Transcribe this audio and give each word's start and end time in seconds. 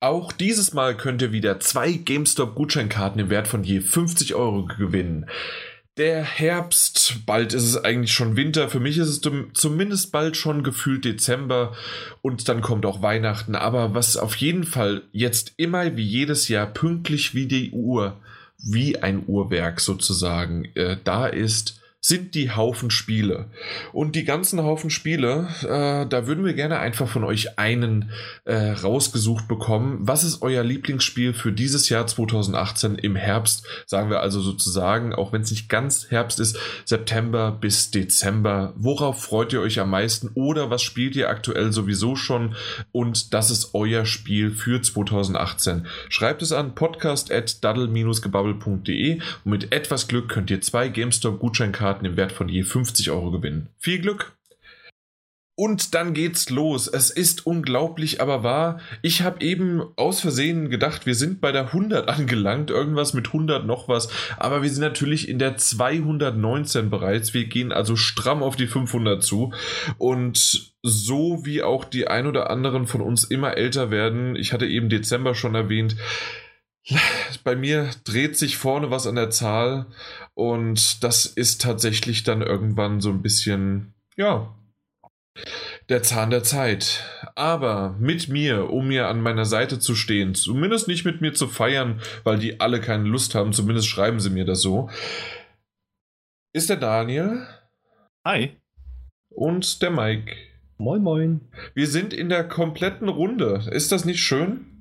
Auch 0.00 0.30
dieses 0.30 0.74
Mal 0.74 0.96
könnt 0.96 1.22
ihr 1.22 1.32
wieder 1.32 1.58
zwei 1.58 1.92
GameStop-Gutscheinkarten 1.92 3.20
im 3.20 3.30
Wert 3.30 3.48
von 3.48 3.64
je 3.64 3.80
50 3.80 4.36
Euro 4.36 4.66
gewinnen. 4.66 5.26
Der 5.96 6.22
Herbst, 6.22 7.26
bald 7.26 7.52
ist 7.52 7.64
es 7.64 7.76
eigentlich 7.76 8.12
schon 8.12 8.36
Winter. 8.36 8.68
Für 8.68 8.78
mich 8.78 8.98
ist 8.98 9.08
es 9.08 9.20
zumindest 9.54 10.12
bald 10.12 10.36
schon 10.36 10.62
gefühlt 10.62 11.04
Dezember 11.04 11.74
und 12.22 12.48
dann 12.48 12.60
kommt 12.60 12.86
auch 12.86 13.02
Weihnachten. 13.02 13.56
Aber 13.56 13.94
was 13.94 14.16
auf 14.16 14.36
jeden 14.36 14.62
Fall 14.62 15.02
jetzt 15.10 15.54
immer 15.56 15.96
wie 15.96 16.04
jedes 16.04 16.46
Jahr 16.46 16.66
pünktlich 16.66 17.34
wie 17.34 17.46
die 17.46 17.72
Uhr, 17.72 18.16
wie 18.58 18.98
ein 18.98 19.24
Uhrwerk 19.26 19.80
sozusagen, 19.80 20.66
äh, 20.76 20.96
da 21.02 21.26
ist, 21.26 21.77
sind 22.00 22.36
die 22.36 22.52
Haufen 22.52 22.92
Spiele. 22.92 23.50
Und 23.92 24.14
die 24.14 24.22
ganzen 24.24 24.62
Haufen 24.62 24.88
Spiele, 24.88 25.48
äh, 25.62 26.06
da 26.06 26.28
würden 26.28 26.44
wir 26.44 26.54
gerne 26.54 26.78
einfach 26.78 27.08
von 27.08 27.24
euch 27.24 27.58
einen 27.58 28.12
äh, 28.44 28.70
rausgesucht 28.70 29.48
bekommen. 29.48 29.98
Was 30.02 30.22
ist 30.22 30.42
euer 30.42 30.62
Lieblingsspiel 30.62 31.34
für 31.34 31.50
dieses 31.50 31.88
Jahr 31.88 32.06
2018 32.06 32.94
im 32.94 33.16
Herbst? 33.16 33.66
Sagen 33.86 34.10
wir 34.10 34.20
also 34.20 34.40
sozusagen, 34.40 35.12
auch 35.12 35.32
wenn 35.32 35.42
es 35.42 35.50
nicht 35.50 35.68
ganz 35.68 36.08
Herbst 36.08 36.38
ist, 36.38 36.56
September 36.84 37.50
bis 37.50 37.90
Dezember. 37.90 38.74
Worauf 38.76 39.20
freut 39.20 39.52
ihr 39.52 39.60
euch 39.60 39.80
am 39.80 39.90
meisten? 39.90 40.30
Oder 40.34 40.70
was 40.70 40.82
spielt 40.82 41.16
ihr 41.16 41.28
aktuell 41.28 41.72
sowieso 41.72 42.14
schon? 42.14 42.54
Und 42.92 43.34
das 43.34 43.50
ist 43.50 43.74
euer 43.74 44.06
Spiel 44.06 44.52
für 44.52 44.80
2018. 44.80 45.88
Schreibt 46.10 46.42
es 46.42 46.52
an 46.52 46.76
podcast.daddle-gebubble.de 46.76 49.18
und 49.44 49.50
mit 49.50 49.72
etwas 49.72 50.06
Glück 50.06 50.28
könnt 50.28 50.52
ihr 50.52 50.60
zwei 50.60 50.88
GameStop-Gutscheinkarten 50.88 51.87
Karten 51.88 52.04
im 52.04 52.18
Wert 52.18 52.32
von 52.32 52.50
je 52.50 52.64
50 52.64 53.10
Euro 53.10 53.30
gewinnen. 53.30 53.68
Viel 53.78 53.98
Glück! 54.00 54.36
Und 55.54 55.94
dann 55.94 56.12
geht's 56.12 56.50
los. 56.50 56.86
Es 56.86 57.10
ist 57.10 57.46
unglaublich, 57.46 58.20
aber 58.20 58.44
wahr. 58.44 58.78
Ich 59.00 59.22
habe 59.22 59.44
eben 59.44 59.82
aus 59.96 60.20
Versehen 60.20 60.68
gedacht, 60.68 61.06
wir 61.06 61.14
sind 61.14 61.40
bei 61.40 61.50
der 61.50 61.68
100 61.68 62.08
angelangt, 62.08 62.70
irgendwas 62.70 63.14
mit 63.14 63.28
100 63.28 63.66
noch 63.66 63.88
was, 63.88 64.08
aber 64.36 64.62
wir 64.62 64.68
sind 64.68 64.82
natürlich 64.82 65.28
in 65.28 65.38
der 65.38 65.56
219 65.56 66.90
bereits. 66.90 67.32
Wir 67.32 67.46
gehen 67.46 67.72
also 67.72 67.96
stramm 67.96 68.42
auf 68.42 68.54
die 68.54 68.68
500 68.68 69.20
zu 69.22 69.52
und 69.96 70.74
so 70.82 71.40
wie 71.44 71.62
auch 71.62 71.84
die 71.84 72.06
ein 72.06 72.26
oder 72.26 72.50
anderen 72.50 72.86
von 72.86 73.00
uns 73.00 73.24
immer 73.24 73.56
älter 73.56 73.90
werden, 73.90 74.36
ich 74.36 74.52
hatte 74.52 74.66
eben 74.66 74.90
Dezember 74.90 75.34
schon 75.34 75.56
erwähnt, 75.56 75.96
bei 77.44 77.56
mir 77.56 77.90
dreht 78.04 78.36
sich 78.36 78.56
vorne 78.56 78.90
was 78.90 79.06
an 79.06 79.16
der 79.16 79.30
Zahl 79.30 79.86
und 80.34 81.02
das 81.04 81.26
ist 81.26 81.62
tatsächlich 81.62 82.22
dann 82.22 82.42
irgendwann 82.42 83.00
so 83.00 83.10
ein 83.10 83.22
bisschen, 83.22 83.94
ja, 84.16 84.54
der 85.88 86.02
Zahn 86.02 86.30
der 86.30 86.42
Zeit. 86.42 87.04
Aber 87.34 87.96
mit 87.98 88.28
mir, 88.28 88.70
um 88.70 88.88
mir 88.88 89.08
an 89.08 89.20
meiner 89.20 89.44
Seite 89.44 89.78
zu 89.78 89.94
stehen, 89.94 90.34
zumindest 90.34 90.88
nicht 90.88 91.04
mit 91.04 91.20
mir 91.20 91.32
zu 91.32 91.48
feiern, 91.48 92.00
weil 92.24 92.38
die 92.38 92.60
alle 92.60 92.80
keine 92.80 93.04
Lust 93.04 93.34
haben, 93.34 93.52
zumindest 93.52 93.88
schreiben 93.88 94.20
sie 94.20 94.30
mir 94.30 94.44
das 94.44 94.60
so, 94.60 94.90
ist 96.52 96.70
der 96.70 96.76
Daniel. 96.76 97.46
Hi. 98.24 98.56
Und 99.30 99.82
der 99.82 99.90
Mike. 99.90 100.34
Moin, 100.78 101.02
moin. 101.02 101.40
Wir 101.74 101.86
sind 101.86 102.12
in 102.12 102.28
der 102.28 102.44
kompletten 102.44 103.08
Runde. 103.08 103.68
Ist 103.70 103.92
das 103.92 104.04
nicht 104.04 104.20
schön? 104.20 104.77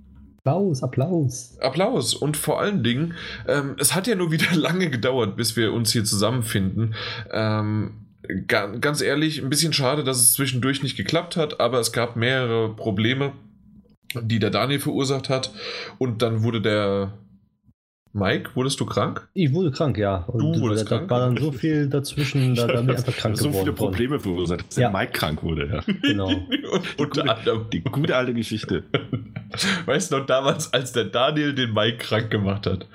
Applaus, 0.47 0.81
Applaus. 0.81 1.57
Applaus. 1.59 2.13
Und 2.13 2.37
vor 2.37 2.61
allen 2.61 2.81
Dingen, 2.81 3.15
ähm, 3.47 3.75
es 3.79 3.93
hat 3.93 4.07
ja 4.07 4.15
nur 4.15 4.31
wieder 4.31 4.47
lange 4.55 4.89
gedauert, 4.89 5.35
bis 5.35 5.57
wir 5.57 5.73
uns 5.73 5.91
hier 5.91 6.05
zusammenfinden. 6.05 6.95
Ähm, 7.31 8.05
ganz 8.47 9.01
ehrlich, 9.01 9.41
ein 9.41 9.49
bisschen 9.49 9.73
schade, 9.73 10.05
dass 10.05 10.21
es 10.21 10.33
zwischendurch 10.33 10.83
nicht 10.83 10.95
geklappt 10.95 11.35
hat, 11.35 11.59
aber 11.59 11.79
es 11.79 11.91
gab 11.91 12.15
mehrere 12.15 12.73
Probleme, 12.75 13.33
die 14.21 14.39
der 14.39 14.49
Daniel 14.49 14.79
verursacht 14.79 15.27
hat. 15.27 15.51
Und 15.97 16.21
dann 16.21 16.43
wurde 16.43 16.61
der 16.61 17.13
Mike, 18.17 18.49
wurdest 18.55 18.79
du 18.79 18.85
krank? 18.85 19.27
Ich 19.33 19.53
wurde 19.53 19.69
krank, 19.69 19.97
ja. 19.97 20.23
Und 20.27 20.39
du 20.39 20.61
wurdest 20.61 20.91
da, 20.91 20.97
krank? 20.97 21.09
war 21.09 21.19
dann 21.19 21.37
so 21.37 21.51
viel 21.51 21.87
dazwischen, 21.87 22.55
da, 22.55 22.65
da 22.65 22.81
bin 22.81 22.89
ich 22.89 22.97
einfach 22.97 23.15
krank 23.15 23.37
so 23.37 23.45
geworden. 23.49 23.53
So 23.53 23.59
viele 23.65 23.73
Probleme 23.73 24.19
verursacht, 24.19 24.67
dass 24.67 24.75
ja. 24.75 24.89
der 24.89 24.99
Mike 24.99 25.11
krank 25.11 25.43
wurde. 25.43 25.67
Ja. 25.67 25.93
Genau. 26.01 26.29
die, 26.29 26.95
gute, 26.97 27.65
die 27.73 27.81
gute 27.83 28.15
alte 28.15 28.33
Geschichte. 28.33 28.83
Weißt 29.85 30.11
du 30.11 30.17
noch 30.17 30.25
damals, 30.25 30.73
als 30.73 30.93
der 30.93 31.05
Daniel 31.05 31.53
den 31.53 31.73
Mike 31.73 31.97
krank 31.97 32.31
gemacht 32.31 32.65
hat? 32.65 32.87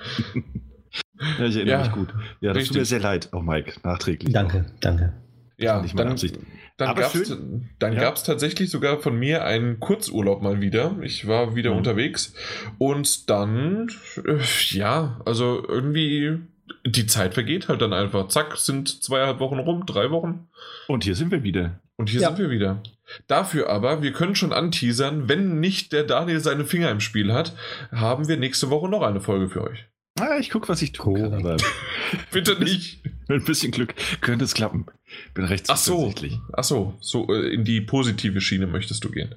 Ja, 1.39 1.45
ich 1.45 1.55
erinnere 1.55 1.67
ja, 1.67 1.79
mich 1.79 1.91
gut. 1.91 2.09
Ja, 2.41 2.49
das 2.49 2.57
richtig. 2.57 2.67
tut 2.69 2.77
mir 2.77 2.85
sehr 2.85 2.99
leid, 2.99 3.29
auch 3.31 3.43
Mike, 3.43 3.73
nachträglich. 3.83 4.33
Danke, 4.33 4.65
danke. 4.81 5.13
Ja, 5.57 5.81
nicht 5.81 5.97
dann, 5.97 6.09
Absicht. 6.09 6.37
Dann 7.79 7.95
gab 7.95 8.15
es 8.15 8.25
ja. 8.25 8.33
tatsächlich 8.33 8.69
sogar 8.69 8.99
von 8.99 9.17
mir 9.17 9.45
einen 9.45 9.79
Kurzurlaub 9.79 10.41
mal 10.41 10.59
wieder. 10.59 10.97
Ich 11.01 11.27
war 11.27 11.55
wieder 11.55 11.71
mhm. 11.71 11.77
unterwegs 11.77 12.33
und 12.79 13.29
dann, 13.29 13.89
äh, 14.25 14.39
ja, 14.71 15.21
also 15.25 15.63
irgendwie 15.67 16.39
die 16.85 17.05
Zeit 17.05 17.33
vergeht 17.33 17.67
halt 17.67 17.81
dann 17.81 17.93
einfach. 17.93 18.27
Zack, 18.27 18.57
sind 18.57 19.03
zweieinhalb 19.03 19.39
Wochen 19.39 19.59
rum, 19.59 19.85
drei 19.85 20.11
Wochen. 20.11 20.47
Und 20.87 21.03
hier 21.03 21.15
sind 21.15 21.31
wir 21.31 21.43
wieder. 21.43 21.79
Und 21.95 22.09
hier 22.09 22.21
ja. 22.21 22.29
sind 22.29 22.39
wir 22.39 22.49
wieder. 22.49 22.81
Dafür 23.27 23.69
aber, 23.69 24.01
wir 24.01 24.11
können 24.11 24.35
schon 24.35 24.53
anteasern, 24.53 25.29
wenn 25.29 25.59
nicht 25.59 25.93
der 25.93 26.03
Daniel 26.03 26.39
seine 26.39 26.65
Finger 26.65 26.89
im 26.89 26.99
Spiel 26.99 27.33
hat, 27.33 27.53
haben 27.91 28.27
wir 28.27 28.37
nächste 28.37 28.69
Woche 28.69 28.89
noch 28.89 29.01
eine 29.01 29.21
Folge 29.21 29.49
für 29.49 29.63
euch. 29.63 29.85
Ah, 30.19 30.37
ich 30.39 30.49
gucke, 30.49 30.69
was 30.69 30.81
ich 30.81 30.91
tue. 30.91 31.19
Cool. 31.19 31.33
Aber 31.33 31.57
Bitte 32.31 32.61
nicht. 32.63 33.03
Mit 33.27 33.41
ein 33.41 33.45
bisschen 33.45 33.71
Glück 33.71 33.95
könnte 34.21 34.45
es 34.45 34.53
klappen. 34.53 34.85
Bin 35.33 35.45
recht 35.45 35.65
Ach 35.69 35.77
so. 35.77 36.13
Ach 36.53 36.63
so, 36.63 36.95
so 36.99 37.27
äh, 37.33 37.53
in 37.53 37.63
die 37.63 37.81
positive 37.81 38.41
Schiene 38.41 38.67
möchtest 38.67 39.03
du 39.03 39.09
gehen. 39.09 39.35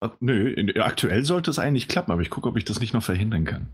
Ach, 0.00 0.12
nö, 0.20 0.50
in, 0.50 0.78
aktuell 0.80 1.24
sollte 1.24 1.50
es 1.50 1.58
eigentlich 1.58 1.88
klappen, 1.88 2.12
aber 2.12 2.22
ich 2.22 2.30
gucke, 2.30 2.48
ob 2.48 2.56
ich 2.56 2.64
das 2.64 2.80
nicht 2.80 2.94
noch 2.94 3.02
verhindern 3.02 3.44
kann. 3.44 3.68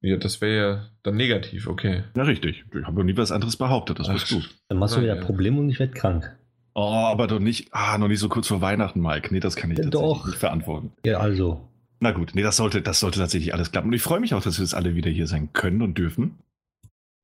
Ja, 0.00 0.16
das 0.16 0.40
wäre 0.40 0.56
ja 0.56 0.88
dann 1.02 1.16
negativ, 1.16 1.66
okay. 1.66 2.02
Ja, 2.14 2.24
richtig. 2.24 2.64
Ich 2.74 2.84
habe 2.84 3.04
nie 3.04 3.16
was 3.16 3.32
anderes 3.32 3.56
behauptet, 3.56 3.98
das 3.98 4.08
ist 4.08 4.28
gut. 4.28 4.54
Dann 4.68 4.78
machst 4.78 4.96
du 4.96 5.00
wieder 5.00 5.16
ja. 5.16 5.22
Probleme 5.22 5.58
und 5.60 5.70
ich 5.70 5.78
werde 5.78 5.94
krank. 5.94 6.36
Oh, 6.74 6.80
aber 6.82 7.26
doch 7.26 7.38
nicht, 7.38 7.68
ah, 7.72 7.96
noch 7.98 8.08
nicht 8.08 8.18
so 8.18 8.28
kurz 8.28 8.48
vor 8.48 8.60
Weihnachten, 8.60 9.00
Mike. 9.00 9.32
Nee, 9.32 9.40
das 9.40 9.56
kann 9.56 9.70
ich 9.70 9.80
doch. 9.90 10.26
nicht 10.26 10.38
verantworten. 10.38 10.92
Ja, 11.06 11.20
also. 11.20 11.68
Na 12.04 12.12
gut, 12.12 12.32
nee, 12.34 12.42
das 12.42 12.58
sollte, 12.58 12.82
das 12.82 13.00
sollte 13.00 13.18
tatsächlich 13.18 13.54
alles 13.54 13.72
klappen. 13.72 13.88
Und 13.88 13.94
ich 13.94 14.02
freue 14.02 14.20
mich 14.20 14.34
auch, 14.34 14.42
dass 14.42 14.58
wir 14.58 14.62
jetzt 14.62 14.74
alle 14.74 14.94
wieder 14.94 15.10
hier 15.10 15.26
sein 15.26 15.54
können 15.54 15.80
und 15.80 15.96
dürfen. 15.96 16.38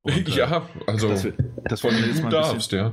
Und, 0.01 0.27
äh, 0.27 0.31
ja, 0.31 0.67
also 0.87 1.07
das, 1.07 1.27
das 1.65 1.83
wollen 1.83 1.97
wir 1.97 2.07
jetzt 2.07 2.23
mal 2.23 2.31
darfst, 2.31 2.71
ja. 2.71 2.91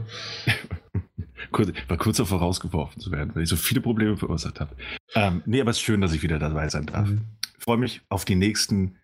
kurz, 1.50 1.72
war 1.88 1.97
kurz 1.97 2.19
davor 2.19 2.41
rausgeworfen 2.41 3.00
zu 3.00 3.10
werden, 3.10 3.34
weil 3.34 3.44
ich 3.44 3.49
so 3.49 3.56
viele 3.56 3.81
Probleme 3.81 4.19
verursacht 4.19 4.60
habe. 4.60 4.76
Ähm, 5.15 5.43
nee, 5.47 5.62
aber 5.62 5.71
es 5.71 5.78
ist 5.78 5.82
schön, 5.82 6.03
dass 6.03 6.12
ich 6.12 6.22
wieder 6.22 6.38
dabei 6.38 6.69
sein 6.69 6.84
darf. 6.84 7.09
Mhm. 7.09 7.22
Ich 7.56 7.65
freue 7.65 7.78
mich 7.78 8.03
auf 8.10 8.26
die 8.26 8.37
nächsten 8.37 8.99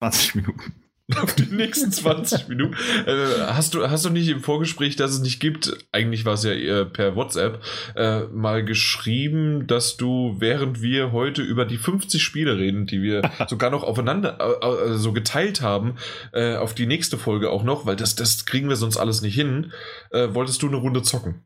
20 0.00 0.34
Minuten. 0.34 0.74
Auf 1.14 1.34
die 1.34 1.54
nächsten 1.54 1.92
20 1.92 2.48
Minuten. 2.48 2.74
Äh, 3.06 3.14
hast, 3.48 3.74
du, 3.74 3.88
hast 3.88 4.04
du 4.04 4.10
nicht 4.10 4.28
im 4.28 4.40
Vorgespräch, 4.40 4.96
dass 4.96 5.12
es 5.12 5.20
nicht 5.20 5.38
gibt, 5.38 5.76
eigentlich 5.92 6.24
war 6.24 6.34
es 6.34 6.42
ja 6.42 6.50
äh, 6.50 6.84
per 6.84 7.14
WhatsApp, 7.14 7.62
äh, 7.94 8.22
mal 8.24 8.64
geschrieben, 8.64 9.66
dass 9.66 9.96
du, 9.96 10.36
während 10.38 10.82
wir 10.82 11.12
heute 11.12 11.42
über 11.42 11.64
die 11.64 11.78
50 11.78 12.22
Spiele 12.22 12.58
reden, 12.58 12.86
die 12.86 13.02
wir 13.02 13.22
sogar 13.48 13.70
noch 13.70 13.84
aufeinander 13.84 14.38
äh, 14.40 14.92
äh, 14.92 14.96
so 14.96 15.12
geteilt 15.12 15.62
haben, 15.62 15.96
äh, 16.32 16.56
auf 16.56 16.74
die 16.74 16.86
nächste 16.86 17.18
Folge 17.18 17.50
auch 17.50 17.62
noch, 17.62 17.86
weil 17.86 17.96
das, 17.96 18.16
das 18.16 18.44
kriegen 18.46 18.68
wir 18.68 18.76
sonst 18.76 18.96
alles 18.96 19.22
nicht 19.22 19.34
hin, 19.34 19.72
wolltest 20.10 20.62
du 20.62 20.68
eine 20.68 20.76
Runde 20.76 21.02
zocken? 21.02 21.44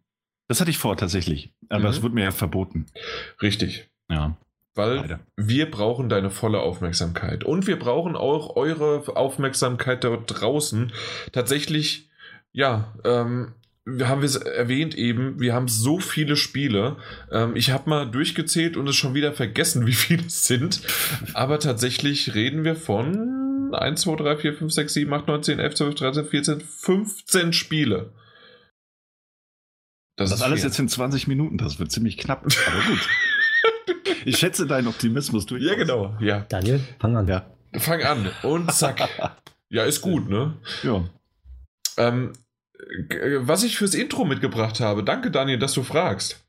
Das 0.48 0.60
hatte 0.60 0.70
ich 0.70 0.78
vor, 0.78 0.96
tatsächlich. 0.96 1.54
Aber 1.68 1.88
es 1.88 1.98
mhm. 1.98 2.02
wurde 2.02 2.14
mir 2.16 2.24
ja 2.24 2.30
verboten. 2.30 2.86
Richtig. 3.40 3.88
Ja. 4.10 4.36
Weil 4.74 4.96
Leider. 4.96 5.20
wir 5.36 5.70
brauchen 5.70 6.08
deine 6.08 6.30
volle 6.30 6.60
Aufmerksamkeit. 6.60 7.44
Und 7.44 7.66
wir 7.66 7.78
brauchen 7.78 8.16
auch 8.16 8.56
eure 8.56 9.02
Aufmerksamkeit 9.16 10.04
dort 10.04 10.40
draußen. 10.40 10.92
Tatsächlich, 11.32 12.08
ja, 12.52 12.94
ähm, 13.04 13.54
wir 13.84 14.08
haben 14.08 14.22
es 14.22 14.36
erwähnt 14.36 14.94
eben, 14.94 15.40
wir 15.40 15.54
haben 15.54 15.68
so 15.68 15.98
viele 15.98 16.36
Spiele. 16.36 16.96
Ähm, 17.32 17.56
ich 17.56 17.70
habe 17.70 17.90
mal 17.90 18.04
durchgezählt 18.08 18.76
und 18.76 18.88
es 18.88 18.96
schon 18.96 19.14
wieder 19.14 19.32
vergessen, 19.32 19.86
wie 19.88 19.92
viele 19.92 20.26
es 20.26 20.44
sind. 20.44 20.82
Aber 21.34 21.58
tatsächlich 21.58 22.34
reden 22.34 22.64
wir 22.64 22.76
von 22.76 23.74
1, 23.74 24.02
2, 24.02 24.16
3, 24.16 24.36
4, 24.36 24.54
5, 24.54 24.72
6, 24.72 24.94
7, 24.94 25.12
8, 25.12 25.28
9, 25.28 25.42
10, 25.42 25.58
11, 25.58 25.74
12, 25.74 25.94
13, 25.94 26.24
14, 26.26 26.60
15 26.60 27.52
Spiele. 27.52 28.12
Das, 30.16 30.30
das 30.30 30.42
alles 30.42 30.60
viel. 30.60 30.68
jetzt 30.68 30.78
in 30.78 30.88
20 30.88 31.28
Minuten, 31.28 31.56
das 31.56 31.78
wird 31.78 31.90
ziemlich 31.90 32.18
knapp, 32.18 32.44
aber 32.66 32.82
gut. 32.88 33.08
Ich 34.24 34.38
schätze 34.38 34.66
deinen 34.66 34.88
Optimismus 34.88 35.46
durch. 35.46 35.62
Ja, 35.62 35.74
genau. 35.74 36.16
Ja. 36.20 36.40
Daniel, 36.48 36.80
fang 36.98 37.16
an. 37.16 37.28
Ja. 37.28 37.46
Fang 37.78 38.02
an 38.02 38.30
und 38.42 38.72
zack. 38.72 39.08
ja, 39.68 39.84
ist 39.84 40.00
gut, 40.00 40.28
ne? 40.28 40.54
Ja. 40.82 41.04
Ähm, 41.96 42.32
was 43.40 43.62
ich 43.62 43.76
fürs 43.76 43.94
Intro 43.94 44.24
mitgebracht 44.24 44.80
habe, 44.80 45.04
danke 45.04 45.30
Daniel, 45.30 45.58
dass 45.58 45.74
du 45.74 45.82
fragst. 45.82 46.42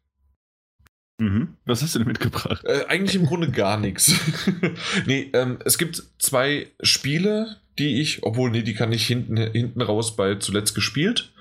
Mhm. 1.20 1.56
Was 1.66 1.84
hast 1.84 1.94
du 1.94 2.00
denn 2.00 2.08
mitgebracht? 2.08 2.64
Äh, 2.66 2.86
eigentlich 2.88 3.16
im 3.16 3.28
Grunde 3.28 3.52
gar 3.52 3.78
nichts. 3.78 4.16
nee, 5.06 5.30
ähm, 5.34 5.60
es 5.66 5.78
gibt 5.78 6.04
zwei 6.18 6.68
Spiele, 6.82 7.58
die 7.78 8.02
ich, 8.02 8.24
obwohl, 8.24 8.50
nee, 8.50 8.64
die 8.64 8.74
kann 8.74 8.92
ich 8.92 9.06
hinten, 9.06 9.38
hinten 9.38 9.82
raus 9.82 10.16
bei 10.16 10.36
zuletzt 10.36 10.74
gespielt 10.74 11.32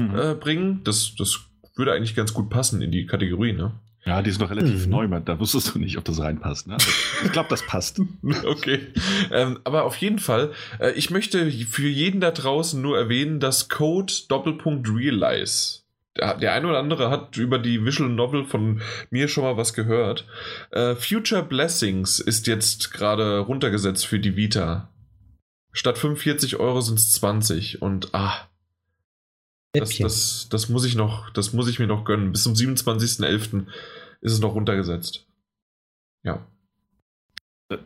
mhm. 0.00 0.18
äh, 0.18 0.34
bringen. 0.34 0.80
Das, 0.82 1.14
das 1.16 1.38
würde 1.76 1.92
eigentlich 1.92 2.16
ganz 2.16 2.34
gut 2.34 2.50
passen 2.50 2.82
in 2.82 2.90
die 2.90 3.06
Kategorie, 3.06 3.52
ne? 3.52 3.72
Ja, 4.04 4.22
die 4.22 4.30
ist 4.30 4.40
noch 4.40 4.50
relativ 4.50 4.86
mhm. 4.86 4.90
neu, 4.90 5.20
da 5.24 5.38
wusstest 5.38 5.74
du 5.74 5.78
nicht, 5.78 5.98
ob 5.98 6.04
das 6.04 6.20
reinpasst. 6.20 6.66
Ne? 6.66 6.74
Also, 6.74 6.90
ich 7.24 7.32
glaube, 7.32 7.48
das 7.50 7.62
passt. 7.66 8.00
okay. 8.46 8.80
Ähm, 9.30 9.58
aber 9.64 9.84
auf 9.84 9.96
jeden 9.96 10.18
Fall, 10.18 10.52
äh, 10.78 10.92
ich 10.92 11.10
möchte 11.10 11.50
für 11.50 11.88
jeden 11.88 12.20
da 12.20 12.30
draußen 12.30 12.80
nur 12.80 12.96
erwähnen, 12.96 13.40
dass 13.40 13.68
Code 13.68 14.12
Doppelpunkt 14.28 14.88
Realize. 14.88 15.80
Der, 16.16 16.36
der 16.36 16.52
eine 16.52 16.68
oder 16.68 16.78
andere 16.78 17.10
hat 17.10 17.36
über 17.36 17.58
die 17.58 17.84
Visual 17.84 18.08
Novel 18.08 18.44
von 18.44 18.80
mir 19.10 19.28
schon 19.28 19.44
mal 19.44 19.56
was 19.56 19.74
gehört. 19.74 20.26
Äh, 20.70 20.94
Future 20.94 21.42
Blessings 21.42 22.18
ist 22.18 22.46
jetzt 22.46 22.92
gerade 22.92 23.40
runtergesetzt 23.40 24.06
für 24.06 24.18
die 24.18 24.36
Vita. 24.36 24.88
Statt 25.72 25.98
45 25.98 26.56
Euro 26.56 26.80
sind 26.80 26.98
es 26.98 27.12
20 27.12 27.82
und 27.82 28.14
ah, 28.14 28.48
das, 29.72 29.96
das, 29.98 30.48
das, 30.50 30.68
muss 30.68 30.84
ich 30.84 30.94
noch, 30.94 31.30
das 31.30 31.52
muss 31.52 31.68
ich 31.68 31.78
mir 31.78 31.86
noch 31.86 32.04
gönnen. 32.04 32.32
Bis 32.32 32.42
zum 32.42 32.54
27.11. 32.54 33.66
ist 34.20 34.32
es 34.32 34.40
noch 34.40 34.54
runtergesetzt. 34.54 35.26
Ja. 36.22 36.46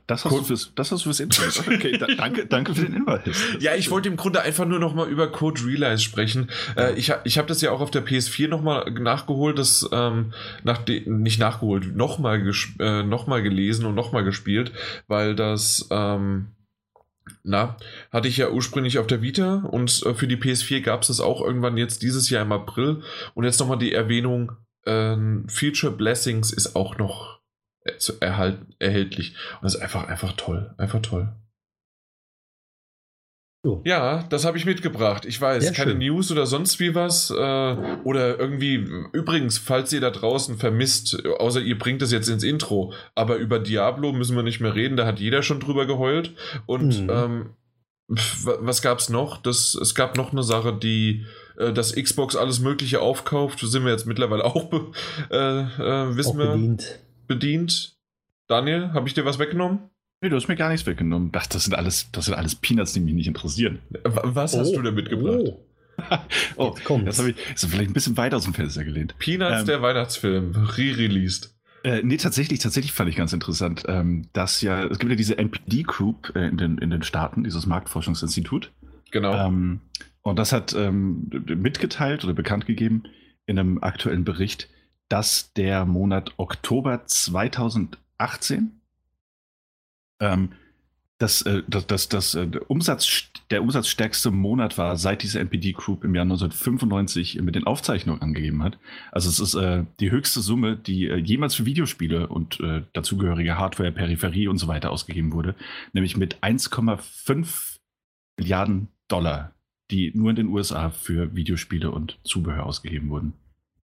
Das 0.06 0.25
hast, 0.25 0.32
du 0.32 0.44
fürs, 0.44 0.73
das 0.76 0.93
hast 0.93 1.00
du 1.00 1.05
fürs 1.06 1.19
Internet. 1.19 1.61
Okay, 1.67 1.99
da, 1.99 2.06
danke, 2.06 2.46
danke 2.46 2.73
für 2.73 2.82
den 2.82 2.93
Hinweis. 2.93 3.23
ja, 3.58 3.75
ich 3.75 3.90
wollte 3.90 4.08
im 4.08 4.17
Grunde 4.17 4.40
einfach 4.40 4.64
nur 4.64 4.79
noch 4.79 4.94
mal 4.94 5.08
über 5.08 5.26
Code 5.26 5.61
Realize 5.64 6.00
sprechen. 6.00 6.50
Äh, 6.76 6.94
ich 6.94 7.12
ich 7.25 7.37
habe 7.37 7.49
das 7.49 7.61
ja 7.62 7.73
auch 7.73 7.81
auf 7.81 7.90
der 7.90 8.06
PS4 8.06 8.46
noch 8.46 8.62
mal 8.62 8.88
nachgeholt, 8.93 9.58
das 9.58 9.88
ähm, 9.90 10.32
nach 10.62 10.87
nicht 10.87 11.40
nachgeholt, 11.40 11.96
noch 11.96 12.20
mal, 12.20 12.40
äh, 12.79 13.02
noch 13.02 13.26
mal 13.26 13.43
gelesen 13.43 13.84
und 13.84 13.96
noch 13.96 14.12
mal 14.12 14.23
gespielt, 14.23 14.70
weil 15.08 15.34
das 15.34 15.88
ähm, 15.90 16.52
na, 17.44 17.76
hatte 18.10 18.28
ich 18.28 18.36
ja 18.36 18.50
ursprünglich 18.50 18.98
auf 18.98 19.06
der 19.06 19.22
Vita 19.22 19.64
und 19.70 20.02
äh, 20.06 20.14
für 20.14 20.28
die 20.28 20.36
PS4 20.36 20.80
gab 20.80 21.02
es 21.02 21.08
das 21.08 21.20
auch 21.20 21.40
irgendwann 21.40 21.76
jetzt 21.76 22.02
dieses 22.02 22.30
Jahr 22.30 22.42
im 22.42 22.52
April. 22.52 23.02
Und 23.34 23.44
jetzt 23.44 23.60
nochmal 23.60 23.78
die 23.78 23.92
Erwähnung, 23.92 24.52
äh, 24.84 25.16
Future 25.48 25.92
Blessings 25.92 26.52
ist 26.52 26.76
auch 26.76 26.98
noch 26.98 27.40
erhalt, 28.20 28.58
erhältlich. 28.78 29.34
Und 29.54 29.64
das 29.64 29.74
ist 29.74 29.80
einfach, 29.80 30.08
einfach 30.08 30.32
toll. 30.32 30.74
Einfach 30.78 31.02
toll. 31.02 31.32
So. 33.64 33.80
Ja, 33.84 34.24
das 34.24 34.44
habe 34.44 34.58
ich 34.58 34.64
mitgebracht. 34.64 35.24
Ich 35.24 35.40
weiß, 35.40 35.62
Sehr 35.62 35.72
keine 35.72 35.92
schön. 35.92 36.00
News 36.00 36.32
oder 36.32 36.46
sonst 36.46 36.80
wie 36.80 36.96
was. 36.96 37.30
Äh, 37.30 37.34
oder 38.02 38.40
irgendwie, 38.40 38.74
übrigens, 39.12 39.58
falls 39.58 39.92
ihr 39.92 40.00
da 40.00 40.10
draußen 40.10 40.58
vermisst, 40.58 41.24
außer 41.24 41.60
ihr 41.60 41.78
bringt 41.78 42.02
es 42.02 42.10
jetzt 42.10 42.28
ins 42.28 42.42
Intro, 42.42 42.92
aber 43.14 43.36
über 43.36 43.60
Diablo 43.60 44.12
müssen 44.12 44.34
wir 44.34 44.42
nicht 44.42 44.60
mehr 44.60 44.74
reden, 44.74 44.96
da 44.96 45.06
hat 45.06 45.20
jeder 45.20 45.44
schon 45.44 45.60
drüber 45.60 45.86
geheult. 45.86 46.34
Und 46.66 47.04
mhm. 47.04 47.10
ähm, 47.10 47.50
was 48.08 48.82
gab 48.82 48.98
es 48.98 49.08
noch? 49.08 49.40
Das, 49.40 49.76
es 49.76 49.94
gab 49.94 50.16
noch 50.16 50.32
eine 50.32 50.42
Sache, 50.42 50.76
die 50.76 51.24
äh, 51.56 51.72
das 51.72 51.94
Xbox 51.94 52.34
alles 52.34 52.58
Mögliche 52.58 53.00
aufkauft. 53.00 53.60
Sind 53.60 53.84
wir 53.84 53.92
jetzt 53.92 54.06
mittlerweile 54.06 54.44
auch, 54.44 54.64
be, 54.64 54.90
äh, 55.30 55.36
äh 55.36 56.16
wissen 56.16 56.32
auch 56.32 56.38
wir, 56.38 56.48
bedient. 56.48 56.98
bedient. 57.28 57.96
Daniel, 58.48 58.92
habe 58.92 59.06
ich 59.06 59.14
dir 59.14 59.24
was 59.24 59.38
weggenommen? 59.38 59.91
Nee, 60.22 60.28
du 60.28 60.36
hast 60.36 60.46
mir 60.46 60.54
gar 60.54 60.70
nichts 60.70 60.86
weggenommen. 60.86 61.32
Das, 61.32 61.48
das, 61.48 61.64
sind, 61.64 61.74
alles, 61.74 62.08
das 62.12 62.26
sind 62.26 62.34
alles 62.34 62.54
Peanuts, 62.54 62.92
die 62.92 63.00
mich 63.00 63.12
nicht 63.12 63.26
interessieren. 63.26 63.80
Was 64.04 64.56
hast 64.56 64.70
oh, 64.70 64.76
du 64.76 64.82
denn 64.82 64.94
mitgebracht? 64.94 65.54
Oh, 66.56 66.74
oh 66.88 66.96
Jetzt 66.98 67.06
das 67.06 67.19
habe 67.19 67.30
ich 67.30 67.36
ist 67.54 67.64
vielleicht 67.64 67.90
ein 67.90 67.92
bisschen 67.92 68.16
weiter 68.16 68.36
aus 68.36 68.44
dem 68.44 68.54
Fenster 68.54 68.84
gelehnt. 68.84 69.19
Peanuts, 69.19 69.60
ähm, 69.60 69.66
der 69.66 69.82
Weihnachtsfilm, 69.82 70.52
re-released. 70.54 71.52
Äh, 71.82 72.02
nee, 72.04 72.19
tatsächlich, 72.19 72.60
tatsächlich 72.60 72.92
fand 72.92 73.10
ich 73.10 73.16
ganz 73.16 73.32
interessant, 73.32 73.82
ähm, 73.88 74.28
dass 74.32 74.60
ja, 74.62 74.84
es 74.84 75.00
gibt 75.00 75.10
ja 75.10 75.16
diese 75.16 75.36
NPD 75.36 75.82
Group 75.82 76.32
äh, 76.36 76.46
in, 76.46 76.56
den, 76.56 76.78
in 76.78 76.90
den 76.90 77.02
Staaten, 77.02 77.42
dieses 77.42 77.66
Marktforschungsinstitut. 77.66 78.70
Genau. 79.10 79.34
Ähm, 79.34 79.80
und 80.22 80.38
das 80.38 80.52
hat 80.52 80.72
ähm, 80.74 81.30
mitgeteilt 81.48 82.22
oder 82.22 82.32
bekannt 82.32 82.66
gegeben 82.66 83.02
in 83.46 83.58
einem 83.58 83.82
aktuellen 83.82 84.24
Bericht, 84.24 84.69
dass 85.08 85.52
der 85.54 85.84
Monat 85.84 86.32
Oktober 86.36 87.06
2018 87.06 88.81
ähm, 90.22 90.50
dass 91.19 91.42
äh, 91.42 91.62
das, 91.69 91.86
das, 91.86 92.08
das, 92.08 92.34
äh, 92.34 92.46
der, 92.48 92.69
Umsatz, 92.70 93.30
der 93.50 93.62
umsatzstärkste 93.62 94.30
Monat 94.30 94.76
war, 94.76 94.96
seit 94.96 95.22
diese 95.22 95.38
NPD 95.38 95.72
Group 95.72 96.04
im 96.04 96.14
Jahr 96.14 96.24
1995 96.24 97.40
mit 97.42 97.54
den 97.54 97.64
Aufzeichnungen 97.64 98.22
angegeben 98.22 98.62
hat. 98.62 98.78
Also 99.12 99.28
es 99.28 99.38
ist 99.38 99.54
äh, 99.54 99.84
die 100.00 100.10
höchste 100.10 100.40
Summe, 100.40 100.76
die 100.76 101.06
äh, 101.06 101.16
jemals 101.16 101.54
für 101.54 101.64
Videospiele 101.64 102.26
und 102.28 102.58
äh, 102.60 102.82
dazugehörige 102.92 103.56
Hardware, 103.56 103.92
Peripherie 103.92 104.48
und 104.48 104.58
so 104.58 104.66
weiter 104.66 104.90
ausgegeben 104.90 105.32
wurde, 105.32 105.54
nämlich 105.92 106.16
mit 106.16 106.42
1,5 106.42 107.78
Milliarden 108.38 108.88
Dollar, 109.06 109.54
die 109.90 110.10
nur 110.14 110.30
in 110.30 110.36
den 110.36 110.48
USA 110.48 110.90
für 110.90 111.36
Videospiele 111.36 111.90
und 111.90 112.19
Zubehör 112.24 112.66
ausgegeben 112.66 113.10
wurden. 113.10 113.34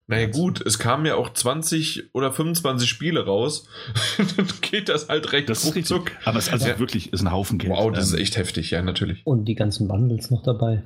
Naja 0.07 0.27
gut, 0.27 0.61
es 0.61 0.77
kamen 0.77 1.05
ja 1.05 1.15
auch 1.15 1.33
20 1.33 2.13
oder 2.13 2.31
25 2.31 2.87
Spiele 2.87 3.25
raus. 3.25 3.67
Dann 4.37 4.47
geht 4.61 4.89
das 4.89 5.09
halt 5.09 5.31
recht 5.31 5.49
das 5.49 5.65
ruckzuck. 5.65 6.11
Aber 6.25 6.37
es 6.37 6.47
ist 6.47 6.53
also 6.53 6.67
ja. 6.67 6.79
wirklich 6.79 7.11
ist 7.11 7.21
ein 7.21 7.31
Haufen 7.31 7.57
Geld. 7.57 7.73
Wow, 7.73 7.91
das 7.91 8.11
ähm, 8.11 8.15
ist 8.15 8.21
echt 8.21 8.37
heftig, 8.37 8.71
ja, 8.71 8.83
natürlich. 8.83 9.25
Und 9.25 9.45
die 9.45 9.55
ganzen 9.55 9.87
Bundles 9.87 10.29
noch 10.29 10.43
dabei. 10.43 10.83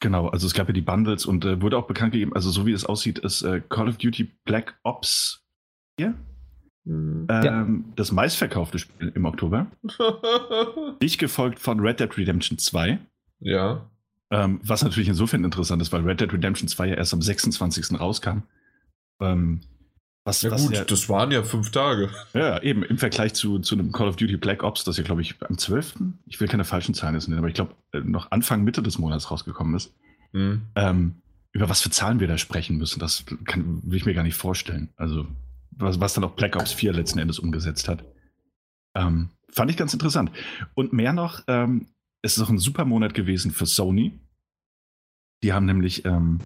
Genau, 0.00 0.28
also 0.28 0.46
es 0.46 0.54
gab 0.54 0.68
ja 0.68 0.72
die 0.72 0.80
Bundles 0.82 1.26
und 1.26 1.44
äh, 1.44 1.60
wurde 1.62 1.78
auch 1.78 1.86
bekannt 1.86 2.12
gegeben, 2.12 2.34
also 2.34 2.50
so 2.50 2.66
wie 2.66 2.72
es 2.72 2.84
aussieht, 2.84 3.18
ist 3.18 3.42
äh, 3.42 3.62
Call 3.68 3.88
of 3.88 3.98
Duty 3.98 4.30
Black 4.44 4.78
Ops 4.82 5.44
4 5.98 6.14
hm. 6.86 7.26
ähm, 7.28 7.44
ja. 7.44 7.68
das 7.96 8.12
meistverkaufte 8.12 8.78
Spiel 8.78 9.12
im 9.14 9.24
Oktober. 9.26 9.66
Dich 11.02 11.18
gefolgt 11.18 11.58
von 11.58 11.80
Red 11.80 12.00
Dead 12.00 12.16
Redemption 12.16 12.58
2. 12.58 12.98
Ja. 13.40 13.90
Ähm, 14.30 14.60
was 14.62 14.82
natürlich 14.82 15.08
insofern 15.08 15.44
interessant 15.44 15.82
ist, 15.82 15.92
weil 15.92 16.02
Red 16.02 16.20
Dead 16.20 16.32
Redemption 16.32 16.68
2 16.68 16.88
ja 16.88 16.94
erst 16.94 17.12
am 17.12 17.22
26. 17.22 17.98
rauskam. 17.98 18.42
Ähm, 19.20 19.60
was, 20.24 20.42
ja 20.42 20.50
was 20.50 20.62
gut, 20.62 20.74
ja, 20.74 20.84
das 20.84 21.08
waren 21.08 21.30
ja 21.32 21.42
fünf 21.42 21.70
Tage. 21.70 22.10
Ja, 22.34 22.62
eben, 22.62 22.82
im 22.84 22.98
Vergleich 22.98 23.34
zu, 23.34 23.58
zu 23.58 23.74
einem 23.74 23.90
Call 23.90 24.08
of 24.08 24.16
Duty 24.16 24.36
Black 24.36 24.62
Ops, 24.62 24.84
das 24.84 24.96
ja, 24.98 25.02
glaube 25.02 25.22
ich, 25.22 25.34
am 25.42 25.58
12., 25.58 25.96
ich 26.26 26.40
will 26.40 26.46
keine 26.46 26.64
falschen 26.64 26.94
Zahlen 26.94 27.16
nennen, 27.16 27.38
aber 27.38 27.48
ich 27.48 27.54
glaube, 27.54 27.74
äh, 27.92 28.00
noch 28.00 28.30
Anfang, 28.30 28.62
Mitte 28.62 28.82
des 28.82 28.98
Monats 28.98 29.30
rausgekommen 29.30 29.74
ist. 29.74 29.92
Mhm. 30.32 30.62
Ähm, 30.76 31.14
über 31.52 31.68
was 31.68 31.80
für 31.80 31.90
Zahlen 31.90 32.20
wir 32.20 32.28
da 32.28 32.38
sprechen 32.38 32.76
müssen, 32.76 33.00
das 33.00 33.24
kann, 33.46 33.80
will 33.82 33.96
ich 33.96 34.06
mir 34.06 34.14
gar 34.14 34.22
nicht 34.22 34.36
vorstellen. 34.36 34.90
Also, 34.96 35.26
was, 35.72 35.98
was 35.98 36.14
dann 36.14 36.24
auch 36.24 36.36
Black 36.36 36.54
Ops 36.54 36.72
4 36.72 36.92
letzten 36.92 37.18
Endes 37.18 37.38
umgesetzt 37.38 37.88
hat. 37.88 38.04
Ähm, 38.94 39.30
fand 39.48 39.70
ich 39.70 39.76
ganz 39.76 39.92
interessant. 39.92 40.30
Und 40.74 40.92
mehr 40.92 41.12
noch, 41.12 41.42
ähm, 41.48 41.88
es 42.22 42.36
ist 42.36 42.42
auch 42.42 42.50
ein 42.50 42.58
super 42.58 42.84
Monat 42.84 43.14
gewesen 43.14 43.50
für 43.50 43.66
Sony. 43.66 44.18
Die 45.42 45.52
haben 45.52 45.66
nämlich 45.66 46.04
ähm, 46.04 46.40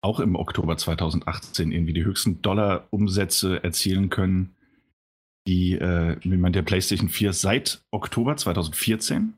auch 0.00 0.20
im 0.20 0.36
Oktober 0.36 0.76
2018 0.76 1.72
irgendwie 1.72 1.92
die 1.92 2.04
höchsten 2.04 2.42
Dollar-Umsätze 2.42 3.62
erzielen 3.62 4.10
können, 4.10 4.54
die 5.46 5.74
äh, 5.74 6.16
wie 6.22 6.36
man 6.36 6.52
der 6.52 6.62
PlayStation 6.62 7.08
4 7.08 7.32
seit 7.32 7.82
Oktober 7.90 8.36
2014 8.36 9.34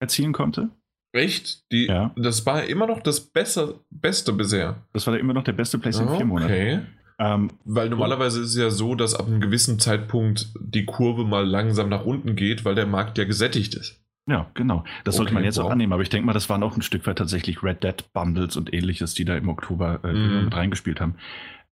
erzielen 0.00 0.32
konnte. 0.32 0.70
Echt? 1.12 1.70
Die, 1.72 1.86
ja. 1.86 2.12
Das 2.16 2.44
war 2.44 2.64
immer 2.64 2.86
noch 2.86 3.00
das 3.00 3.20
Beste, 3.20 3.80
Beste 3.90 4.32
bisher. 4.34 4.82
Das 4.92 5.06
war 5.06 5.18
immer 5.18 5.32
noch 5.32 5.44
der 5.44 5.52
beste 5.52 5.78
PlayStation 5.78 6.10
okay. 6.10 6.18
4 6.18 6.26
Monat. 6.26 6.50
Okay. 6.50 6.82
Ähm, 7.18 7.50
weil 7.64 7.88
normalerweise 7.88 8.42
ist 8.42 8.50
es 8.50 8.56
ja 8.56 8.68
so, 8.68 8.94
dass 8.94 9.14
ab 9.14 9.26
einem 9.26 9.40
gewissen 9.40 9.78
Zeitpunkt 9.78 10.48
die 10.60 10.84
Kurve 10.84 11.24
mal 11.24 11.46
langsam 11.46 11.88
nach 11.88 12.04
unten 12.04 12.36
geht, 12.36 12.66
weil 12.66 12.74
der 12.74 12.86
Markt 12.86 13.16
ja 13.16 13.24
gesättigt 13.24 13.74
ist. 13.74 13.98
Ja, 14.28 14.50
genau. 14.54 14.84
Das 15.04 15.14
okay, 15.14 15.18
sollte 15.18 15.34
man 15.34 15.44
jetzt 15.44 15.58
wow. 15.58 15.66
auch 15.66 15.70
annehmen. 15.70 15.92
Aber 15.92 16.02
ich 16.02 16.08
denke 16.08 16.26
mal, 16.26 16.32
das 16.32 16.48
waren 16.48 16.62
auch 16.62 16.76
ein 16.76 16.82
Stück 16.82 17.06
weit 17.06 17.18
tatsächlich 17.18 17.62
Red 17.62 17.84
Dead 17.84 18.12
Bundles 18.12 18.56
und 18.56 18.72
ähnliches, 18.74 19.14
die 19.14 19.24
da 19.24 19.36
im 19.36 19.48
Oktober 19.48 20.00
äh, 20.02 20.12
mm. 20.12 20.44
mit 20.44 20.54
reingespielt 20.54 21.00
haben. 21.00 21.14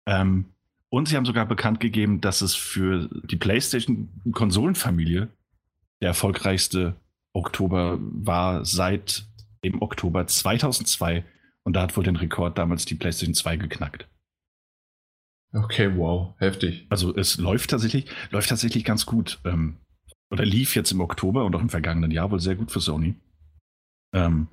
Ähm, 0.06 0.46
und 0.88 1.08
sie 1.08 1.16
haben 1.16 1.24
sogar 1.24 1.46
bekannt 1.46 1.80
gegeben, 1.80 2.20
dass 2.20 2.40
es 2.40 2.54
für 2.54 3.08
die 3.24 3.36
PlayStation-Konsolenfamilie 3.36 5.28
der 6.00 6.08
erfolgreichste 6.08 6.94
Oktober 7.32 7.98
war 8.00 8.64
seit 8.64 9.26
dem 9.64 9.82
Oktober 9.82 10.26
2002. 10.26 11.24
Und 11.64 11.74
da 11.74 11.82
hat 11.82 11.96
wohl 11.96 12.04
den 12.04 12.14
Rekord 12.14 12.56
damals 12.58 12.84
die 12.84 12.94
PlayStation 12.94 13.34
2 13.34 13.56
geknackt. 13.56 14.06
Okay, 15.52 15.96
wow, 15.96 16.34
heftig. 16.38 16.86
Also 16.90 17.16
es 17.16 17.38
läuft 17.38 17.70
tatsächlich, 17.70 18.06
läuft 18.30 18.48
tatsächlich 18.50 18.84
ganz 18.84 19.06
gut. 19.06 19.40
Ähm, 19.44 19.78
oder 20.34 20.44
lief 20.44 20.74
jetzt 20.74 20.90
im 20.90 21.00
Oktober 21.00 21.44
und 21.44 21.54
auch 21.54 21.60
im 21.60 21.68
vergangenen 21.70 22.10
Jahr 22.10 22.32
wohl 22.32 22.40
sehr 22.40 22.56
gut 22.56 22.72
für 22.72 22.80
Sony. 22.80 23.14
Ähm, 24.12 24.48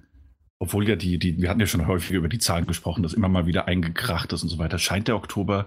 obwohl 0.59 0.87
ja 0.87 0.95
die, 0.95 1.17
die, 1.17 1.41
wir 1.41 1.49
hatten 1.49 1.59
ja 1.59 1.65
schon 1.65 1.87
häufig 1.87 2.11
über 2.11 2.29
die 2.29 2.37
Zahlen 2.37 2.67
gesprochen, 2.67 3.01
dass 3.01 3.13
immer 3.15 3.29
mal 3.29 3.47
wieder 3.47 3.67
eingekracht 3.67 4.31
ist 4.31 4.43
und 4.43 4.49
so 4.49 4.59
weiter, 4.59 4.77
scheint 4.77 5.07
der 5.07 5.15
Oktober 5.15 5.65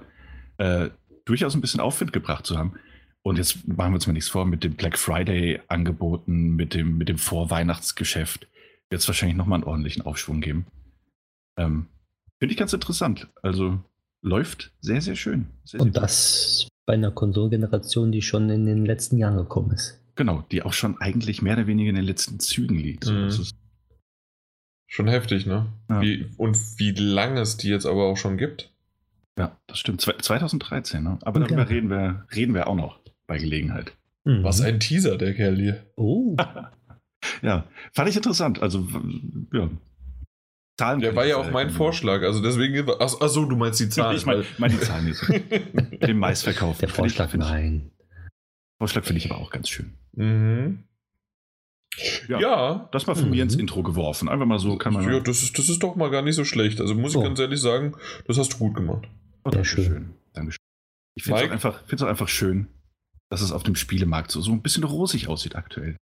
äh, 0.59 0.90
durchaus 1.25 1.56
ein 1.56 1.61
bisschen 1.61 1.80
Aufwind 1.80 2.12
gebracht 2.12 2.47
zu 2.47 2.56
haben. 2.56 2.75
Und 3.23 3.38
jetzt 3.38 3.66
machen 3.66 3.90
wir 3.90 3.97
uns 3.97 4.06
mal 4.06 4.12
nichts 4.12 4.30
vor, 4.30 4.47
mit 4.47 4.62
dem 4.62 4.76
Black 4.76 4.99
Friday-Angeboten, 4.99 6.54
mit 6.54 6.75
dem, 6.75 6.97
mit 6.97 7.09
dem 7.09 7.18
Vorweihnachtsgeschäft 7.18 8.47
wird 8.90 9.00
es 9.00 9.09
wahrscheinlich 9.09 9.37
nochmal 9.37 9.56
einen 9.56 9.68
ordentlichen 9.68 10.02
Aufschwung 10.02 10.40
geben. 10.40 10.66
Ähm, 11.59 11.87
Finde 12.38 12.52
ich 12.52 12.59
ganz 12.59 12.73
interessant. 12.73 13.26
Also 13.42 13.80
läuft 14.23 14.71
sehr, 14.80 15.00
sehr 15.00 15.16
schön. 15.16 15.49
Sehr, 15.64 15.80
und 15.80 15.94
sehr 15.94 16.02
das 16.02 16.68
bei 16.87 16.94
einer 16.94 17.11
Konsolgeneration, 17.11 18.12
die 18.12 18.23
schon 18.23 18.49
in 18.50 18.66
den 18.66 18.87
letzten 18.87 19.18
Jahren 19.18 19.38
gekommen 19.38 19.73
ist. 19.73 20.03
Genau, 20.16 20.44
die 20.50 20.62
auch 20.62 20.73
schon 20.73 21.00
eigentlich 21.00 21.42
mehr 21.42 21.54
oder 21.54 21.66
weniger 21.66 21.90
in 21.90 21.97
den 21.97 22.04
letzten 22.04 22.38
Zügen 22.38 22.76
liegt. 22.76 23.06
Mhm. 23.06 23.30
schon 24.87 25.09
heftig, 25.09 25.47
ne? 25.47 25.66
Ja. 25.88 26.00
Wie, 26.00 26.26
und 26.37 26.56
wie 26.78 26.92
lange 26.92 27.40
es 27.40 27.56
die 27.56 27.68
jetzt 27.68 27.87
aber 27.87 28.04
auch 28.04 28.16
schon 28.16 28.37
gibt. 28.37 28.71
Ja, 29.37 29.56
das 29.66 29.78
stimmt. 29.80 30.00
2013, 30.00 31.02
ne? 31.02 31.18
Aber 31.23 31.40
darüber 31.40 31.62
ja. 31.62 31.68
reden, 31.68 31.90
wir, 31.90 32.26
reden 32.35 32.54
wir 32.54 32.68
auch 32.68 32.76
noch 32.76 33.00
bei 33.26 33.38
Gelegenheit. 33.38 33.92
Mhm. 34.25 34.44
Was 34.44 34.61
ein 34.61 34.78
Teaser, 34.78 35.18
der 35.18 35.35
Kerl 35.35 35.56
hier. 35.56 35.85
Oh. 35.97 36.37
ja, 37.42 37.64
fand 37.92 38.09
ich 38.09 38.16
interessant. 38.16 38.62
Also, 38.62 38.87
ja. 39.52 39.68
Zahlen 40.76 41.00
der 41.00 41.14
war 41.14 41.25
ja 41.25 41.37
auch 41.37 41.50
mein 41.52 41.71
Vorschlag, 41.71 42.23
also 42.23 42.42
deswegen. 42.42 42.88
Achso, 42.99 43.44
du 43.44 43.54
meinst 43.54 43.78
die 43.78 43.88
Zahlen. 43.88 44.16
Ich 44.16 44.26
meine 44.26 44.44
mein 44.59 44.73
die 44.73 44.80
Zahlen 44.80 45.04
nicht. 45.04 45.23
Den 46.02 46.18
Maisverkauf. 46.18 46.78
Der 46.78 46.88
Vorschlag, 46.88 47.33
ich, 47.33 47.38
nein. 47.38 47.92
Vorschlag 48.84 49.06
finde 49.06 49.18
ich 49.18 49.30
aber 49.30 49.40
auch 49.40 49.50
ganz 49.50 49.70
schön. 49.70 49.94
Mhm. 50.12 50.84
Ja, 52.28 52.38
ja, 52.38 52.88
Das 52.92 53.06
mal 53.06 53.14
von 53.14 53.24
mhm. 53.24 53.30
mir 53.30 53.42
ins 53.42 53.54
Intro 53.54 53.82
geworfen. 53.82 54.28
Einfach 54.28 54.44
mal 54.44 54.58
so 54.58 54.76
kann 54.76 54.92
man. 54.92 55.10
Ja, 55.10 55.20
das 55.20 55.42
ist, 55.42 55.58
das 55.58 55.70
ist 55.70 55.82
doch 55.82 55.96
mal 55.96 56.10
gar 56.10 56.20
nicht 56.20 56.34
so 56.34 56.44
schlecht. 56.44 56.82
Also 56.82 56.94
muss 56.94 57.12
ich 57.12 57.16
oh. 57.16 57.22
ganz 57.22 57.38
ehrlich 57.38 57.62
sagen, 57.62 57.96
das 58.26 58.36
hast 58.36 58.52
du 58.52 58.58
gut 58.58 58.74
gemacht. 58.74 59.08
Oh, 59.42 59.48
Dankeschön. 59.48 59.84
Schön. 59.84 60.14
Dankeschön. 60.34 60.58
Ich 61.14 61.24
finde 61.24 61.40
es 61.40 61.46
auch, 61.46 61.50
einfach, 61.50 61.82
auch 61.82 62.06
einfach 62.06 62.28
schön, 62.28 62.66
dass 63.30 63.40
es 63.40 63.52
auf 63.52 63.62
dem 63.62 63.74
Spielemarkt 63.74 64.30
so, 64.30 64.42
so 64.42 64.52
ein 64.52 64.60
bisschen 64.60 64.84
rosig 64.84 65.28
aussieht 65.28 65.56
aktuell. 65.56 65.96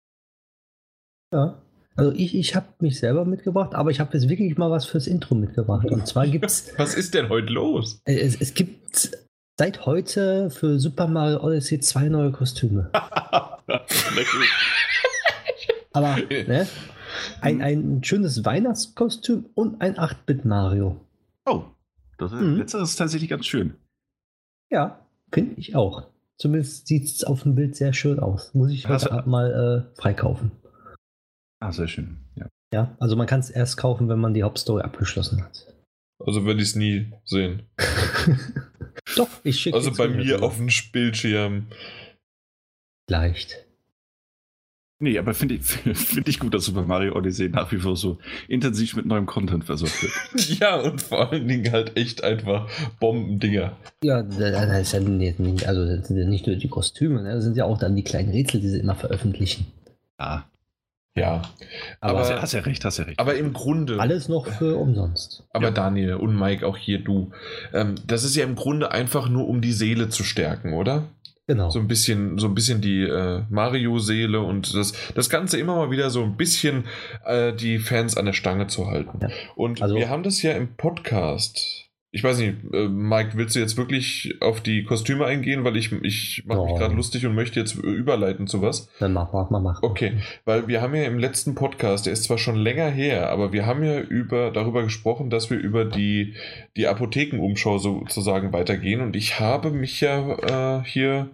Ja. 1.31 1.61
Also 1.95 2.13
ich, 2.13 2.33
ich 2.33 2.55
habe 2.55 2.65
mich 2.79 2.97
selber 2.97 3.25
mitgebracht, 3.25 3.75
aber 3.75 3.91
ich 3.91 3.99
habe 3.99 4.11
jetzt 4.17 4.27
wirklich 4.27 4.57
mal 4.57 4.71
was 4.71 4.87
fürs 4.87 5.05
Intro 5.05 5.35
mitgebracht. 5.35 5.85
Und 5.85 6.07
zwar 6.07 6.25
gibt's. 6.25 6.73
was 6.77 6.95
ist 6.95 7.13
denn 7.13 7.29
heute 7.29 7.53
los? 7.53 8.01
Es, 8.05 8.41
es 8.41 8.55
gibt 8.55 9.11
seit 9.57 9.85
heute 9.85 10.49
für 10.49 10.79
Super 10.79 11.07
Mario 11.07 11.43
Odyssey 11.43 11.79
zwei 11.79 12.09
neue 12.09 12.31
Kostüme. 12.31 12.89
aber 15.93 16.17
ne, 16.17 16.67
ein, 17.41 17.61
ein 17.61 18.03
schönes 18.03 18.45
Weihnachtskostüm 18.45 19.45
und 19.53 19.81
ein 19.81 19.95
8-Bit 19.95 20.45
Mario. 20.45 20.99
Oh, 21.45 21.65
das 22.17 22.31
ist, 22.31 22.41
mhm. 22.41 22.57
letzteres 22.57 22.91
ist 22.91 22.95
tatsächlich 22.97 23.29
ganz 23.29 23.45
schön. 23.45 23.75
Ja, 24.71 25.05
finde 25.31 25.59
ich 25.59 25.75
auch. 25.75 26.07
Zumindest 26.37 26.87
sieht 26.87 27.05
es 27.05 27.23
auf 27.23 27.43
dem 27.43 27.55
Bild 27.55 27.75
sehr 27.75 27.93
schön 27.93 28.19
aus. 28.19 28.53
Muss 28.53 28.71
ich 28.71 28.87
heute 28.87 29.11
also, 29.11 29.29
mal 29.29 29.91
äh, 29.95 30.01
freikaufen. 30.01 30.51
Ah, 31.59 31.71
sehr 31.71 31.87
schön. 31.87 32.17
Ja, 32.35 32.47
ja 32.73 32.95
also 32.99 33.15
man 33.15 33.27
kann 33.27 33.41
es 33.41 33.49
erst 33.49 33.77
kaufen, 33.77 34.09
wenn 34.09 34.19
man 34.19 34.33
die 34.33 34.43
Hauptstory 34.43 34.81
abgeschlossen 34.81 35.43
hat. 35.43 35.67
Also 36.19 36.45
werde 36.45 36.61
ich 36.61 36.69
es 36.69 36.75
nie 36.75 37.11
sehen. 37.25 37.63
Doch, 39.15 39.29
ich 39.43 39.59
schicke 39.59 39.77
Also 39.77 39.91
bei 39.91 40.07
mir 40.07 40.43
auf 40.43 40.57
dem 40.57 40.69
Bildschirm. 40.91 41.67
Leicht. 43.09 43.65
Nee, 45.01 45.17
aber 45.17 45.33
finde 45.33 45.55
ich, 45.55 45.63
find 45.97 46.29
ich 46.29 46.39
gut, 46.39 46.53
dass 46.53 46.65
Super 46.65 46.83
Mario 46.83 47.15
Odyssey 47.15 47.49
nach 47.49 47.71
wie 47.71 47.77
vor 47.77 47.97
so 47.97 48.19
intensiv 48.47 48.95
mit 48.95 49.07
neuem 49.07 49.25
Content 49.25 49.65
versorgt 49.65 50.03
wird. 50.03 50.49
ja, 50.59 50.79
und 50.79 51.01
vor 51.01 51.31
allen 51.31 51.47
Dingen 51.47 51.71
halt 51.71 51.97
echt 51.97 52.23
einfach 52.23 52.69
Bombendinger. 52.99 53.75
Ja, 54.03 54.21
das 54.21 54.37
ist 54.37 54.93
ja 54.93 54.99
nicht, 54.99 55.67
also 55.67 55.85
das 55.85 56.07
sind 56.07 56.17
ja 56.17 56.25
nicht 56.25 56.45
nur 56.45 56.55
die 56.55 56.67
Kostüme, 56.67 57.23
ne? 57.23 57.33
das 57.33 57.43
sind 57.43 57.57
ja 57.57 57.65
auch 57.65 57.79
dann 57.79 57.95
die 57.95 58.03
kleinen 58.03 58.29
Rätsel, 58.29 58.61
die 58.61 58.69
sie 58.69 58.79
immer 58.79 58.95
veröffentlichen. 58.95 59.65
Ja. 60.19 60.50
Ja. 61.15 61.41
Aber, 61.99 62.19
aber 62.19 62.41
hast 62.41 62.53
ja 62.53 62.61
recht, 62.61 62.85
hast 62.85 62.97
ja 62.97 63.03
recht. 63.03 63.19
Aber 63.19 63.35
im 63.35 63.51
Grunde. 63.51 63.99
Alles 63.99 64.29
noch 64.29 64.47
für 64.47 64.77
umsonst. 64.77 65.43
Aber 65.51 65.65
ja. 65.65 65.71
Daniel 65.71 66.15
und 66.15 66.37
Mike, 66.37 66.65
auch 66.65 66.77
hier 66.77 66.99
du. 66.99 67.31
Ähm, 67.73 67.95
das 68.07 68.23
ist 68.23 68.35
ja 68.35 68.43
im 68.45 68.55
Grunde 68.55 68.91
einfach 68.91 69.27
nur, 69.27 69.47
um 69.47 69.61
die 69.61 69.73
Seele 69.73 70.09
zu 70.09 70.23
stärken, 70.23 70.73
oder? 70.73 71.09
Genau. 71.47 71.69
So 71.69 71.79
ein 71.79 71.87
bisschen, 71.87 72.37
so 72.37 72.47
ein 72.47 72.55
bisschen 72.55 72.79
die 72.79 73.01
äh, 73.01 73.43
Mario-Seele 73.49 74.39
und 74.39 74.73
das, 74.73 74.93
das 75.15 75.29
Ganze 75.29 75.59
immer 75.59 75.75
mal 75.75 75.91
wieder 75.91 76.09
so 76.09 76.23
ein 76.23 76.37
bisschen 76.37 76.85
äh, 77.25 77.51
die 77.51 77.79
Fans 77.79 78.15
an 78.15 78.25
der 78.25 78.33
Stange 78.33 78.67
zu 78.67 78.87
halten. 78.87 79.19
Ja. 79.21 79.27
Und 79.55 79.81
also, 79.81 79.95
wir 79.95 80.07
haben 80.07 80.23
das 80.23 80.41
ja 80.43 80.53
im 80.53 80.77
Podcast 80.77 81.90
ich 82.13 82.23
weiß 82.25 82.39
nicht, 82.39 82.55
äh, 82.73 82.89
Mike, 82.89 83.31
willst 83.35 83.55
du 83.55 83.59
jetzt 83.59 83.77
wirklich 83.77 84.35
auf 84.41 84.59
die 84.59 84.83
Kostüme 84.83 85.25
eingehen? 85.25 85.63
Weil 85.63 85.77
ich, 85.77 85.93
ich 86.03 86.43
mache 86.45 86.59
oh. 86.59 86.65
mich 86.65 86.75
gerade 86.75 86.93
lustig 86.93 87.25
und 87.25 87.35
möchte 87.35 87.59
jetzt 87.59 87.75
überleiten 87.75 88.47
zu 88.47 88.61
was. 88.61 88.89
Dann 88.99 89.13
mach, 89.13 89.31
mach, 89.31 89.49
mach, 89.49 89.61
mach. 89.61 89.81
Okay, 89.81 90.17
weil 90.43 90.67
wir 90.67 90.81
haben 90.81 90.93
ja 90.93 91.03
im 91.03 91.17
letzten 91.17 91.55
Podcast, 91.55 92.05
der 92.05 92.13
ist 92.13 92.25
zwar 92.25 92.37
schon 92.37 92.57
länger 92.57 92.89
her, 92.89 93.29
aber 93.29 93.53
wir 93.53 93.65
haben 93.65 93.81
ja 93.83 94.01
über, 94.01 94.51
darüber 94.51 94.83
gesprochen, 94.83 95.29
dass 95.29 95.49
wir 95.49 95.57
über 95.57 95.85
die, 95.85 96.35
die 96.75 96.87
Apothekenumschau 96.87 97.77
sozusagen 97.77 98.51
weitergehen. 98.51 98.99
Und 98.99 99.15
ich 99.15 99.39
habe 99.39 99.71
mich 99.71 100.01
ja 100.01 100.79
äh, 100.79 100.83
hier 100.83 101.29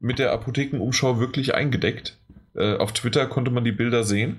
mit 0.00 0.18
der 0.18 0.32
Apothekenumschau 0.32 1.20
wirklich 1.20 1.54
eingedeckt. 1.54 2.18
Äh, 2.54 2.76
auf 2.76 2.92
Twitter 2.92 3.26
konnte 3.26 3.50
man 3.50 3.64
die 3.64 3.72
Bilder 3.72 4.04
sehen. 4.04 4.38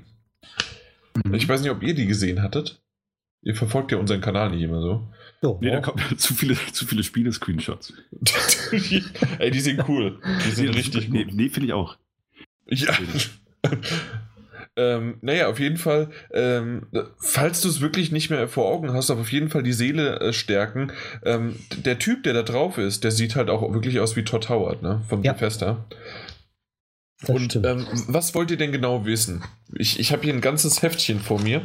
Mhm. 1.23 1.35
Ich 1.35 1.47
weiß 1.47 1.61
nicht, 1.61 1.71
ob 1.71 1.83
ihr 1.83 1.93
die 1.93 2.07
gesehen 2.07 2.41
hattet. 2.41 2.81
Ihr 3.43 3.53
verfolgt 3.53 3.91
ja 3.91 3.99
unseren 3.99 4.21
Kanal 4.21 4.49
nicht 4.49 4.63
immer 4.63 4.81
so. 4.81 5.07
So, 5.45 5.59
nee, 5.61 5.69
da 5.69 5.79
kommen 5.79 6.01
zu 6.17 6.33
viele, 6.33 6.57
zu 6.71 6.87
viele 6.87 7.03
Spiele-Screenshots. 7.03 7.93
Ey, 9.37 9.51
die 9.51 9.59
sind 9.59 9.87
cool. 9.87 10.19
Die 10.43 10.49
sind 10.49 10.71
nee, 10.71 10.75
richtig 10.75 11.09
nee, 11.09 11.27
Nee, 11.31 11.49
finde 11.49 11.67
ich 11.67 11.73
auch. 11.73 11.97
Ja. 12.67 12.91
ähm, 14.75 15.19
naja, 15.21 15.47
auf 15.47 15.59
jeden 15.59 15.77
Fall, 15.77 16.09
ähm, 16.33 16.87
falls 17.19 17.61
du 17.61 17.69
es 17.69 17.79
wirklich 17.79 18.11
nicht 18.11 18.31
mehr 18.31 18.47
vor 18.47 18.65
Augen 18.65 18.91
hast, 18.91 19.11
aber 19.11 19.21
auf 19.21 19.31
jeden 19.31 19.49
Fall 19.49 19.61
die 19.61 19.73
Seele 19.73 20.19
äh, 20.19 20.33
stärken. 20.33 20.91
Ähm, 21.23 21.57
der 21.77 21.99
Typ, 21.99 22.23
der 22.23 22.33
da 22.33 22.41
drauf 22.41 22.79
ist, 22.79 23.03
der 23.03 23.11
sieht 23.11 23.35
halt 23.35 23.51
auch 23.51 23.71
wirklich 23.71 23.99
aus 23.99 24.15
wie 24.15 24.23
Todd 24.23 24.49
Howard, 24.49 24.81
ne? 24.81 25.03
Von 25.07 25.21
ja. 25.21 25.33
Bethesda. 25.33 25.85
Und 27.27 27.55
ähm, 27.57 27.85
was 28.07 28.33
wollt 28.33 28.49
ihr 28.49 28.57
denn 28.57 28.71
genau 28.71 29.05
wissen? 29.05 29.43
Ich, 29.75 29.99
ich 29.99 30.11
habe 30.11 30.23
hier 30.23 30.33
ein 30.33 30.41
ganzes 30.41 30.81
Heftchen 30.81 31.19
vor 31.19 31.39
mir 31.39 31.61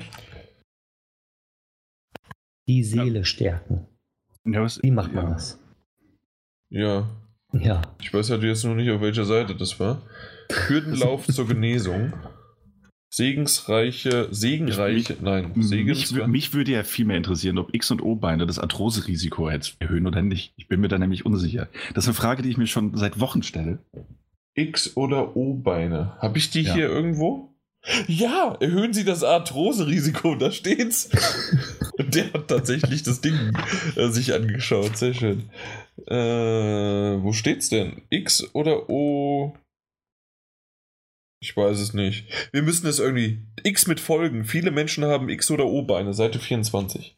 die 2.68 2.84
Seele 2.84 3.20
ja. 3.20 3.24
stärken. 3.24 3.86
Ja, 4.44 4.62
was, 4.62 4.82
Wie 4.82 4.90
macht 4.90 5.12
man 5.12 5.26
ja. 5.26 5.32
das? 5.32 5.58
Ja. 6.70 7.10
Ja. 7.52 7.82
Ich 8.00 8.12
weiß 8.12 8.30
halt 8.30 8.42
jetzt 8.42 8.64
noch 8.64 8.74
nicht, 8.74 8.90
auf 8.90 9.00
welcher 9.00 9.24
Seite 9.24 9.54
das 9.54 9.78
war. 9.80 10.02
Hürdenlauf 10.68 11.26
zur 11.28 11.46
Genesung. 11.46 12.12
Segensreiche, 13.12 14.28
segenreiche, 14.30 15.14
mich, 15.14 15.22
nein, 15.22 15.52
Segens 15.56 16.12
mich, 16.12 16.26
mich, 16.28 16.54
würde 16.54 16.70
ja 16.70 16.84
viel 16.84 17.04
mehr 17.04 17.16
interessieren, 17.16 17.58
ob 17.58 17.74
X- 17.74 17.90
und 17.90 18.02
O-Beine 18.02 18.46
das 18.46 18.60
Arthrose-Risiko 18.60 19.48
erhöhen 19.48 20.06
oder 20.06 20.22
nicht. 20.22 20.52
Ich 20.56 20.68
bin 20.68 20.80
mir 20.80 20.86
da 20.86 20.96
nämlich 20.96 21.26
unsicher. 21.26 21.68
Das 21.92 22.04
ist 22.04 22.08
eine 22.08 22.14
Frage, 22.14 22.42
die 22.42 22.50
ich 22.50 22.56
mir 22.56 22.68
schon 22.68 22.96
seit 22.96 23.18
Wochen 23.18 23.42
stelle. 23.42 23.80
X- 24.54 24.96
oder 24.96 25.36
O-Beine. 25.36 26.16
Habe 26.18 26.38
ich 26.38 26.50
die 26.50 26.62
ja. 26.62 26.74
hier 26.74 26.88
irgendwo? 26.88 27.49
Ja, 28.06 28.56
erhöhen 28.60 28.92
Sie 28.92 29.04
das 29.04 29.24
Arthrose-Risiko, 29.24 30.34
da 30.34 30.50
steht's. 30.52 31.08
Und 31.96 32.14
der 32.14 32.32
hat 32.32 32.48
tatsächlich 32.48 33.02
das 33.02 33.20
Ding 33.20 33.56
äh, 33.96 34.08
sich 34.08 34.34
angeschaut. 34.34 34.96
Sehr 34.96 35.14
schön. 35.14 35.50
Äh, 36.06 37.22
wo 37.22 37.32
steht's 37.32 37.68
denn? 37.68 38.02
X 38.10 38.54
oder 38.54 38.90
O? 38.90 39.56
Ich 41.42 41.56
weiß 41.56 41.80
es 41.80 41.94
nicht. 41.94 42.26
Wir 42.52 42.62
müssen 42.62 42.86
es 42.86 42.98
irgendwie. 42.98 43.40
X 43.62 43.86
mit 43.86 43.98
Folgen. 43.98 44.44
Viele 44.44 44.70
Menschen 44.70 45.04
haben 45.04 45.30
X 45.30 45.50
oder 45.50 45.64
O-Beine. 45.64 46.12
Seite 46.12 46.38
24. 46.38 47.16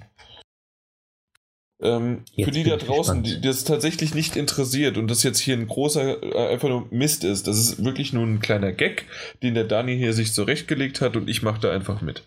Ähm, 1.83 2.25
für 2.43 2.53
die 2.53 2.63
da 2.63 2.77
draußen, 2.77 3.23
die, 3.23 3.41
das 3.41 3.65
tatsächlich 3.65 4.15
nicht 4.15 4.37
interessiert 4.37 4.97
und 4.97 5.11
das 5.11 5.23
jetzt 5.25 5.41
hier 5.41 5.57
ein 5.57 5.67
großer, 5.67 6.23
äh, 6.23 6.53
einfach 6.53 6.69
nur 6.69 6.87
Mist 6.91 7.25
ist, 7.25 7.49
das 7.49 7.59
ist 7.59 7.85
wirklich 7.85 8.13
nur 8.13 8.25
ein 8.25 8.41
kleiner 8.41 8.73
Gag, 8.73 9.07
den 9.43 9.55
der 9.55 9.65
Dani 9.65 9.97
hier 9.97 10.13
sich 10.13 10.33
zurechtgelegt 10.33 11.01
hat 11.01 11.17
und 11.17 11.29
ich 11.29 11.43
mache 11.43 11.61
da 11.61 11.73
einfach 11.73 12.01
mit. 12.01 12.23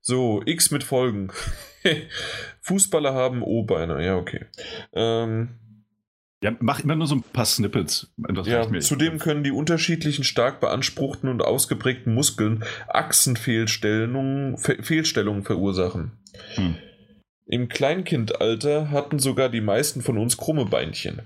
So, 0.00 0.42
X 0.44 0.70
mit 0.70 0.82
Folgen. 0.82 1.30
Fußballer 2.62 3.14
haben 3.14 3.42
O-Beine, 3.42 4.04
ja, 4.04 4.16
okay. 4.16 4.46
Ähm, 4.92 5.50
ja, 6.42 6.56
mach 6.58 6.80
immer 6.80 6.96
nur 6.96 7.06
so 7.06 7.16
ein 7.16 7.22
paar 7.22 7.44
Snippets. 7.44 8.12
ja, 8.44 8.66
zudem 8.80 9.18
können 9.18 9.44
die 9.44 9.50
unterschiedlichen 9.50 10.24
stark 10.24 10.58
beanspruchten 10.60 11.28
und 11.28 11.42
ausgeprägten 11.42 12.14
Muskeln 12.14 12.64
Achsenfehlstellungen 12.88 14.56
Fehlstellungen 14.56 15.44
verursachen. 15.44 16.12
Hm. 16.54 16.76
Im 17.52 17.68
Kleinkindalter 17.68 18.92
hatten 18.92 19.18
sogar 19.18 19.48
die 19.48 19.60
meisten 19.60 20.02
von 20.02 20.18
uns 20.18 20.36
krumme 20.36 20.66
Beinchen. 20.66 21.22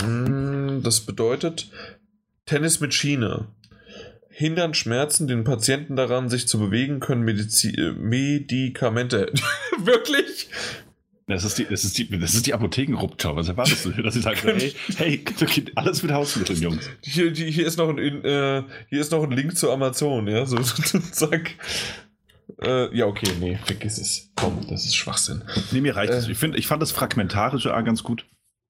Hm, 0.00 0.80
das 0.82 1.02
bedeutet 1.02 1.70
Tennis 2.46 2.80
mit 2.80 2.92
Schiene. 2.92 3.46
Hindern 4.28 4.74
Schmerzen 4.74 5.28
den 5.28 5.44
Patienten 5.44 5.94
daran, 5.94 6.28
sich 6.28 6.48
zu 6.48 6.58
bewegen, 6.58 6.98
können 6.98 7.22
Medizi 7.22 7.70
äh, 7.70 7.92
Medikamente. 7.92 9.32
Wirklich? 9.78 10.48
Das 11.28 11.44
ist 11.44 11.58
die, 11.58 11.66
das 11.66 11.84
ist 11.84 11.96
die, 11.96 12.18
das 12.18 12.34
ist 12.34 12.46
die 12.46 12.54
Apothekenruptur. 12.54 13.36
Was 13.36 13.48
erwartest 13.48 13.84
du? 13.84 13.90
Dass 13.90 14.14
sie 14.14 14.20
sagen, 14.20 14.38
hey, 14.42 14.74
hey, 14.96 15.24
alles 15.76 16.02
mit 16.02 16.10
Hausmitteln, 16.10 16.60
Jungs. 16.60 16.90
Hier, 17.02 17.30
hier, 17.30 17.66
ist 17.66 17.78
noch 17.78 17.88
ein, 17.88 18.24
äh, 18.24 18.64
hier 18.88 19.00
ist 19.00 19.12
noch 19.12 19.22
ein 19.22 19.30
Link 19.30 19.56
zu 19.56 19.70
Amazon, 19.70 20.26
ja, 20.26 20.44
so, 20.44 20.58
zack. 21.12 21.52
Äh, 22.62 22.96
ja, 22.96 23.06
okay, 23.06 23.28
nee, 23.40 23.58
vergiss 23.64 23.98
es. 23.98 24.32
Komm, 24.36 24.66
das 24.68 24.84
ist 24.84 24.94
Schwachsinn. 24.94 25.42
Nee, 25.72 25.80
mir 25.80 25.96
reicht 25.96 26.12
es. 26.12 26.28
Äh, 26.28 26.32
ich, 26.32 26.42
ich 26.42 26.66
fand 26.66 26.80
das 26.80 26.92
Fragmentarische 26.92 27.68
ganz 27.84 28.02
gut. 28.02 28.26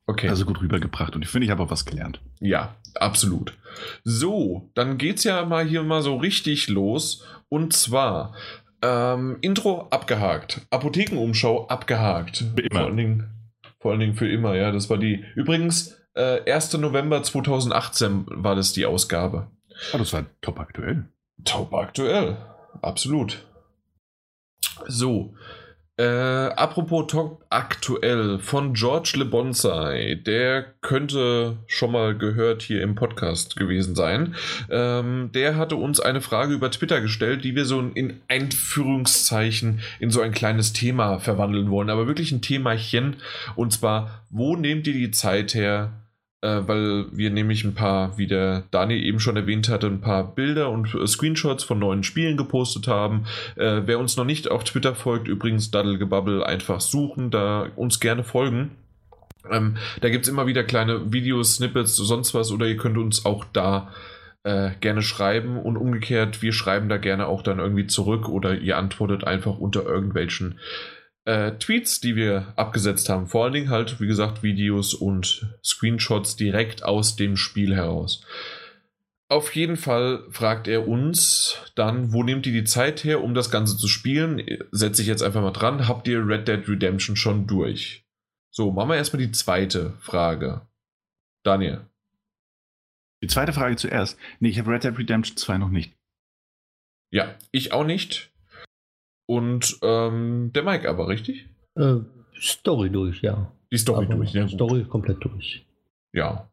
Okay. 0.06 0.28
Also 0.28 0.45
gut 0.45 0.61
rübergebracht 0.61 1.16
und 1.16 1.23
ich 1.23 1.28
finde, 1.28 1.47
ich 1.47 1.50
habe 1.50 1.64
auch 1.64 1.71
was 1.71 1.85
gelernt. 1.85 2.21
Ja, 2.40 2.76
absolut. 2.95 3.56
So, 4.04 4.71
dann 4.75 4.99
geht's 4.99 5.25
ja 5.25 5.45
mal 5.45 5.66
hier 5.66 5.83
mal 5.83 6.00
so 6.02 6.16
richtig 6.16 6.68
los. 6.68 7.25
Und 7.49 7.73
zwar 7.73 8.35
ähm, 8.83 9.38
Intro 9.40 9.88
abgehakt, 9.90 10.61
Apothekenumschau 10.71 11.66
abgehakt. 11.66 12.45
Immer. 12.56 12.68
Vor 12.71 12.87
allen 12.87 12.97
Dingen, 12.97 13.30
Vor 13.80 13.90
allen 13.90 14.00
Dingen 14.00 14.14
für 14.14 14.28
immer, 14.28 14.54
ja. 14.54 14.71
Das 14.71 14.88
war 14.90 14.99
die. 14.99 15.25
Übrigens, 15.35 15.97
äh, 16.14 16.50
1. 16.50 16.75
November 16.75 17.23
2018 17.23 18.26
war 18.28 18.54
das 18.54 18.73
die 18.73 18.87
Ausgabe. 18.87 19.50
Oh, 19.92 19.99
das 19.99 20.12
war 20.12 20.25
top 20.40 20.61
aktuell. 20.61 21.09
Top 21.45 21.75
aktuell. 21.75 22.37
Absolut. 22.80 23.45
So, 24.87 25.35
äh, 25.99 26.04
apropos 26.04 27.06
Top 27.06 27.47
aktuell 27.49 28.38
von 28.38 28.75
George 28.75 29.14
Le 29.16 29.25
Bonsai, 29.25 30.16
der 30.26 30.75
könnte 30.83 31.56
schon 31.66 31.92
mal 31.92 32.14
gehört 32.14 32.61
hier 32.61 32.83
im 32.83 32.95
Podcast 32.95 33.56
gewesen 33.56 33.95
sein. 33.95 34.35
Ähm, 34.68 35.30
der 35.33 35.56
hatte 35.56 35.76
uns 35.76 35.99
eine 35.99 36.21
Frage 36.21 36.52
über 36.52 36.71
Twitter 36.71 37.00
gestellt, 37.00 37.45
die 37.45 37.54
wir 37.54 37.64
so 37.64 37.80
in 37.80 38.21
Einführungszeichen 38.28 39.80
in 39.99 40.11
so 40.11 40.21
ein 40.21 40.33
kleines 40.33 40.75
Thema 40.75 41.18
verwandeln 41.18 41.71
wollen, 41.71 41.88
aber 41.88 42.06
wirklich 42.06 42.30
ein 42.30 42.42
Themachen. 42.42 43.16
Und 43.54 43.73
zwar, 43.73 44.23
wo 44.28 44.54
nehmt 44.54 44.87
ihr 44.87 44.92
die 44.92 45.12
Zeit 45.12 45.54
her, 45.54 45.92
äh, 46.43 46.61
weil 46.66 47.07
wir 47.12 47.31
nämlich 47.31 47.64
ein 47.64 47.75
paar, 47.75 48.19
wie 48.19 48.26
der 48.26 48.64
Daniel 48.71 49.02
eben 49.02 49.21
schon 49.21 49.37
erwähnt 49.37 49.69
hatte, 49.69 49.87
ein 49.87 50.00
paar 50.00 50.35
Bilder 50.35 50.71
und 50.71 50.95
äh, 50.95 51.07
Screenshots 51.07 51.64
von 51.64 51.78
neuen 51.78 52.02
Spielen 52.02 52.37
gepostet 52.37 52.88
haben. 52.88 53.26
Äh, 53.57 53.83
wer 53.87 53.99
uns 53.99 54.16
noch 54.16 54.25
nicht 54.25 54.50
auf 54.50 54.64
Twitter 54.64 54.95
folgt, 54.95 55.28
übrigens 55.28 55.71
Daddelgebubble 55.71 56.45
einfach 56.45 56.81
suchen, 56.81 57.31
da 57.31 57.69
uns 57.76 58.00
gerne 58.00 58.25
folgen. 58.25 58.73
Ähm, 59.50 59.76
da 60.00 60.09
gibt 60.09 60.26
es 60.26 60.31
immer 60.31 60.47
wieder 60.47 60.64
kleine 60.64 61.12
Videos, 61.12 61.57
Snippets, 61.57 61.97
sonst 61.97 62.35
was, 62.35 62.50
oder 62.50 62.66
ihr 62.66 62.76
könnt 62.76 62.99
uns 62.99 63.25
auch 63.25 63.45
da 63.52 63.93
äh, 64.47 64.71
gerne 64.81 65.02
schreiben 65.02 65.59
und 65.59 65.76
umgekehrt, 65.76 66.40
wir 66.43 66.52
schreiben 66.52 66.88
da 66.88 66.99
gerne 66.99 67.26
auch 67.26 67.43
dann 67.43 67.59
irgendwie 67.59 67.87
zurück 67.87 68.28
oder 68.28 68.57
ihr 68.57 68.76
antwortet 68.76 69.25
einfach 69.25 69.59
unter 69.59 69.85
irgendwelchen 69.85 70.61
äh, 71.26 71.52
Tweets, 71.59 72.00
die 72.00 72.16
wir 72.16 72.52
abgesetzt 72.56 73.09
haben. 73.09 73.26
Vor 73.26 73.45
allen 73.45 73.52
Dingen 73.52 73.71
halt, 73.71 74.00
wie 74.00 74.06
gesagt, 74.06 74.42
Videos 74.42 74.95
und 74.95 75.47
Screenshots 75.62 76.37
direkt 76.37 76.85
aus 76.85 77.16
dem 77.16 77.37
Spiel 77.37 77.75
heraus. 77.75 78.25
Auf 79.28 79.54
jeden 79.56 79.76
Fall 79.76 80.25
fragt 80.30 80.68
er 80.68 80.87
uns 80.87 81.59
dann, 81.75 82.12
wo 82.12 82.23
nehmt 82.23 82.47
ihr 82.47 82.52
die 82.52 82.64
Zeit 82.64 83.02
her, 83.02 83.23
um 83.25 83.35
das 83.35 83.50
Ganze 83.50 83.76
zu 83.76 83.88
spielen? 83.88 84.40
Setze 84.71 85.02
ich 85.02 85.09
jetzt 85.09 85.23
einfach 85.23 85.42
mal 85.42 85.50
dran. 85.50 85.88
Habt 85.88 86.06
ihr 86.06 86.26
Red 86.26 86.47
Dead 86.47 86.68
Redemption 86.68 87.16
schon 87.16 87.49
durch? 87.49 88.06
So, 88.52 88.71
machen 88.71 88.90
wir 88.90 88.97
erstmal 88.97 89.21
die 89.21 89.33
zweite 89.33 89.95
Frage. 89.99 90.68
Daniel. 91.42 91.87
Die 93.21 93.26
zweite 93.26 93.52
Frage 93.52 93.75
zuerst. 93.75 94.16
Nee, 94.38 94.50
ich 94.50 94.59
habe 94.61 94.71
Red 94.71 94.85
Dead 94.85 94.97
Redemption 94.97 95.37
2 95.37 95.59
noch 95.59 95.71
nicht. 95.71 95.92
Ja, 97.11 97.35
ich 97.50 97.73
auch 97.73 97.85
nicht. 97.85 98.30
Und 99.26 99.78
ähm, 99.83 100.52
der 100.54 100.62
Mike 100.62 100.88
aber, 100.88 101.09
richtig? 101.09 101.49
Äh, 101.75 101.97
Story 102.40 102.90
durch, 102.90 103.23
ja. 103.23 103.52
Die 103.73 103.78
Story 103.78 104.06
aber 104.06 104.16
durch, 104.16 104.33
ja. 104.33 104.49
Story 104.49 104.85
komplett 104.85 105.25
durch. 105.25 105.66
Ja. 106.12 106.49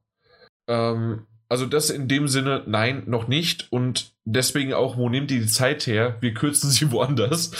Ähm, 0.68 1.26
also 1.50 1.68
das 1.68 1.92
in 1.92 2.08
dem 2.08 2.28
Sinne, 2.28 2.64
nein, 2.66 3.04
noch 3.06 3.28
nicht. 3.28 3.72
Und 3.72 4.14
deswegen 4.26 4.74
auch, 4.74 4.98
wo 4.98 5.08
nehmt 5.10 5.30
ihr 5.30 5.42
die 5.42 5.46
Zeit 5.46 5.86
her? 5.86 6.18
Wir 6.20 6.34
kürzen 6.34 6.70
sie 6.72 6.92
woanders. 6.92 7.52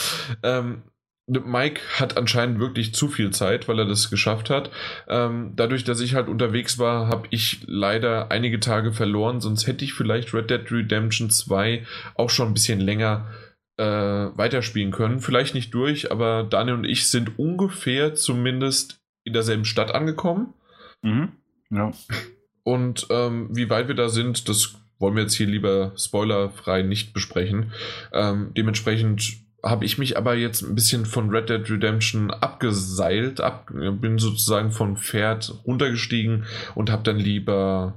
Ähm, 0.42 0.82
Mike 1.26 1.80
hat 1.98 2.18
anscheinend 2.18 2.58
wirklich 2.58 2.94
zu 2.94 3.08
viel 3.08 3.30
Zeit, 3.30 3.66
weil 3.66 3.78
er 3.78 3.86
das 3.86 4.10
geschafft 4.10 4.50
hat. 4.50 4.70
Ähm, 5.08 5.52
dadurch, 5.56 5.84
dass 5.84 6.00
ich 6.00 6.14
halt 6.14 6.28
unterwegs 6.28 6.78
war, 6.78 7.08
habe 7.08 7.28
ich 7.30 7.60
leider 7.66 8.30
einige 8.30 8.60
Tage 8.60 8.92
verloren. 8.92 9.40
Sonst 9.40 9.66
hätte 9.66 9.84
ich 9.86 9.94
vielleicht 9.94 10.34
Red 10.34 10.50
Dead 10.50 10.70
Redemption 10.70 11.30
2 11.30 11.86
auch 12.14 12.28
schon 12.28 12.48
ein 12.48 12.54
bisschen 12.54 12.80
länger 12.80 13.26
äh, 13.30 13.43
weiterspielen 13.82 14.92
können. 14.92 15.20
Vielleicht 15.20 15.54
nicht 15.54 15.74
durch, 15.74 16.12
aber 16.12 16.44
Daniel 16.44 16.76
und 16.76 16.84
ich 16.84 17.08
sind 17.08 17.38
ungefähr 17.38 18.14
zumindest 18.14 19.00
in 19.24 19.32
derselben 19.32 19.64
Stadt 19.64 19.94
angekommen. 19.94 20.54
Mhm. 21.02 21.32
Ja. 21.70 21.92
Und 22.62 23.06
ähm, 23.10 23.48
wie 23.50 23.68
weit 23.70 23.88
wir 23.88 23.94
da 23.94 24.08
sind, 24.08 24.48
das 24.48 24.76
wollen 24.98 25.16
wir 25.16 25.22
jetzt 25.22 25.34
hier 25.34 25.46
lieber 25.46 25.92
spoilerfrei 25.96 26.82
nicht 26.82 27.12
besprechen. 27.12 27.72
Ähm, 28.12 28.52
dementsprechend 28.56 29.44
habe 29.62 29.84
ich 29.84 29.98
mich 29.98 30.16
aber 30.16 30.34
jetzt 30.34 30.62
ein 30.62 30.74
bisschen 30.74 31.06
von 31.06 31.30
Red 31.30 31.48
Dead 31.48 31.70
Redemption 31.70 32.30
abgeseilt, 32.30 33.40
ab, 33.40 33.70
bin 33.72 34.18
sozusagen 34.18 34.70
vom 34.70 34.96
Pferd 34.96 35.54
runtergestiegen 35.66 36.44
und 36.74 36.90
habe 36.90 37.02
dann 37.02 37.18
lieber 37.18 37.94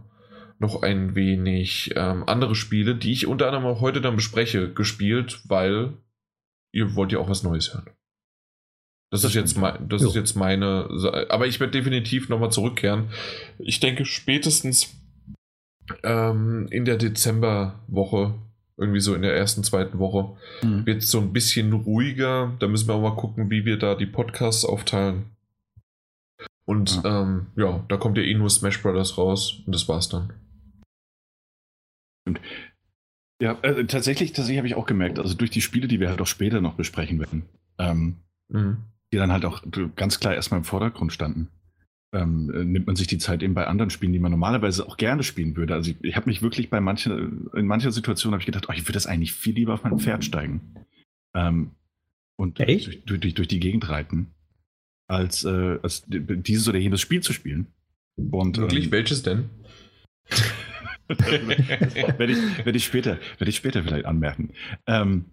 noch 0.60 0.82
ein 0.82 1.16
wenig 1.16 1.94
ähm, 1.96 2.24
andere 2.28 2.56
Spiele, 2.56 2.96
die 2.96 3.12
ich 3.12 3.28
unter 3.28 3.48
anderem 3.48 3.66
auch 3.66 3.82
heute 3.82 4.02
dann 4.02 4.16
bespreche, 4.16 4.74
gespielt, 4.74 5.42
weil 5.48 5.94
ihr 6.72 6.96
wollt 6.96 7.12
ja 7.12 7.20
auch 7.20 7.30
was 7.30 7.44
Neues 7.44 7.74
hören. 7.74 7.90
Das, 9.10 9.22
das 9.22 9.32
ist 9.32 9.36
jetzt 9.36 9.58
mein, 9.58 9.88
das 9.88 10.02
ist 10.02 10.16
jetzt 10.16 10.36
meine, 10.36 10.90
aber 11.30 11.48
ich 11.48 11.60
werde 11.60 11.72
definitiv 11.72 12.28
nochmal 12.28 12.52
zurückkehren. 12.52 13.10
Ich 13.58 13.80
denke 13.80 14.04
spätestens 14.04 14.94
ähm, 16.04 16.68
in 16.72 16.84
der 16.84 16.98
Dezemberwoche, 16.98 18.36
irgendwie 18.76 19.00
so 19.00 19.16
in 19.16 19.22
der 19.22 19.36
ersten, 19.36 19.64
zweiten 19.64 20.00
Woche, 20.00 20.36
mhm. 20.62 20.86
wird 20.86 21.04
es 21.04 21.10
so 21.10 21.20
ein 21.20 21.32
bisschen 21.32 21.72
ruhiger. 21.72 22.54
Da 22.60 22.68
müssen 22.68 22.90
wir 22.90 22.96
auch 22.96 23.02
mal 23.02 23.16
gucken, 23.16 23.50
wie 23.50 23.64
wir 23.64 23.78
da 23.78 23.96
die 23.96 24.06
Podcasts 24.06 24.66
aufteilen. 24.66 25.32
Und 26.66 27.02
ja, 27.04 27.22
ähm, 27.22 27.48
ja 27.56 27.86
da 27.88 27.96
kommt 27.96 28.18
ja 28.18 28.24
eh 28.24 28.34
nur 28.34 28.50
Smash 28.50 28.82
Brothers 28.82 29.18
raus 29.18 29.62
und 29.66 29.74
das 29.74 29.88
war's 29.88 30.10
dann. 30.10 30.34
Stimmt. 32.28 32.42
Ja, 33.42 33.58
äh, 33.62 33.86
tatsächlich, 33.86 34.34
tatsächlich 34.34 34.58
habe 34.58 34.68
ich 34.68 34.76
auch 34.76 34.86
gemerkt, 34.86 35.20
also 35.20 35.36
durch 35.36 35.52
die 35.52 35.62
Spiele, 35.62 35.88
die 35.88 36.00
wir 36.00 36.10
halt 36.10 36.22
auch 36.22 36.28
später 36.28 36.60
noch 36.60 36.74
besprechen 36.74 37.20
werden, 37.20 37.44
ähm, 37.78 38.18
mhm. 38.50 38.78
die 39.14 39.18
dann 39.18 39.32
halt 39.32 39.46
auch 39.46 39.64
ganz 39.96 40.20
klar 40.20 40.34
erstmal 40.34 40.60
im 40.60 40.64
Vordergrund 40.64 41.14
standen, 41.14 41.48
ähm, 42.14 42.52
äh, 42.54 42.66
nimmt 42.66 42.88
man 42.88 42.96
sich 42.96 43.08
die 43.08 43.20
Zeit 43.20 43.44
eben 43.44 43.54
bei 43.54 43.68
anderen 43.68 43.92
Spielen, 43.92 44.12
die 44.12 44.20
man 44.20 44.32
normalerweise 44.32 44.88
auch 44.88 44.98
gerne 44.98 45.24
spielen 45.24 45.56
würde. 45.56 45.76
Also 45.76 45.92
ich, 45.92 45.98
ich 46.02 46.16
habe 46.16 46.28
mich 46.28 46.42
wirklich 46.42 46.70
bei 46.70 46.82
manchen, 46.82 47.48
in 47.54 47.68
mancher 47.68 47.92
Situation 47.92 48.34
habe 48.34 48.42
ich 48.42 48.48
gedacht, 48.48 48.68
oh, 48.70 48.74
ich 48.74 48.84
würde 48.84 48.94
das 48.94 49.08
eigentlich 49.08 49.34
viel 49.34 49.54
lieber 49.54 49.76
auf 49.76 49.84
mein 49.84 50.00
Pferd 50.00 50.26
steigen. 50.26 50.74
Ähm, 51.36 51.72
und 52.38 52.60
durch, 52.60 53.04
durch, 53.06 53.34
durch, 53.34 53.48
die 53.48 53.60
Gegend 53.60 53.90
reiten, 53.90 54.28
als, 55.08 55.44
äh, 55.44 55.80
als 55.82 56.04
dieses 56.08 56.68
oder 56.68 56.78
jenes 56.80 57.02
Spiel 57.02 57.22
zu 57.22 57.34
spielen. 57.34 57.68
Und, 58.16 58.58
Wirklich? 58.58 58.86
Ähm, 58.86 58.92
Welches 58.92 59.22
denn? 59.22 59.50
werde, 62.18 62.34
ich, 62.34 62.66
werde, 62.66 62.78
ich 62.78 62.86
später, 62.86 63.18
werde 63.38 63.50
ich 63.50 63.56
später 63.56 63.84
vielleicht 63.84 64.06
anmerken. 64.06 64.54
Ähm, 64.86 65.26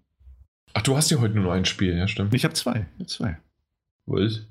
Ach, 0.72 0.82
du 0.82 0.96
hast 0.96 1.10
ja 1.10 1.20
heute 1.20 1.38
nur 1.38 1.52
ein 1.52 1.64
Spiel, 1.64 1.96
ja, 1.96 2.08
stimmt. 2.08 2.34
Ich 2.34 2.44
habe 2.44 2.54
zwei. 2.54 2.86
zwei. 3.06 3.38
Wo 4.06 4.16
ist? 4.16 4.48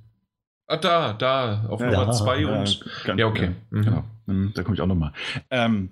Ah, 0.68 0.78
da, 0.78 1.14
da, 1.14 1.66
auf 1.68 1.82
ja, 1.82 1.92
Nummer 1.92 2.12
zwei 2.12 2.42
ja, 2.42 2.60
und. 2.60 2.86
Ganz, 3.04 3.20
ja, 3.20 3.28
okay. 3.28 3.52
Ja, 3.72 3.78
mhm. 3.78 3.82
Genau. 3.84 4.04
Mhm, 4.26 4.52
da 4.56 4.64
komme 4.64 4.76
ich 4.76 4.82
auch 4.82 4.88
nochmal. 4.88 5.12
Ähm, 5.50 5.90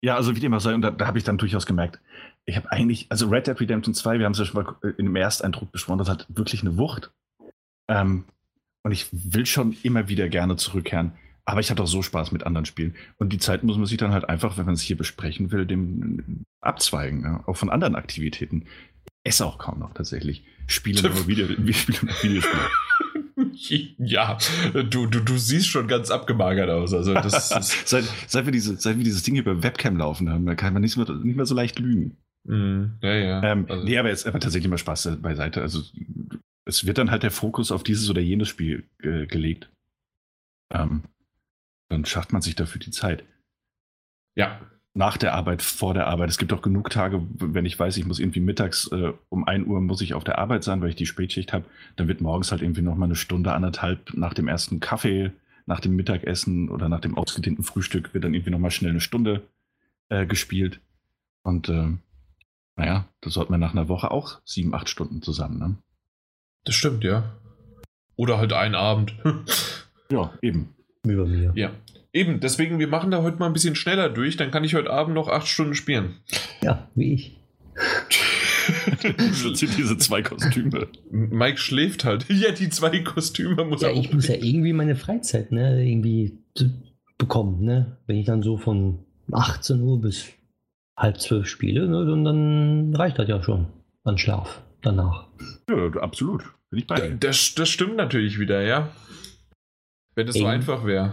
ja, 0.00 0.16
also 0.16 0.34
wie 0.34 0.40
dem 0.40 0.54
auch 0.54 0.60
sei, 0.60 0.74
und 0.74 0.82
da, 0.82 0.90
da 0.90 1.06
habe 1.06 1.18
ich 1.18 1.24
dann 1.24 1.38
durchaus 1.38 1.66
gemerkt, 1.66 2.00
ich 2.44 2.56
habe 2.56 2.70
eigentlich, 2.70 3.06
also 3.10 3.28
Red 3.28 3.46
Dead 3.46 3.60
Redemption 3.60 3.92
2, 3.92 4.18
wir 4.18 4.24
haben 4.24 4.32
es 4.32 4.38
ja 4.38 4.44
schon 4.44 4.62
mal 4.62 4.76
in 4.96 5.06
dem 5.06 5.16
Ersteindruck 5.16 5.72
besprochen, 5.72 5.98
das 5.98 6.08
hat 6.08 6.26
wirklich 6.28 6.62
eine 6.62 6.76
Wucht. 6.78 7.10
Ähm, 7.88 8.24
und 8.82 8.92
ich 8.92 9.08
will 9.10 9.46
schon 9.46 9.76
immer 9.82 10.08
wieder 10.08 10.28
gerne 10.28 10.56
zurückkehren. 10.56 11.12
Aber 11.48 11.60
ich 11.60 11.70
hatte 11.70 11.82
auch 11.82 11.88
so 11.88 12.02
Spaß 12.02 12.32
mit 12.32 12.44
anderen 12.44 12.66
Spielen. 12.66 12.96
Und 13.18 13.32
die 13.32 13.38
Zeit 13.38 13.62
muss 13.62 13.76
man 13.76 13.86
sich 13.86 13.98
dann 13.98 14.12
halt 14.12 14.28
einfach, 14.28 14.58
wenn 14.58 14.66
man 14.66 14.74
es 14.74 14.82
hier 14.82 14.96
besprechen 14.96 15.52
will, 15.52 15.64
dem 15.64 16.44
abzweigen. 16.60 17.22
Ja? 17.22 17.44
Auch 17.46 17.56
von 17.56 17.70
anderen 17.70 17.94
Aktivitäten. 17.94 18.64
Ich 19.06 19.30
esse 19.30 19.46
auch 19.46 19.56
kaum 19.58 19.78
noch 19.78 19.94
tatsächlich. 19.94 20.44
Spiele 20.66 21.02
nur 21.02 21.26
Video, 21.28 21.46
Spiele 21.72 21.98
nur 22.02 22.22
Videospiele. 22.22 22.62
Ja, 23.98 24.38
du, 24.72 25.06
du, 25.06 25.20
du 25.20 25.36
siehst 25.36 25.68
schon 25.68 25.88
ganz 25.88 26.10
abgemagert 26.10 26.70
aus. 26.70 26.94
Also 26.94 27.12
das 27.12 27.48
seit, 27.84 28.04
seit, 28.26 28.46
wir 28.46 28.52
diese, 28.52 28.76
seit 28.76 28.96
wir 28.96 29.04
dieses 29.04 29.22
Ding 29.22 29.36
über 29.36 29.62
Webcam 29.62 29.96
laufen 29.96 30.30
haben, 30.30 30.46
da 30.46 30.54
kann 30.54 30.72
man 30.72 30.82
nicht 30.82 30.96
mehr, 30.96 31.10
nicht 31.10 31.36
mehr 31.36 31.44
so 31.44 31.54
leicht 31.54 31.78
lügen. 31.78 32.16
Mm, 32.44 32.84
ja, 33.02 33.14
ja. 33.14 33.42
Ähm, 33.42 33.66
also. 33.68 33.84
Nee, 33.84 33.98
aber 33.98 34.08
jetzt 34.08 34.26
aber 34.26 34.40
tatsächlich 34.40 34.70
mal 34.70 34.78
Spaß 34.78 35.18
beiseite. 35.20 35.60
Also 35.60 35.82
es 36.64 36.86
wird 36.86 36.98
dann 36.98 37.10
halt 37.10 37.24
der 37.24 37.30
Fokus 37.30 37.72
auf 37.72 37.82
dieses 37.82 38.08
oder 38.08 38.20
jenes 38.20 38.48
Spiel 38.48 38.84
äh, 39.02 39.26
gelegt. 39.26 39.70
Ähm, 40.72 41.02
dann 41.88 42.04
schafft 42.04 42.32
man 42.32 42.42
sich 42.42 42.54
dafür 42.54 42.80
die 42.80 42.90
Zeit. 42.90 43.24
Ja. 44.34 44.60
Nach 44.94 45.18
der 45.18 45.34
Arbeit, 45.34 45.60
vor 45.60 45.92
der 45.92 46.06
Arbeit. 46.06 46.30
Es 46.30 46.38
gibt 46.38 46.52
auch 46.54 46.62
genug 46.62 46.88
Tage, 46.88 47.22
wenn 47.34 47.66
ich 47.66 47.78
weiß, 47.78 47.96
ich 47.98 48.06
muss 48.06 48.18
irgendwie 48.18 48.40
mittags 48.40 48.90
äh, 48.92 49.12
um 49.28 49.46
1 49.46 49.66
Uhr 49.66 49.80
muss 49.80 50.00
ich 50.00 50.14
auf 50.14 50.24
der 50.24 50.38
Arbeit 50.38 50.64
sein, 50.64 50.80
weil 50.80 50.88
ich 50.88 50.96
die 50.96 51.04
Spätschicht 51.04 51.52
habe. 51.52 51.66
Dann 51.96 52.08
wird 52.08 52.22
morgens 52.22 52.50
halt 52.50 52.62
irgendwie 52.62 52.80
noch 52.80 52.96
mal 52.96 53.04
eine 53.04 53.14
Stunde, 53.14 53.52
anderthalb 53.52 54.14
nach 54.14 54.32
dem 54.32 54.48
ersten 54.48 54.80
Kaffee, 54.80 55.32
nach 55.66 55.80
dem 55.80 55.96
Mittagessen 55.96 56.70
oder 56.70 56.88
nach 56.88 57.00
dem 57.00 57.18
ausgedehnten 57.18 57.62
Frühstück 57.62 58.14
wird 58.14 58.24
dann 58.24 58.32
irgendwie 58.32 58.50
noch 58.50 58.58
mal 58.58 58.70
schnell 58.70 58.92
eine 58.92 59.00
Stunde 59.00 59.42
äh, 60.08 60.24
gespielt. 60.24 60.80
Und 61.42 61.68
äh, 61.68 61.92
naja, 62.76 63.06
das 63.20 63.34
sollte 63.34 63.50
man 63.50 63.60
nach 63.60 63.72
einer 63.72 63.88
Woche 63.88 64.10
auch 64.10 64.40
sieben, 64.44 64.74
acht 64.74 64.88
Stunden 64.88 65.20
zusammen. 65.20 65.58
Ne? 65.58 65.76
Das 66.64 66.74
stimmt, 66.74 67.04
ja. 67.04 67.36
Oder 68.16 68.38
halt 68.38 68.54
einen 68.54 68.74
Abend. 68.74 69.14
ja, 70.10 70.32
eben. 70.40 70.75
Bei 71.06 71.24
mir. 71.24 71.52
Ja. 71.54 71.70
Eben, 72.12 72.40
deswegen, 72.40 72.78
wir 72.78 72.88
machen 72.88 73.10
da 73.10 73.22
heute 73.22 73.36
mal 73.38 73.46
ein 73.46 73.52
bisschen 73.52 73.74
schneller 73.74 74.08
durch, 74.08 74.36
dann 74.36 74.50
kann 74.50 74.64
ich 74.64 74.74
heute 74.74 74.90
Abend 74.90 75.14
noch 75.14 75.28
acht 75.28 75.46
Stunden 75.46 75.74
spielen. 75.74 76.16
Ja, 76.62 76.88
wie 76.94 77.12
ich. 77.12 77.36
sind 79.54 79.76
diese 79.76 79.98
zwei 79.98 80.22
Kostüme. 80.22 80.88
Mike 81.10 81.58
schläft 81.58 82.04
halt. 82.04 82.26
Ja, 82.30 82.52
die 82.52 82.70
zwei 82.70 83.00
Kostüme 83.00 83.64
muss 83.64 83.82
ja, 83.82 83.88
er 83.88 83.96
ich 83.96 84.12
muss 84.12 84.28
ja 84.28 84.34
irgendwie 84.34 84.72
meine 84.72 84.96
Freizeit, 84.96 85.52
ne, 85.52 85.86
irgendwie 85.86 86.38
bekommen, 87.18 87.64
ne? 87.64 87.98
Wenn 88.06 88.16
ich 88.16 88.26
dann 88.26 88.42
so 88.42 88.56
von 88.56 89.00
18 89.32 89.80
Uhr 89.80 90.00
bis 90.00 90.26
halb 90.96 91.20
zwölf 91.20 91.46
spiele, 91.46 91.88
ne, 91.88 92.04
dann, 92.06 92.24
dann 92.24 92.94
reicht 92.96 93.18
das 93.18 93.28
ja 93.28 93.42
schon 93.42 93.66
an 94.04 94.18
Schlaf 94.18 94.62
danach. 94.82 95.26
Ja, 95.68 96.00
absolut. 96.00 96.44
Bin 96.70 96.80
ich 96.80 96.86
bei. 96.86 97.10
Das, 97.20 97.54
das 97.54 97.68
stimmt 97.68 97.96
natürlich 97.96 98.38
wieder, 98.38 98.62
ja. 98.62 98.90
Wenn 100.16 100.28
es 100.28 100.34
so 100.36 100.46
einfach 100.46 100.84
wäre. 100.84 101.12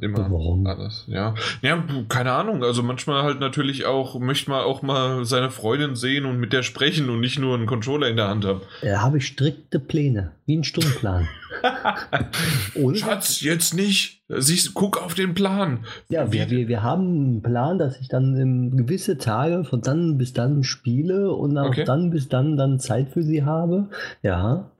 Immer 0.00 0.30
Warum? 0.30 0.66
alles, 0.66 1.04
ja. 1.06 1.34
Ja, 1.62 1.82
keine 2.08 2.32
Ahnung. 2.32 2.64
Also 2.64 2.82
manchmal 2.82 3.22
halt 3.22 3.40
natürlich 3.40 3.86
auch, 3.86 4.18
möchte 4.18 4.50
man 4.50 4.64
auch 4.64 4.82
mal 4.82 5.24
seine 5.24 5.50
Freundin 5.50 5.94
sehen 5.94 6.24
und 6.24 6.38
mit 6.38 6.52
der 6.52 6.62
sprechen 6.62 7.10
und 7.10 7.20
nicht 7.20 7.38
nur 7.38 7.54
einen 7.54 7.66
Controller 7.66 8.08
in 8.08 8.16
der 8.16 8.28
Hand 8.28 8.44
haben. 8.44 8.60
Da 8.82 9.02
habe 9.02 9.18
ich 9.18 9.26
strikte 9.26 9.78
Pläne, 9.78 10.32
wie 10.46 10.56
ein 10.56 10.64
Stundenplan. 10.64 11.28
Schatz, 12.94 13.40
jetzt 13.40 13.74
nicht. 13.74 14.22
Siehst, 14.28 14.74
guck 14.74 15.00
auf 15.00 15.14
den 15.14 15.34
Plan. 15.34 15.84
Ja, 16.08 16.32
wir, 16.32 16.50
wir, 16.50 16.66
wir 16.68 16.82
haben 16.82 17.06
einen 17.06 17.42
Plan, 17.42 17.78
dass 17.78 18.00
ich 18.00 18.08
dann 18.08 18.76
gewisse 18.76 19.16
Tage 19.16 19.64
von 19.64 19.80
dann 19.80 20.18
bis 20.18 20.32
dann 20.32 20.64
spiele 20.64 21.32
und 21.32 21.56
auch 21.56 21.68
Okay. 21.68 21.84
dann 21.84 22.10
bis 22.10 22.28
dann 22.28 22.56
dann 22.56 22.78
Zeit 22.78 23.10
für 23.10 23.22
sie 23.22 23.44
habe. 23.44 23.88
Ja, 24.22 24.70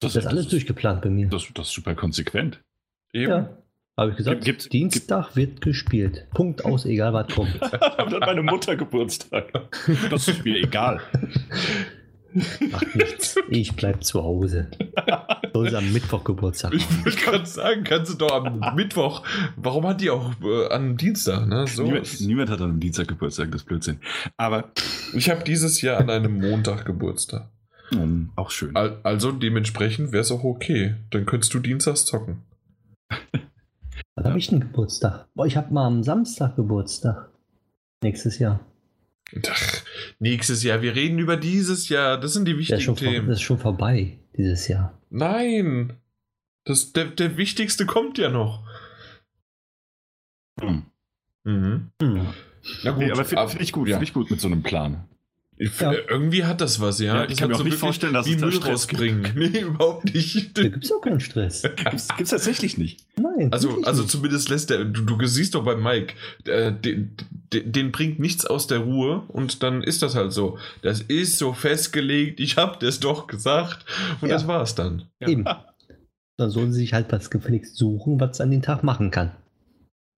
das, 0.00 0.16
ist 0.16 0.26
alles 0.26 0.48
durchgeplant 0.48 1.02
bei 1.02 1.10
mir. 1.10 1.28
Das, 1.28 1.46
das 1.54 1.68
ist 1.68 1.74
super 1.74 1.94
konsequent. 1.94 2.60
Eben. 3.12 3.30
ja, 3.30 3.56
habe 3.96 4.10
ich 4.12 4.16
gesagt, 4.16 4.44
Gibt- 4.44 4.60
gibt- 4.62 4.72
Dienstag 4.72 5.34
wird 5.36 5.60
gespielt. 5.60 6.26
Punkt 6.34 6.64
aus, 6.64 6.84
egal 6.86 7.12
was 7.12 7.28
kommt. 7.34 7.58
Dann 7.98 8.20
meine 8.20 8.42
Mutter 8.42 8.76
Geburtstag. 8.76 9.50
Das 10.10 10.28
ist 10.28 10.44
mir 10.44 10.56
egal. 10.56 11.00
Macht 12.70 12.94
nichts. 12.94 13.34
Ich 13.48 13.74
bleib 13.74 14.04
zu 14.04 14.22
Hause. 14.22 14.70
Soll 15.52 15.68
sie 15.70 15.76
am 15.76 15.92
Mittwoch 15.92 16.22
Geburtstag 16.22 16.72
Ich 16.72 16.86
wollte 17.04 17.18
gerade 17.18 17.46
sagen, 17.46 17.82
kannst 17.82 18.12
du 18.12 18.18
doch 18.18 18.30
am 18.30 18.76
Mittwoch. 18.76 19.24
Warum 19.56 19.84
hat 19.88 20.00
die 20.00 20.10
auch 20.10 20.32
äh, 20.40 20.68
am 20.72 20.96
Dienstag, 20.96 21.48
ne? 21.48 21.66
So. 21.66 21.82
Niemand, 21.82 22.20
niemand 22.20 22.50
hat 22.50 22.60
an 22.60 22.70
einem 22.70 22.80
Dienstag 22.80 23.08
Geburtstag, 23.08 23.50
das 23.50 23.62
ist 23.62 23.66
Blödsinn. 23.66 23.98
Aber 24.36 24.70
Ich 25.12 25.28
habe 25.28 25.42
dieses 25.42 25.82
Jahr 25.82 25.98
an 25.98 26.08
einem 26.08 26.38
Montag 26.38 26.84
Geburtstag. 26.84 27.50
ähm, 27.92 28.30
auch 28.36 28.52
schön. 28.52 28.76
Al- 28.76 29.00
Also 29.02 29.32
dementsprechend 29.32 30.12
wäre 30.12 30.22
es 30.22 30.30
auch 30.30 30.44
okay. 30.44 30.94
Dann 31.10 31.26
könntest 31.26 31.52
du 31.52 31.58
dienstags 31.58 32.04
zocken. 32.04 32.42
Wann 34.14 34.24
habe 34.26 34.38
ich 34.38 34.48
denn 34.48 34.60
Geburtstag? 34.60 35.28
Boah, 35.34 35.46
ich 35.46 35.56
habe 35.56 35.72
mal 35.72 35.86
am 35.86 36.02
Samstag 36.02 36.56
Geburtstag. 36.56 37.30
Nächstes 38.02 38.38
Jahr. 38.38 38.60
Ach, 39.48 39.82
nächstes 40.18 40.62
Jahr. 40.62 40.82
Wir 40.82 40.94
reden 40.94 41.18
über 41.18 41.36
dieses 41.36 41.88
Jahr. 41.88 42.18
Das 42.18 42.32
sind 42.32 42.46
die 42.48 42.58
wichtigen 42.58 42.80
schon, 42.80 42.96
vor, 42.96 43.06
Themen. 43.08 43.28
das 43.28 43.36
ist 43.36 43.42
schon 43.42 43.58
vorbei, 43.58 44.18
dieses 44.36 44.66
Jahr. 44.68 44.98
Nein. 45.10 45.94
Das, 46.64 46.92
der, 46.92 47.06
der 47.06 47.36
wichtigste 47.36 47.86
kommt 47.86 48.18
ja 48.18 48.28
noch. 48.28 48.66
Hm. 50.60 50.82
Mhm. 51.44 51.90
Hm. 52.02 52.26
Na 52.84 52.96
Nee, 52.96 53.10
aber 53.10 53.24
finde 53.24 53.48
find 53.48 53.62
ich 53.62 53.72
gut, 53.72 53.88
Ja. 53.88 53.96
finde 53.96 54.04
ich 54.04 54.12
gut 54.12 54.30
mit 54.30 54.40
so 54.40 54.48
einem 54.48 54.62
Plan. 54.62 55.04
Ich, 55.62 55.78
Ja. 55.78 55.92
Irgendwie 56.08 56.44
hat 56.44 56.62
das 56.62 56.80
was, 56.80 57.00
ja. 57.00 57.16
Ja, 57.16 57.22
ich 57.24 57.30
das 57.32 57.38
kann 57.38 57.50
mir 57.50 57.56
auch 57.56 57.62
nicht 57.64 57.76
vorstellen, 57.76 58.14
dass 58.14 58.26
es 58.26 58.34
da 58.38 58.46
Müll 58.46 58.52
Stress 58.54 58.88
gibt. 58.88 59.02
rausbringen. 59.02 59.32
Nee, 59.36 59.60
überhaupt 59.60 60.14
nicht. 60.14 60.56
Da 60.56 60.62
gibt 60.62 60.84
es 60.84 60.90
auch 60.90 61.02
keinen 61.02 61.20
Stress. 61.20 61.62
Gibt's, 61.76 62.08
gibt's 62.16 62.30
tatsächlich 62.30 62.78
nicht. 62.78 63.04
Nein. 63.20 63.52
Also, 63.52 63.82
also 63.82 64.00
nicht. 64.02 64.10
zumindest 64.10 64.48
lässt 64.48 64.70
der, 64.70 64.86
du, 64.86 65.02
du 65.02 65.26
siehst 65.26 65.54
doch 65.54 65.62
bei 65.62 65.76
Mike, 65.76 66.14
äh, 66.46 66.72
den, 66.72 67.14
den, 67.52 67.72
den 67.72 67.92
bringt 67.92 68.18
nichts 68.20 68.46
aus 68.46 68.68
der 68.68 68.78
Ruhe 68.78 69.24
und 69.28 69.62
dann 69.62 69.82
ist 69.82 70.00
das 70.02 70.14
halt 70.14 70.32
so. 70.32 70.56
Das 70.80 71.02
ist 71.02 71.36
so 71.36 71.52
festgelegt, 71.52 72.40
ich 72.40 72.56
hab 72.56 72.80
das 72.80 72.98
doch 73.00 73.26
gesagt 73.26 73.84
und 74.22 74.28
Ja. 74.30 74.36
das 74.36 74.46
war's 74.46 74.74
dann. 74.74 75.08
Eben. 75.20 75.44
Dann 76.38 76.48
sollen 76.50 76.72
sie 76.72 76.80
sich 76.80 76.94
halt 76.94 77.12
was 77.12 77.28
gefälligst 77.28 77.76
suchen, 77.76 78.18
was 78.18 78.38
sie 78.38 78.42
an 78.42 78.50
den 78.50 78.62
Tag 78.62 78.82
machen 78.82 79.10
kann. 79.10 79.32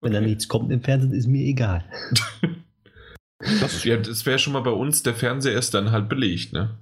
Wenn 0.03 0.13
da 0.13 0.21
Okay. 0.21 0.29
nichts 0.29 0.47
kommt 0.47 0.71
im 0.71 0.81
Fernsehen, 0.81 1.13
ist 1.13 1.27
mir 1.27 1.45
egal. 1.45 1.85
Das, 3.61 3.85
ja, 3.85 3.97
das 3.97 4.25
wäre 4.25 4.39
schon 4.39 4.53
mal 4.53 4.61
bei 4.63 4.71
uns, 4.71 5.03
der 5.03 5.15
Fernseher 5.15 5.59
ist 5.59 5.75
dann 5.75 5.91
halt 5.91 6.09
belegt, 6.09 6.53
ne? 6.53 6.79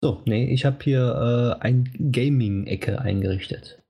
So, 0.00 0.22
nee, 0.26 0.52
ich 0.52 0.64
habe 0.64 0.78
hier 0.82 1.56
äh, 1.60 1.62
ein 1.62 1.90
Gaming-Ecke 2.12 3.00
eingerichtet. 3.00 3.82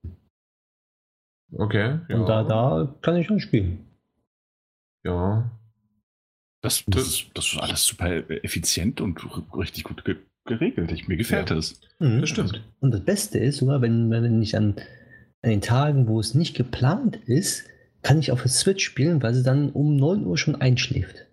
Okay. 1.53 1.99
Ja. 2.09 2.15
Und 2.17 2.27
da, 2.27 2.43
da 2.43 2.95
kann 3.01 3.15
ich 3.15 3.27
schon 3.27 3.39
spielen. 3.39 3.85
Ja. 5.03 5.51
Das, 6.61 6.83
das, 6.87 7.07
ist, 7.07 7.25
das 7.35 7.53
ist 7.53 7.59
alles 7.59 7.85
super 7.85 8.29
effizient 8.43 9.01
und 9.01 9.19
richtig 9.55 9.83
gut 9.85 10.03
ge 10.03 10.17
geregelt. 10.45 10.91
Ich, 10.91 11.07
mir 11.07 11.15
gefällt 11.17 11.51
Ja. 11.51 11.55
das. 11.57 11.79
Mhm. 11.99 12.21
Das 12.21 12.29
stimmt. 12.29 12.63
Und 12.79 12.91
das 12.91 13.01
Beste 13.05 13.37
ist 13.37 13.57
sogar, 13.57 13.81
wenn, 13.81 14.09
wenn 14.09 14.41
ich 14.41 14.57
an, 14.57 14.75
an 15.43 15.49
den 15.51 15.61
Tagen, 15.61 16.07
wo 16.07 16.19
es 16.19 16.33
nicht 16.33 16.55
geplant 16.55 17.17
ist, 17.27 17.65
kann 18.01 18.17
ich 18.19 18.31
auf 18.31 18.41
der 18.41 18.49
Switch 18.49 18.83
spielen, 18.83 19.21
weil 19.21 19.35
sie 19.35 19.43
dann 19.43 19.69
um 19.69 19.95
9 19.95 20.25
Uhr 20.25 20.37
schon 20.37 20.55
einschläft. 20.55 21.27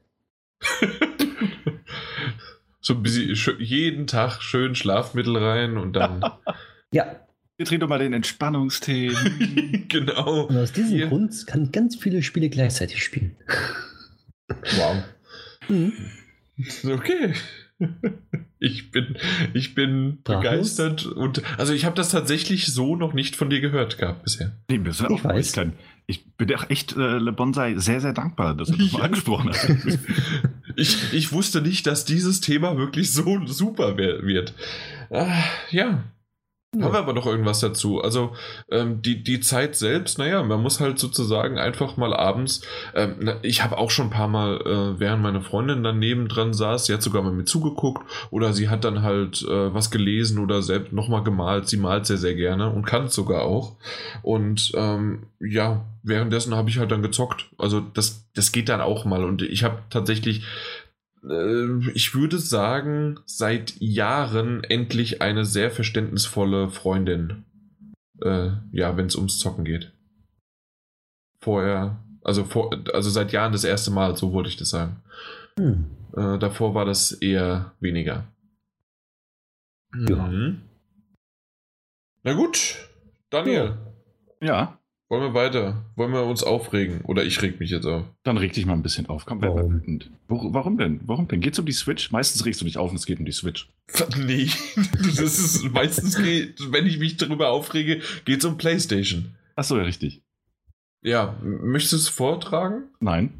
So 2.81 2.95
ein 2.95 3.03
bisschen 3.03 3.35
jeden 3.61 4.07
Tag 4.07 4.41
schön 4.43 4.75
Schlafmittel 4.75 5.37
rein 5.37 5.77
und 5.77 5.93
dann. 5.95 6.23
Ja, 6.93 7.17
Wir 7.57 7.67
trinken 7.67 7.81
doch 7.81 7.89
mal 7.89 7.99
den 7.99 8.13
Entspannungstee. 8.13 9.09
genau. 9.89 10.45
und 10.47 10.57
aus 10.57 10.73
diesem 10.73 10.97
Hier. 10.97 11.09
Grund 11.09 11.47
kann 11.49 11.73
ganz 11.73 11.97
viele 11.97 12.23
Spiele 12.23 12.49
gleichzeitig 12.49 13.03
spielen. 13.03 13.37
Wow. 14.49 15.03
Mhm. 15.69 15.93
Okay. 16.85 17.35
Ich 18.61 18.93
bin, 18.93 19.19
ich 19.53 19.75
bin 19.75 20.23
begeistert 20.23 21.07
und 21.07 21.43
also 21.59 21.73
ich 21.75 21.85
habe 21.85 21.97
das 21.97 22.11
tatsächlich 22.11 22.67
so 22.67 22.95
noch 22.95 23.13
nicht 23.13 23.35
von 23.37 23.51
dir 23.51 23.61
gehört 23.61 23.99
gehabt 23.99 24.23
bisher. 24.23 24.53
nee, 24.71 24.79
wir 24.83 24.93
sind 24.93 25.11
Ich 25.11 25.19
auch 25.21 25.25
weiß. 25.25 25.53
kein- 25.53 25.73
Ich 26.09 26.25
bin 26.37 26.55
auch 26.55 26.71
echt 26.71 26.97
äh, 26.97 27.19
Le 27.19 27.33
Bonsai 27.33 27.75
sehr, 27.79 28.01
sehr 28.01 28.13
dankbar, 28.13 28.55
dass 28.55 28.71
er 28.71 28.77
das 28.77 28.93
mal 28.93 29.03
angesprochen 29.03 29.51
hat. 29.51 29.69
Ich, 30.79 31.15
ich 31.15 31.33
wusste 31.33 31.63
nicht, 31.63 31.87
dass 31.87 32.05
dieses 32.05 32.43
Thema 32.43 32.77
wirklich 32.77 33.11
so 33.11 33.47
super 33.47 33.97
wird. 33.97 34.53
Ah, 35.09 35.33
ja. 35.71 36.05
Haben 36.83 36.93
wir 36.93 36.99
aber 36.99 37.13
noch 37.13 37.27
irgendwas 37.27 37.61
dazu? 37.61 38.01
Also 38.01 38.33
ähm, 38.71 39.03
die, 39.03 39.23
die 39.23 39.41
Zeit 39.41 39.77
selbst, 39.77 40.19
naja, 40.19 40.43
man 40.43 40.63
muss 40.63 40.81
halt 40.81 40.99
sozusagen 40.99 41.59
einfach 41.59 41.97
mal 41.97 42.15
abends, 42.15 42.63
ähm, 42.95 43.31
ich 43.43 43.63
habe 43.63 43.79
auch 43.79 43.91
schon 43.91 44.07
ein 44.07 44.11
paar 44.11 44.29
Mal, 44.29 44.61
äh, 44.61 45.01
während 45.01 45.23
meine 45.23 45.41
Freundin 45.41 45.83
dann 45.83 45.99
nebendran 45.99 46.53
saß, 46.53 46.87
sie 46.87 46.95
hat 46.95 47.03
sogar 47.03 47.23
mal 47.23 47.33
mit 47.33 47.49
zugeguckt 47.49 48.03
oder 48.31 48.53
sie 48.53 48.69
hat 48.69 48.85
dann 48.85 49.03
halt 49.03 49.43
äh, 49.43 49.75
was 49.75 49.91
gelesen 49.91 50.39
oder 50.39 50.63
selbst 50.63 50.93
nochmal 50.93 51.23
gemalt. 51.23 51.69
Sie 51.69 51.77
malt 51.77 52.07
sehr, 52.07 52.19
sehr 52.19 52.35
gerne 52.35 52.71
und 52.71 52.85
kann 52.85 53.07
es 53.07 53.15
sogar 53.15 53.43
auch. 53.43 53.77
Und 54.23 54.73
ähm, 54.75 55.27
ja, 55.41 55.85
währenddessen 56.03 56.55
habe 56.55 56.71
ich 56.71 56.79
halt 56.79 56.91
dann 56.91 57.03
gezockt. 57.03 57.47
Also 57.59 57.81
das, 57.81 58.27
das 58.35 58.53
geht 58.53 58.69
dann 58.69 58.81
auch 58.81 59.05
mal 59.05 59.25
und 59.25 59.43
ich 59.43 59.65
habe 59.65 59.79
tatsächlich 59.91 60.45
äh, 61.29 61.91
ich 61.91 62.15
würde 62.15 62.39
sagen, 62.39 63.21
seit 63.27 63.77
Jahren 63.81 64.65
endlich 64.65 65.23
eine 65.23 65.45
sehr 65.45 65.71
verständnisvolle 65.71 66.71
Freundin. 66.71 67.45
Äh, 68.23 68.51
ja, 68.73 68.97
wenn 68.97 69.07
es 69.07 69.17
ums 69.17 69.39
Zocken 69.39 69.65
geht. 69.65 69.93
Vorher, 71.41 72.01
also, 72.23 72.45
vor, 72.45 72.71
also 72.93 73.11
seit 73.11 73.33
Jahren 73.33 73.53
das 73.53 73.65
erste 73.65 73.91
Mal, 73.91 74.17
so 74.17 74.33
wollte 74.33 74.49
ich 74.49 74.57
das 74.57 74.71
sagen. 74.71 75.03
Hm. 75.59 75.87
Äh, 76.17 76.39
davor 76.39 76.75
war 76.75 76.85
das 76.85 77.13
eher 77.13 77.73
weniger. 77.81 78.27
Ja. 80.09 80.27
Mhm. 80.27 80.63
Na 82.23 82.33
gut, 82.33 82.89
Daniel, 83.31 83.77
ja, 84.41 84.79
wollen 85.09 85.23
wir 85.23 85.35
weiter? 85.35 85.85
Wollen 85.95 86.13
wir 86.13 86.25
uns 86.25 86.43
aufregen? 86.43 87.03
Oder 87.03 87.25
ich 87.25 87.41
reg 87.43 87.61
mich 87.61 87.71
jetzt 87.71 87.87
auf. 87.87 88.05
dann 88.25 88.39
reg 88.39 88.53
dich 88.53 88.67
mal 88.67 88.73
ein 88.73 88.83
bisschen 88.83 89.07
auf. 89.07 89.25
Komm, 89.25 89.41
werd 89.41 89.55
mal 89.55 89.61
Warum? 89.61 89.75
wütend. 89.75 90.11
Wo, 90.29 90.53
warum 90.53 90.79
denn? 90.79 91.01
Warum 91.05 91.29
denn? 91.29 91.41
Geht's 91.41 91.59
um 91.59 91.67
die 91.67 91.73
Switch? 91.73 92.11
Meistens 92.11 92.45
regst 92.45 92.61
du 92.61 92.65
dich 92.65 92.79
auf 92.79 92.91
und 92.91 92.97
es 92.97 93.07
geht 93.07 93.19
um 93.19 93.25
die 93.25 93.33
Switch. 93.33 93.69
Nee, 94.19 94.51
das 94.77 95.21
ist 95.21 95.65
meistens, 95.73 96.17
geht, 96.17 96.73
wenn 96.73 96.87
ich 96.87 96.99
mich 96.99 97.17
darüber 97.17 97.51
aufrege, 97.51 98.01
geht 98.25 98.41
es 98.41 98.45
um 98.45 98.59
PlayStation. 98.59 99.37
Achso, 99.55 99.77
ja, 99.77 99.85
richtig. 99.85 100.23
Ja, 101.03 101.39
möchtest 101.43 101.93
du 101.93 101.97
es 101.99 102.09
vortragen? 102.09 102.89
Nein. 102.99 103.35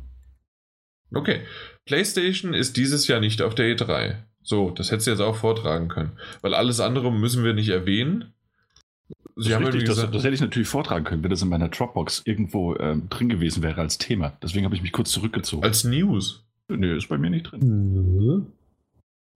Okay. 1.13 1.41
PlayStation 1.85 2.55
ist 2.55 2.77
dieses 2.77 3.09
Jahr 3.09 3.21
nicht 3.21 3.43
auf 3.43 3.55
der 3.55 3.77
E3. 3.77 4.23
So, 4.43 4.71
das 4.71 4.93
hättest 4.93 5.09
du 5.09 5.11
jetzt 5.11 5.21
auch 5.21 5.37
vortragen 5.37 5.89
können. 5.89 6.13
Weil 6.43 6.55
alles 6.55 6.79
andere 6.79 7.13
müssen 7.13 7.43
wir 7.43 7.53
nicht 7.53 7.69
erwähnen. 7.71 8.33
Das, 9.37 9.45
Sie 9.45 9.51
ist 9.51 9.57
haben 9.57 9.65
richtig, 9.65 9.83
irgendwie 9.83 9.87
das, 9.89 9.97
gesagt, 9.97 10.15
das 10.15 10.25
hätte 10.25 10.35
ich 10.35 10.41
natürlich 10.41 10.69
vortragen 10.69 11.05
können, 11.05 11.23
wenn 11.23 11.31
das 11.31 11.43
in 11.43 11.51
meiner 11.51 11.69
Dropbox 11.69 12.23
irgendwo 12.25 12.75
ähm, 12.77 13.09
drin 13.11 13.29
gewesen 13.29 13.63
wäre 13.63 13.83
als 13.83 13.99
Thema. 13.99 14.33
Deswegen 14.43 14.65
habe 14.65 14.75
ich 14.75 14.83
mich 14.83 14.93
kurz 14.93 15.11
zurückgezogen. 15.11 15.63
als 15.63 15.85
News. 15.85 16.43
Nö, 16.69 16.97
ist 16.97 17.09
bei 17.09 17.19
mir 17.19 17.31
nicht 17.31 17.53
drin. 17.53 17.61
Nö. 17.63 18.43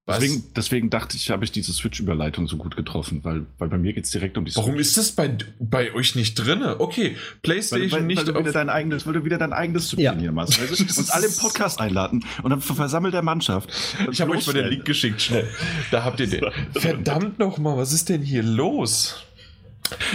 Deswegen, 0.08 0.44
deswegen, 0.56 0.90
dachte 0.90 1.16
ich, 1.16 1.30
habe 1.30 1.44
ich 1.44 1.52
diese 1.52 1.72
Switch-Überleitung 1.72 2.48
so 2.48 2.56
gut 2.56 2.74
getroffen, 2.74 3.20
weil, 3.22 3.46
weil 3.58 3.68
bei 3.68 3.78
mir 3.78 3.92
geht 3.92 4.06
es 4.06 4.10
direkt 4.10 4.36
um 4.38 4.44
die 4.44 4.50
Switch. 4.50 4.64
Warum 4.64 4.78
ist 4.78 4.96
das 4.96 5.12
bei, 5.12 5.36
bei 5.60 5.94
euch 5.94 6.16
nicht 6.16 6.34
drin? 6.34 6.64
Okay, 6.64 7.16
PlayStation 7.42 7.92
weil, 7.92 8.00
weil, 8.00 8.06
nicht. 8.06 8.26
Weil 8.26 8.32
du, 8.32 8.40
wieder 8.40 8.52
dein 8.52 8.70
eigenes, 8.70 9.06
weil 9.06 9.12
du 9.12 9.24
wieder 9.24 9.38
dein 9.38 9.52
eigenes 9.52 9.90
Süppchen 9.90 10.04
ja. 10.04 10.18
hier 10.18 10.32
machst. 10.32 10.58
Also, 10.58 10.82
uns 10.82 11.10
alle 11.10 11.26
im 11.26 11.36
Podcast 11.36 11.80
einladen 11.80 12.24
und 12.42 12.50
dann 12.50 12.60
versammelt 12.60 13.14
der 13.14 13.22
Mannschaft. 13.22 13.70
Ich 14.10 14.20
habe 14.20 14.32
euch 14.32 14.46
mal 14.46 14.54
den 14.54 14.66
Link 14.66 14.84
geschickt, 14.84 15.20
schnell. 15.22 15.46
Da 15.90 16.02
habt 16.02 16.18
ihr 16.18 16.26
den. 16.26 16.44
Verdammt 16.72 17.38
nochmal, 17.38 17.76
was 17.76 17.92
ist 17.92 18.08
denn 18.08 18.22
hier 18.22 18.42
los? 18.42 19.26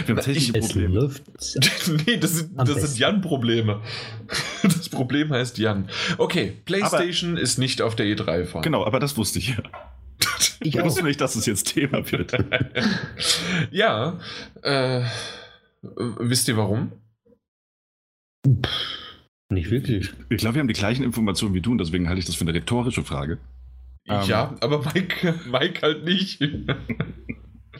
Wir 0.06 0.16
haben 0.16 0.24
technische 0.24 0.54
Probleme. 0.54 1.12
nee, 2.06 2.18
das 2.18 2.36
sind, 2.38 2.58
das 2.58 2.82
sind 2.82 3.00
Jan-Probleme. 3.00 3.82
Das 4.64 4.90
Problem 4.90 5.32
heißt 5.32 5.58
Jan. 5.58 5.90
Okay, 6.18 6.54
PlayStation 6.66 7.34
aber, 7.34 7.42
ist 7.42 7.58
nicht 7.58 7.82
auf 7.82 7.96
der 7.96 8.06
E3 8.08 8.46
fahren. 8.46 8.64
Genau, 8.64 8.86
aber 8.86 9.00
das 9.00 9.18
wusste 9.18 9.40
ich 9.40 9.50
ja. 9.50 9.64
Ich 10.62 10.82
wusste 10.82 11.04
nicht, 11.04 11.22
dass 11.22 11.36
es 11.36 11.46
jetzt 11.46 11.74
Thema 11.74 12.10
wird. 12.12 12.32
ja, 13.72 14.20
äh, 14.64 15.02
wisst 15.82 16.48
ihr 16.48 16.58
warum? 16.58 16.92
Nicht 19.50 19.70
wirklich. 19.70 20.14
Ich 20.30 20.38
glaube, 20.38 20.56
wir 20.56 20.60
haben 20.62 20.68
die 20.68 20.74
gleichen 20.74 21.04
Informationen 21.04 21.54
wie 21.54 21.62
du 21.62 21.72
und 21.72 21.78
deswegen 21.78 22.08
halte 22.08 22.20
ich 22.20 22.26
das 22.26 22.36
für 22.36 22.42
eine 22.42 22.54
rhetorische 22.54 23.04
Frage. 23.04 23.38
Ja, 24.06 24.46
um, 24.46 24.54
ähm. 24.54 24.58
aber 24.62 24.92
Mike, 24.94 25.36
Mike 25.50 25.82
halt 25.82 26.06
nicht. 26.06 26.42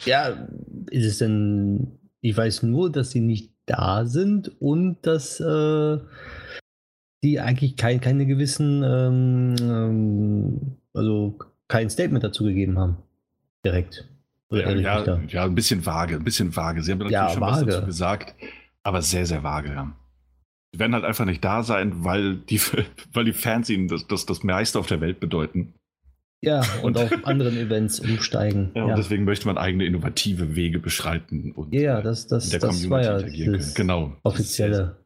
Ja, 0.04 0.48
ist 0.90 1.06
es 1.06 1.18
denn. 1.20 2.00
Ich 2.22 2.36
weiß 2.36 2.64
nur, 2.64 2.92
dass 2.92 3.12
sie 3.12 3.22
nicht 3.22 3.52
da 3.66 4.06
sind 4.06 4.52
und 4.60 4.98
dass 5.04 5.40
äh, 5.40 6.00
die 7.24 7.40
eigentlich 7.40 7.76
kein, 7.76 8.02
keine 8.02 8.26
gewissen, 8.26 8.84
ähm, 8.84 9.56
ähm, 9.62 10.78
also 10.94 11.38
kein 11.68 11.90
Statement 11.90 12.24
dazu 12.24 12.44
gegeben 12.44 12.78
haben. 12.78 12.98
Direkt. 13.66 14.08
Ja, 14.52 14.70
ja, 14.72 15.20
ja, 15.28 15.44
ein 15.44 15.56
bisschen 15.56 15.86
vage, 15.86 16.16
ein 16.16 16.24
bisschen 16.24 16.56
vage. 16.56 16.84
Sie 16.84 16.92
haben 16.92 17.00
natürlich 17.00 17.14
ja, 17.14 17.30
schon 17.30 17.42
vage. 17.42 17.66
was 17.66 17.76
dazu 17.76 17.86
gesagt, 17.88 18.36
aber 18.84 19.02
sehr, 19.02 19.26
sehr 19.26 19.44
vage, 19.44 19.70
ja. 19.70 19.92
Sie 20.72 20.80
werden 20.80 20.94
halt 20.94 21.04
einfach 21.04 21.26
nicht 21.26 21.44
da 21.44 21.64
sein, 21.64 22.04
weil 22.04 22.36
die, 22.36 22.60
weil 23.14 23.26
die 23.26 23.34
Fans 23.34 23.70
ihnen 23.70 23.88
das, 23.88 24.08
das, 24.08 24.26
das 24.26 24.44
meiste 24.44 24.78
auf 24.78 24.88
der 24.88 25.02
Welt 25.02 25.20
bedeuten. 25.20 25.74
Ja, 26.42 26.62
und, 26.84 26.98
und 26.98 26.98
auf 26.98 27.26
anderen 27.26 27.58
Events 27.58 28.00
umsteigen. 28.00 28.72
Ja, 28.76 28.86
und 28.86 28.98
deswegen 28.98 29.24
möchte 29.24 29.48
man 29.48 29.58
eigene 29.58 29.86
innovative 29.86 30.56
Wege 30.56 30.80
beschreiten 30.80 31.52
und 31.52 31.74
ja, 31.74 32.02
das, 32.02 32.28
das, 32.28 32.50
der 32.50 32.60
das 32.60 32.82
Community 32.82 33.06
ja 33.06 33.16
interagieren 33.18 33.54
können. 33.54 33.74
Genau. 33.76 34.18
Offizielle. 34.24 34.98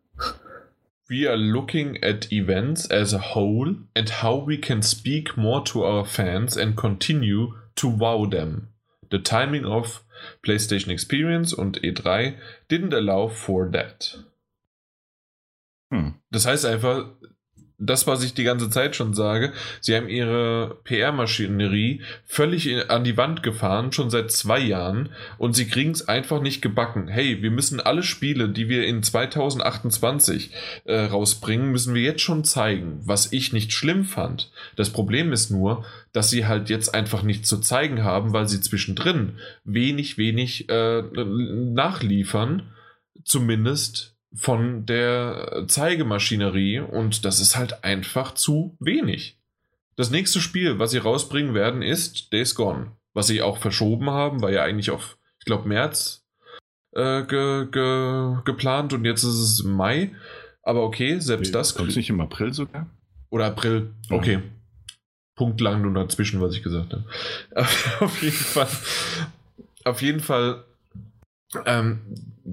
We 1.08 1.28
are 1.28 1.38
looking 1.38 2.04
at 2.04 2.32
events 2.32 2.90
as 2.92 3.16
a 3.16 3.34
whole 3.34 3.78
and 3.96 4.22
how 4.22 4.46
we 4.46 4.58
can 4.58 4.84
speak 4.84 5.36
more 5.36 5.64
to 5.64 5.84
our 5.84 6.06
fans 6.06 6.56
and 6.56 6.76
continue 6.76 7.54
to 7.76 7.90
wow 7.90 8.30
them. 8.30 8.68
The 9.10 9.18
timing 9.18 9.66
of 9.66 10.04
PlayStation 10.44 10.92
Experience 10.92 11.52
und 11.52 11.82
E3 11.82 12.36
didn't 12.70 12.94
allow 12.94 13.28
for 13.28 13.72
that. 13.72 14.24
Hm. 15.92 16.14
Das 16.30 16.46
heißt 16.46 16.66
einfach, 16.66 17.16
das, 17.80 18.08
was 18.08 18.24
ich 18.24 18.34
die 18.34 18.44
ganze 18.44 18.70
Zeit 18.70 18.96
schon 18.96 19.14
sage, 19.14 19.54
sie 19.80 19.96
haben 19.96 20.10
ihre 20.10 20.78
PR-Maschinerie 20.84 22.02
völlig 22.26 22.90
an 22.90 23.06
die 23.06 23.16
Wand 23.16 23.42
gefahren, 23.42 23.94
schon 23.94 24.10
seit 24.10 24.32
zwei 24.32 24.60
Jahren, 24.60 25.10
und 25.38 25.56
sie 25.56 25.68
kriegen 25.68 25.92
es 25.92 26.08
einfach 26.08 26.42
nicht 26.42 26.62
gebacken. 26.62 27.08
Hey, 27.08 27.42
wir 27.42 27.52
müssen 27.52 27.80
alle 27.80 28.04
Spiele, 28.04 28.50
die 28.50 28.68
wir 28.68 28.86
in 28.86 29.02
2028 29.02 30.52
äh, 30.84 31.06
rausbringen, 31.06 31.72
müssen 31.72 31.96
wir 31.96 32.02
jetzt 32.02 32.22
schon 32.22 32.44
zeigen, 32.44 33.00
was 33.04 33.32
ich 33.32 33.54
nicht 33.54 33.72
schlimm 33.72 34.04
fand. 34.04 34.52
Das 34.76 34.90
Problem 34.90 35.32
ist 35.32 35.50
nur, 35.50 35.86
dass 36.12 36.30
sie 36.30 36.46
halt 36.46 36.70
jetzt 36.70 36.94
einfach 36.94 37.24
nichts 37.24 37.48
zu 37.48 37.60
zeigen 37.60 38.04
haben, 38.04 38.34
weil 38.34 38.48
sie 38.48 38.60
zwischendrin 38.60 39.40
wenig, 39.64 40.18
wenig 40.18 40.68
äh, 40.70 41.02
nachliefern, 41.02 42.74
zumindest 43.24 44.19
von 44.34 44.86
der 44.86 45.66
Zeigemaschinerie 45.68 46.80
und 46.80 47.26
das 47.26 47.40
ist 47.40 47.56
halt 47.56 47.84
einfach 47.84 48.34
zu 48.34 48.78
wenig. 48.80 49.38
Das 49.96 50.12
nächste 50.12 50.40
Spiel, 50.40 50.80
was 50.80 50.92
sie 50.92 51.00
rausbringen 51.00 51.54
werden, 51.54 51.82
ist 51.82 52.32
Days 52.32 52.56
Gone. 52.56 52.92
Was 53.14 53.28
sie 53.28 53.42
auch 53.42 53.58
verschoben 53.58 54.10
haben, 54.10 54.42
war 54.42 54.52
ja 54.52 54.64
eigentlich 54.64 54.92
auf, 54.92 55.18
ich 55.40 55.46
glaube, 55.46 55.68
März 55.68 56.26
äh, 56.94 57.24
ge, 57.24 57.68
ge, 57.72 58.38
geplant 58.46 58.94
und 58.94 59.06
jetzt 59.06 59.24
ist 59.24 59.40
es 59.40 59.64
Mai. 59.64 60.12
Aber 60.62 60.84
okay, 60.84 61.20
selbst 61.20 61.50
nee, 61.50 61.54
das. 61.54 61.76
Kommt 61.76 61.90
es 61.90 61.96
nicht 61.96 62.10
im 62.10 62.22
April 62.22 62.54
sogar? 62.54 62.88
Oder 63.30 63.48
April, 63.48 63.94
okay. 64.10 64.38
Mhm. 64.38 64.44
Punkt 65.36 65.62
lang 65.62 65.82
nur 65.82 65.94
dazwischen, 65.94 66.42
was 66.42 66.54
ich 66.54 66.64
gesagt 66.64 66.94
habe. 66.94 67.06
auf 68.00 68.22
jeden 68.22 68.36
Fall. 68.36 68.68
Auf 69.86 70.02
jeden 70.02 70.20
Fall 70.20 70.66
ähm, 71.66 72.02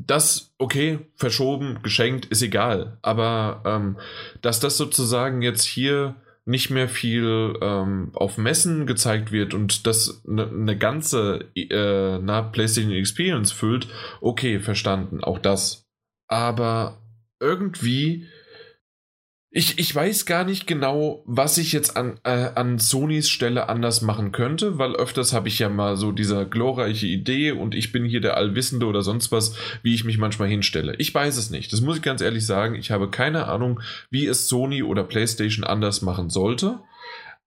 das, 0.05 0.55
okay, 0.59 0.99
verschoben, 1.15 1.81
geschenkt, 1.83 2.27
ist 2.27 2.43
egal. 2.43 2.99
Aber 3.03 3.63
ähm, 3.65 3.97
dass 4.43 4.61
das 4.61 4.77
sozusagen 4.77 5.43
jetzt 5.43 5.65
hier 5.65 6.17
nicht 6.45 6.71
mehr 6.71 6.89
viel 6.89 7.59
ähm, 7.61 8.11
auf 8.15 8.39
Messen 8.39 8.87
gezeigt 8.87 9.33
wird 9.33 9.53
und 9.53 9.87
das 9.87 10.23
eine 10.27 10.47
ne 10.47 10.79
ganze 10.79 11.51
äh, 11.57 12.19
na, 12.19 12.43
PlayStation 12.43 12.93
Experience 12.93 13.51
füllt, 13.51 13.89
okay, 14.21 14.61
verstanden, 14.61 15.25
auch 15.25 15.39
das. 15.39 15.87
Aber 16.29 17.03
irgendwie 17.41 18.27
ich, 19.51 19.79
ich 19.79 19.95
weiß 19.95 20.27
gar 20.27 20.45
nicht 20.45 20.67
genau, 20.67 21.23
was 21.25 21.57
ich 21.57 21.73
jetzt 21.73 21.97
an, 21.97 22.19
äh, 22.25 22.51
an 22.55 22.79
Sonys 22.79 23.31
Stelle 23.31 23.69
anders 23.69 24.03
machen 24.03 24.33
könnte, 24.33 24.79
weil 24.79 24.95
öfters 24.97 25.33
habe 25.33 25.49
ich 25.49 25.59
ja 25.59 25.69
mal 25.69 25.97
so 25.97 26.13
diese 26.13 26.47
glorreiche 26.47 27.07
Idee 27.07 27.53
und 27.53 27.75
ich 27.75 27.93
bin 27.93 28.05
hier 28.05 28.21
der 28.21 28.37
Allwissende 28.37 28.87
oder 28.87 29.03
sonst 29.03 29.33
was, 29.33 29.55
wie 29.83 29.95
ich 29.95 30.05
mich 30.05 30.19
manchmal 30.19 30.49
hinstelle. 30.49 30.95
Ich 30.99 31.15
weiß 31.15 31.37
es 31.37 31.51
nicht. 31.51 31.73
Das 31.73 31.81
muss 31.81 31.97
ich 31.97 32.03
ganz 32.03 32.21
ehrlich 32.21 32.45
sagen. 32.45 32.75
Ich 32.75 32.91
habe 32.91 33.09
keine 33.09 33.47
Ahnung, 33.47 33.81
wie 34.11 34.27
es 34.27 34.49
Sony 34.49 34.83
oder 34.83 35.05
PlayStation 35.05 35.65
anders 35.65 36.03
machen 36.03 36.29
sollte. 36.29 36.81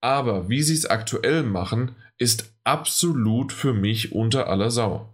Aber 0.02 0.50
wie 0.50 0.64
sie 0.64 0.76
es 0.76 0.86
aktuell 0.86 1.44
machen, 1.44 1.96
ist 2.18 2.54
absolut 2.64 3.52
für 3.52 3.74
mich 3.74 4.14
unter 4.14 4.48
aller 4.48 4.72
Sau. 4.72 5.14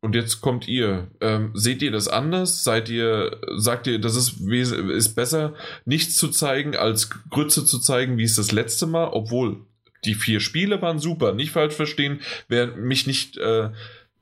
Und 0.00 0.14
jetzt 0.14 0.40
kommt 0.40 0.68
ihr. 0.68 1.08
Ähm, 1.20 1.50
seht 1.54 1.82
ihr 1.82 1.90
das 1.90 2.06
anders? 2.06 2.62
Seid 2.62 2.88
ihr, 2.88 3.38
sagt 3.56 3.86
ihr, 3.88 3.98
das 3.98 4.14
ist, 4.14 4.40
ist 4.40 5.14
besser, 5.14 5.54
nichts 5.84 6.14
zu 6.14 6.28
zeigen, 6.28 6.76
als 6.76 7.10
Grütze 7.30 7.64
zu 7.64 7.80
zeigen, 7.80 8.16
wie 8.16 8.22
es 8.22 8.36
das 8.36 8.52
letzte 8.52 8.86
Mal, 8.86 9.08
obwohl 9.08 9.64
die 10.04 10.14
vier 10.14 10.38
Spiele 10.38 10.80
waren 10.80 11.00
super, 11.00 11.34
nicht 11.34 11.50
falsch 11.50 11.74
verstehen. 11.74 12.20
Wer 12.46 12.76
mich 12.76 13.08
nicht, 13.08 13.38
äh, 13.38 13.70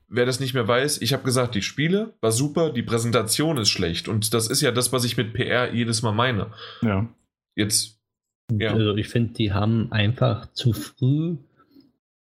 wer 0.08 0.26
das 0.26 0.40
nicht 0.40 0.54
mehr 0.54 0.66
weiß, 0.66 1.02
ich 1.02 1.12
habe 1.12 1.24
gesagt, 1.24 1.54
die 1.54 1.62
Spiele 1.62 2.14
war 2.20 2.32
super, 2.32 2.70
die 2.70 2.82
Präsentation 2.82 3.58
ist 3.58 3.68
schlecht. 3.68 4.08
Und 4.08 4.32
das 4.32 4.48
ist 4.48 4.62
ja 4.62 4.72
das, 4.72 4.92
was 4.92 5.04
ich 5.04 5.18
mit 5.18 5.34
PR 5.34 5.74
jedes 5.74 6.00
Mal 6.00 6.12
meine. 6.12 6.52
Ja. 6.80 7.06
Jetzt. 7.54 8.00
Ja. 8.50 8.72
Also 8.72 8.94
ich 8.96 9.08
finde, 9.08 9.34
die 9.34 9.52
haben 9.52 9.90
einfach 9.92 10.50
zu 10.52 10.72
früh 10.72 11.36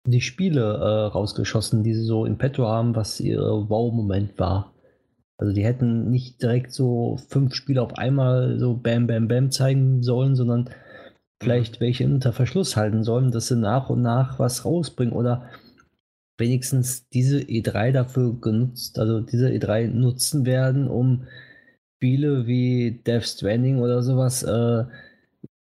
die 0.07 0.21
Spiele 0.21 0.61
äh, 0.61 1.07
rausgeschossen, 1.13 1.83
die 1.83 1.95
sie 1.95 2.05
so 2.05 2.25
in 2.25 2.39
petto 2.39 2.67
haben, 2.67 2.95
was 2.95 3.21
ihr 3.21 3.41
Wow-Moment 3.41 4.39
war. 4.39 4.73
Also 5.39 5.53
die 5.53 5.65
hätten 5.65 6.11
nicht 6.11 6.43
direkt 6.43 6.73
so 6.73 7.17
fünf 7.29 7.55
Spiele 7.55 7.83
auf 7.83 7.97
einmal 7.99 8.59
so 8.59 8.75
Bam, 8.75 9.07
Bam, 9.07 9.29
Bam 9.29 9.51
zeigen 9.51 10.03
sollen, 10.03 10.37
sondern 10.37 10.71
vielleicht 11.43 11.81
welche 11.81 12.05
unter 12.07 12.33
Verschluss 12.33 12.77
halten 12.77 13.03
sollen, 13.03 13.31
dass 13.31 13.49
sie 13.49 13.57
nach 13.57 13.91
und 13.91 14.03
nach 14.03 14.39
was 14.39 14.65
rausbringen 14.65 15.15
oder 15.15 15.51
wenigstens 16.39 17.09
diese 17.09 17.39
E3 17.39 17.93
dafür 17.93 18.39
genutzt, 18.41 18.99
also 18.99 19.21
diese 19.21 19.49
E3 19.49 19.89
nutzen 19.89 20.47
werden, 20.47 20.89
um 20.89 21.27
Spiele 21.97 22.47
wie 22.47 23.03
Death 23.07 23.25
Stranding 23.25 23.81
oder 23.81 24.03
sowas 24.03 24.43
äh, 24.43 24.85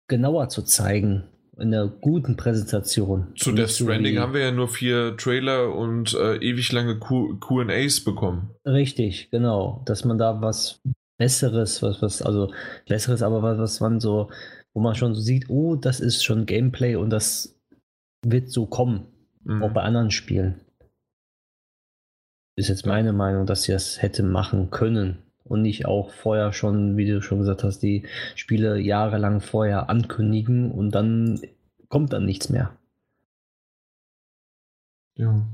genauer 0.08 0.48
zu 0.48 0.62
zeigen 0.62 1.24
in 1.58 1.74
einer 1.74 1.88
guten 1.88 2.36
Präsentation. 2.36 3.28
Zu 3.36 3.52
Death 3.52 3.70
Stranding 3.70 4.16
so 4.16 4.20
haben 4.20 4.34
wir 4.34 4.42
ja 4.42 4.52
nur 4.52 4.68
vier 4.68 5.16
Trailer 5.16 5.74
und 5.74 6.14
äh, 6.14 6.36
ewig 6.36 6.70
lange 6.72 6.98
QAs 6.98 8.04
bekommen. 8.04 8.50
Richtig, 8.64 9.30
genau. 9.30 9.82
Dass 9.84 10.04
man 10.04 10.18
da 10.18 10.40
was 10.40 10.80
Besseres, 11.18 11.82
was, 11.82 12.00
was, 12.00 12.22
also 12.22 12.52
Besseres, 12.86 13.22
aber 13.22 13.42
was, 13.42 13.58
was 13.58 13.80
man 13.80 13.98
so, 13.98 14.30
wo 14.72 14.80
man 14.80 14.94
schon 14.94 15.14
so 15.14 15.20
sieht, 15.20 15.50
oh, 15.50 15.74
das 15.74 16.00
ist 16.00 16.24
schon 16.24 16.46
Gameplay 16.46 16.94
und 16.94 17.10
das 17.10 17.58
wird 18.24 18.50
so 18.50 18.66
kommen. 18.66 19.06
Mhm. 19.42 19.62
Auch 19.62 19.72
bei 19.72 19.82
anderen 19.82 20.10
Spielen. 20.10 20.60
Ist 22.56 22.68
jetzt 22.68 22.86
meine 22.86 23.12
Meinung, 23.12 23.46
dass 23.46 23.64
sie 23.64 23.72
das 23.72 24.00
hätte 24.00 24.22
machen 24.22 24.70
können 24.70 25.27
und 25.48 25.62
nicht 25.62 25.86
auch 25.86 26.10
vorher 26.10 26.52
schon, 26.52 26.96
wie 26.96 27.06
du 27.06 27.22
schon 27.22 27.38
gesagt 27.38 27.64
hast, 27.64 27.80
die 27.80 28.04
Spiele 28.34 28.78
jahrelang 28.78 29.40
vorher 29.40 29.90
ankündigen 29.90 30.70
und 30.70 30.90
dann 30.90 31.40
kommt 31.88 32.12
dann 32.12 32.24
nichts 32.24 32.48
mehr. 32.48 32.76
Ja. 35.16 35.46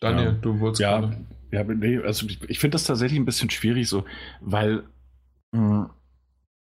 Daniel, 0.00 0.26
ja. 0.26 0.32
du 0.32 0.60
wolltest 0.60 0.80
ja, 0.80 1.00
gerade. 1.00 1.16
Ja, 1.52 1.64
nee, 1.64 1.98
also 1.98 2.26
ich, 2.26 2.42
ich 2.48 2.58
finde 2.58 2.74
das 2.74 2.84
tatsächlich 2.84 3.18
ein 3.18 3.24
bisschen 3.24 3.50
schwierig 3.50 3.88
so, 3.88 4.04
weil 4.40 4.84
mh, 5.52 5.60
hm, 5.60 5.90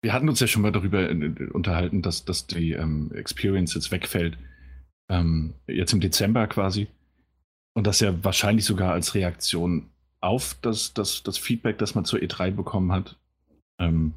wir 0.05 0.13
hatten 0.13 0.29
uns 0.29 0.39
ja 0.39 0.47
schon 0.47 0.61
mal 0.61 0.71
darüber 0.71 1.09
unterhalten, 1.55 2.03
dass, 2.03 2.27
dass 2.27 2.47
die 2.47 2.73
ähm, 2.73 3.11
Experience 3.15 3.73
jetzt 3.73 3.91
wegfällt. 3.91 4.37
Ähm, 5.09 5.55
jetzt 5.67 5.95
im 5.95 6.01
Dezember 6.01 6.47
quasi. 6.47 6.89
Und 7.73 7.87
das 7.87 8.01
ja 8.01 8.23
wahrscheinlich 8.23 8.67
sogar 8.67 8.93
als 8.93 9.15
Reaktion 9.15 9.89
auf 10.25 10.57
das, 10.63 10.95
das, 10.95 11.23
das 11.23 11.39
Feedback, 11.39 11.79
das 11.79 11.95
man 11.95 12.05
zur 12.05 12.19
E3 12.19 12.51
bekommen 12.51 12.93
hat, 12.93 13.19
ähm, 13.79 14.15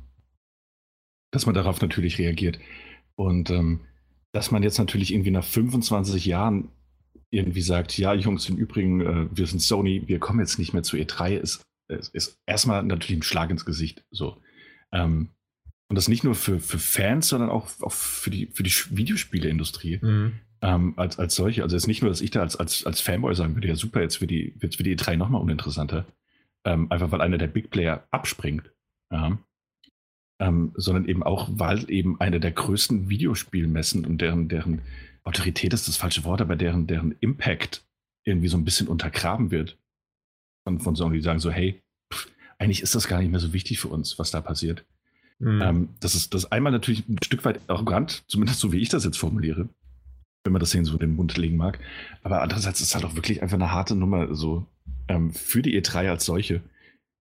dass 1.31 1.45
man 1.45 1.53
darauf 1.53 1.81
natürlich 1.81 2.17
reagiert. 2.17 2.59
Und 3.15 3.49
ähm, 3.49 3.81
dass 4.31 4.51
man 4.51 4.63
jetzt 4.63 4.77
natürlich 4.77 5.13
irgendwie 5.13 5.31
nach 5.31 5.43
25 5.43 6.25
Jahren 6.25 6.69
irgendwie 7.29 7.61
sagt, 7.61 7.97
ja, 7.97 8.13
Jungs, 8.13 8.47
im 8.47 8.57
Übrigen, 8.57 9.01
äh, 9.01 9.27
wir 9.35 9.47
sind 9.47 9.59
Sony, 9.59 10.03
wir 10.07 10.19
kommen 10.19 10.39
jetzt 10.39 10.59
nicht 10.59 10.73
mehr 10.73 10.83
zu 10.83 10.95
E3, 10.95 11.35
ist, 11.35 11.61
ist, 11.89 12.13
ist 12.15 12.37
erstmal 12.45 12.83
natürlich 12.83 13.19
ein 13.19 13.23
Schlag 13.23 13.49
ins 13.49 13.65
Gesicht. 13.65 14.05
So. 14.11 14.41
Ähm, 14.93 15.29
und 15.89 15.95
das 15.95 16.07
nicht 16.07 16.23
nur 16.23 16.35
für, 16.35 16.59
für 16.59 16.79
Fans, 16.79 17.27
sondern 17.27 17.49
auch, 17.49 17.69
auch 17.81 17.91
für 17.91 18.29
die, 18.29 18.47
für 18.47 18.63
die 18.63 18.71
Videospieleindustrie 18.91 19.99
mhm. 20.01 20.39
Ähm, 20.61 20.93
als, 20.97 21.19
als 21.19 21.35
solche. 21.35 21.63
Also 21.63 21.75
jetzt 21.75 21.87
nicht 21.87 22.01
nur, 22.01 22.09
dass 22.09 22.21
ich 22.21 22.31
da 22.31 22.41
als, 22.41 22.55
als, 22.55 22.85
als 22.85 23.01
Fanboy 23.01 23.35
sagen 23.35 23.55
würde, 23.55 23.67
ja 23.67 23.75
super, 23.75 24.01
jetzt 24.01 24.21
wird 24.21 24.31
die, 24.31 24.53
jetzt 24.61 24.79
wird 24.79 24.87
die 24.87 24.97
E3 24.97 25.17
nochmal 25.17 25.41
uninteressanter. 25.41 26.05
Ähm, 26.65 26.91
einfach 26.91 27.11
weil 27.11 27.21
einer 27.21 27.37
der 27.37 27.47
Big 27.47 27.69
Player 27.69 28.05
abspringt. 28.11 28.71
Ja. 29.11 29.37
Ähm, 30.39 30.71
sondern 30.75 31.05
eben 31.05 31.23
auch, 31.23 31.49
weil 31.51 31.89
eben 31.89 32.19
eine 32.19 32.39
der 32.39 32.51
größten 32.51 33.09
Videospielmessen 33.09 34.05
und 34.05 34.21
deren, 34.21 34.49
deren 34.49 34.81
Autorität 35.23 35.73
ist 35.73 35.87
das 35.87 35.97
falsche 35.97 36.23
Wort, 36.25 36.41
aber 36.41 36.55
deren, 36.55 36.87
deren 36.87 37.15
Impact 37.19 37.83
irgendwie 38.23 38.47
so 38.47 38.57
ein 38.57 38.65
bisschen 38.65 38.87
untergraben 38.87 39.51
wird. 39.51 39.77
Von, 40.63 40.79
von 40.79 40.95
Sony, 40.95 41.17
die 41.17 41.23
sagen 41.23 41.39
so, 41.39 41.49
hey, 41.49 41.81
pff, 42.13 42.29
eigentlich 42.59 42.81
ist 42.81 42.93
das 42.93 43.07
gar 43.07 43.19
nicht 43.19 43.31
mehr 43.31 43.39
so 43.39 43.53
wichtig 43.53 43.79
für 43.79 43.87
uns, 43.87 44.19
was 44.19 44.31
da 44.31 44.41
passiert. 44.41 44.85
Mhm. 45.39 45.61
Ähm, 45.61 45.89
das 45.99 46.15
ist 46.15 46.33
das 46.33 46.51
einmal 46.51 46.71
natürlich 46.71 47.07
ein 47.07 47.17
Stück 47.23 47.45
weit 47.45 47.61
arrogant, 47.67 48.23
zumindest 48.27 48.59
so 48.59 48.71
wie 48.71 48.79
ich 48.79 48.89
das 48.89 49.05
jetzt 49.05 49.17
formuliere, 49.17 49.69
wenn 50.47 50.53
man 50.53 50.61
das 50.61 50.71
sehen 50.71 50.85
so 50.85 50.93
in 50.93 50.99
den 50.99 51.15
Mund 51.15 51.37
legen 51.37 51.57
mag. 51.57 51.79
Aber 52.23 52.41
andererseits 52.41 52.81
ist 52.81 52.87
es 52.87 52.95
halt 52.95 53.05
auch 53.05 53.15
wirklich 53.15 53.41
einfach 53.41 53.55
eine 53.57 53.71
harte 53.71 53.95
Nummer 53.95 54.33
so 54.33 54.65
ähm, 55.07 55.31
für 55.31 55.61
die 55.61 55.79
E3 55.79 56.09
als 56.09 56.25
solche. 56.25 56.61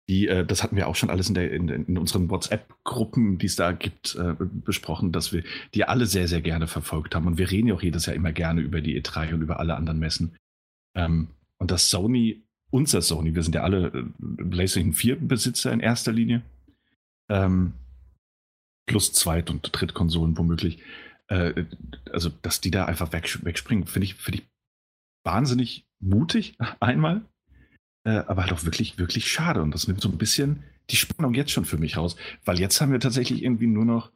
Die, 0.09 0.27
äh, 0.27 0.45
das 0.45 0.63
hatten 0.63 0.77
wir 0.77 0.87
auch 0.87 0.95
schon 0.95 1.09
alles 1.09 1.27
in, 1.27 1.35
der, 1.35 1.51
in, 1.51 1.67
in 1.67 1.97
unseren 1.97 2.29
WhatsApp-Gruppen, 2.29 3.37
die 3.37 3.45
es 3.45 3.57
da 3.57 3.73
gibt, 3.73 4.15
äh, 4.15 4.33
besprochen, 4.39 5.11
dass 5.11 5.33
wir 5.33 5.43
die 5.73 5.83
alle 5.83 6.05
sehr, 6.05 6.29
sehr 6.29 6.41
gerne 6.41 6.67
verfolgt 6.67 7.13
haben. 7.13 7.27
Und 7.27 7.37
wir 7.37 7.51
reden 7.51 7.67
ja 7.67 7.75
auch 7.75 7.83
jedes 7.83 8.05
Jahr 8.05 8.15
immer 8.15 8.31
gerne 8.31 8.61
über 8.61 8.79
die 8.79 8.99
E3 9.01 9.33
und 9.33 9.41
über 9.41 9.59
alle 9.59 9.75
anderen 9.75 9.99
Messen. 9.99 10.37
Ähm, 10.95 11.27
und 11.57 11.71
dass 11.71 11.89
Sony, 11.89 12.43
unser 12.71 13.01
Sony, 13.01 13.35
wir 13.35 13.43
sind 13.43 13.55
ja 13.55 13.63
alle 13.63 13.87
äh, 13.87 14.43
PlayStation 14.49 14.93
4 14.93 15.17
Besitzer 15.19 15.73
in 15.73 15.81
erster 15.81 16.13
Linie, 16.13 16.41
ähm, 17.29 17.73
plus 18.85 19.11
Zweit- 19.11 19.49
und 19.49 19.69
Drittkonsolen 19.73 20.37
womöglich. 20.37 20.79
Äh, 21.27 21.65
also, 22.11 22.29
dass 22.41 22.61
die 22.61 22.71
da 22.71 22.85
einfach 22.85 23.11
weg, 23.11 23.39
wegspringen, 23.43 23.87
finde 23.87 24.05
ich, 24.05 24.15
find 24.15 24.39
ich 24.39 24.47
wahnsinnig 25.23 25.85
mutig, 25.99 26.57
einmal. 26.79 27.21
Äh, 28.05 28.23
aber 28.27 28.43
halt 28.43 28.53
auch 28.53 28.63
wirklich, 28.63 28.97
wirklich 28.97 29.29
schade. 29.29 29.61
Und 29.61 29.73
das 29.73 29.87
nimmt 29.87 30.01
so 30.01 30.09
ein 30.09 30.17
bisschen 30.17 30.63
die 30.89 30.95
Spannung 30.95 31.33
jetzt 31.33 31.51
schon 31.51 31.65
für 31.65 31.77
mich 31.77 31.97
raus. 31.97 32.15
Weil 32.45 32.59
jetzt 32.59 32.79
haben 32.79 32.91
wir 32.91 32.99
tatsächlich 32.99 33.43
irgendwie 33.43 33.67
nur 33.67 33.85
noch, 33.85 34.11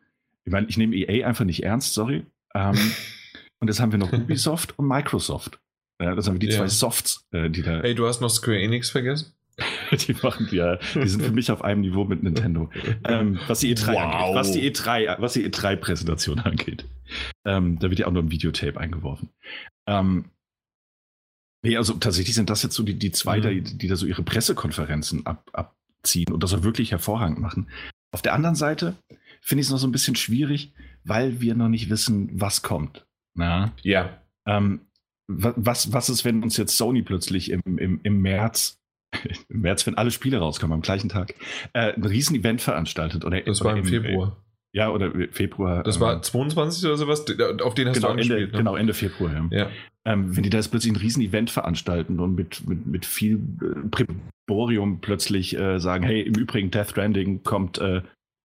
ich 0.46 0.52
meine, 0.52 0.68
ich 0.68 0.78
nehme 0.78 0.96
EA 0.96 1.28
einfach 1.28 1.46
nicht 1.46 1.64
ernst, 1.64 1.94
sorry. 1.94 2.26
Ähm, 2.54 2.78
und 3.60 3.68
jetzt 3.68 3.80
haben 3.80 3.92
wir 3.92 4.00
noch 4.00 4.14
Ubisoft 4.14 4.78
und 4.80 4.88
Microsoft. 4.88 5.60
Ja, 6.02 6.16
das 6.16 6.28
haben 6.28 6.36
wir 6.36 6.40
die 6.40 6.48
ja. 6.48 6.58
zwei 6.58 6.68
Softs, 6.68 7.28
äh, 7.32 7.50
die 7.50 7.62
da. 7.62 7.82
Hey, 7.82 7.94
du 7.94 8.08
hast 8.08 8.22
noch 8.22 8.30
Square 8.30 8.60
Enix 8.60 8.90
vergessen? 8.90 9.34
die 9.92 10.16
machen 10.22 10.48
ja, 10.52 10.78
die 10.96 11.08
sind 11.08 11.24
für 11.24 11.32
mich 11.32 11.52
auf 11.52 11.64
einem 11.64 11.82
Niveau 11.82 12.06
mit 12.06 12.24
Nintendo. 12.24 12.70
Ähm, 13.04 13.40
was 13.48 13.60
die 13.60 13.76
E3 13.76 13.94
wow. 13.94 14.02
angeht, 14.02 14.36
was 14.36 14.52
die 14.52 14.72
E3, 14.72 15.22
was 15.22 15.34
die 15.34 15.50
E3-Präsentation 15.50 16.40
angeht. 16.44 16.86
Ähm, 17.46 17.80
da 17.80 17.90
wird 17.90 18.00
ja 18.00 18.08
auch 18.08 18.12
nur 18.12 18.24
ein 18.24 18.32
Videotape 18.32 18.80
eingeworfen. 18.80 19.30
Ähm, 19.88 20.26
nee, 21.64 21.78
also 21.78 21.94
tatsächlich 21.94 22.36
sind 22.36 22.50
das 22.50 22.64
jetzt 22.64 22.76
so 22.76 22.84
die, 22.84 22.98
die 22.98 23.12
zwei, 23.12 23.40
mhm. 23.40 23.64
die, 23.64 23.78
die 23.78 23.88
da 23.88 23.96
so 23.96 24.06
ihre 24.06 24.24
Pressekonferenzen 24.24 25.26
ab, 25.26 25.50
abziehen 25.54 26.32
und 26.32 26.44
das 26.44 26.54
auch 26.54 26.64
wirklich 26.64 26.92
hervorragend 26.92 27.40
machen. 27.40 27.68
Auf 28.14 28.22
der 28.22 28.34
anderen 28.34 28.56
Seite 28.56 28.96
finde 29.42 29.62
ich 29.62 29.68
es 29.68 29.72
noch 29.72 29.80
so 29.80 29.88
ein 29.88 29.92
bisschen 29.92 30.16
schwierig, 30.16 30.74
weil 31.04 31.42
wir 31.42 31.56
noch 31.56 31.70
nicht 31.70 31.90
wissen, 31.90 32.30
was 32.34 32.62
kommt. 32.62 33.06
Na? 33.34 33.74
Ja. 33.84 34.22
Ähm, 34.46 34.82
was, 35.28 35.94
was 35.94 36.10
ist, 36.10 36.26
wenn 36.26 36.44
uns 36.44 36.58
jetzt 36.58 36.78
Sony 36.78 37.02
plötzlich 37.02 37.52
im, 37.52 37.62
im, 37.78 38.00
im 38.04 38.22
März 38.22 38.81
im 39.50 39.62
März, 39.62 39.86
wenn 39.88 39.96
alle 39.96 40.12
Spiele 40.12 40.38
rauskommen, 40.38 40.74
am 40.74 40.82
gleichen 40.82 41.10
Tag, 41.10 41.36
äh, 41.74 41.94
ein 41.94 42.04
Riesen-Event 42.04 42.62
veranstaltet. 42.62 43.26
Oder, 43.26 43.42
das 43.42 43.64
war 43.64 43.76
im, 43.76 43.86
Februar. 43.86 44.38
Ja, 44.74 44.90
oder 44.90 45.12
Februar. 45.32 45.84
Das 45.84 45.98
ähm, 45.98 46.02
war 46.02 46.22
22 46.22 46.86
oder 46.86 46.98
sowas, 46.98 47.26
auf 47.62 47.74
den 47.74 47.90
hast 47.90 47.96
genau, 47.96 48.08
du 48.08 48.12
angespielt. 48.12 48.40
Ende, 48.40 48.52
ne? 48.52 48.58
Genau, 48.58 48.76
Ende 48.76 48.94
Februar, 48.94 49.34
ja. 49.34 49.48
ja. 49.52 49.70
Ähm, 50.06 50.36
wenn 50.36 50.44
die 50.44 50.50
da 50.50 50.58
jetzt 50.58 50.70
plötzlich 50.70 50.94
ein 50.94 50.98
Riesen-Event 50.98 51.52
veranstalten 51.52 52.20
und 52.20 52.36
mit, 52.36 52.68
mit, 52.68 52.88
mit 52.88 53.06
viel 53.06 53.40
äh, 53.62 54.06
Präborium 54.48 55.00
plötzlich 55.02 55.58
äh, 55.58 55.80
sagen, 55.80 56.04
hey, 56.04 56.22
im 56.22 56.36
Übrigen, 56.36 56.72
Death 56.72 56.92
Stranding 56.92 57.44
kommt 57.44 57.78
äh, 57.80 58.02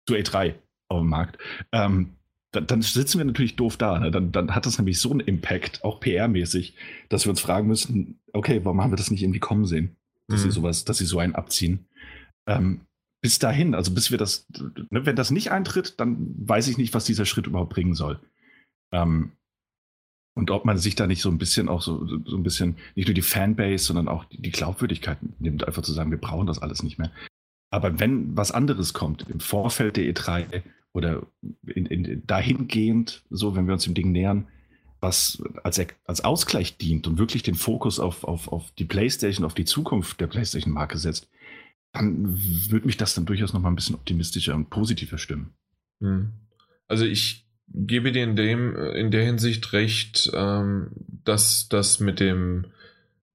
zu 0.07 0.15
A3 0.15 0.55
auf 0.89 1.01
den 1.01 1.09
Markt, 1.09 1.39
ähm, 1.73 2.11
dann, 2.53 2.67
dann, 2.67 2.83
sitzen 2.83 3.19
wir 3.19 3.25
natürlich 3.25 3.57
doof 3.57 3.77
da. 3.77 3.99
Ne? 3.99 4.11
Dann, 4.11 4.33
dann, 4.33 4.55
hat 4.55 4.67
das 4.67 4.79
nämlich 4.79 5.01
so 5.01 5.11
einen 5.11 5.21
Impact, 5.21 5.85
auch 5.85 6.01
PR-mäßig, 6.01 6.75
dass 7.09 7.25
wir 7.25 7.31
uns 7.31 7.41
fragen 7.41 7.69
müssen, 7.69 8.21
okay, 8.33 8.61
warum 8.65 8.83
haben 8.83 8.93
wir 8.93 8.97
das 8.97 9.11
nicht 9.11 9.23
irgendwie 9.23 9.39
kommen 9.39 9.67
sehen? 9.67 9.97
Dass 10.31 10.41
mhm. 10.41 10.45
sie 10.45 10.51
sowas, 10.53 10.85
dass 10.85 10.99
sie 10.99 11.07
so 11.07 11.19
einen 11.19 11.35
abziehen. 11.35 11.87
Ähm, 12.47 12.83
bis 13.23 13.39
dahin, 13.39 13.75
also 13.75 13.93
bis 13.93 14.11
wir 14.11 14.19
das, 14.19 14.47
ne, 14.91 15.05
wenn 15.05 15.17
das 15.17 15.31
nicht 15.31 15.51
eintritt, 15.51 16.01
dann 16.01 16.35
weiß 16.39 16.69
ich 16.69 16.79
nicht, 16.79 16.95
was 16.95 17.05
dieser 17.05 17.27
Schritt 17.27 17.47
überhaupt 17.47 17.73
bringen 17.73 17.95
soll. 17.95 18.19
Ähm, 18.93 19.33
und 20.35 20.51
ob 20.51 20.65
man 20.65 20.79
sich 20.79 20.95
da 20.95 21.07
nicht 21.07 21.21
so 21.21 21.29
ein 21.29 21.39
bisschen 21.39 21.69
auch 21.69 21.83
so, 21.83 22.07
so 22.07 22.37
ein 22.37 22.43
bisschen, 22.43 22.77
nicht 22.95 23.09
nur 23.09 23.15
die 23.15 23.23
Fanbase, 23.23 23.85
sondern 23.85 24.09
auch 24.09 24.25
die, 24.25 24.41
die 24.41 24.53
Glaubwürdigkeit 24.53 25.19
nimmt, 25.39 25.67
einfach 25.67 25.83
zu 25.83 25.93
sagen, 25.93 26.11
wir 26.11 26.19
brauchen 26.19 26.47
das 26.47 26.61
alles 26.61 26.83
nicht 26.83 26.99
mehr. 26.99 27.11
Aber 27.71 28.01
wenn 28.01 28.37
was 28.37 28.53
anderes 28.53 28.95
kommt, 28.95 29.29
im 29.29 29.41
Vorfeld 29.41 29.97
der 29.97 30.05
E3 30.05 30.63
oder 30.93 31.27
in, 31.67 31.87
in, 31.87 32.27
dahingehend, 32.27 33.25
so 33.31 33.55
wenn 33.55 33.67
wir 33.67 33.75
uns 33.75 33.85
dem 33.85 33.95
Ding 33.95 34.13
nähern, 34.13 34.49
was 35.01 35.43
als, 35.63 35.81
als 36.05 36.23
Ausgleich 36.23 36.77
dient 36.77 37.07
und 37.07 37.19
wirklich 37.19 37.43
den 37.43 37.55
Fokus 37.55 37.99
auf, 37.99 38.25
auf, 38.25 38.49
auf 38.49 38.71
die 38.79 38.85
PlayStation, 38.85 39.47
auf 39.47 39.55
die 39.55 39.65
Zukunft 39.65 40.21
der 40.21 40.27
PlayStation-Marke 40.27 40.99
setzt, 40.99 41.29
dann 41.93 42.39
würde 42.71 42.87
mich 42.87 42.97
das 42.97 43.15
dann 43.15 43.27
durchaus 43.27 43.53
noch 43.53 43.61
mal 43.61 43.71
ein 43.71 43.77
bisschen 43.77 43.97
optimistischer 43.97 44.55
und 44.55 44.71
positiver 44.71 45.19
stimmen. 45.19 45.55
Hm. 46.01 46.33
Also 46.87 47.05
ich 47.05 47.47
gebe 47.69 48.13
dir 48.13 48.25
in 48.25 48.37
dem 48.37 48.77
in 48.77 49.11
der 49.11 49.25
Hinsicht 49.25 49.73
recht, 49.73 50.31
ähm, 50.35 50.91
dass 51.25 51.69
das 51.69 52.01
mit 52.01 52.21
dem 52.21 52.67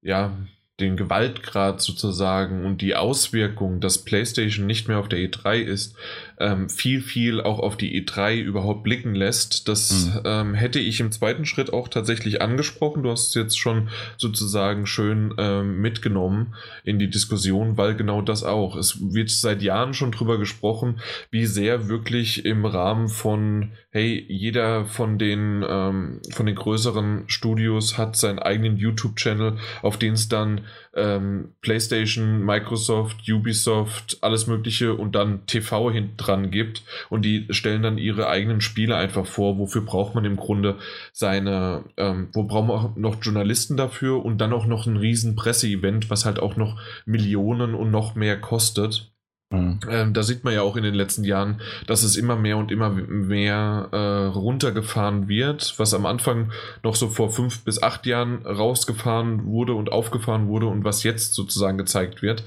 ja 0.02 0.38
den 0.80 0.98
Gewaltgrad 0.98 1.82
sozusagen 1.82 2.66
und 2.66 2.82
die 2.82 2.96
Auswirkung, 2.96 3.80
dass 3.80 4.04
PlayStation 4.04 4.66
nicht 4.66 4.88
mehr 4.88 5.00
auf 5.00 5.08
der 5.08 5.20
E3 5.20 5.60
ist, 5.60 5.96
ähm, 6.40 6.70
viel, 6.70 7.02
viel 7.02 7.42
auch 7.42 7.60
auf 7.60 7.78
die 7.78 8.02
E3 8.02 8.42
überhaupt 8.42 8.84
blicken 8.84 9.16
lässt. 9.16 9.68
Das 9.68 10.08
mhm. 10.08 10.22
ähm, 10.26 10.54
hätte 10.54 10.80
ich 10.80 11.00
im 11.00 11.12
zweiten 11.12 11.46
Schritt 11.46 11.72
auch 11.72 11.88
tatsächlich 11.88 12.42
angesprochen. 12.42 13.04
Du 13.04 13.12
hast 13.12 13.30
es 13.30 13.36
jetzt 13.36 13.60
schon 13.60 13.90
sozusagen 14.18 14.86
schön 14.86 15.34
ähm, 15.38 15.80
mitgenommen 15.80 16.56
in 16.84 17.00
die 17.00 17.10
Diskussion, 17.10 17.78
weil 17.78 17.96
genau 17.96 18.22
das 18.22 18.44
auch. 18.44 18.76
Es 18.76 19.14
wird 19.14 19.30
seit 19.30 19.62
Jahren 19.62 19.94
schon 19.94 20.12
drüber 20.12 20.38
gesprochen, 20.38 21.00
wie 21.32 21.46
sehr 21.46 21.88
wirklich 21.88 22.46
im 22.46 22.66
Rahmen 22.66 23.08
von, 23.08 23.72
hey, 23.92 24.26
jeder 24.28 24.86
von 24.86 25.18
den, 25.18 25.66
ähm, 25.68 26.22
von 26.32 26.46
den 26.46 26.56
größeren 26.56 27.24
Studios 27.28 27.98
hat 27.98 28.16
seinen 28.16 28.40
eigenen 28.40 28.78
YouTube-Channel, 28.78 29.58
auf 29.82 29.98
den 29.98 30.14
es 30.14 30.28
dann 30.28 30.62
ähm, 30.96 31.54
PlayStation, 31.62 32.44
Microsoft, 32.44 33.30
Ubisoft, 33.30 34.18
alles 34.22 34.48
Mögliche 34.48 34.96
und 34.96 35.16
dann 35.16 35.46
TV 35.46 35.92
hinten 35.92 36.18
dran 36.18 36.52
gibt 36.52 36.84
und 37.10 37.24
die 37.24 37.48
stellen 37.50 37.84
dann 37.84 37.98
ihre 37.98 38.28
eigenen 38.28 38.62
Spiele 38.62 38.96
einfach 38.96 39.26
vor. 39.26 39.58
Wofür 39.58 39.82
braucht 39.82 40.16
man 40.16 40.26
im 40.26 40.38
Grunde 40.38 40.78
seine, 41.12 41.84
ähm, 41.98 42.30
wo 42.34 42.44
brauchen 42.44 42.70
wir 42.70 42.74
auch 42.76 42.96
noch 42.96 43.22
Journalisten 43.22 43.78
dafür 43.78 44.24
und 44.24 44.40
dann 44.40 44.54
auch 44.54 44.66
noch 44.66 44.86
ein 44.86 44.98
riesen 44.98 45.36
Presseevent, 45.36 46.10
was 46.10 46.26
halt 46.26 46.40
auch 46.40 46.56
noch 46.56 46.80
Millionen 47.06 47.76
und 47.76 47.92
noch 47.92 48.16
mehr 48.16 48.40
kostet. 48.40 49.12
Mhm. 49.56 49.80
Ähm, 49.90 50.14
da 50.14 50.24
sieht 50.24 50.44
man 50.44 50.54
ja 50.54 50.62
auch 50.62 50.76
in 50.76 50.84
den 50.84 50.94
letzten 50.94 51.24
Jahren, 51.24 51.62
dass 51.88 52.04
es 52.04 52.16
immer 52.16 52.36
mehr 52.36 52.58
und 52.58 52.72
immer 52.72 52.90
mehr 52.90 53.90
äh, 53.92 54.26
runtergefahren 54.28 55.28
wird, 55.28 55.78
was 55.78 55.94
am 55.94 56.06
Anfang 56.06 56.52
noch 56.84 56.96
so 56.96 57.10
vor 57.10 57.32
fünf 57.32 57.64
bis 57.64 57.82
acht 57.82 58.06
Jahren 58.06 58.46
rausgefahren 58.46 59.46
wurde 59.46 59.74
und 59.74 59.92
aufgefahren 59.92 60.48
wurde 60.48 60.68
und 60.68 60.84
was 60.84 61.04
jetzt 61.04 61.34
sozusagen 61.34 61.78
gezeigt 61.78 62.22
wird, 62.22 62.44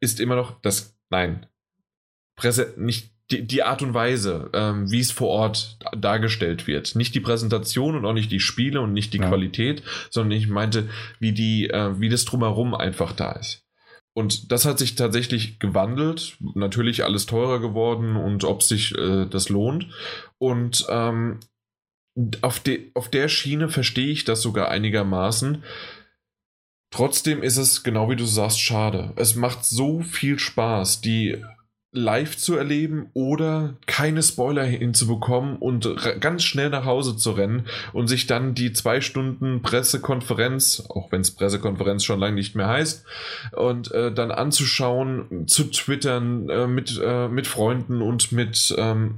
ist 0.00 0.20
immer 0.20 0.36
noch 0.36 0.60
das, 0.60 0.96
nein, 1.10 1.46
Presse, 2.36 2.74
nicht 2.76 3.12
die, 3.30 3.46
die 3.46 3.62
Art 3.62 3.82
und 3.82 3.94
Weise, 3.94 4.50
ähm, 4.52 4.90
wie 4.90 5.00
es 5.00 5.10
vor 5.10 5.28
Ort 5.28 5.78
dargestellt 5.96 6.66
wird. 6.66 6.94
Nicht 6.94 7.14
die 7.14 7.20
Präsentation 7.20 7.96
und 7.96 8.04
auch 8.04 8.12
nicht 8.12 8.30
die 8.30 8.40
Spiele 8.40 8.80
und 8.80 8.92
nicht 8.92 9.14
die 9.14 9.18
ja. 9.18 9.28
Qualität, 9.28 9.82
sondern 10.10 10.36
ich 10.36 10.48
meinte, 10.48 10.88
wie 11.18 11.32
die, 11.32 11.70
äh, 11.70 11.98
wie 11.98 12.08
das 12.08 12.24
drumherum 12.24 12.74
einfach 12.74 13.12
da 13.12 13.32
ist. 13.32 13.61
Und 14.14 14.52
das 14.52 14.66
hat 14.66 14.78
sich 14.78 14.94
tatsächlich 14.94 15.58
gewandelt. 15.58 16.36
Natürlich 16.54 17.04
alles 17.04 17.26
teurer 17.26 17.60
geworden 17.60 18.16
und 18.16 18.44
ob 18.44 18.62
sich 18.62 18.96
äh, 18.96 19.26
das 19.26 19.48
lohnt. 19.48 19.88
Und 20.38 20.86
ähm, 20.90 21.40
auf, 22.42 22.60
de 22.60 22.90
auf 22.94 23.08
der 23.08 23.28
Schiene 23.28 23.68
verstehe 23.68 24.10
ich 24.10 24.24
das 24.24 24.42
sogar 24.42 24.68
einigermaßen. 24.68 25.64
Trotzdem 26.90 27.42
ist 27.42 27.56
es, 27.56 27.82
genau 27.82 28.10
wie 28.10 28.16
du 28.16 28.26
sagst, 28.26 28.60
schade. 28.60 29.14
Es 29.16 29.34
macht 29.34 29.64
so 29.64 30.02
viel 30.02 30.38
Spaß, 30.38 31.00
die 31.00 31.42
live 31.92 32.38
zu 32.38 32.56
erleben 32.56 33.10
oder 33.12 33.74
keine 33.86 34.22
Spoiler 34.22 34.64
hinzubekommen 34.64 35.56
und 35.56 35.88
ganz 36.20 36.42
schnell 36.42 36.70
nach 36.70 36.86
Hause 36.86 37.16
zu 37.16 37.32
rennen 37.32 37.66
und 37.92 38.08
sich 38.08 38.26
dann 38.26 38.54
die 38.54 38.72
zwei 38.72 39.02
Stunden 39.02 39.60
Pressekonferenz, 39.60 40.86
auch 40.88 41.12
wenn 41.12 41.20
es 41.20 41.32
Pressekonferenz 41.32 42.04
schon 42.04 42.18
lange 42.18 42.34
nicht 42.34 42.56
mehr 42.56 42.68
heißt, 42.68 43.04
und 43.52 43.92
äh, 43.92 44.12
dann 44.12 44.30
anzuschauen, 44.30 45.46
zu 45.46 45.64
twittern, 45.64 46.48
äh, 46.48 46.66
mit, 46.66 46.98
äh, 47.02 47.28
mit 47.28 47.46
Freunden 47.46 48.00
und 48.00 48.32
mit, 48.32 48.74
ähm, 48.78 49.16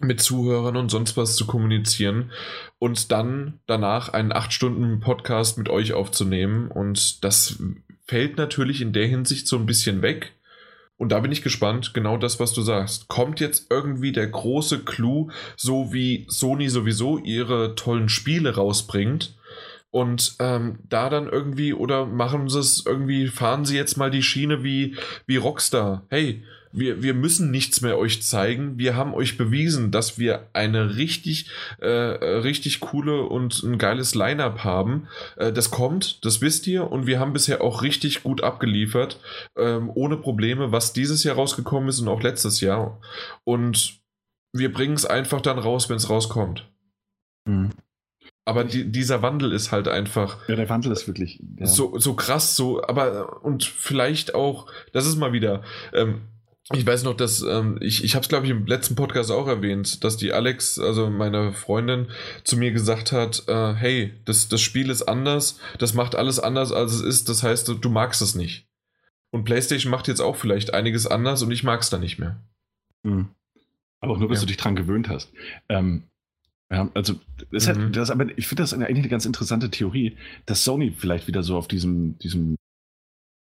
mit 0.00 0.22
Zuhörern 0.22 0.76
und 0.76 0.90
sonst 0.90 1.16
was 1.18 1.36
zu 1.36 1.46
kommunizieren 1.46 2.30
und 2.78 3.12
dann 3.12 3.60
danach 3.66 4.08
einen 4.08 4.32
acht 4.32 4.54
Stunden 4.54 5.00
Podcast 5.00 5.58
mit 5.58 5.68
euch 5.68 5.92
aufzunehmen. 5.92 6.70
Und 6.70 7.22
das 7.24 7.58
fällt 8.06 8.38
natürlich 8.38 8.80
in 8.80 8.92
der 8.92 9.06
Hinsicht 9.06 9.46
so 9.46 9.56
ein 9.56 9.66
bisschen 9.66 10.00
weg 10.00 10.37
und 10.98 11.10
da 11.10 11.20
bin 11.20 11.30
ich 11.30 11.42
gespannt, 11.42 11.94
genau 11.94 12.16
das, 12.16 12.40
was 12.40 12.52
du 12.52 12.60
sagst. 12.60 13.06
Kommt 13.06 13.38
jetzt 13.38 13.70
irgendwie 13.70 14.10
der 14.10 14.26
große 14.26 14.80
Clou, 14.80 15.30
so 15.56 15.92
wie 15.92 16.26
Sony 16.28 16.68
sowieso 16.68 17.18
ihre 17.18 17.76
tollen 17.76 18.08
Spiele 18.08 18.56
rausbringt? 18.56 19.36
Und 19.90 20.34
ähm, 20.40 20.80
da 20.88 21.08
dann 21.08 21.28
irgendwie, 21.28 21.72
oder 21.72 22.04
machen 22.04 22.48
sie 22.48 22.58
es 22.58 22.84
irgendwie, 22.84 23.28
fahren 23.28 23.64
sie 23.64 23.76
jetzt 23.76 23.96
mal 23.96 24.10
die 24.10 24.24
Schiene 24.24 24.62
wie, 24.64 24.96
wie 25.26 25.36
Rockstar. 25.36 26.04
Hey, 26.10 26.42
wir, 26.72 27.02
wir 27.02 27.14
müssen 27.14 27.50
nichts 27.50 27.80
mehr 27.80 27.98
euch 27.98 28.22
zeigen. 28.22 28.78
Wir 28.78 28.96
haben 28.96 29.14
euch 29.14 29.36
bewiesen, 29.38 29.90
dass 29.90 30.18
wir 30.18 30.48
eine 30.52 30.96
richtig, 30.96 31.50
äh, 31.78 31.88
richtig 31.88 32.80
coole 32.80 33.22
und 33.22 33.62
ein 33.62 33.78
geiles 33.78 34.14
Line-up 34.14 34.64
haben. 34.64 35.08
Äh, 35.36 35.52
das 35.52 35.70
kommt, 35.70 36.24
das 36.24 36.40
wisst 36.40 36.66
ihr, 36.66 36.90
und 36.90 37.06
wir 37.06 37.20
haben 37.20 37.32
bisher 37.32 37.62
auch 37.62 37.82
richtig 37.82 38.22
gut 38.22 38.42
abgeliefert, 38.42 39.20
ähm, 39.56 39.90
ohne 39.94 40.16
Probleme, 40.16 40.72
was 40.72 40.92
dieses 40.92 41.24
Jahr 41.24 41.36
rausgekommen 41.36 41.88
ist 41.88 42.00
und 42.00 42.08
auch 42.08 42.22
letztes 42.22 42.60
Jahr. 42.60 43.00
Und 43.44 44.00
wir 44.52 44.72
bringen 44.72 44.94
es 44.94 45.06
einfach 45.06 45.40
dann 45.40 45.58
raus, 45.58 45.88
wenn 45.88 45.96
es 45.96 46.10
rauskommt. 46.10 46.68
Mhm. 47.46 47.70
Aber 48.44 48.64
die, 48.64 48.90
dieser 48.90 49.20
Wandel 49.20 49.52
ist 49.52 49.72
halt 49.72 49.88
einfach. 49.88 50.38
Ja, 50.48 50.56
der 50.56 50.70
Wandel 50.70 50.90
ist 50.90 51.06
wirklich. 51.06 51.38
Ja. 51.58 51.66
So, 51.66 51.98
so 51.98 52.14
krass, 52.14 52.56
so, 52.56 52.82
aber 52.82 53.44
und 53.44 53.62
vielleicht 53.62 54.34
auch, 54.34 54.66
das 54.94 55.06
ist 55.06 55.16
mal 55.16 55.34
wieder. 55.34 55.62
Ähm, 55.92 56.22
ich 56.74 56.86
weiß 56.86 57.04
noch, 57.04 57.14
dass 57.14 57.42
ähm, 57.42 57.78
ich, 57.80 58.04
ich 58.04 58.14
habe 58.14 58.22
es, 58.22 58.28
glaube 58.28 58.44
ich, 58.44 58.52
im 58.52 58.66
letzten 58.66 58.94
Podcast 58.94 59.30
auch 59.30 59.46
erwähnt, 59.46 60.04
dass 60.04 60.18
die 60.18 60.32
Alex, 60.32 60.78
also 60.78 61.08
meine 61.08 61.52
Freundin, 61.52 62.08
zu 62.44 62.58
mir 62.58 62.72
gesagt 62.72 63.12
hat, 63.12 63.44
äh, 63.48 63.74
hey, 63.74 64.14
das, 64.26 64.48
das 64.48 64.60
Spiel 64.60 64.90
ist 64.90 65.02
anders, 65.02 65.58
das 65.78 65.94
macht 65.94 66.14
alles 66.14 66.38
anders, 66.38 66.72
als 66.72 66.92
es 66.92 67.00
ist, 67.00 67.28
das 67.30 67.42
heißt, 67.42 67.68
du, 67.68 67.74
du 67.74 67.88
magst 67.88 68.20
es 68.20 68.34
nicht. 68.34 68.66
Und 69.30 69.44
PlayStation 69.44 69.90
macht 69.90 70.08
jetzt 70.08 70.20
auch 70.20 70.36
vielleicht 70.36 70.74
einiges 70.74 71.06
anders 71.06 71.42
und 71.42 71.50
ich 71.50 71.64
mag 71.64 71.80
es 71.80 71.90
dann 71.90 72.00
nicht 72.00 72.18
mehr. 72.18 72.42
Mhm. 73.02 73.28
Aber 74.00 74.12
auch 74.12 74.18
nur, 74.18 74.28
bis 74.28 74.38
ja. 74.38 74.42
du 74.42 74.46
dich 74.48 74.58
dran 74.58 74.76
gewöhnt 74.76 75.08
hast. 75.08 75.32
Ähm, 75.68 76.04
ja, 76.70 76.90
also 76.92 77.14
das, 77.50 77.66
mhm. 77.66 77.86
hat, 77.86 77.96
das 77.96 78.10
aber 78.10 78.26
ich 78.36 78.46
finde 78.46 78.62
das 78.62 78.74
eigentlich 78.74 78.98
eine 78.98 79.08
ganz 79.08 79.24
interessante 79.24 79.70
Theorie, 79.70 80.16
dass 80.44 80.64
Sony 80.64 80.92
vielleicht 80.96 81.28
wieder 81.28 81.42
so 81.42 81.56
auf 81.56 81.66
diesem, 81.66 82.18
diesem 82.18 82.56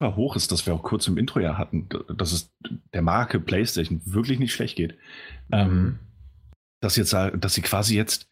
hoch 0.00 0.36
ist, 0.36 0.50
dass 0.50 0.66
wir 0.66 0.74
auch 0.74 0.82
kurz 0.82 1.06
im 1.06 1.18
Intro 1.18 1.40
ja 1.40 1.58
hatten, 1.58 1.88
dass 2.16 2.32
es 2.32 2.52
der 2.94 3.02
Marke 3.02 3.38
PlayStation 3.38 4.00
wirklich 4.04 4.38
nicht 4.38 4.52
schlecht 4.52 4.76
geht. 4.76 4.96
Ähm, 5.52 5.68
mhm. 5.68 5.78
Ähm, 5.78 5.98
dass, 6.82 6.96
jetzt, 6.96 7.12
dass 7.12 7.54
sie 7.54 7.62
quasi 7.62 7.94
jetzt 7.94 8.28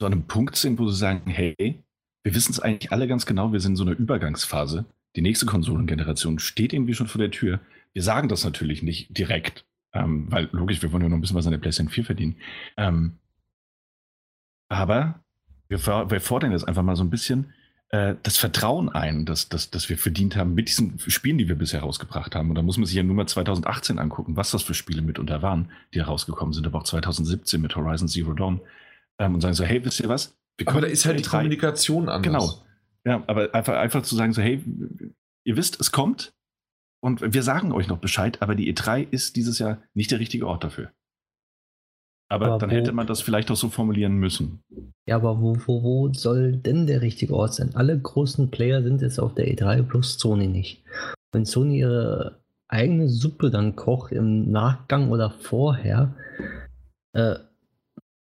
so 0.00 0.06
an 0.06 0.12
einem 0.12 0.26
Punkt 0.26 0.56
sind, 0.56 0.78
wo 0.78 0.88
sie 0.88 0.96
sagen, 0.96 1.30
hey, 1.30 1.84
wir 2.24 2.34
wissen 2.34 2.52
es 2.52 2.60
eigentlich 2.60 2.90
alle 2.92 3.06
ganz 3.06 3.26
genau, 3.26 3.52
wir 3.52 3.60
sind 3.60 3.72
in 3.72 3.76
so 3.76 3.84
einer 3.84 3.96
Übergangsphase. 3.96 4.84
Die 5.14 5.22
nächste 5.22 5.46
Konsolengeneration 5.46 6.38
steht 6.38 6.72
irgendwie 6.72 6.94
schon 6.94 7.06
vor 7.06 7.20
der 7.20 7.30
Tür. 7.30 7.60
Wir 7.92 8.02
sagen 8.02 8.28
das 8.28 8.44
natürlich 8.44 8.82
nicht 8.82 9.16
direkt, 9.16 9.64
ähm, 9.92 10.26
weil 10.30 10.48
logisch, 10.52 10.82
wir 10.82 10.92
wollen 10.92 11.02
ja 11.02 11.08
noch 11.08 11.16
ein 11.16 11.20
bisschen 11.20 11.36
was 11.36 11.46
an 11.46 11.52
der 11.52 11.58
PlayStation 11.58 11.92
4 11.92 12.04
verdienen. 12.04 12.36
Ähm, 12.76 13.18
aber 14.68 15.22
wir, 15.68 15.78
wir 16.10 16.20
fordern 16.20 16.52
jetzt 16.52 16.66
einfach 16.66 16.82
mal 16.82 16.96
so 16.96 17.04
ein 17.04 17.10
bisschen, 17.10 17.52
äh, 17.92 18.16
das 18.22 18.38
Vertrauen 18.38 18.88
ein, 18.88 19.26
das, 19.26 19.48
das, 19.48 19.70
das 19.70 19.88
wir 19.88 19.98
verdient 19.98 20.34
haben 20.34 20.54
mit 20.54 20.68
diesen 20.68 20.98
Spielen, 20.98 21.38
die 21.38 21.48
wir 21.48 21.56
bisher 21.56 21.80
rausgebracht 21.80 22.34
haben. 22.34 22.48
Und 22.48 22.56
da 22.56 22.62
muss 22.62 22.78
man 22.78 22.86
sich 22.86 22.96
ja 22.96 23.02
nur 23.02 23.14
mal 23.14 23.26
2018 23.26 23.98
angucken, 23.98 24.34
was 24.34 24.50
das 24.50 24.62
für 24.62 24.74
Spiele 24.74 25.02
mitunter 25.02 25.42
waren, 25.42 25.70
die 25.92 26.00
herausgekommen 26.00 26.54
sind, 26.54 26.66
aber 26.66 26.78
auch 26.78 26.84
2017 26.84 27.60
mit 27.60 27.76
Horizon 27.76 28.08
Zero 28.08 28.32
Dawn. 28.32 28.60
Ähm, 29.18 29.34
und 29.34 29.42
sagen 29.42 29.54
so, 29.54 29.64
hey, 29.64 29.84
wisst 29.84 30.00
ihr 30.00 30.08
was? 30.08 30.36
aber 30.66 30.80
da 30.80 30.86
ist 30.86 31.06
halt 31.06 31.18
die 31.18 31.28
Kommunikation 31.28 32.08
anders. 32.08 32.22
Genau. 32.22 32.66
Ja, 33.04 33.24
aber 33.26 33.54
einfach, 33.54 33.74
einfach 33.74 34.02
zu 34.02 34.14
sagen 34.14 34.32
so, 34.32 34.42
hey, 34.42 34.62
ihr 35.44 35.56
wisst, 35.56 35.80
es 35.80 35.92
kommt 35.92 36.34
und 37.00 37.34
wir 37.34 37.42
sagen 37.42 37.72
euch 37.72 37.88
noch 37.88 37.98
Bescheid, 37.98 38.40
aber 38.40 38.54
die 38.54 38.72
E3 38.72 39.06
ist 39.10 39.36
dieses 39.36 39.58
Jahr 39.58 39.82
nicht 39.92 40.10
der 40.12 40.20
richtige 40.20 40.46
Ort 40.46 40.64
dafür. 40.64 40.92
Aber, 42.32 42.46
aber 42.46 42.58
dann 42.58 42.70
wo, 42.70 42.74
hätte 42.74 42.92
man 42.92 43.06
das 43.06 43.20
vielleicht 43.20 43.50
auch 43.50 43.56
so 43.56 43.68
formulieren 43.68 44.14
müssen. 44.14 44.62
Ja, 45.06 45.16
aber 45.16 45.40
wo, 45.42 45.54
wo, 45.66 45.82
wo 45.82 46.12
soll 46.14 46.56
denn 46.56 46.86
der 46.86 47.02
richtige 47.02 47.34
Ort 47.34 47.54
sein? 47.54 47.72
Alle 47.74 47.98
großen 47.98 48.50
Player 48.50 48.82
sind 48.82 49.02
jetzt 49.02 49.20
auf 49.20 49.34
der 49.34 49.48
E3 49.48 49.82
plus 49.82 50.18
Sony 50.18 50.46
nicht. 50.46 50.82
Wenn 51.32 51.44
Sony 51.44 51.80
ihre 51.80 52.40
eigene 52.68 53.10
Suppe 53.10 53.50
dann 53.50 53.76
kocht 53.76 54.12
im 54.12 54.50
Nachgang 54.50 55.10
oder 55.10 55.28
vorher, 55.28 56.14
äh, 57.12 57.34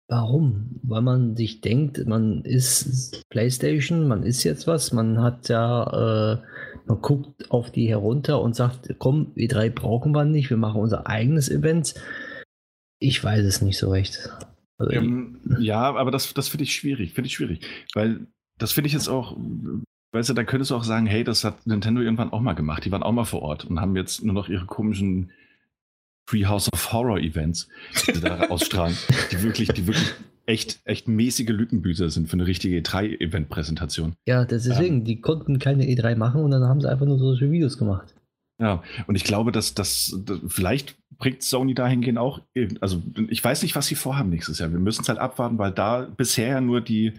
warum? 0.08 0.78
Weil 0.82 1.00
man 1.00 1.34
sich 1.34 1.62
denkt, 1.62 2.06
man 2.06 2.42
ist 2.42 3.24
PlayStation, 3.30 4.06
man 4.06 4.24
ist 4.24 4.44
jetzt 4.44 4.66
was, 4.66 4.92
man 4.92 5.22
hat 5.22 5.48
ja, 5.48 6.34
äh, 6.34 6.38
man 6.84 7.00
guckt 7.00 7.50
auf 7.50 7.70
die 7.70 7.88
herunter 7.88 8.42
und 8.42 8.54
sagt, 8.54 8.94
komm, 8.98 9.32
E3 9.36 9.70
brauchen 9.70 10.12
wir 10.12 10.26
nicht, 10.26 10.50
wir 10.50 10.58
machen 10.58 10.82
unser 10.82 11.06
eigenes 11.06 11.48
Event 11.48 11.94
ich 12.98 13.22
weiß 13.22 13.44
es 13.44 13.62
nicht 13.62 13.78
so 13.78 13.90
recht. 13.90 14.30
Also 14.78 14.92
ähm, 14.92 15.40
ja, 15.58 15.94
aber 15.94 16.10
das, 16.10 16.32
das 16.34 16.48
finde 16.48 16.64
ich 16.64 16.74
schwierig. 16.74 17.14
Finde 17.14 17.28
ich 17.28 17.34
schwierig. 17.34 17.66
Weil 17.94 18.26
das 18.58 18.72
finde 18.72 18.88
ich 18.88 18.94
jetzt 18.94 19.08
auch, 19.08 19.36
weißt 20.12 20.30
du, 20.30 20.34
da 20.34 20.44
könntest 20.44 20.70
du 20.70 20.76
auch 20.76 20.84
sagen, 20.84 21.06
hey, 21.06 21.24
das 21.24 21.44
hat 21.44 21.66
Nintendo 21.66 22.00
irgendwann 22.00 22.32
auch 22.32 22.40
mal 22.40 22.54
gemacht. 22.54 22.84
Die 22.84 22.92
waren 22.92 23.02
auch 23.02 23.12
mal 23.12 23.24
vor 23.24 23.42
Ort 23.42 23.64
und 23.64 23.80
haben 23.80 23.96
jetzt 23.96 24.24
nur 24.24 24.34
noch 24.34 24.48
ihre 24.48 24.66
komischen 24.66 25.30
Free 26.28 26.46
House 26.46 26.72
of 26.72 26.92
Horror 26.92 27.18
Events, 27.18 27.68
die 28.06 28.20
da 28.20 28.40
ausstrahlen, 28.48 28.96
die 29.30 29.42
wirklich, 29.42 29.68
die 29.68 29.86
wirklich 29.86 30.12
echt, 30.46 30.80
echt 30.84 31.08
mäßige 31.08 31.50
Lückenbüßer 31.50 32.10
sind 32.10 32.28
für 32.28 32.34
eine 32.34 32.46
richtige 32.46 32.78
E3-Event-Präsentation. 32.80 34.14
Ja, 34.26 34.44
deswegen, 34.44 34.98
ähm, 34.98 35.04
die 35.04 35.20
konnten 35.20 35.58
keine 35.58 35.84
E3 35.84 36.16
machen 36.16 36.42
und 36.42 36.50
dann 36.50 36.64
haben 36.64 36.80
sie 36.80 36.90
einfach 36.90 37.06
nur 37.06 37.18
solche 37.18 37.50
Videos 37.50 37.78
gemacht. 37.78 38.14
Ja, 38.58 38.82
und 39.06 39.16
ich 39.16 39.24
glaube, 39.24 39.52
dass 39.52 39.74
das 39.74 40.18
vielleicht 40.48 40.96
bringt 41.18 41.42
Sony 41.42 41.74
dahingehend 41.74 42.18
auch, 42.18 42.40
also 42.80 43.02
ich 43.28 43.42
weiß 43.42 43.62
nicht, 43.62 43.74
was 43.74 43.86
sie 43.86 43.94
vorhaben 43.94 44.30
nächstes 44.30 44.58
Jahr. 44.58 44.70
Wir 44.72 44.78
müssen 44.78 45.02
es 45.02 45.08
halt 45.08 45.18
abwarten, 45.18 45.58
weil 45.58 45.72
da 45.72 46.02
bisher 46.02 46.48
ja 46.48 46.60
nur 46.60 46.80
die, 46.80 47.14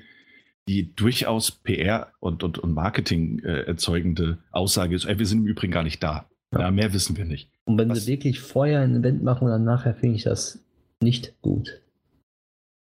die 0.67 0.93
durchaus 0.95 1.51
PR 1.51 2.11
und, 2.19 2.43
und, 2.43 2.59
und 2.59 2.73
Marketing 2.73 3.39
äh, 3.39 3.61
erzeugende 3.61 4.37
Aussage 4.51 4.95
ist, 4.95 5.05
ey, 5.05 5.17
wir 5.17 5.25
sind 5.25 5.39
im 5.39 5.47
Übrigen 5.47 5.73
gar 5.73 5.83
nicht 5.83 6.03
da. 6.03 6.29
Ja. 6.53 6.61
ja 6.61 6.71
mehr 6.71 6.93
wissen 6.93 7.17
wir 7.17 7.25
nicht. 7.25 7.49
Und 7.65 7.77
wenn 7.77 7.89
was, 7.89 8.05
sie 8.05 8.11
wirklich 8.11 8.39
vorher 8.39 8.81
ein 8.81 8.95
Event 8.95 9.23
machen 9.23 9.45
und 9.45 9.51
dann 9.51 9.63
nachher, 9.63 9.93
finde 9.93 10.15
ich 10.15 10.23
das 10.23 10.59
nicht 11.01 11.39
gut. 11.41 11.81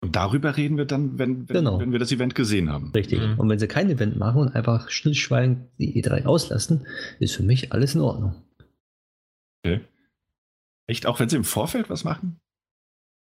Und 0.03 0.17
darüber 0.17 0.57
reden 0.57 0.79
wir 0.79 0.87
dann, 0.87 1.19
wenn, 1.19 1.49
wenn, 1.49 1.57
genau. 1.57 1.79
wenn 1.79 1.93
wir 1.93 1.99
das 1.99 2.11
Event 2.11 2.35
gesehen 2.35 2.71
haben. 2.71 2.91
Richtig. 2.95 3.21
Mhm. 3.21 3.39
Und 3.39 3.49
wenn 3.51 3.59
sie 3.59 3.69
kein 3.69 3.91
Event 3.91 4.17
machen 4.17 4.41
und 4.41 4.55
einfach 4.55 4.89
stillschweigend 4.89 5.67
die 5.79 6.03
E3 6.03 6.25
auslassen, 6.25 6.87
ist 7.19 7.37
für 7.37 7.43
mich 7.43 7.73
alles 7.73 7.95
in 7.95 8.01
Ordnung. 8.01 8.35
Okay. 9.63 9.81
Echt, 10.91 11.07
auch 11.07 11.21
wenn 11.21 11.29
sie 11.29 11.37
im 11.37 11.45
Vorfeld 11.45 11.89
was 11.89 12.03
machen? 12.03 12.41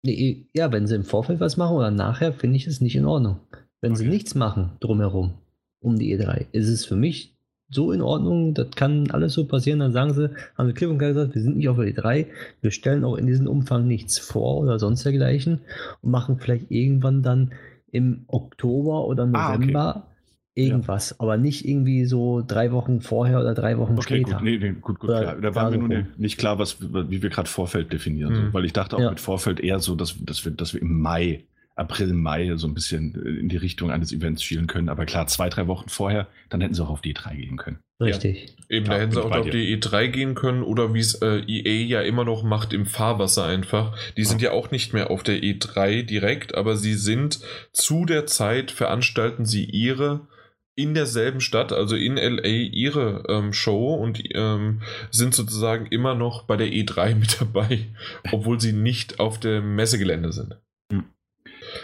Nee, 0.05 0.47
ja, 0.53 0.71
wenn 0.71 0.87
sie 0.87 0.95
im 0.95 1.03
Vorfeld 1.03 1.41
was 1.41 1.57
machen 1.57 1.77
oder 1.77 1.91
nachher, 1.91 2.33
finde 2.33 2.57
ich 2.57 2.69
es 2.69 2.81
nicht 2.81 2.95
in 2.95 3.07
Ordnung. 3.07 3.41
Wenn 3.81 3.93
okay. 3.93 4.03
sie 4.03 4.09
nichts 4.09 4.37
machen 4.37 4.77
drumherum 4.79 5.35
um 5.81 5.99
die 5.99 6.17
E3, 6.17 6.47
ist 6.53 6.69
es 6.69 6.85
für 6.85 6.95
mich 6.95 7.37
so 7.69 7.91
in 7.91 8.03
Ordnung, 8.03 8.55
das 8.55 8.71
kann 8.77 9.11
alles 9.11 9.33
so 9.33 9.47
passieren, 9.47 9.81
dann 9.81 9.91
sagen 9.91 10.15
sie, 10.15 10.31
haben 10.57 10.69
sie 10.69 10.75
klipp 10.75 10.91
und 10.91 10.99
klar 10.99 11.13
gesagt, 11.13 11.35
wir 11.35 11.43
sind 11.43 11.57
nicht 11.57 11.69
auf 11.69 11.79
der 11.79 11.87
E3, 11.87 12.27
wir 12.61 12.71
stellen 12.71 13.05
auch 13.05 13.17
in 13.17 13.27
diesem 13.27 13.49
Umfang 13.49 13.89
nichts 13.89 14.17
vor 14.21 14.59
oder 14.59 14.79
sonst 14.79 15.05
dergleichen 15.05 15.63
und 16.03 16.11
machen 16.13 16.39
vielleicht 16.39 16.71
irgendwann 16.71 17.25
dann 17.25 17.53
im 17.91 18.27
Oktober 18.29 19.09
oder 19.09 19.27
November 19.27 19.97
ah, 19.97 19.99
okay. 19.99 20.16
Irgendwas, 20.57 21.11
ja. 21.11 21.17
aber 21.19 21.37
nicht 21.37 21.67
irgendwie 21.69 22.07
so 22.07 22.43
drei 22.45 22.73
Wochen 22.73 23.01
vorher 23.01 23.41
oder 23.41 23.55
drei 23.55 23.79
Wochen 23.79 23.93
okay, 23.93 24.03
später. 24.03 24.39
Gut, 24.39 24.43
nee, 24.43 24.59
nee, 24.59 24.73
gut, 24.73 24.99
gut, 24.99 25.11
klar. 25.11 25.37
Da 25.37 25.55
war 25.55 25.71
mir 25.71 25.79
nur 25.79 26.07
nicht 26.17 26.39
klar, 26.39 26.59
was, 26.59 26.81
wie 26.81 27.23
wir 27.23 27.31
gerade 27.31 27.49
Vorfeld 27.49 27.93
definieren, 27.93 28.33
mhm. 28.33 28.47
so, 28.47 28.55
weil 28.55 28.65
ich 28.65 28.73
dachte 28.73 28.97
auch 28.97 29.01
ja. 29.01 29.11
mit 29.11 29.21
Vorfeld 29.21 29.61
eher 29.61 29.79
so, 29.79 29.95
dass, 29.95 30.17
dass, 30.25 30.45
wir, 30.45 30.53
dass 30.53 30.75
wir 30.75 30.81
im 30.81 31.01
Mai 31.01 31.45
April, 31.77 32.15
Mai 32.15 32.57
so 32.57 32.67
ein 32.67 32.73
bisschen 32.73 33.15
in 33.15 33.51
die 33.51 33.59
Richtung 33.59 33.91
eines 33.91 34.11
Events 34.11 34.43
schielen 34.43 34.67
können. 34.67 34.89
Aber 34.89 35.05
klar, 35.05 35.27
zwei, 35.27 35.51
drei 35.51 35.67
Wochen 35.67 35.91
vorher, 35.91 36.27
dann 36.49 36.63
hätten 36.63 36.73
sie 36.73 36.83
auch 36.83 36.89
auf 36.89 37.03
die 37.03 37.15
E3 37.15 37.37
gehen 37.37 37.57
können. 37.59 37.79
Richtig. 38.01 38.47
Ja. 38.71 38.77
Eben, 38.77 38.87
ja, 38.87 38.93
da 38.93 38.99
hätten 38.99 39.13
sie 39.13 39.23
auch 39.23 39.31
auf 39.31 39.51
die 39.51 39.77
E3 39.77 40.09
gehen 40.09 40.35
können 40.35 40.63
oder 40.63 40.95
wie 40.95 41.01
es 41.01 41.17
äh, 41.17 41.43
EA 41.47 41.87
ja 41.87 42.01
immer 42.01 42.25
noch 42.25 42.43
macht, 42.43 42.73
im 42.73 42.87
Fahrwasser 42.87 43.45
einfach. 43.45 43.95
Die 44.17 44.25
sind 44.25 44.41
ja 44.41 44.53
auch 44.53 44.71
nicht 44.71 44.95
mehr 44.95 45.11
auf 45.11 45.23
der 45.23 45.43
E3 45.43 46.03
direkt, 46.03 46.55
aber 46.55 46.77
sie 46.77 46.95
sind 46.95 47.41
zu 47.73 48.07
der 48.07 48.25
Zeit, 48.25 48.71
veranstalten 48.71 49.45
sie 49.45 49.65
ihre 49.65 50.27
in 50.77 50.93
derselben 50.95 51.41
Stadt, 51.41 51.73
also 51.73 51.97
in 51.97 52.17
LA, 52.17 52.47
ihre 52.47 53.25
ähm, 53.29 53.53
Show 53.53 53.95
und 53.95 54.23
ähm, 54.35 54.83
sind 55.11 55.35
sozusagen 55.35 55.87
immer 55.87 56.15
noch 56.15 56.45
bei 56.45 56.57
der 56.57 56.69
E3 56.69 57.15
mit 57.17 57.41
dabei, 57.41 57.87
obwohl 58.31 58.61
sie 58.61 58.73
nicht 58.73 59.19
auf 59.19 59.41
dem 59.41 59.75
Messegelände 59.75 60.33
sind. 60.33 60.57
Hm. 60.93 61.05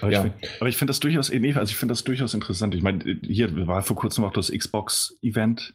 Aber, 0.01 0.13
ja. 0.13 0.27
ich 0.27 0.51
find, 0.61 0.75
finde 0.75 0.91
das 0.91 1.01
durchaus, 1.01 1.31
also 1.31 1.63
ich 1.65 1.77
finde 1.77 1.93
das 1.93 2.05
durchaus 2.05 2.35
interessant. 2.35 2.75
Ich 2.75 2.83
meine, 2.83 3.19
hier 3.23 3.67
war 3.67 3.83
vor 3.83 3.97
kurzem 3.97 4.25
auch 4.25 4.33
das 4.33 4.53
Xbox-Event 4.53 5.75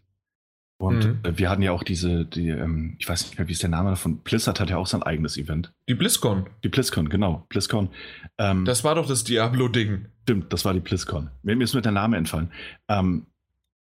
und 0.77 1.05
mhm. 1.05 1.37
wir 1.37 1.49
hatten 1.49 1.63
ja 1.63 1.71
auch 1.71 1.83
diese, 1.83 2.25
die, 2.25 2.49
ähm, 2.49 2.95
ich 2.99 3.09
weiß 3.09 3.25
nicht 3.25 3.39
mehr, 3.39 3.47
wie 3.47 3.53
ist 3.53 3.63
der 3.63 3.69
Name 3.69 3.89
davon. 3.89 4.19
Blizzard 4.19 4.59
hat 4.59 4.69
ja 4.69 4.77
auch 4.77 4.85
sein 4.85 5.01
eigenes 5.01 5.37
Event. 5.37 5.73
Die 5.89 5.95
BlizzCon. 5.95 6.47
Die 6.63 6.69
BlizzCon, 6.69 7.09
genau. 7.09 7.45
BlizzCon. 7.49 7.89
Ähm, 8.37 8.63
das 8.63 8.83
war 8.83 8.93
doch 8.93 9.07
das 9.07 9.23
Diablo-Ding. 9.23 10.05
Stimmt, 10.23 10.53
das 10.53 10.65
war 10.65 10.73
die 10.73 10.79
BlizzCon. 10.79 11.31
Mir 11.41 11.59
ist 11.61 11.73
nur 11.73 11.81
der 11.81 11.91
Name 11.91 12.17
entfallen. 12.17 12.51
Ähm, 12.87 13.25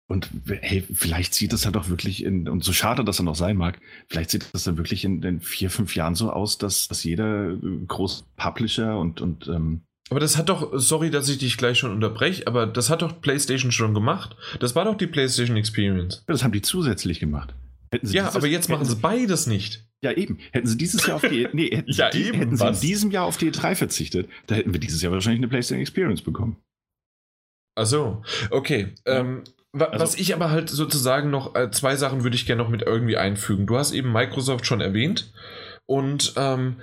und 0.07 0.29
hey, 0.45 0.81
vielleicht 0.81 1.33
sieht 1.33 1.53
das 1.53 1.65
halt 1.65 1.77
auch 1.77 1.89
wirklich 1.89 2.23
in, 2.23 2.47
und 2.47 2.63
so 2.63 2.73
schade 2.73 3.03
das 3.03 3.17
dann 3.17 3.27
auch 3.27 3.35
sein 3.35 3.57
mag, 3.57 3.79
vielleicht 4.07 4.29
sieht 4.29 4.53
das 4.53 4.63
dann 4.63 4.77
wirklich 4.77 5.05
in, 5.05 5.23
in 5.23 5.39
vier, 5.39 5.71
fünf 5.71 5.95
Jahren 5.95 6.13
so 6.13 6.29
aus, 6.31 6.59
dass, 6.59 6.87
dass 6.87 7.03
jeder 7.03 7.55
große 7.87 8.25
Publisher 8.35 8.99
und, 8.99 9.21
und 9.21 9.47
ähm, 9.47 9.81
aber 10.09 10.19
das 10.19 10.37
hat 10.37 10.49
doch, 10.49 10.71
sorry, 10.73 11.09
dass 11.09 11.29
ich 11.29 11.37
dich 11.37 11.57
gleich 11.57 11.79
schon 11.79 11.91
unterbreche, 11.91 12.45
aber 12.47 12.67
das 12.67 12.89
hat 12.89 13.01
doch 13.01 13.21
PlayStation 13.21 13.71
schon 13.71 13.93
gemacht. 13.93 14.35
Das 14.59 14.75
war 14.75 14.85
doch 14.85 14.95
die 14.95 15.07
PlayStation 15.07 15.57
Experience. 15.57 16.23
Das 16.27 16.43
haben 16.43 16.51
die 16.51 16.61
zusätzlich 16.61 17.19
gemacht. 17.19 17.55
ja, 18.03 18.33
aber 18.33 18.47
jetzt 18.47 18.69
machen 18.69 18.85
sie 18.85 18.95
beides 18.95 19.47
nicht. 19.47 19.85
Ja, 20.03 20.11
eben. 20.11 20.37
Hätten 20.51 20.67
sie 20.67 20.77
dieses 20.77 21.07
Jahr 21.07 21.15
auf 21.15 21.21
die, 21.21 21.47
nee, 21.53 21.69
hätten, 21.69 21.91
ja, 21.93 22.11
sie, 22.11 22.23
eben, 22.23 22.37
hätten 22.37 22.57
sie 22.57 22.67
in 22.67 22.79
diesem 22.79 23.11
Jahr 23.11 23.25
auf 23.25 23.37
die 23.37 23.51
E3 23.51 23.75
verzichtet, 23.75 24.29
da 24.47 24.55
hätten 24.55 24.73
wir 24.73 24.79
dieses 24.79 25.01
Jahr 25.01 25.13
wahrscheinlich 25.13 25.39
eine 25.39 25.47
PlayStation 25.47 25.81
Experience 25.81 26.21
bekommen. 26.21 26.57
Ach 27.75 27.85
so, 27.85 28.21
okay. 28.51 28.93
Ja. 29.07 29.19
Ähm, 29.19 29.43
wa 29.71 29.85
also, 29.85 30.03
was 30.03 30.15
ich 30.15 30.35
aber 30.35 30.51
halt 30.51 30.69
sozusagen 30.69 31.29
noch, 31.29 31.55
äh, 31.55 31.71
zwei 31.71 31.95
Sachen 31.95 32.23
würde 32.23 32.35
ich 32.35 32.45
gerne 32.45 32.61
noch 32.61 32.69
mit 32.69 32.81
irgendwie 32.81 33.17
einfügen. 33.17 33.65
Du 33.65 33.77
hast 33.77 33.93
eben 33.93 34.11
Microsoft 34.11 34.65
schon 34.65 34.81
erwähnt 34.81 35.31
und 35.85 36.33
ähm, 36.35 36.81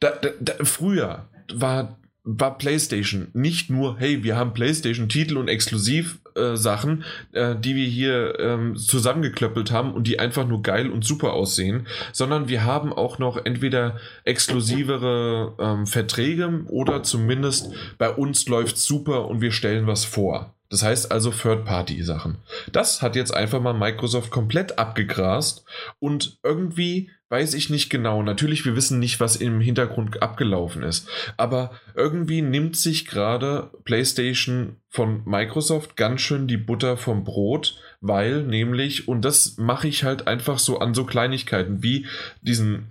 da, 0.00 0.10
da, 0.10 0.30
da, 0.40 0.64
früher 0.64 1.28
war 1.52 1.98
war 2.24 2.56
PlayStation 2.56 3.28
nicht 3.32 3.68
nur, 3.68 3.98
hey, 3.98 4.22
wir 4.22 4.36
haben 4.36 4.52
PlayStation-Titel 4.52 5.36
und 5.36 5.48
Exklusiv-Sachen, 5.48 7.04
äh, 7.32 7.56
die 7.56 7.74
wir 7.74 7.86
hier 7.86 8.38
ähm, 8.38 8.76
zusammengeklöppelt 8.76 9.72
haben 9.72 9.92
und 9.92 10.06
die 10.06 10.20
einfach 10.20 10.46
nur 10.46 10.62
geil 10.62 10.88
und 10.90 11.04
super 11.04 11.32
aussehen, 11.32 11.86
sondern 12.12 12.48
wir 12.48 12.64
haben 12.64 12.92
auch 12.92 13.18
noch 13.18 13.44
entweder 13.44 13.98
exklusivere 14.24 15.54
ähm, 15.58 15.86
Verträge 15.86 16.64
oder 16.68 17.02
zumindest 17.02 17.72
bei 17.98 18.10
uns 18.10 18.46
läuft 18.46 18.78
super 18.78 19.26
und 19.28 19.40
wir 19.40 19.50
stellen 19.50 19.86
was 19.86 20.04
vor. 20.04 20.54
Das 20.72 20.82
heißt 20.82 21.12
also 21.12 21.30
Third-Party-Sachen. 21.30 22.38
Das 22.72 23.02
hat 23.02 23.14
jetzt 23.14 23.34
einfach 23.34 23.60
mal 23.60 23.74
Microsoft 23.74 24.30
komplett 24.30 24.78
abgegrast 24.78 25.66
und 25.98 26.38
irgendwie 26.42 27.10
weiß 27.28 27.52
ich 27.52 27.68
nicht 27.68 27.90
genau. 27.90 28.22
Natürlich, 28.22 28.64
wir 28.64 28.74
wissen 28.74 28.98
nicht, 28.98 29.20
was 29.20 29.36
im 29.36 29.60
Hintergrund 29.60 30.22
abgelaufen 30.22 30.82
ist. 30.82 31.10
Aber 31.36 31.72
irgendwie 31.94 32.40
nimmt 32.40 32.78
sich 32.78 33.04
gerade 33.04 33.70
PlayStation 33.84 34.76
von 34.88 35.20
Microsoft 35.26 35.94
ganz 35.94 36.22
schön 36.22 36.48
die 36.48 36.56
Butter 36.56 36.96
vom 36.96 37.22
Brot, 37.22 37.78
weil 38.00 38.42
nämlich, 38.42 39.08
und 39.08 39.26
das 39.26 39.58
mache 39.58 39.88
ich 39.88 40.04
halt 40.04 40.26
einfach 40.26 40.58
so 40.58 40.78
an 40.78 40.94
so 40.94 41.04
Kleinigkeiten 41.04 41.82
wie 41.82 42.06
diesen 42.40 42.86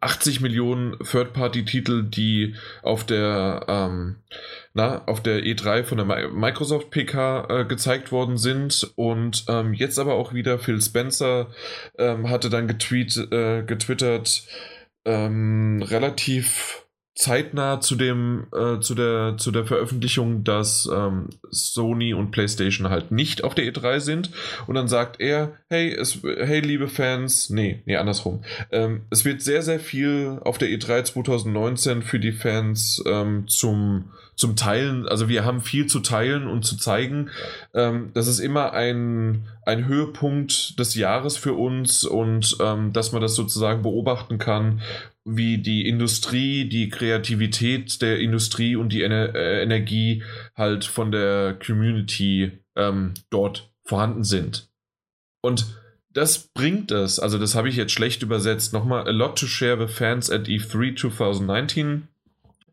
80 0.00 0.40
Millionen 0.40 0.98
Third-Party-Titel, 0.98 2.04
die 2.04 2.54
auf 2.82 3.04
der, 3.04 3.64
ähm, 3.68 4.16
na, 4.72 5.04
auf 5.06 5.22
der 5.22 5.44
E3 5.44 5.84
von 5.84 5.98
der 5.98 6.30
Microsoft 6.30 6.90
PK 6.90 7.46
äh, 7.48 7.64
gezeigt 7.64 8.10
worden 8.10 8.38
sind. 8.38 8.92
Und 8.96 9.44
ähm, 9.48 9.74
jetzt 9.74 9.98
aber 9.98 10.14
auch 10.14 10.32
wieder 10.32 10.58
Phil 10.58 10.80
Spencer 10.80 11.50
ähm, 11.98 12.30
hatte 12.30 12.48
dann 12.50 12.68
getweet, 12.68 13.16
äh, 13.30 13.62
getwittert, 13.62 14.46
ähm, 15.04 15.82
relativ 15.82 16.83
zeitnah 17.14 17.80
zu 17.80 17.94
dem 17.94 18.46
äh, 18.52 18.80
zu 18.80 18.94
der 18.94 19.36
zu 19.38 19.52
der 19.52 19.64
Veröffentlichung, 19.64 20.42
dass 20.42 20.88
ähm, 20.92 21.28
Sony 21.50 22.12
und 22.12 22.32
PlayStation 22.32 22.90
halt 22.90 23.12
nicht 23.12 23.44
auf 23.44 23.54
der 23.54 23.64
E3 23.64 24.00
sind. 24.00 24.30
Und 24.66 24.74
dann 24.74 24.88
sagt 24.88 25.20
er, 25.20 25.52
hey, 25.68 25.94
es, 25.94 26.20
hey 26.22 26.60
liebe 26.60 26.88
Fans, 26.88 27.50
nee, 27.50 27.82
nee 27.86 27.96
andersrum, 27.96 28.42
ähm, 28.72 29.02
es 29.10 29.24
wird 29.24 29.42
sehr 29.42 29.62
sehr 29.62 29.78
viel 29.78 30.40
auf 30.42 30.58
der 30.58 30.68
E3 30.68 31.04
2019 31.04 32.02
für 32.02 32.18
die 32.18 32.32
Fans 32.32 33.02
ähm, 33.06 33.46
zum 33.46 34.10
zum 34.36 34.56
Teilen, 34.56 35.06
also 35.06 35.28
wir 35.28 35.44
haben 35.44 35.60
viel 35.60 35.86
zu 35.86 36.00
teilen 36.00 36.46
und 36.46 36.64
zu 36.64 36.76
zeigen. 36.76 37.30
Ähm, 37.72 38.10
das 38.14 38.26
ist 38.26 38.40
immer 38.40 38.72
ein, 38.72 39.46
ein 39.66 39.86
Höhepunkt 39.86 40.78
des 40.78 40.94
Jahres 40.94 41.36
für 41.36 41.54
uns 41.54 42.04
und 42.04 42.56
ähm, 42.60 42.92
dass 42.92 43.12
man 43.12 43.22
das 43.22 43.34
sozusagen 43.34 43.82
beobachten 43.82 44.38
kann 44.38 44.80
wie 45.24 45.58
die 45.58 45.88
Industrie, 45.88 46.68
die 46.68 46.90
Kreativität 46.90 48.02
der 48.02 48.20
Industrie 48.20 48.76
und 48.76 48.92
die 48.92 49.02
Ener 49.02 49.34
äh, 49.34 49.62
Energie 49.62 50.22
halt 50.54 50.84
von 50.84 51.10
der 51.10 51.58
Community 51.64 52.52
ähm, 52.76 53.14
dort 53.30 53.72
vorhanden 53.84 54.24
sind. 54.24 54.68
Und 55.40 55.66
das 56.10 56.48
bringt 56.54 56.90
es, 56.92 57.18
also 57.18 57.38
das 57.38 57.54
habe 57.54 57.68
ich 57.68 57.76
jetzt 57.76 57.92
schlecht 57.92 58.22
übersetzt, 58.22 58.72
nochmal, 58.72 59.06
a 59.06 59.10
lot 59.10 59.38
to 59.38 59.46
share 59.46 59.78
with 59.78 59.90
fans 59.90 60.30
at 60.30 60.46
E3 60.46 60.96
2019. 60.96 62.08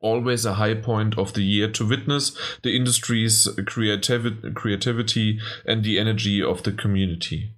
Always 0.02 0.46
a 0.46 0.56
high 0.56 0.76
point 0.76 1.18
of 1.18 1.34
the 1.36 1.44
year 1.44 1.72
to 1.74 1.88
witness 1.88 2.36
the 2.64 2.76
industry's 2.76 3.48
creativ 3.66 4.54
creativity 4.56 5.40
and 5.66 5.84
the 5.84 5.98
energy 5.98 6.44
of 6.44 6.62
the 6.66 6.72
community. 6.72 7.54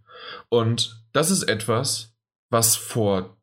Und 0.50 0.96
das 1.14 1.32
ist 1.32 1.44
etwas, 1.44 2.14
was 2.50 2.76
vor 2.76 3.38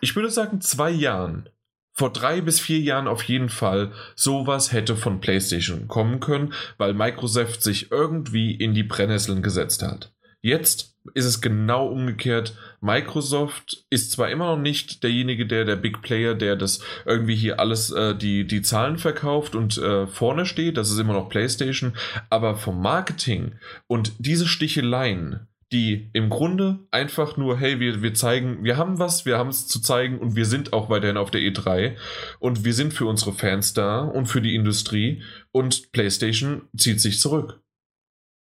ich 0.00 0.14
würde 0.16 0.30
sagen, 0.30 0.60
zwei 0.60 0.90
Jahren, 0.90 1.48
vor 1.92 2.12
drei 2.12 2.40
bis 2.40 2.60
vier 2.60 2.78
Jahren 2.80 3.08
auf 3.08 3.22
jeden 3.24 3.48
Fall, 3.48 3.92
sowas 4.14 4.72
hätte 4.72 4.96
von 4.96 5.20
PlayStation 5.20 5.88
kommen 5.88 6.20
können, 6.20 6.54
weil 6.76 6.94
Microsoft 6.94 7.62
sich 7.62 7.90
irgendwie 7.90 8.54
in 8.54 8.74
die 8.74 8.84
Brennnesseln 8.84 9.42
gesetzt 9.42 9.82
hat. 9.82 10.12
Jetzt 10.40 10.94
ist 11.14 11.24
es 11.24 11.40
genau 11.40 11.88
umgekehrt. 11.88 12.56
Microsoft 12.80 13.84
ist 13.90 14.12
zwar 14.12 14.30
immer 14.30 14.54
noch 14.54 14.62
nicht 14.62 15.02
derjenige, 15.02 15.46
der 15.46 15.64
der 15.64 15.76
Big 15.76 16.02
Player, 16.02 16.34
der 16.34 16.54
das 16.54 16.80
irgendwie 17.06 17.34
hier 17.34 17.58
alles 17.60 17.90
äh, 17.90 18.14
die 18.14 18.46
die 18.46 18.62
Zahlen 18.62 18.98
verkauft 18.98 19.54
und 19.54 19.78
äh, 19.78 20.06
vorne 20.06 20.46
steht. 20.46 20.76
Das 20.76 20.90
ist 20.90 20.98
immer 20.98 21.14
noch 21.14 21.28
PlayStation, 21.28 21.94
aber 22.30 22.56
vom 22.56 22.80
Marketing 22.80 23.52
und 23.86 24.12
diese 24.18 24.46
Sticheleien 24.46 25.48
die 25.72 26.08
im 26.14 26.30
Grunde 26.30 26.78
einfach 26.90 27.36
nur, 27.36 27.58
hey, 27.58 27.78
wir, 27.78 28.00
wir 28.00 28.14
zeigen, 28.14 28.64
wir 28.64 28.78
haben 28.78 28.98
was, 28.98 29.26
wir 29.26 29.36
haben 29.36 29.50
es 29.50 29.66
zu 29.66 29.80
zeigen 29.80 30.18
und 30.18 30.34
wir 30.34 30.46
sind 30.46 30.72
auch 30.72 30.88
weiterhin 30.88 31.18
auf 31.18 31.30
der 31.30 31.42
E3 31.42 31.94
und 32.38 32.64
wir 32.64 32.72
sind 32.72 32.94
für 32.94 33.04
unsere 33.04 33.34
Fans 33.34 33.74
da 33.74 34.00
und 34.00 34.26
für 34.26 34.40
die 34.40 34.54
Industrie 34.54 35.22
und 35.52 35.92
PlayStation 35.92 36.62
zieht 36.74 37.00
sich 37.00 37.20
zurück. 37.20 37.60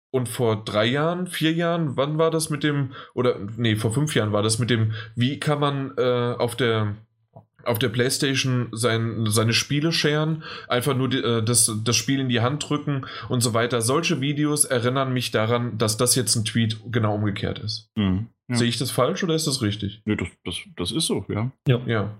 Und 0.09 0.29
vor 0.29 0.63
drei 0.63 0.85
Jahren, 0.85 1.27
vier 1.27 1.53
Jahren, 1.53 1.97
wann 1.97 2.17
war 2.17 2.31
das 2.31 2.49
mit 2.49 2.63
dem, 2.63 2.93
oder 3.13 3.37
nee, 3.57 3.75
vor 3.75 3.93
fünf 3.93 4.15
Jahren 4.15 4.31
war 4.31 4.41
das 4.41 4.57
mit 4.57 4.69
dem, 4.69 4.93
wie 5.15 5.39
kann 5.39 5.59
man 5.59 5.93
äh, 5.97 6.35
auf 6.37 6.55
der 6.55 6.95
auf 7.67 7.79
der 7.79 7.89
Playstation 7.89 8.69
sein, 8.71 9.25
seine 9.27 9.53
Spiele 9.53 9.91
scheren, 9.91 10.43
einfach 10.69 10.95
nur 10.95 11.09
die, 11.09 11.17
äh, 11.17 11.43
das, 11.43 11.69
das 11.83 11.95
Spiel 11.95 12.19
in 12.19 12.29
die 12.29 12.39
Hand 12.39 12.69
drücken 12.69 13.05
und 13.29 13.41
so 13.41 13.53
weiter. 13.53 13.81
Solche 13.81 14.21
Videos 14.21 14.65
erinnern 14.65 15.13
mich 15.13 15.31
daran, 15.31 15.77
dass 15.77 15.97
das 15.97 16.15
jetzt 16.15 16.35
ein 16.35 16.45
Tweet 16.45 16.79
genau 16.89 17.15
umgekehrt 17.15 17.59
ist. 17.59 17.91
Mhm, 17.95 18.27
ja. 18.47 18.55
Sehe 18.55 18.69
ich 18.69 18.77
das 18.77 18.91
falsch 18.91 19.23
oder 19.23 19.35
ist 19.35 19.47
das 19.47 19.61
richtig? 19.61 20.01
Nee, 20.05 20.15
das, 20.15 20.29
das, 20.45 20.55
das 20.77 20.91
ist 20.91 21.07
so, 21.07 21.25
ja. 21.27 21.51
Ja. 21.67 21.81
ja. 21.85 22.17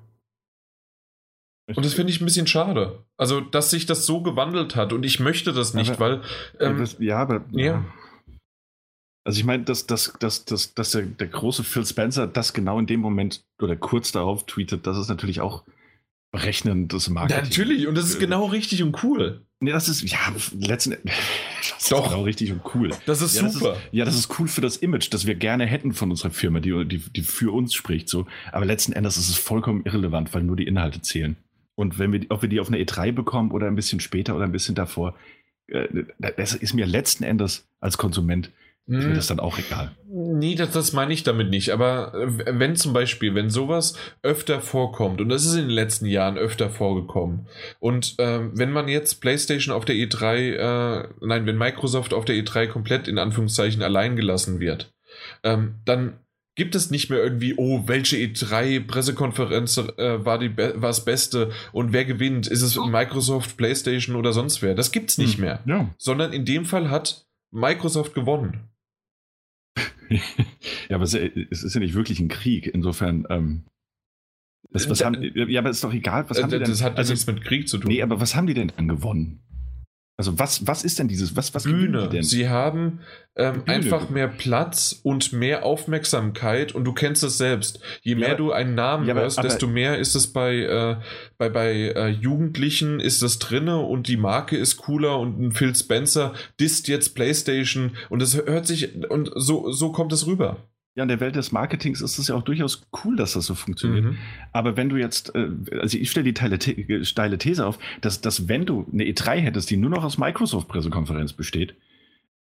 Und 1.75 1.85
das 1.85 1.93
finde 1.93 2.11
ich 2.11 2.21
ein 2.21 2.25
bisschen 2.25 2.47
schade. 2.47 3.03
Also, 3.17 3.41
dass 3.41 3.69
sich 3.69 3.85
das 3.85 4.05
so 4.05 4.21
gewandelt 4.21 4.75
hat 4.75 4.93
und 4.93 5.03
ich 5.03 5.19
möchte 5.19 5.51
das 5.51 5.73
nicht, 5.73 5.91
aber, 5.91 5.99
weil. 5.99 6.21
Ähm, 6.59 6.77
das, 6.79 6.95
ja, 6.99 7.17
aber. 7.17 7.43
Ja. 7.51 7.65
ja. 7.65 7.85
Also 9.25 9.39
ich 9.39 9.45
meine, 9.45 9.63
dass, 9.63 9.85
dass, 9.85 10.13
dass, 10.19 10.45
dass, 10.45 10.73
dass 10.73 10.91
der, 10.91 11.01
der 11.01 11.27
große 11.27 11.65
Phil 11.65 11.85
Spencer 11.85 12.27
das 12.27 12.53
genau 12.53 12.79
in 12.79 12.85
dem 12.85 13.01
Moment 13.01 13.43
oder 13.61 13.75
kurz 13.75 14.13
darauf 14.13 14.45
tweetet, 14.45 14.87
das 14.87 14.97
ist 14.97 15.09
natürlich 15.09 15.41
auch 15.41 15.65
berechnendes 16.31 17.09
Marketing. 17.09 17.43
Ja, 17.43 17.43
natürlich, 17.43 17.87
und 17.87 17.95
das 17.95 18.05
ist 18.05 18.19
genau 18.19 18.45
richtig 18.45 18.83
und 18.83 19.03
cool. 19.03 19.41
Nee, 19.59 19.71
das 19.71 19.89
ist, 19.89 20.03
ja, 20.03 20.19
letzten 20.57 20.91
das 21.77 21.89
Doch. 21.89 22.09
genau 22.09 22.23
richtig 22.23 22.53
und 22.53 22.61
cool. 22.75 22.91
Das 23.05 23.21
ist 23.21 23.35
ja, 23.35 23.49
super. 23.49 23.71
Das 23.71 23.77
ist, 23.79 23.89
ja, 23.91 24.05
das 24.05 24.15
ist 24.15 24.39
cool 24.39 24.47
für 24.47 24.61
das 24.61 24.77
Image, 24.77 25.11
das 25.11 25.25
wir 25.25 25.35
gerne 25.35 25.65
hätten 25.65 25.93
von 25.93 26.09
unserer 26.09 26.31
Firma, 26.31 26.61
die, 26.61 26.85
die, 26.85 26.99
die 26.99 27.21
für 27.21 27.53
uns 27.53 27.73
spricht. 27.73 28.07
So. 28.07 28.27
Aber 28.53 28.65
letzten 28.65 28.93
Endes 28.93 29.17
ist 29.17 29.29
es 29.29 29.37
vollkommen 29.37 29.83
irrelevant, 29.83 30.33
weil 30.33 30.43
nur 30.43 30.55
die 30.55 30.67
Inhalte 30.67 31.01
zählen. 31.01 31.35
Und 31.77 31.99
wenn 31.99 32.11
wir, 32.11 32.25
ob 32.29 32.41
wir 32.41 32.49
die 32.49 32.59
auf 32.59 32.69
eine 32.69 32.77
E3 32.77 33.11
bekommen 33.11 33.51
oder 33.51 33.67
ein 33.67 33.75
bisschen 33.75 33.99
später 33.99 34.35
oder 34.35 34.45
ein 34.45 34.51
bisschen 34.51 34.75
davor, 34.75 35.15
äh, 35.67 35.87
das 36.17 36.55
ist 36.55 36.73
mir 36.73 36.85
letzten 36.85 37.23
Endes 37.23 37.69
als 37.79 37.97
Konsument 37.97 38.51
ist 38.87 39.03
mir 39.03 39.09
hm. 39.09 39.15
das 39.15 39.27
dann 39.27 39.41
auch 39.41 39.59
egal. 39.59 39.91
Nee, 40.09 40.55
das, 40.55 40.71
das 40.71 40.93
meine 40.93 41.13
ich 41.13 41.23
damit 41.23 41.49
nicht. 41.49 41.71
Aber 41.71 42.13
äh, 42.13 42.57
wenn 42.57 42.77
zum 42.77 42.93
Beispiel, 42.93 43.35
wenn 43.35 43.49
sowas 43.49 43.95
öfter 44.23 44.61
vorkommt, 44.61 45.19
und 45.19 45.27
das 45.27 45.45
ist 45.45 45.55
in 45.55 45.63
den 45.63 45.71
letzten 45.71 46.05
Jahren 46.05 46.37
öfter 46.37 46.69
vorgekommen, 46.69 47.47
und 47.79 48.15
äh, 48.17 48.39
wenn 48.53 48.71
man 48.71 48.87
jetzt 48.87 49.19
PlayStation 49.19 49.75
auf 49.75 49.83
der 49.83 49.95
E3, 49.95 50.35
äh, 50.35 51.07
nein, 51.19 51.45
wenn 51.45 51.57
Microsoft 51.57 52.13
auf 52.13 52.23
der 52.23 52.37
E3 52.37 52.67
komplett 52.67 53.09
in 53.09 53.19
Anführungszeichen 53.19 53.83
allein 53.83 54.15
gelassen 54.15 54.61
wird, 54.61 54.93
ähm, 55.43 55.75
dann 55.83 56.13
gibt 56.57 56.75
es 56.75 56.89
nicht 56.91 57.09
mehr 57.09 57.23
irgendwie, 57.23 57.53
oh, 57.55 57.83
welche 57.85 58.17
E3-Pressekonferenz 58.17 59.77
äh, 59.77 60.25
war, 60.25 60.39
die 60.39 60.57
war 60.57 60.73
das 60.73 61.05
Beste 61.05 61.51
und 61.71 61.93
wer 61.93 62.03
gewinnt? 62.03 62.47
Ist 62.47 62.63
es 62.63 62.75
Microsoft, 62.75 63.55
PlayStation 63.57 64.15
oder 64.15 64.33
sonst 64.33 64.61
wer? 64.61 64.75
Das 64.75 64.91
gibt 64.91 65.11
es 65.11 65.17
nicht 65.19 65.35
hm, 65.35 65.41
mehr. 65.41 65.63
Ja. 65.65 65.93
Sondern 65.97 66.33
in 66.33 66.45
dem 66.45 66.65
Fall 66.65 66.89
hat 66.89 67.27
Microsoft 67.51 68.15
gewonnen. 68.15 68.69
ja, 70.09 70.95
aber 70.95 71.03
es, 71.03 71.13
ist 71.13 71.73
ja 71.73 71.79
nicht 71.79 71.93
wirklich 71.93 72.19
ein 72.19 72.27
Krieg. 72.27 72.65
Insofern, 72.67 73.27
ähm, 73.29 73.65
das, 74.71 74.89
was 74.89 75.05
haben, 75.05 75.21
ja, 75.21 75.59
aber 75.59 75.69
ist 75.69 75.83
doch 75.83 75.93
egal. 75.93 76.27
Was 76.27 76.41
haben 76.41 76.49
das, 76.49 76.59
die 76.59 76.63
denn, 76.63 76.71
das 76.71 76.81
hat 76.81 76.97
also, 76.97 77.13
nichts 77.13 77.27
mit 77.27 77.43
Krieg 77.43 77.69
zu 77.69 77.77
tun. 77.77 77.91
Nee, 77.91 78.01
aber 78.01 78.19
was 78.19 78.35
haben 78.35 78.47
die 78.47 78.55
denn 78.55 78.71
dann 78.75 78.87
gewonnen? 78.87 79.43
Also 80.19 80.39
was, 80.39 80.65
was 80.65 80.83
ist 80.83 80.97
denn 80.97 81.07
dieses, 81.07 81.35
was, 81.35 81.53
was 81.53 81.63
Bühne. 81.63 82.09
denn? 82.09 82.23
Sie 82.23 82.49
haben 82.49 83.01
ähm, 83.35 83.61
einfach 83.67 84.09
mehr 84.09 84.27
Platz 84.27 84.99
und 85.03 85.31
mehr 85.31 85.63
Aufmerksamkeit 85.63 86.73
und 86.73 86.85
du 86.85 86.93
kennst 86.93 87.23
es 87.23 87.37
selbst. 87.37 87.79
Je 88.01 88.15
mehr 88.15 88.29
ja, 88.29 88.35
du 88.35 88.51
einen 88.51 88.73
Namen 88.73 89.07
ja, 89.07 89.13
hörst, 89.13 89.37
aber, 89.37 89.47
desto 89.47 89.67
mehr 89.67 89.99
ist 89.99 90.15
es 90.15 90.33
bei, 90.33 90.55
äh, 90.55 90.95
bei, 91.37 91.49
bei 91.49 91.71
äh, 91.71 92.07
Jugendlichen 92.07 92.99
ist 92.99 93.21
es 93.21 93.37
drinne 93.37 93.77
und 93.77 94.07
die 94.07 94.17
Marke 94.17 94.57
ist 94.57 94.77
cooler 94.77 95.19
und 95.19 95.39
ein 95.39 95.51
Phil 95.51 95.75
Spencer 95.75 96.33
disst 96.59 96.87
jetzt 96.87 97.13
Playstation 97.13 97.95
und 98.09 98.23
es 98.23 98.35
hört 98.35 98.65
sich 98.65 99.09
und 99.11 99.31
so, 99.35 99.71
so 99.71 99.91
kommt 99.91 100.13
es 100.13 100.25
rüber. 100.25 100.57
Ja, 100.97 101.03
in 101.03 101.09
der 101.09 101.19
Welt 101.19 101.35
des 101.35 101.51
Marketings 101.51 102.01
ist 102.01 102.17
es 102.17 102.27
ja 102.27 102.33
auch 102.33 102.41
durchaus 102.41 102.87
cool, 103.03 103.15
dass 103.15 103.33
das 103.33 103.45
so 103.45 103.53
funktioniert. 103.53 104.03
Mhm. 104.03 104.17
Aber 104.51 104.77
wenn 104.77 104.89
du 104.89 104.95
jetzt, 104.95 105.35
äh, 105.35 105.49
also 105.79 105.95
ich 105.95 106.09
stelle 106.09 106.23
die 106.23 106.33
teile, 106.33 106.57
steile 107.05 107.37
These 107.37 107.67
auf, 107.67 107.77
dass, 108.01 108.19
dass 108.19 108.47
wenn 108.47 108.65
du 108.65 108.87
eine 108.91 109.03
E3 109.03 109.37
hättest, 109.37 109.69
die 109.69 109.77
nur 109.77 109.91
noch 109.91 110.03
aus 110.03 110.17
Microsoft-Pressekonferenz 110.17 111.33
besteht, 111.33 111.75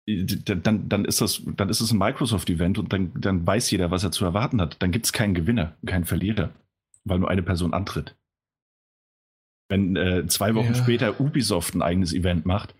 dann, 0.07 0.87
dann, 0.87 1.03
ist 1.03 1.19
das, 1.19 1.41
dann 1.57 1.67
ist 1.67 1.81
es 1.81 1.91
ein 1.91 1.97
Microsoft-Event 1.97 2.77
und 2.77 2.93
dann, 2.93 3.11
dann 3.15 3.45
weiß 3.45 3.71
jeder, 3.71 3.91
was 3.91 4.05
er 4.05 4.11
zu 4.11 4.23
erwarten 4.23 4.61
hat. 4.61 4.77
Dann 4.79 4.91
gibt 4.91 5.05
es 5.05 5.11
keinen 5.11 5.33
Gewinner, 5.33 5.75
keinen 5.85 6.05
Verlierer, 6.05 6.51
weil 7.03 7.19
nur 7.19 7.29
eine 7.29 7.43
Person 7.43 7.73
antritt. 7.73 8.15
Wenn 9.67 9.97
äh, 9.97 10.27
zwei 10.27 10.55
Wochen 10.55 10.67
ja. 10.67 10.75
später 10.75 11.19
Ubisoft 11.19 11.75
ein 11.75 11.81
eigenes 11.81 12.13
Event 12.13 12.45
macht, 12.45 12.73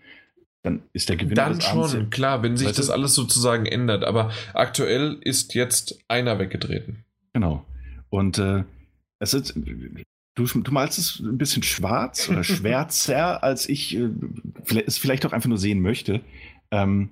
dann 0.66 0.82
ist 0.92 1.08
der 1.08 1.16
Gewinner 1.16 1.34
Dann 1.50 1.60
schon, 1.60 2.10
klar, 2.10 2.42
wenn 2.42 2.56
sich 2.56 2.72
das 2.72 2.90
alles 2.90 3.14
sozusagen 3.14 3.66
ändert. 3.66 4.04
Aber 4.04 4.32
aktuell 4.52 5.18
ist 5.22 5.54
jetzt 5.54 5.98
einer 6.08 6.40
weggetreten. 6.40 7.04
Genau. 7.32 7.64
Und 8.10 8.38
äh, 8.38 8.64
es 9.20 9.32
ist, 9.32 9.54
du, 10.34 10.44
du 10.44 10.72
malst 10.72 10.98
es 10.98 11.20
ein 11.20 11.38
bisschen 11.38 11.62
schwarz 11.62 12.28
oder 12.28 12.42
schwärzer, 12.44 13.44
als 13.44 13.68
ich 13.68 13.96
äh, 13.96 14.10
es 14.84 14.98
vielleicht 14.98 15.24
auch 15.24 15.32
einfach 15.32 15.48
nur 15.48 15.58
sehen 15.58 15.80
möchte. 15.80 16.20
Ähm, 16.72 17.10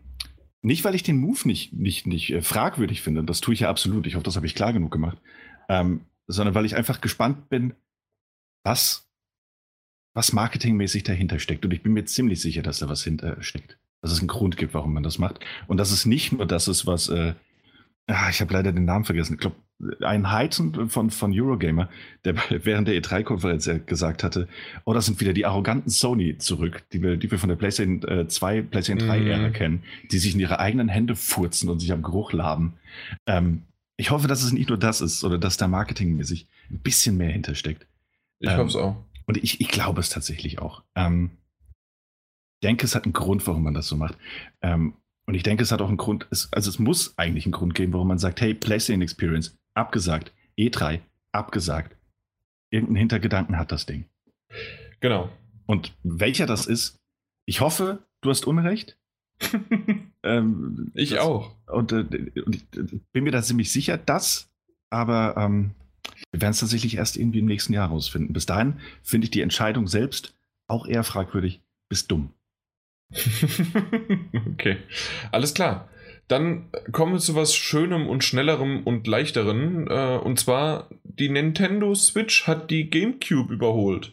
nicht, 0.62 0.82
weil 0.84 0.96
ich 0.96 1.04
den 1.04 1.18
Move 1.18 1.40
nicht, 1.44 1.72
nicht, 1.74 2.06
nicht 2.06 2.32
äh, 2.32 2.42
fragwürdig 2.42 3.02
finde, 3.02 3.22
das 3.22 3.40
tue 3.40 3.54
ich 3.54 3.60
ja 3.60 3.70
absolut, 3.70 4.06
ich 4.06 4.16
hoffe, 4.16 4.24
das 4.24 4.34
habe 4.34 4.46
ich 4.46 4.54
klar 4.54 4.72
genug 4.72 4.90
gemacht, 4.90 5.18
ähm, 5.68 6.00
sondern 6.26 6.54
weil 6.56 6.64
ich 6.64 6.74
einfach 6.74 7.00
gespannt 7.00 7.48
bin, 7.50 7.74
was 8.64 9.03
was 10.14 10.32
marketingmäßig 10.32 11.02
dahinter 11.02 11.38
steckt. 11.38 11.64
Und 11.64 11.72
ich 11.72 11.82
bin 11.82 11.92
mir 11.92 12.04
ziemlich 12.04 12.40
sicher, 12.40 12.62
dass 12.62 12.78
da 12.78 12.88
was 12.88 13.04
hinter 13.04 13.42
steckt. 13.42 13.76
Dass 14.00 14.12
es 14.12 14.20
einen 14.20 14.28
Grund 14.28 14.56
gibt, 14.56 14.74
warum 14.74 14.94
man 14.94 15.02
das 15.02 15.18
macht. 15.18 15.40
Und 15.66 15.76
dass 15.76 15.90
es 15.90 16.06
nicht 16.06 16.32
nur 16.32 16.46
das 16.46 16.68
ist, 16.68 16.86
was, 16.86 17.08
äh, 17.08 17.34
ah, 18.06 18.28
ich 18.30 18.40
habe 18.40 18.52
leider 18.52 18.72
den 18.72 18.84
Namen 18.84 19.04
vergessen. 19.04 19.34
Ich 19.34 19.40
glaube, 19.40 19.56
ein 20.00 20.30
Heizen 20.30 20.88
von, 20.88 21.10
von 21.10 21.32
Eurogamer, 21.34 21.88
der 22.24 22.36
während 22.64 22.86
der 22.86 22.94
E3-Konferenz 22.94 23.68
gesagt 23.86 24.22
hatte, 24.22 24.48
oh, 24.84 24.92
das 24.92 25.06
sind 25.06 25.20
wieder 25.20 25.32
die 25.32 25.46
arroganten 25.46 25.90
Sony 25.90 26.38
zurück, 26.38 26.84
die 26.92 27.02
wir, 27.02 27.16
die 27.16 27.30
wir 27.30 27.38
von 27.38 27.48
der 27.48 27.56
PlayStation 27.56 28.02
äh, 28.04 28.28
2, 28.28 28.62
PlayStation 28.62 29.08
3-Ära 29.08 29.48
mhm. 29.48 29.52
kennen, 29.52 29.82
die 30.12 30.18
sich 30.18 30.34
in 30.34 30.40
ihre 30.40 30.60
eigenen 30.60 30.88
Hände 30.88 31.16
furzen 31.16 31.68
und 31.68 31.80
sich 31.80 31.92
am 31.92 32.02
Geruch 32.02 32.32
laben. 32.32 32.74
Ähm, 33.26 33.62
ich 33.96 34.10
hoffe, 34.10 34.28
dass 34.28 34.42
es 34.42 34.52
nicht 34.52 34.68
nur 34.68 34.78
das 34.78 35.00
ist, 35.00 35.24
oder 35.24 35.38
dass 35.38 35.56
da 35.56 35.68
marketingmäßig 35.68 36.46
ein 36.70 36.80
bisschen 36.80 37.16
mehr 37.16 37.30
hintersteckt. 37.30 37.86
Ich 38.40 38.50
ähm, 38.50 38.58
hoffe 38.58 38.68
es 38.68 38.76
auch. 38.76 38.96
Und 39.26 39.42
ich, 39.42 39.60
ich 39.60 39.68
glaube 39.68 40.00
es 40.00 40.10
tatsächlich 40.10 40.58
auch. 40.58 40.82
Ähm, 40.94 41.30
ich 42.60 42.68
denke, 42.68 42.84
es 42.86 42.94
hat 42.94 43.04
einen 43.04 43.12
Grund, 43.12 43.46
warum 43.46 43.62
man 43.62 43.74
das 43.74 43.88
so 43.88 43.96
macht. 43.96 44.16
Ähm, 44.62 44.94
und 45.26 45.34
ich 45.34 45.42
denke, 45.42 45.62
es 45.62 45.72
hat 45.72 45.80
auch 45.80 45.88
einen 45.88 45.96
Grund, 45.96 46.26
es, 46.30 46.52
also 46.52 46.70
es 46.70 46.78
muss 46.78 47.16
eigentlich 47.18 47.46
einen 47.46 47.52
Grund 47.52 47.74
geben, 47.74 47.92
warum 47.92 48.08
man 48.08 48.18
sagt, 48.18 48.40
hey, 48.40 48.54
PlayStation 48.54 49.02
Experience, 49.02 49.56
abgesagt, 49.74 50.32
E3, 50.58 51.00
abgesagt. 51.32 51.96
Irgendeinen 52.70 52.96
Hintergedanken 52.96 53.58
hat 53.58 53.72
das 53.72 53.86
Ding. 53.86 54.06
Genau. 55.00 55.30
Und 55.66 55.96
welcher 56.02 56.46
das 56.46 56.66
ist, 56.66 56.98
ich 57.46 57.60
hoffe, 57.60 58.06
du 58.20 58.30
hast 58.30 58.46
Unrecht. 58.46 58.98
ähm, 60.22 60.90
ich 60.94 61.10
das, 61.10 61.20
auch. 61.20 61.54
Und, 61.66 61.92
äh, 61.92 62.04
und, 62.44 62.56
ich 62.56 63.02
bin 63.12 63.24
mir 63.24 63.30
da 63.30 63.42
ziemlich 63.42 63.72
sicher, 63.72 63.96
dass, 63.96 64.50
aber 64.90 65.36
ähm, 65.36 65.74
wir 66.34 66.40
werden 66.40 66.50
es 66.50 66.58
tatsächlich 66.58 66.96
erst 66.96 67.16
irgendwie 67.16 67.38
im 67.38 67.46
nächsten 67.46 67.72
Jahr 67.72 67.90
herausfinden. 67.90 68.32
Bis 68.32 68.44
dahin 68.44 68.80
finde 69.04 69.26
ich 69.26 69.30
die 69.30 69.40
Entscheidung 69.40 69.86
selbst 69.86 70.34
auch 70.66 70.84
eher 70.84 71.04
fragwürdig 71.04 71.60
bis 71.88 72.08
dumm. 72.08 72.32
okay, 74.52 74.78
alles 75.30 75.54
klar. 75.54 75.88
Dann 76.26 76.70
kommen 76.90 77.12
wir 77.12 77.20
zu 77.20 77.36
was 77.36 77.54
Schönem 77.54 78.08
und 78.08 78.24
Schnellerem 78.24 78.82
und 78.82 79.06
Leichteren. 79.06 79.86
Äh, 79.86 80.18
und 80.24 80.40
zwar, 80.40 80.90
die 81.04 81.28
Nintendo 81.28 81.94
Switch 81.94 82.48
hat 82.48 82.68
die 82.68 82.90
GameCube 82.90 83.54
überholt. 83.54 84.12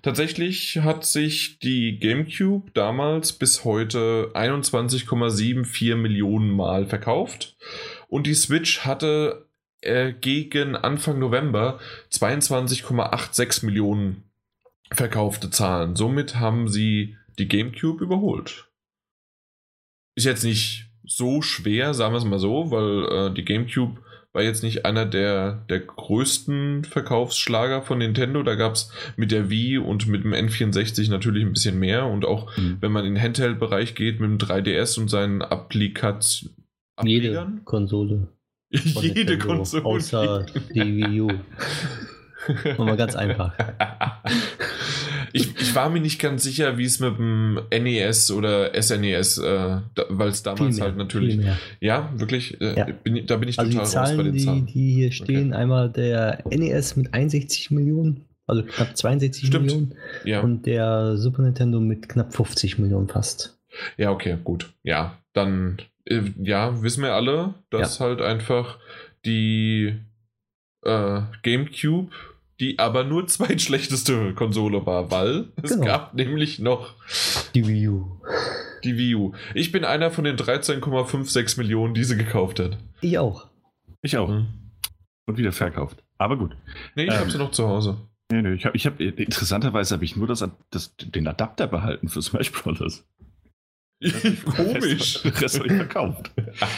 Tatsächlich 0.00 0.78
hat 0.78 1.04
sich 1.04 1.58
die 1.58 1.98
GameCube 1.98 2.70
damals 2.72 3.34
bis 3.34 3.64
heute 3.64 4.30
21,74 4.32 5.96
Millionen 5.96 6.50
Mal 6.50 6.86
verkauft. 6.86 7.58
Und 8.06 8.26
die 8.26 8.34
Switch 8.34 8.86
hatte 8.86 9.47
äh, 9.88 10.14
gegen 10.18 10.76
Anfang 10.76 11.18
November 11.18 11.78
22,86 12.12 13.64
Millionen 13.64 14.24
verkaufte 14.92 15.50
Zahlen. 15.50 15.96
Somit 15.96 16.36
haben 16.36 16.68
sie 16.68 17.16
die 17.38 17.48
GameCube 17.48 18.02
überholt. 18.02 18.68
Ist 20.14 20.24
jetzt 20.24 20.44
nicht 20.44 20.86
so 21.04 21.42
schwer, 21.42 21.94
sagen 21.94 22.12
wir 22.12 22.18
es 22.18 22.24
mal 22.24 22.38
so, 22.38 22.70
weil 22.70 23.30
äh, 23.30 23.34
die 23.34 23.44
GameCube 23.44 24.00
war 24.32 24.42
jetzt 24.42 24.62
nicht 24.62 24.84
einer 24.84 25.06
der, 25.06 25.64
der 25.68 25.80
größten 25.80 26.84
Verkaufsschlager 26.84 27.82
von 27.82 27.98
Nintendo. 27.98 28.42
Da 28.42 28.54
gab 28.54 28.74
es 28.74 28.92
mit 29.16 29.32
der 29.32 29.48
Wii 29.50 29.78
und 29.78 30.06
mit 30.06 30.22
dem 30.22 30.34
N64 30.34 31.10
natürlich 31.10 31.44
ein 31.44 31.52
bisschen 31.52 31.78
mehr. 31.78 32.06
Und 32.06 32.24
auch 32.24 32.56
mhm. 32.56 32.76
wenn 32.80 32.92
man 32.92 33.04
in 33.04 33.14
den 33.14 33.22
Handheld-Bereich 33.22 33.94
geht 33.94 34.20
mit 34.20 34.30
dem 34.30 34.38
3DS 34.38 35.00
und 35.00 35.08
seinen 35.08 35.42
Applikationen. 35.42 36.54
Jede 37.04 37.46
Konsole. 37.64 38.28
Jede 39.00 39.38
Konsole. 39.38 39.84
Außer 39.84 40.46
die 40.74 40.96
Wii 40.96 41.20
U. 41.22 41.30
Mal 42.78 42.96
ganz 42.96 43.14
einfach. 43.16 43.54
Ich, 45.32 45.60
ich, 45.60 45.74
war 45.74 45.90
mir 45.90 46.00
nicht 46.00 46.18
ganz 46.20 46.44
sicher, 46.44 46.78
wie 46.78 46.84
es 46.84 47.00
mit 47.00 47.18
dem 47.18 47.60
NES 47.70 48.30
oder 48.30 48.70
SNES, 48.80 49.38
äh, 49.38 49.42
da, 49.94 50.04
weil 50.08 50.28
es 50.28 50.42
damals 50.42 50.76
mehr, 50.76 50.86
halt 50.86 50.96
natürlich. 50.96 51.38
Ja, 51.80 52.10
wirklich. 52.16 52.58
Äh, 52.62 52.78
ja. 52.78 52.86
Bin, 53.04 53.26
da 53.26 53.36
bin 53.36 53.48
ich 53.48 53.58
also 53.58 53.70
total 53.70 53.84
die 53.84 53.90
Zahlen, 53.90 54.08
raus 54.08 54.16
bei 54.16 54.22
den 54.30 54.38
Zahlen. 54.38 54.66
Die, 54.66 54.72
die 54.72 54.92
hier 54.94 55.12
stehen, 55.12 55.52
okay. 55.52 55.60
einmal 55.60 55.90
der 55.90 56.42
NES 56.50 56.96
mit 56.96 57.12
61 57.12 57.70
Millionen, 57.70 58.24
also 58.46 58.62
knapp 58.62 58.96
62 58.96 59.46
Stimmt. 59.46 59.66
Millionen. 59.66 59.94
Ja. 60.24 60.40
Und 60.40 60.66
der 60.66 61.16
Super 61.18 61.42
Nintendo 61.42 61.80
mit 61.80 62.08
knapp 62.08 62.34
50 62.34 62.78
Millionen 62.78 63.08
fast. 63.08 63.58
Ja, 63.96 64.10
okay, 64.10 64.38
gut. 64.42 64.72
Ja, 64.82 65.18
dann 65.34 65.76
äh, 65.78 65.82
ja, 66.42 66.82
wissen 66.82 67.02
wir 67.02 67.14
alle, 67.14 67.54
dass 67.70 67.98
ja. 67.98 68.06
halt 68.06 68.20
einfach 68.20 68.78
die 69.24 69.94
äh, 70.84 71.20
GameCube, 71.42 72.10
die 72.60 72.78
aber 72.78 73.04
nur 73.04 73.26
zweitschlechteste 73.28 74.34
Konsole 74.34 74.84
war, 74.86 75.10
weil 75.10 75.48
es 75.62 75.72
genau. 75.72 75.86
gab 75.86 76.14
nämlich 76.14 76.58
noch 76.58 76.94
die 77.54 77.66
Wii 77.66 77.88
U. 77.88 78.20
Die 78.84 78.96
Wii 78.96 79.14
U. 79.16 79.32
Ich 79.54 79.72
bin 79.72 79.84
einer 79.84 80.10
von 80.10 80.24
den 80.24 80.36
13,56 80.36 81.58
Millionen, 81.58 81.94
die 81.94 82.04
sie 82.04 82.16
gekauft 82.16 82.60
hat. 82.60 82.78
Ich 83.00 83.18
auch. 83.18 83.48
Ich 84.02 84.16
auch. 84.16 84.28
Mhm. 84.28 84.46
Und 85.26 85.36
wieder 85.36 85.52
verkauft. 85.52 86.02
Aber 86.16 86.36
gut. 86.36 86.56
Nee, 86.94 87.04
ich 87.04 87.12
ähm, 87.12 87.20
habe 87.20 87.30
sie 87.30 87.38
noch 87.38 87.50
zu 87.50 87.68
Hause. 87.68 87.98
Nee, 88.30 88.42
nee, 88.42 88.54
ich 88.54 88.66
habe, 88.66 88.76
ich 88.76 88.86
hab, 88.86 89.00
interessanterweise 89.00 89.94
habe 89.94 90.04
ich 90.04 90.16
nur 90.16 90.26
das, 90.26 90.46
das, 90.70 90.94
den 90.96 91.26
Adapter 91.26 91.66
behalten 91.66 92.08
für 92.08 92.20
Smash 92.20 92.52
Bros. 92.52 93.04
Komisch. 94.44 95.20
Das 95.40 95.58
habe 95.58 95.66
ich 95.66 95.72
verkauft. 95.74 96.30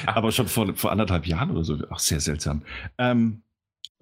Aber 0.07 0.33
schon 0.33 0.49
vor, 0.49 0.75
vor 0.75 0.93
anderthalb 0.93 1.27
Jahren 1.27 1.51
oder 1.51 1.65
so. 1.65 1.79
Ach, 1.91 1.99
sehr 1.99 2.21
seltsam. 2.21 2.63
Ähm, 2.99 3.43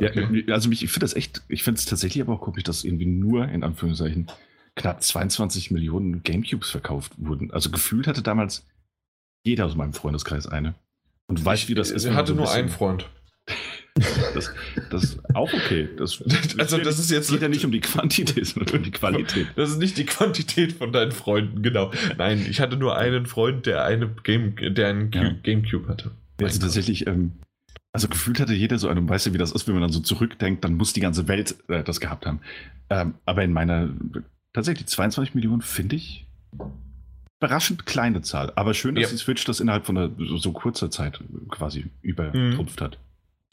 Okay. 0.00 0.44
Ja, 0.46 0.54
also 0.54 0.68
mich, 0.68 0.84
ich 0.84 0.90
finde 0.92 1.04
das 1.04 1.14
echt, 1.14 1.42
ich 1.48 1.64
finde 1.64 1.78
es 1.78 1.84
tatsächlich 1.84 2.22
aber 2.22 2.34
auch 2.34 2.40
komisch, 2.40 2.62
dass 2.62 2.84
irgendwie 2.84 3.06
nur 3.06 3.48
in 3.48 3.64
Anführungszeichen 3.64 4.28
knapp 4.76 5.02
22 5.02 5.72
Millionen 5.72 6.22
Gamecubes 6.22 6.70
verkauft 6.70 7.12
wurden. 7.16 7.50
Also 7.50 7.70
gefühlt 7.70 8.06
hatte 8.06 8.22
damals 8.22 8.64
jeder 9.44 9.66
aus 9.66 9.74
meinem 9.74 9.92
Freundeskreis 9.92 10.46
eine. 10.46 10.74
Und 11.26 11.44
weiß, 11.44 11.68
wie 11.68 11.74
das 11.74 11.90
ist. 11.90 12.04
Er 12.04 12.14
hatte 12.14 12.32
so 12.32 12.36
nur 12.36 12.50
einen 12.50 12.68
Freund. 12.68 13.08
Das, 14.34 14.52
das 14.90 15.04
ist 15.04 15.34
auch 15.34 15.52
okay. 15.52 15.88
Das, 15.96 16.22
also 16.58 16.78
das 16.78 16.98
ist 16.98 17.10
jetzt 17.10 17.30
geht 17.30 17.42
ja 17.42 17.48
nicht 17.48 17.64
um 17.64 17.72
die 17.72 17.80
Quantität, 17.80 18.46
sondern 18.46 18.76
um 18.76 18.82
die 18.82 18.90
Qualität. 18.90 19.46
Das 19.56 19.70
ist 19.70 19.78
nicht 19.78 19.98
die 19.98 20.06
Quantität 20.06 20.72
von 20.72 20.92
deinen 20.92 21.12
Freunden, 21.12 21.62
genau. 21.62 21.92
Nein, 22.16 22.46
ich 22.48 22.60
hatte 22.60 22.76
nur 22.76 22.96
einen 22.96 23.26
Freund, 23.26 23.66
der 23.66 23.84
eine 23.84 24.08
Game, 24.22 24.54
der 24.56 24.88
einen 24.88 25.10
ja. 25.12 25.34
Gamecube 25.42 25.88
hatte. 25.88 26.12
Also 26.40 26.60
tatsächlich, 26.60 27.06
ähm, 27.06 27.32
also 27.92 28.08
gefühlt 28.08 28.38
hatte 28.38 28.54
jeder 28.54 28.78
so 28.78 28.88
einen, 28.88 29.08
weißt 29.08 29.26
du, 29.26 29.32
wie 29.32 29.38
das 29.38 29.52
ist, 29.52 29.66
wenn 29.66 29.74
man 29.74 29.82
dann 29.82 29.92
so 29.92 30.00
zurückdenkt, 30.00 30.64
dann 30.64 30.74
muss 30.74 30.92
die 30.92 31.00
ganze 31.00 31.26
Welt 31.26 31.56
äh, 31.68 31.82
das 31.82 32.00
gehabt 32.00 32.26
haben. 32.26 32.40
Ähm, 32.90 33.14
aber 33.26 33.42
in 33.42 33.52
meiner 33.52 33.88
tatsächlich 34.52 34.86
22 34.86 35.34
Millionen 35.34 35.62
finde 35.62 35.96
ich 35.96 36.26
überraschend 37.40 37.86
kleine 37.86 38.22
Zahl. 38.22 38.52
Aber 38.56 38.74
schön, 38.74 38.94
dass 38.94 39.04
ja. 39.04 39.10
die 39.10 39.16
Switch 39.16 39.44
das 39.44 39.60
innerhalb 39.60 39.86
von 39.86 39.96
einer, 39.96 40.10
so, 40.18 40.36
so 40.36 40.52
kurzer 40.52 40.90
Zeit 40.90 41.20
quasi 41.48 41.86
übertrumpft 42.02 42.80
mhm. 42.80 42.84
hat. 42.84 42.98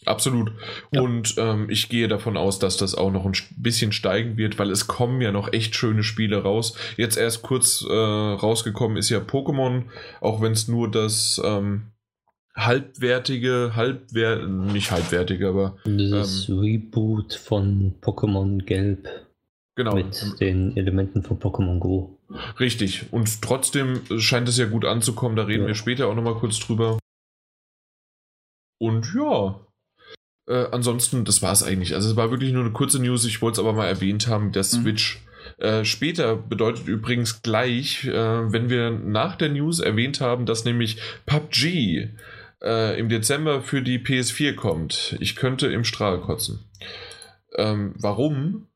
Absolut. 0.06 0.52
Ja. 0.92 1.02
Und 1.02 1.36
ähm, 1.38 1.70
ich 1.70 1.90
gehe 1.90 2.08
davon 2.08 2.38
aus, 2.38 2.60
dass 2.60 2.78
das 2.78 2.96
auch 2.96 3.12
noch 3.12 3.26
ein 3.26 3.34
bisschen 3.58 3.92
steigen 3.92 4.38
wird, 4.38 4.60
weil 4.60 4.70
es 4.70 4.88
kommen 4.88 5.22
ja 5.22 5.32
noch 5.32 5.52
echt 5.52 5.76
schöne 5.76 6.04
Spiele 6.04 6.44
raus. 6.44 6.78
Jetzt 6.98 7.18
erst 7.18 7.42
kurz 7.42 7.84
äh, 7.88 7.94
rausgekommen 7.94 8.98
ist 8.98 9.10
ja 9.10 9.20
Pokémon, 9.20 9.84
auch 10.22 10.42
wenn 10.42 10.52
es 10.52 10.68
nur 10.68 10.92
das 10.92 11.42
ähm, 11.44 11.92
halbwertige, 12.56 13.72
halbwert, 13.76 14.48
nicht 14.48 14.92
halbwertige, 14.92 15.50
aber 15.50 15.78
das 15.86 16.50
ähm, 16.50 16.60
Reboot 16.60 17.34
von 17.34 17.96
Pokémon 18.02 18.64
Gelb. 18.64 19.08
Genau. 19.76 19.96
Mit 19.96 20.40
den 20.40 20.78
Elementen 20.78 21.22
von 21.22 21.38
Pokémon 21.38 21.80
Go. 21.80 22.18
Richtig. 22.60 23.12
Und 23.12 23.42
trotzdem 23.42 24.02
scheint 24.20 24.48
es 24.48 24.58
ja 24.58 24.66
gut 24.66 24.86
anzukommen. 24.86 25.36
Da 25.36 25.44
reden 25.44 25.64
ja. 25.64 25.68
wir 25.68 25.76
später 25.76 26.08
auch 26.08 26.16
nochmal 26.16 26.36
kurz 26.36 26.60
drüber. 26.60 26.98
Und 28.80 29.14
ja, 29.14 29.60
äh, 30.48 30.66
ansonsten, 30.72 31.26
das 31.26 31.42
war 31.42 31.52
es 31.52 31.64
eigentlich. 31.64 31.96
Also 31.96 32.10
es 32.10 32.16
war 32.16 32.32
wirklich 32.32 32.52
nur 32.52 32.64
eine 32.64 32.74
kurze 32.74 33.02
News. 33.02 33.26
Ich 33.26 33.42
wollte 33.42 33.60
es 33.60 33.60
aber 33.60 33.74
mal 33.74 33.88
erwähnt 33.88 34.28
haben, 34.28 34.52
der 34.52 34.64
mhm. 34.64 34.68
Switch. 34.68 35.20
Mhm. 35.20 35.64
Äh, 35.64 35.86
später 35.86 36.36
bedeutet 36.36 36.88
übrigens 36.88 37.42
gleich, 37.42 38.06
äh, 38.06 38.12
wenn 38.14 38.70
wir 38.70 38.92
nach 38.92 39.36
der 39.36 39.50
News 39.50 39.80
erwähnt 39.80 40.22
haben, 40.22 40.46
dass 40.46 40.66
nämlich 40.66 40.98
PUBG 41.26 42.10
äh, 42.62 43.00
im 43.00 43.10
Dezember 43.10 43.62
für 43.62 43.82
die 43.82 44.00
PS4 44.00 44.54
kommt. 44.56 45.16
Ich 45.20 45.36
könnte 45.36 45.68
im 45.68 45.84
Strahl 45.84 46.20
kotzen. 46.22 46.60
Ähm, 47.56 47.94
warum? 47.98 48.68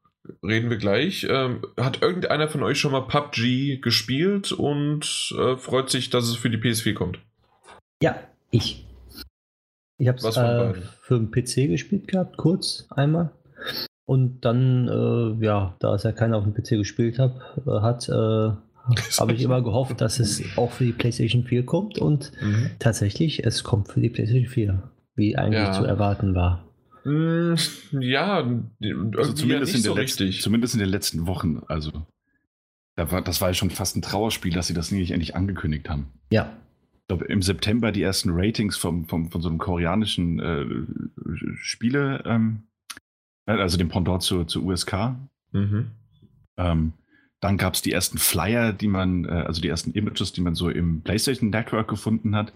Reden 0.43 0.69
wir 0.69 0.77
gleich. 0.77 1.25
Ähm, 1.29 1.61
hat 1.75 2.01
irgendeiner 2.01 2.47
von 2.49 2.61
euch 2.61 2.79
schon 2.79 2.91
mal 2.91 3.01
PUBG 3.01 3.79
gespielt 3.81 4.51
und 4.51 5.33
äh, 5.37 5.57
freut 5.57 5.89
sich, 5.89 6.09
dass 6.11 6.27
es 6.27 6.35
für 6.35 6.49
die 6.49 6.57
PS4 6.57 6.93
kommt? 6.93 7.19
Ja, 8.01 8.19
ich. 8.51 8.85
Ich 9.99 10.07
habe 10.07 10.17
es 10.17 10.37
äh, 10.37 10.73
für 11.01 11.19
den 11.19 11.29
PC 11.29 11.69
gespielt 11.69 12.07
gehabt, 12.07 12.37
kurz 12.37 12.87
einmal. 12.89 13.31
Und 14.05 14.45
dann, 14.45 14.87
äh, 14.87 15.45
ja, 15.45 15.75
da 15.79 15.93
es 15.93 16.03
ja 16.03 16.13
keiner 16.13 16.37
auf 16.37 16.45
dem 16.45 16.53
PC 16.53 16.69
gespielt 16.77 17.19
hab, 17.19 17.35
äh, 17.67 17.81
hat, 17.81 18.07
äh, 18.07 18.13
habe 19.19 19.33
ich 19.33 19.43
immer 19.43 19.61
gehofft, 19.61 19.99
dass 19.99 20.19
es 20.19 20.41
auch 20.55 20.71
für 20.71 20.85
die 20.85 20.93
PlayStation 20.93 21.43
4 21.43 21.65
kommt. 21.65 21.99
Und 21.99 22.31
mhm. 22.41 22.71
tatsächlich, 22.79 23.45
es 23.45 23.63
kommt 23.63 23.89
für 23.89 23.99
die 23.99 24.09
PlayStation 24.09 24.47
4, 24.47 24.83
wie 25.15 25.35
eigentlich 25.35 25.63
ja. 25.63 25.73
zu 25.73 25.83
erwarten 25.83 26.33
war. 26.33 26.65
Mm, 27.03 27.55
ja, 27.99 28.49
also 29.17 29.33
zumindest, 29.33 29.75
in 29.75 29.81
so 29.81 29.93
letzten, 29.93 30.31
zumindest 30.31 30.75
in 30.75 30.79
den 30.79 30.89
letzten 30.89 31.27
Wochen. 31.27 31.61
Also, 31.67 31.91
da 32.95 33.11
war, 33.11 33.21
das 33.21 33.41
war 33.41 33.49
ja 33.49 33.53
schon 33.53 33.69
fast 33.69 33.97
ein 33.97 34.01
Trauerspiel, 34.01 34.53
dass 34.53 34.67
sie 34.67 34.73
das 34.73 34.91
nicht 34.91 35.11
endlich 35.11 35.35
angekündigt 35.35 35.89
haben. 35.89 36.13
Ja, 36.31 36.53
glaube, 37.09 37.25
im 37.25 37.41
September 37.41 37.91
die 37.91 38.03
ersten 38.03 38.29
Ratings 38.31 38.77
vom, 38.77 39.05
vom, 39.05 39.31
von 39.31 39.41
so 39.41 39.49
einem 39.49 39.57
koreanischen 39.57 40.39
äh, 40.39 40.65
Spiele, 41.55 42.23
ähm, 42.25 42.67
äh, 43.47 43.53
also 43.53 43.77
dem 43.77 43.89
Pendant 43.89 44.21
zur, 44.21 44.47
zur 44.47 44.63
USK. 44.63 45.15
Mhm. 45.51 45.91
Ähm, 46.57 46.93
dann 47.41 47.57
gab 47.57 47.73
es 47.73 47.81
die 47.81 47.91
ersten 47.91 48.19
Flyer, 48.19 48.73
die 48.73 48.87
man, 48.87 49.25
äh, 49.25 49.43
also 49.47 49.59
die 49.59 49.69
ersten 49.69 49.91
Images, 49.91 50.33
die 50.33 50.41
man 50.41 50.53
so 50.53 50.69
im 50.69 51.01
PlayStation 51.01 51.49
Network 51.49 51.87
gefunden 51.87 52.35
hat. 52.35 52.53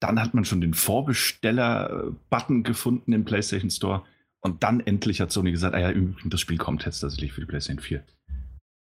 Dann 0.00 0.20
hat 0.20 0.34
man 0.34 0.44
schon 0.44 0.60
den 0.60 0.74
Vorbesteller-Button 0.74 2.64
gefunden 2.64 3.12
im 3.12 3.24
PlayStation 3.24 3.70
Store. 3.70 4.02
Und 4.40 4.64
dann 4.64 4.80
endlich 4.80 5.20
hat 5.20 5.30
Sony 5.30 5.52
gesagt, 5.52 5.76
ah 5.76 5.78
ja, 5.78 5.92
das 6.24 6.40
Spiel 6.40 6.58
kommt 6.58 6.84
jetzt 6.84 7.00
tatsächlich 7.00 7.32
für 7.32 7.42
die 7.42 7.46
PlayStation 7.46 7.80
4. 7.80 8.02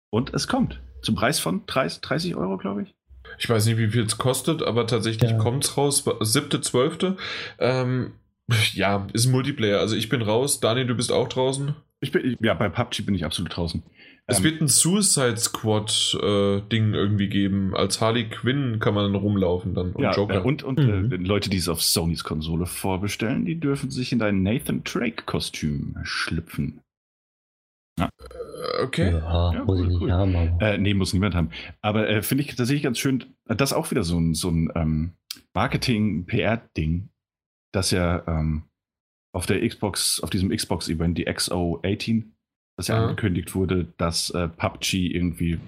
Und 0.09 0.34
es 0.34 0.47
kommt. 0.47 0.82
Zum 1.03 1.13
Preis 1.13 1.39
von 1.39 1.63
30, 1.67 2.01
30 2.01 2.36
Euro, 2.36 2.57
glaube 2.57 2.84
ich. 2.84 2.95
Ich 3.42 3.50
weiß 3.50 3.66
nicht, 3.66 3.80
wie 3.80 3.89
viel 3.89 4.04
es 4.04 4.20
kostet, 4.20 4.62
aber 4.62 4.86
tatsächlich 4.86 5.32
ja. 5.32 5.38
kommt 5.38 5.66
es 5.66 5.76
raus. 5.76 6.06
Siebte, 6.20 6.62
zwölfte. 6.62 7.18
Ähm, 7.58 8.12
ja, 8.74 9.08
ist 9.14 9.26
ein 9.26 9.32
Multiplayer. 9.32 9.80
Also 9.80 9.96
ich 9.96 10.10
bin 10.10 10.22
raus. 10.22 10.60
Daniel, 10.60 10.86
du 10.86 10.94
bist 10.94 11.12
auch 11.12 11.28
draußen. 11.28 11.74
Ich 12.02 12.12
bin, 12.12 12.38
ja, 12.39 12.54
bei 12.54 12.70
PUBG 12.70 13.02
bin 13.02 13.16
ich 13.16 13.26
absolut 13.26 13.58
draußen. 13.58 13.82
Es 14.28 14.38
ähm, 14.38 14.44
wird 14.44 14.62
ein 14.62 14.68
Suicide 14.68 15.38
Squad-Ding 15.38 16.94
äh, 16.94 16.98
irgendwie 16.98 17.30
geben. 17.30 17.76
Als 17.76 18.00
Harley 18.00 18.30
Quinn 18.30 18.78
kann 18.80 18.94
man 18.94 19.16
rumlaufen 19.16 19.74
dann. 19.74 19.94
Und 19.94 20.04
ja, 20.04 20.14
Joker. 20.14 20.36
Äh, 20.36 20.42
und, 20.42 20.62
und 20.62 20.80
äh, 20.80 20.84
mhm. 20.84 21.12
äh, 21.12 21.16
Leute, 21.16 21.50
die 21.50 21.58
es 21.58 21.68
auf 21.68 21.82
Sonys 21.82 22.24
Konsole 22.24 22.68
vorbestellen, 22.68 23.46
die 23.46 23.60
dürfen 23.60 23.89
sich 23.89 24.12
in 24.12 24.20
dein 24.20 24.44
Nathan 24.44 24.84
Drake-Kostüm 24.84 25.98
schlüpfen. 26.04 26.82
Ja. 27.98 28.10
Okay. 28.84 29.12
Ja, 29.14 29.53
ja 29.53 29.64
muss 29.64 29.80
cool, 29.80 29.86
ich 29.86 29.93
nicht 29.93 30.01
cool. 30.01 30.12
haben. 30.12 30.36
Aber. 30.36 30.62
Äh, 30.62 30.78
nee, 30.78 30.93
muss 30.93 31.14
niemand 31.14 31.36
haben. 31.36 31.49
Aber 31.82 32.09
äh, 32.09 32.22
finde 32.22 32.43
ich 32.43 32.55
tatsächlich 32.55 32.84
ganz 32.84 32.99
schön, 32.99 33.26
das 33.45 33.72
ist 33.72 33.78
auch 33.78 33.91
wieder 33.91 34.03
so 34.03 34.20
ein, 34.20 34.34
so 34.34 34.49
ein 34.49 34.72
ähm, 34.76 35.14
Marketing-PR-Ding, 35.53 37.09
dass 37.72 37.91
ja 37.91 38.24
ähm, 38.28 38.64
auf 39.34 39.45
der 39.45 39.68
Xbox, 39.68 40.20
auf 40.22 40.30
diesem 40.30 40.49
Xbox-Event, 40.49 41.18
die 41.18 41.28
XO18, 41.28 42.26
dass 42.78 42.88
ja, 42.88 42.95
ja 42.95 43.03
angekündigt 43.03 43.55
wurde, 43.55 43.88
dass 43.97 44.30
äh, 44.32 44.47
PUBG 44.47 45.07
irgendwie 45.07 45.59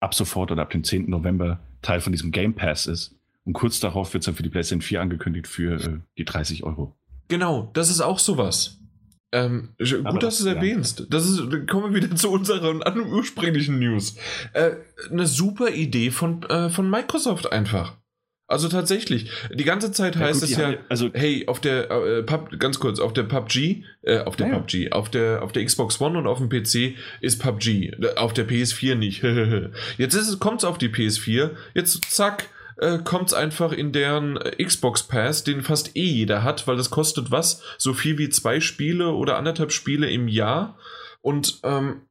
ab 0.00 0.14
sofort 0.14 0.50
oder 0.50 0.62
ab 0.62 0.70
dem 0.70 0.84
10. 0.84 1.08
November 1.08 1.60
Teil 1.82 2.00
von 2.00 2.12
diesem 2.12 2.30
Game 2.32 2.54
Pass 2.54 2.86
ist. 2.86 3.14
Und 3.44 3.54
kurz 3.54 3.80
darauf 3.80 4.12
wird 4.12 4.22
es 4.22 4.26
dann 4.26 4.34
für 4.34 4.42
die 4.42 4.48
PlayStation 4.48 4.82
4 4.82 5.00
angekündigt 5.00 5.46
für 5.46 5.80
äh, 5.80 5.98
die 6.18 6.24
30 6.24 6.64
Euro. 6.64 6.94
Genau, 7.28 7.70
das 7.74 7.90
ist 7.90 8.00
auch 8.00 8.18
sowas. 8.18 8.79
Ähm, 9.32 9.70
gut, 9.78 10.22
dass 10.22 10.38
du 10.38 10.48
es 10.48 10.54
erwähnst. 10.54 11.06
Das 11.10 11.28
ist, 11.28 11.38
kommen 11.68 11.94
wir 11.94 12.02
wieder 12.02 12.14
zu 12.16 12.30
unseren 12.30 12.82
ursprünglichen 13.12 13.78
News. 13.78 14.16
Äh, 14.52 14.72
eine 15.10 15.26
super 15.26 15.70
Idee 15.70 16.10
von, 16.10 16.42
äh, 16.44 16.68
von 16.68 16.90
Microsoft 16.90 17.52
einfach. 17.52 17.96
Also 18.50 18.68
tatsächlich, 18.68 19.30
die 19.54 19.62
ganze 19.62 19.92
Zeit 19.92 20.16
ja, 20.16 20.22
heißt 20.22 20.40
gut, 20.40 20.50
es 20.50 20.56
ja, 20.56 20.74
also 20.88 21.10
hey, 21.12 21.46
auf 21.46 21.60
der 21.60 21.88
äh, 21.88 22.22
Pub, 22.24 22.58
ganz 22.58 22.80
kurz, 22.80 22.98
auf 22.98 23.12
der 23.12 23.22
PUBG, 23.22 23.84
äh, 24.02 24.18
auf 24.24 24.34
der 24.34 24.48
ja, 24.48 24.58
PUBG, 24.58 24.90
auf 24.90 25.08
der 25.08 25.42
auf 25.44 25.52
der 25.52 25.64
Xbox 25.64 26.00
One 26.00 26.18
und 26.18 26.26
auf 26.26 26.38
dem 26.38 26.48
PC 26.48 26.96
ist 27.20 27.40
PUBG, 27.40 27.92
auf 28.16 28.32
der 28.32 28.48
PS4 28.48 28.96
nicht. 28.96 29.22
Jetzt 29.98 30.14
ist 30.14 30.28
es 30.28 30.40
kommt's 30.40 30.64
auf 30.64 30.78
die 30.78 30.88
PS4, 30.88 31.50
jetzt 31.74 32.04
zack, 32.10 32.48
äh, 32.80 32.98
kommt 32.98 33.28
es 33.28 33.34
einfach 33.34 33.72
in 33.72 33.92
deren 33.92 34.36
äh, 34.36 34.64
Xbox 34.64 35.04
Pass, 35.04 35.44
den 35.44 35.62
fast 35.62 35.96
eh 35.96 36.04
jeder 36.04 36.42
hat, 36.42 36.66
weil 36.66 36.76
das 36.76 36.90
kostet 36.90 37.30
was? 37.30 37.62
So 37.78 37.92
viel 37.92 38.18
wie 38.18 38.30
zwei 38.30 38.60
Spiele 38.60 39.12
oder 39.12 39.36
anderthalb 39.36 39.70
Spiele 39.70 40.10
im 40.10 40.28
Jahr. 40.28 40.78
Und 41.20 41.60
ähm, 41.62 42.02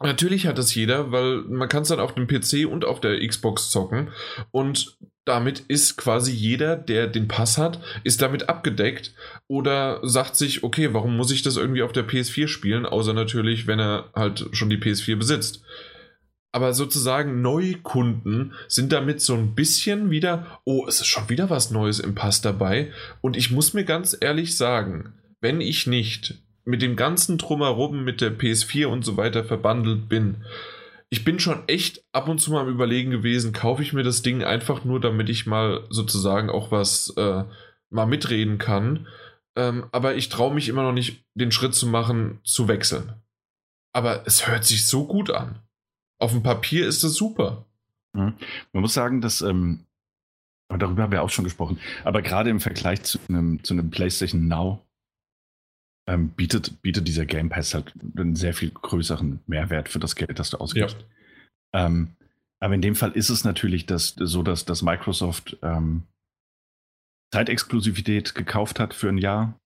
Natürlich 0.00 0.46
hat 0.46 0.60
es 0.60 0.76
jeder, 0.76 1.10
weil 1.10 1.38
man 1.48 1.68
kann 1.68 1.82
es 1.82 1.88
dann 1.88 1.98
auf 1.98 2.14
dem 2.14 2.28
PC 2.28 2.70
und 2.70 2.84
auf 2.84 3.00
der 3.00 3.18
Xbox 3.26 3.70
zocken 3.70 4.10
und 4.52 4.96
damit 5.24 5.60
ist 5.66 5.96
quasi 5.96 6.30
jeder, 6.30 6.76
der 6.76 7.08
den 7.08 7.26
Pass 7.26 7.58
hat, 7.58 7.80
ist 8.04 8.22
damit 8.22 8.48
abgedeckt 8.48 9.12
oder 9.48 9.98
sagt 10.04 10.36
sich, 10.36 10.62
okay, 10.62 10.94
warum 10.94 11.16
muss 11.16 11.32
ich 11.32 11.42
das 11.42 11.56
irgendwie 11.56 11.82
auf 11.82 11.92
der 11.92 12.06
PS4 12.06 12.46
spielen, 12.46 12.86
außer 12.86 13.12
natürlich, 13.12 13.66
wenn 13.66 13.80
er 13.80 14.10
halt 14.14 14.46
schon 14.52 14.70
die 14.70 14.78
PS4 14.78 15.16
besitzt 15.16 15.64
aber 16.52 16.72
sozusagen 16.72 17.42
Neukunden 17.42 18.54
sind 18.68 18.92
damit 18.92 19.20
so 19.20 19.34
ein 19.34 19.54
bisschen 19.54 20.10
wieder, 20.10 20.60
oh, 20.64 20.86
es 20.88 21.00
ist 21.00 21.06
schon 21.06 21.28
wieder 21.28 21.50
was 21.50 21.70
Neues 21.70 22.00
im 22.00 22.14
Pass 22.14 22.40
dabei. 22.40 22.90
Und 23.20 23.36
ich 23.36 23.50
muss 23.50 23.74
mir 23.74 23.84
ganz 23.84 24.16
ehrlich 24.18 24.56
sagen, 24.56 25.12
wenn 25.40 25.60
ich 25.60 25.86
nicht 25.86 26.42
mit 26.64 26.82
dem 26.82 26.96
ganzen 26.96 27.38
Drumherum, 27.38 28.02
mit 28.02 28.20
der 28.20 28.36
PS4 28.36 28.86
und 28.86 29.04
so 29.04 29.16
weiter 29.16 29.44
verbandelt 29.44 30.08
bin, 30.08 30.44
ich 31.10 31.24
bin 31.24 31.38
schon 31.38 31.66
echt 31.68 32.04
ab 32.12 32.28
und 32.28 32.38
zu 32.38 32.50
mal 32.50 32.62
am 32.62 32.68
Überlegen 32.68 33.10
gewesen, 33.10 33.52
kaufe 33.52 33.82
ich 33.82 33.92
mir 33.92 34.02
das 34.02 34.22
Ding 34.22 34.44
einfach 34.44 34.84
nur, 34.84 35.00
damit 35.00 35.30
ich 35.30 35.46
mal 35.46 35.86
sozusagen 35.88 36.50
auch 36.50 36.70
was 36.70 37.14
äh, 37.16 37.44
mal 37.88 38.06
mitreden 38.06 38.58
kann. 38.58 39.06
Ähm, 39.56 39.86
aber 39.90 40.16
ich 40.16 40.28
traue 40.28 40.54
mich 40.54 40.68
immer 40.68 40.82
noch 40.82 40.92
nicht, 40.92 41.24
den 41.34 41.50
Schritt 41.50 41.74
zu 41.74 41.86
machen, 41.86 42.40
zu 42.44 42.68
wechseln. 42.68 43.14
Aber 43.94 44.26
es 44.26 44.46
hört 44.46 44.64
sich 44.64 44.86
so 44.86 45.06
gut 45.06 45.30
an. 45.30 45.60
Auf 46.18 46.32
dem 46.32 46.42
Papier 46.42 46.86
ist 46.86 47.04
das 47.04 47.14
super. 47.14 47.64
Man 48.12 48.36
muss 48.72 48.94
sagen, 48.94 49.20
dass, 49.20 49.42
ähm, 49.42 49.84
darüber 50.68 51.02
haben 51.04 51.12
wir 51.12 51.22
auch 51.22 51.30
schon 51.30 51.44
gesprochen, 51.44 51.78
aber 52.04 52.22
gerade 52.22 52.50
im 52.50 52.60
Vergleich 52.60 53.02
zu 53.02 53.18
einem, 53.28 53.62
zu 53.62 53.74
einem 53.74 53.90
PlayStation 53.90 54.48
Now 54.48 54.84
ähm, 56.08 56.30
bietet, 56.30 56.82
bietet 56.82 57.06
dieser 57.06 57.26
Game 57.26 57.48
Pass 57.48 57.74
halt 57.74 57.92
einen 58.16 58.34
sehr 58.34 58.54
viel 58.54 58.70
größeren 58.70 59.40
Mehrwert 59.46 59.88
für 59.88 59.98
das 59.98 60.16
Geld, 60.16 60.38
das 60.38 60.50
du 60.50 60.56
ausgibst. 60.56 60.96
Ja. 61.74 61.86
Ähm, 61.86 62.16
aber 62.60 62.74
in 62.74 62.82
dem 62.82 62.96
Fall 62.96 63.12
ist 63.12 63.28
es 63.28 63.44
natürlich 63.44 63.86
das, 63.86 64.16
so, 64.18 64.42
dass, 64.42 64.64
dass 64.64 64.82
Microsoft 64.82 65.58
ähm, 65.62 66.02
Zeitexklusivität 67.32 68.34
gekauft 68.34 68.80
hat 68.80 68.94
für 68.94 69.08
ein 69.08 69.18
Jahr 69.18 69.58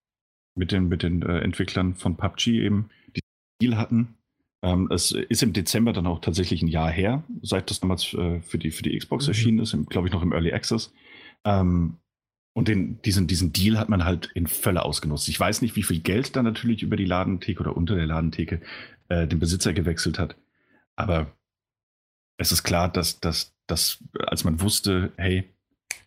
mit 0.55 0.73
den, 0.73 0.89
mit 0.89 1.03
den 1.03 1.23
äh, 1.23 1.39
Entwicklern 1.39 1.95
von 1.95 2.17
PUBG 2.17 2.61
eben, 2.61 2.91
die 3.17 3.21
Deal 3.63 3.79
hatten. 3.79 4.19
Ähm, 4.63 4.89
es 4.91 5.11
ist 5.11 5.43
im 5.43 5.53
Dezember 5.53 5.93
dann 5.93 6.07
auch 6.07 6.21
tatsächlich 6.21 6.63
ein 6.63 6.69
Jahr 6.69 6.91
her, 6.91 7.25
seit 7.43 7.71
das 7.71 7.81
damals 7.81 8.15
äh, 8.15 8.41
für, 8.41 8.59
die, 8.59 8.71
für 8.71 8.83
die 8.83 8.97
Xbox 8.97 9.27
mhm. 9.27 9.31
erschienen 9.31 9.59
ist, 9.59 9.77
glaube 9.89 10.09
ich 10.09 10.15
noch 10.15 10.23
im 10.23 10.33
Early 10.33 10.53
Access. 10.53 10.93
Ähm, 11.45 11.99
und 12.55 12.69
den, 12.69 13.01
diesen, 13.03 13.27
diesen 13.27 13.53
Deal 13.53 13.79
hat 13.79 13.89
man 13.89 14.05
halt 14.05 14.31
in 14.35 14.47
Völle 14.47 14.85
ausgenutzt. 14.85 15.29
Ich 15.29 15.41
weiß 15.41 15.63
nicht, 15.63 15.75
wie 15.75 15.83
viel 15.83 16.01
Geld 16.01 16.37
da 16.37 16.43
natürlich 16.43 16.83
über 16.83 16.97
die 16.97 17.07
Ladentheke 17.07 17.61
oder 17.61 17.77
unter 17.77 17.97
der 17.97 18.07
Ladentheke 18.07 18.61
äh, 19.09 19.27
den 19.27 19.39
Besitzer 19.39 19.73
gewechselt 19.73 20.19
hat. 20.19 20.37
Aber 20.95 21.33
es 22.37 22.53
ist 22.53 22.63
klar, 22.63 22.91
dass, 22.91 23.21
dass, 23.21 23.55
dass, 23.67 24.05
als 24.27 24.45
man 24.45 24.61
wusste, 24.61 25.13
hey, 25.17 25.45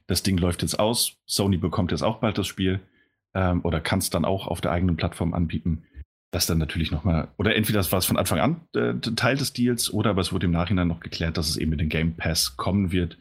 das 0.07 0.21
Ding 0.21 0.37
läuft 0.37 0.61
jetzt 0.61 0.79
aus, 0.79 1.17
Sony 1.25 1.57
bekommt 1.57 1.91
jetzt 1.91 2.03
auch 2.03 2.19
bald 2.19 2.37
das 2.37 2.47
Spiel 2.47 2.79
ähm, 3.33 3.61
oder 3.63 3.81
kann 3.81 3.99
es 3.99 4.11
dann 4.11 4.23
auch 4.23 4.47
auf 4.47 4.61
der 4.61 4.71
eigenen 4.71 4.97
Plattform 4.97 5.33
anbieten, 5.33 5.83
dass 6.31 6.45
dann 6.47 6.57
natürlich 6.57 6.91
nochmal, 6.91 7.29
oder 7.37 7.55
entweder 7.55 7.79
das 7.79 7.91
war 7.91 7.99
es 7.99 8.05
von 8.05 8.17
Anfang 8.17 8.39
an 8.39 8.61
äh, 8.75 8.93
Teil 9.15 9.37
des 9.37 9.53
Deals 9.53 9.91
oder 9.91 10.09
aber 10.09 10.21
es 10.21 10.33
wurde 10.33 10.47
im 10.47 10.51
Nachhinein 10.51 10.87
noch 10.87 10.99
geklärt, 10.99 11.37
dass 11.37 11.49
es 11.49 11.57
eben 11.57 11.71
mit 11.71 11.79
dem 11.79 11.89
Game 11.89 12.15
Pass 12.15 12.57
kommen 12.57 12.91
wird. 12.91 13.17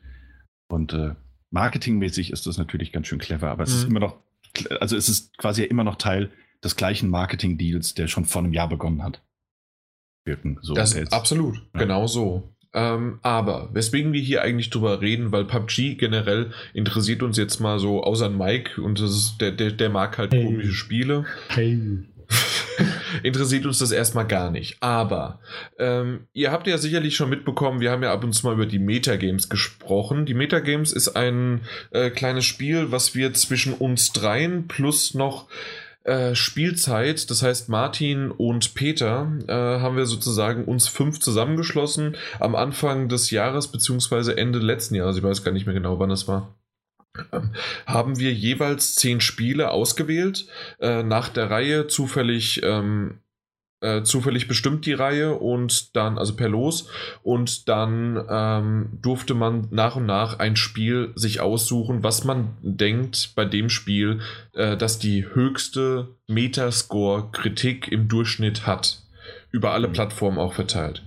Und 0.68 0.92
äh, 0.92 1.14
marketingmäßig 1.50 2.32
ist 2.32 2.46
das 2.46 2.58
natürlich 2.58 2.92
ganz 2.92 3.06
schön 3.06 3.18
clever, 3.18 3.50
aber 3.50 3.64
es 3.64 3.70
mhm. 3.70 3.76
ist 3.76 3.84
immer 3.84 4.00
noch, 4.00 4.16
also 4.80 4.96
es 4.96 5.08
ist 5.08 5.36
quasi 5.38 5.62
ja 5.62 5.68
immer 5.68 5.84
noch 5.84 5.96
Teil 5.96 6.30
des 6.62 6.76
gleichen 6.76 7.10
Marketing-Deals, 7.10 7.94
der 7.94 8.08
schon 8.08 8.24
vor 8.24 8.42
einem 8.42 8.52
Jahr 8.52 8.68
begonnen 8.68 9.02
hat. 9.02 9.22
Wirken. 10.26 10.58
So 10.62 10.74
das 10.74 10.94
ist 10.94 11.12
absolut, 11.12 11.56
ja. 11.74 11.80
genau 11.80 12.06
so. 12.06 12.54
Ähm, 12.72 13.20
aber 13.22 13.70
weswegen 13.72 14.12
wir 14.12 14.20
hier 14.20 14.42
eigentlich 14.42 14.70
drüber 14.70 15.00
reden, 15.00 15.30
weil 15.30 15.44
PUBG 15.44 15.94
generell 15.94 16.50
interessiert 16.72 17.22
uns 17.22 17.36
jetzt 17.36 17.60
mal 17.60 17.78
so, 17.78 18.02
außer 18.02 18.30
Mike, 18.30 18.82
und 18.82 19.00
das 19.00 19.10
ist, 19.10 19.40
der, 19.40 19.52
der, 19.52 19.70
der 19.70 19.90
mag 19.90 20.18
halt 20.18 20.32
hey. 20.32 20.44
komische 20.44 20.72
Spiele. 20.72 21.24
Hey. 21.48 21.78
interessiert 23.22 23.66
uns 23.66 23.78
das 23.78 23.90
erstmal 23.90 24.26
gar 24.26 24.50
nicht. 24.50 24.76
Aber 24.80 25.40
ähm, 25.78 26.26
ihr 26.32 26.50
habt 26.52 26.66
ja 26.66 26.78
sicherlich 26.78 27.16
schon 27.16 27.30
mitbekommen, 27.30 27.80
wir 27.80 27.90
haben 27.90 28.02
ja 28.02 28.12
ab 28.12 28.24
und 28.24 28.32
zu 28.32 28.46
mal 28.46 28.54
über 28.54 28.66
die 28.66 28.78
Metagames 28.78 29.48
gesprochen. 29.48 30.26
Die 30.26 30.34
Metagames 30.34 30.92
ist 30.92 31.16
ein 31.16 31.62
äh, 31.90 32.10
kleines 32.10 32.44
Spiel, 32.44 32.90
was 32.90 33.14
wir 33.14 33.32
zwischen 33.34 33.74
uns 33.74 34.12
dreien 34.12 34.68
plus 34.68 35.14
noch 35.14 35.48
äh, 36.04 36.34
Spielzeit, 36.34 37.30
das 37.30 37.42
heißt 37.42 37.70
Martin 37.70 38.30
und 38.30 38.74
Peter, 38.74 39.32
äh, 39.48 39.52
haben 39.52 39.96
wir 39.96 40.04
sozusagen 40.04 40.64
uns 40.66 40.86
fünf 40.86 41.18
zusammengeschlossen 41.18 42.16
am 42.40 42.54
Anfang 42.54 43.08
des 43.08 43.30
Jahres, 43.30 43.68
beziehungsweise 43.68 44.36
Ende 44.36 44.58
letzten 44.58 44.94
Jahres, 44.96 45.16
ich 45.16 45.22
weiß 45.22 45.42
gar 45.44 45.52
nicht 45.52 45.64
mehr 45.64 45.74
genau, 45.74 45.98
wann 45.98 46.10
das 46.10 46.28
war. 46.28 46.54
Ähm, 47.32 47.50
haben 47.86 48.18
wir 48.18 48.32
jeweils 48.32 48.94
zehn 48.94 49.20
Spiele 49.20 49.70
ausgewählt, 49.70 50.46
äh, 50.80 51.02
nach 51.02 51.28
der 51.28 51.50
Reihe 51.50 51.86
zufällig 51.86 52.62
ähm, 52.64 53.20
äh, 53.84 54.02
zufällig 54.02 54.48
bestimmt 54.48 54.86
die 54.86 54.94
Reihe 54.94 55.34
und 55.34 55.94
dann, 55.94 56.16
also 56.16 56.34
per 56.34 56.48
Los, 56.48 56.88
und 57.22 57.68
dann 57.68 58.24
ähm, 58.30 58.88
durfte 59.02 59.34
man 59.34 59.68
nach 59.70 59.96
und 59.96 60.06
nach 60.06 60.38
ein 60.38 60.56
Spiel 60.56 61.12
sich 61.16 61.40
aussuchen, 61.40 62.02
was 62.02 62.24
man 62.24 62.56
denkt 62.62 63.32
bei 63.36 63.44
dem 63.44 63.68
Spiel, 63.68 64.20
äh, 64.54 64.78
dass 64.78 64.98
die 64.98 65.26
höchste 65.26 66.08
Metascore-Kritik 66.28 67.88
im 67.88 68.08
Durchschnitt 68.08 68.66
hat. 68.66 69.02
Über 69.50 69.72
alle 69.72 69.88
mhm. 69.88 69.92
Plattformen 69.92 70.38
auch 70.38 70.54
verteilt. 70.54 71.02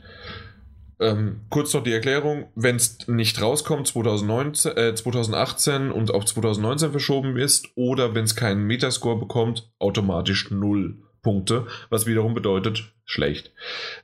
Ähm, 1.00 1.42
kurz 1.50 1.74
noch 1.74 1.84
die 1.84 1.94
Erklärung, 1.94 2.48
wenn 2.56 2.76
es 2.76 3.08
nicht 3.08 3.40
rauskommt 3.42 3.88
2019, 3.88 4.78
äh, 4.78 4.96
2018 4.96 5.92
und 5.92 6.12
auf 6.12 6.26
2019 6.26 6.92
verschoben 6.92 7.38
ist 7.38 7.70
oder 7.76 8.16
wenn 8.16 8.24
es 8.24 8.36
keinen 8.36 8.64
Metascore 8.64 9.20
bekommt, 9.20 9.70
automatisch 9.80 10.50
null. 10.50 10.98
Punkte, 11.28 11.68
was 11.90 12.06
wiederum 12.06 12.34
bedeutet 12.34 12.94
schlecht. 13.04 13.52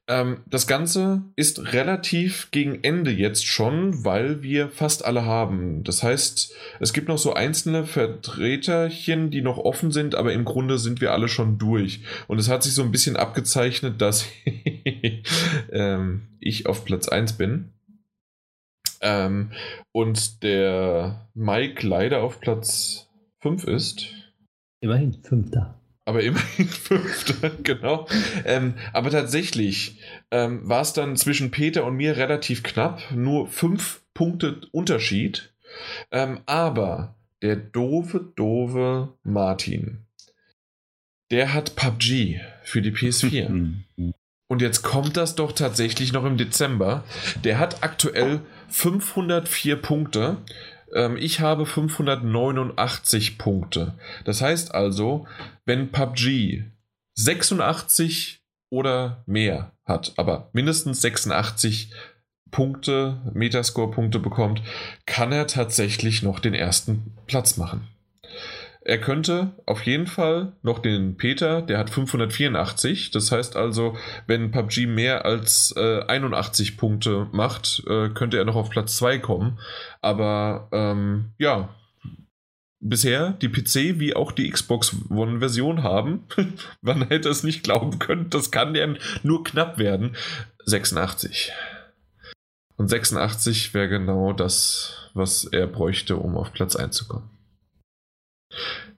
Ähm, 0.09 0.41
das 0.45 0.67
Ganze 0.67 1.21
ist 1.37 1.71
relativ 1.71 2.51
gegen 2.51 2.83
Ende 2.83 3.11
jetzt 3.11 3.47
schon, 3.47 4.03
weil 4.03 4.43
wir 4.43 4.67
fast 4.67 5.05
alle 5.05 5.23
haben. 5.23 5.85
Das 5.85 6.03
heißt, 6.03 6.53
es 6.81 6.91
gibt 6.91 7.07
noch 7.07 7.17
so 7.17 7.33
einzelne 7.33 7.85
Vertreterchen, 7.85 9.31
die 9.31 9.41
noch 9.41 9.57
offen 9.57 9.91
sind, 9.91 10.15
aber 10.15 10.33
im 10.33 10.43
Grunde 10.43 10.77
sind 10.77 10.99
wir 10.99 11.13
alle 11.13 11.29
schon 11.29 11.57
durch. 11.57 12.01
Und 12.27 12.39
es 12.39 12.49
hat 12.49 12.61
sich 12.61 12.73
so 12.73 12.83
ein 12.83 12.91
bisschen 12.91 13.15
abgezeichnet, 13.15 14.01
dass 14.01 14.25
ähm, 15.71 16.23
ich 16.41 16.65
auf 16.65 16.83
Platz 16.83 17.07
1 17.07 17.37
bin. 17.37 17.71
Ähm, 18.99 19.51
und 19.93 20.43
der 20.43 21.29
Mike 21.35 21.87
leider 21.87 22.21
auf 22.21 22.41
Platz 22.41 23.07
5 23.39 23.63
ist. 23.63 24.07
Immerhin, 24.81 25.13
fünfter 25.23 25.79
aber 26.05 26.21
immerhin 26.21 26.67
Fünfter, 26.67 27.51
genau. 27.63 28.07
Ähm, 28.45 28.75
aber 28.91 29.09
tatsächlich 29.09 29.99
ähm, 30.31 30.67
war 30.67 30.81
es 30.81 30.93
dann 30.93 31.15
zwischen 31.15 31.51
Peter 31.51 31.85
und 31.85 31.95
mir 31.95 32.17
relativ 32.17 32.63
knapp, 32.63 33.11
nur 33.11 33.47
fünf 33.47 34.01
Punkte 34.13 34.61
Unterschied. 34.71 35.53
Ähm, 36.11 36.41
aber 36.45 37.15
der 37.41 37.55
doofe, 37.55 38.31
doofe 38.35 39.13
Martin, 39.23 39.99
der 41.31 41.53
hat 41.53 41.75
PUBG 41.75 42.39
für 42.63 42.81
die 42.81 42.91
PS4. 42.91 43.73
und 44.47 44.61
jetzt 44.61 44.83
kommt 44.83 45.17
das 45.17 45.35
doch 45.35 45.51
tatsächlich 45.51 46.13
noch 46.13 46.25
im 46.25 46.37
Dezember. 46.37 47.03
Der 47.43 47.59
hat 47.59 47.83
aktuell 47.83 48.41
504 48.69 49.77
Punkte 49.77 50.37
ähm, 50.93 51.17
ich 51.17 51.39
habe 51.39 51.65
589 51.65 53.37
Punkte. 53.37 53.93
Das 54.25 54.41
heißt 54.41 54.73
also, 54.73 55.27
wenn 55.65 55.91
PUBG 55.91 56.65
86 57.15 58.41
oder 58.69 59.23
mehr 59.25 59.71
hat, 59.85 60.13
aber 60.17 60.49
mindestens 60.53 61.01
86 61.01 61.91
Punkte, 62.51 63.21
Metascore-Punkte 63.33 64.19
bekommt, 64.19 64.61
kann 65.05 65.31
er 65.31 65.47
tatsächlich 65.47 66.21
noch 66.21 66.39
den 66.39 66.53
ersten 66.53 67.17
Platz 67.25 67.57
machen. 67.57 67.87
Er 68.85 68.97
könnte 68.97 69.53
auf 69.65 69.83
jeden 69.83 70.07
Fall 70.07 70.53
noch 70.61 70.79
den 70.79 71.15
Peter, 71.15 71.61
der 71.61 71.77
hat 71.77 71.89
584. 71.89 73.11
Das 73.11 73.31
heißt 73.31 73.55
also, 73.55 73.97
wenn 74.27 74.51
PUBG 74.51 74.87
mehr 74.87 75.23
als 75.23 75.73
äh, 75.77 76.01
81 76.01 76.75
Punkte 76.75 77.29
macht, 77.31 77.83
äh, 77.87 78.09
könnte 78.09 78.37
er 78.37 78.43
noch 78.43 78.57
auf 78.57 78.69
Platz 78.69 78.97
2 78.97 79.19
kommen. 79.19 79.57
Aber 80.01 80.67
ähm, 80.73 81.31
ja, 81.37 81.69
bisher 82.81 83.31
die 83.41 83.47
PC 83.47 83.99
wie 83.99 84.17
auch 84.17 84.33
die 84.33 84.49
Xbox 84.49 84.93
One-Version 85.09 85.83
haben. 85.83 86.25
Man 86.81 87.07
hätte 87.07 87.29
es 87.29 87.43
nicht 87.43 87.63
glauben 87.63 87.99
können. 87.99 88.29
Das 88.29 88.51
kann 88.51 88.75
ja 88.75 88.87
nur 89.23 89.45
knapp 89.45 89.77
werden. 89.77 90.17
86. 90.65 91.53
Und 92.75 92.89
86 92.89 93.73
wäre 93.73 93.87
genau 93.87 94.33
das, 94.33 95.09
was 95.13 95.45
er 95.45 95.67
bräuchte, 95.67 96.17
um 96.17 96.35
auf 96.35 96.51
Platz 96.51 96.75
1 96.75 96.95
zu 96.95 97.07
kommen. 97.07 97.32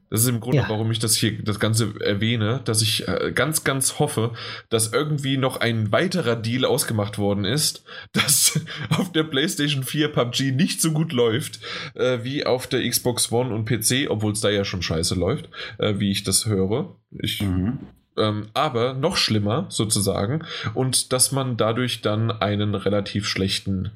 Das 0.10 0.22
ist 0.22 0.28
im 0.28 0.40
Grunde, 0.40 0.60
ja. 0.60 0.70
warum 0.70 0.92
ich 0.92 1.00
das 1.00 1.16
hier 1.16 1.42
das 1.44 1.60
Ganze 1.60 2.00
erwähne, 2.00 2.62
dass 2.64 2.82
ich 2.84 3.08
äh, 3.08 3.32
ganz, 3.34 3.64
ganz 3.64 3.98
hoffe, 3.98 4.34
dass 4.70 4.94
irgendwie 4.94 5.36
noch 5.36 5.58
ein 5.58 5.92
weiterer 5.92 6.36
Deal 6.36 6.64
ausgemacht 6.64 7.18
worden 7.18 7.44
ist, 7.44 7.84
dass 8.14 8.60
auf 8.90 9.12
der 9.12 9.24
PlayStation 9.24 9.84
4 9.84 10.10
PUBG 10.14 10.52
nicht 10.52 10.80
so 10.80 10.92
gut 10.92 11.12
läuft 11.12 11.60
äh, 11.96 12.20
wie 12.24 12.46
auf 12.46 12.68
der 12.68 12.88
Xbox 12.88 13.32
One 13.32 13.54
und 13.54 13.66
PC, 13.66 14.10
obwohl 14.10 14.34
es 14.34 14.42
da 14.42 14.50
ja 14.50 14.64
schon 14.64 14.84
scheiße 14.84 15.16
läuft, 15.16 15.50
äh, 15.80 15.96
wie 15.98 16.12
ich 16.12 16.24
das 16.24 16.46
höre. 16.46 16.96
Ich, 17.10 17.42
mhm. 17.42 17.80
ähm, 18.16 18.48
aber 18.54 18.94
noch 18.94 19.18
schlimmer 19.18 19.66
sozusagen 19.70 20.46
und 20.76 21.14
dass 21.14 21.32
man 21.32 21.58
dadurch 21.58 22.02
dann 22.02 22.30
einen 22.32 22.76
relativ 22.76 23.28
schlechten 23.28 23.92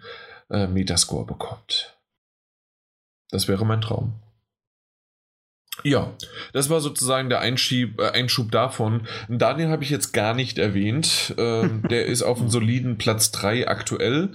äh, 0.49 0.65
Metascore 0.65 1.27
bekommt. 1.27 1.97
Das 3.29 3.47
wäre 3.47 3.65
mein 3.65 3.81
Traum. 3.81 4.19
Ja, 5.83 6.13
das 6.53 6.69
war 6.69 6.81
sozusagen 6.81 7.29
der 7.29 7.39
Einschieb, 7.39 7.99
äh, 7.99 8.09
Einschub 8.11 8.51
davon. 8.51 9.07
Daniel 9.27 9.69
habe 9.69 9.83
ich 9.83 9.89
jetzt 9.89 10.11
gar 10.11 10.33
nicht 10.33 10.57
erwähnt. 10.57 11.33
Ähm, 11.37 11.83
der 11.89 12.05
ist 12.05 12.21
auf 12.21 12.39
einem 12.39 12.49
soliden 12.49 12.97
Platz 12.97 13.31
3 13.31 13.67
aktuell. 13.67 14.33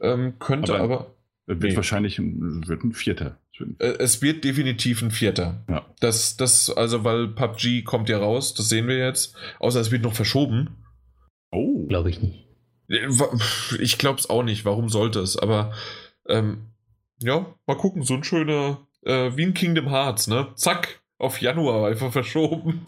Ähm, 0.00 0.38
könnte 0.38 0.74
aber. 0.74 0.84
aber 0.84 1.16
wird 1.46 1.62
nee. 1.62 1.76
wahrscheinlich 1.76 2.18
ein, 2.18 2.66
wird 2.66 2.82
ein 2.82 2.92
Vierter. 2.92 3.38
Äh, 3.78 3.94
es 3.98 4.20
wird 4.20 4.44
definitiv 4.44 5.02
ein 5.02 5.10
Vierter. 5.10 5.64
Ja. 5.68 5.86
Das, 6.00 6.36
das, 6.36 6.70
also, 6.70 7.04
weil 7.04 7.28
PUBG 7.28 7.82
kommt 7.84 8.08
ja 8.08 8.18
raus, 8.18 8.54
das 8.54 8.68
sehen 8.68 8.88
wir 8.88 8.98
jetzt. 8.98 9.36
Außer 9.60 9.80
es 9.80 9.90
wird 9.90 10.02
noch 10.02 10.14
verschoben. 10.14 10.76
Oh. 11.52 11.86
Glaube 11.86 12.10
ich 12.10 12.20
nicht. 12.20 12.46
Äh, 12.88 13.08
ich 13.78 13.98
glaube 13.98 14.18
es 14.18 14.28
auch 14.28 14.42
nicht. 14.42 14.64
Warum 14.64 14.88
sollte 14.88 15.20
es? 15.20 15.36
Aber 15.36 15.72
ähm, 16.28 16.66
ja, 17.22 17.54
mal 17.66 17.76
gucken. 17.76 18.02
So 18.02 18.14
ein 18.14 18.24
schöner 18.24 18.85
äh, 19.06 19.36
wie 19.36 19.44
in 19.44 19.54
Kingdom 19.54 19.88
Hearts, 19.88 20.26
ne? 20.26 20.48
Zack, 20.54 21.00
auf 21.18 21.40
Januar 21.40 21.88
einfach 21.88 22.12
verschoben. 22.12 22.82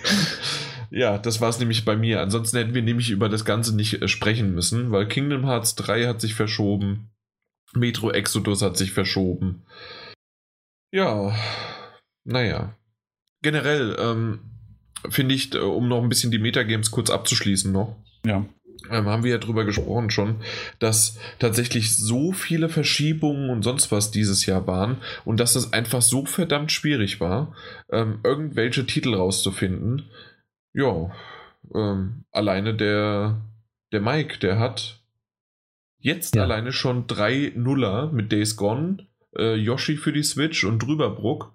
ja, 0.90 1.18
das 1.18 1.40
war 1.40 1.50
es 1.50 1.58
nämlich 1.58 1.84
bei 1.84 1.96
mir. 1.96 2.20
Ansonsten 2.20 2.56
hätten 2.56 2.74
wir 2.74 2.82
nämlich 2.82 3.10
über 3.10 3.28
das 3.28 3.44
Ganze 3.44 3.76
nicht 3.76 4.02
äh, 4.02 4.08
sprechen 4.08 4.54
müssen, 4.54 4.90
weil 4.90 5.06
Kingdom 5.06 5.46
Hearts 5.46 5.74
3 5.76 6.06
hat 6.06 6.20
sich 6.20 6.34
verschoben. 6.34 7.10
Metro 7.72 8.10
Exodus 8.10 8.62
hat 8.62 8.76
sich 8.76 8.92
verschoben. 8.92 9.62
Ja, 10.92 11.36
naja. 12.24 12.74
Generell 13.42 13.96
ähm, 14.00 14.40
finde 15.08 15.34
ich, 15.34 15.54
äh, 15.54 15.58
um 15.58 15.88
noch 15.88 16.02
ein 16.02 16.08
bisschen 16.08 16.32
die 16.32 16.40
Metagames 16.40 16.90
kurz 16.90 17.10
abzuschließen 17.10 17.70
noch. 17.70 17.96
Ja 18.24 18.44
ähm, 18.90 19.06
haben 19.06 19.24
wir 19.24 19.32
ja 19.32 19.38
drüber 19.38 19.64
gesprochen 19.64 20.10
schon, 20.10 20.36
dass 20.78 21.18
tatsächlich 21.38 21.96
so 21.96 22.32
viele 22.32 22.68
Verschiebungen 22.68 23.50
und 23.50 23.62
sonst 23.62 23.92
was 23.92 24.10
dieses 24.10 24.46
Jahr 24.46 24.66
waren 24.66 24.98
und 25.24 25.40
dass 25.40 25.56
es 25.56 25.72
einfach 25.72 26.02
so 26.02 26.26
verdammt 26.26 26.72
schwierig 26.72 27.20
war, 27.20 27.54
ähm, 27.90 28.20
irgendwelche 28.24 28.86
Titel 28.86 29.14
rauszufinden. 29.14 30.10
Ja, 30.72 31.10
ähm, 31.74 32.24
alleine 32.30 32.74
der, 32.74 33.40
der 33.92 34.00
Mike, 34.00 34.38
der 34.38 34.58
hat 34.58 35.00
jetzt 35.98 36.34
ja. 36.34 36.42
alleine 36.42 36.72
schon 36.72 37.06
drei 37.06 37.52
Nuller 37.54 38.10
mit 38.12 38.32
Days 38.32 38.56
Gone, 38.56 39.06
äh, 39.36 39.54
Yoshi 39.54 39.96
für 39.96 40.12
die 40.12 40.22
Switch 40.22 40.64
und 40.64 40.80
Drüberbruck. 40.80 41.52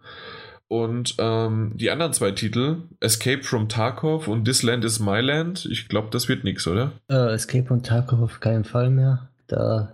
Und 0.67 1.15
ähm, 1.19 1.73
die 1.75 1.91
anderen 1.91 2.13
zwei 2.13 2.31
Titel, 2.31 2.83
Escape 2.99 3.43
from 3.43 3.69
Tarkov 3.69 4.27
und 4.27 4.45
This 4.45 4.63
Land 4.63 4.83
is 4.83 4.99
My 4.99 5.21
Land, 5.21 5.67
ich 5.69 5.87
glaube, 5.87 6.07
das 6.11 6.27
wird 6.27 6.43
nichts, 6.43 6.65
oder? 6.65 6.93
Uh, 7.11 7.29
Escape 7.29 7.67
from 7.67 7.83
Tarkov 7.83 8.19
auf 8.19 8.39
keinen 8.39 8.63
Fall 8.63 8.89
mehr. 8.89 9.29
Da 9.47 9.93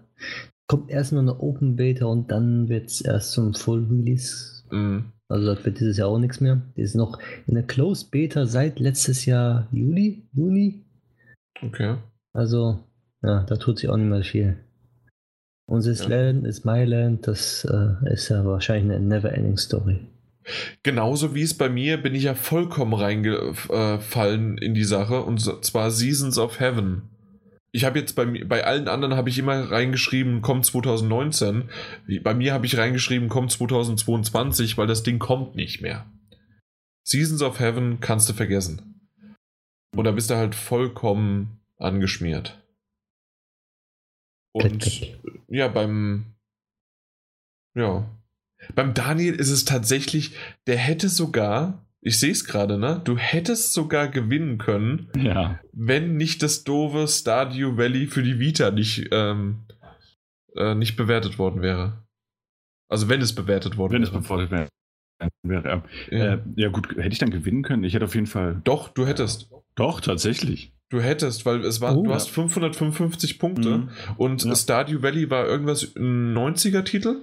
kommt 0.68 0.90
erst 0.90 1.12
nur 1.12 1.22
eine 1.22 1.40
Open 1.42 1.76
Beta 1.76 2.06
und 2.06 2.32
dann 2.32 2.70
wird 2.70 2.90
es 2.90 3.02
erst 3.02 3.34
zum 3.34 3.54
Full 3.54 3.86
Release. 3.92 4.64
Mm. 4.70 5.12
Also 5.28 5.54
das 5.54 5.66
wird 5.66 5.80
dieses 5.80 5.98
Jahr 5.98 6.08
auch 6.08 6.20
nichts 6.20 6.40
mehr. 6.40 6.62
Die 6.78 6.82
ist 6.82 6.96
noch 6.96 7.20
in 7.48 7.56
der 7.56 7.64
Closed 7.64 8.10
Beta 8.12 8.46
seit 8.46 8.80
letztes 8.80 9.26
Jahr 9.26 9.68
Juli, 9.72 10.24
Juni. 10.34 10.86
Okay. 11.62 11.98
Also, 12.34 12.80
ja, 13.22 13.44
da 13.44 13.56
tut 13.58 13.80
sich 13.80 13.90
auch 13.90 13.98
nicht 13.98 14.10
mehr 14.10 14.24
viel. 14.24 14.58
Und 15.68 15.84
This 15.84 16.04
ja. 16.04 16.10
Land 16.10 16.48
is 16.48 16.64
My 16.64 16.86
Land, 16.86 17.28
das 17.28 17.66
äh, 17.66 18.14
ist 18.14 18.30
ja 18.30 18.46
wahrscheinlich 18.46 18.96
eine 18.96 19.06
Never-Ending 19.06 19.58
Story. 19.58 20.00
Genauso 20.84 21.36
wie 21.36 21.42
es 21.42 21.58
bei 21.58 21.70
mir 21.70 21.98
bin 21.98 22.16
ich 22.16 22.24
ja 22.24 22.36
vollkommen 22.36 22.94
reingefallen 22.94 24.58
in 24.58 24.74
die 24.74 24.84
Sache 24.84 25.22
und 25.22 25.40
zwar 25.40 25.92
Seasons 25.92 26.38
of 26.38 26.60
Heaven. 26.60 27.04
Ich 27.72 27.86
habe 27.86 28.00
jetzt 28.00 28.16
bei, 28.16 28.26
bei 28.26 28.66
allen 28.66 28.88
anderen 28.88 29.16
habe 29.16 29.30
ich 29.30 29.38
immer 29.38 29.72
reingeschrieben, 29.72 30.42
kommt 30.42 30.66
2019. 30.66 31.70
Bei 32.22 32.34
mir 32.34 32.54
habe 32.54 32.66
ich 32.66 32.78
reingeschrieben, 32.78 33.30
kommt 33.30 33.52
2022, 33.52 34.78
weil 34.78 34.88
das 34.88 35.04
Ding 35.04 35.20
kommt 35.20 35.56
nicht 35.56 35.82
mehr. 35.82 36.06
Seasons 37.04 37.42
of 37.42 37.60
Heaven 37.60 38.00
kannst 38.02 38.28
du 38.28 38.34
vergessen. 38.34 39.10
Und 39.96 40.04
da 40.04 40.12
bist 40.12 40.30
du 40.30 40.36
halt 40.36 40.56
vollkommen 40.56 41.62
angeschmiert. 41.78 42.62
Und 44.54 45.18
ja, 45.48 45.70
beim 45.70 46.26
ja, 47.74 48.10
beim 48.76 48.94
Daniel 48.94 49.36
ist 49.36 49.50
es 49.50 49.66
tatsächlich, 49.66 50.36
der 50.68 50.78
hätte 50.78 51.10
sogar, 51.10 51.86
ich 52.02 52.20
sehe 52.20 52.32
es 52.32 52.46
gerade, 52.46 52.78
ne? 52.78 53.02
Du 53.04 53.18
hättest 53.18 53.74
sogar 53.74 54.08
gewinnen 54.08 54.58
können, 54.58 55.10
ja. 55.16 55.60
wenn 55.74 56.18
nicht 56.18 56.44
das 56.44 56.64
doofe 56.64 57.08
Stardew 57.08 57.78
Valley 57.78 58.08
für 58.08 58.24
die 58.24 58.40
Vita 58.40 58.72
nicht, 58.72 59.10
ähm, 59.12 59.64
äh, 60.56 60.76
nicht 60.76 60.96
bewertet 60.96 61.38
worden 61.38 61.62
wäre. 61.62 62.04
Also 62.90 63.08
wenn 63.08 63.22
es 63.22 63.34
bewertet 63.34 63.78
worden 63.78 63.94
wenn 63.94 64.02
wäre. 64.02 64.14
Wenn 64.14 64.20
es 64.20 64.28
bewertet 64.28 64.52
wäre. 64.52 64.68
Wäre, 65.44 65.84
ja. 66.10 66.34
Äh, 66.34 66.40
ja. 66.56 66.70
gut, 66.70 66.90
hätte 66.98 67.14
ich 67.14 67.20
dann 67.20 67.30
gewinnen 67.30 67.62
können? 67.62 67.84
Ich 67.84 67.94
hätte 67.94 68.06
auf 68.06 68.16
jeden 68.16 68.28
Fall. 68.28 68.62
Doch, 68.64 68.90
du 68.90 69.06
hättest. 69.06 69.52
Doch, 69.76 70.02
tatsächlich. 70.02 70.74
Du 70.90 71.00
hättest, 71.00 71.46
weil 71.46 71.64
es 71.64 71.80
war, 71.80 71.98
oh, 71.98 72.04
du 72.04 72.10
ja. 72.10 72.16
hast 72.16 72.30
555 72.32 73.40
Punkte 73.40 73.78
mhm. 73.78 73.90
und 74.18 74.44
ja. 74.44 74.56
Stardew 74.56 75.02
Valley 75.02 75.30
war 75.30 75.46
irgendwas 75.46 75.96
ein 75.96 76.36
90er-Titel. 76.36 77.22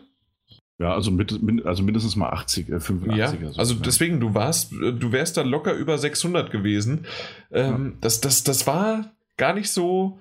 Ja, 0.78 0.94
also, 0.94 1.10
mit, 1.10 1.32
also 1.66 1.82
mindestens 1.82 2.14
mal 2.14 2.30
80, 2.30 2.68
äh, 2.68 2.80
85. 2.80 3.40
Ja, 3.40 3.52
so, 3.52 3.58
also 3.58 3.74
ja. 3.74 3.80
deswegen, 3.84 4.20
du 4.20 4.34
warst, 4.34 4.70
du 4.72 5.12
wärst 5.12 5.36
da 5.36 5.42
locker 5.42 5.72
über 5.72 5.98
600 5.98 6.52
gewesen. 6.52 7.06
Ähm, 7.50 7.86
ja. 7.86 7.98
das, 8.00 8.20
das, 8.20 8.44
das 8.44 8.66
war 8.68 9.10
gar 9.36 9.54
nicht 9.54 9.70
so, 9.70 10.20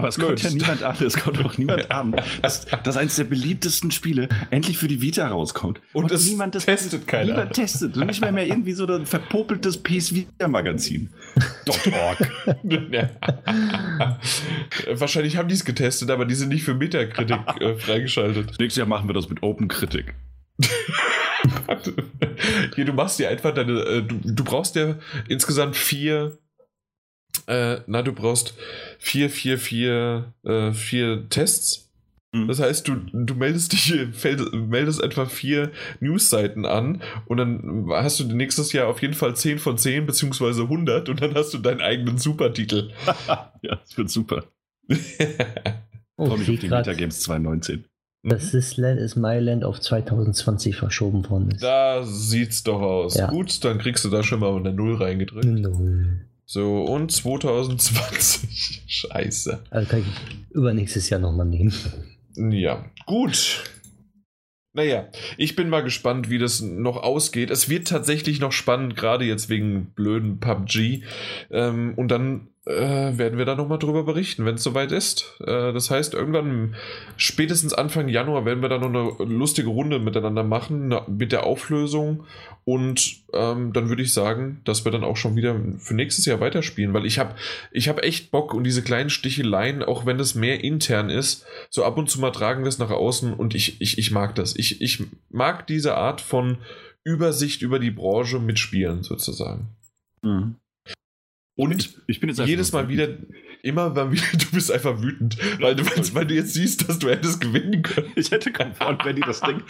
aber 0.00 0.08
es 0.08 0.18
kommt 0.18 0.42
ja 0.42 0.50
niemand 0.50 0.82
an, 0.82 0.96
es 1.04 1.18
kommt 1.18 1.44
auch 1.44 1.58
niemand 1.58 1.90
an, 1.90 2.16
dass, 2.40 2.64
dass 2.64 2.96
eines 2.96 3.16
der 3.16 3.24
beliebtesten 3.24 3.90
Spiele 3.90 4.30
endlich 4.50 4.78
für 4.78 4.88
die 4.88 5.02
Vita 5.02 5.28
rauskommt. 5.28 5.82
Und, 5.92 6.04
und 6.04 6.12
es 6.12 6.26
niemand 6.26 6.54
das 6.54 6.64
testet 6.64 7.06
keiner. 7.06 7.32
Niemand 7.32 7.52
testet. 7.52 7.98
Und 7.98 8.06
nicht 8.06 8.22
mehr, 8.22 8.32
mehr 8.32 8.46
irgendwie 8.46 8.72
so 8.72 8.86
ein 8.86 9.04
verpopeltes 9.04 9.82
PS 9.82 10.14
Vita-Magazin. 10.14 11.10
.org. 11.68 12.32
Wahrscheinlich 14.94 15.36
haben 15.36 15.48
die 15.48 15.54
es 15.54 15.66
getestet, 15.66 16.10
aber 16.10 16.24
die 16.24 16.34
sind 16.34 16.48
nicht 16.48 16.64
für 16.64 16.72
Metakritik 16.74 17.60
äh, 17.60 17.76
freigeschaltet. 17.76 18.58
Nächstes 18.58 18.76
Jahr 18.76 18.88
machen 18.88 19.06
wir 19.06 19.12
das 19.12 19.28
mit 19.28 19.42
Open 19.42 19.68
Kritik. 19.68 20.14
Hier, 22.74 22.86
du 22.86 22.94
machst 22.94 23.18
dir 23.18 23.28
einfach 23.28 23.52
deine. 23.52 23.80
Äh, 23.80 24.02
du, 24.02 24.18
du 24.24 24.44
brauchst 24.44 24.76
ja 24.76 24.96
insgesamt 25.28 25.76
vier 25.76 26.38
äh, 27.46 27.80
na, 27.86 28.02
du 28.02 28.12
brauchst 28.12 28.54
vier, 28.98 29.30
vier, 29.30 29.58
vier, 29.58 30.32
äh, 30.44 30.72
vier 30.72 31.28
Tests. 31.28 31.90
Mhm. 32.32 32.48
Das 32.48 32.60
heißt, 32.60 32.86
du, 32.86 32.96
du 33.12 33.34
meldest 33.34 33.72
dich, 33.72 33.92
meldest 34.52 35.02
etwa 35.02 35.26
vier 35.26 35.72
Newsseiten 36.00 36.64
an 36.64 37.02
und 37.26 37.36
dann 37.38 37.88
hast 37.90 38.20
du 38.20 38.24
nächstes 38.24 38.72
Jahr 38.72 38.88
auf 38.88 39.02
jeden 39.02 39.14
Fall 39.14 39.34
10 39.34 39.58
von 39.58 39.78
10 39.78 40.06
beziehungsweise 40.06 40.62
100 40.62 41.08
und 41.08 41.20
dann 41.20 41.34
hast 41.34 41.52
du 41.52 41.58
deinen 41.58 41.80
eigenen 41.80 42.18
Supertitel. 42.18 42.90
ja, 43.26 43.50
das 43.62 43.96
wird 43.96 44.10
super. 44.10 44.44
oh, 46.16 46.28
Komm 46.28 46.42
ich 46.42 46.50
auf 46.50 46.58
die 46.60 46.68
Meta 46.68 46.92
Games 46.92 47.20
2019. 47.20 47.84
Das 48.22 48.52
ist 48.52 48.76
Land 48.76 49.00
is 49.00 49.16
My 49.16 49.38
Land 49.38 49.64
auf 49.64 49.80
2020 49.80 50.76
verschoben 50.76 51.28
worden 51.30 51.52
ist. 51.52 51.62
Da 51.62 52.02
sieht's 52.04 52.62
doch 52.62 52.82
aus. 52.82 53.16
Ja. 53.16 53.28
Gut, 53.30 53.64
dann 53.64 53.78
kriegst 53.78 54.04
du 54.04 54.10
da 54.10 54.22
schon 54.22 54.40
mal 54.40 54.54
eine 54.54 54.74
Null 54.74 54.96
reingedrückt. 54.96 55.46
Null. 55.46 56.26
So, 56.52 56.82
und 56.82 57.12
2020. 57.12 58.82
Scheiße. 58.88 59.62
Also 59.70 59.88
kann 59.88 60.00
ich 60.00 60.52
übernächstes 60.52 61.08
Jahr 61.08 61.20
nochmal 61.20 61.46
nehmen. 61.46 61.72
Ja, 62.34 62.86
gut. 63.06 63.62
Naja, 64.72 65.06
ich 65.36 65.54
bin 65.54 65.68
mal 65.68 65.84
gespannt, 65.84 66.28
wie 66.28 66.38
das 66.38 66.60
noch 66.60 66.96
ausgeht. 66.96 67.50
Es 67.50 67.68
wird 67.68 67.86
tatsächlich 67.86 68.40
noch 68.40 68.50
spannend, 68.50 68.96
gerade 68.96 69.24
jetzt 69.26 69.48
wegen 69.48 69.92
blöden 69.94 70.40
PUBG. 70.40 71.04
Ähm, 71.52 71.94
und 71.94 72.08
dann 72.08 72.48
äh, 72.66 73.16
werden 73.16 73.38
wir 73.38 73.46
da 73.46 73.54
nochmal 73.54 73.78
drüber 73.78 74.04
berichten, 74.04 74.44
wenn 74.44 74.56
es 74.56 74.62
soweit 74.62 74.92
ist. 74.92 75.34
Äh, 75.40 75.72
das 75.72 75.90
heißt, 75.90 76.12
irgendwann 76.12 76.74
spätestens 77.16 77.72
Anfang 77.72 78.08
Januar 78.08 78.44
werden 78.44 78.60
wir 78.60 78.68
da 78.68 78.78
noch 78.78 79.18
eine 79.18 79.32
lustige 79.32 79.70
Runde 79.70 79.98
miteinander 79.98 80.44
machen 80.44 80.94
mit 81.08 81.32
der 81.32 81.44
Auflösung. 81.44 82.24
Und 82.64 83.22
ähm, 83.32 83.72
dann 83.72 83.88
würde 83.88 84.02
ich 84.02 84.12
sagen, 84.12 84.60
dass 84.64 84.84
wir 84.84 84.92
dann 84.92 85.04
auch 85.04 85.16
schon 85.16 85.36
wieder 85.36 85.58
für 85.78 85.94
nächstes 85.94 86.26
Jahr 86.26 86.40
weiterspielen, 86.40 86.92
weil 86.92 87.06
ich 87.06 87.18
habe 87.18 87.34
ich 87.72 87.88
hab 87.88 88.02
echt 88.02 88.30
Bock 88.30 88.52
und 88.52 88.64
diese 88.64 88.82
kleinen 88.82 89.10
Sticheleien, 89.10 89.82
auch 89.82 90.04
wenn 90.04 90.20
es 90.20 90.34
mehr 90.34 90.62
intern 90.62 91.08
ist, 91.08 91.46
so 91.70 91.84
ab 91.84 91.96
und 91.96 92.10
zu 92.10 92.20
mal 92.20 92.30
tragen 92.30 92.62
wir 92.62 92.68
es 92.68 92.78
nach 92.78 92.90
außen 92.90 93.32
und 93.32 93.54
ich, 93.54 93.80
ich, 93.80 93.96
ich 93.96 94.10
mag 94.10 94.34
das. 94.34 94.54
Ich, 94.54 94.82
ich 94.82 95.02
mag 95.30 95.66
diese 95.66 95.96
Art 95.96 96.20
von 96.20 96.58
Übersicht 97.02 97.62
über 97.62 97.78
die 97.78 97.90
Branche 97.90 98.38
mitspielen, 98.38 99.02
sozusagen. 99.02 99.68
Mhm. 100.22 100.56
Und 101.60 101.94
ich, 102.06 102.20
bin 102.20 102.30
jetzt 102.30 102.40
jedes 102.46 102.72
Mal 102.72 102.88
wieder, 102.88 103.08
immer 103.62 103.90
mal 103.90 104.10
wieder, 104.10 104.22
du 104.32 104.46
bist 104.50 104.72
einfach 104.72 105.02
wütend, 105.02 105.36
weil 105.60 105.76
du, 105.76 105.84
weil 106.14 106.24
du 106.24 106.34
jetzt 106.34 106.54
siehst, 106.54 106.88
dass 106.88 106.98
du 106.98 107.10
hättest 107.10 107.42
gewinnen 107.42 107.82
können. 107.82 108.10
Ich 108.16 108.30
hätte 108.30 108.50
Freund, 108.50 109.04
wenn 109.04 109.16
die 109.16 109.20
das 109.20 109.42
Ding. 109.42 109.62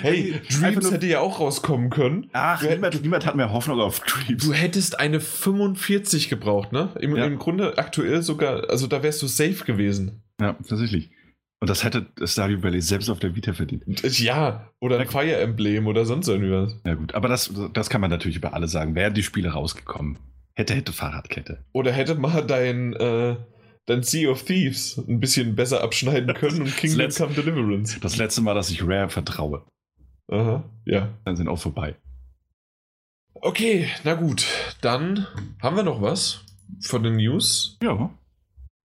hey, 0.00 0.40
Dreams 0.48 0.84
nur, 0.84 0.92
hätte 0.92 1.06
ja 1.06 1.20
auch 1.20 1.38
rauskommen 1.38 1.90
können. 1.90 2.30
Ach, 2.32 2.62
niemand, 2.62 3.02
niemand, 3.02 3.26
hat 3.26 3.36
mehr 3.36 3.52
Hoffnung 3.52 3.78
auf 3.78 4.00
Dreams. 4.00 4.42
Du 4.42 4.54
hättest 4.54 4.98
eine 5.00 5.20
45 5.20 6.30
gebraucht, 6.30 6.72
ne? 6.72 6.88
Im, 6.98 7.14
ja. 7.14 7.26
im 7.26 7.38
Grunde 7.38 7.76
aktuell 7.76 8.22
sogar, 8.22 8.70
also 8.70 8.86
da 8.86 9.02
wärst 9.02 9.20
du 9.20 9.26
safe 9.26 9.66
gewesen. 9.66 10.22
Ja, 10.40 10.54
tatsächlich. 10.66 11.10
Und 11.60 11.68
das 11.68 11.84
hätte 11.84 12.06
Stardew 12.24 12.62
Valley 12.62 12.80
selbst 12.80 13.10
auf 13.10 13.18
der 13.18 13.34
Vita 13.34 13.52
verdient. 13.52 14.00
Ja, 14.18 14.70
oder 14.80 14.98
ein 14.98 15.08
Fire 15.08 15.36
Emblem 15.36 15.88
oder 15.88 16.06
sonst 16.06 16.28
irgendwas. 16.28 16.74
Ja 16.86 16.94
gut, 16.94 17.14
aber 17.14 17.28
das, 17.28 17.52
das 17.74 17.90
kann 17.90 18.00
man 18.00 18.08
natürlich 18.08 18.38
über 18.38 18.54
alle 18.54 18.68
sagen. 18.68 18.94
Wären 18.94 19.12
die 19.12 19.22
Spiele 19.22 19.50
rausgekommen, 19.50 20.18
Hätte, 20.58 20.74
hätte 20.74 20.92
Fahrradkette. 20.92 21.64
Oder 21.72 21.92
hätte 21.92 22.16
mal 22.16 22.44
dein, 22.44 22.92
äh, 22.94 23.36
dein 23.86 24.02
Sea 24.02 24.28
of 24.28 24.42
Thieves 24.42 24.98
ein 24.98 25.20
bisschen 25.20 25.54
besser 25.54 25.84
abschneiden 25.84 26.34
können 26.34 26.62
und 26.62 26.76
Kingdom 26.76 26.98
letzte, 26.98 27.22
Come 27.22 27.34
Deliverance. 27.36 28.00
Das 28.00 28.16
letzte 28.16 28.40
Mal, 28.40 28.54
dass 28.54 28.68
ich 28.68 28.82
Rare 28.82 29.08
vertraue. 29.08 29.64
Aha, 30.26 30.64
ja. 30.84 31.10
Dann 31.24 31.36
sind 31.36 31.46
auch 31.46 31.60
vorbei. 31.60 31.94
Okay, 33.34 33.88
na 34.02 34.14
gut. 34.14 34.46
Dann 34.80 35.28
haben 35.62 35.76
wir 35.76 35.84
noch 35.84 36.02
was 36.02 36.44
von 36.80 37.04
den 37.04 37.16
News. 37.16 37.78
Ja. 37.80 38.10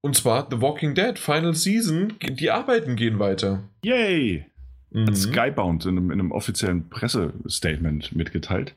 Und 0.01 0.15
zwar 0.15 0.47
The 0.51 0.61
Walking 0.61 0.93
Dead 0.93 1.17
Final 1.17 1.55
Season. 1.55 2.13
Die 2.21 2.51
Arbeiten 2.51 2.95
gehen 2.95 3.17
weiter. 3.17 3.63
Yay! 3.83 4.45
mhm. 4.93 5.07
hat 5.07 5.17
Skybound 5.17 5.85
in 5.85 5.97
einem, 5.97 6.11
in 6.11 6.19
einem 6.19 6.31
offiziellen 6.31 6.89
Pressestatement 6.89 8.15
mitgeteilt, 8.15 8.75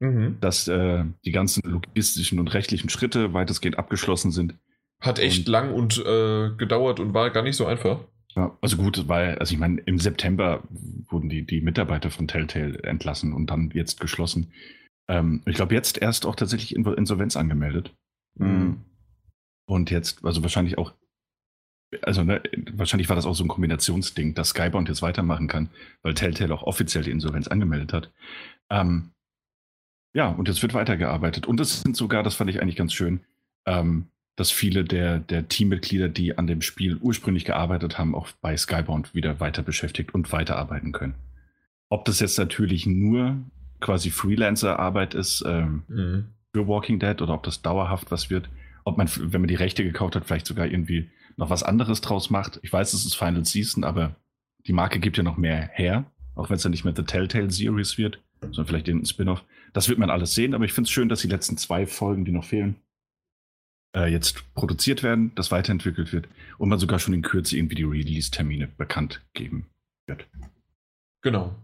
mhm. 0.00 0.38
dass 0.40 0.68
äh, 0.68 1.04
die 1.24 1.32
ganzen 1.32 1.62
logistischen 1.68 2.38
und 2.38 2.48
rechtlichen 2.48 2.88
Schritte 2.88 3.32
weitestgehend 3.32 3.78
abgeschlossen 3.78 4.30
sind. 4.30 4.54
Hat 5.00 5.18
echt 5.18 5.46
und, 5.46 5.48
lang 5.48 5.72
und 5.72 5.98
äh, 5.98 6.50
gedauert 6.56 7.00
und 7.00 7.14
war 7.14 7.30
gar 7.30 7.42
nicht 7.42 7.56
so 7.56 7.66
einfach. 7.66 8.00
Ja, 8.36 8.56
also 8.60 8.76
gut, 8.76 9.06
weil, 9.06 9.38
also 9.38 9.52
ich 9.52 9.60
meine, 9.60 9.80
im 9.82 9.98
September 9.98 10.62
wurden 11.08 11.28
die, 11.28 11.46
die 11.46 11.60
Mitarbeiter 11.60 12.10
von 12.10 12.26
Telltale 12.26 12.82
entlassen 12.82 13.32
und 13.32 13.50
dann 13.50 13.70
jetzt 13.74 14.00
geschlossen. 14.00 14.52
Ähm, 15.08 15.42
ich 15.46 15.54
glaube, 15.54 15.74
jetzt 15.74 15.98
erst 15.98 16.26
auch 16.26 16.34
tatsächlich 16.34 16.74
Insolvenz 16.74 17.36
angemeldet. 17.36 17.94
Mhm. 18.36 18.80
Und 19.66 19.90
jetzt, 19.90 20.24
also 20.24 20.42
wahrscheinlich 20.42 20.78
auch, 20.78 20.94
also 22.02 22.24
ne, 22.24 22.42
wahrscheinlich 22.72 23.08
war 23.08 23.16
das 23.16 23.26
auch 23.26 23.34
so 23.34 23.44
ein 23.44 23.48
Kombinationsding, 23.48 24.34
dass 24.34 24.48
Skybound 24.50 24.88
jetzt 24.88 25.02
weitermachen 25.02 25.46
kann, 25.46 25.70
weil 26.02 26.14
Telltale 26.14 26.52
auch 26.52 26.64
offiziell 26.64 27.04
die 27.04 27.12
Insolvenz 27.12 27.46
angemeldet 27.46 27.92
hat. 27.92 28.12
Ähm, 28.68 29.12
ja, 30.14 30.28
und 30.28 30.48
jetzt 30.48 30.62
wird 30.62 30.74
weitergearbeitet. 30.74 31.46
Und 31.46 31.60
es 31.60 31.82
sind 31.82 31.96
sogar, 31.96 32.22
das 32.22 32.34
fand 32.36 32.48
ich 32.48 32.62
eigentlich 32.62 32.76
ganz 32.76 32.92
schön, 32.92 33.20
ähm, 33.66 34.06
dass 34.36 34.50
viele 34.50 34.84
der, 34.84 35.18
der 35.18 35.48
Teammitglieder, 35.48 36.08
die 36.08 36.38
an 36.38 36.46
dem 36.46 36.62
Spiel 36.62 36.96
ursprünglich 36.96 37.44
gearbeitet 37.44 37.98
haben, 37.98 38.14
auch 38.14 38.28
bei 38.40 38.56
Skybound 38.56 39.14
wieder 39.14 39.40
weiter 39.40 39.62
beschäftigt 39.62 40.14
und 40.14 40.32
weiterarbeiten 40.32 40.92
können. 40.92 41.14
Ob 41.88 42.04
das 42.04 42.20
jetzt 42.20 42.38
natürlich 42.38 42.86
nur 42.86 43.36
quasi 43.80 44.10
Freelancer-Arbeit 44.10 45.14
ist 45.14 45.44
ähm, 45.46 45.82
mhm. 45.88 46.24
für 46.52 46.66
Walking 46.66 46.98
Dead 46.98 47.20
oder 47.20 47.34
ob 47.34 47.42
das 47.42 47.62
dauerhaft 47.62 48.10
was 48.10 48.30
wird, 48.30 48.48
ob 48.84 48.96
man, 48.96 49.08
wenn 49.16 49.40
man 49.40 49.48
die 49.48 49.54
Rechte 49.54 49.84
gekauft 49.84 50.16
hat, 50.16 50.24
vielleicht 50.24 50.46
sogar 50.46 50.66
irgendwie 50.66 51.10
noch 51.36 51.50
was 51.50 51.62
anderes 51.62 52.00
draus 52.00 52.30
macht. 52.30 52.60
Ich 52.62 52.72
weiß, 52.72 52.92
es 52.92 53.04
ist 53.04 53.14
Final 53.14 53.44
Season, 53.44 53.84
aber 53.84 54.14
die 54.66 54.72
Marke 54.72 55.00
gibt 55.00 55.16
ja 55.16 55.22
noch 55.22 55.36
mehr 55.36 55.70
her, 55.72 56.04
auch 56.34 56.50
wenn 56.50 56.56
es 56.56 56.64
ja 56.64 56.70
nicht 56.70 56.84
mehr 56.84 56.94
The 56.96 57.02
Telltale 57.02 57.50
Series 57.50 57.98
wird, 57.98 58.20
sondern 58.40 58.66
vielleicht 58.66 58.86
den 58.86 59.04
Spin-off. 59.04 59.42
Das 59.74 59.88
wird 59.88 59.98
man 59.98 60.08
alles 60.08 60.34
sehen, 60.34 60.54
aber 60.54 60.64
ich 60.64 60.72
finde 60.72 60.86
es 60.86 60.92
schön, 60.92 61.08
dass 61.08 61.20
die 61.20 61.28
letzten 61.28 61.58
zwei 61.58 61.86
Folgen, 61.86 62.24
die 62.24 62.32
noch 62.32 62.44
fehlen, 62.44 62.76
äh, 63.94 64.06
jetzt 64.10 64.54
produziert 64.54 65.02
werden, 65.02 65.32
das 65.34 65.50
weiterentwickelt 65.50 66.12
wird 66.12 66.28
und 66.58 66.68
man 66.68 66.78
sogar 66.78 66.98
schon 66.98 67.12
in 67.12 67.22
Kürze 67.22 67.56
irgendwie 67.56 67.74
die 67.74 67.84
Release-Termine 67.84 68.68
bekannt 68.68 69.20
geben 69.34 69.66
wird. 70.06 70.26
Genau. 71.22 71.56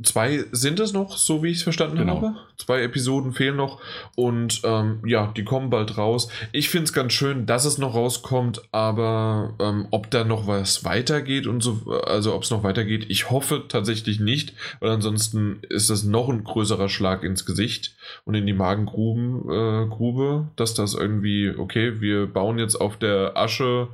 Zwei 0.00 0.44
sind 0.52 0.78
es 0.78 0.92
noch, 0.92 1.18
so 1.18 1.42
wie 1.42 1.48
ich 1.48 1.56
es 1.56 1.62
verstanden 1.64 1.98
genau. 1.98 2.22
habe. 2.22 2.36
Zwei 2.56 2.82
Episoden 2.82 3.32
fehlen 3.32 3.56
noch 3.56 3.80
und 4.14 4.60
ähm, 4.62 5.00
ja, 5.04 5.32
die 5.36 5.42
kommen 5.42 5.70
bald 5.70 5.98
raus. 5.98 6.30
Ich 6.52 6.68
finde 6.68 6.84
es 6.84 6.92
ganz 6.92 7.12
schön, 7.12 7.46
dass 7.46 7.64
es 7.64 7.78
noch 7.78 7.96
rauskommt, 7.96 8.62
aber 8.70 9.54
ähm, 9.58 9.88
ob 9.90 10.08
da 10.12 10.22
noch 10.22 10.46
was 10.46 10.84
weitergeht 10.84 11.48
und 11.48 11.64
so, 11.64 12.00
also 12.06 12.32
ob 12.36 12.44
es 12.44 12.50
noch 12.50 12.62
weitergeht, 12.62 13.06
ich 13.08 13.30
hoffe 13.30 13.64
tatsächlich 13.66 14.20
nicht, 14.20 14.52
weil 14.78 14.90
ansonsten 14.90 15.62
ist 15.68 15.90
das 15.90 16.04
noch 16.04 16.28
ein 16.28 16.44
größerer 16.44 16.88
Schlag 16.88 17.24
ins 17.24 17.44
Gesicht 17.44 17.96
und 18.24 18.36
in 18.36 18.46
die 18.46 18.52
Magengrube, 18.52 20.46
äh, 20.46 20.50
dass 20.54 20.74
das 20.74 20.94
irgendwie, 20.94 21.52
okay, 21.58 22.00
wir 22.00 22.28
bauen 22.28 22.60
jetzt 22.60 22.76
auf 22.76 22.98
der 22.98 23.36
Asche 23.36 23.88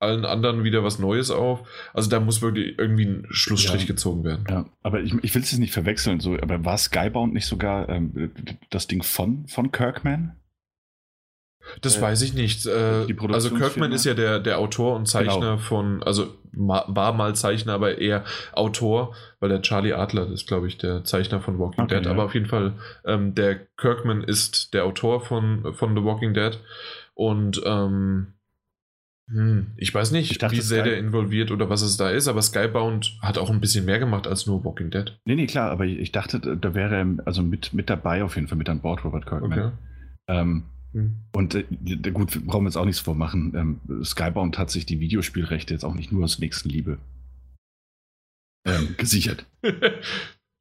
allen 0.00 0.24
anderen 0.24 0.64
wieder 0.64 0.82
was 0.82 0.98
Neues 0.98 1.30
auf. 1.30 1.60
Also 1.92 2.10
da 2.10 2.18
muss 2.20 2.42
wirklich 2.42 2.78
irgendwie 2.78 3.04
ein 3.04 3.26
Schlussstrich 3.30 3.82
ja. 3.82 3.86
gezogen 3.86 4.24
werden. 4.24 4.44
Ja, 4.48 4.64
aber 4.82 5.00
ich, 5.00 5.14
ich 5.22 5.34
will 5.34 5.42
es 5.42 5.56
nicht 5.58 5.72
verwechseln, 5.72 6.20
so, 6.20 6.34
aber 6.34 6.64
war 6.64 6.78
Skybound 6.78 7.34
nicht 7.34 7.46
sogar 7.46 7.88
ähm, 7.88 8.32
das 8.70 8.86
Ding 8.86 9.02
von, 9.02 9.46
von 9.46 9.70
Kirkman? 9.70 10.36
Das 11.82 11.98
äh, 11.98 12.02
weiß 12.02 12.22
ich 12.22 12.32
nicht. 12.32 12.66
Äh, 12.66 13.06
also 13.28 13.50
Kirkman 13.50 13.92
ist 13.92 14.06
ja 14.06 14.14
der, 14.14 14.40
der 14.40 14.58
Autor 14.58 14.96
und 14.96 15.06
Zeichner 15.06 15.38
genau. 15.38 15.58
von, 15.58 16.02
also 16.02 16.34
war 16.52 17.12
mal 17.12 17.34
Zeichner, 17.36 17.74
aber 17.74 17.98
eher 17.98 18.24
Autor, 18.52 19.14
weil 19.38 19.50
der 19.50 19.62
Charlie 19.62 19.92
Adler 19.92 20.30
ist, 20.30 20.48
glaube 20.48 20.66
ich, 20.66 20.78
der 20.78 21.04
Zeichner 21.04 21.40
von 21.40 21.58
Walking 21.58 21.84
okay, 21.84 21.96
Dead. 21.96 22.06
Ja. 22.06 22.10
Aber 22.10 22.24
auf 22.24 22.34
jeden 22.34 22.46
Fall, 22.46 22.72
ähm, 23.04 23.34
der 23.34 23.56
Kirkman 23.76 24.24
ist 24.24 24.72
der 24.72 24.84
Autor 24.84 25.20
von, 25.20 25.74
von 25.74 25.94
The 25.94 26.02
Walking 26.02 26.34
Dead. 26.34 26.58
Und 27.14 27.60
ähm, 27.66 28.32
hm, 29.32 29.68
ich 29.76 29.94
weiß 29.94 30.10
nicht, 30.10 30.30
ich 30.30 30.38
dachte, 30.38 30.56
wie 30.56 30.60
sehr 30.60 30.82
der 30.82 30.98
involviert 30.98 31.50
oder 31.50 31.70
was 31.70 31.82
es 31.82 31.96
da 31.96 32.10
ist, 32.10 32.26
aber 32.28 32.42
Skybound 32.42 33.18
hat 33.22 33.38
auch 33.38 33.50
ein 33.50 33.60
bisschen 33.60 33.84
mehr 33.84 33.98
gemacht 33.98 34.26
als 34.26 34.46
nur 34.46 34.64
Walking 34.64 34.90
Dead. 34.90 35.18
Nee, 35.24 35.36
nee, 35.36 35.46
klar, 35.46 35.70
aber 35.70 35.86
ich 35.86 36.10
dachte, 36.12 36.40
da 36.40 36.74
wäre 36.74 36.96
er 36.96 37.26
also 37.26 37.42
mit, 37.42 37.72
mit 37.72 37.88
dabei 37.90 38.24
auf 38.24 38.34
jeden 38.34 38.48
Fall, 38.48 38.58
mit 38.58 38.68
an 38.68 38.80
Bord, 38.80 39.04
Robert 39.04 39.26
Kirkman. 39.26 39.52
Okay. 39.52 39.70
Ähm, 40.28 40.64
hm. 40.92 41.16
Und 41.32 41.54
äh, 41.54 41.64
gut, 42.10 42.44
brauchen 42.44 42.64
wir 42.64 42.68
jetzt 42.68 42.76
auch 42.76 42.84
nichts 42.84 43.00
vormachen. 43.00 43.80
Ähm, 43.88 44.04
Skybound 44.04 44.58
hat 44.58 44.70
sich 44.70 44.86
die 44.86 44.98
Videospielrechte 44.98 45.74
jetzt 45.74 45.84
auch 45.84 45.94
nicht 45.94 46.10
nur 46.10 46.24
aus 46.24 46.38
Nächstenliebe 46.40 46.98
ähm, 48.66 48.94
gesichert. 48.98 49.46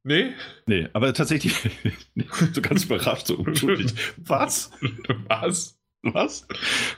Nee? 0.04 0.34
Nee, 0.66 0.88
aber 0.94 1.14
tatsächlich, 1.14 1.56
so 2.54 2.62
ganz 2.62 2.86
überrascht, 2.86 3.28
so 3.28 3.36
unschuldig. 3.40 3.94
Was? 4.18 4.72
Was? 5.28 5.78
Was? 6.04 6.48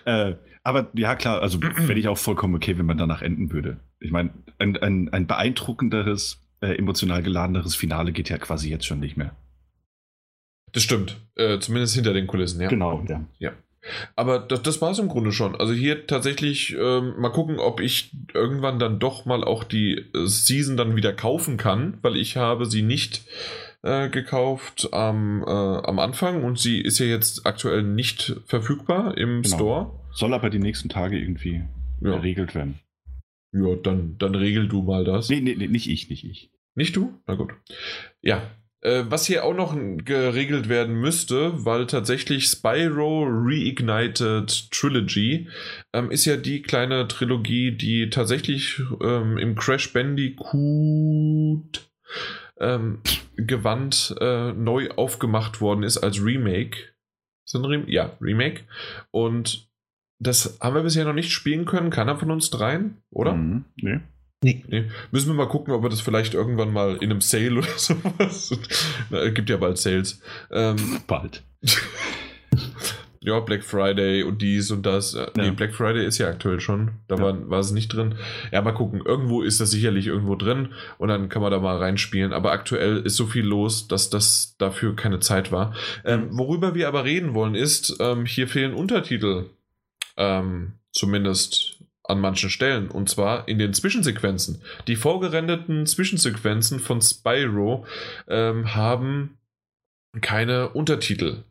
Äh, 0.06 0.36
aber 0.64 0.90
ja, 0.94 1.16
klar, 1.16 1.42
also 1.42 1.60
fände 1.60 2.00
ich 2.00 2.08
auch 2.08 2.18
vollkommen 2.18 2.56
okay, 2.56 2.78
wenn 2.78 2.86
man 2.86 2.98
danach 2.98 3.22
enden 3.22 3.52
würde. 3.52 3.80
Ich 4.00 4.12
meine, 4.12 4.32
ein, 4.60 4.78
ein, 4.78 5.10
ein 5.10 5.28
beeindruckenderes, 5.28 6.42
äh, 6.62 6.78
emotional 6.78 7.24
geladeneres 7.24 7.76
Finale 7.76 8.12
geht 8.12 8.30
ja 8.30 8.38
quasi 8.38 8.70
jetzt 8.70 8.86
schon 8.86 9.00
nicht 9.00 9.18
mehr. 9.18 9.36
Das 10.72 10.84
stimmt. 10.84 11.18
Äh, 11.36 11.60
zumindest 11.60 11.96
hinter 11.96 12.14
den 12.14 12.28
Kulissen, 12.28 12.62
ja. 12.62 12.70
Genau, 12.70 13.04
ja. 13.08 13.26
Ja. 13.40 13.52
Aber 14.16 14.40
das, 14.40 14.62
das 14.62 14.82
war 14.82 14.92
es 14.92 15.00
im 15.00 15.08
Grunde 15.08 15.32
schon. 15.32 15.56
Also 15.56 15.74
hier 15.74 16.06
tatsächlich 16.06 16.76
ähm, 16.80 17.16
mal 17.18 17.32
gucken, 17.32 17.60
ob 17.60 17.80
ich 17.80 18.12
irgendwann 18.34 18.78
dann 18.78 19.00
doch 19.00 19.26
mal 19.26 19.44
auch 19.44 19.64
die 19.64 19.96
äh, 20.14 20.28
Season 20.28 20.78
dann 20.78 20.96
wieder 20.96 21.14
kaufen 21.14 21.58
kann, 21.58 21.98
weil 22.04 22.16
ich 22.16 22.38
habe 22.38 22.68
sie 22.68 22.84
nicht 22.84 23.24
äh, 23.82 24.10
gekauft 24.10 24.90
am, 24.92 25.44
äh, 25.44 25.50
am 25.50 25.98
Anfang 25.98 26.44
und 26.44 26.60
sie 26.60 26.80
ist 26.80 27.00
ja 27.00 27.08
jetzt 27.08 27.48
aktuell 27.48 27.82
nicht 27.82 28.36
verfügbar 28.46 29.18
im 29.18 29.42
genau. 29.42 29.56
Store. 29.56 30.01
Soll 30.14 30.34
aber 30.34 30.50
die 30.50 30.60
nächsten 30.60 30.90
Tage 30.90 31.18
irgendwie 31.18 31.64
ja. 32.02 32.18
geregelt 32.18 32.56
werden. 32.56 32.80
Ja, 33.54 33.76
dann, 33.76 34.18
dann 34.18 34.36
regel 34.36 34.68
du 34.68 34.82
mal 34.82 35.04
das. 35.04 35.30
Nee, 35.30 35.42
nee, 35.42 35.56
nee, 35.56 35.68
nicht 35.68 35.90
ich, 35.90 36.10
nicht 36.10 36.24
ich. 36.24 36.52
Nicht 36.76 36.96
du? 36.96 37.20
Na 37.28 37.36
gut. 37.36 37.52
Ja, 38.22 38.42
äh, 38.82 39.04
was 39.08 39.28
hier 39.28 39.46
auch 39.46 39.54
noch 39.54 39.76
geregelt 39.76 40.70
werden 40.70 40.96
müsste, 40.96 41.66
weil 41.66 41.86
tatsächlich 41.86 42.46
Spyro 42.46 43.26
Reignited 43.28 44.72
Trilogy 44.72 45.50
ähm, 45.94 46.10
ist 46.12 46.26
ja 46.26 46.38
die 46.38 46.62
kleine 46.62 47.08
Trilogie, 47.08 47.72
die 47.72 48.10
tatsächlich 48.10 48.82
ähm, 49.02 49.38
im 49.38 49.56
Crash 49.56 49.94
Bandicoot 49.94 51.92
ähm, 52.60 53.02
Gewand 53.36 54.16
äh, 54.20 54.54
neu 54.54 54.90
aufgemacht 54.92 55.62
worden 55.62 55.84
ist 55.84 55.98
als 55.98 56.24
Remake. 56.24 56.78
Ist 57.46 57.56
ein 57.56 57.66
Rem 57.66 57.88
ja, 57.88 58.18
Remake. 58.22 58.64
Und 59.12 59.71
das 60.22 60.60
haben 60.62 60.76
wir 60.76 60.84
bisher 60.84 61.04
noch 61.04 61.14
nicht 61.14 61.32
spielen 61.32 61.66
können. 61.66 61.90
Keiner 61.90 62.16
von 62.16 62.32
uns 62.32 62.52
dreien, 62.52 62.98
oder? 63.10 63.34
Mhm, 63.34 63.66
nee. 63.76 64.00
Nee. 64.44 64.64
nee. 64.68 64.86
Müssen 65.12 65.30
wir 65.30 65.36
mal 65.36 65.48
gucken, 65.48 65.74
ob 65.74 65.84
wir 65.84 65.90
das 65.90 66.02
vielleicht 66.02 66.34
irgendwann 66.34 66.74
mal 66.74 66.98
in 66.98 67.12
einem 67.12 67.22
Sale 67.22 67.60
oder 67.60 67.68
sowas. 67.78 68.58
Na, 69.10 69.30
gibt 69.30 69.50
ja 69.50 69.58
bald 69.58 69.78
Sales. 69.78 70.22
Ähm, 70.52 70.78
bald. 71.06 71.44
ja, 73.22 73.40
Black 73.40 73.64
Friday 73.64 74.24
und 74.24 74.42
dies 74.42 74.72
und 74.72 74.84
das. 74.84 75.14
Ja. 75.14 75.28
Nee, 75.36 75.52
Black 75.52 75.76
Friday 75.76 76.06
ist 76.06 76.18
ja 76.18 76.28
aktuell 76.28 76.60
schon. 76.60 76.92
Da 77.08 77.18
ja. 77.18 77.22
war, 77.22 77.50
war 77.50 77.60
es 77.60 77.72
nicht 77.72 77.90
drin. 77.90 78.16
Ja, 78.52 78.64
mal 78.64 78.72
gucken. 78.74 79.02
Irgendwo 79.06 79.44
ist 79.44 79.60
das 79.60 79.70
sicherlich 79.70 80.08
irgendwo 80.08 80.36
drin 80.36 80.70
und 80.98 81.10
dann 81.10 81.30
kann 81.30 81.44
man 81.44 81.52
da 81.52 81.60
mal 81.60 81.78
reinspielen. 81.78 82.34
Aber 82.34 82.52
aktuell 82.52 82.98
ist 82.98 83.18
so 83.18 83.28
viel 83.28 83.46
los, 83.46 83.88
dass 83.88 84.10
das 84.10 84.56
dafür 84.58 84.96
keine 84.96 85.20
Zeit 85.20 85.52
war. 85.52 85.76
Ähm, 86.04 86.30
worüber 86.32 86.74
wir 86.74 86.88
aber 86.88 87.06
reden 87.06 87.36
wollen 87.36 87.54
ist, 87.54 87.98
ähm, 88.00 88.26
hier 88.26 88.48
fehlen 88.48 88.74
Untertitel. 88.74 89.46
Ähm, 90.22 90.74
zumindest 90.92 91.80
an 92.04 92.20
manchen 92.20 92.50
Stellen. 92.50 92.92
Und 92.92 93.10
zwar 93.10 93.48
in 93.48 93.58
den 93.58 93.74
Zwischensequenzen. 93.74 94.62
Die 94.88 94.96
vorgerenderten 94.96 95.88
Zwischensequenzen 95.88 96.80
von 96.80 97.02
Spyro 97.02 97.86
ähm, 98.28 98.76
haben 98.76 99.38
keine 100.22 100.70
Untertitel. 100.70 101.44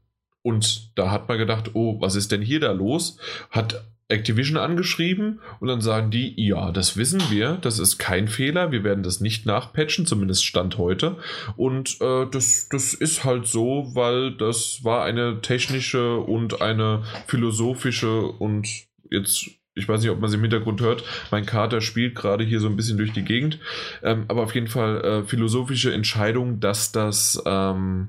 Und 0.42 0.96
da 0.96 1.10
hat 1.10 1.28
man 1.28 1.38
gedacht, 1.38 1.74
oh, 1.74 2.00
was 2.00 2.14
ist 2.14 2.30
denn 2.30 2.42
hier 2.42 2.60
da 2.60 2.72
los? 2.72 3.18
Hat 3.50 3.84
Activision 4.10 4.56
angeschrieben 4.56 5.40
und 5.60 5.68
dann 5.68 5.80
sagen 5.80 6.10
die, 6.10 6.34
ja, 6.36 6.72
das 6.72 6.96
wissen 6.96 7.22
wir, 7.30 7.58
das 7.60 7.78
ist 7.78 7.98
kein 7.98 8.28
Fehler, 8.28 8.72
wir 8.72 8.84
werden 8.84 9.02
das 9.02 9.20
nicht 9.20 9.46
nachpatchen, 9.46 10.06
zumindest 10.06 10.44
Stand 10.44 10.78
heute. 10.78 11.16
Und 11.56 12.00
äh, 12.00 12.26
das, 12.30 12.68
das 12.68 12.94
ist 12.94 13.24
halt 13.24 13.46
so, 13.46 13.90
weil 13.94 14.36
das 14.36 14.84
war 14.84 15.04
eine 15.04 15.40
technische 15.40 16.18
und 16.18 16.60
eine 16.60 17.02
philosophische 17.26 18.22
und 18.22 18.68
jetzt 19.10 19.50
ich 19.74 19.88
weiß 19.88 20.02
nicht, 20.02 20.10
ob 20.10 20.20
man 20.20 20.28
sie 20.28 20.36
im 20.36 20.42
Hintergrund 20.42 20.80
hört. 20.80 21.04
Mein 21.30 21.46
Kater 21.46 21.80
spielt 21.80 22.16
gerade 22.16 22.44
hier 22.44 22.60
so 22.60 22.66
ein 22.66 22.76
bisschen 22.76 22.98
durch 22.98 23.12
die 23.12 23.24
Gegend. 23.24 23.60
Ähm, 24.02 24.24
aber 24.26 24.42
auf 24.42 24.54
jeden 24.54 24.66
Fall 24.66 25.00
äh, 25.02 25.24
philosophische 25.24 25.94
Entscheidung, 25.94 26.58
dass 26.58 26.90
das 26.92 27.40
ähm, 27.46 28.08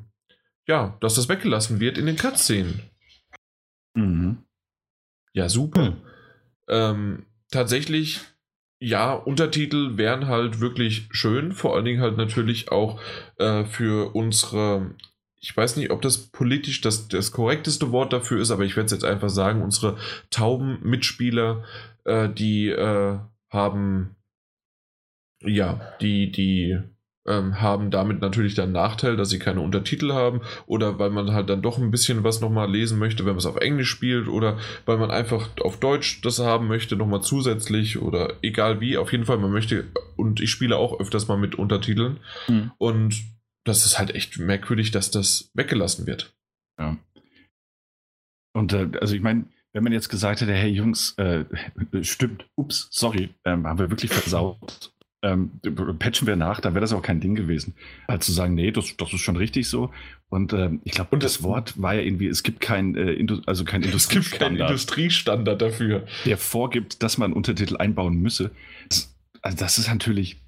ja, 0.68 0.98
dass 1.02 1.16
das 1.16 1.30
weggelassen 1.30 1.80
wird 1.80 1.98
in 1.98 2.06
den 2.06 2.16
Cutscenen. 2.16 2.82
Mhm. 3.94 4.38
Ja, 5.34 5.50
super. 5.50 5.92
Mhm. 5.92 5.98
Ähm, 6.68 7.26
tatsächlich 7.50 8.22
ja, 8.84 9.14
Untertitel 9.14 9.98
wären 9.98 10.28
halt 10.28 10.60
wirklich 10.60 11.08
schön, 11.12 11.54
vor 11.54 11.76
allen 11.76 11.86
Dingen 11.86 12.02
halt 12.02 12.18
natürlich 12.18 12.72
auch 12.72 13.00
äh, 13.38 13.64
für 13.64 14.16
unsere, 14.16 14.96
ich 15.40 15.56
weiß 15.56 15.78
nicht, 15.78 15.92
ob 15.92 16.02
das 16.02 16.18
politisch 16.32 16.82
das, 16.82 17.08
das 17.08 17.32
korrekteste 17.32 17.92
Wort 17.92 18.12
dafür 18.12 18.42
ist, 18.42 18.50
aber 18.50 18.64
ich 18.64 18.76
werde 18.76 18.88
es 18.88 18.92
jetzt 18.92 19.06
einfach 19.06 19.30
sagen, 19.30 19.62
unsere 19.62 19.98
tauben 20.32 20.80
Mitspieler, 20.82 21.64
äh, 22.06 22.28
die 22.28 22.70
äh, 22.70 23.20
haben, 23.52 24.16
ja, 25.44 25.96
die, 26.02 26.32
die 26.32 26.80
ähm, 27.28 27.62
haben 27.62 27.92
damit 27.92 28.22
natürlich 28.22 28.56
dann 28.56 28.72
Nachteil, 28.72 29.16
dass 29.16 29.30
sie 29.30 29.40
keine 29.40 29.62
Untertitel 29.62 30.12
haben 30.14 30.42
oder 30.66 30.98
weil 31.00 31.12
man 31.12 31.32
halt 31.34 31.50
dann 31.50 31.62
doch 31.62 31.78
ein 31.78 31.92
bisschen 31.92 32.24
was 32.24 32.42
nochmal 32.42 32.72
lesen 32.72 32.98
möchte, 32.98 33.26
wenn 33.26 33.34
man 33.34 33.40
es 33.40 33.46
auf 33.46 33.58
Englisch 33.58 33.90
spielt 33.90 34.28
oder 34.28 34.58
weil 34.86 34.98
man 34.98 35.12
einfach 35.12 35.50
auf 35.62 35.80
Deutsch 35.80 36.22
das 36.22 36.40
haben 36.40 36.68
möchte, 36.68 36.96
nochmal 36.96 37.22
zusätzlich 37.22 38.02
oder 38.02 38.36
egal 38.42 38.82
wie, 38.82 38.98
auf 38.98 39.12
jeden 39.12 39.26
Fall, 39.26 39.38
man 39.38 39.52
möchte 39.52 39.86
und 40.16 40.42
ich 40.42 40.50
spiele 40.50 40.78
auch 40.78 41.00
öfters 41.00 41.28
mal 41.28 41.38
mit 41.38 41.56
Untertiteln 41.56 42.20
mhm. 42.48 42.72
und 42.78 43.22
das 43.64 43.86
ist 43.86 44.00
halt 44.00 44.16
echt 44.16 44.40
merkwürdig, 44.40 44.90
dass 44.90 45.12
das 45.12 45.52
weggelassen 45.54 46.08
wird. 46.08 46.34
Ja. 46.80 46.98
Und 48.54 48.74
äh, 48.74 48.90
also 49.00 49.14
ich 49.14 49.22
meine, 49.22 49.46
wenn 49.74 49.84
man 49.84 49.94
jetzt 49.94 50.10
gesagt 50.10 50.42
hätte, 50.42 50.54
hey 50.54 50.72
Jungs, 50.72 51.16
äh, 51.18 51.46
stimmt, 52.02 52.46
ups, 52.56 52.88
sorry, 52.92 53.30
ähm, 53.46 53.68
haben 53.68 53.78
wir 53.78 53.92
wirklich 53.92 54.12
versaut 54.12 54.92
ähm, 55.24 55.52
patchen 56.00 56.28
wir 56.28 56.36
nach, 56.36 56.60
dann 56.62 56.74
wäre 56.74 56.82
das 56.82 56.94
auch 56.94 57.02
kein 57.02 57.20
Ding 57.20 57.36
gewesen. 57.36 57.76
Also 58.08 58.28
zu 58.28 58.32
sagen, 58.32 58.56
nee, 58.56 58.72
das, 58.72 58.96
das 58.98 59.14
ist 59.14 59.22
schon 59.22 59.36
richtig 59.36 59.68
so. 59.68 59.92
Und 60.30 60.54
ähm, 60.54 60.82
ich 60.84 60.94
glaube, 60.94 61.18
das, 61.18 61.34
das 61.34 61.44
Wort 61.44 61.82
war 61.82 61.94
ja 61.94 62.02
irgendwie, 62.02 62.28
es 62.28 62.44
gibt 62.44 62.62
kein, 62.62 62.96
äh, 62.96 63.26
also 63.46 63.64
kein 63.64 63.84
Industriestandard. 63.84 64.26
Es 64.26 64.32
gibt 64.32 64.40
keinen 64.40 64.58
Industriestandard 64.58 65.62
dafür. 65.62 66.08
Der 66.26 66.38
vorgibt, 66.38 67.04
dass 67.04 67.18
man 67.18 67.34
Untertitel 67.34 67.78
einbauen 67.78 68.16
müsse. 68.16 68.52
Das, 68.90 69.16
also 69.42 69.58
das 69.58 69.78
ist 69.78 69.90
natürlich, 69.90 70.42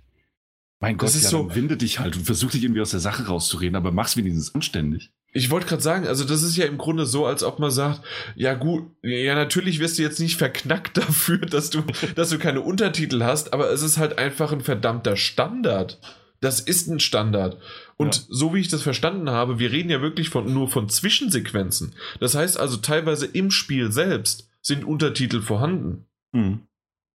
mein 0.80 0.98
Gott, 0.98 1.10
das 1.10 1.16
ist 1.16 1.24
ja, 1.26 1.30
so, 1.30 1.56
winde 1.56 1.78
dich 1.78 2.00
halt 2.00 2.16
und 2.16 2.24
versuch 2.24 2.52
dich 2.52 2.64
irgendwie 2.64 2.82
aus 2.82 2.92
der 2.92 3.00
Sache 3.00 3.28
rauszureden, 3.28 3.76
aber 3.76 3.92
mach's 3.92 4.18
wenigstens 4.18 4.56
anständig. 4.56 5.12
Ich 5.36 5.50
wollte 5.50 5.66
gerade 5.66 5.82
sagen, 5.82 6.08
also 6.08 6.24
das 6.24 6.44
ist 6.44 6.56
ja 6.56 6.66
im 6.66 6.78
Grunde 6.78 7.08
so, 7.08 7.26
als 7.26 7.44
ob 7.44 7.58
man 7.58 7.72
sagt, 7.72 8.02
ja 8.36 8.54
gut, 8.54 8.86
ja 9.02 9.34
natürlich 9.34 9.80
wirst 9.80 9.98
du 9.98 10.04
jetzt 10.04 10.20
nicht 10.20 10.38
verknackt 10.38 10.98
dafür, 10.98 11.40
dass 11.40 11.72
du, 11.72 11.84
dass 12.16 12.30
du 12.30 12.38
keine 12.38 12.62
Untertitel 12.62 13.24
hast, 13.24 13.52
aber 13.52 13.72
es 13.72 13.82
ist 13.82 13.98
halt 13.98 14.20
einfach 14.20 14.52
ein 14.52 14.62
verdammter 14.62 15.18
Standard. 15.18 16.00
Das 16.40 16.60
ist 16.60 16.88
ein 16.88 17.00
Standard. 17.00 17.58
Und 17.98 18.16
ja. 18.16 18.22
so 18.30 18.54
wie 18.54 18.60
ich 18.60 18.68
das 18.68 18.84
verstanden 18.84 19.30
habe, 19.30 19.60
wir 19.60 19.72
reden 19.72 19.90
ja 19.90 20.02
wirklich 20.02 20.30
von, 20.30 20.54
nur 20.54 20.68
von 20.70 20.90
Zwischensequenzen. 20.90 21.96
Das 22.20 22.36
heißt 22.36 22.60
also 22.60 22.78
teilweise 22.78 23.26
im 23.26 23.50
Spiel 23.50 23.92
selbst 23.92 24.50
sind 24.62 24.84
Untertitel 24.84 25.42
vorhanden. 25.42 26.06
Mhm. 26.32 26.68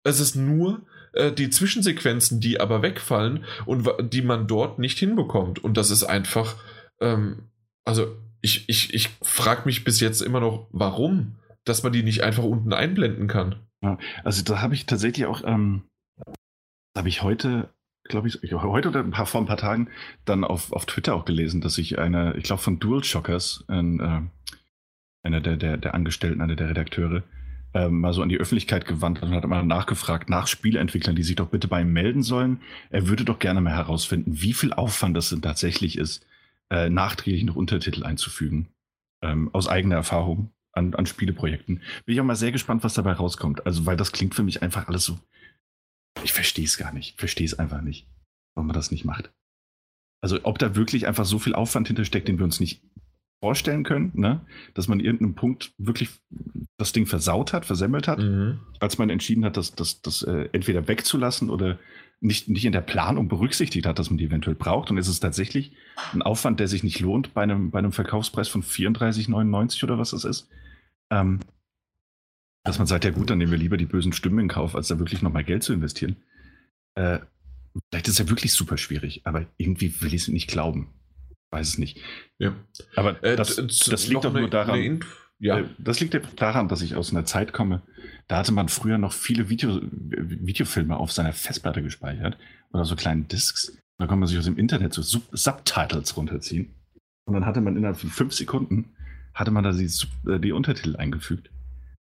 Es 0.04 0.20
ist 0.20 0.36
nur 0.36 0.84
äh, 1.14 1.32
die 1.32 1.50
Zwischensequenzen, 1.50 2.40
die 2.40 2.60
aber 2.60 2.82
wegfallen 2.82 3.46
und 3.66 3.90
die 4.14 4.22
man 4.22 4.48
dort 4.48 4.80
nicht 4.80 5.00
hinbekommt. 5.00 5.64
Und 5.64 5.76
das 5.76 5.90
ist 5.90 6.04
einfach, 6.04 6.56
ähm, 7.02 7.50
also 7.86 8.16
ich, 8.42 8.68
ich, 8.68 8.94
ich 8.94 9.10
frage 9.22 9.64
mich 9.66 9.84
bis 9.84 10.00
jetzt 10.00 10.22
immer 10.22 10.40
noch, 10.40 10.68
warum, 10.72 11.36
dass 11.64 11.84
man 11.84 11.94
die 11.94 12.04
nicht 12.04 12.24
einfach 12.24 12.44
unten 12.44 12.74
einblenden 12.74 13.28
kann. 13.28 13.56
Ja, 13.82 13.98
also 14.24 14.44
da 14.44 14.62
habe 14.62 14.76
ich 14.76 14.86
tatsächlich 14.86 15.26
auch, 15.26 15.44
ähm, 15.46 15.84
habe 16.96 17.10
ich 17.10 17.24
heute, 17.24 17.70
glaube 18.04 18.28
ich, 18.28 18.40
heute 18.54 18.90
oder 18.90 19.00
ein 19.00 19.12
paar, 19.12 19.26
vor 19.26 19.42
ein 19.42 19.48
paar 19.48 19.58
Tagen 19.58 19.90
dann 20.26 20.44
auf, 20.44 20.72
auf 20.74 20.86
Twitter 20.86 21.16
auch 21.16 21.26
gelesen, 21.26 21.62
dass 21.62 21.76
sich 21.76 21.98
einer, 21.98 22.36
ich 22.36 22.44
glaube 22.44 22.62
von 22.62 22.80
DualShockers, 22.80 23.66
ein, 23.68 24.00
äh, 24.00 24.22
einer 25.24 25.42
der, 25.42 25.58
der, 25.58 25.78
der 25.78 25.96
Angestellten, 25.96 26.42
einer 26.42 26.56
der 26.56 26.70
Redakteure, 26.70 27.24
äh, 27.74 27.90
mal 27.90 28.14
so 28.14 28.22
an 28.22 28.30
die 28.30 28.38
Öffentlichkeit 28.38 28.86
gewandt 28.86 29.22
hat 29.22 29.30
und 29.30 29.36
hat 29.36 29.46
mal 29.46 29.64
nachgefragt 29.64 30.30
nach 30.30 30.48
Spieleentwicklern, 30.48 31.16
die 31.16 31.24
sich 31.24 31.36
doch 31.36 31.50
bitte 31.50 31.68
bei 31.68 31.82
ihm 31.82 31.94
melden 31.94 32.24
sollen. 32.24 32.62
Er 32.90 33.08
würde 33.08 33.26
doch 33.26 33.40
gerne 33.40 33.60
mal 33.60 33.74
herausfinden, 33.74 34.40
wie 34.42 34.54
viel 34.54 34.72
Aufwand 34.72 35.18
das 35.18 35.30
denn 35.30 35.42
tatsächlich 35.42 35.98
ist, 35.98 36.26
äh, 36.70 36.90
nachträglich 36.90 37.44
noch 37.44 37.56
Untertitel 37.56 38.04
einzufügen. 38.04 38.70
Ähm, 39.22 39.50
aus 39.54 39.68
eigener 39.68 39.96
Erfahrung 39.96 40.52
an, 40.74 40.94
an 40.94 41.06
Spieleprojekten. 41.06 41.82
Bin 42.06 42.14
ich 42.14 42.20
auch 42.20 42.26
mal 42.26 42.36
sehr 42.36 42.52
gespannt, 42.52 42.84
was 42.84 42.94
dabei 42.94 43.14
rauskommt. 43.14 43.66
Also, 43.66 43.86
weil 43.86 43.98
das 43.98 44.12
klingt 44.12 44.36
für 44.36 44.44
mich 44.44 44.62
einfach 44.62 44.88
alles 44.88 45.06
so. 45.06 45.20
Ich 46.24 46.34
verstehe 46.34 46.66
es 46.66 46.78
gar 46.78 46.94
nicht. 46.94 47.20
Verstehe 47.20 47.46
es 47.46 47.58
einfach 47.58 47.82
nicht, 47.82 48.08
warum 48.56 48.68
man 48.68 48.76
das 48.76 48.92
nicht 48.92 49.06
macht. 49.06 49.32
Also, 50.22 50.40
ob 50.44 50.60
da 50.60 50.76
wirklich 50.76 51.08
einfach 51.08 51.26
so 51.26 51.40
viel 51.40 51.56
Aufwand 51.56 51.88
hintersteckt, 51.88 52.28
den 52.28 52.38
wir 52.38 52.46
uns 52.46 52.60
nicht 52.60 52.82
vorstellen 53.42 53.84
können, 53.84 54.12
ne? 54.16 54.46
dass 54.74 54.88
man 54.88 55.00
irgendeinem 55.00 55.36
Punkt 55.36 55.74
wirklich 55.78 56.10
das 56.78 56.94
Ding 56.94 57.06
versaut 57.06 57.54
hat, 57.54 57.66
versemmelt 57.66 58.08
hat, 58.08 58.20
mhm. 58.20 58.60
als 58.80 58.98
man 58.98 59.10
entschieden 59.10 59.46
hat, 59.46 59.58
das, 59.58 59.76
das, 59.76 60.02
das 60.02 60.24
äh, 60.24 60.50
entweder 60.52 60.88
wegzulassen 60.88 61.50
oder 61.50 61.78
nicht, 62.26 62.50
nicht 62.50 62.66
in 62.66 62.72
der 62.72 62.82
Planung 62.82 63.28
berücksichtigt 63.28 63.86
hat, 63.86 64.00
dass 64.00 64.10
man 64.10 64.18
die 64.18 64.26
eventuell 64.26 64.56
braucht. 64.56 64.92
Und 64.92 64.98
es 64.98 65.08
ist 65.08 65.20
tatsächlich 65.20 65.72
ein 66.14 66.22
Aufwand, 66.22 66.60
der 66.60 66.68
sich 66.68 66.84
nicht 66.84 67.00
lohnt 67.00 67.34
bei 67.34 67.44
einem, 67.44 67.72
bei 67.72 67.80
einem 67.80 67.92
Verkaufspreis 67.92 68.48
von 68.48 68.64
34,99 68.64 69.84
oder 69.84 69.98
was 69.98 70.12
das 70.12 70.26
ist. 70.26 70.50
Ähm, 71.10 71.40
dass 72.64 72.80
man 72.80 72.88
sagt, 72.88 73.06
ja 73.06 73.12
gut, 73.12 73.30
dann 73.30 73.38
nehmen 73.38 73.52
wir 73.52 73.60
lieber 73.60 73.78
die 73.78 73.86
bösen 73.86 74.12
Stimmen 74.12 74.40
in 74.40 74.48
Kauf, 74.48 74.76
als 74.76 74.88
da 74.88 74.98
wirklich 74.98 75.22
nochmal 75.22 75.44
Geld 75.44 75.64
zu 75.64 75.72
investieren. 75.72 76.16
Äh, 76.96 77.20
vielleicht 77.90 78.08
ist 78.08 78.14
es 78.14 78.20
ja 78.20 78.30
wirklich 78.30 78.54
super 78.54 78.78
schwierig, 78.78 79.22
aber 79.26 79.46
irgendwie 79.58 79.94
will 80.02 80.14
ich 80.14 80.24
es 80.24 80.28
nicht 80.28 80.50
glauben. 80.50 80.90
Weiß 81.52 81.68
es 81.70 81.78
nicht. 81.78 82.02
Ja. 82.40 82.56
Aber 82.96 83.24
äh, 83.24 83.36
das, 83.36 83.56
das 83.56 84.08
liegt 84.08 84.26
doch 84.26 84.34
nur 84.34 84.50
daran. 84.50 85.02
Ja. 85.46 85.60
Äh, 85.60 85.66
das 85.78 86.00
liegt 86.00 86.20
daran, 86.42 86.68
dass 86.68 86.82
ich 86.82 86.96
aus 86.96 87.12
einer 87.12 87.26
Zeit 87.26 87.54
komme, 87.54 87.82
da 88.28 88.38
hatte 88.38 88.52
man 88.52 88.68
früher 88.68 88.98
noch 88.98 89.14
viele 89.14 89.50
Video, 89.50 89.80
Videofilme 89.84 90.98
auf 90.98 91.12
seiner 91.12 91.34
Festplatte 91.34 91.84
gespeichert 91.84 92.38
oder 92.72 92.86
so 92.86 92.96
kleine 92.96 93.24
Discs. 93.24 93.78
Da 93.98 94.08
konnte 94.08 94.22
man 94.22 94.28
sich 94.28 94.38
aus 94.38 94.46
dem 94.46 94.58
Internet 94.58 94.94
so 94.94 95.02
Sub 95.02 95.24
Subtitles 95.32 96.18
runterziehen. 96.18 96.74
Und 97.26 97.36
dann 97.36 97.46
hatte 97.46 97.62
man 97.62 97.78
innerhalb 97.78 97.98
von 97.98 98.10
fünf 98.10 98.34
Sekunden 98.34 98.92
hatte 99.34 99.52
man 99.52 99.64
da 99.64 99.72
die, 99.72 99.90
äh, 100.28 100.40
die 100.40 100.52
Untertitel 100.52 100.96
eingefügt. 100.96 101.50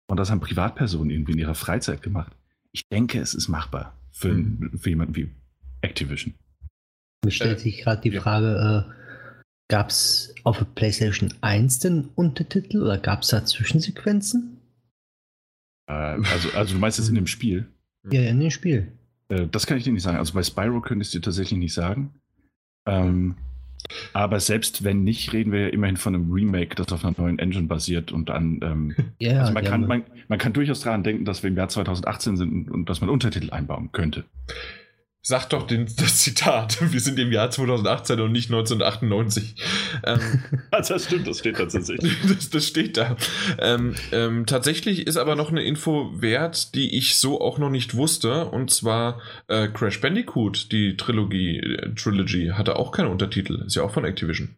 Und 0.08 0.18
das 0.18 0.30
haben 0.30 0.42
Privatpersonen 0.42 1.10
irgendwie 1.10 1.32
in 1.32 1.40
ihrer 1.40 1.56
Freizeit 1.56 2.02
gemacht. 2.02 2.34
Ich 2.74 2.84
denke, 2.92 3.20
es 3.20 3.34
ist 3.34 3.48
machbar 3.48 3.98
für, 4.12 4.34
mhm. 4.34 4.78
für 4.78 4.90
jemanden 4.90 5.16
wie 5.16 5.32
Activision. 5.82 6.34
Mir 7.24 7.32
stellt 7.32 7.60
äh, 7.60 7.62
sich 7.62 7.82
gerade 7.82 8.02
die 8.02 8.10
ja. 8.10 8.22
Frage, 8.22 8.88
äh, 8.88 9.01
Gab 9.72 9.90
es 9.90 10.36
auf 10.44 10.66
PlayStation 10.76 11.34
1 11.40 11.80
den 11.80 12.10
Untertitel 12.16 12.82
oder 12.82 12.98
gab 12.98 13.22
es 13.22 13.30
da 13.30 13.46
Zwischensequenzen? 13.46 14.58
Äh, 15.88 15.94
also, 15.94 16.50
also 16.54 16.74
du 16.74 16.80
meinst 16.82 16.98
jetzt 16.98 17.08
in 17.08 17.16
dem 17.16 17.26
Spiel? 17.26 17.70
Ja, 18.12 18.20
in 18.20 18.42
dem 18.42 18.52
Spiel. 18.52 18.92
Äh, 19.30 19.48
das 19.50 19.66
kann 19.66 19.78
ich 19.78 19.86
dir 19.86 19.94
nicht 19.94 20.04
sagen. 20.04 20.18
Also 20.18 20.34
bei 20.34 20.44
Spyro 20.44 20.82
könnte 20.82 21.04
ich 21.04 21.08
es 21.08 21.12
dir 21.14 21.22
tatsächlich 21.22 21.58
nicht 21.58 21.74
sagen. 21.74 22.14
Ähm, 22.86 23.36
aber 24.12 24.42
selbst 24.42 24.84
wenn 24.84 25.06
nicht, 25.06 25.32
reden 25.32 25.54
wir 25.54 25.62
ja 25.62 25.68
immerhin 25.70 25.96
von 25.96 26.16
einem 26.16 26.34
Remake, 26.34 26.76
das 26.76 26.92
auf 26.92 27.06
einer 27.06 27.16
neuen 27.18 27.40
Engine 27.40 27.68
basiert 27.68 28.12
und 28.12 28.30
an. 28.30 28.60
Ähm, 28.62 28.96
ja, 29.20 29.40
also 29.40 29.54
man, 29.54 29.64
kann, 29.64 29.88
man, 29.88 30.04
man, 30.28 30.38
kann 30.38 30.52
durchaus 30.52 30.82
daran 30.82 31.04
denken, 31.04 31.24
dass 31.24 31.44
wir 31.44 31.50
im 31.50 31.56
Jahr 31.56 31.70
2018 31.70 32.36
sind 32.36 32.70
und 32.70 32.90
dass 32.90 33.00
man 33.00 33.10
Untertitel 33.10 33.52
einbauen 33.52 33.94
könnte. 33.94 34.26
Sag 35.24 35.50
doch 35.50 35.68
den, 35.68 35.86
das 35.98 36.18
Zitat. 36.18 36.80
Wir 36.92 37.00
sind 37.00 37.20
im 37.20 37.32
Jahr 37.32 37.52
2018 37.52 38.20
und 38.20 38.32
nicht 38.32 38.50
1998. 38.50 39.56
Ähm, 40.04 40.20
das 40.72 41.06
stimmt, 41.06 41.28
das 41.28 41.40
steht 41.40 41.58
tatsächlich. 41.58 42.16
das, 42.28 42.50
das 42.50 42.66
steht 42.66 42.98
da. 42.98 43.16
Ähm, 43.60 43.96
ähm, 44.12 44.46
tatsächlich 44.48 45.06
ist 45.06 45.18
aber 45.18 45.36
noch 45.36 45.52
eine 45.52 45.64
Info 45.64 46.12
wert, 46.20 46.74
die 46.74 46.98
ich 46.98 47.18
so 47.18 47.40
auch 47.40 47.60
noch 47.60 47.70
nicht 47.70 47.96
wusste. 47.96 48.46
Und 48.46 48.72
zwar 48.72 49.22
äh, 49.48 49.68
Crash 49.68 50.02
Bandicoot, 50.02 50.72
die 50.72 50.98
Trilogie, 50.98 51.60
äh, 51.60 51.94
Trilogy, 51.94 52.52
hatte 52.54 52.78
auch 52.78 52.92
keine 52.92 53.10
Untertitel. 53.10 53.64
Ist 53.66 53.76
ja 53.76 53.84
auch 53.84 53.94
von 53.94 54.06
Activision. 54.06 54.56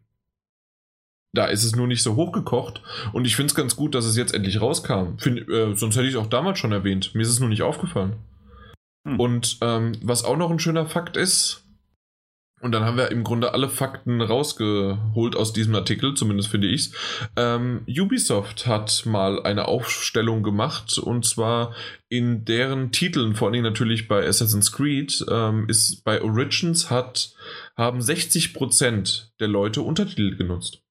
Da 1.36 1.48
ist 1.48 1.64
es 1.64 1.76
nur 1.76 1.88
nicht 1.88 2.04
so 2.04 2.16
hochgekocht. 2.16 2.82
Und 3.12 3.26
ich 3.26 3.36
finde 3.36 3.48
es 3.48 3.56
ganz 3.56 3.76
gut, 3.76 3.96
dass 3.96 4.06
es 4.06 4.16
jetzt 4.16 4.34
endlich 4.34 4.62
rauskam. 4.62 5.18
Find, 5.18 5.50
äh, 5.50 5.76
sonst 5.76 5.98
hätte 5.98 6.08
ich 6.08 6.14
es 6.14 6.20
auch 6.20 6.28
damals 6.28 6.60
schon 6.60 6.72
erwähnt. 6.72 7.16
Mir 7.16 7.24
ist 7.24 7.30
es 7.30 7.40
nur 7.40 7.50
nicht 7.50 7.64
aufgefallen. 7.64 8.14
Hm. 9.06 9.20
Und 9.20 9.58
ähm, 9.62 9.94
was 10.02 10.24
auch 10.24 10.38
noch 10.38 10.52
ein 10.52 10.60
schöner 10.60 10.86
Fakt 10.86 11.18
ist, 11.18 11.64
und 12.64 12.72
dann 12.72 12.86
haben 12.86 12.96
wir 12.96 13.12
im 13.12 13.26
Grunde 13.26 13.54
alle 13.54 13.68
Fakten 13.68 14.22
rausgeholt 14.22 15.36
aus 15.36 15.52
diesem 15.52 15.76
Artikel, 15.76 16.14
zumindest 16.14 16.48
finde 16.48 16.70
ich 16.70 16.82
es. 16.82 16.92
Ähm, 17.36 17.86
Ubisoft 17.90 18.66
hat 18.68 19.06
mal 19.06 19.44
eine 19.44 19.68
Aufstellung 19.68 20.44
gemacht 20.44 20.98
und 20.98 21.26
zwar 21.26 21.76
in 22.08 22.46
deren 22.46 22.94
Titeln, 22.94 23.36
vor 23.36 23.48
allen 23.48 23.54
Dingen 23.54 23.66
natürlich 23.66 24.08
bei 24.08 24.26
Assassin's 24.26 24.72
Creed, 24.72 25.26
ähm, 25.30 25.68
ist 25.68 26.06
bei 26.06 26.22
Origins 26.22 26.90
hat, 26.90 27.36
haben 27.76 28.00
60% 28.00 29.32
der 29.42 29.50
Leute 29.50 29.82
Untertitel 29.82 30.38
genutzt. 30.38 30.82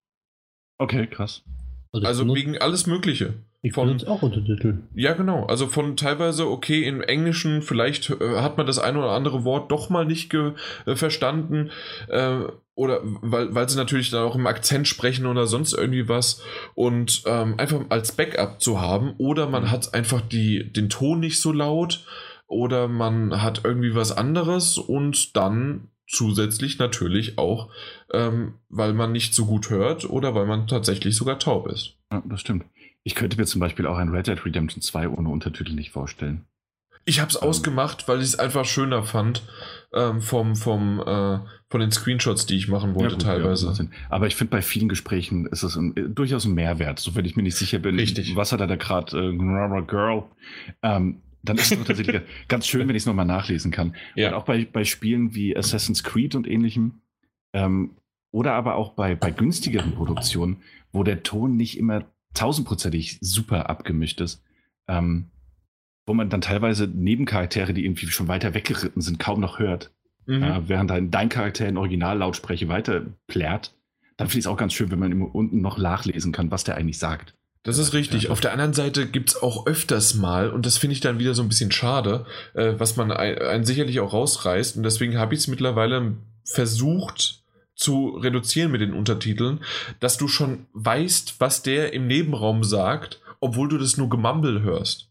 Okay, 0.76 1.06
krass. 1.06 1.42
Also, 1.90 2.06
also 2.06 2.34
wegen 2.34 2.58
alles 2.58 2.86
Mögliche. 2.86 3.32
Ich 3.64 3.74
von 3.74 3.88
jetzt 3.90 4.08
auch 4.08 4.22
Untertitel. 4.22 4.78
Ja, 4.92 5.12
genau. 5.14 5.46
Also 5.46 5.68
von 5.68 5.96
teilweise, 5.96 6.48
okay, 6.50 6.82
im 6.82 7.00
Englischen, 7.00 7.62
vielleicht 7.62 8.10
äh, 8.10 8.40
hat 8.40 8.56
man 8.56 8.66
das 8.66 8.80
ein 8.80 8.96
oder 8.96 9.12
andere 9.12 9.44
Wort 9.44 9.70
doch 9.70 9.88
mal 9.88 10.04
nicht 10.04 10.34
äh, 10.34 10.52
verstanden. 10.96 11.70
Äh, 12.08 12.40
oder 12.74 13.00
weil, 13.04 13.54
weil 13.54 13.68
sie 13.68 13.76
natürlich 13.76 14.10
dann 14.10 14.24
auch 14.24 14.34
im 14.34 14.48
Akzent 14.48 14.88
sprechen 14.88 15.26
oder 15.26 15.46
sonst 15.46 15.74
irgendwie 15.74 16.08
was. 16.08 16.42
Und 16.74 17.22
ähm, 17.26 17.54
einfach 17.56 17.82
als 17.88 18.10
Backup 18.10 18.60
zu 18.60 18.80
haben. 18.80 19.14
Oder 19.18 19.48
man 19.48 19.70
hat 19.70 19.94
einfach 19.94 20.20
die, 20.22 20.72
den 20.72 20.88
Ton 20.88 21.20
nicht 21.20 21.40
so 21.40 21.52
laut 21.52 22.04
oder 22.48 22.88
man 22.88 23.42
hat 23.42 23.62
irgendwie 23.64 23.94
was 23.94 24.10
anderes 24.10 24.76
und 24.76 25.36
dann 25.36 25.88
zusätzlich 26.06 26.78
natürlich 26.78 27.38
auch, 27.38 27.70
ähm, 28.12 28.58
weil 28.68 28.92
man 28.92 29.12
nicht 29.12 29.34
so 29.34 29.46
gut 29.46 29.70
hört 29.70 30.08
oder 30.08 30.34
weil 30.34 30.46
man 30.46 30.66
tatsächlich 30.66 31.16
sogar 31.16 31.38
taub 31.38 31.66
ist. 31.68 31.94
Ja, 32.12 32.22
das 32.26 32.40
stimmt. 32.40 32.66
Ich 33.04 33.14
könnte 33.14 33.36
mir 33.36 33.46
zum 33.46 33.60
Beispiel 33.60 33.86
auch 33.86 33.96
ein 33.96 34.10
Red 34.10 34.28
Dead 34.28 34.44
Redemption 34.44 34.80
2 34.80 35.08
ohne 35.08 35.28
Untertitel 35.28 35.74
nicht 35.74 35.90
vorstellen. 35.90 36.44
Ich 37.04 37.20
habe 37.20 37.30
es 37.30 37.36
ähm, 37.36 37.48
ausgemacht, 37.48 38.06
weil 38.06 38.18
ich 38.18 38.24
es 38.24 38.38
einfach 38.38 38.64
schöner 38.64 39.02
fand 39.02 39.42
ähm, 39.92 40.20
vom, 40.20 40.54
vom, 40.54 41.00
äh, 41.00 41.38
von 41.68 41.80
den 41.80 41.90
Screenshots, 41.90 42.46
die 42.46 42.56
ich 42.56 42.68
machen 42.68 42.94
wollte, 42.94 43.14
ja, 43.14 43.14
gut, 43.14 43.22
teilweise. 43.22 43.72
Ja, 43.76 43.88
Aber 44.08 44.28
ich 44.28 44.36
finde, 44.36 44.52
bei 44.52 44.62
vielen 44.62 44.88
Gesprächen 44.88 45.46
ist 45.46 45.64
es 45.64 45.76
ein, 45.76 46.14
durchaus 46.14 46.44
ein 46.44 46.54
Mehrwert, 46.54 47.00
so 47.00 47.16
wenn 47.16 47.24
ich 47.24 47.34
mir 47.34 47.42
nicht 47.42 47.56
sicher 47.56 47.80
bin, 47.80 47.96
Richtig. 47.96 48.36
was 48.36 48.52
hat 48.52 48.60
er 48.60 48.68
da 48.68 48.76
gerade, 48.76 49.18
äh, 49.18 49.82
Girl. 49.82 50.24
Ähm, 50.82 51.22
dann 51.42 51.58
ist 51.58 51.72
es 51.72 51.84
tatsächlich 51.84 52.22
ganz 52.48 52.68
schön, 52.68 52.86
wenn 52.86 52.94
ich 52.94 53.02
es 53.02 53.06
nochmal 53.06 53.26
nachlesen 53.26 53.72
kann. 53.72 53.96
Ja. 54.14 54.28
Und 54.28 54.34
auch 54.34 54.44
bei, 54.44 54.64
bei 54.64 54.84
Spielen 54.84 55.34
wie 55.34 55.56
Assassin's 55.56 56.04
Creed 56.04 56.36
und 56.36 56.46
ähnlichem, 56.46 57.00
ähm, 57.52 57.96
oder 58.30 58.54
aber 58.54 58.76
auch 58.76 58.92
bei, 58.92 59.16
bei 59.16 59.30
günstigeren 59.30 59.92
Produktionen, 59.94 60.62
wo 60.92 61.02
der 61.02 61.22
Ton 61.22 61.56
nicht 61.56 61.78
immer 61.78 62.04
tausendprozentig 62.34 63.18
super 63.20 63.68
abgemischt 63.68 64.20
ist, 64.20 64.42
ähm, 64.88 65.30
wo 66.06 66.14
man 66.14 66.30
dann 66.30 66.40
teilweise 66.40 66.86
Nebencharaktere, 66.86 67.72
die 67.74 67.84
irgendwie 67.84 68.06
schon 68.08 68.28
weiter 68.28 68.54
weggeritten 68.54 69.02
sind, 69.02 69.18
kaum 69.18 69.40
noch 69.40 69.58
hört. 69.58 69.90
Mhm. 70.26 70.42
Äh, 70.42 70.68
während 70.68 70.90
dein, 70.90 71.10
dein 71.10 71.28
Charakter 71.28 71.66
in 71.66 71.76
Originallautspreche 71.76 72.68
weiter 72.68 73.02
plärt, 73.26 73.74
dann 74.16 74.28
finde 74.28 74.40
ich 74.40 74.44
es 74.44 74.50
auch 74.50 74.56
ganz 74.56 74.72
schön, 74.72 74.90
wenn 74.90 74.98
man 74.98 75.22
unten 75.22 75.60
noch 75.60 75.78
nachlesen 75.78 76.32
kann, 76.32 76.50
was 76.50 76.64
der 76.64 76.76
eigentlich 76.76 76.98
sagt. 76.98 77.34
Das 77.64 77.78
ist 77.78 77.92
richtig. 77.92 78.28
Auf 78.28 78.40
der 78.40 78.52
anderen 78.52 78.72
Seite 78.72 79.06
gibt 79.06 79.30
es 79.30 79.42
auch 79.42 79.66
öfters 79.66 80.14
mal, 80.14 80.50
und 80.50 80.66
das 80.66 80.78
finde 80.78 80.94
ich 80.94 81.00
dann 81.00 81.20
wieder 81.20 81.34
so 81.34 81.42
ein 81.42 81.48
bisschen 81.48 81.70
schade, 81.70 82.26
äh, 82.54 82.74
was 82.78 82.96
man 82.96 83.12
einen 83.12 83.64
sicherlich 83.64 84.00
auch 84.00 84.12
rausreißt. 84.12 84.76
Und 84.76 84.82
deswegen 84.82 85.16
habe 85.16 85.34
ich 85.34 85.40
es 85.40 85.48
mittlerweile 85.48 86.16
versucht 86.44 87.41
zu 87.74 88.10
reduzieren 88.10 88.70
mit 88.70 88.80
den 88.80 88.92
Untertiteln, 88.92 89.60
dass 90.00 90.16
du 90.16 90.28
schon 90.28 90.66
weißt, 90.72 91.36
was 91.40 91.62
der 91.62 91.92
im 91.92 92.06
Nebenraum 92.06 92.64
sagt, 92.64 93.20
obwohl 93.40 93.68
du 93.68 93.78
das 93.78 93.96
nur 93.96 94.08
Gemumble 94.08 94.62
hörst. 94.62 95.08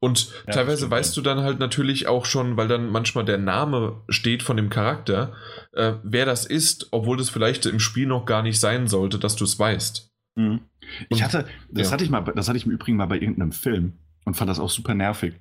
Und 0.00 0.32
ja, 0.48 0.54
teilweise 0.54 0.90
weißt 0.90 1.16
du 1.16 1.20
dann 1.20 1.42
halt 1.42 1.60
natürlich 1.60 2.08
auch 2.08 2.24
schon, 2.24 2.56
weil 2.56 2.66
dann 2.66 2.90
manchmal 2.90 3.24
der 3.24 3.38
Name 3.38 4.02
steht 4.08 4.42
von 4.42 4.56
dem 4.56 4.68
Charakter, 4.68 5.32
äh, 5.72 5.92
wer 6.02 6.26
das 6.26 6.44
ist, 6.44 6.88
obwohl 6.90 7.16
das 7.16 7.30
vielleicht 7.30 7.66
im 7.66 7.78
Spiel 7.78 8.08
noch 8.08 8.26
gar 8.26 8.42
nicht 8.42 8.58
sein 8.58 8.88
sollte, 8.88 9.20
dass 9.20 9.36
du 9.36 9.44
es 9.44 9.60
weißt. 9.60 10.10
Mhm. 10.34 10.62
Ich 11.08 11.22
hatte, 11.22 11.46
das 11.70 11.86
ja. 11.86 11.92
hatte 11.92 12.02
ich 12.02 12.10
mal, 12.10 12.20
das 12.34 12.48
hatte 12.48 12.58
ich 12.58 12.66
im 12.66 12.72
Übrigen 12.72 12.96
mal 12.96 13.06
bei 13.06 13.14
irgendeinem 13.14 13.52
Film 13.52 13.92
und 14.24 14.34
fand 14.34 14.50
das 14.50 14.58
auch 14.58 14.70
super 14.70 14.94
nervig, 14.94 15.34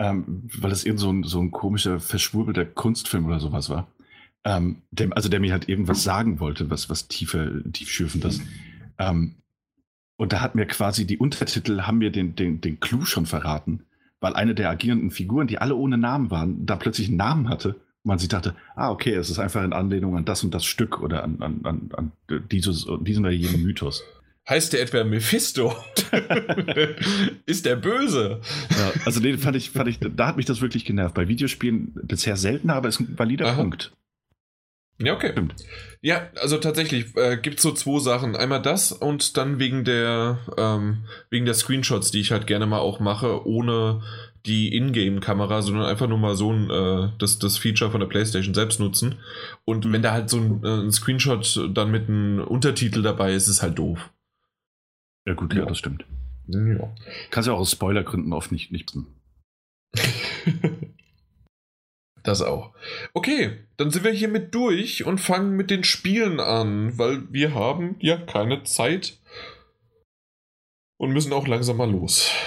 ähm, 0.00 0.48
weil 0.58 0.72
es 0.72 0.84
irgend 0.84 0.98
so 0.98 1.12
ein, 1.12 1.22
so 1.22 1.40
ein 1.40 1.52
komischer, 1.52 2.00
verschwurbelter 2.00 2.64
Kunstfilm 2.64 3.26
oder 3.26 3.38
sowas 3.38 3.70
war. 3.70 3.86
Ähm, 4.44 4.82
der, 4.90 5.14
also 5.14 5.28
der 5.28 5.40
mir 5.40 5.52
halt 5.52 5.68
irgendwas 5.68 6.02
sagen 6.02 6.40
wollte, 6.40 6.70
was, 6.70 6.88
was 6.88 7.08
tiefer, 7.08 7.50
tiefschürfendes. 7.72 8.40
Ähm, 8.98 9.34
und 10.16 10.32
da 10.32 10.40
hat 10.40 10.54
mir 10.54 10.66
quasi 10.66 11.06
die 11.06 11.18
Untertitel 11.18 11.82
haben 11.82 11.98
mir 11.98 12.10
den, 12.10 12.36
den, 12.36 12.60
den 12.60 12.80
Clou 12.80 13.04
schon 13.04 13.26
verraten, 13.26 13.84
weil 14.20 14.34
eine 14.34 14.54
der 14.54 14.70
agierenden 14.70 15.10
Figuren, 15.10 15.46
die 15.46 15.58
alle 15.58 15.74
ohne 15.74 15.98
Namen 15.98 16.30
waren, 16.30 16.66
da 16.66 16.76
plötzlich 16.76 17.08
einen 17.08 17.16
Namen 17.16 17.48
hatte. 17.48 17.70
Und 17.70 18.08
man 18.08 18.18
sich 18.18 18.28
dachte, 18.28 18.54
ah, 18.76 18.90
okay, 18.90 19.14
es 19.14 19.30
ist 19.30 19.38
einfach 19.38 19.62
in 19.62 19.72
Anlehnung 19.72 20.16
an 20.16 20.24
das 20.24 20.44
und 20.44 20.54
das 20.54 20.64
Stück 20.64 21.00
oder 21.00 21.22
an, 21.22 21.40
an, 21.40 21.60
an, 21.64 21.90
an 21.94 22.12
dieses, 22.50 22.86
diesen 23.00 23.24
oder 23.24 23.32
jenen 23.32 23.62
Mythos. 23.62 24.02
Heißt 24.48 24.72
der 24.72 24.82
etwa 24.82 25.04
Mephisto? 25.04 25.74
ist 27.46 27.66
der 27.66 27.76
böse? 27.76 28.40
Ja, 28.70 28.92
also 29.04 29.20
den 29.20 29.38
fand 29.38 29.56
ich, 29.56 29.70
fand 29.70 29.88
ich, 29.88 30.00
da 30.00 30.26
hat 30.26 30.36
mich 30.36 30.46
das 30.46 30.60
wirklich 30.60 30.84
genervt. 30.84 31.14
Bei 31.14 31.28
Videospielen 31.28 31.92
bisher 32.02 32.36
seltener, 32.36 32.74
aber 32.74 32.88
ist 32.88 33.00
ein 33.00 33.18
valider 33.18 33.46
Aha. 33.46 33.54
Punkt. 33.54 33.92
Ja, 35.00 35.14
okay. 35.14 35.32
Stimmt. 35.32 35.54
Ja, 36.02 36.28
also 36.40 36.58
tatsächlich 36.58 37.16
äh, 37.16 37.38
gibt 37.38 37.56
es 37.56 37.62
so 37.62 37.72
zwei 37.72 38.00
Sachen. 38.00 38.36
Einmal 38.36 38.60
das 38.60 38.92
und 38.92 39.36
dann 39.36 39.58
wegen 39.58 39.84
der, 39.84 40.38
ähm, 40.56 41.04
wegen 41.30 41.46
der 41.46 41.54
Screenshots, 41.54 42.10
die 42.10 42.20
ich 42.20 42.32
halt 42.32 42.46
gerne 42.46 42.66
mal 42.66 42.78
auch 42.78 43.00
mache, 43.00 43.46
ohne 43.46 44.02
die 44.46 44.74
Ingame-Kamera, 44.74 45.62
sondern 45.62 45.86
einfach 45.86 46.08
nur 46.08 46.18
mal 46.18 46.34
so 46.34 46.52
ein, 46.52 46.70
äh, 46.70 47.10
das, 47.18 47.38
das 47.38 47.58
Feature 47.58 47.90
von 47.90 48.00
der 48.00 48.08
PlayStation 48.08 48.54
selbst 48.54 48.80
nutzen. 48.80 49.16
Und 49.64 49.86
mhm. 49.86 49.92
wenn 49.92 50.02
da 50.02 50.12
halt 50.12 50.30
so 50.30 50.38
ein, 50.38 50.64
äh, 50.64 50.82
ein, 50.84 50.92
Screenshot 50.92 51.68
dann 51.74 51.90
mit 51.90 52.08
einem 52.08 52.40
Untertitel 52.44 53.02
dabei 53.02 53.32
ist, 53.32 53.44
ist 53.44 53.56
es 53.56 53.62
halt 53.62 53.78
doof. 53.78 54.10
Ja, 55.26 55.34
gut, 55.34 55.52
ja, 55.54 55.60
ja 55.60 55.66
das 55.66 55.78
stimmt. 55.78 56.04
Ja. 56.46 56.94
Kannst 57.30 57.46
ja 57.46 57.54
auch 57.54 57.60
aus 57.60 57.70
Spoilergründen 57.70 58.32
oft 58.32 58.52
nicht, 58.52 58.72
nicht 58.72 58.92
Das 62.22 62.42
auch. 62.42 62.72
Okay, 63.14 63.58
dann 63.76 63.90
sind 63.90 64.04
wir 64.04 64.12
hiermit 64.12 64.54
durch 64.54 65.04
und 65.04 65.18
fangen 65.18 65.56
mit 65.56 65.70
den 65.70 65.84
Spielen 65.84 66.40
an, 66.40 66.98
weil 66.98 67.22
wir 67.30 67.54
haben 67.54 67.96
ja 68.00 68.16
keine 68.16 68.62
Zeit 68.64 69.18
und 70.98 71.12
müssen 71.12 71.32
auch 71.32 71.46
langsam 71.46 71.78
mal 71.78 71.90
los. 71.90 72.30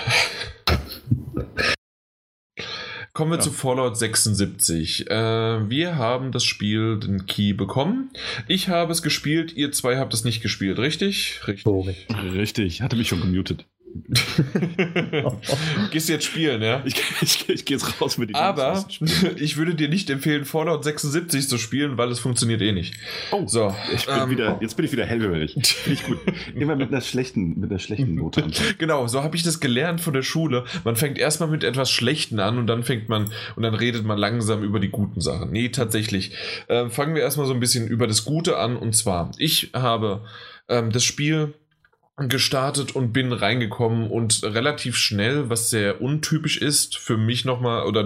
Kommen 3.14 3.30
wir 3.30 3.38
ja. 3.38 3.44
zu 3.44 3.52
Fallout 3.52 3.96
76. 3.96 5.08
Äh, 5.08 5.70
wir 5.70 5.98
haben 5.98 6.32
das 6.32 6.44
Spiel, 6.44 7.00
den 7.00 7.28
Key 7.28 7.54
bekommen. 7.54 8.10
Ich 8.48 8.70
habe 8.70 8.92
es 8.92 9.04
gespielt, 9.04 9.54
ihr 9.54 9.72
zwei 9.72 9.98
habt 9.98 10.16
es 10.16 10.24
nicht 10.24 10.42
gespielt, 10.42 10.80
richtig? 10.80 11.40
Richtig. 11.48 12.08
Richtig, 12.10 12.82
hatte 12.82 12.96
mich 12.96 13.08
schon 13.08 13.22
gemutet. 13.22 13.68
Gehst 15.92 16.10
jetzt 16.10 16.26
spielen, 16.26 16.62
ja? 16.62 16.82
Ich, 16.86 16.96
ich, 17.22 17.50
ich 17.50 17.66
gehe 17.66 17.78
jetzt 17.78 18.02
raus 18.02 18.18
mit 18.18 18.30
dem. 18.30 18.36
Aber 18.36 18.84
ich 19.38 19.58
würde 19.58 19.76
dir 19.76 19.88
nicht 19.88 20.10
empfehlen, 20.10 20.46
Fallout 20.46 20.84
76 20.84 21.48
zu 21.48 21.58
spielen, 21.58 21.98
weil 21.98 22.10
es 22.12 22.20
funktioniert 22.20 22.62
eh 22.62 22.72
nicht. 22.72 22.96
Oh, 23.32 23.44
so. 23.46 23.74
Ich 23.94 24.06
bin 24.06 24.16
ähm, 24.16 24.30
wieder, 24.30 24.58
jetzt 24.62 24.76
bin 24.76 24.86
ich 24.86 24.92
wieder 24.92 25.06
hellhörig. 25.06 25.54
Finde 25.54 26.00
ich 26.00 26.06
gut. 26.06 26.20
Immer 26.56 26.76
mit 26.76 26.90
einer 26.90 27.02
schlechten, 27.02 27.60
mit 27.60 27.70
einer 27.70 27.80
schlechten 27.80 28.16
Note 28.16 28.44
an. 28.46 28.52
Genau, 28.80 29.08
so 29.08 29.24
habe 29.24 29.36
ich 29.36 29.44
das 29.44 29.60
gelernt 29.60 30.02
von 30.02 30.14
der 30.14 30.24
Schule. 30.24 30.66
Man 30.84 30.96
fängt 30.96 31.18
erstmal 31.18 31.50
mit 31.50 31.64
etwas 31.64 31.92
Schlechten 31.92 32.40
an 32.40 32.58
und 32.58 32.68
dann 32.68 32.84
fängt 32.84 33.10
man 33.10 33.32
und 33.56 33.64
dann 33.64 33.76
redet 33.76 34.06
man 34.06 34.18
langsam 34.18 34.64
über 34.64 34.80
die 34.80 34.90
guten 34.90 35.22
Sachen. 35.22 35.52
Nee, 35.52 35.70
tatsächlich. 35.70 36.32
Äh, 36.68 36.90
fangen 36.90 37.16
wir 37.16 37.22
erstmal 37.22 37.46
so 37.46 37.54
ein 37.54 37.60
bisschen 37.60 37.88
über 37.88 38.08
das 38.08 38.26
Gute 38.26 38.58
an. 38.58 38.76
Und 38.76 38.96
zwar, 38.96 39.32
ich 39.38 39.72
habe 39.74 40.22
ähm, 40.68 40.92
das 40.92 41.04
Spiel 41.04 41.54
gestartet 42.16 42.96
und 42.96 43.12
bin 43.12 43.34
reingekommen 43.34 44.08
und 44.12 44.44
relativ 44.44 44.96
schnell, 44.96 45.50
was 45.50 45.72
sehr 45.72 46.00
untypisch 46.00 46.58
ist, 46.58 46.96
für 46.96 47.18
mich 47.18 47.44
nochmal 47.44 47.88
oder 47.88 48.06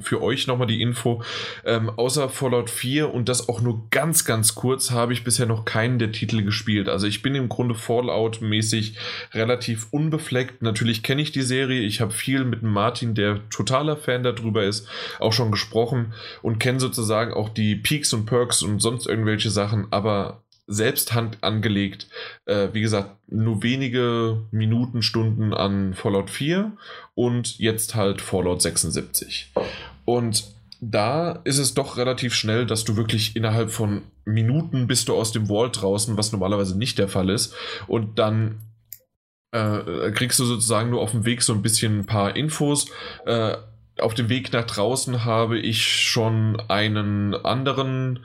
für 0.00 0.20
euch 0.22 0.48
nochmal 0.48 0.66
die 0.66 0.82
Info, 0.82 1.22
ähm, 1.64 1.88
außer 1.88 2.28
Fallout 2.28 2.68
4 2.68 3.14
und 3.14 3.28
das 3.28 3.48
auch 3.48 3.60
nur 3.60 3.88
ganz, 3.90 4.24
ganz 4.24 4.56
kurz, 4.56 4.90
habe 4.90 5.12
ich 5.12 5.22
bisher 5.22 5.46
noch 5.46 5.64
keinen 5.64 6.00
der 6.00 6.10
Titel 6.10 6.42
gespielt. 6.42 6.88
Also 6.88 7.06
ich 7.06 7.22
bin 7.22 7.36
im 7.36 7.48
Grunde 7.48 7.76
Fallout-mäßig 7.76 8.96
relativ 9.32 9.86
unbefleckt. 9.92 10.60
Natürlich 10.60 11.04
kenne 11.04 11.22
ich 11.22 11.30
die 11.30 11.42
Serie, 11.42 11.82
ich 11.82 12.00
habe 12.00 12.10
viel 12.10 12.44
mit 12.44 12.64
Martin, 12.64 13.14
der 13.14 13.48
totaler 13.50 13.96
Fan 13.96 14.24
darüber 14.24 14.64
ist, 14.64 14.88
auch 15.20 15.32
schon 15.32 15.52
gesprochen 15.52 16.12
und 16.42 16.58
kenne 16.58 16.80
sozusagen 16.80 17.32
auch 17.32 17.50
die 17.50 17.76
Peaks 17.76 18.12
und 18.12 18.26
Perks 18.26 18.62
und 18.62 18.80
sonst 18.80 19.06
irgendwelche 19.06 19.50
Sachen, 19.50 19.86
aber 19.92 20.43
selbst 20.66 21.12
Hand 21.12 21.38
angelegt. 21.42 22.08
Äh, 22.46 22.68
wie 22.72 22.80
gesagt, 22.80 23.16
nur 23.28 23.62
wenige 23.62 24.42
Minuten, 24.50 25.02
Stunden 25.02 25.52
an 25.52 25.94
Fallout 25.94 26.30
4 26.30 26.72
und 27.14 27.58
jetzt 27.58 27.94
halt 27.94 28.20
Fallout 28.20 28.62
76. 28.62 29.52
Und 30.04 30.44
da 30.80 31.32
ist 31.44 31.58
es 31.58 31.74
doch 31.74 31.96
relativ 31.96 32.34
schnell, 32.34 32.66
dass 32.66 32.84
du 32.84 32.96
wirklich 32.96 33.36
innerhalb 33.36 33.70
von 33.70 34.02
Minuten 34.24 34.86
bist 34.86 35.08
du 35.08 35.14
aus 35.14 35.32
dem 35.32 35.46
Vault 35.46 35.80
draußen, 35.80 36.16
was 36.16 36.32
normalerweise 36.32 36.78
nicht 36.78 36.98
der 36.98 37.08
Fall 37.08 37.30
ist. 37.30 37.54
Und 37.86 38.18
dann 38.18 38.60
äh, 39.52 40.10
kriegst 40.12 40.38
du 40.38 40.44
sozusagen 40.44 40.90
nur 40.90 41.00
auf 41.00 41.12
dem 41.12 41.24
Weg 41.24 41.42
so 41.42 41.52
ein 41.52 41.62
bisschen 41.62 42.00
ein 42.00 42.06
paar 42.06 42.36
Infos. 42.36 42.90
Äh, 43.26 43.56
auf 43.98 44.14
dem 44.14 44.28
Weg 44.28 44.52
nach 44.52 44.64
draußen 44.64 45.24
habe 45.24 45.58
ich 45.58 45.86
schon 45.86 46.60
einen 46.68 47.34
anderen 47.34 48.24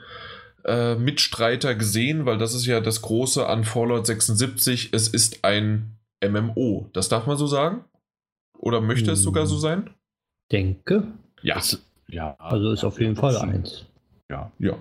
äh, 0.64 0.94
Mitstreiter 0.94 1.74
gesehen, 1.74 2.26
weil 2.26 2.38
das 2.38 2.54
ist 2.54 2.66
ja 2.66 2.80
das 2.80 3.02
Große 3.02 3.46
an 3.46 3.64
Fallout 3.64 4.06
76. 4.06 4.90
Es 4.92 5.08
ist 5.08 5.44
ein 5.44 5.96
MMO. 6.22 6.88
Das 6.92 7.08
darf 7.08 7.26
man 7.26 7.36
so 7.36 7.46
sagen? 7.46 7.84
Oder 8.58 8.80
möchte 8.80 9.08
hm. 9.08 9.14
es 9.14 9.22
sogar 9.22 9.46
so 9.46 9.58
sein? 9.58 9.90
Denke. 10.52 11.08
Ja. 11.42 11.54
Das, 11.54 11.80
ja. 12.08 12.36
Also 12.38 12.72
ist 12.72 12.84
auf 12.84 13.00
jeden 13.00 13.16
Fall 13.16 13.36
eins. 13.36 13.86
Ja. 14.28 14.50
Ja. 14.58 14.76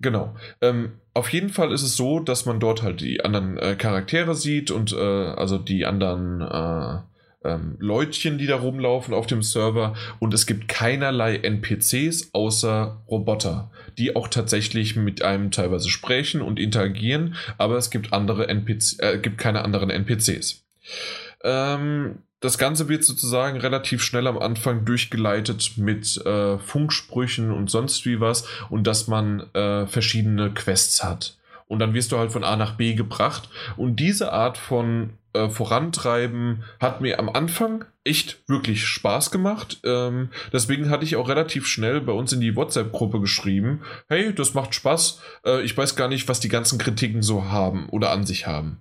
Genau. 0.00 0.34
Ähm, 0.60 0.92
auf 1.14 1.32
jeden 1.32 1.50
Fall 1.50 1.72
ist 1.72 1.82
es 1.82 1.96
so, 1.96 2.20
dass 2.20 2.46
man 2.46 2.60
dort 2.60 2.82
halt 2.82 3.00
die 3.00 3.24
anderen 3.24 3.58
äh, 3.58 3.76
Charaktere 3.76 4.34
sieht 4.34 4.70
und 4.70 4.92
äh, 4.92 4.96
also 4.96 5.58
die 5.58 5.86
anderen 5.86 6.40
äh, 6.40 6.98
ähm, 7.44 7.76
Leutchen, 7.78 8.38
die 8.38 8.46
da 8.46 8.56
rumlaufen 8.56 9.14
auf 9.14 9.26
dem 9.26 9.42
Server 9.42 9.94
und 10.18 10.34
es 10.34 10.46
gibt 10.46 10.68
keinerlei 10.68 11.36
NPCs 11.36 12.30
außer 12.32 13.02
Roboter, 13.08 13.70
die 13.98 14.16
auch 14.16 14.28
tatsächlich 14.28 14.96
mit 14.96 15.22
einem 15.22 15.50
teilweise 15.50 15.88
sprechen 15.88 16.42
und 16.42 16.58
interagieren, 16.58 17.34
aber 17.58 17.76
es 17.76 17.90
gibt 17.90 18.12
andere 18.12 18.48
NPC, 18.48 18.98
äh, 18.98 19.18
gibt 19.18 19.38
keine 19.38 19.64
anderen 19.64 19.90
NPCs. 19.90 20.64
Ähm, 21.44 22.18
das 22.42 22.58
Ganze 22.58 22.88
wird 22.88 23.04
sozusagen 23.04 23.58
relativ 23.58 24.02
schnell 24.02 24.26
am 24.26 24.36
Anfang 24.36 24.84
durchgeleitet 24.84 25.74
mit 25.76 26.16
äh, 26.26 26.58
Funksprüchen 26.58 27.52
und 27.52 27.70
sonst 27.70 28.04
wie 28.04 28.20
was 28.20 28.44
und 28.68 28.84
dass 28.86 29.06
man 29.06 29.48
äh, 29.54 29.86
verschiedene 29.86 30.52
Quests 30.52 31.04
hat. 31.04 31.36
Und 31.68 31.78
dann 31.78 31.94
wirst 31.94 32.10
du 32.10 32.18
halt 32.18 32.32
von 32.32 32.44
A 32.44 32.56
nach 32.56 32.74
B 32.76 32.94
gebracht. 32.94 33.48
Und 33.76 33.96
diese 33.96 34.32
Art 34.32 34.58
von 34.58 35.10
äh, 35.32 35.48
Vorantreiben 35.48 36.64
hat 36.80 37.00
mir 37.00 37.18
am 37.18 37.28
Anfang 37.28 37.84
echt 38.04 38.48
wirklich 38.48 38.86
Spaß 38.86 39.30
gemacht. 39.30 39.80
Ähm, 39.84 40.30
deswegen 40.52 40.90
hatte 40.90 41.04
ich 41.04 41.16
auch 41.16 41.28
relativ 41.28 41.66
schnell 41.66 42.00
bei 42.00 42.12
uns 42.12 42.32
in 42.32 42.40
die 42.40 42.56
WhatsApp-Gruppe 42.56 43.20
geschrieben, 43.20 43.82
hey, 44.08 44.34
das 44.34 44.54
macht 44.54 44.74
Spaß. 44.74 45.20
Äh, 45.44 45.62
ich 45.62 45.76
weiß 45.76 45.96
gar 45.96 46.08
nicht, 46.08 46.28
was 46.28 46.40
die 46.40 46.48
ganzen 46.48 46.78
Kritiken 46.78 47.22
so 47.22 47.44
haben 47.44 47.88
oder 47.88 48.10
an 48.10 48.26
sich 48.26 48.46
haben. 48.46 48.78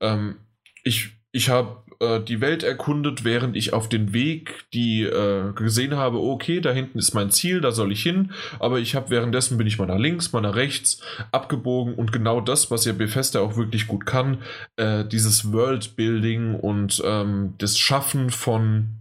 Ähm, 0.00 0.36
ich 0.84 1.10
ich 1.32 1.48
habe 1.48 1.81
äh, 2.02 2.20
die 2.20 2.40
Welt 2.40 2.62
erkundet, 2.62 3.24
während 3.24 3.56
ich 3.56 3.72
auf 3.72 3.88
den 3.88 4.12
Weg 4.12 4.64
die 4.74 5.04
äh, 5.04 5.52
gesehen 5.54 5.96
habe, 5.96 6.20
okay, 6.20 6.60
da 6.60 6.72
hinten 6.72 6.98
ist 6.98 7.14
mein 7.14 7.30
Ziel, 7.30 7.60
da 7.60 7.70
soll 7.70 7.92
ich 7.92 8.02
hin, 8.02 8.32
aber 8.58 8.80
ich 8.80 8.94
habe 8.94 9.10
währenddessen 9.10 9.56
bin 9.56 9.66
ich 9.66 9.78
mal 9.78 9.86
nach 9.86 9.98
links, 9.98 10.32
mal 10.32 10.40
nach 10.40 10.56
rechts 10.56 11.00
abgebogen. 11.30 11.94
Und 11.94 12.12
genau 12.12 12.40
das, 12.40 12.70
was 12.70 12.84
ja 12.84 12.92
Bethesda 12.92 13.40
auch 13.40 13.56
wirklich 13.56 13.86
gut 13.86 14.04
kann, 14.04 14.38
äh, 14.76 15.04
dieses 15.04 15.52
Worldbuilding 15.52 16.56
und 16.56 17.00
ähm, 17.04 17.54
das 17.58 17.78
Schaffen 17.78 18.30
von 18.30 18.98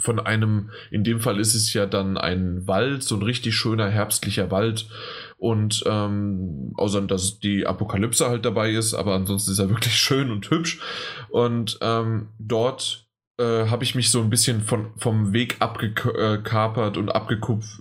von 0.00 0.18
einem, 0.18 0.70
in 0.90 1.04
dem 1.04 1.20
Fall 1.20 1.38
ist 1.38 1.54
es 1.54 1.72
ja 1.74 1.86
dann 1.86 2.16
ein 2.16 2.66
Wald, 2.66 3.02
so 3.02 3.14
ein 3.14 3.22
richtig 3.22 3.54
schöner 3.54 3.90
herbstlicher 3.90 4.50
Wald, 4.50 4.86
und 5.42 5.82
ähm, 5.86 6.72
außer 6.76 7.00
dass 7.00 7.40
die 7.40 7.66
Apokalypse 7.66 8.28
halt 8.28 8.44
dabei 8.44 8.70
ist, 8.70 8.94
aber 8.94 9.14
ansonsten 9.14 9.50
ist 9.50 9.58
er 9.58 9.70
wirklich 9.70 9.92
schön 9.96 10.30
und 10.30 10.48
hübsch. 10.48 10.78
Und 11.30 11.78
ähm, 11.80 12.28
dort 12.38 13.08
äh, 13.40 13.66
habe 13.66 13.82
ich 13.82 13.96
mich 13.96 14.12
so 14.12 14.20
ein 14.20 14.30
bisschen 14.30 14.60
von, 14.60 14.92
vom 14.98 15.32
Weg 15.32 15.56
abgekapert 15.58 16.96
und 16.96 17.08
abgekupft, 17.08 17.80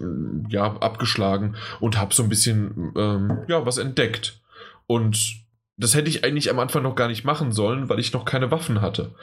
ja, 0.50 0.76
abgeschlagen 0.78 1.56
und 1.80 2.00
habe 2.00 2.16
so 2.16 2.24
ein 2.24 2.30
bisschen 2.30 2.94
ähm, 2.98 3.44
ja, 3.48 3.64
was 3.64 3.78
entdeckt. 3.78 4.42
Und 4.88 5.41
das 5.82 5.96
hätte 5.96 6.10
ich 6.10 6.24
eigentlich 6.24 6.52
am 6.52 6.60
Anfang 6.60 6.84
noch 6.84 6.96
gar 6.96 7.08
nicht 7.08 7.24
machen 7.24 7.52
sollen, 7.52 7.90
weil 7.90 8.00
ich 8.00 8.14
noch 8.14 8.24
keine 8.24 8.52
Waffen 8.52 8.82
hatte. 8.82 9.16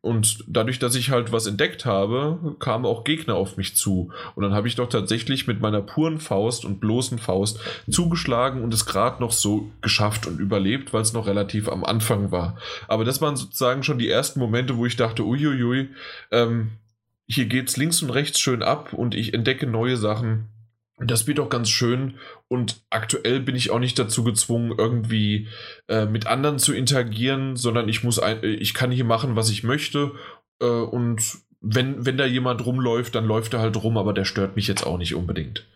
Und 0.00 0.44
dadurch, 0.48 0.80
dass 0.80 0.96
ich 0.96 1.10
halt 1.10 1.30
was 1.30 1.46
entdeckt 1.46 1.86
habe, 1.86 2.56
kamen 2.58 2.84
auch 2.84 3.04
Gegner 3.04 3.36
auf 3.36 3.56
mich 3.56 3.76
zu. 3.76 4.10
Und 4.34 4.42
dann 4.42 4.52
habe 4.52 4.66
ich 4.66 4.74
doch 4.74 4.88
tatsächlich 4.88 5.46
mit 5.46 5.60
meiner 5.60 5.82
puren 5.82 6.18
Faust 6.18 6.64
und 6.64 6.80
bloßen 6.80 7.18
Faust 7.18 7.60
zugeschlagen 7.88 8.64
und 8.64 8.74
es 8.74 8.86
gerade 8.86 9.20
noch 9.20 9.30
so 9.30 9.70
geschafft 9.82 10.26
und 10.26 10.40
überlebt, 10.40 10.92
weil 10.92 11.02
es 11.02 11.12
noch 11.12 11.28
relativ 11.28 11.68
am 11.68 11.84
Anfang 11.84 12.32
war. 12.32 12.58
Aber 12.88 13.04
das 13.04 13.20
waren 13.20 13.36
sozusagen 13.36 13.84
schon 13.84 13.98
die 13.98 14.08
ersten 14.08 14.40
Momente, 14.40 14.78
wo 14.78 14.86
ich 14.86 14.96
dachte, 14.96 15.22
uiuiui, 15.24 15.90
ähm, 16.32 16.72
hier 17.28 17.46
geht's 17.46 17.76
links 17.76 18.02
und 18.02 18.10
rechts 18.10 18.40
schön 18.40 18.64
ab 18.64 18.92
und 18.92 19.14
ich 19.14 19.32
entdecke 19.32 19.68
neue 19.68 19.96
Sachen 19.96 20.48
das 21.02 21.26
wird 21.26 21.40
auch 21.40 21.48
ganz 21.48 21.70
schön 21.70 22.18
und 22.48 22.82
aktuell 22.90 23.40
bin 23.40 23.56
ich 23.56 23.70
auch 23.70 23.78
nicht 23.78 23.98
dazu 23.98 24.22
gezwungen, 24.22 24.74
irgendwie 24.76 25.48
äh, 25.88 26.06
mit 26.06 26.26
anderen 26.26 26.58
zu 26.58 26.74
interagieren, 26.74 27.56
sondern 27.56 27.88
ich 27.88 28.04
muss 28.04 28.18
ein, 28.18 28.42
ich 28.42 28.74
kann 28.74 28.90
hier 28.90 29.04
machen, 29.04 29.36
was 29.36 29.50
ich 29.50 29.62
möchte 29.62 30.12
äh, 30.60 30.66
und 30.66 31.22
wenn, 31.62 32.06
wenn 32.06 32.16
da 32.16 32.24
jemand 32.24 32.64
rumläuft, 32.64 33.14
dann 33.14 33.26
läuft 33.26 33.54
er 33.54 33.60
halt 33.60 33.82
rum, 33.82 33.98
aber 33.98 34.12
der 34.12 34.24
stört 34.24 34.56
mich 34.56 34.66
jetzt 34.66 34.86
auch 34.86 34.98
nicht 34.98 35.14
unbedingt. 35.14 35.66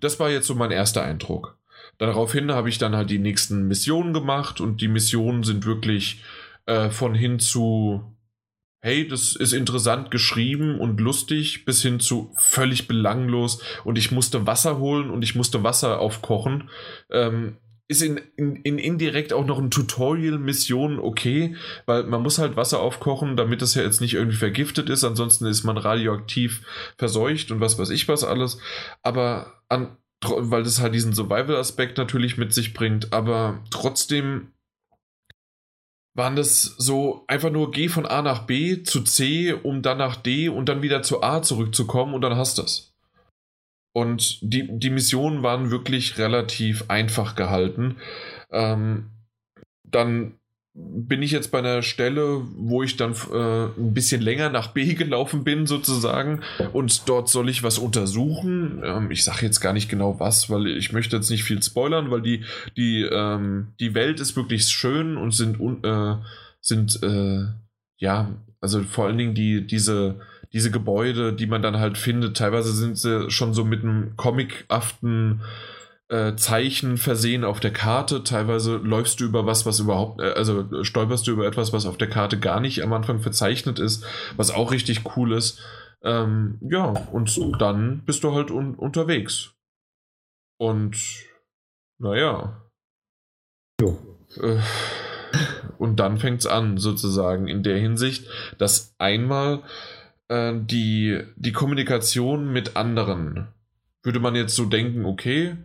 Das 0.00 0.18
war 0.18 0.30
jetzt 0.30 0.46
so 0.46 0.54
mein 0.54 0.70
erster 0.70 1.02
Eindruck. 1.02 1.58
Daraufhin 1.98 2.50
habe 2.52 2.70
ich 2.70 2.78
dann 2.78 2.96
halt 2.96 3.10
die 3.10 3.18
nächsten 3.18 3.68
Missionen 3.68 4.14
gemacht 4.14 4.60
und 4.60 4.80
die 4.80 4.88
Missionen 4.88 5.42
sind 5.42 5.66
wirklich 5.66 6.22
äh, 6.64 6.88
von 6.88 7.14
hin 7.14 7.38
zu 7.38 8.16
hey, 8.80 9.06
das 9.06 9.36
ist 9.36 9.52
interessant 9.52 10.10
geschrieben 10.10 10.80
und 10.80 11.00
lustig, 11.00 11.64
bis 11.64 11.82
hin 11.82 12.00
zu 12.00 12.32
völlig 12.36 12.88
belanglos 12.88 13.62
und 13.84 13.98
ich 13.98 14.10
musste 14.10 14.46
Wasser 14.46 14.78
holen 14.78 15.10
und 15.10 15.22
ich 15.22 15.34
musste 15.34 15.62
Wasser 15.62 16.00
aufkochen. 16.00 16.70
Ähm, 17.10 17.56
ist 17.90 18.02
in, 18.02 18.20
in, 18.36 18.54
in, 18.56 18.78
indirekt 18.78 19.32
auch 19.32 19.44
noch 19.44 19.58
ein 19.58 19.72
Tutorial-Mission 19.72 21.00
okay, 21.00 21.56
weil 21.86 22.04
man 22.04 22.22
muss 22.22 22.38
halt 22.38 22.54
Wasser 22.54 22.78
aufkochen, 22.78 23.36
damit 23.36 23.62
das 23.62 23.74
ja 23.74 23.82
jetzt 23.82 24.00
nicht 24.00 24.14
irgendwie 24.14 24.36
vergiftet 24.36 24.88
ist, 24.88 25.02
ansonsten 25.02 25.46
ist 25.46 25.64
man 25.64 25.76
radioaktiv 25.76 26.62
verseucht 26.96 27.50
und 27.50 27.60
was 27.60 27.80
weiß 27.80 27.90
ich 27.90 28.06
was 28.06 28.22
alles. 28.22 28.58
Aber 29.02 29.54
an, 29.68 29.96
weil 30.22 30.62
das 30.62 30.80
halt 30.80 30.94
diesen 30.94 31.14
Survival-Aspekt 31.14 31.98
natürlich 31.98 32.38
mit 32.38 32.54
sich 32.54 32.74
bringt, 32.74 33.12
aber 33.12 33.64
trotzdem 33.70 34.52
waren 36.14 36.36
das 36.36 36.62
so 36.62 37.24
einfach 37.28 37.50
nur 37.50 37.70
geh 37.70 37.88
von 37.88 38.06
A 38.06 38.22
nach 38.22 38.46
B 38.46 38.82
zu 38.82 39.02
C, 39.02 39.52
um 39.52 39.82
dann 39.82 39.98
nach 39.98 40.16
D 40.16 40.48
und 40.48 40.68
dann 40.68 40.82
wieder 40.82 41.02
zu 41.02 41.22
A 41.22 41.42
zurückzukommen 41.42 42.14
und 42.14 42.20
dann 42.22 42.36
hast 42.36 42.58
du 42.58 42.62
es. 42.62 42.92
Und 43.92 44.38
die, 44.42 44.66
die 44.78 44.90
Missionen 44.90 45.42
waren 45.42 45.70
wirklich 45.70 46.18
relativ 46.18 46.84
einfach 46.88 47.34
gehalten. 47.34 47.96
Ähm, 48.50 49.10
dann 49.84 50.39
bin 50.74 51.20
ich 51.22 51.32
jetzt 51.32 51.50
bei 51.50 51.58
einer 51.58 51.82
Stelle, 51.82 52.42
wo 52.56 52.82
ich 52.82 52.96
dann 52.96 53.14
äh, 53.32 53.64
ein 53.76 53.92
bisschen 53.92 54.20
länger 54.20 54.50
nach 54.50 54.68
B 54.68 54.94
gelaufen 54.94 55.42
bin, 55.42 55.66
sozusagen, 55.66 56.42
und 56.72 57.08
dort 57.08 57.28
soll 57.28 57.48
ich 57.48 57.62
was 57.62 57.78
untersuchen. 57.78 58.82
Ähm, 58.84 59.10
ich 59.10 59.24
sage 59.24 59.44
jetzt 59.44 59.60
gar 59.60 59.72
nicht 59.72 59.88
genau 59.88 60.20
was, 60.20 60.48
weil 60.48 60.68
ich 60.68 60.92
möchte 60.92 61.16
jetzt 61.16 61.30
nicht 61.30 61.42
viel 61.42 61.62
spoilern, 61.62 62.10
weil 62.10 62.22
die, 62.22 62.44
die, 62.76 63.02
ähm, 63.02 63.68
die 63.80 63.94
Welt 63.94 64.20
ist 64.20 64.36
wirklich 64.36 64.68
schön 64.68 65.16
und 65.16 65.32
sind, 65.32 65.58
äh, 65.84 66.14
sind 66.60 67.02
äh, 67.02 67.46
ja, 67.98 68.30
also 68.60 68.82
vor 68.82 69.06
allen 69.06 69.18
Dingen 69.18 69.34
die, 69.34 69.66
diese, 69.66 70.20
diese 70.52 70.70
Gebäude, 70.70 71.32
die 71.32 71.46
man 71.46 71.62
dann 71.62 71.78
halt 71.78 71.98
findet, 71.98 72.36
teilweise 72.36 72.72
sind 72.72 72.96
sie 72.96 73.30
schon 73.30 73.54
so 73.54 73.64
mit 73.64 73.82
einem 73.82 74.16
comic-haften 74.16 75.40
äh, 76.10 76.34
Zeichen 76.34 76.96
versehen 76.96 77.44
auf 77.44 77.60
der 77.60 77.72
Karte. 77.72 78.24
Teilweise 78.24 78.76
läufst 78.76 79.20
du 79.20 79.24
über 79.24 79.46
was, 79.46 79.64
was 79.64 79.78
überhaupt, 79.78 80.20
äh, 80.20 80.32
also 80.32 80.82
stolperst 80.82 81.26
du 81.26 81.30
über 81.30 81.46
etwas, 81.46 81.72
was 81.72 81.86
auf 81.86 81.96
der 81.96 82.08
Karte 82.08 82.38
gar 82.38 82.60
nicht 82.60 82.82
am 82.82 82.92
Anfang 82.92 83.20
verzeichnet 83.20 83.78
ist, 83.78 84.04
was 84.36 84.50
auch 84.50 84.72
richtig 84.72 85.16
cool 85.16 85.32
ist. 85.32 85.60
Ähm, 86.02 86.58
ja, 86.62 86.86
und 86.86 87.38
dann 87.60 88.02
bist 88.04 88.24
du 88.24 88.34
halt 88.34 88.50
un 88.50 88.74
unterwegs. 88.74 89.52
Und 90.58 90.96
naja. 91.98 92.60
Jo. 93.80 93.98
Äh, 94.42 94.58
und 95.78 96.00
dann 96.00 96.18
fängt 96.18 96.40
es 96.40 96.46
an, 96.46 96.76
sozusagen, 96.76 97.46
in 97.46 97.62
der 97.62 97.78
Hinsicht, 97.78 98.26
dass 98.58 98.96
einmal 98.98 99.62
äh, 100.26 100.54
die, 100.56 101.22
die 101.36 101.52
Kommunikation 101.52 102.52
mit 102.52 102.76
anderen, 102.76 103.46
würde 104.02 104.18
man 104.18 104.34
jetzt 104.34 104.56
so 104.56 104.64
denken, 104.64 105.04
okay, 105.04 105.56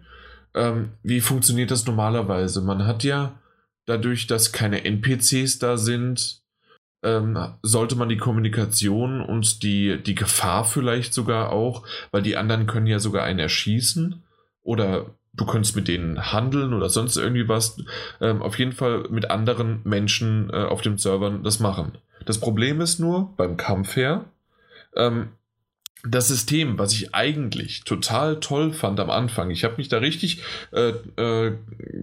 ähm, 0.55 0.93
wie 1.03 1.21
funktioniert 1.21 1.69
das 1.69 1.85
normalerweise? 1.85 2.61
Man 2.61 2.87
hat 2.87 3.03
ja 3.03 3.39
dadurch, 3.85 4.25
dass 4.27 4.51
keine 4.51 4.83
NPCs 4.83 5.59
da 5.59 5.77
sind, 5.77 6.41
ähm, 7.03 7.37
sollte 7.61 7.95
man 7.95 8.09
die 8.09 8.17
Kommunikation 8.17 9.21
und 9.21 9.61
die, 9.61 10.01
die 10.01 10.15
Gefahr 10.15 10.63
vielleicht 10.65 11.13
sogar 11.13 11.51
auch, 11.51 11.85
weil 12.11 12.23
die 12.23 12.37
anderen 12.37 12.65
können 12.65 12.87
ja 12.87 12.99
sogar 12.99 13.23
einen 13.23 13.39
erschießen 13.39 14.23
oder 14.63 15.05
du 15.33 15.45
könntest 15.45 15.75
mit 15.75 15.87
denen 15.87 16.31
handeln 16.31 16.73
oder 16.73 16.89
sonst 16.89 17.17
irgendwie 17.17 17.47
was. 17.47 17.77
Ähm, 18.21 18.41
auf 18.41 18.57
jeden 18.57 18.71
Fall 18.71 19.05
mit 19.09 19.29
anderen 19.29 19.81
Menschen 19.83 20.49
äh, 20.49 20.63
auf 20.63 20.81
dem 20.81 20.97
Servern 20.97 21.43
das 21.43 21.59
machen. 21.59 21.97
Das 22.25 22.39
Problem 22.39 22.81
ist 22.81 22.99
nur 22.99 23.33
beim 23.37 23.57
Kampf 23.57 23.95
her, 23.95 24.25
ähm, 24.95 25.29
das 26.07 26.27
System, 26.27 26.77
was 26.77 26.93
ich 26.93 27.13
eigentlich 27.15 27.83
total 27.83 28.39
toll 28.39 28.73
fand 28.73 28.99
am 28.99 29.09
Anfang, 29.09 29.49
ich 29.49 29.63
habe 29.63 29.77
mich 29.77 29.89
da 29.89 29.97
richtig 29.97 30.41
äh, 30.71 30.93
äh, 31.21 31.57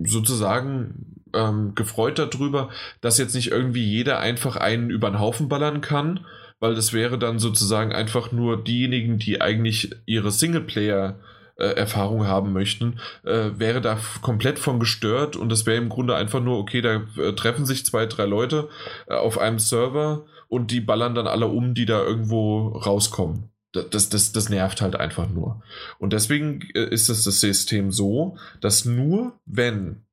sozusagen 0.04 1.22
ähm, 1.34 1.74
gefreut 1.74 2.18
darüber, 2.18 2.70
dass 3.00 3.18
jetzt 3.18 3.34
nicht 3.34 3.50
irgendwie 3.50 3.84
jeder 3.84 4.18
einfach 4.18 4.56
einen 4.56 4.90
über 4.90 5.10
den 5.10 5.20
Haufen 5.20 5.48
ballern 5.48 5.80
kann, 5.80 6.20
weil 6.60 6.74
das 6.74 6.92
wäre 6.92 7.18
dann 7.18 7.38
sozusagen 7.38 7.92
einfach 7.92 8.32
nur 8.32 8.62
diejenigen, 8.62 9.18
die 9.18 9.40
eigentlich 9.40 9.90
ihre 10.06 10.30
Singleplayer 10.30 11.18
äh, 11.56 11.66
Erfahrung 11.66 12.26
haben 12.26 12.52
möchten, 12.52 12.98
äh, 13.24 13.50
wäre 13.56 13.80
da 13.80 13.98
komplett 14.20 14.58
von 14.58 14.80
gestört 14.80 15.36
und 15.36 15.48
das 15.48 15.66
wäre 15.66 15.80
im 15.80 15.88
Grunde 15.88 16.16
einfach 16.16 16.40
nur, 16.40 16.58
okay, 16.58 16.80
da 16.80 17.02
äh, 17.18 17.32
treffen 17.34 17.66
sich 17.66 17.84
zwei, 17.86 18.06
drei 18.06 18.26
Leute 18.26 18.68
äh, 19.06 19.14
auf 19.14 19.38
einem 19.38 19.58
Server 19.58 20.24
und 20.48 20.70
die 20.70 20.80
ballern 20.80 21.14
dann 21.14 21.26
alle 21.26 21.46
um, 21.46 21.74
die 21.74 21.86
da 21.86 22.02
irgendwo 22.02 22.68
rauskommen 22.68 23.51
das, 23.72 24.08
das, 24.08 24.32
das 24.32 24.48
nervt 24.48 24.80
halt 24.80 24.96
einfach 24.96 25.28
nur. 25.28 25.62
Und 25.98 26.12
deswegen 26.12 26.62
äh, 26.74 26.88
ist 26.88 27.08
es 27.08 27.24
das 27.24 27.40
System 27.40 27.90
so, 27.90 28.36
dass 28.60 28.84
nur 28.84 29.40
wenn 29.46 30.04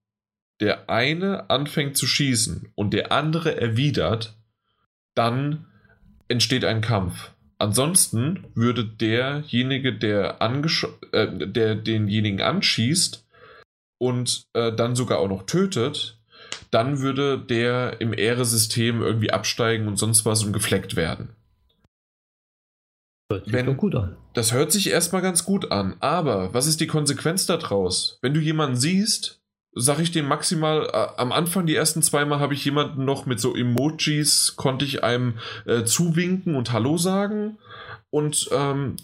der 0.60 0.90
eine 0.90 1.49
anfängt 1.49 1.98
zu 1.98 2.06
schießen 2.07 2.72
und 2.76 2.94
der 2.94 3.11
andere 3.11 3.60
erwidert, 3.60 4.38
dann 5.15 5.65
entsteht 6.27 6.65
ein 6.65 6.81
Kampf. 6.81 7.31
Ansonsten 7.57 8.45
würde 8.56 8.86
derjenige, 8.86 9.94
der, 9.94 10.38
äh, 11.11 11.48
der 11.48 11.76
denjenigen 11.76 12.41
anschießt 12.41 13.26
und 13.98 14.44
äh, 14.53 14.73
dann 14.73 14.95
sogar 14.95 15.19
auch 15.19 15.27
noch 15.27 15.44
tötet, 15.45 16.19
dann 16.72 16.99
würde 16.99 17.38
der 17.38 17.99
im 17.99 18.14
Ehresystem 18.14 19.02
irgendwie 19.02 19.31
absteigen 19.31 19.88
und 19.88 19.98
sonst 19.98 20.26
was 20.26 20.44
und 20.44 20.53
gefleckt 20.53 20.95
werden. 20.95 21.36
Hört 23.31 23.45
sich 23.45 23.53
wenn, 23.53 23.77
gut 23.77 23.93
an. 23.93 24.15
Das 24.34 24.53
hört 24.53 24.72
sich 24.72 24.89
erstmal 24.89 25.22
ganz 25.22 25.45
gut 25.45 25.72
an, 25.72 25.95
aber 25.99 26.51
was 26.53 26.65
ist 26.65 26.81
die 26.81 26.88
Konsequenz 26.88 27.45
daraus? 27.45 28.18
Wenn 28.23 28.34
du 28.34 28.39
jemanden 28.39 28.76
siehst, 28.76 29.39
sag 29.73 29.99
ich 29.99 30.11
dir 30.11 30.23
maximal, 30.23 30.88
äh, 30.91 31.07
am 31.18 31.31
Anfang 31.31 31.68
die 31.68 31.76
ersten 31.76 32.01
zweimal 32.01 32.39
habe 32.39 32.56
ich 32.56 32.65
jemanden 32.65 33.06
noch 33.06 33.27
mit 33.27 33.39
so 33.39 33.56
Emojis, 33.56 34.56
konnte 34.56 34.84
ich 34.84 35.03
einem 35.03 35.38
äh, 35.68 35.84
zuwinken 35.84 36.56
und 36.56 36.72
Hallo 36.72 36.97
sagen. 36.97 37.60
Und 38.10 38.49
ähm, 38.51 38.95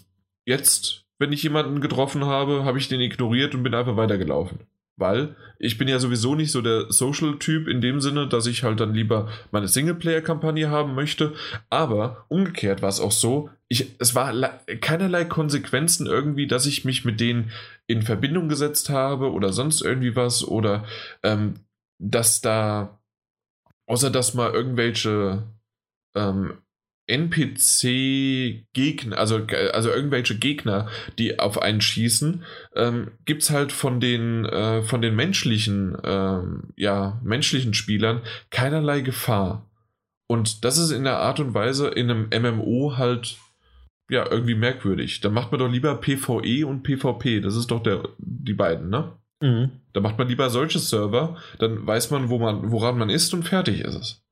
jetzt, 0.44 1.04
wenn 1.18 1.32
ich 1.32 1.44
jemanden 1.44 1.80
getroffen 1.80 2.24
habe, 2.24 2.64
habe 2.64 2.78
ich 2.78 2.88
den 2.88 3.00
ignoriert 3.00 3.54
und 3.54 3.62
bin 3.62 3.74
einfach 3.74 3.96
weitergelaufen. 3.96 4.58
Weil 4.96 5.36
ich 5.58 5.76
bin 5.76 5.88
ja 5.88 5.98
sowieso 5.98 6.34
nicht 6.34 6.52
so 6.52 6.62
der 6.62 6.90
Social-Typ 6.90 7.68
in 7.68 7.80
dem 7.80 8.00
Sinne, 8.00 8.28
dass 8.28 8.46
ich 8.46 8.62
halt 8.62 8.80
dann 8.80 8.94
lieber 8.94 9.28
meine 9.50 9.68
Singleplayer-Kampagne 9.68 10.70
haben 10.70 10.94
möchte. 10.94 11.34
Aber 11.68 12.24
umgekehrt 12.28 12.82
war 12.82 12.88
es 12.88 13.00
auch 13.00 13.12
so, 13.12 13.50
ich, 13.68 13.94
es 13.98 14.14
war 14.14 14.32
keinerlei 14.80 15.24
Konsequenzen 15.24 16.06
irgendwie, 16.06 16.46
dass 16.46 16.66
ich 16.66 16.84
mich 16.84 17.04
mit 17.04 17.20
denen 17.20 17.50
in 17.86 18.02
Verbindung 18.02 18.48
gesetzt 18.48 18.88
habe 18.88 19.32
oder 19.32 19.52
sonst 19.52 19.82
irgendwie 19.82 20.16
was 20.16 20.46
oder 20.46 20.84
ähm, 21.22 21.54
dass 21.98 22.40
da, 22.40 22.98
außer 23.86 24.10
dass 24.10 24.34
mal 24.34 24.52
irgendwelche 24.52 25.42
ähm, 26.14 26.54
NPC-Gegner, 27.06 29.16
also, 29.16 29.40
also 29.72 29.90
irgendwelche 29.90 30.36
Gegner, 30.38 30.88
die 31.18 31.38
auf 31.38 31.62
einen 31.62 31.80
schießen, 31.80 32.42
ähm, 32.74 33.12
gibt 33.24 33.42
es 33.42 33.50
halt 33.50 33.70
von 33.72 34.00
den, 34.00 34.44
äh, 34.44 34.82
von 34.82 35.00
den 35.02 35.14
menschlichen, 35.14 35.96
ähm, 36.04 36.72
ja, 36.76 37.20
menschlichen 37.22 37.74
Spielern 37.74 38.22
keinerlei 38.50 39.02
Gefahr. 39.02 39.70
Und 40.28 40.64
das 40.64 40.78
ist 40.78 40.90
in 40.90 41.04
der 41.04 41.18
Art 41.18 41.38
und 41.38 41.54
Weise 41.54 41.86
in 41.88 42.10
einem 42.10 42.30
MMO 42.30 42.96
halt 42.96 43.38
ja 44.08 44.28
irgendwie 44.30 44.54
merkwürdig. 44.54 45.20
Dann 45.20 45.32
macht 45.32 45.52
man 45.52 45.60
doch 45.60 45.70
lieber 45.70 45.96
PvE 45.96 46.66
und 46.66 46.82
PvP. 46.82 47.40
Das 47.40 47.56
ist 47.56 47.70
doch 47.70 47.82
der, 47.82 48.08
die 48.18 48.54
beiden, 48.54 48.88
ne? 48.88 49.12
Mhm. 49.40 49.70
Da 49.92 50.00
macht 50.00 50.18
man 50.18 50.28
lieber 50.28 50.50
solche 50.50 50.78
Server, 50.78 51.36
dann 51.58 51.86
weiß 51.86 52.10
man, 52.10 52.30
wo 52.30 52.38
man, 52.38 52.70
woran 52.70 52.98
man 52.98 53.10
ist 53.10 53.34
und 53.34 53.44
fertig 53.44 53.80
ist 53.80 53.94
es. 53.94 54.25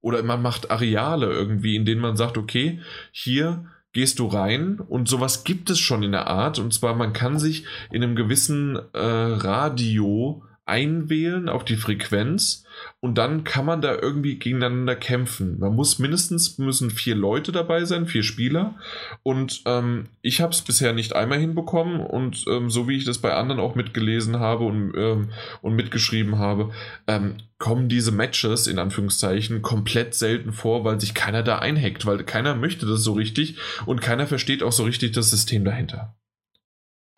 Oder 0.00 0.22
man 0.22 0.42
macht 0.42 0.70
Areale 0.70 1.26
irgendwie, 1.30 1.76
in 1.76 1.84
denen 1.84 2.00
man 2.00 2.16
sagt, 2.16 2.38
okay, 2.38 2.80
hier 3.12 3.66
gehst 3.92 4.18
du 4.18 4.26
rein 4.26 4.78
und 4.78 5.08
sowas 5.08 5.44
gibt 5.44 5.68
es 5.70 5.78
schon 5.78 6.02
in 6.02 6.12
der 6.12 6.28
Art. 6.28 6.58
Und 6.58 6.72
zwar, 6.72 6.94
man 6.94 7.12
kann 7.12 7.38
sich 7.38 7.64
in 7.90 8.02
einem 8.02 8.16
gewissen 8.16 8.78
äh, 8.92 8.98
Radio 8.98 10.42
einwählen 10.64 11.48
auf 11.48 11.64
die 11.64 11.76
Frequenz 11.76 12.64
und 13.02 13.16
dann 13.16 13.44
kann 13.44 13.64
man 13.64 13.80
da 13.80 13.94
irgendwie 13.94 14.38
gegeneinander 14.38 14.94
kämpfen. 14.94 15.58
Man 15.58 15.74
muss 15.74 15.98
mindestens 15.98 16.58
müssen 16.58 16.90
vier 16.90 17.14
Leute 17.14 17.50
dabei 17.50 17.86
sein, 17.86 18.06
vier 18.06 18.22
Spieler. 18.22 18.74
Und 19.22 19.62
ähm, 19.64 20.08
ich 20.20 20.42
habe 20.42 20.52
es 20.52 20.60
bisher 20.60 20.92
nicht 20.92 21.14
einmal 21.14 21.38
hinbekommen 21.38 22.00
und 22.00 22.44
ähm, 22.46 22.68
so 22.68 22.88
wie 22.88 22.98
ich 22.98 23.06
das 23.06 23.16
bei 23.16 23.32
anderen 23.32 23.58
auch 23.58 23.74
mitgelesen 23.74 24.38
habe 24.38 24.64
und, 24.64 24.92
ähm, 24.96 25.30
und 25.62 25.76
mitgeschrieben 25.76 26.38
habe, 26.38 26.72
ähm, 27.06 27.36
kommen 27.56 27.88
diese 27.88 28.12
Matches 28.12 28.66
in 28.66 28.78
Anführungszeichen 28.78 29.62
komplett 29.62 30.14
selten 30.14 30.52
vor, 30.52 30.84
weil 30.84 31.00
sich 31.00 31.14
keiner 31.14 31.42
da 31.42 31.58
einhackt, 31.58 32.04
weil 32.04 32.22
keiner 32.24 32.54
möchte 32.54 32.84
das 32.84 33.02
so 33.02 33.14
richtig 33.14 33.56
und 33.86 34.02
keiner 34.02 34.26
versteht 34.26 34.62
auch 34.62 34.72
so 34.72 34.84
richtig 34.84 35.12
das 35.12 35.30
System 35.30 35.64
dahinter. 35.64 36.16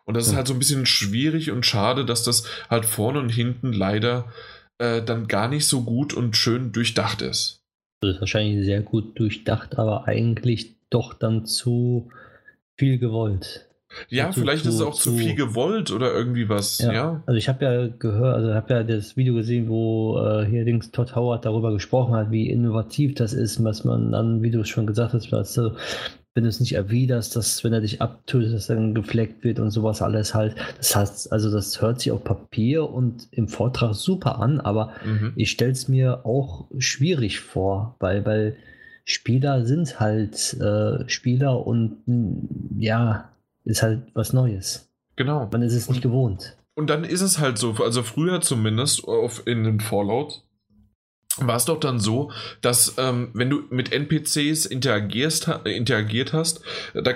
Und 0.05 0.15
das 0.15 0.27
ist 0.27 0.35
halt 0.35 0.47
so 0.47 0.53
ein 0.53 0.59
bisschen 0.59 0.85
schwierig 0.85 1.51
und 1.51 1.65
schade, 1.65 2.05
dass 2.05 2.23
das 2.23 2.45
halt 2.69 2.85
vorne 2.85 3.19
und 3.19 3.29
hinten 3.29 3.71
leider 3.71 4.31
äh, 4.79 5.01
dann 5.01 5.27
gar 5.27 5.47
nicht 5.47 5.67
so 5.67 5.83
gut 5.83 6.13
und 6.13 6.37
schön 6.37 6.71
durchdacht 6.71 7.21
ist. 7.21 7.63
Das 8.01 8.15
ist 8.15 8.19
wahrscheinlich 8.19 8.65
sehr 8.65 8.81
gut 8.81 9.17
durchdacht, 9.19 9.77
aber 9.77 10.07
eigentlich 10.07 10.75
doch 10.89 11.13
dann 11.13 11.45
zu 11.45 12.11
viel 12.77 12.97
gewollt. 12.99 13.69
Ja, 14.09 14.31
zu, 14.31 14.41
vielleicht 14.41 14.63
zu, 14.63 14.69
ist 14.69 14.75
es 14.75 14.81
auch 14.81 14.95
zu, 14.95 15.11
zu, 15.11 15.17
viel 15.17 15.35
gewollt 15.35 15.91
oder 15.91 16.13
irgendwie 16.13 16.49
was. 16.49 16.79
Ja, 16.79 16.93
ja. 16.93 17.23
also 17.25 17.37
ich 17.37 17.47
habe 17.47 17.65
ja 17.65 17.87
gehört, 17.87 18.35
also 18.35 18.53
habe 18.53 18.73
ja 18.73 18.83
das 18.83 19.15
Video 19.15 19.35
gesehen, 19.35 19.69
wo 19.69 20.19
äh, 20.19 20.45
hier 20.45 20.63
links 20.63 20.91
Todd 20.91 21.15
Howard 21.15 21.45
darüber 21.45 21.71
gesprochen 21.71 22.15
hat, 22.15 22.31
wie 22.31 22.49
innovativ 22.49 23.15
das 23.15 23.33
ist, 23.33 23.63
was 23.63 23.83
man 23.83 24.11
dann, 24.11 24.41
wie 24.41 24.51
du 24.51 24.61
es 24.61 24.69
schon 24.69 24.87
gesagt 24.87 25.13
hast, 25.13 25.31
was, 25.31 25.59
wenn 26.33 26.43
du 26.43 26.49
es 26.49 26.59
nicht 26.59 26.73
erwiderst, 26.73 27.35
dass 27.35 27.63
wenn 27.63 27.73
er 27.73 27.81
dich 27.81 28.01
abtötet, 28.01 28.53
dass 28.53 28.67
dann 28.67 28.95
gefleckt 28.95 29.43
wird 29.43 29.59
und 29.59 29.69
sowas 29.69 30.01
alles 30.01 30.33
halt. 30.33 30.55
Das 30.77 30.95
heißt, 30.95 31.31
also 31.31 31.51
das 31.51 31.81
hört 31.81 31.99
sich 31.99 32.11
auf 32.11 32.23
Papier 32.23 32.89
und 32.89 33.27
im 33.31 33.47
Vortrag 33.47 33.93
super 33.93 34.39
an, 34.39 34.59
aber 34.59 34.93
mhm. 35.05 35.33
ich 35.35 35.51
stelle 35.51 35.71
es 35.71 35.87
mir 35.87 36.25
auch 36.25 36.65
schwierig 36.79 37.39
vor, 37.39 37.95
weil, 37.99 38.25
weil 38.25 38.57
Spieler 39.05 39.65
sind 39.65 39.99
halt 39.99 40.53
äh, 40.59 41.07
Spieler 41.07 41.67
und 41.67 41.97
ja, 42.77 43.29
ist 43.65 43.83
halt 43.83 44.03
was 44.13 44.33
Neues. 44.33 44.89
Genau. 45.15 45.47
Man 45.51 45.61
ist 45.61 45.73
es 45.73 45.89
nicht 45.89 46.01
gewohnt. 46.01 46.57
Und 46.75 46.89
dann 46.89 47.03
ist 47.03 47.21
es 47.21 47.37
halt 47.37 47.57
so, 47.57 47.73
also 47.83 48.01
früher 48.01 48.41
zumindest 48.41 49.07
auf, 49.07 49.43
in 49.45 49.63
den 49.63 49.79
Fallout, 49.79 50.43
war 51.37 51.55
es 51.55 51.65
doch 51.65 51.79
dann 51.79 51.99
so, 51.99 52.31
dass 52.61 52.95
ähm, 52.97 53.31
wenn 53.33 53.49
du 53.49 53.63
mit 53.69 53.91
NPCs 53.91 54.65
interagierst, 54.65 55.47
interagiert 55.65 56.33
hast, 56.33 56.61
da, 56.93 57.13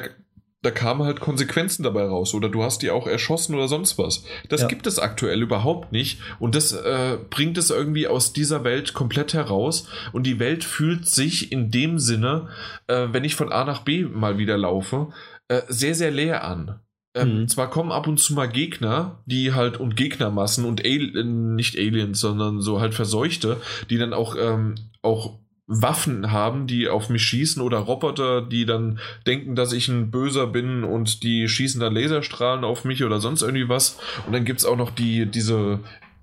da 0.63 0.71
kamen 0.71 1.03
halt 1.03 1.19
Konsequenzen 1.19 1.83
dabei 1.83 2.05
raus 2.05 2.33
oder 2.33 2.49
du 2.49 2.63
hast 2.63 2.81
die 2.81 2.89
auch 2.89 3.07
erschossen 3.07 3.53
oder 3.55 3.67
sonst 3.67 3.97
was. 3.97 4.23
Das 4.49 4.61
ja. 4.61 4.67
gibt 4.67 4.87
es 4.87 4.97
aktuell 4.97 5.41
überhaupt 5.41 5.91
nicht 5.91 6.19
und 6.39 6.55
das 6.55 6.71
äh, 6.73 7.17
bringt 7.29 7.57
es 7.57 7.69
irgendwie 7.69 8.07
aus 8.07 8.33
dieser 8.33 8.63
Welt 8.63 8.93
komplett 8.93 9.33
heraus 9.33 9.87
und 10.13 10.23
die 10.23 10.39
Welt 10.39 10.63
fühlt 10.63 11.07
sich 11.07 11.51
in 11.51 11.69
dem 11.69 11.99
Sinne, 11.99 12.49
äh, 12.87 13.07
wenn 13.11 13.23
ich 13.23 13.35
von 13.35 13.51
A 13.51 13.65
nach 13.65 13.81
B 13.81 14.03
mal 14.03 14.37
wieder 14.37 14.57
laufe, 14.57 15.09
äh, 15.47 15.61
sehr, 15.67 15.95
sehr 15.95 16.11
leer 16.11 16.43
an. 16.43 16.79
Ähm, 17.17 17.41
mhm. 17.41 17.47
Zwar 17.47 17.69
kommen 17.69 17.91
ab 17.91 18.07
und 18.07 18.19
zu 18.19 18.33
mal 18.33 18.47
Gegner, 18.47 19.19
die 19.25 19.53
halt 19.53 19.77
und 19.77 19.95
Gegnermassen 19.95 20.65
und 20.65 20.85
Al 20.85 21.15
äh, 21.15 21.23
nicht 21.23 21.77
Aliens, 21.77 22.19
sondern 22.19 22.61
so 22.61 22.79
halt 22.79 22.93
Verseuchte, 22.93 23.57
die 23.89 23.97
dann 23.97 24.13
auch, 24.13 24.35
ähm, 24.39 24.75
auch 25.01 25.39
Waffen 25.67 26.31
haben, 26.31 26.65
die 26.65 26.87
auf 26.87 27.09
mich 27.09 27.23
schießen 27.23 27.61
oder 27.61 27.79
Roboter, 27.79 28.41
die 28.41 28.65
dann 28.65 28.99
denken, 29.25 29.55
dass 29.55 29.73
ich 29.73 29.89
ein 29.89 30.11
Böser 30.11 30.47
bin 30.47 30.85
und 30.85 31.23
die 31.23 31.49
schießen 31.49 31.81
dann 31.81 31.93
Laserstrahlen 31.93 32.63
auf 32.63 32.85
mich 32.85 33.03
oder 33.03 33.19
sonst 33.19 33.41
irgendwie 33.41 33.67
was. 33.67 33.99
Und 34.25 34.33
dann 34.33 34.45
gibt 34.45 34.59
es 34.59 34.65
auch 34.65 34.77
noch 34.77 34.91
die, 34.91 35.25
diese 35.25 35.79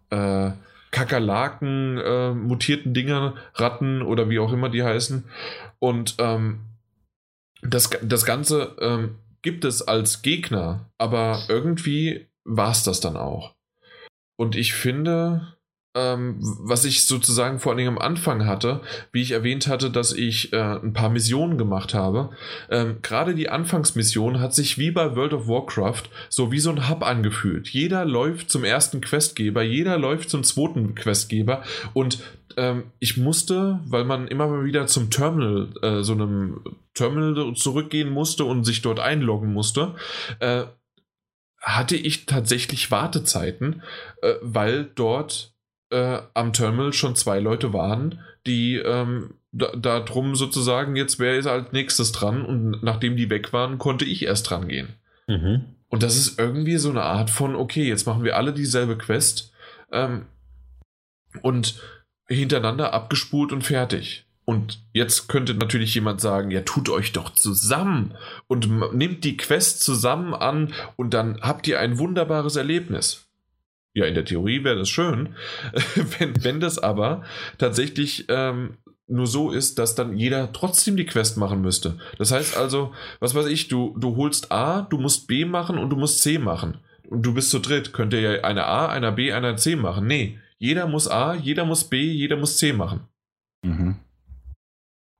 äh, 0.08 0.52
Kakerlaken, 0.90 1.98
äh, 1.98 2.32
mutierten 2.32 2.94
Dinger, 2.94 3.34
Ratten 3.54 4.00
oder 4.00 4.30
wie 4.30 4.38
auch 4.38 4.52
immer 4.52 4.70
die 4.70 4.82
heißen. 4.82 5.24
Und 5.78 6.14
ähm, 6.18 6.60
das, 7.62 7.90
das 8.02 8.24
Ganze 8.24 8.76
ähm, 8.80 9.16
gibt 9.44 9.64
es 9.64 9.82
als 9.82 10.22
Gegner, 10.22 10.90
aber 10.98 11.44
irgendwie 11.48 12.26
war 12.44 12.72
es 12.72 12.82
das 12.82 13.00
dann 13.00 13.16
auch. 13.16 13.54
Und 14.36 14.56
ich 14.56 14.72
finde, 14.72 15.54
ähm, 15.94 16.38
was 16.40 16.84
ich 16.84 17.06
sozusagen 17.06 17.60
vor 17.60 17.76
Dingen 17.76 17.96
am 17.96 17.98
Anfang 17.98 18.46
hatte, 18.46 18.80
wie 19.12 19.22
ich 19.22 19.30
erwähnt 19.30 19.68
hatte, 19.68 19.90
dass 19.90 20.12
ich 20.12 20.52
äh, 20.52 20.56
ein 20.56 20.94
paar 20.94 21.10
Missionen 21.10 21.56
gemacht 21.58 21.94
habe. 21.94 22.30
Ähm, 22.70 22.96
Gerade 23.02 23.34
die 23.34 23.50
Anfangsmission 23.50 24.40
hat 24.40 24.54
sich 24.54 24.78
wie 24.78 24.90
bei 24.90 25.14
World 25.14 25.34
of 25.34 25.46
Warcraft 25.46 26.04
so 26.30 26.50
wie 26.50 26.58
so 26.58 26.70
ein 26.70 26.88
Hub 26.88 27.04
angefühlt. 27.04 27.68
Jeder 27.68 28.04
läuft 28.06 28.50
zum 28.50 28.64
ersten 28.64 29.00
Questgeber, 29.00 29.62
jeder 29.62 29.98
läuft 29.98 30.30
zum 30.30 30.42
zweiten 30.42 30.94
Questgeber 30.94 31.62
und 31.92 32.18
ähm, 32.56 32.84
ich 32.98 33.16
musste, 33.16 33.80
weil 33.86 34.04
man 34.04 34.28
immer 34.28 34.48
mal 34.48 34.64
wieder 34.64 34.86
zum 34.86 35.10
Terminal, 35.10 35.68
äh, 35.82 36.02
so 36.02 36.12
einem 36.12 36.60
Terminal 36.94 37.54
zurückgehen 37.54 38.10
musste 38.10 38.44
und 38.44 38.64
sich 38.64 38.82
dort 38.82 39.00
einloggen 39.00 39.52
musste, 39.52 39.94
äh, 40.40 40.64
hatte 41.60 41.96
ich 41.96 42.26
tatsächlich 42.26 42.90
Wartezeiten, 42.90 43.82
äh, 44.22 44.34
weil 44.42 44.90
dort 44.94 45.54
äh, 45.90 46.20
am 46.34 46.52
Terminal 46.52 46.92
schon 46.92 47.16
zwei 47.16 47.40
Leute 47.40 47.72
waren, 47.72 48.20
die 48.46 48.76
ähm, 48.76 49.34
da, 49.52 49.72
da, 49.76 50.00
drum 50.00 50.34
sozusagen, 50.34 50.96
jetzt 50.96 51.18
wäre 51.18 51.36
es 51.36 51.46
als 51.46 51.72
nächstes 51.72 52.12
dran 52.12 52.44
und 52.44 52.82
nachdem 52.82 53.16
die 53.16 53.30
weg 53.30 53.52
waren, 53.52 53.78
konnte 53.78 54.04
ich 54.04 54.24
erst 54.24 54.50
dran 54.50 54.68
gehen. 54.68 54.94
Mhm. 55.26 55.64
Und 55.88 56.02
das 56.02 56.16
ist 56.16 56.38
irgendwie 56.38 56.76
so 56.76 56.90
eine 56.90 57.02
Art 57.02 57.30
von, 57.30 57.54
okay, 57.54 57.84
jetzt 57.84 58.06
machen 58.06 58.24
wir 58.24 58.36
alle 58.36 58.52
dieselbe 58.52 58.98
Quest 58.98 59.52
ähm, 59.92 60.26
und 61.42 61.80
hintereinander 62.28 62.92
abgespult 62.92 63.52
und 63.52 63.62
fertig. 63.62 64.24
Und 64.44 64.80
jetzt 64.92 65.28
könnte 65.28 65.54
natürlich 65.54 65.94
jemand 65.94 66.20
sagen, 66.20 66.50
ja, 66.50 66.60
tut 66.60 66.90
euch 66.90 67.12
doch 67.12 67.30
zusammen 67.30 68.14
und 68.46 68.92
nehmt 68.94 69.24
die 69.24 69.36
Quest 69.38 69.82
zusammen 69.82 70.34
an 70.34 70.74
und 70.96 71.14
dann 71.14 71.40
habt 71.40 71.66
ihr 71.66 71.80
ein 71.80 71.98
wunderbares 71.98 72.56
Erlebnis. 72.56 73.26
Ja, 73.94 74.04
in 74.06 74.14
der 74.14 74.24
Theorie 74.24 74.64
wäre 74.64 74.76
das 74.76 74.90
schön. 74.90 75.34
wenn, 76.18 76.44
wenn 76.44 76.60
das 76.60 76.78
aber 76.78 77.22
tatsächlich 77.58 78.26
ähm, 78.28 78.76
nur 79.06 79.26
so 79.26 79.50
ist, 79.50 79.78
dass 79.78 79.94
dann 79.94 80.16
jeder 80.16 80.52
trotzdem 80.52 80.96
die 80.96 81.06
Quest 81.06 81.36
machen 81.36 81.62
müsste. 81.62 81.98
Das 82.18 82.30
heißt 82.30 82.56
also, 82.56 82.92
was 83.20 83.34
weiß 83.34 83.46
ich, 83.46 83.68
du, 83.68 83.96
du 83.98 84.16
holst 84.16 84.50
A, 84.50 84.82
du 84.82 84.98
musst 84.98 85.26
B 85.26 85.44
machen 85.44 85.78
und 85.78 85.90
du 85.90 85.96
musst 85.96 86.22
C 86.22 86.38
machen. 86.38 86.78
Und 87.08 87.22
du 87.24 87.34
bist 87.34 87.50
zu 87.50 87.60
dritt. 87.60 87.92
Könnt 87.92 88.12
ihr 88.12 88.20
ja 88.20 88.44
eine 88.44 88.64
A, 88.64 88.88
einer 88.88 89.12
B, 89.12 89.32
einer 89.32 89.56
C 89.56 89.76
machen. 89.76 90.06
Nee, 90.06 90.38
jeder 90.64 90.86
muss 90.86 91.08
A, 91.08 91.34
jeder 91.34 91.66
muss 91.66 91.84
B, 91.84 92.10
jeder 92.10 92.36
muss 92.36 92.56
C 92.56 92.72
machen. 92.72 93.00
Mhm. 93.62 93.96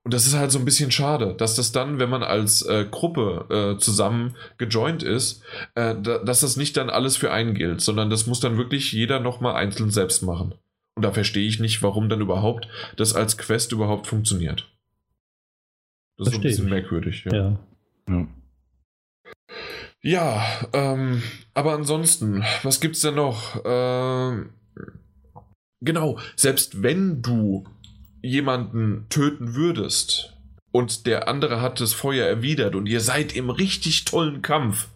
und 0.03 0.13
das 0.13 0.27
ist 0.27 0.35
halt 0.35 0.51
so 0.51 0.59
ein 0.59 0.65
bisschen 0.65 0.91
schade, 0.91 1.33
dass 1.35 1.55
das 1.55 1.71
dann, 1.71 1.97
wenn 1.97 2.11
man 2.11 2.21
als 2.21 2.61
äh, 2.61 2.85
Gruppe 2.89 3.47
äh, 3.49 3.79
zusammen 3.79 4.35
gejoint 4.59 5.01
ist, 5.01 5.43
äh, 5.73 5.95
da, 5.99 6.19
dass 6.19 6.41
das 6.41 6.57
nicht 6.57 6.77
dann 6.77 6.91
alles 6.91 7.17
für 7.17 7.31
einen 7.31 7.55
gilt, 7.55 7.81
sondern 7.81 8.11
das 8.11 8.27
muss 8.27 8.39
dann 8.39 8.57
wirklich 8.57 8.91
jeder 8.91 9.19
nochmal 9.19 9.55
einzeln 9.55 9.89
selbst 9.89 10.21
machen. 10.21 10.53
Und 10.95 11.03
da 11.03 11.11
verstehe 11.11 11.47
ich 11.47 11.59
nicht, 11.59 11.81
warum 11.81 12.07
dann 12.07 12.21
überhaupt 12.21 12.67
das 12.97 13.15
als 13.15 13.37
Quest 13.37 13.71
überhaupt 13.71 14.05
funktioniert. 14.05 14.71
Das 16.17 16.27
ist 16.27 16.33
so 16.33 16.39
ein 16.39 16.43
bisschen 16.43 16.69
merkwürdig. 16.69 17.25
Ja. 17.25 17.33
ja. 17.33 17.59
ja. 18.09 18.27
Ja, 20.01 20.45
ähm, 20.73 21.23
aber 21.55 21.73
ansonsten, 21.73 22.43
was 22.61 22.79
gibt's 22.79 23.01
denn 23.01 23.15
noch? 23.15 23.59
Ähm, 23.65 24.51
genau, 25.85 26.19
selbst 26.35 26.83
wenn 26.83 27.21
du 27.21 27.65
jemanden 28.21 29.05
töten 29.09 29.55
würdest 29.55 30.33
und 30.71 31.05
der 31.05 31.27
andere 31.27 31.61
hat 31.61 31.79
das 31.79 31.93
Feuer 31.93 32.25
erwidert 32.25 32.75
und 32.75 32.87
ihr 32.87 32.99
seid 32.99 33.35
im 33.35 33.49
richtig 33.49 34.05
tollen 34.05 34.41
Kampf 34.41 34.89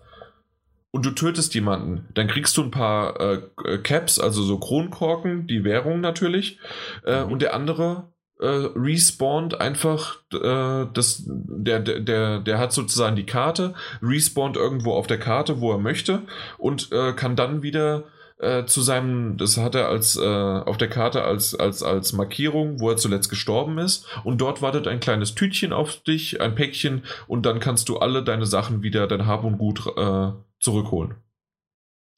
und 0.91 1.05
du 1.05 1.11
tötest 1.11 1.53
jemanden, 1.53 2.07
dann 2.15 2.27
kriegst 2.27 2.57
du 2.57 2.63
ein 2.63 2.71
paar 2.71 3.19
äh, 3.19 3.77
Caps, 3.83 4.19
also 4.19 4.41
so 4.41 4.57
Kronkorken, 4.57 5.47
die 5.47 5.63
Währung 5.63 6.01
natürlich, 6.01 6.59
äh, 7.05 7.23
mhm. 7.23 7.31
und 7.31 7.41
der 7.41 7.53
andere 7.53 8.11
äh, 8.39 8.47
respawnt 8.47 9.61
einfach 9.61 10.17
äh, 10.33 10.87
das, 10.93 11.23
der, 11.27 11.79
der, 11.79 12.39
der 12.39 12.57
hat 12.57 12.73
sozusagen 12.73 13.15
die 13.15 13.25
Karte, 13.25 13.75
respawnt 14.01 14.57
irgendwo 14.57 14.93
auf 14.93 15.07
der 15.07 15.19
Karte, 15.19 15.61
wo 15.61 15.71
er 15.71 15.77
möchte 15.77 16.23
und 16.57 16.91
äh, 16.91 17.13
kann 17.13 17.35
dann 17.35 17.61
wieder 17.61 18.05
äh, 18.39 18.65
zu 18.65 18.81
seinem, 18.81 19.37
das 19.37 19.57
hat 19.57 19.75
er 19.75 19.89
als 19.89 20.15
äh, 20.15 20.21
auf 20.21 20.77
der 20.77 20.87
Karte 20.87 21.23
als, 21.23 21.55
als, 21.55 21.83
als 21.83 22.13
Markierung, 22.13 22.79
wo 22.79 22.89
er 22.89 22.97
zuletzt 22.97 23.29
gestorben 23.29 23.77
ist. 23.77 24.05
Und 24.23 24.39
dort 24.39 24.61
wartet 24.61 24.87
ein 24.87 24.99
kleines 24.99 25.35
Tütchen 25.35 25.73
auf 25.73 26.01
dich, 26.03 26.41
ein 26.41 26.55
Päckchen, 26.55 27.03
und 27.27 27.45
dann 27.45 27.59
kannst 27.59 27.89
du 27.89 27.97
alle 27.97 28.23
deine 28.23 28.45
Sachen 28.45 28.81
wieder, 28.81 29.07
dein 29.07 29.27
Hab 29.27 29.43
und 29.43 29.57
Gut 29.57 29.85
äh, 29.97 30.31
zurückholen. 30.59 31.15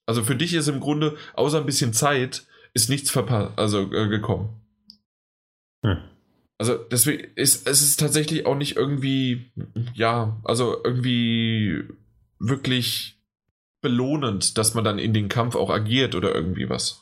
Also 0.06 0.23
für 0.23 0.35
dich 0.35 0.53
ist 0.53 0.68
im 0.68 0.80
Grunde, 0.80 1.18
außer 1.34 1.57
ein 1.57 1.65
bisschen 1.65 1.93
Zeit, 1.93 2.45
ist 2.73 2.89
nichts 2.89 3.10
verpasst, 3.11 3.57
also 3.57 3.91
äh, 3.91 4.07
gekommen. 4.07 4.61
Hm. 5.84 5.98
Also 6.57 6.77
deswegen 6.77 7.27
ist 7.34 7.68
es 7.68 7.81
ist 7.81 7.99
tatsächlich 7.99 8.45
auch 8.45 8.56
nicht 8.56 8.76
irgendwie, 8.76 9.52
ja, 9.95 10.39
also 10.43 10.77
irgendwie 10.84 11.84
wirklich 12.38 13.20
belohnend, 13.82 14.58
dass 14.58 14.74
man 14.74 14.84
dann 14.84 14.99
in 14.99 15.14
den 15.14 15.30
Kampf 15.30 15.56
auch 15.56 15.70
agiert 15.70 16.16
oder 16.16 16.34
irgendwie 16.34 16.70
was. 16.70 17.02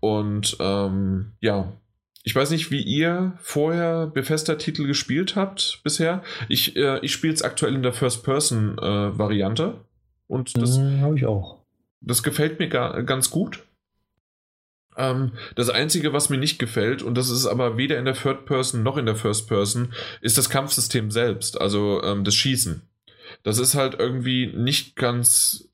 Und 0.00 0.56
ähm, 0.60 1.32
ja, 1.40 1.72
ich 2.22 2.34
weiß 2.34 2.50
nicht, 2.50 2.70
wie 2.70 2.82
ihr 2.82 3.32
vorher 3.40 4.06
Bethesda-Titel 4.06 4.86
gespielt 4.86 5.36
habt 5.36 5.80
bisher. 5.84 6.22
Ich, 6.48 6.76
äh, 6.76 6.98
ich 7.00 7.12
spiele 7.12 7.32
es 7.32 7.42
aktuell 7.42 7.74
in 7.74 7.82
der 7.82 7.92
First-Person-Variante. 7.92 9.64
Äh, 9.64 10.32
und 10.32 10.56
das 10.60 10.78
mhm, 10.78 11.00
habe 11.00 11.16
ich 11.16 11.26
auch. 11.26 11.58
Das 12.00 12.22
gefällt 12.22 12.58
mir 12.58 12.68
ga, 12.68 13.00
ganz 13.02 13.30
gut. 13.30 13.64
Ähm, 14.96 15.32
das 15.54 15.70
Einzige, 15.70 16.12
was 16.12 16.28
mir 16.28 16.38
nicht 16.38 16.58
gefällt, 16.58 17.02
und 17.02 17.16
das 17.16 17.30
ist 17.30 17.46
aber 17.46 17.76
weder 17.76 17.98
in 17.98 18.04
der 18.04 18.14
Third 18.14 18.44
Person 18.44 18.82
noch 18.82 18.96
in 18.96 19.06
der 19.06 19.16
First 19.16 19.48
Person, 19.48 19.92
ist 20.20 20.36
das 20.36 20.50
Kampfsystem 20.50 21.10
selbst, 21.10 21.60
also 21.60 22.02
ähm, 22.02 22.24
das 22.24 22.34
Schießen. 22.34 22.82
Das 23.42 23.58
ist 23.58 23.74
halt 23.74 23.98
irgendwie 23.98 24.48
nicht 24.48 24.96
ganz 24.96 25.69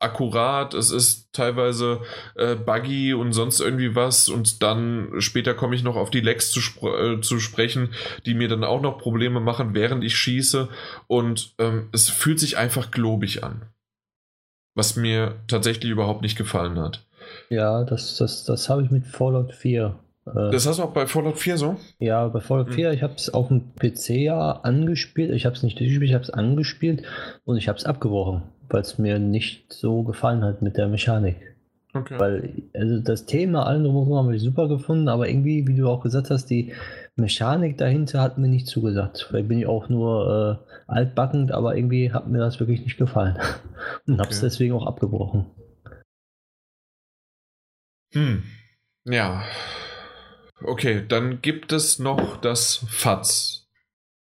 akkurat, 0.00 0.74
es 0.74 0.90
ist 0.90 1.32
teilweise 1.32 2.00
äh, 2.36 2.54
buggy 2.54 3.14
und 3.14 3.32
sonst 3.32 3.60
irgendwie 3.60 3.94
was 3.94 4.28
und 4.28 4.62
dann 4.62 5.12
später 5.18 5.54
komme 5.54 5.74
ich 5.74 5.82
noch 5.82 5.96
auf 5.96 6.10
die 6.10 6.20
Lags 6.20 6.52
zu, 6.52 6.60
äh, 6.86 7.20
zu 7.20 7.40
sprechen, 7.40 7.90
die 8.24 8.34
mir 8.34 8.48
dann 8.48 8.64
auch 8.64 8.80
noch 8.80 8.98
Probleme 8.98 9.40
machen, 9.40 9.74
während 9.74 10.04
ich 10.04 10.16
schieße 10.16 10.68
und 11.06 11.54
ähm, 11.58 11.88
es 11.92 12.08
fühlt 12.08 12.38
sich 12.38 12.56
einfach 12.56 12.90
globig 12.90 13.42
an, 13.42 13.62
was 14.74 14.96
mir 14.96 15.36
tatsächlich 15.48 15.90
überhaupt 15.90 16.22
nicht 16.22 16.38
gefallen 16.38 16.78
hat. 16.78 17.04
Ja, 17.50 17.84
das, 17.84 18.16
das, 18.16 18.44
das 18.44 18.68
habe 18.68 18.84
ich 18.84 18.90
mit 18.90 19.06
Fallout 19.06 19.52
4. 19.52 19.98
Äh, 20.26 20.50
das 20.50 20.66
hast 20.66 20.78
du 20.78 20.84
auch 20.84 20.92
bei 20.92 21.08
Fallout 21.08 21.38
4 21.38 21.58
so? 21.58 21.76
Ja, 21.98 22.28
bei 22.28 22.40
Fallout 22.40 22.72
4, 22.72 22.88
mhm. 22.88 22.94
ich 22.94 23.02
habe 23.02 23.14
es 23.14 23.34
auf 23.34 23.48
dem 23.48 23.74
PC 23.74 24.10
ja 24.10 24.52
angespielt, 24.52 25.32
ich 25.32 25.44
habe 25.44 25.56
es 25.56 25.64
nicht 25.64 25.80
durchgespielt, 25.80 26.10
ich 26.10 26.14
habe 26.14 26.24
es 26.24 26.30
angespielt 26.30 27.02
und 27.44 27.56
ich 27.56 27.66
habe 27.66 27.78
es 27.78 27.84
abgebrochen 27.84 28.44
weil 28.70 28.82
es 28.82 28.98
mir 28.98 29.18
nicht 29.18 29.72
so 29.72 30.02
gefallen 30.02 30.44
hat 30.44 30.62
mit 30.62 30.76
der 30.76 30.88
Mechanik. 30.88 31.36
Okay. 31.94 32.18
Weil 32.18 32.62
also 32.74 33.00
das 33.00 33.26
Thema 33.26 33.66
allen 33.66 33.84
drumherum 33.84 34.18
habe 34.18 34.36
ich 34.36 34.42
super 34.42 34.68
gefunden, 34.68 35.08
aber 35.08 35.28
irgendwie, 35.28 35.66
wie 35.66 35.74
du 35.74 35.88
auch 35.88 36.02
gesagt 36.02 36.30
hast, 36.30 36.46
die 36.46 36.74
Mechanik 37.16 37.78
dahinter 37.78 38.20
hat 38.20 38.38
mir 38.38 38.48
nicht 38.48 38.66
zugesagt. 38.66 39.26
Vielleicht 39.26 39.48
bin 39.48 39.58
ich 39.58 39.66
auch 39.66 39.88
nur 39.88 40.62
äh, 40.68 40.72
altbackend, 40.86 41.50
aber 41.50 41.76
irgendwie 41.76 42.12
hat 42.12 42.28
mir 42.28 42.38
das 42.38 42.60
wirklich 42.60 42.82
nicht 42.82 42.98
gefallen. 42.98 43.36
Und 44.06 44.14
okay. 44.14 44.22
habe 44.22 44.30
es 44.30 44.40
deswegen 44.40 44.74
auch 44.74 44.86
abgebrochen. 44.86 45.46
Hm. 48.12 48.42
Ja. 49.04 49.42
Okay, 50.62 51.04
dann 51.06 51.40
gibt 51.40 51.72
es 51.72 51.98
noch 51.98 52.36
das 52.36 52.84
FATS. 52.88 53.68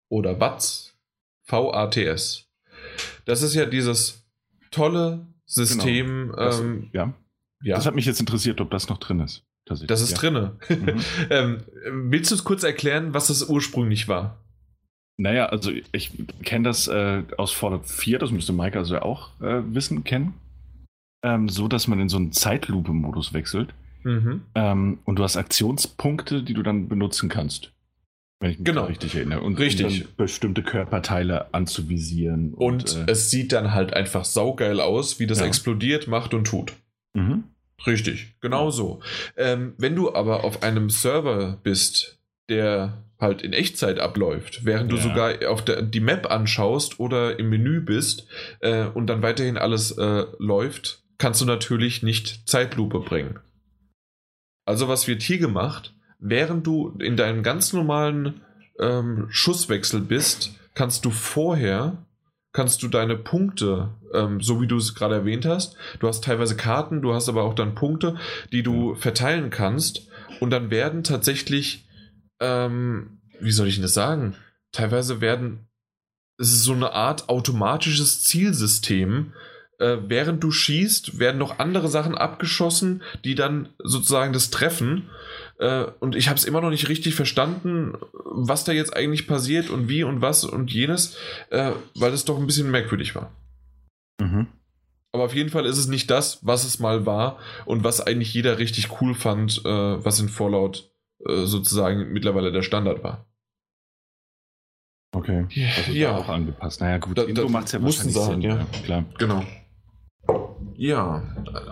Oder 0.09 0.39
WATS. 0.39 0.97
V-A-T-S. 1.43 2.45
Das 3.25 3.41
ist 3.41 3.55
ja 3.55 3.65
dieses 3.65 4.18
tolle 4.71 5.27
System. 5.45 6.29
Genau. 6.29 6.35
Das, 6.35 6.59
ähm, 6.59 6.89
ja. 6.93 7.13
ja. 7.63 7.75
Das 7.75 7.85
hat 7.85 7.95
mich 7.95 8.05
jetzt 8.05 8.19
interessiert, 8.19 8.61
ob 8.61 8.71
das 8.71 8.89
noch 8.89 8.97
drin 8.97 9.19
ist. 9.19 9.43
Das 9.65 10.01
ist 10.01 10.11
ja. 10.11 10.17
drinne. 10.17 10.57
Mhm. 10.67 10.99
ähm, 11.29 11.57
willst 11.91 12.31
du 12.31 12.35
es 12.35 12.43
kurz 12.43 12.63
erklären, 12.63 13.13
was 13.13 13.27
das 13.27 13.47
ursprünglich 13.47 14.07
war? 14.07 14.43
Naja, 15.17 15.47
also 15.47 15.71
ich 15.91 16.11
kenne 16.43 16.63
das 16.63 16.87
äh, 16.87 17.23
aus 17.37 17.51
Fallout 17.51 17.85
4, 17.85 18.19
das 18.19 18.31
müsste 18.31 18.53
Mike 18.53 18.77
also 18.77 18.99
auch 18.99 19.29
äh, 19.41 19.61
wissen, 19.73 20.03
kennen. 20.03 20.33
Ähm, 21.23 21.49
so, 21.49 21.67
dass 21.67 21.87
man 21.87 21.99
in 21.99 22.09
so 22.09 22.17
einen 22.17 22.31
Zeitlupe-Modus 22.31 23.33
wechselt. 23.33 23.73
Mhm. 24.03 24.43
Ähm, 24.55 24.99
und 25.03 25.17
du 25.17 25.23
hast 25.23 25.35
Aktionspunkte, 25.35 26.41
die 26.41 26.53
du 26.53 26.63
dann 26.63 26.87
benutzen 26.87 27.27
kannst. 27.27 27.73
Wenn 28.39 28.51
ich 28.51 28.59
mich 28.59 28.65
genau. 28.65 28.85
richtig 28.85 29.15
erinnere. 29.15 29.41
Und 29.41 29.59
richtig. 29.59 30.05
Um 30.05 30.15
bestimmte 30.15 30.63
Körperteile 30.63 31.53
anzuvisieren. 31.53 32.53
Und, 32.53 32.95
und 32.95 33.07
äh, 33.07 33.11
es 33.11 33.29
sieht 33.29 33.51
dann 33.51 33.73
halt 33.73 33.93
einfach 33.93 34.23
saugeil 34.23 34.79
aus, 34.79 35.19
wie 35.19 35.27
das 35.27 35.39
ja. 35.39 35.45
explodiert, 35.45 36.07
macht 36.07 36.33
und 36.33 36.45
tut. 36.45 36.73
Mhm. 37.13 37.43
Richtig, 37.85 38.35
genau 38.41 38.71
so. 38.71 39.01
Ähm, 39.37 39.73
wenn 39.77 39.95
du 39.95 40.13
aber 40.13 40.43
auf 40.43 40.63
einem 40.63 40.89
Server 40.89 41.59
bist, 41.63 42.19
der 42.49 43.03
halt 43.19 43.41
in 43.41 43.53
Echtzeit 43.53 43.99
abläuft, 43.99 44.65
während 44.65 44.91
ja. 44.91 44.97
du 44.97 45.03
sogar 45.03 45.49
auf 45.49 45.63
der, 45.63 45.81
die 45.81 45.99
Map 45.99 46.31
anschaust 46.31 46.99
oder 46.99 47.37
im 47.37 47.49
Menü 47.49 47.81
bist 47.81 48.27
äh, 48.61 48.85
und 48.85 49.07
dann 49.07 49.21
weiterhin 49.21 49.57
alles 49.57 49.91
äh, 49.91 50.25
läuft, 50.39 51.03
kannst 51.17 51.41
du 51.41 51.45
natürlich 51.45 52.03
nicht 52.03 52.47
Zeitlupe 52.47 52.99
bringen. 52.99 53.39
Also 54.65 54.87
was 54.87 55.07
wird 55.07 55.21
hier 55.21 55.39
gemacht? 55.39 55.93
Während 56.19 56.67
du 56.67 56.95
in 56.99 57.17
deinem 57.17 57.43
ganz 57.43 57.73
normalen 57.73 58.41
ähm, 58.79 59.27
Schusswechsel 59.29 60.01
bist, 60.01 60.51
kannst 60.73 61.05
du 61.05 61.09
vorher 61.09 61.97
kannst 62.51 62.81
du 62.81 62.87
deine 62.87 63.15
Punkte, 63.15 63.89
ähm, 64.13 64.41
so 64.41 64.61
wie 64.61 64.67
du 64.67 64.77
es 64.77 64.95
gerade 64.95 65.15
erwähnt 65.15 65.45
hast, 65.45 65.75
du 65.99 66.07
hast 66.07 66.23
teilweise 66.23 66.55
Karten, 66.55 67.01
du 67.01 67.13
hast 67.13 67.29
aber 67.29 67.43
auch 67.43 67.53
dann 67.53 67.75
Punkte, 67.75 68.15
die 68.51 68.63
du 68.63 68.95
verteilen 68.95 69.49
kannst. 69.49 70.07
Und 70.39 70.51
dann 70.51 70.71
werden 70.71 71.03
tatsächlich, 71.03 71.87
ähm, 72.39 73.19
wie 73.39 73.51
soll 73.51 73.67
ich 73.67 73.79
das 73.81 73.93
sagen, 73.93 74.35
teilweise 74.71 75.21
werden, 75.21 75.67
es 76.37 76.53
ist 76.53 76.63
so 76.63 76.73
eine 76.73 76.93
Art 76.93 77.29
automatisches 77.29 78.23
Zielsystem, 78.23 79.33
äh, 79.79 79.97
während 80.07 80.43
du 80.43 80.51
schießt, 80.51 81.19
werden 81.19 81.37
noch 81.37 81.59
andere 81.59 81.89
Sachen 81.89 82.17
abgeschossen, 82.17 83.03
die 83.23 83.35
dann 83.35 83.69
sozusagen 83.79 84.33
das 84.33 84.49
treffen 84.49 85.09
äh, 85.59 85.85
und 85.99 86.15
ich 86.15 86.29
habe 86.29 86.37
es 86.37 86.45
immer 86.45 86.61
noch 86.61 86.69
nicht 86.69 86.87
richtig 86.87 87.15
verstanden, 87.15 87.93
was 88.13 88.63
da 88.63 88.71
jetzt 88.71 88.95
eigentlich 88.95 89.27
passiert 89.27 89.69
und 89.69 89.89
wie 89.89 90.03
und 90.03 90.21
was 90.21 90.45
und 90.45 90.71
jenes, 90.71 91.17
äh, 91.49 91.71
weil 91.95 92.13
es 92.13 92.25
doch 92.25 92.39
ein 92.39 92.47
bisschen 92.47 92.71
merkwürdig 92.71 93.13
war. 93.13 93.31
Mhm. 94.21 94.47
Aber 95.11 95.25
auf 95.25 95.35
jeden 95.35 95.49
Fall 95.49 95.65
ist 95.65 95.77
es 95.77 95.87
nicht 95.87 96.09
das, 96.09 96.45
was 96.45 96.63
es 96.63 96.79
mal 96.79 97.05
war 97.05 97.39
und 97.65 97.83
was 97.83 97.99
eigentlich 97.99 98.33
jeder 98.33 98.57
richtig 98.57 99.01
cool 99.01 99.13
fand, 99.13 99.65
äh, 99.65 100.05
was 100.05 100.19
in 100.19 100.29
Fallout 100.29 100.91
äh, 101.25 101.45
sozusagen 101.45 102.13
mittlerweile 102.13 102.51
der 102.51 102.61
Standard 102.61 103.03
war. 103.03 103.25
Okay. 105.11 105.47
Also 105.77 105.91
ja. 105.91 106.15
auch 106.15 106.29
angepasst. 106.29 106.79
Naja, 106.81 106.99
gut, 106.99 107.17
da, 107.17 107.23
Intro 107.23 107.49
macht 107.49 107.65
es 107.65 107.71
ja 107.73 107.81
wahrscheinlich 107.81 108.15
Sinn. 108.15 108.41
Ja. 108.41 108.57
ja, 108.57 108.65
klar. 108.83 109.05
Genau. 109.17 109.43
Ja, 110.79 111.23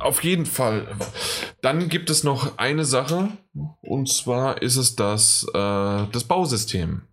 auf 0.02 0.22
jeden 0.22 0.46
Fall. 0.46 0.86
Dann 1.62 1.88
gibt 1.88 2.10
es 2.10 2.26
noch 2.26 2.58
eine 2.58 2.84
Sache, 2.84 3.30
und 3.80 4.10
zwar 4.10 4.62
ist 4.62 4.76
es 4.76 4.98
das, 4.98 5.48
äh, 5.54 6.06
das 6.12 6.26
Bausystem. 6.26 7.04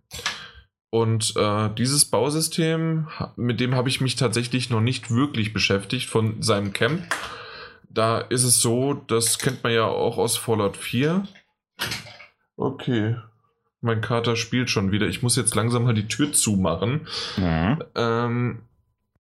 Und 0.89 1.33
äh, 1.37 1.69
dieses 1.77 2.03
Bausystem, 2.03 3.07
mit 3.37 3.61
dem 3.61 3.75
habe 3.75 3.87
ich 3.87 4.01
mich 4.01 4.17
tatsächlich 4.17 4.69
noch 4.69 4.81
nicht 4.81 5.09
wirklich 5.09 5.53
beschäftigt 5.53 6.09
von 6.09 6.41
seinem 6.41 6.73
Camp. 6.73 7.01
Da 7.89 8.19
ist 8.19 8.43
es 8.43 8.59
so, 8.59 8.93
das 8.93 9.39
kennt 9.39 9.63
man 9.63 9.71
ja 9.71 9.85
auch 9.85 10.17
aus 10.17 10.35
Fallout 10.35 10.75
4. 10.75 11.23
Okay. 12.57 13.15
mein 13.79 14.01
Kater 14.01 14.35
spielt 14.35 14.69
schon 14.69 14.91
wieder. 14.91 15.07
Ich 15.07 15.23
muss 15.23 15.37
jetzt 15.37 15.55
langsam 15.55 15.85
mal 15.85 15.93
die 15.93 16.09
Tür 16.09 16.33
zumachen. 16.33 17.07
Mhm. 17.37 17.83
Ähm, 17.95 18.61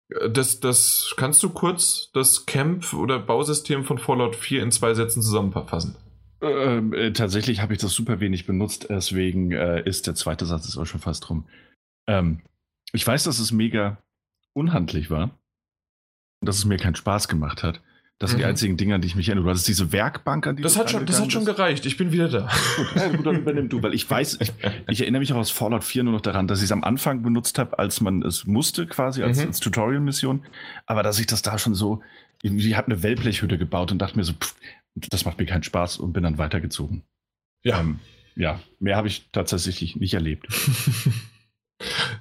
das, 0.09 0.59
das 0.59 1.13
kannst 1.17 1.41
du 1.43 1.49
kurz 1.49 2.11
das 2.13 2.45
Camp 2.45 2.93
oder 2.93 3.19
Bausystem 3.19 3.83
von 3.83 3.97
Fallout 3.97 4.35
4 4.35 4.61
in 4.61 4.71
zwei 4.71 4.93
Sätzen 4.93 5.21
zusammenfassen. 5.21 5.95
Ähm, 6.41 6.93
äh, 6.93 7.11
tatsächlich 7.11 7.61
habe 7.61 7.73
ich 7.73 7.79
das 7.79 7.93
super 7.93 8.19
wenig 8.19 8.45
benutzt, 8.45 8.87
deswegen 8.89 9.51
äh, 9.51 9.81
ist 9.83 10.05
der 10.05 10.15
zweite 10.15 10.45
Satz 10.45 10.67
ist 10.67 10.77
auch 10.77 10.85
schon 10.85 10.99
fast 10.99 11.29
rum. 11.29 11.47
Ähm, 12.07 12.41
ich 12.91 13.05
weiß, 13.05 13.23
dass 13.23 13.39
es 13.39 13.51
mega 13.51 13.97
unhandlich 14.53 15.09
war 15.09 15.31
und 16.41 16.47
dass 16.47 16.57
es 16.57 16.65
mir 16.65 16.77
keinen 16.77 16.95
Spaß 16.95 17.27
gemacht 17.27 17.63
hat. 17.63 17.81
Das 18.17 18.29
sind 18.29 18.37
mhm. 18.37 18.43
die 18.43 18.45
einzigen 18.45 18.77
Dinge, 18.77 18.95
an 18.95 19.01
die 19.01 19.07
ich 19.07 19.15
mich 19.15 19.27
erinnere. 19.27 19.43
Du 19.43 19.49
hattest 19.49 19.67
diese 19.67 19.91
Werkbank, 19.91 20.47
an 20.47 20.55
die 20.55 20.63
das 20.63 20.77
hat 20.77 20.89
schon, 20.89 21.05
Das 21.05 21.19
hat 21.19 21.33
schon 21.33 21.43
gereicht. 21.43 21.85
Ich 21.85 21.97
bin 21.97 22.13
wieder 22.13 22.29
da. 22.29 22.49
Gut, 22.77 22.87
ja, 22.95 23.09
gut 23.09 23.25
dann 23.25 23.35
übernimm 23.37 23.67
du, 23.67 23.83
weil 23.83 23.93
ich 23.93 24.09
weiß, 24.09 24.39
ich, 24.39 24.53
ich, 24.87 25.01
erinnere 25.01 25.19
mich 25.19 25.33
auch 25.33 25.37
aus 25.37 25.51
Fallout 25.51 25.83
4 25.83 26.03
nur 26.03 26.13
noch 26.13 26.21
daran, 26.21 26.47
dass 26.47 26.59
ich 26.59 26.65
es 26.65 26.71
am 26.71 26.85
Anfang 26.85 27.23
benutzt 27.23 27.59
habe, 27.59 27.77
als 27.77 27.99
man 27.99 28.21
es 28.21 28.45
musste, 28.45 28.87
quasi 28.87 29.21
als, 29.21 29.39
mhm. 29.39 29.47
als 29.47 29.59
Tutorial-Mission. 29.59 30.45
Aber 30.85 31.03
dass 31.03 31.19
ich 31.19 31.27
das 31.27 31.41
da 31.41 31.57
schon 31.57 31.75
so, 31.75 32.01
ich 32.41 32.75
habe 32.77 32.87
eine 32.87 33.03
Wellblechhütte 33.03 33.57
gebaut 33.57 33.91
und 33.91 33.99
dachte 33.99 34.17
mir 34.17 34.23
so, 34.23 34.33
pff, 34.33 34.55
das 34.95 35.25
macht 35.25 35.37
mir 35.37 35.45
keinen 35.45 35.63
Spaß 35.63 35.97
und 35.97 36.13
bin 36.13 36.23
dann 36.23 36.37
weitergezogen. 36.37 37.03
Ja. 37.63 37.81
Ähm, 37.81 37.99
ja, 38.35 38.61
mehr 38.79 38.95
habe 38.95 39.09
ich 39.09 39.29
tatsächlich 39.31 39.97
nicht 39.97 40.13
erlebt. 40.13 40.47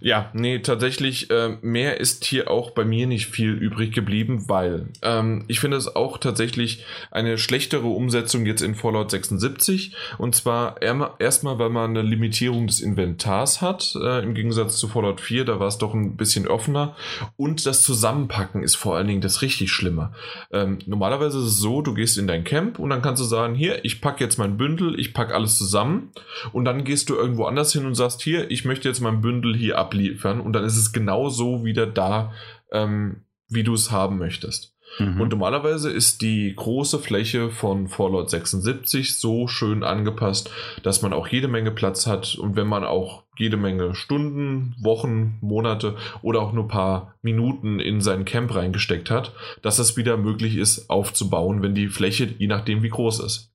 Ja, 0.00 0.30
nee, 0.34 0.58
tatsächlich, 0.58 1.30
äh, 1.30 1.56
mehr 1.62 2.00
ist 2.00 2.24
hier 2.24 2.50
auch 2.50 2.72
bei 2.72 2.84
mir 2.84 3.06
nicht 3.06 3.26
viel 3.26 3.52
übrig 3.52 3.92
geblieben, 3.92 4.48
weil 4.48 4.88
ähm, 5.02 5.44
ich 5.48 5.60
finde 5.60 5.76
es 5.76 5.94
auch 5.94 6.18
tatsächlich 6.18 6.84
eine 7.10 7.38
schlechtere 7.38 7.86
Umsetzung 7.86 8.44
jetzt 8.46 8.62
in 8.62 8.74
Fallout 8.74 9.10
76. 9.10 9.94
Und 10.18 10.34
zwar 10.34 10.82
erstmal, 10.82 11.58
weil 11.58 11.70
man 11.70 11.90
eine 11.90 12.02
Limitierung 12.02 12.66
des 12.66 12.80
Inventars 12.80 13.62
hat, 13.62 13.94
äh, 14.02 14.22
im 14.22 14.34
Gegensatz 14.34 14.76
zu 14.76 14.88
Fallout 14.88 15.20
4, 15.20 15.44
da 15.44 15.60
war 15.60 15.68
es 15.68 15.78
doch 15.78 15.94
ein 15.94 16.16
bisschen 16.16 16.48
offener. 16.48 16.96
Und 17.36 17.64
das 17.64 17.82
Zusammenpacken 17.82 18.62
ist 18.62 18.74
vor 18.74 18.96
allen 18.96 19.06
Dingen 19.06 19.20
das 19.20 19.40
richtig 19.40 19.72
Schlimme. 19.72 20.12
Ähm, 20.52 20.80
normalerweise 20.86 21.38
ist 21.38 21.44
es 21.44 21.58
so, 21.58 21.80
du 21.80 21.94
gehst 21.94 22.18
in 22.18 22.26
dein 22.26 22.44
Camp 22.44 22.78
und 22.78 22.90
dann 22.90 23.02
kannst 23.02 23.22
du 23.22 23.26
sagen, 23.26 23.54
hier, 23.54 23.84
ich 23.84 24.00
packe 24.00 24.22
jetzt 24.22 24.36
mein 24.36 24.56
Bündel, 24.56 24.98
ich 24.98 25.14
packe 25.14 25.34
alles 25.34 25.56
zusammen. 25.56 26.10
Und 26.52 26.66
dann 26.66 26.84
gehst 26.84 27.08
du 27.08 27.14
irgendwo 27.14 27.44
anders 27.44 27.72
hin 27.72 27.86
und 27.86 27.94
sagst, 27.94 28.20
hier, 28.20 28.50
ich 28.50 28.64
möchte 28.64 28.88
jetzt 28.88 29.00
mein 29.00 29.20
Bündel 29.20 29.53
Hier 29.54 29.78
abliefern 29.78 30.40
und 30.40 30.52
dann 30.52 30.64
ist 30.64 30.76
es 30.76 30.92
genau 30.92 31.28
so 31.28 31.64
wieder 31.64 31.86
da, 31.86 32.32
ähm, 32.72 33.24
wie 33.48 33.62
du 33.62 33.74
es 33.74 33.90
haben 33.90 34.18
möchtest. 34.18 34.74
Mhm. 34.98 35.20
Und 35.20 35.28
normalerweise 35.30 35.90
ist 35.90 36.22
die 36.22 36.54
große 36.54 36.98
Fläche 36.98 37.50
von 37.50 37.88
Fallout 37.88 38.30
76 38.30 39.18
so 39.18 39.48
schön 39.48 39.82
angepasst, 39.82 40.50
dass 40.82 41.02
man 41.02 41.12
auch 41.12 41.26
jede 41.28 41.48
Menge 41.48 41.70
Platz 41.70 42.06
hat 42.06 42.36
und 42.36 42.56
wenn 42.56 42.66
man 42.66 42.84
auch 42.84 43.24
jede 43.36 43.56
Menge 43.56 43.94
Stunden, 43.94 44.76
Wochen, 44.80 45.38
Monate 45.40 45.96
oder 46.22 46.40
auch 46.40 46.52
nur 46.52 46.64
ein 46.64 46.68
paar 46.68 47.14
Minuten 47.22 47.80
in 47.80 48.00
sein 48.00 48.24
Camp 48.24 48.54
reingesteckt 48.54 49.10
hat, 49.10 49.32
dass 49.62 49.78
es 49.78 49.96
wieder 49.96 50.16
möglich 50.16 50.56
ist 50.56 50.88
aufzubauen, 50.90 51.62
wenn 51.62 51.74
die 51.74 51.88
Fläche, 51.88 52.28
je 52.38 52.46
nachdem 52.46 52.82
wie 52.82 52.90
groß 52.90 53.20
ist. 53.20 53.50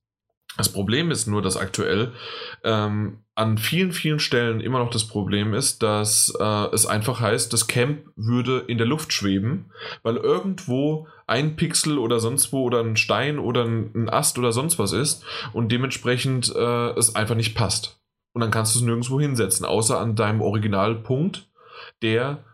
Das 0.56 0.68
Problem 0.68 1.10
ist 1.10 1.26
nur, 1.26 1.42
dass 1.42 1.56
aktuell 1.56 2.12
ähm, 2.64 3.18
an 3.40 3.56
vielen, 3.56 3.92
vielen 3.92 4.18
Stellen 4.18 4.60
immer 4.60 4.80
noch 4.80 4.90
das 4.90 5.06
Problem 5.06 5.54
ist, 5.54 5.82
dass 5.82 6.30
äh, 6.38 6.74
es 6.74 6.84
einfach 6.84 7.20
heißt, 7.20 7.50
das 7.50 7.68
Camp 7.68 8.02
würde 8.14 8.58
in 8.66 8.76
der 8.76 8.86
Luft 8.86 9.14
schweben, 9.14 9.70
weil 10.02 10.18
irgendwo 10.18 11.08
ein 11.26 11.56
Pixel 11.56 11.96
oder 11.96 12.20
sonst 12.20 12.52
wo 12.52 12.64
oder 12.64 12.80
ein 12.80 12.98
Stein 12.98 13.38
oder 13.38 13.64
ein, 13.64 14.10
Ast 14.10 14.36
oder 14.36 14.52
sonst 14.52 14.78
was 14.78 14.92
ist 14.92 15.24
und 15.54 15.72
dementsprechend 15.72 16.54
äh, 16.54 16.90
es 16.90 17.16
einfach 17.16 17.34
nicht 17.34 17.54
passt. 17.54 17.98
Und 18.34 18.42
dann 18.42 18.50
kannst 18.50 18.74
du 18.74 18.80
es 18.80 18.84
nirgendwo 18.84 19.18
hinsetzen, 19.18 19.64
außer 19.64 19.98
an 19.98 20.16
deinem 20.16 20.42
Originalpunkt, 20.42 21.48
der 22.02 22.44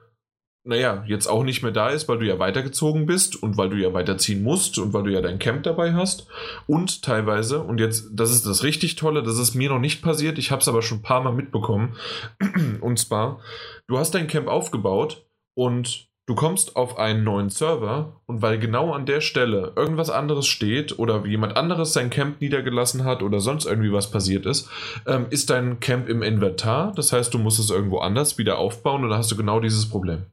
naja, 0.67 1.05
jetzt 1.07 1.29
auch 1.29 1.45
nicht 1.45 1.63
mehr 1.63 1.71
da 1.71 1.91
ist, 1.91 2.09
weil 2.09 2.19
du 2.19 2.27
ja 2.27 2.39
weitergezogen 2.39 3.07
bist 3.07 3.41
und 3.41 3.57
weil 3.57 3.71
du 3.71 3.77
ja 3.77 3.93
weiterziehen 3.93 4.43
musst 4.43 4.79
und 4.79 4.93
weil 4.93 5.05
du 5.05 5.13
ja 5.13 5.21
dein 5.21 5.39
Camp 5.39 5.63
dabei 5.63 5.95
hast. 5.95 6.27
Und 6.67 7.03
teilweise, 7.03 7.61
und 7.61 7.79
jetzt, 7.79 8.11
das 8.13 8.33
ist 8.33 8.47
das 8.47 8.65
richtig 8.65 8.97
Tolle, 8.97 9.23
das 9.23 9.39
ist 9.39 9.55
mir 9.55 9.71
noch 9.71 9.79
nicht 9.79 10.03
passiert, 10.03 10.39
ich 10.39 10.51
habe 10.51 10.61
es 10.61 10.69
aber 10.69 10.83
schon 10.83 10.99
ein 10.99 11.03
paar 11.03 11.23
Mal 11.23 11.33
mitbekommen. 11.33 11.97
und 12.81 12.99
zwar, 12.99 13.41
du 13.87 13.97
hast 13.97 14.15
dein 14.15 14.27
Camp 14.27 14.49
aufgebaut 14.49 15.25
und 15.55 16.09
du 16.27 16.35
kommst 16.35 16.75
auf 16.75 16.99
einen 16.99 17.23
neuen 17.23 17.49
Server 17.49 18.21
und 18.27 18.43
weil 18.43 18.59
genau 18.59 18.93
an 18.93 19.07
der 19.07 19.21
Stelle 19.21 19.73
irgendwas 19.77 20.11
anderes 20.11 20.49
steht 20.49 20.99
oder 20.99 21.25
jemand 21.27 21.57
anderes 21.57 21.93
sein 21.93 22.11
Camp 22.11 22.41
niedergelassen 22.41 23.05
hat 23.05 23.23
oder 23.23 23.39
sonst 23.39 23.67
irgendwie 23.67 23.93
was 23.93 24.11
passiert 24.11 24.47
ist, 24.47 24.69
ähm, 25.07 25.27
ist 25.31 25.51
dein 25.51 25.79
Camp 25.79 26.09
im 26.09 26.23
Inventar. 26.23 26.93
Das 26.97 27.13
heißt, 27.13 27.33
du 27.33 27.39
musst 27.39 27.61
es 27.61 27.71
irgendwo 27.71 27.99
anders 27.99 28.37
wieder 28.37 28.59
aufbauen 28.59 29.05
und 29.05 29.11
da 29.11 29.19
hast 29.19 29.31
du 29.31 29.37
genau 29.37 29.61
dieses 29.61 29.89
Problem. 29.89 30.27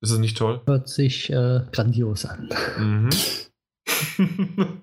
Ist 0.00 0.10
es 0.10 0.18
nicht 0.18 0.36
toll? 0.36 0.60
Hört 0.66 0.88
sich 0.88 1.30
äh, 1.30 1.60
grandios 1.72 2.24
an. 2.24 2.48
Mhm. 2.78 3.10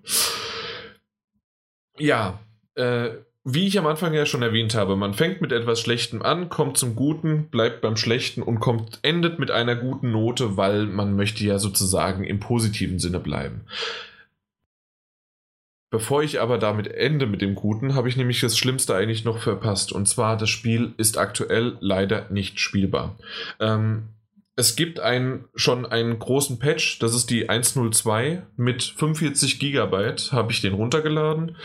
ja, 1.97 2.39
äh, 2.75 3.09
wie 3.49 3.65
ich 3.65 3.79
am 3.79 3.87
Anfang 3.87 4.13
ja 4.13 4.25
schon 4.25 4.41
erwähnt 4.41 4.75
habe, 4.75 4.97
man 4.97 5.13
fängt 5.13 5.39
mit 5.39 5.53
etwas 5.53 5.79
Schlechtem 5.79 6.21
an, 6.21 6.49
kommt 6.49 6.77
zum 6.77 6.95
Guten, 6.95 7.49
bleibt 7.49 7.81
beim 7.81 7.95
Schlechten 7.95 8.41
und 8.41 8.59
kommt, 8.59 8.99
endet 9.03 9.39
mit 9.39 9.51
einer 9.51 9.75
guten 9.75 10.11
Note, 10.11 10.57
weil 10.57 10.85
man 10.85 11.15
möchte 11.15 11.45
ja 11.45 11.57
sozusagen 11.57 12.25
im 12.25 12.41
positiven 12.41 12.99
Sinne 12.99 13.21
bleiben. 13.21 13.61
Bevor 15.89 16.21
ich 16.21 16.41
aber 16.41 16.57
damit 16.57 16.89
ende 16.89 17.25
mit 17.25 17.41
dem 17.41 17.55
Guten, 17.55 17.95
habe 17.95 18.09
ich 18.09 18.17
nämlich 18.17 18.41
das 18.41 18.57
Schlimmste 18.57 18.93
eigentlich 18.93 19.23
noch 19.23 19.39
verpasst. 19.39 19.93
Und 19.93 20.07
zwar, 20.07 20.35
das 20.35 20.49
Spiel 20.49 20.93
ist 20.97 21.17
aktuell 21.17 21.77
leider 21.79 22.29
nicht 22.29 22.59
spielbar. 22.59 23.17
Ähm, 23.61 24.09
es 24.59 24.75
gibt 24.75 24.99
ein, 24.99 25.45
schon 25.53 25.85
einen 25.85 26.17
großen 26.17 26.57
Patch, 26.57 26.97
das 26.97 27.13
ist 27.13 27.29
die 27.29 27.47
102 27.47 28.41
mit 28.57 28.81
45 28.81 29.59
Gigabyte, 29.59 30.31
habe 30.31 30.51
ich 30.51 30.61
den 30.61 30.73
runtergeladen. 30.73 31.55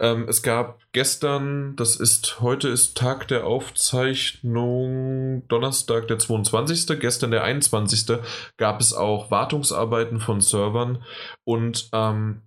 Ähm, 0.00 0.26
es 0.28 0.42
gab 0.42 0.80
gestern, 0.90 1.76
das 1.76 1.94
ist, 1.94 2.40
heute 2.40 2.68
ist 2.68 2.96
Tag 2.96 3.28
der 3.28 3.46
Aufzeichnung, 3.46 5.46
Donnerstag 5.46 6.08
der 6.08 6.18
22., 6.18 6.98
gestern 6.98 7.30
der 7.30 7.44
21., 7.44 8.18
gab 8.56 8.80
es 8.80 8.94
auch 8.94 9.30
Wartungsarbeiten 9.30 10.18
von 10.18 10.40
Servern 10.40 11.04
und 11.44 11.88
ähm, 11.92 12.42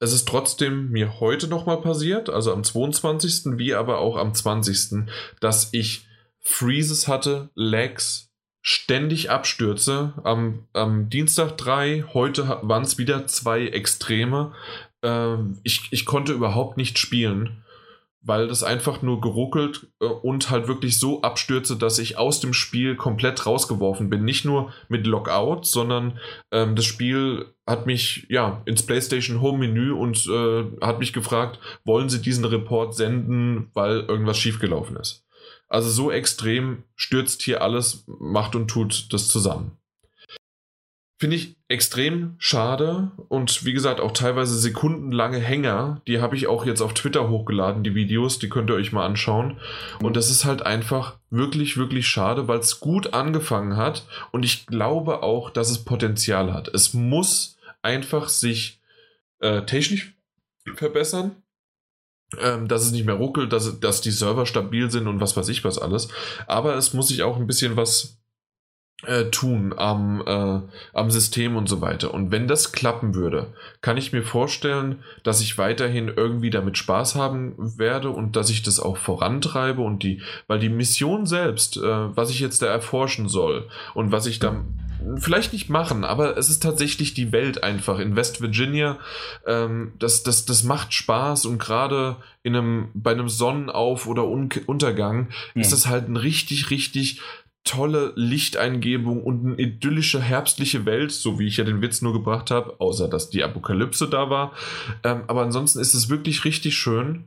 es 0.00 0.12
ist 0.12 0.26
trotzdem 0.26 0.90
mir 0.90 1.20
heute 1.20 1.46
nochmal 1.46 1.80
passiert, 1.80 2.28
also 2.28 2.52
am 2.52 2.64
22., 2.64 3.56
wie 3.56 3.72
aber 3.72 3.98
auch 3.98 4.16
am 4.16 4.34
20., 4.34 5.08
dass 5.40 5.72
ich 5.72 6.08
Freezes 6.40 7.06
hatte, 7.06 7.50
Lags, 7.54 8.25
ständig 8.66 9.30
Abstürze. 9.30 10.14
Am, 10.24 10.66
am 10.72 11.08
Dienstag 11.08 11.56
drei, 11.56 12.04
heute 12.12 12.58
waren 12.62 12.82
es 12.82 12.98
wieder 12.98 13.28
zwei 13.28 13.68
Extreme. 13.68 14.54
Äh, 15.02 15.36
ich, 15.62 15.86
ich 15.92 16.04
konnte 16.04 16.32
überhaupt 16.32 16.76
nicht 16.76 16.98
spielen, 16.98 17.62
weil 18.22 18.48
das 18.48 18.64
einfach 18.64 19.02
nur 19.02 19.20
geruckelt 19.20 19.86
äh, 20.00 20.06
und 20.06 20.50
halt 20.50 20.66
wirklich 20.66 20.98
so 20.98 21.22
abstürze, 21.22 21.76
dass 21.76 22.00
ich 22.00 22.18
aus 22.18 22.40
dem 22.40 22.52
Spiel 22.52 22.96
komplett 22.96 23.46
rausgeworfen 23.46 24.10
bin. 24.10 24.24
Nicht 24.24 24.44
nur 24.44 24.72
mit 24.88 25.06
Lockout, 25.06 25.64
sondern 25.64 26.18
ähm, 26.50 26.74
das 26.74 26.86
Spiel 26.86 27.46
hat 27.68 27.86
mich 27.86 28.26
ja 28.30 28.62
ins 28.64 28.84
PlayStation 28.84 29.40
Home 29.42 29.58
Menü 29.58 29.92
und 29.92 30.26
äh, 30.26 30.64
hat 30.84 30.98
mich 30.98 31.12
gefragt, 31.12 31.60
wollen 31.84 32.08
Sie 32.08 32.20
diesen 32.20 32.44
Report 32.44 32.96
senden, 32.96 33.70
weil 33.74 34.00
irgendwas 34.00 34.38
schiefgelaufen 34.38 34.96
ist. 34.96 35.25
Also 35.68 35.90
so 35.90 36.10
extrem 36.10 36.84
stürzt 36.94 37.42
hier 37.42 37.62
alles, 37.62 38.04
macht 38.06 38.54
und 38.54 38.68
tut 38.68 39.12
das 39.12 39.28
zusammen. 39.28 39.78
Finde 41.18 41.36
ich 41.36 41.56
extrem 41.68 42.34
schade 42.36 43.10
und 43.28 43.64
wie 43.64 43.72
gesagt 43.72 44.00
auch 44.00 44.12
teilweise 44.12 44.58
sekundenlange 44.58 45.38
Hänger. 45.38 46.02
Die 46.06 46.20
habe 46.20 46.36
ich 46.36 46.46
auch 46.46 46.66
jetzt 46.66 46.82
auf 46.82 46.92
Twitter 46.92 47.30
hochgeladen, 47.30 47.82
die 47.82 47.94
Videos, 47.94 48.38
die 48.38 48.50
könnt 48.50 48.68
ihr 48.68 48.76
euch 48.76 48.92
mal 48.92 49.06
anschauen. 49.06 49.58
Und 50.02 50.14
das 50.14 50.30
ist 50.30 50.44
halt 50.44 50.60
einfach 50.60 51.18
wirklich, 51.30 51.78
wirklich 51.78 52.06
schade, 52.06 52.48
weil 52.48 52.58
es 52.58 52.80
gut 52.80 53.14
angefangen 53.14 53.78
hat 53.78 54.06
und 54.30 54.44
ich 54.44 54.66
glaube 54.66 55.22
auch, 55.22 55.48
dass 55.48 55.70
es 55.70 55.86
Potenzial 55.86 56.52
hat. 56.52 56.68
Es 56.68 56.92
muss 56.92 57.56
einfach 57.80 58.28
sich 58.28 58.82
äh, 59.40 59.62
technisch 59.62 60.14
verbessern 60.74 61.42
ähm, 62.40 62.68
dass 62.68 62.84
es 62.84 62.92
nicht 62.92 63.06
mehr 63.06 63.14
ruckelt, 63.14 63.52
dass, 63.52 63.78
dass 63.80 64.00
die 64.00 64.10
Server 64.10 64.46
stabil 64.46 64.90
sind 64.90 65.06
und 65.06 65.20
was 65.20 65.36
weiß 65.36 65.48
ich 65.48 65.64
was 65.64 65.78
alles. 65.78 66.08
Aber 66.46 66.74
es 66.76 66.92
muss 66.92 67.08
sich 67.08 67.22
auch 67.22 67.36
ein 67.36 67.46
bisschen 67.46 67.76
was 67.76 68.18
äh, 69.04 69.26
tun 69.26 69.74
am, 69.76 70.22
äh, 70.26 70.60
am 70.94 71.10
System 71.10 71.56
und 71.56 71.68
so 71.68 71.80
weiter. 71.80 72.14
Und 72.14 72.30
wenn 72.30 72.48
das 72.48 72.72
klappen 72.72 73.14
würde, 73.14 73.54
kann 73.80 73.96
ich 73.96 74.12
mir 74.12 74.22
vorstellen, 74.22 75.04
dass 75.22 75.40
ich 75.40 75.58
weiterhin 75.58 76.08
irgendwie 76.08 76.50
damit 76.50 76.78
Spaß 76.78 77.14
haben 77.14 77.54
werde 77.58 78.10
und 78.10 78.36
dass 78.36 78.50
ich 78.50 78.62
das 78.62 78.80
auch 78.80 78.96
vorantreibe 78.96 79.82
und 79.82 80.02
die, 80.02 80.22
weil 80.46 80.58
die 80.58 80.70
Mission 80.70 81.26
selbst, 81.26 81.76
äh, 81.76 81.82
was 82.16 82.30
ich 82.30 82.40
jetzt 82.40 82.62
da 82.62 82.66
erforschen 82.66 83.28
soll 83.28 83.68
und 83.94 84.12
was 84.12 84.26
ich 84.26 84.38
dann 84.38 84.85
vielleicht 85.18 85.52
nicht 85.52 85.68
machen, 85.68 86.04
aber 86.04 86.36
es 86.36 86.48
ist 86.48 86.62
tatsächlich 86.62 87.14
die 87.14 87.32
Welt 87.32 87.62
einfach 87.62 87.98
in 87.98 88.16
West 88.16 88.40
Virginia. 88.40 88.98
Ähm, 89.46 89.92
das, 89.98 90.22
das, 90.22 90.44
das 90.44 90.62
macht 90.62 90.94
Spaß 90.94 91.46
und 91.46 91.58
gerade 91.58 92.16
in 92.42 92.56
einem, 92.56 92.88
bei 92.94 93.12
einem 93.12 93.28
Sonnenauf- 93.28 94.06
oder 94.06 94.26
Un 94.26 94.48
Untergang 94.66 95.28
ja. 95.54 95.62
ist 95.62 95.72
das 95.72 95.86
halt 95.86 96.08
ein 96.08 96.16
richtig, 96.16 96.70
richtig 96.70 97.20
tolle 97.64 98.12
Lichteingebung 98.14 99.22
und 99.22 99.44
eine 99.44 99.56
idyllische 99.56 100.20
herbstliche 100.20 100.86
Welt, 100.86 101.10
so 101.12 101.38
wie 101.38 101.48
ich 101.48 101.56
ja 101.56 101.64
den 101.64 101.82
Witz 101.82 102.00
nur 102.00 102.12
gebracht 102.12 102.50
habe, 102.50 102.76
außer 102.78 103.08
dass 103.08 103.28
die 103.28 103.42
Apokalypse 103.42 104.08
da 104.08 104.30
war. 104.30 104.52
Ähm, 105.02 105.22
aber 105.26 105.42
ansonsten 105.42 105.80
ist 105.80 105.92
es 105.92 106.08
wirklich 106.08 106.44
richtig 106.44 106.76
schön 106.76 107.24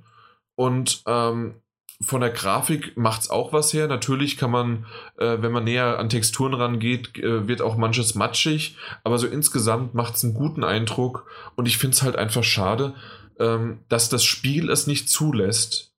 und 0.56 1.04
ähm, 1.06 1.56
von 2.02 2.22
der 2.22 2.30
Grafik 2.30 2.96
macht 2.96 3.22
es 3.22 3.30
auch 3.30 3.52
was 3.52 3.74
her. 3.74 3.88
Natürlich 3.88 4.38
kann 4.38 4.52
man, 4.52 4.86
äh, 5.18 5.42
wenn 5.42 5.52
man 5.52 5.66
näher 5.66 6.00
an 6.00 6.10
Texturen 6.10 6.54
rangeht, 6.54 7.18
äh, 7.18 7.48
wird 7.48 7.62
auch 7.62 7.76
manches 7.76 8.16
matschig, 8.16 8.78
aber 9.04 9.18
so 9.18 9.28
insgesamt 9.28 9.94
macht 9.94 10.16
es 10.16 10.24
einen 10.24 10.34
guten 10.34 10.64
Eindruck 10.64 11.30
und 11.56 11.68
ich 11.68 11.78
finde 11.78 11.96
es 11.96 12.02
halt 12.02 12.16
einfach 12.16 12.44
schade, 12.44 12.96
ähm, 13.38 13.84
dass 13.90 14.10
das 14.10 14.24
Spiel 14.24 14.70
es 14.70 14.88
nicht 14.88 15.10
zulässt, 15.10 15.94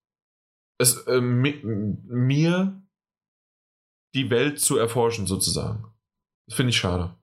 es 0.80 1.06
äh, 1.08 1.22
mir 1.22 2.82
die 4.14 4.30
Welt 4.30 4.60
zu 4.60 4.78
erforschen, 4.78 5.28
sozusagen. 5.28 5.86
Finde 6.50 6.72
ich 6.72 6.78
schade. 6.78 7.16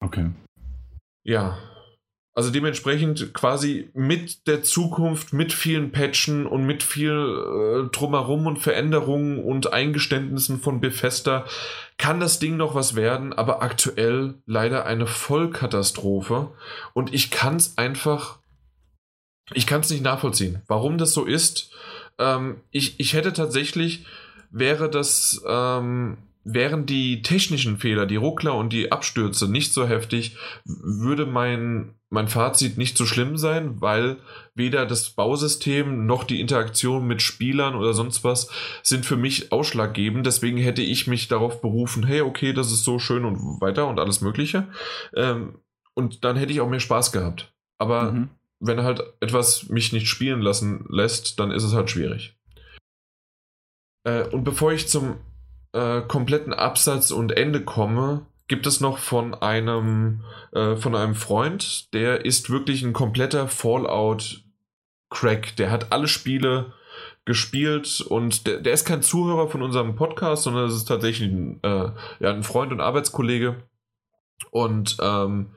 Okay. 0.00 0.30
Ja. 1.24 1.58
Also 2.36 2.50
dementsprechend 2.50 3.32
quasi 3.32 3.90
mit 3.94 4.48
der 4.48 4.64
Zukunft, 4.64 5.32
mit 5.32 5.52
vielen 5.52 5.92
Patchen 5.92 6.46
und 6.46 6.66
mit 6.66 6.82
viel 6.82 7.12
äh, 7.12 7.90
drumherum 7.90 8.48
und 8.48 8.58
Veränderungen 8.58 9.38
und 9.38 9.72
Eingeständnissen 9.72 10.60
von 10.60 10.80
Bethesda 10.80 11.44
kann 11.96 12.18
das 12.18 12.40
Ding 12.40 12.56
noch 12.56 12.74
was 12.74 12.96
werden, 12.96 13.32
aber 13.32 13.62
aktuell 13.62 14.34
leider 14.46 14.84
eine 14.84 15.06
Vollkatastrophe 15.06 16.50
und 16.92 17.14
ich 17.14 17.30
kann 17.30 17.54
es 17.54 17.78
einfach, 17.78 18.40
ich 19.52 19.68
kann 19.68 19.82
es 19.82 19.90
nicht 19.90 20.02
nachvollziehen, 20.02 20.60
warum 20.66 20.98
das 20.98 21.12
so 21.12 21.24
ist. 21.24 21.70
Ähm, 22.18 22.56
ich, 22.72 22.98
ich 22.98 23.12
hätte 23.12 23.32
tatsächlich 23.32 24.06
wäre 24.50 24.90
das, 24.90 25.40
ähm, 25.46 26.18
wären 26.44 26.84
die 26.84 27.22
technischen 27.22 27.78
Fehler, 27.78 28.06
die 28.06 28.16
Ruckler 28.16 28.54
und 28.54 28.72
die 28.72 28.92
Abstürze 28.92 29.50
nicht 29.50 29.72
so 29.72 29.88
heftig, 29.88 30.36
würde 30.64 31.24
mein, 31.24 31.94
mein 32.10 32.28
Fazit 32.28 32.76
nicht 32.76 32.98
so 32.98 33.06
schlimm 33.06 33.38
sein, 33.38 33.80
weil 33.80 34.18
weder 34.54 34.84
das 34.84 35.10
Bausystem 35.10 36.06
noch 36.06 36.24
die 36.24 36.40
Interaktion 36.40 37.06
mit 37.06 37.22
Spielern 37.22 37.74
oder 37.74 37.94
sonst 37.94 38.24
was 38.24 38.50
sind 38.82 39.06
für 39.06 39.16
mich 39.16 39.52
ausschlaggebend. 39.52 40.26
Deswegen 40.26 40.58
hätte 40.58 40.82
ich 40.82 41.06
mich 41.06 41.28
darauf 41.28 41.62
berufen, 41.62 42.04
hey, 42.04 42.20
okay, 42.20 42.52
das 42.52 42.70
ist 42.70 42.84
so 42.84 42.98
schön 42.98 43.24
und 43.24 43.60
weiter 43.60 43.88
und 43.88 43.98
alles 43.98 44.20
Mögliche. 44.20 44.68
Ähm, 45.16 45.58
und 45.94 46.24
dann 46.24 46.36
hätte 46.36 46.52
ich 46.52 46.60
auch 46.60 46.68
mehr 46.68 46.80
Spaß 46.80 47.10
gehabt. 47.10 47.54
Aber 47.78 48.12
mhm. 48.12 48.28
wenn 48.60 48.82
halt 48.82 49.02
etwas 49.20 49.68
mich 49.70 49.92
nicht 49.92 50.08
spielen 50.08 50.42
lassen 50.42 50.84
lässt, 50.90 51.40
dann 51.40 51.50
ist 51.50 51.64
es 51.64 51.72
halt 51.72 51.88
schwierig. 51.88 52.36
Äh, 54.04 54.28
und 54.28 54.44
bevor 54.44 54.72
ich 54.72 54.88
zum 54.88 55.16
äh, 55.74 56.02
kompletten 56.02 56.54
Absatz 56.54 57.10
und 57.10 57.32
Ende 57.32 57.62
komme, 57.62 58.26
gibt 58.46 58.66
es 58.66 58.80
noch 58.80 58.98
von 58.98 59.34
einem, 59.34 60.22
äh, 60.52 60.76
von 60.76 60.94
einem 60.94 61.14
Freund, 61.14 61.92
der 61.92 62.24
ist 62.24 62.48
wirklich 62.48 62.82
ein 62.82 62.92
kompletter 62.92 63.48
Fallout-Crack. 63.48 65.56
Der 65.56 65.70
hat 65.70 65.92
alle 65.92 66.08
Spiele 66.08 66.72
gespielt 67.24 68.02
und 68.02 68.46
der, 68.46 68.60
der, 68.60 68.74
ist 68.74 68.84
kein 68.84 69.02
Zuhörer 69.02 69.48
von 69.48 69.62
unserem 69.62 69.96
Podcast, 69.96 70.44
sondern 70.44 70.66
es 70.66 70.76
ist 70.76 70.84
tatsächlich 70.84 71.30
ein, 71.30 71.58
äh, 71.62 71.90
ja, 72.20 72.30
ein 72.30 72.42
Freund 72.42 72.70
und 72.70 72.80
Arbeitskollege. 72.80 73.56
Und 74.50 74.98
ähm, 75.00 75.54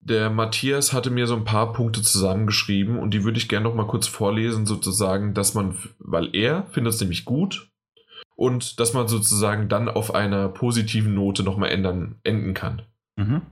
der 0.00 0.30
Matthias 0.30 0.92
hatte 0.92 1.10
mir 1.10 1.26
so 1.26 1.34
ein 1.34 1.44
paar 1.44 1.72
Punkte 1.72 2.02
zusammengeschrieben 2.02 2.98
und 2.98 3.12
die 3.12 3.24
würde 3.24 3.38
ich 3.38 3.48
gerne 3.48 3.64
noch 3.64 3.74
mal 3.74 3.86
kurz 3.86 4.06
vorlesen, 4.06 4.64
sozusagen, 4.64 5.34
dass 5.34 5.54
man, 5.54 5.76
weil 5.98 6.34
er 6.34 6.66
findet 6.72 6.94
es 6.94 7.00
nämlich 7.00 7.24
gut 7.24 7.71
und 8.36 8.80
dass 8.80 8.92
man 8.92 9.08
sozusagen 9.08 9.68
dann 9.68 9.88
auf 9.88 10.14
einer 10.14 10.48
positiven 10.48 11.14
Note 11.14 11.42
nochmal 11.42 11.70
ändern, 11.70 12.16
enden 12.24 12.54
kann. 12.54 12.82
Mhm. 13.16 13.42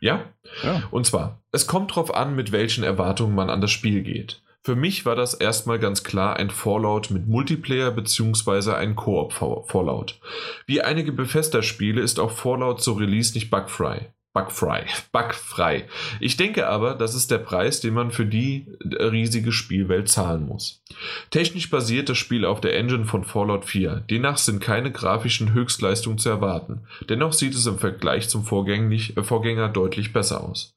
Ja? 0.00 0.24
ja? 0.62 0.82
Und 0.90 1.06
zwar, 1.06 1.42
es 1.52 1.66
kommt 1.66 1.92
darauf 1.92 2.14
an, 2.14 2.36
mit 2.36 2.52
welchen 2.52 2.84
Erwartungen 2.84 3.34
man 3.34 3.50
an 3.50 3.60
das 3.60 3.70
Spiel 3.70 4.02
geht. 4.02 4.42
Für 4.62 4.74
mich 4.74 5.06
war 5.06 5.14
das 5.14 5.34
erstmal 5.34 5.78
ganz 5.78 6.02
klar 6.02 6.36
ein 6.36 6.50
Fallout 6.50 7.10
mit 7.10 7.28
Multiplayer 7.28 7.92
bzw. 7.92 8.72
ein 8.72 8.96
Koop-Fallout. 8.96 10.20
Wie 10.66 10.82
einige 10.82 11.12
Bethesda-Spiele 11.12 12.00
ist 12.00 12.18
auch 12.18 12.32
Fallout 12.32 12.82
zur 12.82 12.98
Release 12.98 13.32
nicht 13.34 13.48
bugfrei 13.48 14.12
bugfrei. 14.36 14.86
Bugfrei. 15.12 15.88
Ich 16.20 16.36
denke 16.36 16.68
aber, 16.68 16.94
das 16.94 17.14
ist 17.14 17.30
der 17.30 17.38
Preis, 17.38 17.80
den 17.80 17.94
man 17.94 18.10
für 18.10 18.26
die 18.26 18.66
riesige 18.82 19.50
Spielwelt 19.50 20.10
zahlen 20.10 20.46
muss. 20.46 20.82
Technisch 21.30 21.70
basiert 21.70 22.10
das 22.10 22.18
Spiel 22.18 22.44
auf 22.44 22.60
der 22.60 22.76
Engine 22.76 23.06
von 23.06 23.24
Fallout 23.24 23.64
4. 23.64 24.04
Demnach 24.10 24.36
sind 24.36 24.60
keine 24.60 24.92
grafischen 24.92 25.54
Höchstleistungen 25.54 26.18
zu 26.18 26.28
erwarten. 26.28 26.82
Dennoch 27.08 27.32
sieht 27.32 27.54
es 27.54 27.64
im 27.64 27.78
Vergleich 27.78 28.28
zum 28.28 28.42
äh, 28.42 29.22
Vorgänger 29.22 29.68
deutlich 29.70 30.12
besser 30.12 30.44
aus. 30.44 30.76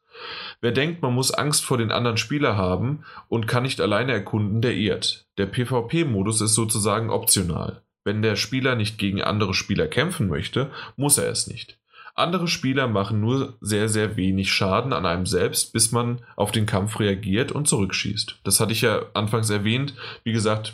Wer 0.62 0.72
denkt, 0.72 1.02
man 1.02 1.14
muss 1.14 1.32
Angst 1.32 1.66
vor 1.66 1.78
den 1.78 1.92
anderen 1.92 2.18
Spieler 2.18 2.56
haben 2.56 3.04
und 3.28 3.48
kann 3.48 3.64
nicht 3.64 3.82
alleine 3.82 4.14
erkunden, 4.14 4.62
der 4.62 4.76
irrt. 4.76 5.26
Der 5.38 5.48
PvP-Modus 5.48 6.40
ist 6.40 6.56
sozusagen 6.56 7.10
optional. 7.10 7.82
Wenn 8.06 8.22
der 8.22 8.38
Spieler 8.38 8.76
nicht 8.76 8.98
gegen 8.98 9.22
andere 9.22 9.54
Spieler 9.54 9.88
kämpfen 9.88 10.30
möchte, 10.30 10.72
muss 10.96 11.18
er 11.18 11.30
es 11.30 11.48
nicht. 11.48 11.78
Andere 12.16 12.48
Spieler 12.48 12.88
machen 12.88 13.22
nur 13.22 13.58
sehr, 13.62 13.90
sehr 13.90 14.18
wenig 14.18 14.52
Schaden 14.52 14.94
an 14.94 15.06
einem 15.06 15.26
selbst, 15.26 15.74
bis 15.74 15.92
man 15.92 16.22
auf 16.36 16.52
den 16.52 16.66
Kampf 16.66 17.00
reagiert 17.00 17.52
und 17.52 17.68
zurückschießt. 17.68 18.40
Das 18.44 18.60
hatte 18.60 18.74
ich 18.74 18.82
ja 18.82 19.04
anfangs 19.14 19.50
erwähnt. 19.50 19.94
Wie 20.24 20.32
gesagt, 20.32 20.74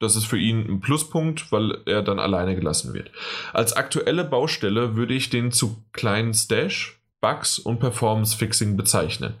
das 0.00 0.16
ist 0.16 0.24
für 0.24 0.38
ihn 0.38 0.66
ein 0.66 0.80
Pluspunkt, 0.80 1.52
weil 1.52 1.78
er 1.84 2.02
dann 2.02 2.18
alleine 2.18 2.56
gelassen 2.56 2.94
wird. 2.94 3.10
Als 3.52 3.74
aktuelle 3.74 4.24
Baustelle 4.24 4.96
würde 4.96 5.14
ich 5.14 5.30
den 5.30 5.52
zu 5.52 5.76
kleinen 5.92 6.32
Stash, 6.34 6.98
Bugs 7.20 7.58
und 7.58 7.80
Performance 7.80 8.36
Fixing 8.36 8.76
bezeichnen. 8.76 9.34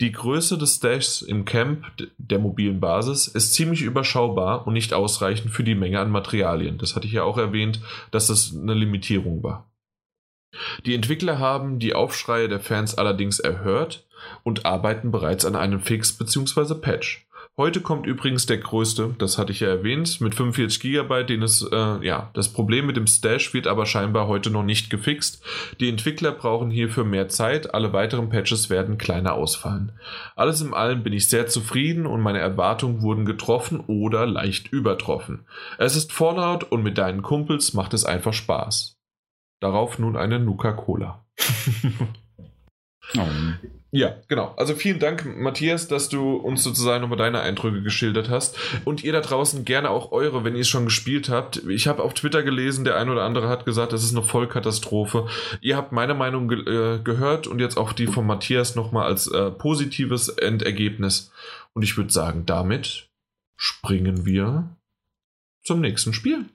Die 0.00 0.10
Größe 0.10 0.58
des 0.58 0.76
Stashs 0.76 1.22
im 1.22 1.44
Camp 1.44 1.84
der 2.18 2.40
mobilen 2.40 2.80
Basis 2.80 3.28
ist 3.28 3.54
ziemlich 3.54 3.82
überschaubar 3.82 4.66
und 4.66 4.72
nicht 4.72 4.92
ausreichend 4.92 5.52
für 5.52 5.62
die 5.62 5.76
Menge 5.76 6.00
an 6.00 6.10
Materialien. 6.10 6.78
Das 6.78 6.96
hatte 6.96 7.06
ich 7.06 7.12
ja 7.12 7.22
auch 7.22 7.38
erwähnt, 7.38 7.80
dass 8.10 8.26
das 8.26 8.52
eine 8.52 8.74
Limitierung 8.74 9.44
war. 9.44 9.70
Die 10.86 10.94
Entwickler 10.94 11.38
haben 11.38 11.78
die 11.78 11.94
Aufschreie 11.94 12.48
der 12.48 12.60
Fans 12.60 12.96
allerdings 12.96 13.38
erhört 13.38 14.06
und 14.42 14.66
arbeiten 14.66 15.10
bereits 15.10 15.44
an 15.44 15.56
einem 15.56 15.80
Fix 15.80 16.12
bzw. 16.12 16.74
Patch. 16.74 17.26
Heute 17.58 17.82
kommt 17.82 18.06
übrigens 18.06 18.46
der 18.46 18.56
größte, 18.56 19.14
das 19.18 19.36
hatte 19.36 19.52
ich 19.52 19.60
ja 19.60 19.68
erwähnt, 19.68 20.22
mit 20.22 20.34
45 20.34 20.80
GB, 20.80 21.24
den 21.24 21.42
es, 21.42 21.60
äh, 21.60 22.02
ja, 22.02 22.30
das 22.32 22.50
Problem 22.50 22.86
mit 22.86 22.96
dem 22.96 23.06
Stash 23.06 23.52
wird 23.52 23.66
aber 23.66 23.84
scheinbar 23.84 24.26
heute 24.26 24.48
noch 24.48 24.62
nicht 24.62 24.88
gefixt. 24.88 25.44
Die 25.78 25.90
Entwickler 25.90 26.32
brauchen 26.32 26.70
hierfür 26.70 27.04
mehr 27.04 27.28
Zeit, 27.28 27.74
alle 27.74 27.92
weiteren 27.92 28.30
Patches 28.30 28.70
werden 28.70 28.96
kleiner 28.96 29.34
ausfallen. 29.34 29.92
Alles 30.34 30.62
in 30.62 30.72
allem 30.72 31.02
bin 31.02 31.12
ich 31.12 31.28
sehr 31.28 31.46
zufrieden 31.46 32.06
und 32.06 32.22
meine 32.22 32.38
Erwartungen 32.38 33.02
wurden 33.02 33.26
getroffen 33.26 33.80
oder 33.80 34.24
leicht 34.24 34.72
übertroffen. 34.72 35.44
Es 35.76 35.94
ist 35.94 36.10
Fallout 36.10 36.64
und 36.64 36.82
mit 36.82 36.96
deinen 36.96 37.20
Kumpels 37.20 37.74
macht 37.74 37.92
es 37.92 38.06
einfach 38.06 38.32
Spaß. 38.32 38.96
Darauf 39.62 40.00
nun 40.00 40.16
eine 40.16 40.40
Nuka-Cola. 40.40 41.24
oh. 43.16 43.20
Ja, 43.94 44.16
genau. 44.26 44.54
Also 44.56 44.74
vielen 44.74 45.00
Dank, 45.00 45.26
Matthias, 45.36 45.86
dass 45.86 46.08
du 46.08 46.36
uns 46.36 46.62
sozusagen 46.62 47.02
nochmal 47.02 47.18
deine 47.18 47.42
Eindrücke 47.42 47.82
geschildert 47.82 48.30
hast. 48.30 48.56
Und 48.86 49.04
ihr 49.04 49.12
da 49.12 49.20
draußen 49.20 49.66
gerne 49.66 49.90
auch 49.90 50.12
eure, 50.12 50.44
wenn 50.44 50.54
ihr 50.54 50.62
es 50.62 50.68
schon 50.70 50.86
gespielt 50.86 51.28
habt. 51.28 51.58
Ich 51.68 51.88
habe 51.88 52.02
auf 52.02 52.14
Twitter 52.14 52.42
gelesen, 52.42 52.86
der 52.86 52.96
ein 52.96 53.10
oder 53.10 53.22
andere 53.22 53.50
hat 53.50 53.66
gesagt, 53.66 53.92
das 53.92 54.02
ist 54.02 54.16
eine 54.16 54.24
Vollkatastrophe. 54.24 55.28
Ihr 55.60 55.76
habt 55.76 55.92
meine 55.92 56.14
Meinung 56.14 56.48
ge 56.48 56.60
äh, 56.60 57.00
gehört 57.00 57.46
und 57.46 57.58
jetzt 57.58 57.76
auch 57.76 57.92
die 57.92 58.06
von 58.06 58.26
Matthias 58.26 58.76
nochmal 58.76 59.04
als 59.04 59.26
äh, 59.26 59.50
positives 59.50 60.30
Endergebnis. 60.30 61.30
Und 61.74 61.82
ich 61.82 61.98
würde 61.98 62.10
sagen, 62.10 62.46
damit 62.46 63.10
springen 63.58 64.24
wir 64.24 64.74
zum 65.64 65.82
nächsten 65.82 66.14
Spiel. 66.14 66.46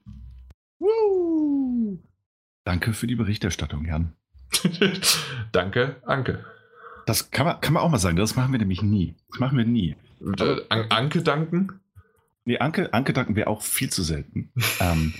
Danke 2.67 2.91
für 2.91 3.07
die 3.07 3.15
Berichterstattung, 3.15 3.85
Jan. 3.85 4.11
Danke, 5.53 5.95
Anke. 6.05 6.43
Das 7.05 7.31
kann 7.31 7.45
man, 7.45 7.61
kann 7.61 7.71
man 7.71 7.81
auch 7.81 7.89
mal 7.89 7.97
sagen, 7.97 8.17
das 8.17 8.35
machen 8.35 8.51
wir 8.51 8.59
nämlich 8.59 8.81
nie. 8.81 9.15
Das 9.29 9.39
machen 9.39 9.57
wir 9.57 9.63
nie. 9.63 9.95
Äh, 10.37 10.57
An 10.67 10.87
Anke 10.89 11.23
danken? 11.23 11.79
Nee, 12.43 12.57
Anke, 12.57 12.93
Anke 12.93 13.13
danken 13.13 13.37
wäre 13.37 13.47
auch 13.47 13.61
viel 13.61 13.89
zu 13.89 14.03
selten. 14.03 14.51
ähm, 14.81 15.13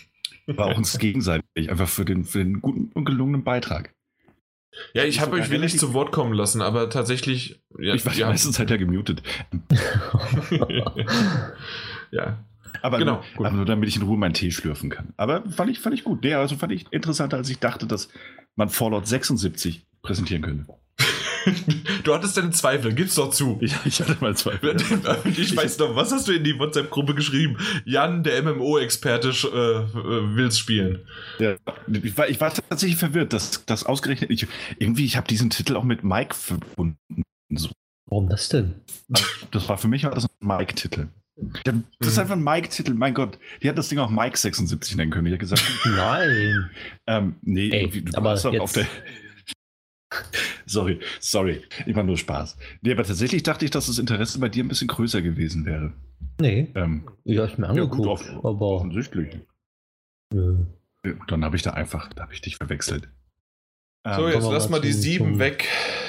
aber 0.46 0.66
auch 0.66 0.78
uns 0.78 1.00
gegenseitig, 1.00 1.70
einfach 1.70 1.88
für 1.88 2.04
den, 2.04 2.26
für 2.26 2.40
den 2.40 2.60
guten 2.60 2.92
und 2.94 3.06
gelungenen 3.06 3.46
Beitrag. 3.46 3.94
Ja, 4.94 5.06
ich 5.06 5.22
habe 5.22 5.38
euch 5.38 5.50
wenig 5.50 5.80
zu 5.80 5.94
Wort 5.94 6.12
kommen 6.12 6.34
lassen, 6.34 6.62
aber 6.62 6.90
tatsächlich. 6.90 7.62
Ja, 7.80 7.94
ich 7.94 8.06
war 8.06 8.12
die 8.12 8.26
meiste 8.26 8.52
Zeit 8.52 8.70
ja 8.70 8.76
gemutet. 8.76 9.24
ja, 12.12 12.44
aber, 12.82 12.98
genau, 12.98 13.24
nur, 13.38 13.46
aber 13.46 13.56
nur 13.56 13.66
damit 13.66 13.90
ich 13.90 13.96
in 13.96 14.04
Ruhe 14.04 14.18
meinen 14.18 14.34
Tee 14.34 14.52
schlürfen 14.52 14.90
kann. 14.90 15.14
Aber 15.18 15.44
fand 15.50 15.70
ich, 15.70 15.80
fand 15.80 15.96
ich 15.96 16.04
gut. 16.04 16.24
Der, 16.24 16.40
also 16.40 16.56
fand 16.56 16.72
ich 16.72 16.86
interessanter, 16.92 17.38
als 17.38 17.50
ich 17.50 17.60
dachte, 17.60 17.88
dass 17.88 18.10
man 18.56 18.70
Fallout 18.70 19.08
76 19.08 19.86
präsentieren 20.02 20.42
könnte. 20.42 20.66
du 22.04 22.14
hattest 22.14 22.38
deine 22.38 22.52
Zweifel, 22.52 22.94
gib's 22.94 23.16
doch 23.16 23.30
zu. 23.30 23.58
Ich, 23.62 23.74
ich 23.86 24.02
hatte 24.02 24.18
mal 24.20 24.36
Zweifel. 24.36 24.76
ich 25.26 25.56
weiß 25.56 25.80
noch, 25.80 25.96
was 25.96 26.12
hast 26.12 26.28
du 26.28 26.34
in 26.34 26.44
die 26.44 26.58
WhatsApp-Gruppe 26.58 27.16
geschrieben? 27.16 27.58
Jan, 27.86 28.24
der 28.24 28.42
MMO-Experte, 28.44 29.30
äh, 29.30 29.32
äh, 29.32 30.36
will's 30.36 30.58
spielen. 30.58 31.06
Ja, 31.40 31.56
ich, 31.92 32.18
war, 32.18 32.30
ich 32.30 32.40
war 32.42 32.54
tatsächlich 32.54 32.98
verwirrt, 32.98 33.34
dass 33.34 33.66
das 33.66 33.86
ausgerechnet. 33.86 34.30
Ich, 34.32 34.48
irgendwie, 34.80 35.06
ich 35.06 35.18
habe 35.18 35.28
diesen 35.28 35.50
Titel 35.50 35.76
auch 35.76 35.84
mit 35.84 36.04
Mike 36.04 36.36
verbunden. 36.36 37.24
So. 37.50 37.70
Warum 38.10 38.30
das 38.30 38.50
denn? 38.50 38.76
Das 39.52 39.68
war 39.70 39.78
für 39.78 39.88
mich 39.88 40.04
war 40.04 40.12
das 40.12 40.26
ein 40.26 40.48
Mike-Titel. 40.48 41.08
Das 41.64 41.76
ist 42.00 42.16
mhm. 42.16 42.22
einfach 42.22 42.36
ein 42.36 42.44
Mike-Titel, 42.44 42.94
mein 42.94 43.14
Gott. 43.14 43.38
Die 43.62 43.70
hat 43.70 43.78
das 43.78 43.90
Ding 43.90 44.00
auch 44.00 44.10
Mike 44.10 44.38
76 44.38 44.96
nennen 44.96 45.12
können. 45.12 45.28
Ich 45.28 45.34
hätte 45.34 45.40
gesagt. 45.40 45.64
Nein. 45.86 46.70
ähm, 47.06 47.36
nee, 47.44 47.70
Ey, 47.70 48.02
du 48.02 48.18
aber 48.18 48.34
jetzt, 48.34 48.46
auf 48.46 48.74
der. 48.74 48.88
sorry, 50.66 51.00
sorry. 51.20 51.62
Ich 51.86 51.96
war 51.96 52.04
nur 52.04 52.18
Spaß. 52.18 52.58
Nee, 52.82 52.92
aber 52.92 53.04
tatsächlich 53.04 53.44
dachte 53.44 53.66
ich, 53.66 53.72
dass 53.72 53.86
das 53.86 54.00
Interesse 54.00 54.40
bei 54.40 54.50
dir 54.50 54.64
ein 54.64 54.68
bisschen 54.68 54.88
größer 54.88 55.22
gewesen 55.22 55.66
wäre. 55.66 55.94
Nee. 56.40 56.72
Ähm, 56.74 57.08
ich 57.24 57.38
habe 57.38 57.62
mir 57.62 57.68
angeguckt, 57.68 58.26
ja, 58.26 58.34
gut, 58.34 58.46
aber. 58.46 58.68
Offensichtlich. 58.68 59.40
Ja. 60.34 60.56
Dann 61.28 61.46
habe 61.46 61.56
ich 61.56 61.62
da 61.62 61.72
einfach, 61.72 62.12
da 62.14 62.24
habe 62.24 62.34
ich 62.34 62.42
dich 62.42 62.58
verwechselt. 62.58 63.08
So, 64.04 64.28
ähm, 64.28 64.34
jetzt 64.34 64.50
lass 64.50 64.70
mal 64.70 64.82
die 64.82 64.94
7 64.94 65.38
weg. 65.38 65.68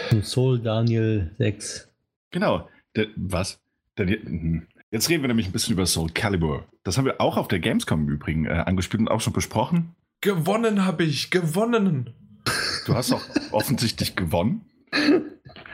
Zum 0.08 0.22
Soul 0.22 0.58
Daniel 0.60 1.32
6. 1.38 1.88
Genau. 2.30 2.68
Der, 2.96 3.08
was? 3.16 3.60
Der, 3.96 4.06
hm. 4.06 4.66
Jetzt 4.90 5.08
reden 5.08 5.22
wir 5.22 5.28
nämlich 5.28 5.46
ein 5.46 5.52
bisschen 5.52 5.74
über 5.74 5.86
Soul 5.86 6.10
Calibur. 6.10 6.66
Das 6.84 6.98
haben 6.98 7.04
wir 7.04 7.20
auch 7.20 7.36
auf 7.36 7.48
der 7.48 7.60
Gamescom 7.60 8.06
im 8.06 8.08
Übrigen 8.08 8.46
äh, 8.46 8.64
angespielt 8.66 9.00
und 9.00 9.08
auch 9.08 9.20
schon 9.20 9.32
besprochen. 9.32 9.94
Gewonnen 10.20 10.84
habe 10.84 11.04
ich, 11.04 11.30
gewonnen. 11.30 12.10
Du 12.86 12.94
hast 12.94 13.12
auch 13.12 13.22
offensichtlich 13.52 14.16
gewonnen. 14.16 14.64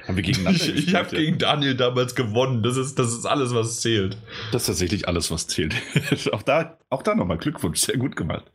Haben 0.07 0.16
wir 0.16 0.23
gegeneinander 0.23 0.62
Ich, 0.62 0.89
ich 0.89 0.95
habe 0.95 1.16
gegen 1.16 1.39
Daniel 1.39 1.77
damals 1.77 2.15
gewonnen. 2.15 2.62
Das 2.62 2.77
ist, 2.77 2.99
das 2.99 3.12
ist 3.12 3.24
alles, 3.24 3.55
was 3.55 3.81
zählt. 3.81 4.19
Das 4.53 4.62
ist 4.62 4.66
tatsächlich 4.66 5.09
alles, 5.09 5.31
was 5.31 5.47
zählt. 5.47 5.74
auch 6.32 6.43
da, 6.43 6.78
auch 6.91 7.03
da 7.03 7.15
nochmal 7.15 7.39
Glückwunsch. 7.39 7.81
Sehr 7.81 7.97
gut 7.97 8.16
gemacht. 8.16 8.51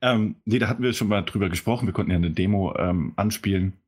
Ähm, 0.00 0.36
nee, 0.44 0.58
da 0.58 0.68
hatten 0.68 0.82
wir 0.82 0.92
schon 0.92 1.08
mal 1.08 1.22
drüber 1.22 1.48
gesprochen. 1.48 1.86
Wir 1.86 1.92
konnten 1.92 2.12
ja 2.12 2.18
eine 2.18 2.30
Demo 2.30 2.74
ähm, 2.76 3.14
anspielen. 3.16 3.81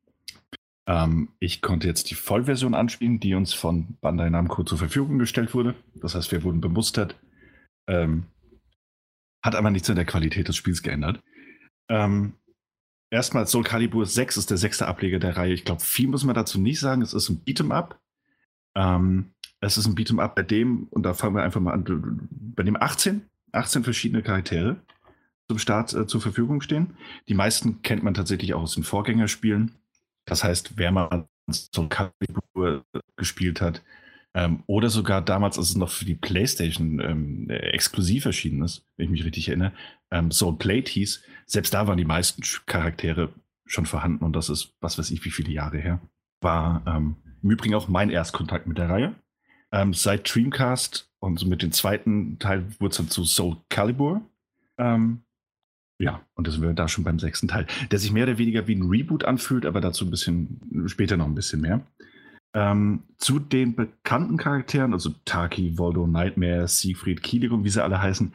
Ähm, 0.87 1.31
ich 1.39 1.63
konnte 1.63 1.87
jetzt 1.87 2.11
die 2.11 2.15
Vollversion 2.15 2.75
anspielen, 2.75 3.21
die 3.21 3.35
uns 3.35 3.55
von 3.55 3.97
Bandai 4.01 4.31
Namco 4.31 4.65
zur 4.65 4.79
Verfügung 4.79 5.19
gestellt 5.19 5.55
wurde. 5.55 5.75
Das 5.95 6.15
heißt, 6.15 6.31
wir 6.33 6.43
wurden 6.43 6.61
bemustert. 6.61 7.17
Ähm, 7.87 8.25
hat 9.43 9.55
aber 9.55 9.71
nichts 9.71 9.91
an 9.91 9.97
der 9.97 10.05
Qualität 10.05 10.49
des 10.49 10.57
Spiels 10.57 10.83
geändert. 10.83 11.23
Ähm, 11.89 12.35
erstmal 13.11 13.47
Soul 13.47 13.65
Calibur 13.65 14.07
6 14.07 14.37
ist 14.37 14.51
der 14.51 14.57
sechste 14.57 14.87
Ableger 14.87 15.19
der 15.19 15.37
Reihe. 15.37 15.53
Ich 15.53 15.65
glaube, 15.65 15.83
viel 15.83 16.09
muss 16.09 16.25
man 16.25 16.35
dazu 16.35 16.59
nicht 16.61 16.81
sagen. 16.81 17.03
Es 17.03 17.15
ist 17.15 17.29
ein 17.29 17.45
Beat'em 17.45 17.73
Up. 17.73 18.01
Ähm, 18.75 19.35
es 19.61 19.79
ist 19.79 19.87
ein 19.87 19.95
Beat'em 19.95 20.21
Up 20.21 20.35
bei 20.35 20.43
dem, 20.43 20.85
und 20.91 21.05
da 21.05 21.15
fangen 21.15 21.37
wir 21.37 21.43
einfach 21.43 21.61
mal 21.61 21.73
an, 21.73 22.29
bei 22.31 22.63
dem 22.63 22.77
18, 22.77 23.23
18 23.53 23.85
verschiedene 23.85 24.23
Charaktere 24.23 24.77
zum 25.49 25.59
Start 25.59 25.93
äh, 25.95 26.07
zur 26.07 26.21
Verfügung 26.21 26.61
stehen. 26.61 26.97
Die 27.29 27.35
meisten 27.35 27.83
kennt 27.83 28.03
man 28.03 28.15
tatsächlich 28.15 28.55
auch 28.55 28.63
aus 28.63 28.75
den 28.75 28.85
Vorgängerspielen. 28.85 29.73
Das 30.25 30.45
heißt, 30.45 30.73
wer 30.77 30.93
mal 30.93 31.29
so 31.47 31.89
Calibur 31.89 32.85
gespielt 33.17 33.61
hat, 33.61 33.83
ähm, 34.37 34.65
oder 34.67 34.91
sogar 34.91 35.23
damals, 35.23 35.59
als 35.59 35.71
es 35.71 35.77
noch 35.77 35.91
für 35.91 36.05
die 36.05 36.17
PlayStation 36.17 36.99
ähm, 37.01 37.49
exklusiv 37.51 38.25
erschienen 38.25 38.63
ist, 38.63 38.85
wenn 38.97 39.05
ich 39.05 39.11
mich 39.11 39.25
richtig 39.25 39.49
erinnere, 39.49 39.73
ähm, 40.11 40.33
Soul 40.33 40.57
Plate 40.57 40.91
hieß, 40.91 41.23
selbst 41.47 41.73
da 41.73 41.87
waren 41.87 41.99
die 41.99 42.05
meisten 42.05 42.43
Charaktere 42.67 43.33
schon 43.65 43.87
vorhanden 43.87 44.25
und 44.25 44.35
das 44.35 44.51
ist, 44.51 44.75
was 44.81 44.99
weiß 44.99 45.11
ich, 45.13 45.25
wie 45.25 45.31
viele 45.31 45.53
Jahre 45.53 45.79
her. 45.79 46.01
War 46.41 46.83
ähm, 46.87 47.17
im 47.43 47.51
Übrigen 47.51 47.75
auch 47.75 47.89
mein 47.89 48.11
Erstkontakt 48.11 48.67
mit 48.67 48.77
der 48.77 48.91
Reihe. 48.91 49.15
Ähm, 49.71 49.95
seit 49.95 50.35
Dreamcast 50.35 51.11
und 51.21 51.47
mit 51.47 51.63
dem 51.63 51.73
zweiten 51.73 52.39
Teil 52.39 52.67
wurde 52.81 52.91
es 52.91 52.97
dann 52.97 53.09
zu 53.09 53.25
Soul 53.25 53.57
Calibur. 53.69 54.21
Ähm, 54.79 55.23
ja, 55.99 56.25
und 56.35 56.47
da 56.47 56.51
sind 56.51 56.63
wir 56.63 56.73
da 56.73 56.89
schon 56.89 57.05
beim 57.05 57.19
sechsten 57.19 57.49
Teil, 57.49 57.67
der 57.91 57.99
sich 57.99 58.13
mehr 58.13 58.25
oder 58.25 58.39
weniger 58.39 58.67
wie 58.67 58.75
ein 58.75 58.89
Reboot 58.89 59.25
anfühlt, 59.25 59.65
aber 59.65 59.81
dazu 59.81 60.05
ein 60.05 60.11
bisschen 60.11 60.85
später 60.87 61.17
noch 61.17 61.27
ein 61.27 61.35
bisschen 61.35 61.61
mehr. 61.61 61.87
Ähm, 62.55 63.05
zu 63.19 63.39
den 63.39 63.75
bekannten 63.75 64.37
Charakteren, 64.37 64.93
also 64.93 65.11
Taki, 65.25 65.77
Voldo, 65.77 66.07
Nightmare, 66.07 66.69
Siegfried, 66.69 67.23
Kilirum, 67.23 67.65
wie 67.65 67.71
sie 67.71 67.83
alle 67.83 68.01
heißen, 68.01 68.33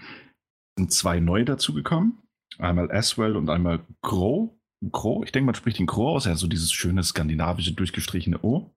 sind 0.78 0.92
zwei 0.92 1.20
neue 1.20 1.46
dazugekommen. 1.46 2.18
Einmal 2.58 2.92
Aswell 2.92 3.36
und 3.36 3.50
einmal 3.50 3.86
Gro. 4.02 4.60
Gro, 4.92 5.24
ich 5.24 5.32
denke, 5.32 5.46
man 5.46 5.56
spricht 5.56 5.80
ihn 5.80 5.86
Gro 5.86 6.16
aus, 6.16 6.28
also 6.28 6.48
dieses 6.48 6.72
schöne 6.72 7.04
skandinavische 7.04 7.74
durchgestrichene 7.74 8.42
O. 8.42 8.74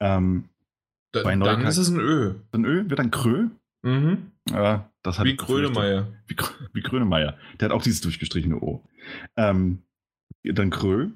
Ähm, 0.00 0.48
da, 1.12 1.22
dann 1.22 1.62
ist 1.62 1.78
es 1.78 1.88
ein 1.88 2.00
Ö. 2.00 2.34
Ein 2.52 2.64
Ö 2.64 2.88
wird 2.88 2.98
dann 2.98 3.10
Krö. 3.10 3.48
Mhm. 3.82 4.32
Ja, 4.50 4.90
das 5.06 5.18
hat 5.18 5.26
wie 5.26 5.36
Grönemeyer. 5.36 6.08
Wie, 6.26 6.36
wie 6.72 6.82
Grönemeyer. 6.82 7.36
Der 7.60 7.68
hat 7.68 7.74
auch 7.74 7.82
dieses 7.82 8.00
durchgestrichene 8.00 8.60
O. 8.60 8.84
Ähm, 9.36 9.82
dann 10.42 10.70
Krö. 10.70 11.10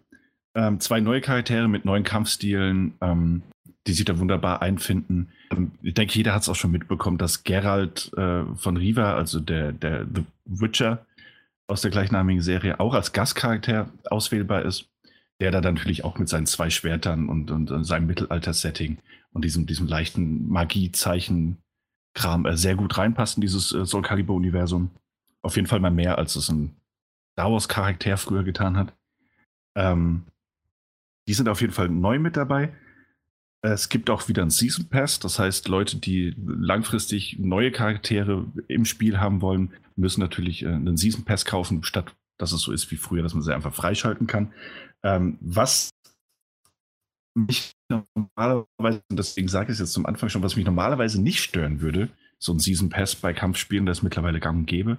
Ähm, 0.54 0.80
zwei 0.80 1.00
neue 1.00 1.20
Charaktere 1.20 1.68
mit 1.68 1.84
neuen 1.84 2.02
Kampfstilen, 2.02 2.94
ähm, 3.00 3.42
die 3.86 3.92
sich 3.92 4.04
da 4.04 4.18
wunderbar 4.18 4.62
einfinden. 4.62 5.30
Ähm, 5.52 5.72
ich 5.82 5.94
denke, 5.94 6.14
jeder 6.14 6.34
hat 6.34 6.42
es 6.42 6.48
auch 6.48 6.56
schon 6.56 6.72
mitbekommen, 6.72 7.18
dass 7.18 7.44
Geralt 7.44 8.12
äh, 8.16 8.44
von 8.56 8.76
Riva, 8.76 9.14
also 9.14 9.40
der, 9.40 9.72
der 9.72 10.06
The 10.12 10.24
Witcher 10.44 11.06
aus 11.66 11.82
der 11.82 11.90
gleichnamigen 11.90 12.42
Serie, 12.42 12.80
auch 12.80 12.94
als 12.94 13.12
Gastcharakter 13.12 13.90
auswählbar 14.10 14.62
ist. 14.62 14.86
Der 15.40 15.50
da 15.50 15.62
natürlich 15.62 16.04
auch 16.04 16.18
mit 16.18 16.28
seinen 16.28 16.44
zwei 16.44 16.68
Schwertern 16.68 17.30
und, 17.30 17.50
und, 17.50 17.70
und 17.70 17.84
seinem 17.84 18.06
Mittelalter-Setting 18.06 18.98
und 19.32 19.42
diesem, 19.44 19.64
diesem 19.64 19.86
leichten 19.86 20.48
Magiezeichen 20.48 21.56
Kram 22.14 22.46
äh, 22.46 22.56
sehr 22.56 22.76
gut 22.76 22.96
reinpasst 22.96 23.36
in 23.36 23.40
dieses 23.40 23.72
äh, 23.72 23.84
Soul 23.86 24.02
Calibur-Universum. 24.02 24.90
Auf 25.42 25.56
jeden 25.56 25.68
Fall 25.68 25.80
mal 25.80 25.90
mehr, 25.90 26.18
als 26.18 26.36
es 26.36 26.48
ein 26.48 26.76
Star 27.32 27.50
Wars-Charakter 27.50 28.16
früher 28.16 28.42
getan 28.42 28.76
hat. 28.76 28.94
Ähm, 29.74 30.24
die 31.28 31.34
sind 31.34 31.48
auf 31.48 31.60
jeden 31.60 31.72
Fall 31.72 31.88
neu 31.88 32.18
mit 32.18 32.36
dabei. 32.36 32.74
Es 33.62 33.88
gibt 33.88 34.08
auch 34.10 34.28
wieder 34.28 34.42
einen 34.42 34.50
Season 34.50 34.88
Pass, 34.88 35.18
das 35.18 35.38
heißt, 35.38 35.68
Leute, 35.68 35.98
die 35.98 36.34
langfristig 36.38 37.38
neue 37.38 37.70
Charaktere 37.70 38.46
im 38.68 38.86
Spiel 38.86 39.20
haben 39.20 39.42
wollen, 39.42 39.74
müssen 39.96 40.20
natürlich 40.20 40.62
äh, 40.62 40.68
einen 40.68 40.96
Season 40.96 41.24
Pass 41.24 41.44
kaufen, 41.44 41.84
statt 41.84 42.14
dass 42.40 42.52
es 42.52 42.62
so 42.62 42.72
ist 42.72 42.90
wie 42.90 42.96
früher, 42.96 43.22
dass 43.22 43.34
man 43.34 43.42
sie 43.42 43.54
einfach 43.54 43.74
freischalten 43.74 44.26
kann. 44.26 44.52
Ähm, 45.02 45.36
was 45.40 45.90
mich 47.34 47.72
normalerweise, 48.14 49.02
und 49.10 49.18
deswegen 49.18 49.48
sage 49.48 49.66
ich 49.66 49.74
es 49.74 49.80
jetzt 49.80 49.92
zum 49.92 50.06
Anfang 50.06 50.28
schon, 50.28 50.42
was 50.42 50.56
mich 50.56 50.64
normalerweise 50.64 51.20
nicht 51.20 51.40
stören 51.40 51.80
würde, 51.80 52.08
so 52.38 52.52
ein 52.52 52.58
Season 52.58 52.88
Pass 52.88 53.16
bei 53.16 53.32
Kampfspielen, 53.32 53.86
das 53.86 54.02
mittlerweile 54.02 54.40
gang 54.40 54.60
und 54.60 54.66
gäbe, 54.66 54.98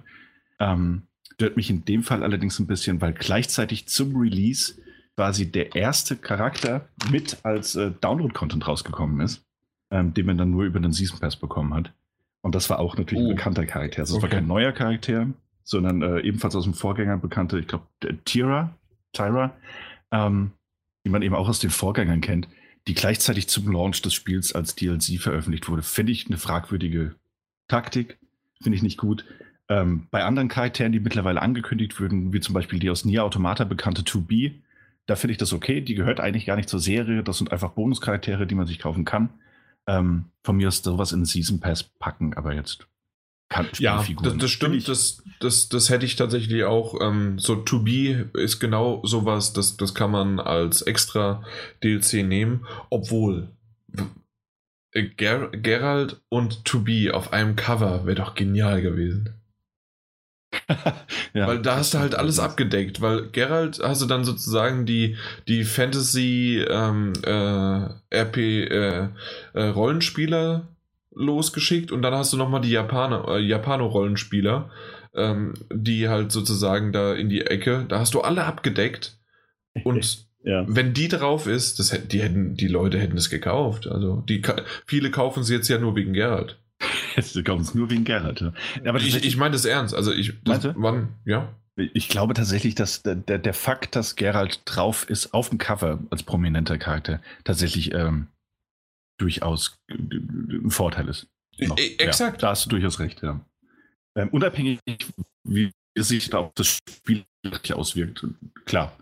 ähm, 0.60 1.02
stört 1.34 1.56
mich 1.56 1.70
in 1.70 1.84
dem 1.84 2.02
Fall 2.02 2.22
allerdings 2.22 2.58
ein 2.58 2.66
bisschen, 2.66 3.00
weil 3.00 3.12
gleichzeitig 3.12 3.88
zum 3.88 4.16
Release 4.16 4.74
quasi 5.16 5.50
der 5.50 5.74
erste 5.74 6.16
Charakter 6.16 6.88
mit 7.10 7.38
als 7.42 7.74
äh, 7.74 7.90
Download-Content 8.00 8.66
rausgekommen 8.66 9.20
ist, 9.20 9.44
ähm, 9.90 10.14
den 10.14 10.26
man 10.26 10.38
dann 10.38 10.50
nur 10.50 10.64
über 10.64 10.80
den 10.80 10.92
Season 10.92 11.18
Pass 11.18 11.36
bekommen 11.36 11.74
hat. 11.74 11.92
Und 12.42 12.54
das 12.54 12.70
war 12.70 12.78
auch 12.78 12.96
natürlich 12.96 13.24
oh. 13.24 13.28
ein 13.28 13.36
bekannter 13.36 13.66
Charakter. 13.66 14.00
Also 14.00 14.16
es 14.16 14.22
okay. 14.22 14.32
war 14.32 14.38
kein 14.38 14.46
neuer 14.46 14.72
Charakter, 14.72 15.28
sondern 15.64 16.02
äh, 16.02 16.20
ebenfalls 16.20 16.56
aus 16.56 16.64
dem 16.64 16.74
Vorgänger 16.74 17.18
bekannte, 17.18 17.58
ich 17.58 17.68
glaube, 17.68 17.86
Tyra, 18.24 18.74
Tyra, 19.12 19.54
ähm, 20.10 20.52
die 21.04 21.10
man 21.10 21.22
eben 21.22 21.34
auch 21.34 21.48
aus 21.48 21.58
den 21.58 21.70
Vorgängern 21.70 22.20
kennt, 22.20 22.48
die 22.88 22.94
gleichzeitig 22.94 23.48
zum 23.48 23.70
Launch 23.70 24.02
des 24.02 24.14
Spiels 24.14 24.54
als 24.54 24.74
DLC 24.74 25.20
veröffentlicht 25.20 25.68
wurde. 25.68 25.82
Finde 25.82 26.12
ich 26.12 26.26
eine 26.26 26.38
fragwürdige 26.38 27.14
Taktik, 27.68 28.18
finde 28.60 28.76
ich 28.76 28.82
nicht 28.82 28.98
gut. 28.98 29.24
Ähm, 29.68 30.08
bei 30.10 30.24
anderen 30.24 30.48
Charakteren, 30.48 30.92
die 30.92 31.00
mittlerweile 31.00 31.40
angekündigt 31.40 31.98
würden, 32.00 32.32
wie 32.32 32.40
zum 32.40 32.54
Beispiel 32.54 32.78
die 32.78 32.90
aus 32.90 33.04
Nier 33.04 33.24
Automata 33.24 33.64
bekannte 33.64 34.02
2B, 34.02 34.54
da 35.06 35.16
finde 35.16 35.32
ich 35.32 35.38
das 35.38 35.52
okay. 35.52 35.80
Die 35.80 35.94
gehört 35.94 36.20
eigentlich 36.20 36.46
gar 36.46 36.56
nicht 36.56 36.68
zur 36.68 36.80
Serie. 36.80 37.22
Das 37.22 37.38
sind 37.38 37.52
einfach 37.52 37.72
Bonuscharaktere, 37.72 38.46
die 38.46 38.54
man 38.54 38.66
sich 38.66 38.78
kaufen 38.78 39.04
kann. 39.04 39.30
Ähm, 39.86 40.26
von 40.42 40.56
mir 40.56 40.68
aus 40.68 40.78
sowas 40.78 41.12
in 41.12 41.24
Season 41.24 41.60
Pass 41.60 41.82
packen, 41.82 42.34
aber 42.34 42.54
jetzt 42.54 42.86
ja, 43.78 44.04
das, 44.22 44.36
das 44.36 44.50
stimmt. 44.50 44.88
Das, 44.88 45.22
das, 45.40 45.68
das 45.68 45.90
hätte 45.90 46.06
ich 46.06 46.16
tatsächlich 46.16 46.64
auch. 46.64 47.00
Ähm, 47.00 47.38
so 47.38 47.56
To 47.56 47.80
Be 47.80 48.30
ist 48.34 48.60
genau 48.60 49.00
sowas, 49.04 49.52
das, 49.52 49.76
das 49.76 49.94
kann 49.94 50.10
man 50.10 50.40
als 50.40 50.82
extra 50.82 51.44
DLC 51.82 52.24
nehmen, 52.24 52.66
obwohl 52.90 53.48
Ger 54.92 55.48
Gerald 55.48 56.20
und 56.28 56.64
To 56.64 56.80
Be 56.80 57.10
auf 57.12 57.32
einem 57.32 57.56
Cover 57.56 58.04
wäre 58.04 58.16
doch 58.16 58.34
genial 58.34 58.82
gewesen. 58.82 59.34
ja, 61.34 61.46
weil 61.46 61.62
da 61.62 61.76
hast 61.76 61.94
du 61.94 61.98
halt 61.98 62.14
alles 62.14 62.38
abgedeckt, 62.38 63.00
weil 63.00 63.28
Gerald 63.30 63.80
hast 63.82 64.02
du 64.02 64.06
dann 64.06 64.24
sozusagen 64.24 64.84
die, 64.84 65.16
die 65.48 65.64
Fantasy 65.64 66.64
ähm, 66.68 67.14
äh, 67.24 67.88
RP 68.14 68.36
äh, 68.36 69.08
äh, 69.54 69.62
Rollenspieler 69.68 70.68
losgeschickt 71.14 71.92
und 71.92 72.02
dann 72.02 72.14
hast 72.14 72.32
du 72.32 72.36
nochmal 72.36 72.60
die 72.60 72.70
Japaner, 72.70 73.28
äh, 73.28 73.40
Japano-Rollenspieler, 73.40 74.70
ähm, 75.14 75.54
die 75.72 76.08
halt 76.08 76.32
sozusagen 76.32 76.92
da 76.92 77.14
in 77.14 77.28
die 77.28 77.42
Ecke, 77.42 77.84
da 77.88 77.98
hast 77.98 78.14
du 78.14 78.20
alle 78.20 78.44
abgedeckt 78.44 79.18
Und 79.84 80.26
ja. 80.44 80.64
wenn 80.66 80.94
die 80.94 81.08
drauf 81.08 81.46
ist, 81.46 81.78
das, 81.78 81.96
die, 82.08 82.22
hätten, 82.22 82.54
die 82.54 82.68
Leute 82.68 82.98
hätten 82.98 83.16
es 83.16 83.30
gekauft. 83.30 83.86
Also 83.86 84.22
die, 84.28 84.42
viele 84.86 85.10
kaufen 85.10 85.44
sie 85.44 85.54
jetzt 85.54 85.68
ja 85.68 85.78
nur 85.78 85.96
wegen 85.96 86.12
Gerhard. 86.12 86.58
Sie 87.20 87.44
kaufen 87.44 87.62
es 87.62 87.76
nur 87.76 87.90
wegen 87.90 88.02
Gerhard. 88.02 88.40
Ja. 88.40 88.52
Aber 88.84 88.98
ich, 88.98 89.24
ich 89.24 89.36
meine 89.36 89.52
das 89.52 89.64
ernst. 89.64 89.94
Also 89.94 90.12
ich, 90.12 90.32
das, 90.42 90.68
wann, 90.74 91.10
ja. 91.24 91.54
Ich 91.76 92.08
glaube 92.08 92.34
tatsächlich, 92.34 92.74
dass 92.74 93.02
der, 93.02 93.14
der, 93.14 93.38
der 93.38 93.54
Fakt, 93.54 93.94
dass 93.96 94.16
Gerald 94.16 94.60
drauf 94.64 95.08
ist 95.08 95.32
auf 95.32 95.48
dem 95.48 95.58
Cover 95.58 96.00
als 96.10 96.22
prominenter 96.22 96.78
Charakter, 96.78 97.20
tatsächlich 97.44 97.94
ähm, 97.94 98.26
durchaus 99.22 99.76
ein 99.90 100.70
Vorteil 100.70 101.08
ist. 101.08 101.26
Noch. 101.58 101.78
E, 101.78 101.96
exakt. 101.98 102.42
Ja, 102.42 102.48
da 102.48 102.50
hast 102.50 102.66
du 102.66 102.70
durchaus 102.70 102.98
recht, 102.98 103.22
ja. 103.22 103.40
Ähm, 104.14 104.28
unabhängig, 104.30 104.80
wie 105.44 105.72
sich 105.96 106.30
da 106.30 106.38
auf 106.38 106.52
das 106.54 106.78
Spiel 106.88 107.24
auswirkt, 107.72 108.26
klar. 108.64 108.92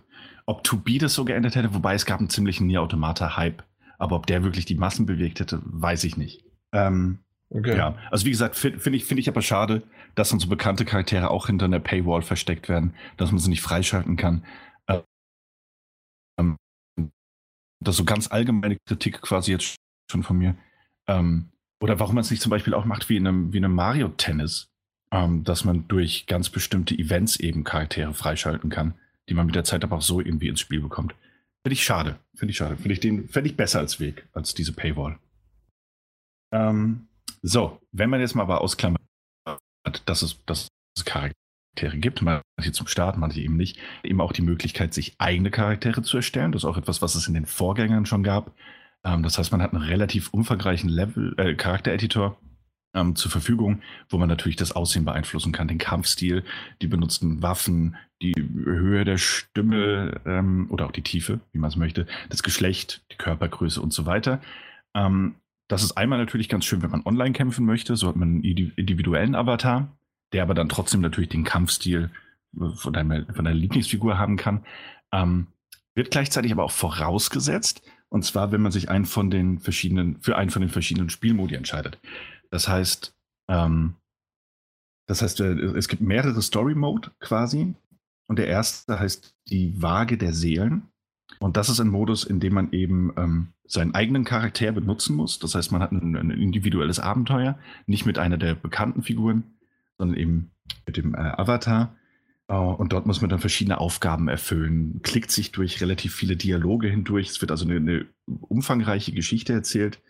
Ob 0.46 0.64
To 0.64 0.76
Be 0.76 0.98
das 0.98 1.14
so 1.14 1.24
geändert 1.24 1.54
hätte, 1.54 1.74
wobei 1.74 1.94
es 1.94 2.06
gab 2.06 2.18
einen 2.18 2.30
ziemlichen 2.30 2.66
Nier 2.66 2.82
Automata-Hype, 2.82 3.62
aber 3.98 4.16
ob 4.16 4.26
der 4.26 4.42
wirklich 4.42 4.64
die 4.64 4.74
Massen 4.74 5.06
bewegt 5.06 5.40
hätte, 5.40 5.60
weiß 5.64 6.04
ich 6.04 6.16
nicht. 6.16 6.44
Ähm, 6.72 7.18
Okay. 7.52 7.76
Ja, 7.76 7.98
also 8.12 8.26
wie 8.26 8.30
gesagt, 8.30 8.54
finde 8.54 8.78
find 8.78 8.94
ich, 8.94 9.04
find 9.04 9.18
ich 9.18 9.28
aber 9.28 9.42
schade, 9.42 9.82
dass 10.14 10.30
dann 10.30 10.38
so 10.38 10.48
bekannte 10.48 10.84
Charaktere 10.84 11.30
auch 11.30 11.46
hinter 11.46 11.64
einer 11.64 11.80
Paywall 11.80 12.22
versteckt 12.22 12.68
werden, 12.68 12.94
dass 13.16 13.32
man 13.32 13.40
sie 13.40 13.50
nicht 13.50 13.60
freischalten 13.60 14.16
kann. 14.16 14.44
Ähm, 16.38 16.56
das 17.82 17.94
ist 17.94 17.98
so 17.98 18.04
ganz 18.04 18.30
allgemeine 18.30 18.76
Kritik 18.86 19.20
quasi 19.20 19.50
jetzt 19.50 19.76
schon 20.10 20.22
von 20.22 20.38
mir. 20.38 20.56
Ähm, 21.06 21.50
oder 21.80 21.98
warum 21.98 22.14
man 22.14 22.22
es 22.22 22.30
nicht 22.30 22.42
zum 22.42 22.50
Beispiel 22.50 22.74
auch 22.74 22.84
macht 22.84 23.08
wie 23.08 23.16
in 23.16 23.26
einem, 23.26 23.52
wie 23.52 23.58
einem 23.58 23.74
Mario-Tennis, 23.74 24.70
ähm, 25.12 25.44
dass 25.44 25.64
man 25.64 25.88
durch 25.88 26.26
ganz 26.26 26.50
bestimmte 26.50 26.96
Events 26.96 27.36
eben 27.36 27.64
Charaktere 27.64 28.14
freischalten 28.14 28.70
kann, 28.70 28.94
die 29.28 29.34
man 29.34 29.46
mit 29.46 29.54
der 29.54 29.64
Zeit 29.64 29.82
aber 29.82 29.96
auch 29.96 30.02
so 30.02 30.20
irgendwie 30.20 30.48
ins 30.48 30.60
Spiel 30.60 30.80
bekommt. 30.80 31.14
Finde 31.62 31.74
ich 31.74 31.84
schade. 31.84 32.18
Finde 32.34 32.50
ich 32.50 32.56
schade. 32.56 32.76
Finde 32.76 32.92
ich 32.92 33.00
den, 33.00 33.28
ich 33.44 33.56
besser 33.56 33.80
als 33.80 34.00
Weg, 34.00 34.26
als 34.32 34.54
diese 34.54 34.72
Paywall. 34.72 35.18
Ähm, 36.52 37.08
so, 37.42 37.80
wenn 37.92 38.10
man 38.10 38.20
jetzt 38.20 38.34
mal 38.34 38.42
aber 38.42 38.60
ausklammert, 38.60 39.00
dass 40.04 40.22
es, 40.22 40.44
dass 40.44 40.68
es 40.96 41.04
Charaktere 41.04 41.98
gibt, 41.98 42.22
manche 42.22 42.72
zum 42.72 42.86
Start, 42.86 43.16
manche 43.16 43.40
eben 43.40 43.56
nicht, 43.56 43.78
eben 44.02 44.20
auch 44.20 44.32
die 44.32 44.42
Möglichkeit, 44.42 44.94
sich 44.94 45.14
eigene 45.18 45.50
Charaktere 45.50 46.02
zu 46.02 46.16
erstellen. 46.18 46.52
Das 46.52 46.62
ist 46.62 46.68
auch 46.68 46.76
etwas, 46.76 47.02
was 47.02 47.14
es 47.14 47.28
in 47.28 47.34
den 47.34 47.46
Vorgängern 47.46 48.06
schon 48.06 48.22
gab. 48.22 48.54
Ähm, 49.04 49.22
das 49.22 49.38
heißt, 49.38 49.52
man 49.52 49.62
hat 49.62 49.72
einen 49.72 49.82
relativ 49.82 50.30
umfangreichen 50.32 50.90
Level, 50.90 51.34
äh, 51.38 51.54
Charaktereditor 51.54 52.36
ähm, 52.94 53.14
zur 53.16 53.30
Verfügung, 53.30 53.82
wo 54.08 54.18
man 54.18 54.28
natürlich 54.28 54.56
das 54.56 54.72
Aussehen 54.72 55.04
beeinflussen 55.04 55.52
kann, 55.52 55.68
den 55.68 55.78
Kampfstil, 55.78 56.44
die 56.82 56.86
benutzten 56.86 57.42
Waffen, 57.42 57.96
die 58.22 58.34
Höhe 58.36 59.04
der 59.04 59.18
Stimme 59.18 60.20
ähm, 60.26 60.66
oder 60.70 60.86
auch 60.86 60.92
die 60.92 61.02
Tiefe, 61.02 61.40
wie 61.52 61.58
man 61.58 61.68
es 61.68 61.76
möchte, 61.76 62.06
das 62.28 62.42
Geschlecht, 62.42 63.02
die 63.12 63.16
Körpergröße 63.16 63.80
und 63.80 63.92
so 63.92 64.06
weiter. 64.06 64.40
Ähm, 64.94 65.36
das 65.68 65.84
ist 65.84 65.92
einmal 65.92 66.18
natürlich 66.18 66.48
ganz 66.48 66.64
schön, 66.64 66.82
wenn 66.82 66.90
man 66.90 67.06
online 67.06 67.32
kämpfen 67.32 67.64
möchte. 67.64 67.94
So 67.94 68.08
hat 68.08 68.16
man 68.16 68.28
einen 68.28 68.42
individuellen 68.42 69.36
Avatar, 69.36 69.96
der 70.32 70.42
aber 70.42 70.54
dann 70.54 70.68
trotzdem 70.68 71.00
natürlich 71.00 71.30
den 71.30 71.44
Kampfstil 71.44 72.10
äh, 72.60 72.68
von 72.74 72.92
deiner, 72.92 73.24
von 73.26 73.44
deiner 73.44 73.54
Lieblingsfigur 73.54 74.18
haben 74.18 74.36
kann. 74.36 74.64
Ähm, 75.12 75.46
wird 75.94 76.10
gleichzeitig 76.10 76.52
aber 76.52 76.64
auch 76.64 76.70
vorausgesetzt, 76.70 77.82
und 78.10 78.24
zwar, 78.24 78.52
wenn 78.52 78.60
man 78.60 78.72
sich 78.72 78.90
einen 78.90 79.06
von 79.06 79.30
den 79.30 79.60
verschiedenen, 79.60 80.20
für 80.20 80.36
einen 80.36 80.50
von 80.50 80.62
den 80.62 80.70
verschiedenen 80.70 81.10
Spielmodi 81.10 81.54
entscheidet. 81.54 81.98
Das 82.50 82.68
heißt, 82.68 83.14
ähm, 83.48 83.94
das 85.06 85.22
heißt, 85.22 85.40
äh, 85.40 85.54
es 85.76 85.88
gibt 85.88 86.02
mehrere 86.02 86.42
Story 86.42 86.74
Mode 86.74 87.10
quasi. 87.20 87.74
Und 88.26 88.38
der 88.38 88.46
erste 88.46 89.00
heißt 89.00 89.34
die 89.48 89.80
Waage 89.82 90.16
der 90.16 90.32
Seelen. 90.32 90.82
Und 91.38 91.56
das 91.56 91.68
ist 91.68 91.80
ein 91.80 91.88
Modus, 91.88 92.24
in 92.24 92.38
dem 92.38 92.54
man 92.54 92.72
eben 92.72 93.12
ähm, 93.16 93.48
seinen 93.66 93.94
eigenen 93.94 94.24
Charakter 94.24 94.70
benutzen 94.72 95.16
muss. 95.16 95.38
Das 95.38 95.54
heißt, 95.54 95.72
man 95.72 95.80
hat 95.80 95.92
ein, 95.92 96.16
ein, 96.16 96.30
individuelles 96.30 97.00
Abenteuer, 97.00 97.58
nicht 97.86 98.06
mit 98.06 98.18
einer 98.18 98.36
der 98.36 98.54
bekannten 98.54 99.02
Figuren, 99.02 99.44
sondern 99.98 100.16
eben 100.16 100.50
mit 100.86 100.96
dem 100.96 101.14
äh, 101.14 101.18
Avatar. 101.18 101.94
Uh, 102.50 102.74
und 102.74 102.92
dort 102.92 103.06
muss 103.06 103.20
man 103.20 103.30
dann 103.30 103.38
verschiedene 103.38 103.78
Aufgaben 103.78 104.26
erfüllen, 104.26 105.02
klickt 105.04 105.30
sich 105.30 105.52
durch 105.52 105.80
relativ 105.80 106.16
viele 106.16 106.34
Dialoge 106.34 106.88
hindurch. 106.88 107.28
Es 107.28 107.40
wird 107.40 107.52
also 107.52 107.64
eine, 107.64 107.76
eine 107.76 108.06
umfangreiche 108.26 109.12
Geschichte 109.12 109.52
erzählt. 109.52 110.00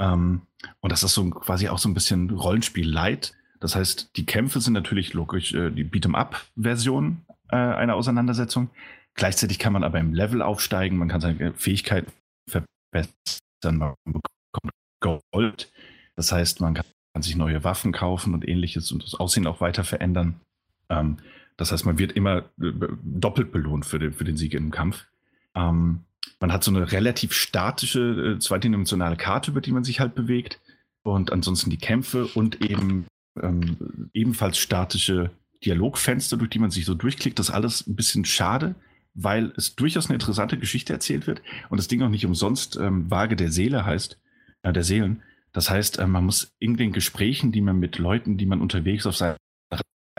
Ähm, 0.00 0.42
und 0.80 0.90
das 0.90 1.04
ist 1.04 1.14
so 1.14 1.30
quasi 1.30 1.68
auch 1.68 1.78
so 1.78 1.88
ein 1.88 1.94
bisschen 1.94 2.30
Rollenspiel-Light. 2.30 3.34
Das 3.60 3.76
heißt, 3.76 4.16
die 4.16 4.26
Kämpfe 4.26 4.60
sind 4.60 4.72
natürlich 4.72 5.14
logisch 5.14 5.54
äh, 5.54 5.70
die 5.70 5.84
Beat'em-up-Version 5.84 7.18
äh, 7.50 7.56
einer 7.56 7.94
Auseinandersetzung. 7.94 8.70
Gleichzeitig 9.14 9.60
kann 9.60 9.72
man 9.72 9.84
aber 9.84 10.00
im 10.00 10.12
Level 10.12 10.42
aufsteigen, 10.42 10.98
man 10.98 11.08
kann 11.08 11.20
seine 11.20 11.54
Fähigkeiten 11.54 12.10
verbessern, 12.50 13.14
man 13.62 13.94
bekommt 14.04 14.72
Gold. 15.00 15.70
Das 16.16 16.32
heißt, 16.32 16.60
man 16.60 16.74
kann 16.74 16.84
sich 17.20 17.36
neue 17.36 17.62
Waffen 17.62 17.92
kaufen 17.92 18.34
und 18.34 18.46
ähnliches 18.46 18.90
und 18.90 19.04
das 19.04 19.14
Aussehen 19.14 19.46
auch 19.46 19.60
weiter 19.60 19.84
verändern. 19.84 20.40
Ähm, 20.88 21.18
das 21.56 21.72
heißt, 21.72 21.86
man 21.86 21.98
wird 21.98 22.12
immer 22.12 22.38
äh, 22.60 22.72
doppelt 23.02 23.52
belohnt 23.52 23.86
für 23.86 23.98
den, 23.98 24.12
für 24.12 24.24
den 24.24 24.36
Sieg 24.36 24.54
im 24.54 24.70
Kampf. 24.70 25.06
Ähm, 25.54 26.00
man 26.40 26.52
hat 26.52 26.64
so 26.64 26.70
eine 26.70 26.92
relativ 26.92 27.32
statische 27.32 28.34
äh, 28.36 28.38
zweidimensionale 28.38 29.16
Karte, 29.16 29.50
über 29.50 29.60
die 29.60 29.72
man 29.72 29.84
sich 29.84 30.00
halt 30.00 30.14
bewegt. 30.14 30.60
Und 31.02 31.32
ansonsten 31.32 31.70
die 31.70 31.78
Kämpfe 31.78 32.26
und 32.26 32.60
eben 32.60 33.06
ähm, 33.40 34.10
ebenfalls 34.12 34.58
statische 34.58 35.30
Dialogfenster, 35.64 36.36
durch 36.36 36.50
die 36.50 36.58
man 36.58 36.70
sich 36.70 36.84
so 36.84 36.94
durchklickt. 36.94 37.38
Das 37.38 37.48
ist 37.48 37.54
alles 37.54 37.86
ein 37.86 37.96
bisschen 37.96 38.24
schade, 38.24 38.74
weil 39.14 39.52
es 39.56 39.76
durchaus 39.76 40.06
eine 40.06 40.14
interessante 40.14 40.58
Geschichte 40.58 40.92
erzählt 40.92 41.26
wird 41.26 41.42
und 41.70 41.78
das 41.78 41.88
Ding 41.88 42.02
auch 42.02 42.08
nicht 42.08 42.26
umsonst 42.26 42.76
ähm, 42.76 43.10
Waage 43.10 43.36
der 43.36 43.50
Seele 43.50 43.86
heißt, 43.86 44.18
äh, 44.62 44.72
der 44.72 44.84
Seelen. 44.84 45.22
Das 45.52 45.70
heißt, 45.70 45.98
äh, 45.98 46.06
man 46.06 46.24
muss 46.24 46.52
in 46.58 46.76
den 46.76 46.92
Gesprächen, 46.92 47.52
die 47.52 47.62
man 47.62 47.78
mit 47.78 47.98
Leuten, 47.98 48.36
die 48.36 48.46
man 48.46 48.60
unterwegs 48.60 49.06
auf 49.06 49.16
seinen 49.16 49.36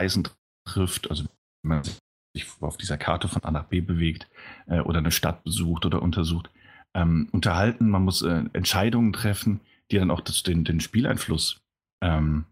Reisen 0.00 0.26
trifft, 0.68 1.10
also 1.10 1.24
wenn 1.62 1.76
man 1.76 1.84
sich 1.84 2.46
auf 2.60 2.76
dieser 2.76 2.98
Karte 2.98 3.28
von 3.28 3.42
A 3.44 3.50
nach 3.50 3.64
B 3.64 3.80
bewegt 3.80 4.28
äh, 4.66 4.80
oder 4.80 4.98
eine 4.98 5.10
Stadt 5.10 5.42
besucht 5.44 5.86
oder 5.86 6.02
untersucht, 6.02 6.50
ähm, 6.94 7.28
unterhalten. 7.32 7.88
Man 7.90 8.04
muss 8.04 8.22
äh, 8.22 8.44
Entscheidungen 8.52 9.12
treffen, 9.12 9.60
die 9.90 9.96
dann 9.96 10.10
auch 10.10 10.20
das, 10.20 10.42
den, 10.42 10.64
den 10.64 10.80
Spieleinfluss 10.80 11.60
ähm, 12.02 12.44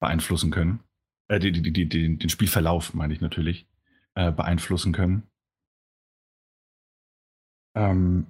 beeinflussen 0.00 0.50
können. 0.50 0.80
Äh, 1.28 1.40
die, 1.40 1.52
die, 1.52 1.72
die, 1.72 1.88
den 1.88 2.28
Spielverlauf, 2.28 2.94
meine 2.94 3.12
ich 3.12 3.20
natürlich, 3.20 3.66
äh, 4.14 4.32
beeinflussen 4.32 4.92
können. 4.92 5.24
Ähm, 7.76 8.26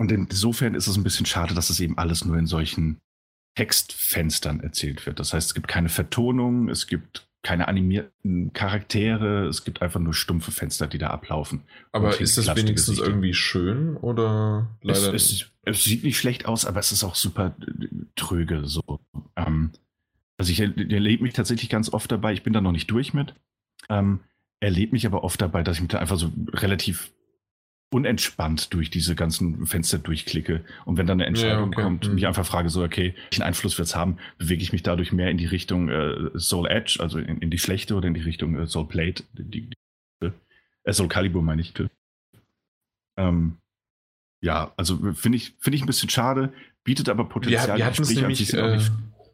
und 0.00 0.12
insofern 0.12 0.74
ist 0.74 0.86
es 0.86 0.96
ein 0.96 1.02
bisschen 1.02 1.26
schade, 1.26 1.54
dass 1.54 1.70
es 1.70 1.80
eben 1.80 1.98
alles 1.98 2.24
nur 2.24 2.36
in 2.36 2.46
solchen 2.46 3.00
Textfenstern 3.56 4.60
erzählt 4.60 5.04
wird. 5.06 5.18
Das 5.18 5.32
heißt, 5.32 5.48
es 5.48 5.54
gibt 5.54 5.66
keine 5.66 5.88
Vertonung, 5.88 6.68
es 6.68 6.86
gibt 6.86 7.27
keine 7.48 7.66
animierten 7.66 8.52
Charaktere, 8.52 9.46
es 9.46 9.64
gibt 9.64 9.80
einfach 9.80 10.00
nur 10.00 10.12
stumpfe 10.12 10.50
Fenster, 10.50 10.86
die 10.86 10.98
da 10.98 11.08
ablaufen. 11.08 11.62
Aber 11.92 12.20
ist 12.20 12.36
das 12.36 12.46
wenigstens 12.48 12.96
Gesichter. 12.96 13.08
irgendwie 13.08 13.32
schön 13.32 13.96
oder 13.96 14.68
leider? 14.82 15.14
Es, 15.14 15.32
es, 15.32 15.50
es, 15.62 15.82
sieht 15.82 16.04
nicht 16.04 16.18
schlecht 16.18 16.44
aus, 16.44 16.66
aber 16.66 16.78
es 16.78 16.92
ist 16.92 17.04
auch 17.04 17.14
super 17.14 17.56
äh, 17.66 17.86
tröge. 18.16 18.66
So. 18.66 19.00
Ähm, 19.34 19.70
also 20.36 20.52
ich 20.52 20.60
erlebe 20.60 21.22
mich 21.22 21.32
tatsächlich 21.32 21.70
ganz 21.70 21.90
oft 21.90 22.12
dabei, 22.12 22.34
ich 22.34 22.42
bin 22.42 22.52
da 22.52 22.60
noch 22.60 22.72
nicht 22.72 22.90
durch 22.90 23.14
mit, 23.14 23.34
ähm, 23.88 24.20
erlebe 24.60 24.92
mich 24.92 25.06
aber 25.06 25.24
oft 25.24 25.40
dabei, 25.40 25.62
dass 25.62 25.76
ich 25.76 25.80
mich 25.80 25.90
da 25.90 26.00
einfach 26.00 26.18
so 26.18 26.30
relativ 26.52 27.12
unentspannt 27.90 28.74
durch 28.74 28.90
diese 28.90 29.14
ganzen 29.14 29.66
Fenster 29.66 29.98
durchklicke. 29.98 30.64
Und 30.84 30.98
wenn 30.98 31.06
dann 31.06 31.20
eine 31.20 31.26
Entscheidung 31.26 31.72
ja, 31.72 31.78
okay. 31.78 31.82
kommt, 31.82 32.08
mhm. 32.08 32.14
mich 32.14 32.26
einfach 32.26 32.44
frage, 32.44 32.68
so, 32.68 32.82
okay, 32.82 33.14
welchen 33.30 33.42
Einfluss 33.42 33.78
wird 33.78 33.88
es 33.88 33.96
haben? 33.96 34.18
Bewege 34.36 34.62
ich 34.62 34.72
mich 34.72 34.82
dadurch 34.82 35.12
mehr 35.12 35.30
in 35.30 35.38
die 35.38 35.46
Richtung 35.46 35.88
äh, 35.88 36.30
Soul 36.38 36.68
Edge, 36.68 36.98
also 37.00 37.18
in, 37.18 37.38
in, 37.38 37.50
die 37.50 37.58
schlechte 37.58 37.94
oder 37.94 38.08
in 38.08 38.14
die 38.14 38.20
Richtung 38.20 38.56
äh, 38.56 38.66
Soul 38.66 38.88
Plate? 38.88 39.24
Die, 39.32 39.70
die, 39.70 40.26
äh, 40.84 40.92
Soul 40.92 41.08
Calibur 41.08 41.42
meine 41.42 41.62
ich. 41.62 41.72
Ähm, 43.16 43.56
ja, 44.40 44.72
also 44.76 44.98
finde 45.14 45.36
ich, 45.36 45.54
finde 45.58 45.76
ich 45.76 45.82
ein 45.82 45.86
bisschen 45.86 46.10
schade, 46.10 46.52
bietet 46.84 47.08
aber 47.08 47.24
Potenzial. 47.24 47.68
Wir, 47.68 47.76
wir 47.76 47.86
hatten 47.86 48.02
es 48.02 48.14
nämlich 48.14 48.52
äh, 48.52 48.78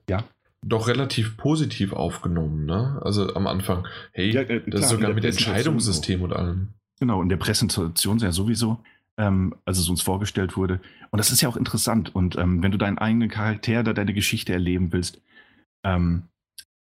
ja. 0.09 0.25
doch 0.63 0.87
relativ 0.87 1.37
positiv 1.37 1.93
aufgenommen, 1.93 2.67
ne? 2.67 3.01
Also 3.03 3.35
am 3.35 3.49
Anfang, 3.49 3.87
hey, 4.13 4.31
ja, 4.31 4.43
äh, 4.43 4.61
das 4.61 4.65
klar, 4.65 4.81
ist 4.81 4.89
sogar 4.91 5.13
mit 5.13 5.25
Entscheidungssystem 5.25 6.23
und 6.23 6.33
allem. 6.33 6.75
Genau, 7.05 7.21
in 7.21 7.29
der 7.29 7.37
Präsentation 7.37 8.17
ja 8.17 8.33
sowieso, 8.33 8.83
ähm, 9.19 9.55
als 9.67 9.77
es 9.77 9.91
uns 9.91 10.01
vorgestellt 10.01 10.57
wurde. 10.57 10.81
Und 11.11 11.19
das 11.19 11.31
ist 11.31 11.43
ja 11.43 11.51
auch 11.51 11.57
interessant. 11.59 12.15
Und 12.15 12.39
ähm, 12.39 12.63
wenn 12.63 12.71
du 12.71 12.79
deinen 12.79 12.97
eigenen 12.97 13.29
Charakter 13.29 13.81
oder 13.81 13.93
deine 13.93 14.15
Geschichte 14.15 14.55
erleben 14.55 14.91
willst, 14.91 15.21
ähm, 15.83 16.23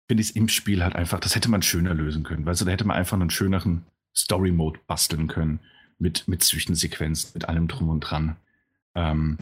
finde 0.07 0.20
ich 0.20 0.28
es 0.28 0.36
im 0.36 0.47
Spiel 0.47 0.85
halt 0.85 0.94
einfach, 0.94 1.19
das 1.19 1.35
hätte 1.35 1.51
man 1.51 1.62
schöner 1.62 1.93
lösen 1.93 2.23
können. 2.23 2.47
Weißt 2.47 2.61
du, 2.61 2.65
da 2.65 2.70
hätte 2.70 2.85
man 2.85 2.97
einfach 2.97 3.16
einen 3.16 3.31
schöneren 3.31 3.82
Story-Mode 4.16 4.78
basteln 4.86 5.27
können. 5.27 5.59
Mit, 5.99 6.28
mit 6.28 6.44
Zwischensequenzen, 6.44 7.32
mit 7.35 7.49
allem 7.49 7.66
drum 7.66 7.89
und 7.89 7.99
dran. 7.99 8.36
Ähm, 8.94 9.39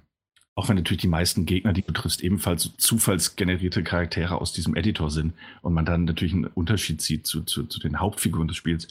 auch 0.55 0.71
wenn 0.71 0.77
natürlich 0.77 1.03
die 1.03 1.09
meisten 1.09 1.45
Gegner, 1.45 1.75
die 1.75 1.83
du 1.83 1.93
triffst, 1.93 2.23
ebenfalls 2.23 2.75
zufallsgenerierte 2.79 3.83
Charaktere 3.83 4.41
aus 4.41 4.55
diesem 4.55 4.75
Editor 4.77 5.11
sind 5.11 5.35
und 5.61 5.75
man 5.75 5.85
dann 5.85 6.05
natürlich 6.05 6.33
einen 6.33 6.47
Unterschied 6.47 7.03
sieht 7.03 7.27
zu, 7.27 7.43
zu, 7.43 7.65
zu 7.65 7.81
den 7.81 8.01
Hauptfiguren 8.01 8.49
des 8.49 8.57
Spiels. 8.57 8.89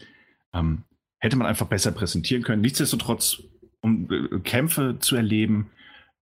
Ähm, 0.53 0.83
hätte 1.19 1.35
man 1.35 1.47
einfach 1.47 1.67
besser 1.67 1.91
präsentieren 1.91 2.43
können. 2.43 2.61
Nichtsdestotrotz, 2.61 3.43
um 3.81 4.09
äh, 4.11 4.39
Kämpfe 4.39 4.97
zu 4.99 5.15
erleben, 5.15 5.69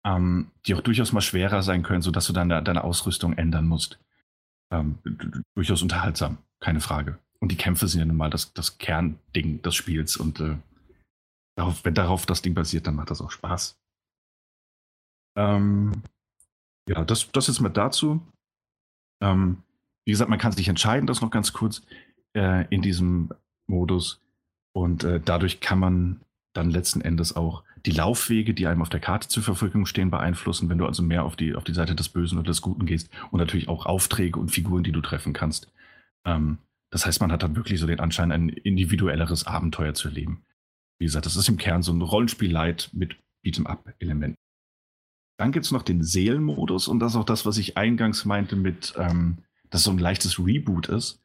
ähm, 0.04 0.50
die 0.66 0.74
auch 0.74 0.80
durchaus 0.80 1.12
mal 1.12 1.20
schwerer 1.20 1.62
sein 1.62 1.82
können, 1.82 2.02
sodass 2.02 2.26
du 2.26 2.32
deine, 2.32 2.62
deine 2.62 2.84
Ausrüstung 2.84 3.34
ändern 3.34 3.66
musst. 3.66 3.98
Ähm, 4.72 4.98
durchaus 5.54 5.82
unterhaltsam, 5.82 6.38
keine 6.60 6.80
Frage. 6.80 7.18
Und 7.40 7.52
die 7.52 7.56
Kämpfe 7.56 7.88
sind 7.88 8.00
ja 8.00 8.06
nun 8.06 8.16
mal 8.16 8.30
das, 8.30 8.52
das 8.54 8.78
Kernding 8.78 9.62
des 9.62 9.74
Spiels 9.74 10.16
und 10.16 10.40
äh, 10.40 10.56
darauf, 11.56 11.84
wenn 11.84 11.94
darauf 11.94 12.26
das 12.26 12.42
Ding 12.42 12.54
basiert, 12.54 12.86
dann 12.86 12.94
macht 12.94 13.10
das 13.10 13.20
auch 13.20 13.30
Spaß. 13.30 13.78
Ähm, 15.36 15.92
ja, 16.88 17.04
das, 17.04 17.30
das 17.32 17.48
jetzt 17.48 17.60
mal 17.60 17.68
dazu. 17.68 18.20
Ähm, 19.22 19.62
wie 20.04 20.12
gesagt, 20.12 20.30
man 20.30 20.38
kann 20.38 20.52
sich 20.52 20.68
entscheiden, 20.68 21.06
das 21.06 21.20
noch 21.20 21.30
ganz 21.30 21.52
kurz 21.52 21.82
äh, 22.34 22.66
in 22.70 22.80
diesem 22.80 23.30
Modus. 23.66 24.20
Und 24.76 25.04
äh, 25.04 25.22
dadurch 25.24 25.60
kann 25.60 25.78
man 25.78 26.20
dann 26.52 26.70
letzten 26.70 27.00
Endes 27.00 27.34
auch 27.34 27.62
die 27.86 27.92
Laufwege, 27.92 28.52
die 28.52 28.66
einem 28.66 28.82
auf 28.82 28.90
der 28.90 29.00
Karte 29.00 29.26
zur 29.26 29.42
Verfügung 29.42 29.86
stehen, 29.86 30.10
beeinflussen, 30.10 30.68
wenn 30.68 30.76
du 30.76 30.84
also 30.84 31.02
mehr 31.02 31.24
auf 31.24 31.34
die, 31.34 31.54
auf 31.54 31.64
die 31.64 31.72
Seite 31.72 31.94
des 31.94 32.10
Bösen 32.10 32.36
oder 32.36 32.48
des 32.48 32.60
Guten 32.60 32.84
gehst. 32.84 33.08
Und 33.30 33.40
natürlich 33.40 33.70
auch 33.70 33.86
Aufträge 33.86 34.38
und 34.38 34.50
Figuren, 34.50 34.84
die 34.84 34.92
du 34.92 35.00
treffen 35.00 35.32
kannst. 35.32 35.72
Ähm, 36.26 36.58
das 36.90 37.06
heißt, 37.06 37.22
man 37.22 37.32
hat 37.32 37.42
dann 37.42 37.56
wirklich 37.56 37.80
so 37.80 37.86
den 37.86 38.00
Anschein, 38.00 38.30
ein 38.30 38.50
individuelleres 38.50 39.46
Abenteuer 39.46 39.94
zu 39.94 40.08
erleben. 40.08 40.44
Wie 40.98 41.06
gesagt, 41.06 41.24
das 41.24 41.36
ist 41.36 41.48
im 41.48 41.56
Kern 41.56 41.80
so 41.82 41.94
ein 41.94 42.02
Rollenspiel-Light 42.02 42.90
mit 42.92 43.16
Beat'em-up-Elementen. 43.46 44.36
Dann 45.38 45.52
gibt 45.52 45.64
es 45.64 45.72
noch 45.72 45.84
den 45.84 46.02
Seelenmodus 46.02 46.86
und 46.86 46.98
das 46.98 47.12
ist 47.12 47.16
auch 47.16 47.24
das, 47.24 47.46
was 47.46 47.56
ich 47.56 47.78
eingangs 47.78 48.26
meinte 48.26 48.56
mit, 48.56 48.92
ähm, 48.98 49.38
dass 49.70 49.84
so 49.84 49.90
ein 49.90 49.96
leichtes 49.96 50.38
Reboot 50.38 50.90
ist. 50.90 51.22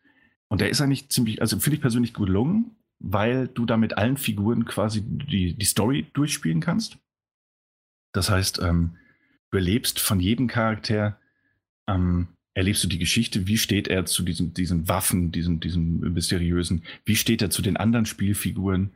Und 0.47 0.61
der 0.61 0.69
ist 0.69 0.79
eigentlich 0.79 1.09
ziemlich, 1.09 1.41
also 1.41 1.59
finde 1.59 1.75
ich 1.75 1.81
persönlich 1.81 2.13
gelungen, 2.13 2.77
weil 3.01 3.47
du 3.47 3.65
da 3.65 3.77
mit 3.77 3.97
allen 3.97 4.17
Figuren 4.17 4.65
quasi 4.65 5.01
die, 5.03 5.53
die 5.53 5.65
Story 5.65 6.07
durchspielen 6.13 6.61
kannst. 6.61 6.97
Das 8.13 8.29
heißt, 8.29 8.61
ähm, 8.61 8.97
du 9.51 9.57
erlebst 9.57 9.99
von 9.99 10.19
jedem 10.19 10.47
Charakter, 10.47 11.17
ähm, 11.87 12.27
erlebst 12.53 12.83
du 12.83 12.87
die 12.87 12.99
Geschichte, 12.99 13.47
wie 13.47 13.57
steht 13.57 13.87
er 13.87 14.05
zu 14.05 14.23
diesen, 14.23 14.53
diesen 14.53 14.87
Waffen, 14.87 15.31
diesen, 15.31 15.59
diesen 15.59 15.99
mysteriösen, 16.13 16.83
wie 17.05 17.15
steht 17.15 17.41
er 17.41 17.49
zu 17.49 17.61
den 17.61 17.77
anderen 17.77 18.05
Spielfiguren, 18.05 18.91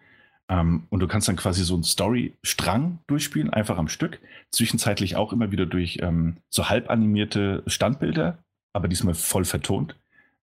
ähm, 0.47 0.85
und 0.89 0.99
du 0.99 1.07
kannst 1.07 1.27
dann 1.27 1.35
quasi 1.35 1.63
so 1.63 1.73
einen 1.73 1.83
Story-Strang 1.83 2.99
durchspielen, 3.07 3.49
einfach 3.49 3.77
am 3.77 3.87
Stück. 3.87 4.19
Zwischenzeitlich 4.51 5.15
auch 5.15 5.33
immer 5.33 5.51
wieder 5.51 5.65
durch 5.65 5.99
ähm, 6.01 6.37
so 6.49 6.69
halb 6.69 6.89
animierte 6.89 7.63
Standbilder, 7.67 8.37
aber 8.73 8.87
diesmal 8.87 9.15
voll 9.15 9.45
vertont, 9.45 9.95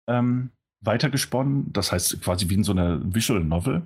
ähm, 0.08 0.50
weitergesponnen. 0.82 1.72
Das 1.72 1.92
heißt 1.92 2.20
quasi 2.22 2.48
wie 2.48 2.54
in 2.54 2.64
so 2.64 2.72
einer 2.72 3.00
Visual 3.02 3.42
Novel 3.42 3.82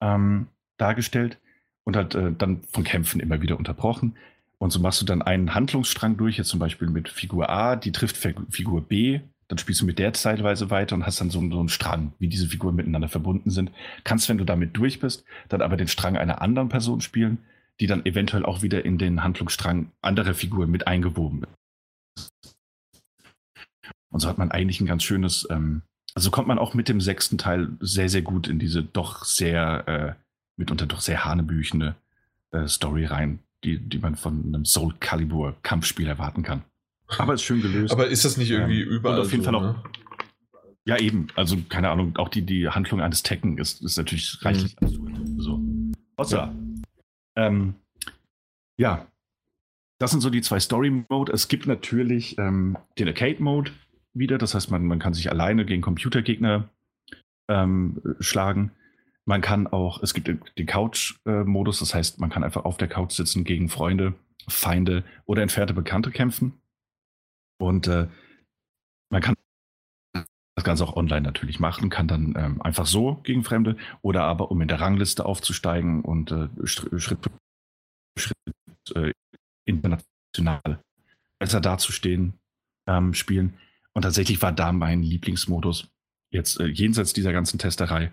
ähm, 0.00 0.48
dargestellt 0.76 1.38
und 1.84 1.96
halt 1.96 2.14
äh, 2.14 2.32
dann 2.36 2.62
von 2.70 2.84
Kämpfen 2.84 3.20
immer 3.20 3.40
wieder 3.40 3.58
unterbrochen. 3.58 4.16
Und 4.58 4.70
so 4.70 4.80
machst 4.80 5.00
du 5.00 5.06
dann 5.06 5.22
einen 5.22 5.54
Handlungsstrang 5.54 6.16
durch, 6.16 6.38
jetzt 6.38 6.48
zum 6.48 6.60
Beispiel 6.60 6.88
mit 6.88 7.08
Figur 7.08 7.50
A, 7.50 7.76
die 7.76 7.92
trifft 7.92 8.16
Figur 8.16 8.80
B, 8.80 9.20
dann 9.48 9.58
spielst 9.58 9.80
du 9.80 9.86
mit 9.86 9.98
der 9.98 10.12
zeitweise 10.12 10.70
weiter 10.70 10.96
und 10.96 11.06
hast 11.06 11.20
dann 11.20 11.30
so, 11.30 11.38
so 11.50 11.60
einen 11.60 11.68
Strang, 11.68 12.12
wie 12.18 12.28
diese 12.28 12.48
Figuren 12.48 12.74
miteinander 12.74 13.08
verbunden 13.08 13.50
sind. 13.50 13.70
Kannst, 14.02 14.28
wenn 14.28 14.38
du 14.38 14.44
damit 14.44 14.76
durch 14.76 14.98
bist, 14.98 15.24
dann 15.48 15.62
aber 15.62 15.76
den 15.76 15.88
Strang 15.88 16.16
einer 16.16 16.42
anderen 16.42 16.68
Person 16.68 17.00
spielen, 17.00 17.38
die 17.78 17.86
dann 17.86 18.04
eventuell 18.06 18.44
auch 18.44 18.62
wieder 18.62 18.84
in 18.84 18.98
den 18.98 19.22
Handlungsstrang 19.22 19.90
anderer 20.00 20.34
Figuren 20.34 20.70
mit 20.70 20.86
eingewoben. 20.86 21.44
Und 24.10 24.20
so 24.20 24.28
hat 24.28 24.38
man 24.38 24.50
eigentlich 24.50 24.80
ein 24.80 24.86
ganz 24.86 25.02
schönes, 25.02 25.46
ähm, 25.50 25.82
also 26.14 26.30
kommt 26.30 26.48
man 26.48 26.58
auch 26.58 26.74
mit 26.74 26.88
dem 26.88 27.00
sechsten 27.00 27.38
Teil 27.38 27.68
sehr, 27.80 28.08
sehr 28.08 28.22
gut 28.22 28.48
in 28.48 28.58
diese 28.58 28.82
doch 28.82 29.24
sehr, 29.24 29.88
äh, 29.88 30.22
mitunter 30.56 30.86
doch 30.86 31.00
sehr 31.00 31.24
hanebüchene 31.24 31.96
äh, 32.52 32.66
Story 32.66 33.04
rein, 33.04 33.40
die, 33.64 33.78
die 33.78 33.98
man 33.98 34.16
von 34.16 34.44
einem 34.46 34.64
Soul 34.64 34.94
Calibur 35.00 35.56
Kampfspiel 35.62 36.06
erwarten 36.06 36.42
kann. 36.42 36.62
Aber 37.18 37.34
ist 37.34 37.42
schön 37.42 37.62
gelöst. 37.62 37.92
Aber 37.92 38.08
ist 38.08 38.24
das 38.24 38.36
nicht 38.36 38.50
irgendwie 38.50 38.82
ähm, 38.82 38.88
überall? 38.88 39.20
Und 39.20 39.26
auf 39.26 39.32
jeden 39.32 39.44
so, 39.44 39.50
Fall 39.50 39.54
auch. 39.56 39.62
Ne? 39.62 39.82
Ja, 40.86 40.98
eben. 40.98 41.28
Also, 41.34 41.56
keine 41.68 41.90
Ahnung, 41.90 42.16
auch 42.16 42.28
die, 42.28 42.42
die 42.42 42.68
Handlung 42.68 43.00
eines 43.00 43.22
Tekken 43.22 43.58
ist, 43.58 43.82
ist 43.82 43.96
natürlich 43.96 44.38
mhm. 44.40 44.46
reichlich 44.46 44.76
mhm. 44.80 44.86
absurd. 44.86 45.12
So. 45.38 45.60
Hossa. 46.18 46.36
Ja. 46.36 47.46
Ähm, 47.46 47.74
ja. 48.76 49.06
Das 49.98 50.10
sind 50.10 50.20
so 50.20 50.30
die 50.30 50.42
zwei 50.42 50.60
Story-Mode. 50.60 51.32
Es 51.32 51.48
gibt 51.48 51.66
natürlich 51.66 52.38
ähm, 52.38 52.76
den 52.98 53.08
Arcade-Mode 53.08 53.72
wieder. 54.18 54.38
Das 54.38 54.54
heißt, 54.54 54.70
man, 54.70 54.84
man 54.86 54.98
kann 54.98 55.14
sich 55.14 55.30
alleine 55.30 55.64
gegen 55.64 55.82
Computergegner 55.82 56.68
ähm, 57.48 58.00
schlagen. 58.20 58.72
Man 59.24 59.40
kann 59.40 59.66
auch, 59.66 60.02
es 60.02 60.14
gibt 60.14 60.28
den 60.28 60.66
Couch-Modus, 60.66 61.80
das 61.80 61.94
heißt, 61.94 62.20
man 62.20 62.30
kann 62.30 62.44
einfach 62.44 62.64
auf 62.64 62.76
der 62.76 62.88
Couch 62.88 63.12
sitzen 63.12 63.44
gegen 63.44 63.68
Freunde, 63.68 64.14
Feinde 64.48 65.04
oder 65.24 65.42
entfernte 65.42 65.74
Bekannte 65.74 66.10
kämpfen. 66.12 66.60
Und 67.58 67.88
äh, 67.88 68.06
man 69.10 69.22
kann 69.22 69.34
das 70.56 70.64
Ganze 70.64 70.84
auch 70.84 70.96
online 70.96 71.22
natürlich 71.22 71.60
machen, 71.60 71.90
kann 71.90 72.08
dann 72.08 72.34
ähm, 72.36 72.62
einfach 72.62 72.86
so 72.86 73.16
gegen 73.16 73.44
Fremde 73.44 73.76
oder 74.00 74.22
aber 74.22 74.50
um 74.50 74.60
in 74.62 74.68
der 74.68 74.80
Rangliste 74.80 75.26
aufzusteigen 75.26 76.02
und 76.02 76.30
äh, 76.30 76.48
Schritt 76.64 77.18
für 77.22 77.30
Schritt 78.18 78.36
äh, 78.94 79.12
international 79.66 80.80
besser 81.38 81.60
dazustehen, 81.60 82.34
ähm, 82.88 83.12
spielen. 83.12 83.58
Und 83.96 84.02
tatsächlich 84.02 84.42
war 84.42 84.52
da 84.52 84.72
mein 84.72 85.02
Lieblingsmodus 85.02 85.88
jetzt 86.30 86.60
äh, 86.60 86.66
jenseits 86.66 87.14
dieser 87.14 87.32
ganzen 87.32 87.58
Testerei 87.58 88.12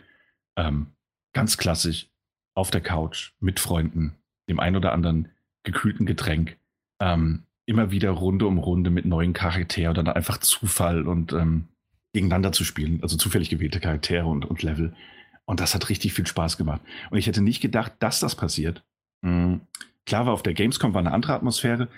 ähm, 0.55 0.87
ganz 1.33 1.57
klassisch 1.57 2.07
auf 2.55 2.71
der 2.71 2.79
Couch 2.79 3.33
mit 3.41 3.59
Freunden, 3.59 4.15
dem 4.47 4.61
ein 4.61 4.77
oder 4.77 4.93
anderen 4.93 5.27
gekühlten 5.63 6.05
Getränk, 6.05 6.55
ähm, 7.01 7.43
immer 7.65 7.91
wieder 7.91 8.11
Runde 8.11 8.47
um 8.47 8.59
Runde 8.59 8.91
mit 8.91 9.03
neuen 9.03 9.33
Charakteren 9.33 9.91
oder 9.91 10.03
dann 10.03 10.15
einfach 10.15 10.37
Zufall 10.37 11.05
und 11.05 11.33
ähm, 11.33 11.67
gegeneinander 12.13 12.53
zu 12.53 12.63
spielen, 12.63 13.01
also 13.01 13.17
zufällig 13.17 13.49
gewählte 13.49 13.81
Charaktere 13.81 14.27
und, 14.27 14.45
und 14.45 14.63
Level. 14.63 14.95
Und 15.43 15.59
das 15.59 15.75
hat 15.75 15.89
richtig 15.89 16.13
viel 16.13 16.25
Spaß 16.25 16.57
gemacht. 16.57 16.79
Und 17.09 17.17
ich 17.17 17.27
hätte 17.27 17.41
nicht 17.41 17.59
gedacht, 17.59 17.91
dass 17.99 18.21
das 18.21 18.37
passiert. 18.37 18.85
Mhm. 19.21 19.59
Klar 20.05 20.27
war 20.27 20.33
auf 20.33 20.43
der 20.43 20.53
Gamescom 20.53 20.93
war 20.93 21.01
eine 21.01 21.11
andere 21.11 21.33
Atmosphäre, 21.33 21.89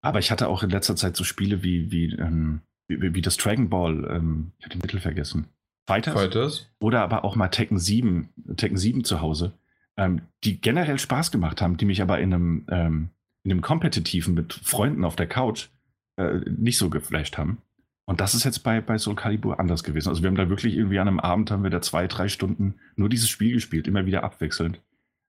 aber 0.00 0.18
ich 0.18 0.32
hatte 0.32 0.48
auch 0.48 0.64
in 0.64 0.70
letzter 0.70 0.96
Zeit 0.96 1.16
so 1.16 1.22
Spiele 1.22 1.62
wie, 1.62 1.92
wie, 1.92 2.14
ähm, 2.14 2.62
wie, 2.88 3.14
wie, 3.14 3.22
das 3.22 3.36
Dragon 3.36 3.68
Ball, 3.68 4.08
ähm, 4.10 4.52
ich 4.58 4.64
hatte 4.64 4.78
den 4.78 4.82
Titel 4.82 5.00
vergessen. 5.00 5.46
Fighters? 5.86 6.14
Fighters. 6.14 6.70
Oder 6.80 7.02
aber 7.02 7.24
auch 7.24 7.36
mal 7.36 7.48
Tekken 7.48 7.78
7, 7.78 8.28
Tekken 8.56 8.76
7 8.76 9.04
zu 9.04 9.20
Hause, 9.20 9.52
ähm, 9.96 10.22
die 10.44 10.60
generell 10.60 10.98
Spaß 10.98 11.30
gemacht 11.30 11.62
haben, 11.62 11.76
die 11.76 11.86
mich 11.86 12.02
aber 12.02 12.18
in 12.18 12.34
einem 12.34 12.66
ähm, 12.70 13.10
in 13.44 13.50
dem 13.50 13.60
Kompetitiven 13.62 14.34
mit 14.34 14.52
Freunden 14.52 15.04
auf 15.04 15.16
der 15.16 15.26
Couch 15.26 15.68
äh, 16.16 16.40
nicht 16.50 16.76
so 16.76 16.90
geflasht 16.90 17.38
haben. 17.38 17.62
Und 18.04 18.20
das 18.20 18.34
ist 18.34 18.44
jetzt 18.44 18.60
bei, 18.60 18.80
bei 18.80 18.98
Soul 18.98 19.16
Calibur 19.16 19.60
anders 19.60 19.84
gewesen. 19.84 20.08
Also 20.08 20.22
wir 20.22 20.28
haben 20.28 20.36
da 20.36 20.48
wirklich 20.48 20.74
irgendwie 20.76 20.98
an 20.98 21.08
einem 21.08 21.20
Abend 21.20 21.50
haben 21.50 21.62
wir 21.62 21.70
da 21.70 21.80
zwei, 21.80 22.06
drei 22.06 22.28
Stunden 22.28 22.74
nur 22.96 23.08
dieses 23.08 23.28
Spiel 23.28 23.52
gespielt, 23.52 23.86
immer 23.86 24.06
wieder 24.06 24.24
abwechselnd. 24.24 24.80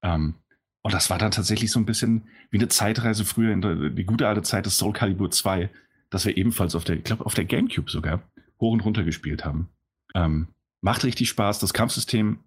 Ähm, 0.02 0.36
und 0.82 0.94
das 0.94 1.10
war 1.10 1.18
dann 1.18 1.32
tatsächlich 1.32 1.72
so 1.72 1.80
ein 1.80 1.86
bisschen 1.86 2.24
wie 2.52 2.58
eine 2.58 2.70
Zeitreise 2.70 3.26
früher 3.26 3.52
in 3.52 3.96
die 3.96 4.06
gute 4.06 4.28
alte 4.28 4.44
Zeit 4.44 4.66
des 4.66 4.78
Soul 4.78 4.94
Calibur 4.94 5.30
2, 5.30 5.70
dass 6.10 6.26
wir 6.26 6.38
ebenfalls 6.38 6.76
auf 6.76 6.84
der, 6.84 6.98
ich 6.98 7.04
glaube, 7.04 7.26
auf 7.26 7.34
der 7.34 7.46
Gamecube 7.46 7.90
sogar 7.90 8.22
hoch 8.60 8.72
und 8.72 8.82
runter 8.82 9.04
gespielt 9.04 9.46
haben. 9.46 9.70
Ähm, 10.16 10.48
macht 10.82 11.04
richtig 11.04 11.30
Spaß. 11.30 11.60
Das 11.60 11.74
Kampfsystem 11.74 12.40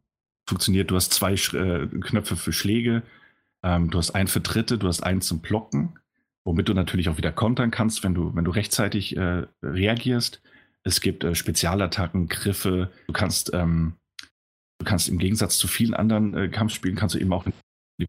funktioniert. 0.48 0.90
Du 0.90 0.96
hast 0.96 1.12
zwei 1.12 1.34
äh, 1.34 1.86
Knöpfe 1.86 2.36
für 2.36 2.52
Schläge, 2.52 3.02
ähm, 3.62 3.90
du 3.90 3.98
hast 3.98 4.10
einen 4.10 4.28
für 4.28 4.40
Dritte, 4.40 4.78
du 4.78 4.88
hast 4.88 5.02
einen 5.02 5.20
zum 5.20 5.40
Blocken, 5.40 5.98
womit 6.44 6.68
du 6.68 6.74
natürlich 6.74 7.08
auch 7.08 7.16
wieder 7.16 7.32
kontern 7.32 7.70
kannst, 7.70 8.02
wenn 8.02 8.14
du, 8.14 8.34
wenn 8.34 8.44
du 8.44 8.50
rechtzeitig 8.50 9.16
äh, 9.16 9.46
reagierst. 9.62 10.42
Es 10.84 11.00
gibt 11.00 11.22
äh, 11.24 11.34
Spezialattacken, 11.34 12.28
Griffe. 12.28 12.90
Du 13.06 13.12
kannst, 13.12 13.54
ähm, 13.54 13.94
du 14.78 14.84
kannst 14.84 15.08
im 15.08 15.18
Gegensatz 15.18 15.58
zu 15.58 15.68
vielen 15.68 15.94
anderen 15.94 16.34
äh, 16.34 16.48
Kampfspielen 16.48 16.96
kannst 16.96 17.14
du 17.14 17.20
eben 17.20 17.32
auch 17.32 17.46
in 17.46 17.52
die, 18.00 18.06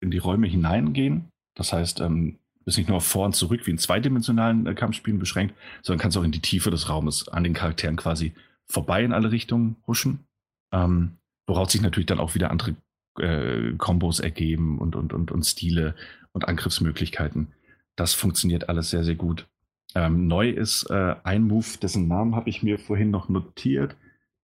in 0.00 0.10
die 0.10 0.18
Räume 0.18 0.46
hineingehen. 0.46 1.28
Das 1.56 1.72
heißt, 1.72 2.00
ähm, 2.00 2.38
bist 2.66 2.76
nicht 2.76 2.90
nur 2.90 3.00
vor 3.00 3.24
und 3.24 3.34
zurück 3.34 3.66
wie 3.66 3.70
in 3.70 3.78
zweidimensionalen 3.78 4.66
äh, 4.66 4.74
Kampfspielen 4.74 5.18
beschränkt, 5.18 5.54
sondern 5.82 6.02
kannst 6.02 6.18
auch 6.18 6.24
in 6.24 6.32
die 6.32 6.40
Tiefe 6.40 6.70
des 6.70 6.90
Raumes 6.90 7.28
an 7.28 7.44
den 7.44 7.54
Charakteren 7.54 7.96
quasi 7.96 8.32
vorbei 8.66 9.02
in 9.04 9.12
alle 9.12 9.30
Richtungen 9.30 9.76
huschen. 9.86 10.26
Ähm, 10.72 11.16
woraus 11.46 11.72
sich 11.72 11.80
natürlich 11.80 12.06
dann 12.06 12.18
auch 12.18 12.34
wieder 12.34 12.50
andere 12.50 12.74
äh, 13.18 13.72
Kombos 13.78 14.20
ergeben 14.20 14.78
und, 14.78 14.96
und, 14.96 15.14
und, 15.14 15.30
und 15.30 15.44
Stile 15.44 15.94
und 16.32 16.48
Angriffsmöglichkeiten. 16.48 17.52
Das 17.94 18.12
funktioniert 18.12 18.68
alles 18.68 18.90
sehr, 18.90 19.04
sehr 19.04 19.14
gut. 19.14 19.46
Ähm, 19.94 20.26
neu 20.26 20.50
ist 20.50 20.90
äh, 20.90 21.14
ein 21.22 21.44
Move, 21.44 21.78
dessen 21.80 22.08
Namen 22.08 22.34
habe 22.34 22.50
ich 22.50 22.62
mir 22.62 22.78
vorhin 22.78 23.10
noch 23.10 23.28
notiert. 23.28 23.96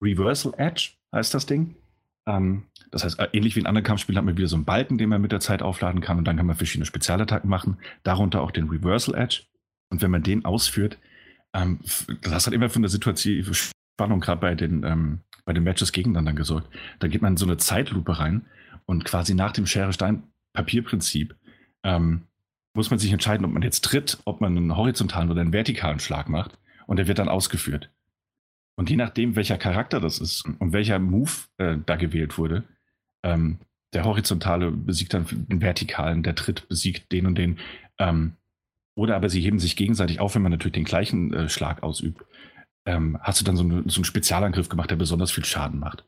Reversal 0.01 0.53
Edge 0.57 0.91
heißt 1.13 1.33
das 1.33 1.45
Ding. 1.45 1.75
Ähm, 2.27 2.63
das 2.91 3.03
heißt, 3.03 3.19
äh, 3.19 3.27
ähnlich 3.33 3.55
wie 3.55 3.59
in 3.59 3.67
anderen 3.67 3.85
Kampfspielen 3.85 4.17
hat 4.17 4.25
man 4.25 4.37
wieder 4.37 4.47
so 4.47 4.55
einen 4.55 4.65
Balken, 4.65 4.97
den 4.97 5.09
man 5.09 5.21
mit 5.21 5.31
der 5.31 5.39
Zeit 5.39 5.61
aufladen 5.61 6.01
kann 6.01 6.17
und 6.17 6.25
dann 6.25 6.37
kann 6.37 6.45
man 6.45 6.55
verschiedene 6.55 6.85
Spezialattacken 6.85 7.49
machen, 7.49 7.77
darunter 8.03 8.41
auch 8.41 8.51
den 8.51 8.69
Reversal 8.69 9.15
Edge. 9.15 9.43
Und 9.89 10.01
wenn 10.01 10.11
man 10.11 10.23
den 10.23 10.45
ausführt, 10.45 10.97
ähm, 11.53 11.79
das 12.21 12.47
hat 12.47 12.53
immer 12.53 12.69
von 12.69 12.81
der 12.81 12.89
Situation 12.89 13.53
Spannung, 13.53 14.19
gerade 14.19 14.41
bei 14.41 14.55
den 14.55 14.83
ähm, 14.83 15.19
bei 15.45 15.53
den 15.53 15.63
Matches 15.63 15.91
gegeneinander 15.91 16.33
gesorgt. 16.33 16.67
Da 16.99 17.07
geht 17.07 17.21
man 17.21 17.33
in 17.33 17.37
so 17.37 17.45
eine 17.45 17.57
Zeitlupe 17.57 18.19
rein 18.19 18.45
und 18.85 19.05
quasi 19.05 19.35
nach 19.35 19.51
dem 19.51 19.65
Schere-Stein-Papier-Prinzip 19.65 21.35
ähm, 21.83 22.23
muss 22.73 22.89
man 22.89 22.99
sich 22.99 23.11
entscheiden, 23.11 23.45
ob 23.45 23.51
man 23.51 23.61
jetzt 23.61 23.83
tritt, 23.83 24.17
ob 24.25 24.41
man 24.41 24.57
einen 24.57 24.75
horizontalen 24.75 25.31
oder 25.31 25.41
einen 25.41 25.53
vertikalen 25.53 25.99
Schlag 25.99 26.27
macht 26.27 26.57
und 26.87 26.97
der 26.97 27.07
wird 27.07 27.19
dann 27.19 27.29
ausgeführt. 27.29 27.89
Und 28.75 28.89
je 28.89 28.97
nachdem, 28.97 29.35
welcher 29.35 29.57
Charakter 29.57 29.99
das 29.99 30.19
ist 30.19 30.45
und 30.59 30.73
welcher 30.73 30.99
Move 30.99 31.31
äh, 31.57 31.77
da 31.85 31.95
gewählt 31.95 32.37
wurde, 32.37 32.63
ähm, 33.23 33.59
der 33.93 34.03
horizontale 34.03 34.71
besiegt 34.71 35.13
dann 35.13 35.25
den 35.29 35.61
vertikalen, 35.61 36.21
der 36.21 36.35
Tritt 36.35 36.67
besiegt 36.67 37.11
den 37.11 37.25
und 37.25 37.37
den. 37.37 37.59
Ähm, 37.97 38.33
oder 38.97 39.15
aber 39.15 39.29
sie 39.29 39.41
heben 39.41 39.59
sich 39.59 39.75
gegenseitig 39.75 40.19
auf, 40.19 40.35
wenn 40.35 40.41
man 40.41 40.51
natürlich 40.51 40.73
den 40.73 40.83
gleichen 40.83 41.33
äh, 41.33 41.49
Schlag 41.49 41.83
ausübt. 41.83 42.25
Ähm, 42.85 43.17
hast 43.21 43.39
du 43.39 43.45
dann 43.45 43.55
so, 43.55 43.63
eine, 43.63 43.83
so, 43.87 43.97
einen 43.97 44.05
Spezialangriff 44.05 44.69
gemacht, 44.69 44.91
der 44.91 44.97
besonders 44.97 45.31
viel 45.31 45.45
Schaden 45.45 45.79
macht. 45.79 46.05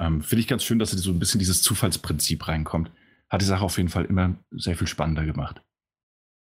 Ähm, 0.00 0.20
Finde 0.20 0.40
ich 0.40 0.48
ganz 0.48 0.64
schön, 0.64 0.78
dass 0.78 0.90
so 0.90 1.10
ein 1.10 1.18
bisschen 1.18 1.38
dieses 1.38 1.62
Zufallsprinzip 1.62 2.46
reinkommt. 2.48 2.90
Hat 3.28 3.40
die 3.40 3.46
Sache 3.46 3.64
auf 3.64 3.76
jeden 3.76 3.88
Fall 3.88 4.04
immer 4.04 4.34
sehr 4.50 4.76
viel 4.76 4.86
spannender 4.86 5.24
gemacht. 5.24 5.62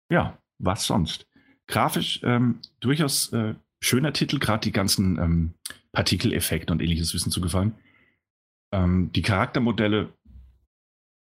Ja, 0.10 0.38
was 0.58 0.86
sonst? 0.86 1.28
Grafisch 1.68 2.22
ähm, 2.24 2.60
durchaus 2.80 3.34
äh, 3.34 3.56
schöner 3.82 4.14
Titel, 4.14 4.40
gerade 4.40 4.62
die 4.62 4.72
ganzen 4.72 5.18
ähm, 5.18 5.54
Partikeleffekte 5.92 6.72
und 6.72 6.82
ähnliches 6.82 7.14
Wissen 7.14 7.32
zu 7.32 7.42
gefallen. 7.42 7.74
Ähm, 8.72 9.12
die 9.14 9.22
Charaktermodelle 9.22 10.14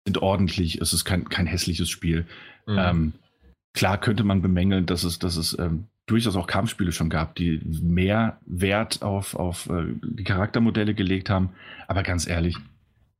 sind 0.05 0.21
ordentlich, 0.21 0.79
es 0.81 0.93
ist 0.93 1.05
kein, 1.05 1.27
kein 1.29 1.47
hässliches 1.47 1.89
Spiel. 1.89 2.27
Mhm. 2.67 2.77
Ähm, 2.77 3.13
klar 3.73 3.99
könnte 3.99 4.23
man 4.23 4.41
bemängeln, 4.41 4.85
dass 4.85 5.03
es, 5.03 5.19
dass 5.19 5.37
es 5.37 5.57
ähm, 5.57 5.85
durchaus 6.05 6.35
auch 6.35 6.47
Kampfspiele 6.47 6.91
schon 6.91 7.09
gab, 7.09 7.35
die 7.35 7.61
mehr 7.63 8.39
Wert 8.45 9.01
auf, 9.01 9.35
auf 9.35 9.69
äh, 9.69 9.85
die 10.01 10.23
Charaktermodelle 10.23 10.93
gelegt 10.93 11.29
haben. 11.29 11.51
Aber 11.87 12.03
ganz 12.03 12.27
ehrlich, 12.27 12.57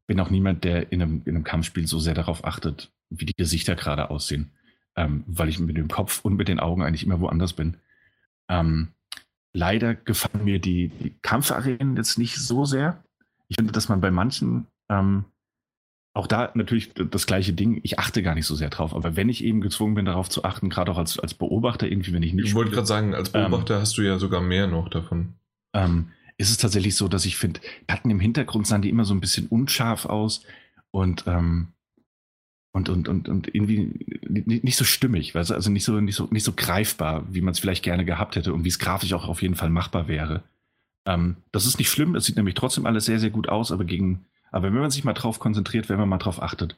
bin 0.08 0.20
auch 0.20 0.32
niemand, 0.32 0.64
der 0.64 0.92
in 0.92 1.02
einem, 1.02 1.22
in 1.26 1.36
einem 1.36 1.44
Kampfspiel 1.44 1.88
so 1.88 2.00
sehr 2.00 2.16
darauf 2.16 2.46
achtet, 2.46 2.92
wie 3.10 3.26
die 3.26 3.36
Gesichter 3.38 3.76
gerade 3.76 4.10
aussehen. 4.10 4.52
Ähm, 4.96 5.24
weil 5.28 5.50
ich 5.50 5.60
mit 5.60 5.78
dem 5.78 5.88
Kopf 5.88 6.26
und 6.26 6.36
mit 6.36 6.48
den 6.48 6.60
Augen 6.60 6.82
eigentlich 6.82 7.04
immer 7.04 7.20
woanders 7.20 7.54
bin. 7.54 7.78
Ähm, 8.50 8.90
leider 9.60 9.94
gefallen 9.94 10.46
mir 10.46 10.60
die, 10.60 10.88
die 10.88 11.14
Kampfarenen 11.22 11.98
jetzt 11.98 12.18
nicht 12.18 12.38
so 12.38 12.66
sehr. 12.66 13.04
Ich 13.50 13.58
finde, 13.58 13.74
dass 13.74 13.90
man 13.90 14.00
bei 14.00 14.10
manchen 14.10 14.68
ähm, 14.90 15.26
auch 16.14 16.28
da 16.28 16.52
natürlich 16.56 16.92
das 16.94 17.28
gleiche 17.28 17.54
Ding, 17.54 17.80
ich 17.84 18.00
achte 18.00 18.24
gar 18.24 18.36
nicht 18.36 18.46
so 18.46 18.56
sehr 18.56 18.70
drauf, 18.70 18.96
aber 18.96 19.16
wenn 19.16 19.30
ich 19.30 19.44
eben 19.44 19.62
gezwungen 19.62 19.96
bin, 19.96 20.06
darauf 20.06 20.30
zu 20.30 20.44
achten, 20.44 20.70
gerade 20.70 20.92
auch 20.92 20.98
als, 20.98 21.20
als 21.20 21.34
Beobachter, 21.34 21.88
irgendwie, 21.88 22.14
wenn 22.14 22.24
ich 22.24 22.34
nicht. 22.34 22.48
Ich 22.48 22.56
wollte 22.56 22.72
gerade 22.72 22.88
sagen, 22.88 23.14
als 23.14 23.30
Beobachter 23.30 23.76
ähm, 23.76 23.82
hast 23.82 23.98
du 23.98 24.02
ja 24.02 24.18
sogar 24.18 24.42
mehr 24.42 24.68
noch 24.68 24.90
davon. 24.90 25.34
Ähm, 25.74 26.12
ist 26.38 26.50
es 26.50 26.58
tatsächlich 26.58 26.96
so, 26.96 27.08
dass 27.08 27.26
ich 27.26 27.38
finde, 27.38 27.60
Patten 27.86 28.10
im 28.10 28.20
Hintergrund 28.20 28.66
sahen 28.66 28.82
die 28.82 28.90
immer 28.90 29.06
so 29.06 29.14
ein 29.14 29.22
bisschen 29.22 29.48
unscharf 29.48 30.06
aus 30.06 30.44
und, 30.92 31.26
ähm, 31.28 31.74
und, 32.88 32.90
und, 32.90 33.10
und, 33.10 33.30
und 33.30 33.54
irgendwie 33.54 33.92
nicht 34.46 34.78
so 34.78 34.86
stimmig, 34.86 35.36
weißt 35.36 35.50
du? 35.50 35.54
also 35.54 35.70
nicht 35.70 35.84
so, 35.84 36.00
nicht 36.00 36.16
so, 36.16 36.28
nicht 36.32 36.44
so 36.44 36.54
greifbar, 36.54 37.26
wie 37.34 37.42
man 37.42 37.52
es 37.52 37.60
vielleicht 37.60 37.84
gerne 37.84 38.06
gehabt 38.06 38.36
hätte 38.36 38.54
und 38.54 38.64
wie 38.64 38.70
es 38.70 38.80
grafisch 38.80 39.14
auch 39.14 39.28
auf 39.28 39.42
jeden 39.42 39.56
Fall 39.56 39.70
machbar 39.70 40.08
wäre. 40.08 40.44
Ähm, 41.06 41.38
das 41.52 41.66
ist 41.66 41.78
nicht 41.78 41.90
schlimm, 41.90 42.16
es 42.16 42.26
sieht 42.26 42.38
nämlich 42.38 42.56
trotzdem 42.56 42.86
alles 42.86 43.06
sehr, 43.06 43.20
sehr 43.20 43.32
gut 43.32 43.50
aus, 43.50 43.72
aber 43.72 43.84
gegen, 43.84 44.26
aber 44.52 44.68
wenn 44.68 44.80
man 44.80 44.92
sich 44.92 45.04
mal 45.04 45.14
drauf 45.14 45.40
konzentriert, 45.40 45.90
wenn 45.90 46.00
man 46.00 46.10
mal 46.10 46.18
drauf 46.18 46.42
achtet, 46.42 46.78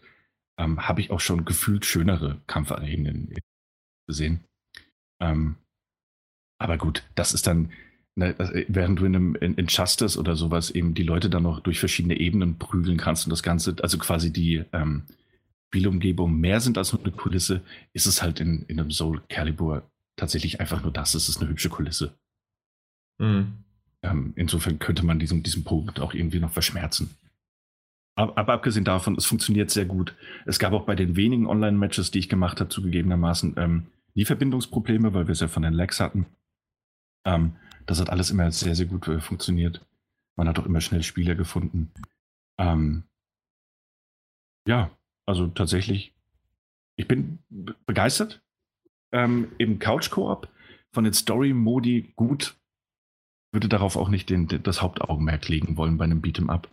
ähm, 0.58 0.88
habe 0.88 1.02
ich 1.02 1.12
auch 1.12 1.20
schon 1.20 1.46
gefühlt 1.46 1.86
schönere 1.86 2.42
Kampfarenen 2.48 3.34
gesehen. 4.08 4.44
Ähm, 5.22 5.56
aber 6.60 6.78
gut, 6.78 7.04
das 7.16 7.34
ist 7.34 7.48
dann, 7.48 7.72
ne, 8.16 8.36
während 8.68 9.00
du 9.00 9.06
in 9.06 9.16
einem 9.16 9.36
in, 9.36 9.56
in 9.56 9.68
Justice 9.68 10.20
oder 10.20 10.36
sowas 10.36 10.72
eben 10.72 10.94
die 10.94 11.04
Leute 11.04 11.30
dann 11.30 11.44
noch 11.44 11.60
durch 11.60 11.80
verschiedene 11.80 12.20
Ebenen 12.20 12.58
prügeln 12.58 12.98
kannst 12.98 13.26
und 13.26 13.32
das 13.32 13.44
Ganze, 13.44 13.76
also 13.82 13.98
quasi 13.98 14.34
die 14.34 14.64
ähm, 14.74 15.04
Spielumgebung 15.72 16.38
mehr 16.38 16.60
sind 16.60 16.78
als 16.78 16.92
nur 16.92 17.02
eine 17.02 17.14
Kulisse, 17.14 17.62
ist 17.94 18.06
es 18.06 18.22
halt 18.22 18.42
in, 18.42 18.64
in 18.64 18.78
einem 18.78 18.92
Soul 18.92 19.22
Calibur 19.30 19.90
tatsächlich 20.18 20.60
einfach 20.60 20.84
nur 20.84 20.92
das. 20.92 21.16
Es 21.16 21.30
ist 21.30 21.40
eine 21.40 21.50
hübsche 21.50 21.70
Kulisse. 21.70 22.14
Mhm. 23.20 23.54
Ähm, 24.04 24.34
insofern 24.36 24.80
könnte 24.80 25.06
man 25.06 25.18
diesen, 25.18 25.44
diesen 25.44 25.64
Punkt 25.64 26.02
auch 26.02 26.14
irgendwie 26.14 26.42
noch 26.42 26.52
verschmerzen. 26.52 27.16
Aber, 28.16 28.38
aber, 28.38 28.52
abgesehen 28.52 28.84
davon, 28.84 29.16
es 29.16 29.26
funktioniert 29.26 29.72
sehr 29.72 29.86
gut. 29.86 30.14
Es 30.46 30.60
gab 30.60 30.74
auch 30.74 30.86
bei 30.86 30.96
den 30.96 31.16
wenigen 31.16 31.48
Online-Matches, 31.48 32.12
die 32.12 32.20
ich 32.20 32.28
gemacht 32.28 32.60
habe, 32.60 32.70
zugegebenermaßen 32.70 33.56
ähm, 33.58 33.88
Verbindungsprobleme, 34.26 35.14
weil 35.14 35.28
wir 35.28 35.32
es 35.32 35.40
ja 35.40 35.48
von 35.48 35.64
den 35.64 35.72
Lags 35.72 36.02
hatten. 36.02 36.26
Ähm, 37.26 37.56
das 37.86 38.02
hat 38.02 38.10
alles 38.10 38.30
immer 38.30 38.52
sehr, 38.52 38.76
sehr 38.76 38.88
gut 38.88 39.08
äh, 39.08 39.22
funktioniert. 39.22 39.86
Man 40.36 40.50
hat 40.50 40.60
auch 40.60 40.66
immer 40.66 40.82
schnell 40.82 41.04
Spieler 41.04 41.36
gefunden. 41.36 41.94
Ähm, 42.60 43.04
ja, 44.68 44.92
also 45.26 45.48
tatsächlich, 45.48 46.14
ich 46.96 47.08
bin 47.08 47.40
begeistert. 47.86 48.42
Ähm, 49.12 49.52
Im 49.58 49.80
Couch-Koop 49.80 50.48
von 50.92 51.04
den 51.04 51.14
Story-Modi 51.14 52.14
gut, 52.16 52.56
würde 53.52 53.68
darauf 53.68 53.96
auch 53.98 54.10
nicht 54.10 54.30
den, 54.30 54.48
das 54.48 54.82
Hauptaugenmerk 54.82 55.48
legen 55.50 55.78
wollen 55.78 55.98
bei 55.98 56.06
einem 56.06 56.22
Beat'em-up. 56.22 56.70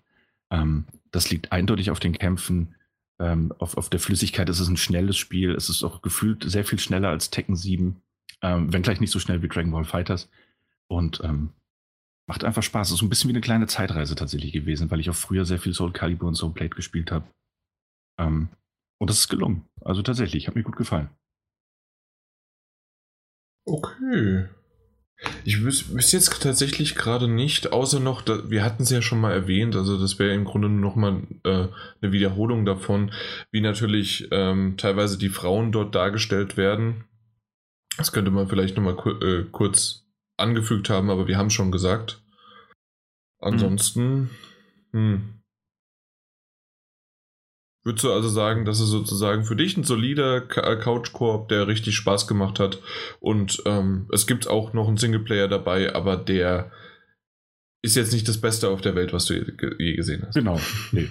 Ähm, 0.51 0.85
das 1.11 1.31
liegt 1.31 1.53
eindeutig 1.53 1.91
auf 1.91 2.01
den 2.01 2.13
Kämpfen, 2.13 2.75
ähm, 3.19 3.53
auf, 3.59 3.77
auf 3.77 3.91
der 3.91 4.01
Flüssigkeit. 4.01 4.49
Es 4.49 4.61
ist 4.61 4.69
ein 4.69 4.77
schnelles 4.77 5.17
Spiel. 5.17 5.53
Es 5.53 5.69
ist 5.69 5.83
auch 5.83 6.03
gefühlt 6.03 6.45
sehr 6.49 6.65
viel 6.65 6.79
schneller 6.79 7.09
als 7.09 7.31
Tekken 7.31 7.57
7, 7.57 7.97
ähm, 8.43 8.73
wenngleich 8.73 9.01
nicht 9.01 9.11
so 9.11 9.19
schnell 9.19 9.43
wie 9.43 9.49
Dragon 9.49 9.73
Ball 9.73 9.85
Fighters. 9.85 10.31
Und 10.87 11.21
ähm, 11.25 11.51
macht 12.27 12.45
einfach 12.45 12.63
Spaß. 12.63 12.89
Es 12.89 12.95
ist 12.97 13.03
ein 13.03 13.09
bisschen 13.09 13.29
wie 13.29 13.35
eine 13.35 13.41
kleine 13.41 13.67
Zeitreise 13.67 14.15
tatsächlich 14.15 14.53
gewesen, 14.53 14.91
weil 14.91 15.01
ich 15.01 15.11
auch 15.11 15.17
früher 15.17 15.45
sehr 15.45 15.59
viel 15.59 15.75
Soul 15.75 15.93
Calibur 15.93 16.29
und 16.29 16.35
Soul 16.35 16.53
Blade 16.53 16.71
gespielt 16.71 17.11
habe. 17.11 17.25
Ähm, 18.19 18.49
und 18.99 19.11
das 19.11 19.19
ist 19.19 19.29
gelungen. 19.29 19.65
Also 19.81 20.03
tatsächlich, 20.03 20.49
hat 20.49 20.55
mir 20.55 20.63
gut 20.63 20.77
gefallen. 20.77 21.09
Okay. 23.65 24.49
Ich 25.45 25.63
wüsste 25.63 26.17
jetzt 26.17 26.43
tatsächlich 26.43 26.95
gerade 26.95 27.27
nicht, 27.27 27.73
außer 27.73 27.99
noch, 27.99 28.25
wir 28.27 28.63
hatten 28.63 28.85
es 28.85 28.91
ja 28.91 29.03
schon 29.03 29.21
mal 29.21 29.33
erwähnt, 29.33 29.75
also 29.75 29.99
das 29.99 30.19
wäre 30.21 30.33
im 30.33 30.45
Grunde 30.45 30.69
nur 30.69 30.81
nochmal 30.81 31.23
äh, 31.45 31.67
eine 32.01 32.13
Wiederholung 32.13 32.65
davon, 32.65 33.11
wie 33.51 33.61
natürlich 33.61 34.29
ähm, 34.31 34.77
teilweise 34.77 35.19
die 35.19 35.29
Frauen 35.29 35.73
dort 35.73 35.95
dargestellt 35.95 36.57
werden. 36.57 37.05
Das 37.97 38.13
könnte 38.13 38.31
man 38.31 38.49
vielleicht 38.49 38.77
nochmal 38.77 38.95
ku 38.95 39.11
äh, 39.11 39.45
kurz 39.51 40.07
angefügt 40.37 40.89
haben, 40.89 41.11
aber 41.11 41.27
wir 41.27 41.37
haben 41.37 41.49
es 41.49 41.55
schon 41.55 41.73
gesagt. 41.73 42.23
Ansonsten, 43.41 44.31
hm. 44.93 45.11
Hm. 45.11 45.38
Würdest 47.85 48.05
du 48.05 48.13
also 48.13 48.29
sagen, 48.29 48.65
dass 48.65 48.81
es 48.81 48.89
sozusagen 48.89 49.45
für 49.45 49.57
dich 49.57 49.77
ein 49.77 49.85
solider 49.85 50.37
äh, 50.57 50.77
Couch-Koop, 50.77 51.49
der 51.49 51.69
richtig 51.69 51.97
Spaß 51.97 52.27
gemacht 52.27 52.59
hat 52.59 52.81
und 53.21 53.63
ähm, 53.67 54.09
es 54.13 54.27
gibt 54.27 54.49
auch 54.49 54.73
noch 54.73 54.89
einen 54.89 54.97
Singleplayer 54.97 55.49
dabei, 55.49 55.95
aber 55.95 56.17
der 56.17 56.71
ist 57.81 57.97
jetzt 57.97 58.13
nicht 58.13 58.27
das 58.29 58.41
Beste 58.41 58.69
auf 58.69 58.81
der 58.81 58.95
Welt, 58.95 59.13
was 59.13 59.27
du 59.27 59.35
je, 59.35 59.95
gesehen 59.95 60.25
hast. 60.27 60.35
Genau. 60.35 60.61
Nee, 60.93 61.09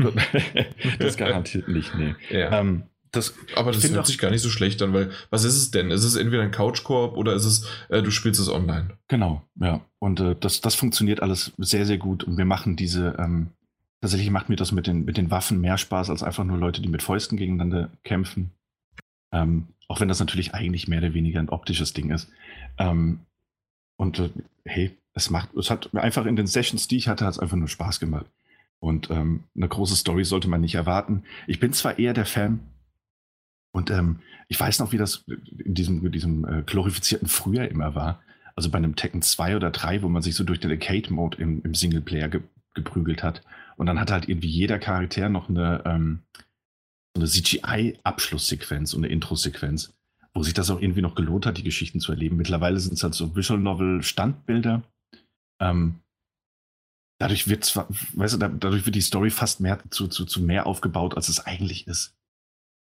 das 1.00 1.18
garantiert 1.18 1.68
nicht, 1.70 1.96
nee. 1.96 2.16
Ja. 2.30 2.60
Ähm, 2.60 2.84
das, 3.12 3.34
aber 3.56 3.72
das 3.72 3.90
hört 3.90 4.06
sich 4.06 4.18
gar 4.18 4.32
nicht 4.32 4.42
so 4.42 4.50
schlecht 4.50 4.82
an, 4.82 4.94
weil 4.94 5.12
was 5.30 5.46
ist 5.46 5.56
es 5.56 5.72
denn? 5.72 5.92
Ist 5.92 6.04
es 6.04 6.16
entweder 6.16 6.44
ein 6.44 6.52
Couch-Koop 6.52 7.16
oder 7.16 7.34
ist 7.34 7.46
es, 7.46 7.68
äh, 7.90 8.04
du 8.04 8.12
spielst 8.12 8.40
es 8.40 8.50
online? 8.50 8.98
Genau, 9.08 9.42
ja. 9.56 9.82
Und 10.00 10.20
äh, 10.20 10.36
das, 10.38 10.60
das 10.60 10.76
funktioniert 10.76 11.22
alles 11.22 11.54
sehr, 11.58 11.86
sehr 11.86 11.98
gut 11.98 12.26
und 12.26 12.38
wir 12.38 12.46
machen 12.46 12.76
diese, 12.76 13.16
ähm, 13.18 13.52
Tatsächlich 14.02 14.30
macht 14.30 14.50
mir 14.50 14.56
das 14.56 14.72
mit 14.72 14.88
den, 14.88 15.06
mit 15.06 15.18
den 15.18 15.32
Waffen 15.32 15.60
mehr 15.60 15.78
Spaß 15.78 16.10
als 16.10 16.24
einfach 16.24 16.44
nur 16.44 16.58
Leute, 16.58 16.82
die 16.82 16.90
mit 16.90 17.02
Fäusten 17.02 17.38
gegeneinander 17.38 17.90
kämpfen. 18.04 18.52
Ähm, 19.32 19.70
auch 19.88 20.00
wenn 20.00 20.08
das 20.08 20.20
natürlich 20.20 20.54
eigentlich 20.54 20.88
mehr 20.88 21.00
oder 21.00 21.14
weniger 21.14 21.40
ein 21.40 21.50
optisches 21.50 21.94
Ding 21.94 22.12
ist. 22.12 22.30
Ähm, 22.78 23.22
und 23.98 24.20
äh, 24.20 24.30
hey, 24.66 24.98
es 25.14 25.30
macht, 25.30 25.54
es 25.56 25.72
hat 25.72 25.94
einfach 25.96 26.26
in 26.26 26.36
den 26.36 26.48
Sessions, 26.48 26.88
die 26.88 26.98
ich 26.98 27.08
hatte, 27.08 27.26
hat 27.26 27.34
es 27.34 27.40
einfach 27.40 27.58
nur 27.58 27.68
Spaß 27.68 28.00
gemacht. 28.00 28.28
Und 28.80 29.10
ähm, 29.10 29.46
eine 29.56 29.68
große 29.68 29.96
Story 29.96 30.24
sollte 30.24 30.48
man 30.48 30.62
nicht 30.62 30.76
erwarten. 30.76 31.24
Ich 31.48 31.60
bin 31.60 31.74
zwar 31.74 31.98
eher 31.98 32.14
der 32.14 32.28
Fan, 32.28 32.60
und 33.78 33.92
ähm, 33.92 34.22
ich 34.48 34.60
weiß 34.60 34.80
noch, 34.80 34.92
wie 34.92 34.98
das 34.98 35.24
in 35.64 35.76
diesem, 35.76 36.04
in 36.04 36.12
diesem 36.12 36.46
äh, 36.46 36.64
glorifizierten 36.64 37.28
Frühjahr 37.28 37.68
immer 37.68 37.94
war. 37.94 38.24
Also 38.56 38.72
bei 38.72 38.80
einem 38.80 38.96
Tekken 38.96 39.22
2 39.22 39.56
oder 39.56 39.70
3, 39.70 40.02
wo 40.02 40.10
man 40.10 40.24
sich 40.24 40.34
so 40.34 40.44
durch 40.44 40.60
den 40.60 40.72
Arcade-Mode 40.72 41.38
im, 41.40 41.62
im 41.64 41.76
Singleplayer 41.76 42.28
ge 42.28 42.42
geprügelt 42.74 43.22
hat. 43.22 43.44
Und 43.78 43.86
dann 43.86 44.00
hat 44.00 44.12
halt 44.12 44.28
irgendwie 44.28 44.50
jeder 44.50 44.80
Charakter 44.80 45.30
noch 45.30 45.50
eine, 45.50 45.84
ähm, 45.86 46.24
eine 47.16 47.26
CGI-Abschlusssequenz 47.26 48.94
und 48.94 49.04
eine 49.04 49.14
Intro-Sequenz, 49.14 49.94
wo 50.34 50.44
sich 50.44 50.54
das 50.54 50.70
auch 50.70 50.82
irgendwie 50.82 51.02
noch 51.02 51.16
gelohnt 51.16 51.46
hat, 51.46 51.58
die 51.58 51.64
Geschichten 51.64 52.00
zu 52.00 52.12
erleben. 52.12 52.38
Mittlerweile 52.38 52.80
sind 52.80 52.94
es 52.94 53.04
halt 53.04 53.14
so 53.14 53.36
Visual 53.36 53.60
Novel-Standbilder. 53.60 54.84
Ähm, 55.60 56.00
dadurch 57.20 57.48
wird 57.48 57.66
zwar, 57.66 57.88
weißt 58.14 58.36
du, 58.36 58.38
dadurch 58.38 58.86
wird 58.86 58.96
die 58.96 59.02
Story 59.02 59.30
fast 59.30 59.60
mehr 59.60 59.80
zu, 59.90 60.08
zu, 60.08 60.26
zu 60.26 60.42
mehr 60.42 60.66
aufgebaut, 60.66 61.16
als 61.16 61.30
es 61.30 61.46
eigentlich 61.46 61.88
ist. 61.88 62.16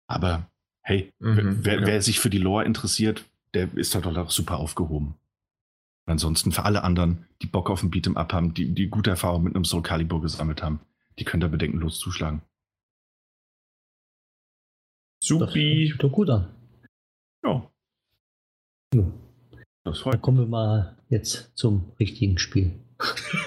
Aber 0.06 0.51
hey, 0.82 1.12
mhm, 1.19 1.65
wer, 1.65 1.81
ja. 1.81 1.86
wer, 1.86 2.02
sich 2.02 2.19
für 2.19 2.31
die 2.31 2.39
Lore 2.39 2.65
interessiert, 2.65 3.24
der 3.55 3.74
ist 3.77 3.94
halt 3.94 4.06
auch 4.06 4.31
super 4.31 4.59
aufgehoben. 4.59 5.15
Ansonsten 6.09 6.52
für 6.52 6.64
alle 6.64 6.85
anderen, 6.85 7.26
die 7.43 7.47
Bock 7.47 7.68
auf 7.68 7.82
ein 7.82 7.90
Beat'em 7.90 8.16
Up 8.16 8.32
haben, 8.32 8.55
die, 8.55 8.74
die 8.74 8.89
gute 8.89 9.10
Erfahrungen 9.10 9.44
mit 9.44 9.55
einem 9.55 9.66
Soul 9.66 9.82
Calibur 9.82 10.22
gesammelt 10.22 10.62
haben, 10.62 10.80
die 11.18 11.24
können 11.24 11.43
da 11.43 11.48
bedenkenlos 11.48 11.98
zuschlagen. 11.98 12.40
Supi. 15.22 15.90
Das 15.90 15.98
doch 15.98 16.12
gut 16.12 16.30
an. 16.30 16.48
Ja. 17.44 17.70
ja. 18.94 19.12
Das 19.85 19.98
freut 19.98 20.14
Dann 20.14 20.22
kommen 20.22 20.39
wir 20.39 20.47
mal 20.47 20.97
jetzt 21.10 21.52
zum 21.56 21.93
richtigen 22.01 22.39
Spiel. 22.39 22.80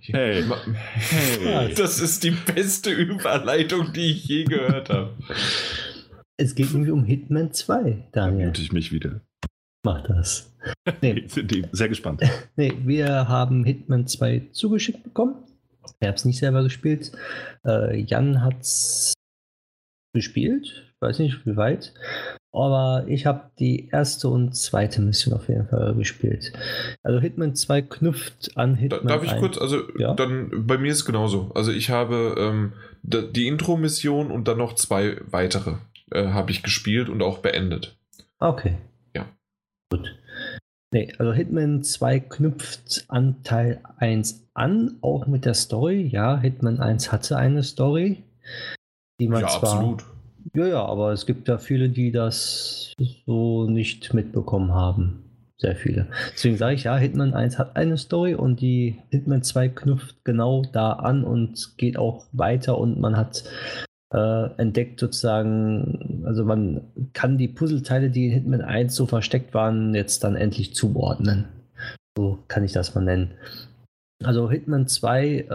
hey, 0.00 0.42
hey, 0.94 1.74
das 1.74 2.00
ist 2.00 2.24
die 2.24 2.32
beste 2.32 2.90
Überleitung, 2.90 3.92
die 3.92 4.12
ich 4.12 4.24
je 4.24 4.44
gehört 4.44 4.88
habe. 4.90 5.16
Es 6.38 6.54
geht 6.54 6.70
irgendwie 6.70 6.90
um 6.90 7.04
Hitman 7.04 7.52
2, 7.52 8.08
Daniel. 8.12 8.52
Da 8.52 8.60
ich 8.60 8.72
mich 8.72 8.90
wieder. 8.90 9.20
Mach 9.86 10.02
das. 10.02 10.52
Nee. 11.00 11.28
Sehr 11.70 11.88
gespannt. 11.88 12.20
Nee, 12.56 12.72
wir 12.84 13.28
haben 13.28 13.62
Hitman 13.62 14.08
2 14.08 14.48
zugeschickt 14.50 15.04
bekommen. 15.04 15.36
Ich 16.00 16.08
habe 16.08 16.16
es 16.16 16.24
nicht 16.24 16.40
selber 16.40 16.64
gespielt. 16.64 17.12
Äh, 17.64 18.00
Jan 18.00 18.42
hat 18.42 18.60
es 18.60 19.12
gespielt. 20.12 20.64
Ich 20.88 21.00
weiß 21.00 21.20
nicht, 21.20 21.46
wie 21.46 21.56
weit. 21.56 21.94
Aber 22.52 23.04
ich 23.06 23.26
habe 23.26 23.52
die 23.60 23.88
erste 23.90 24.26
und 24.26 24.56
zweite 24.56 25.00
Mission 25.02 25.34
auf 25.34 25.48
jeden 25.48 25.68
Fall 25.68 25.94
gespielt. 25.94 26.52
Also 27.04 27.20
Hitman 27.20 27.54
2 27.54 27.82
knüpft 27.82 28.56
an 28.56 28.74
Hitman 28.74 29.06
Darf 29.06 29.22
ich 29.22 29.30
1. 29.30 29.40
kurz, 29.40 29.56
also 29.56 29.82
ja? 29.98 30.14
dann 30.14 30.66
bei 30.66 30.78
mir 30.78 30.90
ist 30.90 30.98
es 30.98 31.04
genauso. 31.04 31.52
Also 31.54 31.70
ich 31.70 31.90
habe 31.90 32.34
ähm, 32.36 32.72
die 33.04 33.46
Intro-Mission 33.46 34.32
und 34.32 34.48
dann 34.48 34.58
noch 34.58 34.74
zwei 34.74 35.20
weitere 35.30 35.74
äh, 36.10 36.26
habe 36.26 36.50
ich 36.50 36.64
gespielt 36.64 37.08
und 37.08 37.22
auch 37.22 37.38
beendet. 37.38 37.96
Okay. 38.40 38.78
Gut. 39.90 40.18
Nee, 40.92 41.12
also 41.18 41.32
Hitman 41.32 41.82
2 41.82 42.20
knüpft 42.20 43.04
an 43.08 43.42
Teil 43.42 43.80
1 43.98 44.48
an, 44.54 44.96
auch 45.00 45.26
mit 45.26 45.44
der 45.44 45.54
Story. 45.54 46.06
Ja, 46.06 46.38
Hitman 46.38 46.80
1 46.80 47.12
hatte 47.12 47.36
eine 47.36 47.62
Story, 47.62 48.24
die 49.20 49.28
man 49.28 49.42
ja, 49.42 49.48
zwar 49.48 49.74
absolut. 49.74 50.04
Ja, 50.54 50.66
ja, 50.66 50.84
aber 50.84 51.12
es 51.12 51.26
gibt 51.26 51.48
ja 51.48 51.58
viele, 51.58 51.88
die 51.88 52.12
das 52.12 52.92
so 53.26 53.68
nicht 53.68 54.14
mitbekommen 54.14 54.72
haben. 54.72 55.22
Sehr 55.58 55.74
viele. 55.74 56.06
Deswegen 56.34 56.56
sage 56.58 56.74
ich 56.74 56.84
ja, 56.84 56.96
Hitman 56.96 57.34
1 57.34 57.58
hat 57.58 57.76
eine 57.76 57.96
Story 57.96 58.34
und 58.34 58.60
die 58.60 59.02
Hitman 59.10 59.42
2 59.42 59.68
knüpft 59.68 60.24
genau 60.24 60.62
da 60.72 60.92
an 60.92 61.24
und 61.24 61.78
geht 61.78 61.98
auch 61.98 62.26
weiter 62.32 62.78
und 62.78 63.00
man 63.00 63.16
hat 63.16 63.44
äh, 64.12 64.50
entdeckt 64.56 65.00
sozusagen, 65.00 66.22
also 66.24 66.44
man 66.44 66.82
kann 67.12 67.38
die 67.38 67.48
Puzzleteile, 67.48 68.10
die 68.10 68.26
in 68.26 68.32
Hitman 68.32 68.62
1 68.62 68.94
so 68.94 69.06
versteckt 69.06 69.54
waren, 69.54 69.94
jetzt 69.94 70.24
dann 70.24 70.36
endlich 70.36 70.74
zuordnen. 70.74 71.46
So 72.16 72.38
kann 72.48 72.64
ich 72.64 72.72
das 72.72 72.94
mal 72.94 73.02
nennen. 73.02 73.32
Also 74.24 74.50
Hitman 74.50 74.86
2 74.86 75.28
äh, 75.28 75.48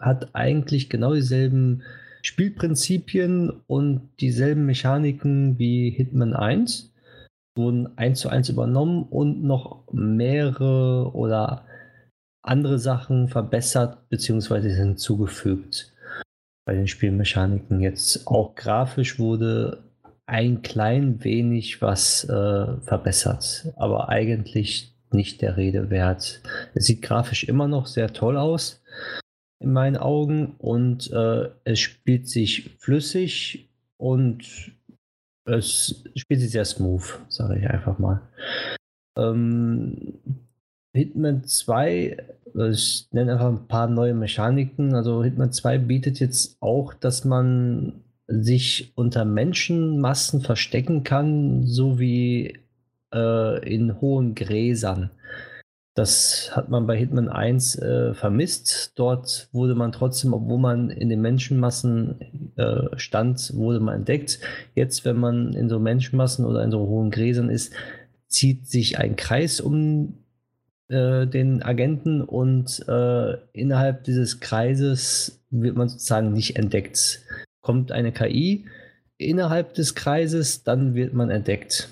hat 0.00 0.34
eigentlich 0.34 0.90
genau 0.90 1.14
dieselben 1.14 1.82
Spielprinzipien 2.22 3.50
und 3.66 4.08
dieselben 4.20 4.66
Mechaniken 4.66 5.58
wie 5.58 5.90
Hitman 5.90 6.34
1 6.34 6.92
wurden 7.56 7.98
eins 7.98 8.20
zu 8.20 8.28
eins 8.28 8.48
übernommen 8.48 9.02
und 9.04 9.42
noch 9.42 9.84
mehrere 9.92 11.12
oder 11.14 11.64
andere 12.42 12.78
Sachen 12.78 13.28
verbessert 13.28 14.08
bzw. 14.08 14.72
hinzugefügt 14.72 15.92
bei 16.68 16.74
den 16.74 16.86
Spielmechaniken. 16.86 17.80
Jetzt 17.80 18.26
auch 18.26 18.54
grafisch 18.54 19.18
wurde 19.18 19.84
ein 20.26 20.60
klein 20.60 21.24
wenig 21.24 21.80
was 21.80 22.24
äh, 22.24 22.76
verbessert, 22.82 23.72
aber 23.76 24.10
eigentlich 24.10 24.94
nicht 25.10 25.40
der 25.40 25.56
Rede 25.56 25.88
wert. 25.88 26.42
Es 26.74 26.84
sieht 26.84 27.00
grafisch 27.00 27.44
immer 27.44 27.68
noch 27.68 27.86
sehr 27.86 28.12
toll 28.12 28.36
aus 28.36 28.82
in 29.60 29.72
meinen 29.72 29.96
Augen 29.96 30.56
und 30.58 31.10
äh, 31.10 31.48
es 31.64 31.80
spielt 31.80 32.28
sich 32.28 32.76
flüssig 32.78 33.70
und 33.96 34.70
es 35.46 36.04
spielt 36.16 36.40
sich 36.40 36.50
sehr 36.50 36.66
smooth, 36.66 37.18
sage 37.30 37.60
ich 37.60 37.66
einfach 37.66 37.98
mal. 37.98 38.20
Ähm, 39.16 40.18
Hitman 40.94 41.44
2, 41.44 42.18
ich 42.70 43.08
nenne 43.12 43.32
einfach 43.32 43.48
ein 43.48 43.68
paar 43.68 43.88
neue 43.88 44.14
Mechaniken. 44.14 44.94
Also 44.94 45.22
Hitman 45.22 45.52
2 45.52 45.78
bietet 45.78 46.20
jetzt 46.20 46.56
auch, 46.60 46.94
dass 46.94 47.24
man 47.24 48.04
sich 48.26 48.92
unter 48.94 49.24
Menschenmassen 49.24 50.40
verstecken 50.40 51.02
kann, 51.02 51.66
so 51.66 51.98
wie 51.98 52.58
äh, 53.12 53.74
in 53.74 54.00
hohen 54.00 54.34
Gräsern. 54.34 55.10
Das 55.94 56.54
hat 56.54 56.68
man 56.68 56.86
bei 56.86 56.96
Hitman 56.96 57.28
1 57.28 57.76
äh, 57.76 58.14
vermisst. 58.14 58.92
Dort 58.94 59.48
wurde 59.50 59.74
man 59.74 59.90
trotzdem, 59.90 60.32
obwohl 60.32 60.58
man 60.58 60.90
in 60.90 61.08
den 61.08 61.20
Menschenmassen 61.20 62.52
äh, 62.56 62.96
stand, 62.96 63.52
wurde 63.56 63.80
man 63.80 63.96
entdeckt. 63.96 64.38
Jetzt, 64.76 65.04
wenn 65.04 65.16
man 65.16 65.54
in 65.54 65.68
so 65.68 65.80
Menschenmassen 65.80 66.44
oder 66.44 66.62
in 66.62 66.70
so 66.70 66.86
hohen 66.86 67.10
Gräsern 67.10 67.50
ist, 67.50 67.72
zieht 68.28 68.68
sich 68.68 68.98
ein 68.98 69.16
Kreis 69.16 69.60
um 69.60 70.14
äh, 70.88 71.26
den 71.26 71.62
Agenten 71.62 72.22
und 72.22 72.86
äh, 72.88 73.36
innerhalb 73.52 74.04
dieses 74.04 74.40
Kreises 74.40 75.44
wird 75.50 75.76
man 75.76 75.88
sozusagen 75.88 76.32
nicht 76.32 76.56
entdeckt. 76.56 77.22
Kommt 77.60 77.92
eine 77.92 78.12
KI 78.12 78.66
innerhalb 79.18 79.74
des 79.74 79.94
Kreises, 79.94 80.62
dann 80.62 80.94
wird 80.94 81.12
man 81.12 81.30
entdeckt. 81.30 81.88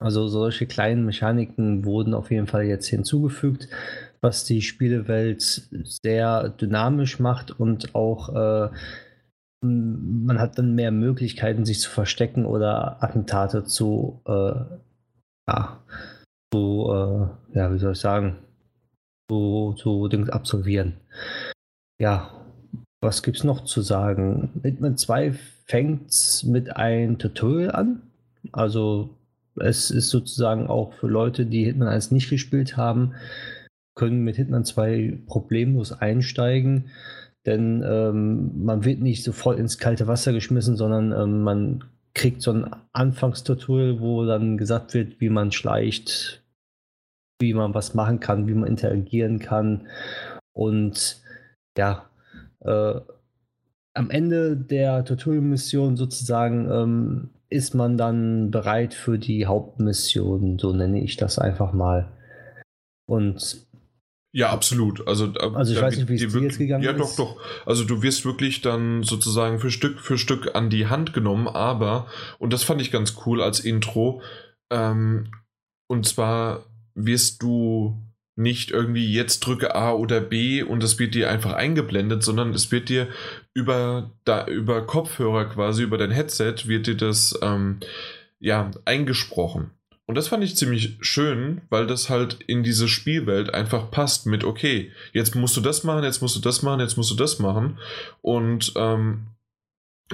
Also 0.00 0.26
solche 0.28 0.66
kleinen 0.66 1.04
Mechaniken 1.06 1.84
wurden 1.84 2.14
auf 2.14 2.30
jeden 2.30 2.46
Fall 2.46 2.64
jetzt 2.64 2.88
hinzugefügt, 2.88 3.68
was 4.20 4.44
die 4.44 4.60
Spielewelt 4.60 5.68
sehr 5.84 6.48
dynamisch 6.50 7.20
macht 7.20 7.58
und 7.58 7.94
auch 7.94 8.34
äh, 8.34 8.68
man 9.64 10.38
hat 10.38 10.58
dann 10.58 10.74
mehr 10.74 10.90
Möglichkeiten, 10.90 11.64
sich 11.64 11.80
zu 11.80 11.90
verstecken 11.90 12.44
oder 12.44 13.02
Attentate 13.02 13.64
zu, 13.64 14.20
äh, 14.26 14.54
ja, 15.48 15.82
zu, 16.54 16.86
äh, 16.88 17.58
ja, 17.58 17.72
wie 17.72 17.78
soll 17.78 17.92
ich 17.92 17.98
sagen, 17.98 18.36
zu, 19.28 19.74
zu 19.76 20.06
Dings 20.06 20.30
absolvieren. 20.30 20.94
Ja, 22.00 22.30
was 23.00 23.24
gibt 23.24 23.38
es 23.38 23.44
noch 23.44 23.64
zu 23.64 23.82
sagen? 23.82 24.60
Hitman 24.62 24.96
2 24.96 25.32
fängt 25.66 26.44
mit 26.44 26.76
einem 26.76 27.18
Tutorial 27.18 27.72
an. 27.72 28.02
Also 28.52 29.16
es 29.56 29.90
ist 29.90 30.10
sozusagen 30.10 30.68
auch 30.68 30.92
für 30.92 31.08
Leute, 31.08 31.44
die 31.44 31.64
Hitman 31.64 31.88
1 31.88 32.12
nicht 32.12 32.30
gespielt 32.30 32.76
haben, 32.76 33.14
können 33.96 34.22
mit 34.22 34.36
Hitman 34.36 34.64
2 34.64 35.22
problemlos 35.26 35.92
einsteigen, 35.92 36.90
denn 37.46 37.82
ähm, 37.84 38.64
man 38.64 38.84
wird 38.84 39.00
nicht 39.00 39.24
sofort 39.24 39.58
ins 39.58 39.78
kalte 39.78 40.06
Wasser 40.06 40.32
geschmissen, 40.32 40.76
sondern 40.76 41.10
ähm, 41.12 41.42
man 41.42 41.84
kriegt 42.14 42.42
so 42.42 42.52
ein 42.52 42.70
Anfangstutorial, 42.92 44.00
wo 44.00 44.24
dann 44.24 44.56
gesagt 44.56 44.94
wird, 44.94 45.20
wie 45.20 45.30
man 45.30 45.50
schleicht, 45.50 46.43
wie 47.40 47.54
man 47.54 47.74
was 47.74 47.94
machen 47.94 48.20
kann, 48.20 48.46
wie 48.46 48.54
man 48.54 48.68
interagieren 48.68 49.38
kann 49.38 49.88
und 50.52 51.22
ja, 51.76 52.08
äh, 52.60 53.00
am 53.94 54.10
Ende 54.10 54.56
der 54.56 55.04
Tutorial-Mission 55.04 55.96
sozusagen 55.96 56.70
ähm, 56.70 57.30
ist 57.48 57.74
man 57.74 57.96
dann 57.96 58.50
bereit 58.50 58.94
für 58.94 59.18
die 59.18 59.46
Hauptmission, 59.46 60.58
so 60.58 60.72
nenne 60.72 61.02
ich 61.02 61.16
das 61.16 61.38
einfach 61.38 61.72
mal. 61.72 62.12
Und 63.06 63.66
ja, 64.32 64.50
absolut. 64.50 65.06
Also, 65.06 65.26
also 65.26 65.72
ich 65.72 65.80
weiß 65.80 65.96
nicht, 65.96 66.08
wie 66.08 66.16
es 66.16 66.32
dir 66.32 66.42
jetzt 66.42 66.58
gegangen 66.58 66.82
ja, 66.82 66.90
ist. 66.90 66.98
Ja, 66.98 67.04
doch, 67.04 67.14
doch. 67.14 67.40
Also 67.66 67.84
du 67.84 68.02
wirst 68.02 68.24
wirklich 68.24 68.62
dann 68.62 69.04
sozusagen 69.04 69.60
für 69.60 69.70
Stück 69.70 70.00
für 70.00 70.18
Stück 70.18 70.56
an 70.56 70.70
die 70.70 70.88
Hand 70.88 71.12
genommen, 71.12 71.46
aber, 71.46 72.08
und 72.40 72.52
das 72.52 72.64
fand 72.64 72.80
ich 72.80 72.90
ganz 72.90 73.14
cool 73.24 73.40
als 73.40 73.60
Intro, 73.60 74.22
ähm, 74.72 75.30
und 75.86 76.04
zwar 76.06 76.64
wirst 76.94 77.42
du 77.42 78.00
nicht 78.36 78.72
irgendwie 78.72 79.12
jetzt 79.12 79.40
drücke 79.40 79.74
A 79.74 79.92
oder 79.92 80.20
B 80.20 80.62
und 80.62 80.82
es 80.82 80.98
wird 80.98 81.14
dir 81.14 81.30
einfach 81.30 81.52
eingeblendet, 81.52 82.22
sondern 82.24 82.52
es 82.52 82.72
wird 82.72 82.88
dir 82.88 83.08
über, 83.52 84.10
da, 84.24 84.46
über 84.46 84.86
Kopfhörer 84.86 85.44
quasi, 85.46 85.84
über 85.84 85.98
dein 85.98 86.10
Headset, 86.10 86.54
wird 86.66 86.86
dir 86.86 86.96
das 86.96 87.38
ähm, 87.42 87.78
ja 88.40 88.70
eingesprochen. 88.84 89.70
Und 90.06 90.16
das 90.16 90.28
fand 90.28 90.44
ich 90.44 90.56
ziemlich 90.56 90.98
schön, 91.00 91.62
weil 91.70 91.86
das 91.86 92.10
halt 92.10 92.42
in 92.46 92.62
diese 92.62 92.88
Spielwelt 92.88 93.54
einfach 93.54 93.90
passt 93.90 94.26
mit, 94.26 94.44
okay, 94.44 94.92
jetzt 95.12 95.34
musst 95.34 95.56
du 95.56 95.60
das 95.60 95.82
machen, 95.84 96.04
jetzt 96.04 96.20
musst 96.20 96.36
du 96.36 96.40
das 96.40 96.62
machen, 96.62 96.80
jetzt 96.80 96.96
musst 96.96 97.10
du 97.10 97.14
das 97.14 97.38
machen. 97.38 97.78
Und 98.20 98.72
ähm, 98.76 99.28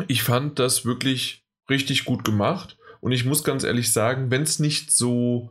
ich 0.07 0.23
fand 0.23 0.59
das 0.59 0.85
wirklich 0.85 1.45
richtig 1.69 2.05
gut 2.05 2.25
gemacht. 2.25 2.77
Und 3.01 3.13
ich 3.13 3.25
muss 3.25 3.43
ganz 3.43 3.65
ehrlich 3.65 3.93
sagen, 3.93 4.31
wenn 4.31 4.43
es 4.43 4.61
nicht 4.61 4.93
so 4.93 5.51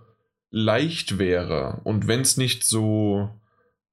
leicht 0.51 1.19
wäre 1.19 1.81
und 1.83 2.07
wenn 2.07 2.21
es 2.21 2.37
nicht 2.37 2.63
so 2.63 3.29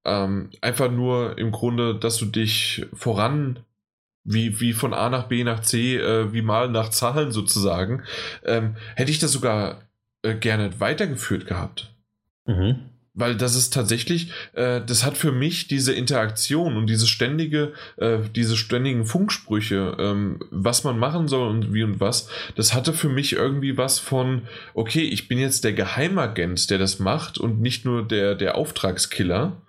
ähm, 0.05 0.49
einfach 0.61 0.89
nur 0.89 1.37
im 1.37 1.51
Grunde, 1.51 1.95
dass 1.95 2.17
du 2.17 2.25
dich 2.25 2.85
voran 2.93 3.59
wie, 4.23 4.59
wie 4.59 4.73
von 4.73 4.93
A 4.93 5.09
nach 5.09 5.27
B 5.27 5.43
nach 5.43 5.61
C, 5.61 5.97
äh, 5.97 6.33
wie 6.33 6.41
mal 6.41 6.69
nach 6.69 6.89
Zahlen 6.89 7.31
sozusagen, 7.31 8.03
ähm, 8.43 8.75
hätte 8.95 9.11
ich 9.11 9.19
das 9.19 9.31
sogar 9.31 9.81
äh, 10.21 10.35
gerne 10.35 10.79
weitergeführt 10.79 11.47
gehabt. 11.47 11.93
Mhm. 12.45 12.89
Weil 13.17 13.35
das 13.35 13.55
ist 13.55 13.73
tatsächlich, 13.73 14.31
äh, 14.53 14.79
das 14.85 15.03
hat 15.03 15.17
für 15.17 15.31
mich 15.31 15.67
diese 15.67 15.91
Interaktion 15.91 16.77
und 16.77 16.85
diese 16.87 17.07
ständige, 17.07 17.73
äh, 17.97 18.19
diese 18.35 18.55
ständigen 18.55 19.05
Funksprüche, 19.05 19.97
ähm, 19.99 20.39
was 20.51 20.83
man 20.83 20.99
machen 20.99 21.27
soll 21.27 21.49
und 21.49 21.73
wie 21.73 21.83
und 21.83 21.99
was, 21.99 22.29
das 22.55 22.75
hatte 22.75 22.93
für 22.93 23.09
mich 23.09 23.33
irgendwie 23.33 23.75
was 23.75 23.97
von, 23.97 24.43
okay, 24.75 25.01
ich 25.01 25.27
bin 25.27 25.39
jetzt 25.39 25.63
der 25.63 25.73
Geheimagent, 25.73 26.69
der 26.69 26.77
das 26.77 26.99
macht 26.99 27.39
und 27.39 27.59
nicht 27.59 27.85
nur 27.85 28.07
der, 28.07 28.35
der 28.35 28.55
Auftragskiller. 28.55 29.63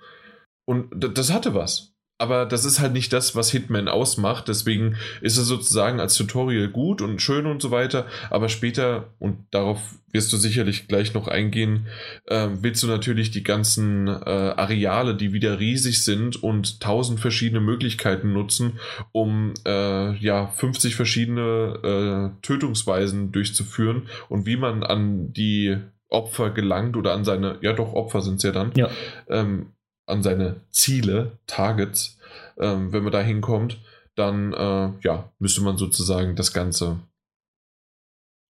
Und 0.66 0.90
das 0.98 1.32
hatte 1.32 1.54
was 1.54 1.97
aber 2.18 2.46
das 2.46 2.64
ist 2.64 2.80
halt 2.80 2.92
nicht 2.92 3.12
das, 3.12 3.36
was 3.36 3.50
Hitman 3.50 3.86
ausmacht. 3.86 4.48
Deswegen 4.48 4.96
ist 5.20 5.36
es 5.36 5.46
sozusagen 5.46 6.00
als 6.00 6.16
Tutorial 6.16 6.68
gut 6.68 7.00
und 7.00 7.22
schön 7.22 7.46
und 7.46 7.62
so 7.62 7.70
weiter. 7.70 8.06
Aber 8.28 8.48
später, 8.48 9.14
und 9.20 9.38
darauf 9.52 9.80
wirst 10.10 10.32
du 10.32 10.36
sicherlich 10.36 10.88
gleich 10.88 11.14
noch 11.14 11.28
eingehen, 11.28 11.86
äh, 12.26 12.48
willst 12.60 12.82
du 12.82 12.88
natürlich 12.88 13.30
die 13.30 13.44
ganzen 13.44 14.08
äh, 14.08 14.10
Areale, 14.10 15.14
die 15.14 15.32
wieder 15.32 15.60
riesig 15.60 16.04
sind 16.04 16.42
und 16.42 16.80
tausend 16.80 17.20
verschiedene 17.20 17.60
Möglichkeiten 17.60 18.32
nutzen, 18.32 18.80
um 19.12 19.54
äh, 19.64 20.16
ja 20.16 20.48
50 20.48 20.96
verschiedene 20.96 22.32
äh, 22.34 22.42
Tötungsweisen 22.42 23.30
durchzuführen 23.30 24.08
und 24.28 24.44
wie 24.44 24.56
man 24.56 24.82
an 24.82 25.32
die 25.32 25.76
Opfer 26.08 26.50
gelangt 26.50 26.96
oder 26.96 27.12
an 27.12 27.24
seine, 27.24 27.58
ja 27.60 27.74
doch, 27.74 27.92
Opfer 27.92 28.22
sind 28.22 28.36
es 28.36 28.42
ja 28.42 28.52
dann, 28.52 28.72
ja. 28.74 28.88
Ähm, 29.28 29.66
an 30.08 30.22
seine 30.22 30.56
Ziele, 30.70 31.38
Targets, 31.46 32.18
ähm, 32.58 32.92
wenn 32.92 33.02
man 33.02 33.12
da 33.12 33.20
hinkommt, 33.20 33.78
dann 34.16 34.52
äh, 34.52 34.90
ja, 35.02 35.30
müsste 35.38 35.62
man 35.62 35.76
sozusagen 35.76 36.34
das 36.34 36.52
Ganze. 36.52 36.98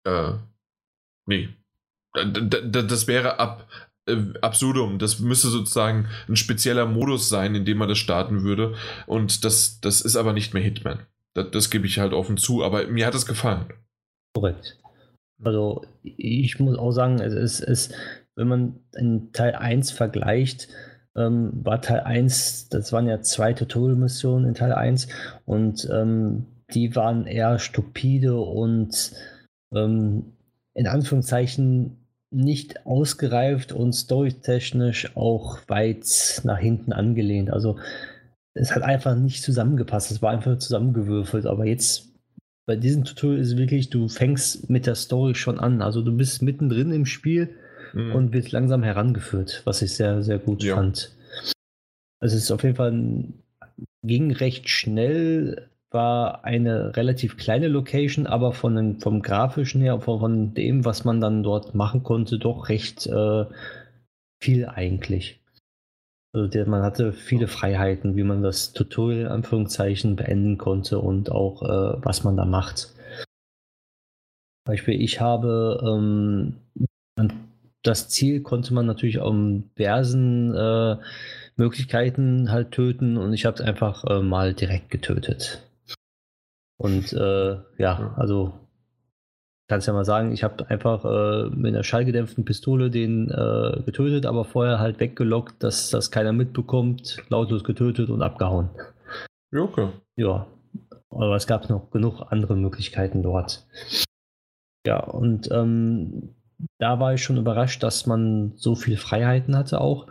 Äh, 0.05 0.33
nee. 1.27 1.51
Das 2.15 3.07
wäre 3.07 3.39
ab, 3.39 3.69
äh, 4.07 4.17
absurdum. 4.41 4.99
Das 4.99 5.19
müsste 5.21 5.49
sozusagen 5.49 6.09
ein 6.29 6.37
spezieller 6.37 6.87
Modus 6.87 7.29
sein, 7.29 7.55
in 7.55 7.65
dem 7.65 7.79
man 7.79 7.89
das 7.89 7.99
starten 7.99 8.43
würde. 8.43 8.75
Und 9.07 9.45
das, 9.45 9.81
das 9.81 10.01
ist 10.01 10.17
aber 10.17 10.33
nicht 10.33 10.55
mehr 10.55 10.63
Hitman. 10.63 11.01
Das, 11.35 11.51
das 11.51 11.71
gebe 11.71 11.87
ich 11.87 11.99
halt 11.99 12.13
offen 12.13 12.39
zu, 12.39 12.65
aber 12.65 12.87
mir 12.87 13.07
hat 13.07 13.15
es 13.15 13.27
gefallen. 13.27 13.67
Korrekt. 14.35 14.79
Also 15.43 15.85
ich 16.03 16.59
muss 16.59 16.79
auch 16.79 16.93
sagen, 16.93 17.21
es 17.21 17.61
ist, 17.61 17.95
wenn 18.35 18.49
man 18.49 18.81
in 18.97 19.33
Teil 19.33 19.55
1 19.55 19.91
vergleicht, 19.93 20.69
ähm, 21.19 21.51
war 21.65 21.83
Teil 21.83 22.01
1, 22.01 22.69
das 22.69 22.93
waren 22.93 23.09
ja 23.09 23.21
zwei 23.21 23.53
Tutorial-Missionen 23.53 24.47
in 24.47 24.55
Teil 24.55 24.73
1 24.73 25.09
und 25.45 25.89
ähm, 25.93 26.47
die 26.73 26.95
waren 26.95 27.27
eher 27.27 27.59
stupide 27.59 28.41
und 28.41 29.13
ähm, 29.75 30.33
in 30.75 30.87
Anführungszeichen 30.87 31.97
nicht 32.31 32.87
ausgereift 32.87 33.73
und 33.73 33.95
storytechnisch 33.95 35.17
auch 35.17 35.59
weit 35.67 36.07
nach 36.45 36.59
hinten 36.59 36.93
angelehnt. 36.93 37.51
Also 37.51 37.79
es 38.55 38.75
hat 38.75 38.83
einfach 38.83 39.17
nicht 39.17 39.43
zusammengepasst, 39.43 40.11
es 40.11 40.23
war 40.23 40.31
einfach 40.31 40.59
zusammengewürfelt, 40.59 41.47
aber 41.47 41.65
jetzt 41.65 42.09
bei 42.67 42.77
diesem 42.77 43.05
Tutorial 43.05 43.41
ist 43.41 43.57
wirklich, 43.57 43.89
du 43.89 44.09
fängst 44.09 44.69
mit 44.69 44.87
der 44.87 44.95
Story 44.95 45.35
schon 45.35 45.59
an. 45.59 45.81
Also 45.81 46.03
du 46.03 46.15
bist 46.15 46.43
mittendrin 46.43 46.93
im 46.93 47.07
Spiel 47.07 47.55
mhm. 47.99 48.15
und 48.15 48.33
wird 48.33 48.53
langsam 48.53 48.83
herangeführt, 48.83 49.63
was 49.65 49.83
ich 49.83 49.95
sehr, 49.95 50.23
sehr 50.23 50.39
gut 50.39 50.63
ja. 50.63 50.77
fand. 50.77 51.15
Also 52.21 52.37
es 52.37 52.45
ist 52.45 52.51
auf 52.51 52.63
jeden 52.63 52.77
Fall 52.77 52.93
ging 54.03 54.33
recht 54.33 54.69
schnell, 54.69 55.69
war 55.91 56.45
eine 56.45 56.97
relativ 56.97 57.37
kleine 57.37 57.69
Location, 57.69 58.27
aber 58.27 58.53
von 58.53 58.77
den, 58.77 59.01
vom 59.01 59.23
grafischen 59.23 59.81
her, 59.81 60.01
von, 60.01 60.55
dem, 60.55 60.85
was 60.85 61.05
man 61.05 61.21
dann 61.21 61.43
dort 61.43 61.75
machen 61.75 62.03
konnte, 62.03 62.39
doch 62.39 62.69
recht 62.69 63.07
äh, 63.07 63.45
viel 64.41 64.67
eigentlich. 64.67 65.41
Also 66.35 66.47
der, 66.47 66.69
man 66.69 66.83
hatte 66.83 67.13
viele 67.13 67.49
Freiheiten, 67.49 68.17
wie 68.17 68.23
man 68.23 68.43
das 68.43 68.73
Tutorial 68.73 69.23
in 69.23 69.27
Anführungszeichen 69.29 70.15
beenden 70.15 70.59
konnte 70.59 70.99
und 70.99 71.33
auch 71.33 71.63
äh, 71.63 71.99
was 72.05 72.23
man 72.23 72.37
da 72.37 72.45
macht. 72.45 72.95
Beispiel, 74.65 75.01
ich 75.01 75.21
habe 75.21 75.81
ähm, 75.83 76.57
das 77.83 78.09
Ziel 78.09 78.43
konnte 78.43 78.75
man 78.75 78.87
natürlich 78.87 79.19
um 79.19 79.71
diversen 79.79 80.55
äh, 80.55 80.97
Möglichkeiten 81.57 82.51
halt 82.51 82.73
töten 82.73 83.17
und 83.17 83.33
ich 83.33 83.47
habe 83.47 83.57
es 83.57 83.61
einfach 83.61 84.05
äh, 84.05 84.21
mal 84.21 84.55
direkt 84.55 84.91
getötet. 84.91 85.63
Und 86.77 87.13
äh, 87.13 87.57
ja, 87.79 88.15
also 88.17 88.53
kannst 89.69 89.87
ja 89.87 89.93
mal 89.93 90.05
sagen, 90.05 90.33
ich 90.33 90.43
habe 90.45 90.69
einfach 90.71 91.05
äh, 91.05 91.51
mit 91.51 91.75
einer 91.75 91.85
schallgedämpften 91.85 92.45
Pistole 92.45 92.91
den 92.91 93.31
äh, 93.31 93.83
getötet, 93.85 94.25
aber 94.27 94.45
vorher 94.45 94.79
halt 94.79 94.99
weggelockt, 94.99 95.63
dass 95.63 95.91
das 95.91 96.11
keiner 96.11 96.33
mitbekommt, 96.33 97.23
lautlos 97.29 97.65
getötet 97.65 98.09
und 98.09 98.23
abgehauen. 98.23 98.71
Okay. 99.55 99.89
Ja, 100.17 100.47
aber 101.11 101.37
es 101.37 101.47
gab 101.47 101.69
noch 101.69 101.91
genug 101.91 102.23
andere 102.31 102.57
Möglichkeiten 102.57 103.23
dort. 103.23 103.67
Ja, 104.87 105.01
und 105.01 105.51
ähm, 105.51 106.35
da 106.79 107.01
war 107.01 107.15
ich 107.15 107.23
schon 107.23 107.37
überrascht, 107.37 107.83
dass 107.83 108.07
man 108.07 108.53
so 108.57 108.75
viel 108.75 108.97
Freiheiten 108.97 109.57
hatte 109.57 109.81
auch. 109.81 110.07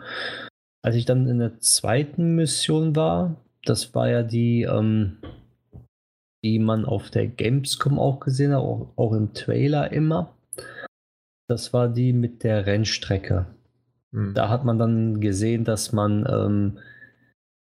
Als 0.82 0.96
ich 0.96 1.04
dann 1.04 1.28
in 1.28 1.38
der 1.38 1.58
zweiten 1.60 2.34
Mission 2.34 2.96
war, 2.96 3.36
das 3.64 3.94
war 3.94 4.08
ja 4.08 4.22
die, 4.22 4.62
ähm, 4.62 5.18
die 6.44 6.58
man 6.58 6.84
auf 6.84 7.10
der 7.10 7.26
Gamescom 7.26 7.98
auch 7.98 8.20
gesehen 8.20 8.52
hat, 8.52 8.60
auch, 8.60 8.92
auch 8.96 9.12
im 9.12 9.34
Trailer 9.34 9.92
immer. 9.92 10.36
Das 11.48 11.72
war 11.72 11.88
die 11.88 12.12
mit 12.12 12.44
der 12.44 12.66
Rennstrecke. 12.66 13.46
Mhm. 14.12 14.34
Da 14.34 14.48
hat 14.48 14.64
man 14.64 14.78
dann 14.78 15.20
gesehen, 15.20 15.64
dass 15.64 15.92
man, 15.92 16.26
ähm, 16.30 16.78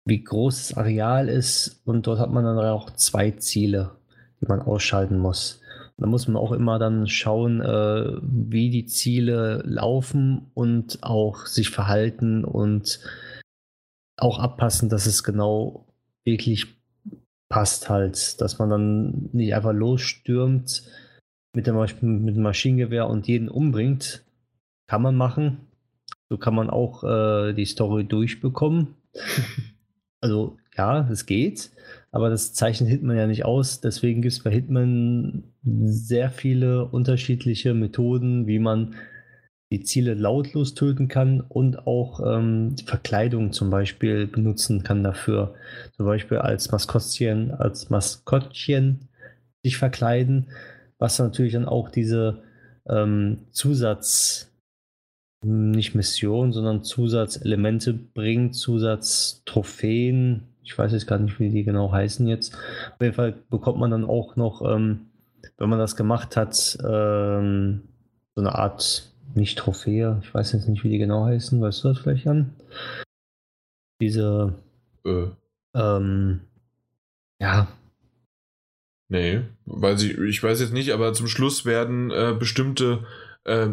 wie 0.08 0.24
groß 0.24 0.70
das 0.70 0.78
Areal 0.78 1.30
ist 1.30 1.82
und 1.86 2.06
dort 2.06 2.20
hat 2.20 2.32
man 2.32 2.44
dann 2.44 2.60
auch 2.60 2.92
zwei 2.92 3.32
Ziele, 3.32 3.92
die 4.42 4.46
man 4.46 4.62
ausschalten 4.62 5.18
muss. 5.18 5.62
Da 5.98 6.08
muss 6.08 6.28
man 6.28 6.36
auch 6.36 6.52
immer 6.52 6.78
dann 6.78 7.08
schauen, 7.08 7.62
äh, 7.62 8.18
wie 8.22 8.70
die 8.70 8.86
Ziele 8.86 9.62
laufen 9.66 10.52
und 10.54 11.04
auch 11.04 11.46
sich 11.46 11.70
verhalten 11.70 12.44
und 12.44 13.00
auch 14.18 14.40
abpassen, 14.40 14.90
dass 14.90 15.06
es 15.06 15.24
genau 15.24 15.88
wirklich 16.26 16.76
passt 17.50 17.90
halt, 17.90 18.42
dass 18.42 18.60
man 18.60 18.70
dann 18.70 19.30
nicht 19.32 19.56
einfach 19.56 19.74
losstürmt 19.74 20.84
mit 21.56 21.68
dem, 21.68 21.76
mit 21.78 22.36
dem 22.36 22.44
Maschinengewehr 22.44 23.08
und 23.08 23.28
jeden 23.28 23.50
umbringt. 23.50 24.26
Kann 24.88 25.02
man 25.02 25.16
machen. 25.16 25.68
So 26.30 26.38
kann 26.38 26.56
man 26.56 26.70
auch 26.70 27.04
äh, 27.04 27.54
die 27.54 27.66
Story 27.66 28.06
durchbekommen. 28.06 28.96
also 30.22 30.58
ja, 30.76 31.08
es 31.10 31.26
geht, 31.26 31.72
aber 32.16 32.30
das 32.30 32.54
zeichnet 32.54 32.90
Hitman 32.90 33.18
ja 33.18 33.28
nicht 33.28 33.44
aus. 33.44 33.82
Deswegen 33.82 34.22
gibt 34.22 34.32
es 34.32 34.42
bei 34.42 34.50
Hitman 34.50 35.44
sehr 35.66 36.32
viele 36.32 36.86
unterschiedliche 36.86 37.74
Methoden, 37.74 38.48
wie 38.48 38.58
man 38.58 38.96
die 39.70 39.84
Ziele 39.84 40.14
lautlos 40.14 40.76
töten 40.76 41.10
kann 41.10 41.42
und 41.42 41.86
auch 41.86 42.22
ähm, 42.26 42.78
Verkleidung 42.86 43.52
zum 43.52 43.70
Beispiel 43.70 44.28
benutzen 44.28 44.82
kann 44.82 45.04
dafür. 45.04 45.56
Zum 45.98 46.06
Beispiel 46.06 46.38
als 46.38 46.72
Maskottchen, 46.72 47.52
als 47.52 47.90
Maskottchen 47.90 49.10
sich 49.62 49.76
verkleiden, 49.76 50.48
was 50.98 51.20
natürlich 51.20 51.52
dann 51.52 51.66
auch 51.66 51.90
diese 51.90 52.44
ähm, 52.88 53.40
Zusatz, 53.52 54.54
nicht 55.44 55.96
Mission, 55.96 56.54
sondern 56.54 56.86
Zusatzelemente 56.86 57.94
bringt, 57.94 58.56
Zusatztrophäen. 58.56 60.55
Ich 60.66 60.78
weiß 60.78 60.92
jetzt 60.92 61.08
gar 61.08 61.20
nicht, 61.20 61.40
wie 61.40 61.50
die 61.50 61.64
genau 61.64 61.92
heißen 61.92 62.28
jetzt. 62.28 62.56
Auf 62.56 63.02
jeden 63.02 63.14
Fall 63.14 63.36
bekommt 63.50 63.80
man 63.80 63.92
dann 63.92 64.04
auch 64.04 64.36
noch, 64.36 64.62
ähm, 64.64 65.12
wenn 65.58 65.70
man 65.70 65.80
das 65.80 65.96
gemacht 65.96 66.36
hat, 66.36 66.78
ähm, 66.84 67.84
so 68.34 68.42
eine 68.42 68.56
Art 68.56 69.12
nicht 69.36 69.58
Trophäe, 69.58 70.20
ich 70.24 70.34
weiß 70.34 70.54
jetzt 70.54 70.68
nicht, 70.68 70.84
wie 70.84 70.90
die 70.90 70.98
genau 70.98 71.26
heißen, 71.26 71.62
weißt 71.62 71.84
du 71.84 71.88
das 71.90 72.00
vielleicht 72.00 72.28
an? 72.28 72.54
Diese, 74.02 74.56
äh. 75.06 75.28
ähm, 75.76 76.42
ja. 77.40 77.68
Nee, 79.08 79.42
weiß 79.66 80.02
ich, 80.04 80.18
ich 80.18 80.42
weiß 80.42 80.60
jetzt 80.62 80.74
nicht, 80.74 80.92
aber 80.92 81.14
zum 81.14 81.28
Schluss 81.28 81.66
werden 81.66 82.10
äh, 82.12 82.34
bestimmte 82.38 83.06
äh, 83.44 83.70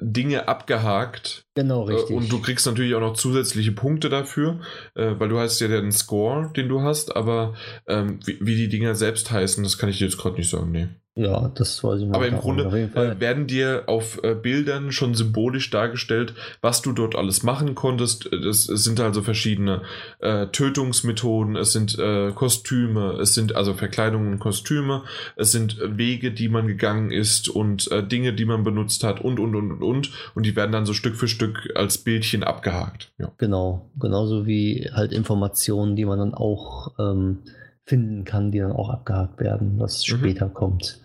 Dinge 0.00 0.48
abgehakt. 0.48 1.44
Genau, 1.54 1.88
äh, 1.88 1.94
richtig. 1.94 2.16
und 2.16 2.30
du 2.30 2.40
kriegst 2.40 2.66
natürlich 2.66 2.94
auch 2.94 3.00
noch 3.00 3.14
zusätzliche 3.14 3.72
Punkte 3.72 4.08
dafür, 4.08 4.60
äh, 4.94 5.14
weil 5.18 5.28
du 5.28 5.38
hast 5.38 5.60
ja 5.60 5.68
den 5.68 5.92
Score, 5.92 6.52
den 6.56 6.68
du 6.68 6.82
hast, 6.82 7.14
aber 7.14 7.54
ähm, 7.86 8.20
wie, 8.24 8.38
wie, 8.40 8.56
die 8.56 8.68
Dinger 8.68 8.94
selbst 8.94 9.30
heißen, 9.30 9.62
das 9.62 9.78
kann 9.78 9.88
ich 9.88 9.98
dir 9.98 10.04
jetzt 10.04 10.18
gerade 10.18 10.36
nicht 10.36 10.50
sagen, 10.50 10.70
nee. 10.70 10.88
Ja, 11.16 11.48
das 11.54 11.84
weiß 11.84 12.00
ich 12.00 12.08
mal. 12.08 12.16
Aber 12.16 12.26
im 12.26 12.38
Grunde 12.38 12.64
äh, 12.64 13.20
werden 13.20 13.46
dir 13.46 13.84
auf 13.86 14.20
äh, 14.24 14.34
Bildern 14.34 14.90
schon 14.90 15.14
symbolisch 15.14 15.70
dargestellt, 15.70 16.34
was 16.60 16.82
du 16.82 16.92
dort 16.92 17.14
alles 17.14 17.44
machen 17.44 17.76
konntest. 17.76 18.26
Es, 18.32 18.68
es 18.68 18.82
sind 18.82 18.98
also 18.98 19.22
verschiedene 19.22 19.82
äh, 20.18 20.48
Tötungsmethoden, 20.48 21.54
es 21.54 21.72
sind 21.72 21.96
äh, 22.00 22.32
Kostüme, 22.32 23.12
es 23.20 23.32
sind 23.32 23.54
also 23.54 23.74
Verkleidungen 23.74 24.32
und 24.32 24.38
Kostüme, 24.40 25.02
es 25.36 25.52
sind 25.52 25.78
Wege, 25.84 26.32
die 26.32 26.48
man 26.48 26.66
gegangen 26.66 27.12
ist 27.12 27.48
und 27.48 27.90
äh, 27.92 28.04
Dinge, 28.04 28.32
die 28.32 28.44
man 28.44 28.64
benutzt 28.64 29.04
hat 29.04 29.20
und 29.20 29.38
und 29.38 29.54
und 29.54 29.70
und 29.70 29.82
und. 29.84 30.10
Und 30.34 30.46
die 30.46 30.56
werden 30.56 30.72
dann 30.72 30.84
so 30.84 30.94
Stück 30.94 31.14
für 31.14 31.28
Stück 31.28 31.70
als 31.76 31.98
Bildchen 31.98 32.42
abgehakt. 32.42 33.12
Ja. 33.18 33.30
Genau, 33.38 33.88
genauso 34.00 34.46
wie 34.46 34.90
halt 34.92 35.12
Informationen, 35.12 35.94
die 35.94 36.06
man 36.06 36.18
dann 36.18 36.34
auch 36.34 36.98
ähm, 36.98 37.38
finden 37.84 38.24
kann, 38.24 38.50
die 38.50 38.58
dann 38.58 38.72
auch 38.72 38.90
abgehakt 38.90 39.38
werden, 39.38 39.78
was 39.78 40.02
mhm. 40.08 40.16
später 40.16 40.48
kommt. 40.48 41.03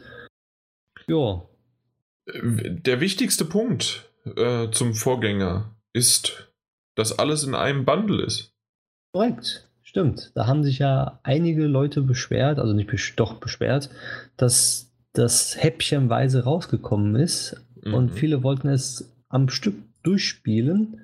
Ja. 1.09 1.43
Der 2.43 3.01
wichtigste 3.01 3.45
Punkt 3.45 4.09
äh, 4.37 4.69
zum 4.71 4.93
Vorgänger 4.93 5.75
ist, 5.93 6.51
dass 6.95 7.17
alles 7.17 7.43
in 7.43 7.55
einem 7.55 7.85
Bundle 7.85 8.23
ist. 8.23 8.53
Korrekt, 9.11 9.67
stimmt. 9.81 10.31
Da 10.35 10.45
haben 10.45 10.63
sich 10.63 10.79
ja 10.79 11.19
einige 11.23 11.65
Leute 11.65 12.01
beschwert, 12.01 12.59
also 12.59 12.73
nicht 12.73 12.89
besch 12.89 13.15
doch 13.15 13.35
beschwert, 13.35 13.89
dass 14.37 14.91
das 15.13 15.61
häppchenweise 15.61 16.43
rausgekommen 16.43 17.15
ist 17.15 17.59
mhm. 17.83 17.93
und 17.93 18.09
viele 18.11 18.43
wollten 18.43 18.67
es 18.69 19.11
am 19.29 19.49
Stück 19.49 19.75
durchspielen. 20.03 21.01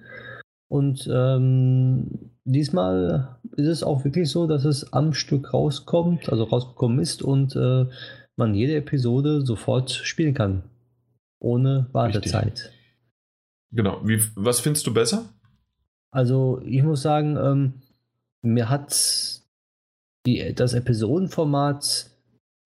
Und 0.68 1.10
ähm, 1.12 2.32
diesmal 2.44 3.38
ist 3.56 3.68
es 3.68 3.84
auch 3.84 4.04
wirklich 4.04 4.30
so, 4.30 4.48
dass 4.48 4.66
es 4.66 4.94
am 4.94 5.14
Stück 5.14 5.54
rauskommt, 5.54 6.30
also 6.30 6.44
rausgekommen 6.44 7.00
ist 7.00 7.22
und 7.22 7.56
äh, 7.56 7.86
man 8.38 8.54
jede 8.54 8.76
Episode 8.76 9.46
sofort 9.46 9.92
spielen 9.92 10.34
kann. 10.34 10.64
Ohne 11.40 11.88
Wartezeit. 11.92 12.46
Richtig. 12.46 12.72
Genau. 13.72 14.02
Wie, 14.04 14.22
was 14.36 14.60
findest 14.60 14.88
du 14.88 14.94
besser? 14.94 15.26
Also, 16.12 16.62
ich 16.64 16.82
muss 16.84 17.02
sagen, 17.02 17.38
ähm, 17.38 17.74
mir 18.42 18.70
hat 18.70 19.42
die, 20.26 20.54
das 20.56 20.74
Episodenformat 20.74 22.10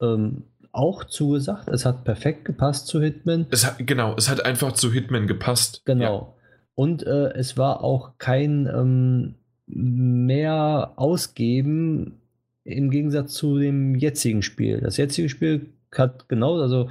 ähm, 0.01 0.43
auch 0.71 1.03
zugesagt. 1.03 1.67
Es 1.69 1.85
hat 1.85 2.03
perfekt 2.03 2.45
gepasst 2.45 2.87
zu 2.87 3.01
Hitman. 3.01 3.47
Es 3.49 3.65
hat, 3.65 3.75
genau, 3.79 4.15
es 4.15 4.29
hat 4.29 4.45
einfach 4.45 4.73
zu 4.73 4.91
Hitman 4.91 5.27
gepasst. 5.27 5.81
Genau. 5.85 6.03
Ja. 6.03 6.33
Und 6.75 7.05
äh, 7.05 7.33
es 7.33 7.57
war 7.57 7.83
auch 7.83 8.17
kein 8.17 8.67
ähm, 8.67 9.35
mehr 9.65 10.93
ausgeben 10.95 12.21
im 12.69 12.89
Gegensatz 12.89 13.33
zu 13.33 13.57
dem 13.57 13.95
jetzigen 13.95 14.41
Spiel. 14.41 14.79
Das 14.81 14.97
jetzige 14.97 15.29
Spiel 15.29 15.67
hat 15.95 16.29
genau, 16.29 16.59
also, 16.59 16.89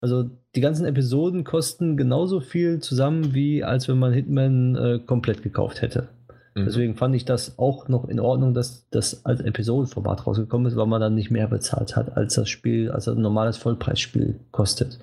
also 0.00 0.30
die 0.54 0.60
ganzen 0.60 0.86
Episoden 0.86 1.44
kosten 1.44 1.96
genauso 1.96 2.40
viel 2.40 2.80
zusammen, 2.80 3.34
wie 3.34 3.64
als 3.64 3.88
wenn 3.88 3.98
man 3.98 4.12
Hitman 4.12 4.76
äh, 4.76 4.98
komplett 5.04 5.42
gekauft 5.42 5.82
hätte. 5.82 6.08
Mhm. 6.54 6.64
Deswegen 6.64 6.96
fand 6.96 7.14
ich 7.14 7.24
das 7.24 7.58
auch 7.58 7.88
noch 7.88 8.08
in 8.08 8.20
Ordnung, 8.20 8.54
dass 8.54 8.88
das 8.90 9.24
als 9.24 9.40
Episodenformat 9.40 10.26
rausgekommen 10.26 10.66
ist, 10.66 10.76
weil 10.76 10.86
man 10.86 11.00
dann 11.00 11.14
nicht 11.14 11.30
mehr 11.30 11.48
bezahlt 11.48 11.96
hat, 11.96 12.16
als 12.16 12.34
das 12.34 12.48
Spiel, 12.48 12.90
als 12.90 13.08
ein 13.08 13.20
normales 13.20 13.56
Vollpreisspiel 13.56 14.40
kostet. 14.50 14.98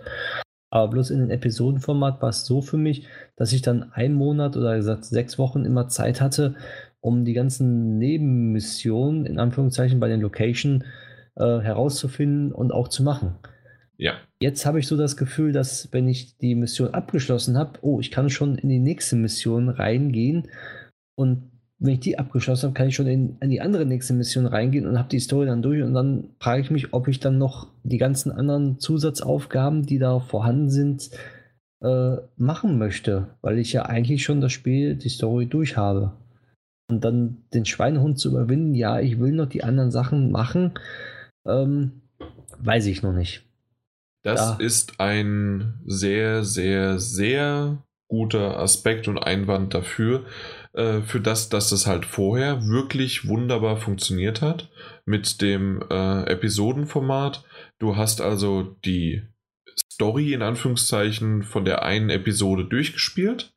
Aber 0.69 0.89
bloß 0.89 1.09
in 1.11 1.19
dem 1.19 1.29
Episodenformat 1.29 2.21
war 2.21 2.29
es 2.29 2.45
so 2.45 2.61
für 2.61 2.77
mich, 2.77 3.07
dass 3.37 3.53
ich 3.53 3.61
dann 3.61 3.93
einen 3.93 4.15
Monat 4.15 4.57
oder 4.57 4.75
gesagt 4.75 5.05
sechs 5.05 5.37
Wochen 5.37 5.63
immer 5.63 5.87
Zeit 5.87 6.19
hatte, 6.19 6.55
um 7.05 7.23
die 7.23 7.33
ganzen 7.33 7.99
Nebenmissionen, 7.99 9.27
in 9.27 9.37
Anführungszeichen, 9.37 9.99
bei 9.99 10.07
den 10.07 10.21
Location 10.21 10.85
äh, 11.35 11.59
herauszufinden 11.59 12.51
und 12.51 12.71
auch 12.71 12.87
zu 12.87 13.03
machen. 13.03 13.35
Ja. 13.95 14.13
Jetzt 14.39 14.65
habe 14.65 14.79
ich 14.79 14.87
so 14.87 14.97
das 14.97 15.15
Gefühl, 15.15 15.51
dass 15.51 15.93
wenn 15.93 16.07
ich 16.07 16.35
die 16.39 16.55
Mission 16.55 16.95
abgeschlossen 16.95 17.59
habe, 17.59 17.77
oh, 17.83 17.99
ich 17.99 18.09
kann 18.09 18.31
schon 18.31 18.57
in 18.57 18.69
die 18.69 18.79
nächste 18.79 19.15
Mission 19.17 19.69
reingehen 19.69 20.47
und 21.13 21.51
wenn 21.77 21.93
ich 21.93 21.99
die 21.99 22.17
abgeschlossen 22.17 22.69
habe, 22.69 22.73
kann 22.73 22.87
ich 22.87 22.95
schon 22.95 23.05
in, 23.05 23.37
in 23.39 23.51
die 23.51 23.61
andere 23.61 23.85
nächste 23.85 24.13
Mission 24.13 24.47
reingehen 24.47 24.87
und 24.87 24.97
habe 24.97 25.09
die 25.09 25.19
Story 25.19 25.45
dann 25.45 25.61
durch 25.61 25.83
und 25.83 25.93
dann 25.93 26.29
frage 26.39 26.63
ich 26.63 26.71
mich, 26.71 26.91
ob 26.91 27.07
ich 27.07 27.19
dann 27.19 27.37
noch 27.37 27.67
die 27.83 27.99
ganzen 27.99 28.31
anderen 28.31 28.79
Zusatzaufgaben, 28.79 29.85
die 29.85 29.99
da 29.99 30.19
vorhanden 30.19 30.71
sind, 30.71 31.11
äh, 31.83 32.15
machen 32.35 32.79
möchte, 32.79 33.27
weil 33.43 33.59
ich 33.59 33.73
ja 33.73 33.85
eigentlich 33.85 34.23
schon 34.23 34.41
das 34.41 34.53
Spiel, 34.53 34.95
die 34.95 35.09
Story 35.09 35.45
durch 35.45 35.77
habe. 35.77 36.13
Und 36.87 37.03
dann 37.03 37.43
den 37.53 37.65
Schweinehund 37.65 38.19
zu 38.19 38.29
überwinden, 38.29 38.75
ja, 38.75 38.99
ich 38.99 39.19
will 39.19 39.31
noch 39.31 39.47
die 39.47 39.63
anderen 39.63 39.91
Sachen 39.91 40.31
machen, 40.31 40.73
ähm, 41.45 42.01
weiß 42.59 42.85
ich 42.85 43.01
noch 43.01 43.13
nicht. 43.13 43.43
Das 44.23 44.39
ja. 44.39 44.65
ist 44.65 44.99
ein 44.99 45.79
sehr, 45.85 46.43
sehr, 46.43 46.99
sehr 46.99 47.83
guter 48.07 48.59
Aspekt 48.59 49.07
und 49.07 49.17
Einwand 49.17 49.73
dafür, 49.73 50.25
äh, 50.73 51.01
für 51.01 51.19
das, 51.19 51.49
dass 51.49 51.69
das 51.69 51.87
halt 51.87 52.05
vorher 52.05 52.67
wirklich 52.67 53.27
wunderbar 53.27 53.77
funktioniert 53.77 54.41
hat 54.41 54.69
mit 55.05 55.41
dem 55.41 55.83
äh, 55.89 56.23
Episodenformat. 56.23 57.43
Du 57.79 57.95
hast 57.95 58.21
also 58.21 58.75
die 58.85 59.23
Story 59.93 60.33
in 60.33 60.41
Anführungszeichen 60.41 61.43
von 61.43 61.65
der 61.65 61.83
einen 61.83 62.09
Episode 62.09 62.65
durchgespielt 62.65 63.54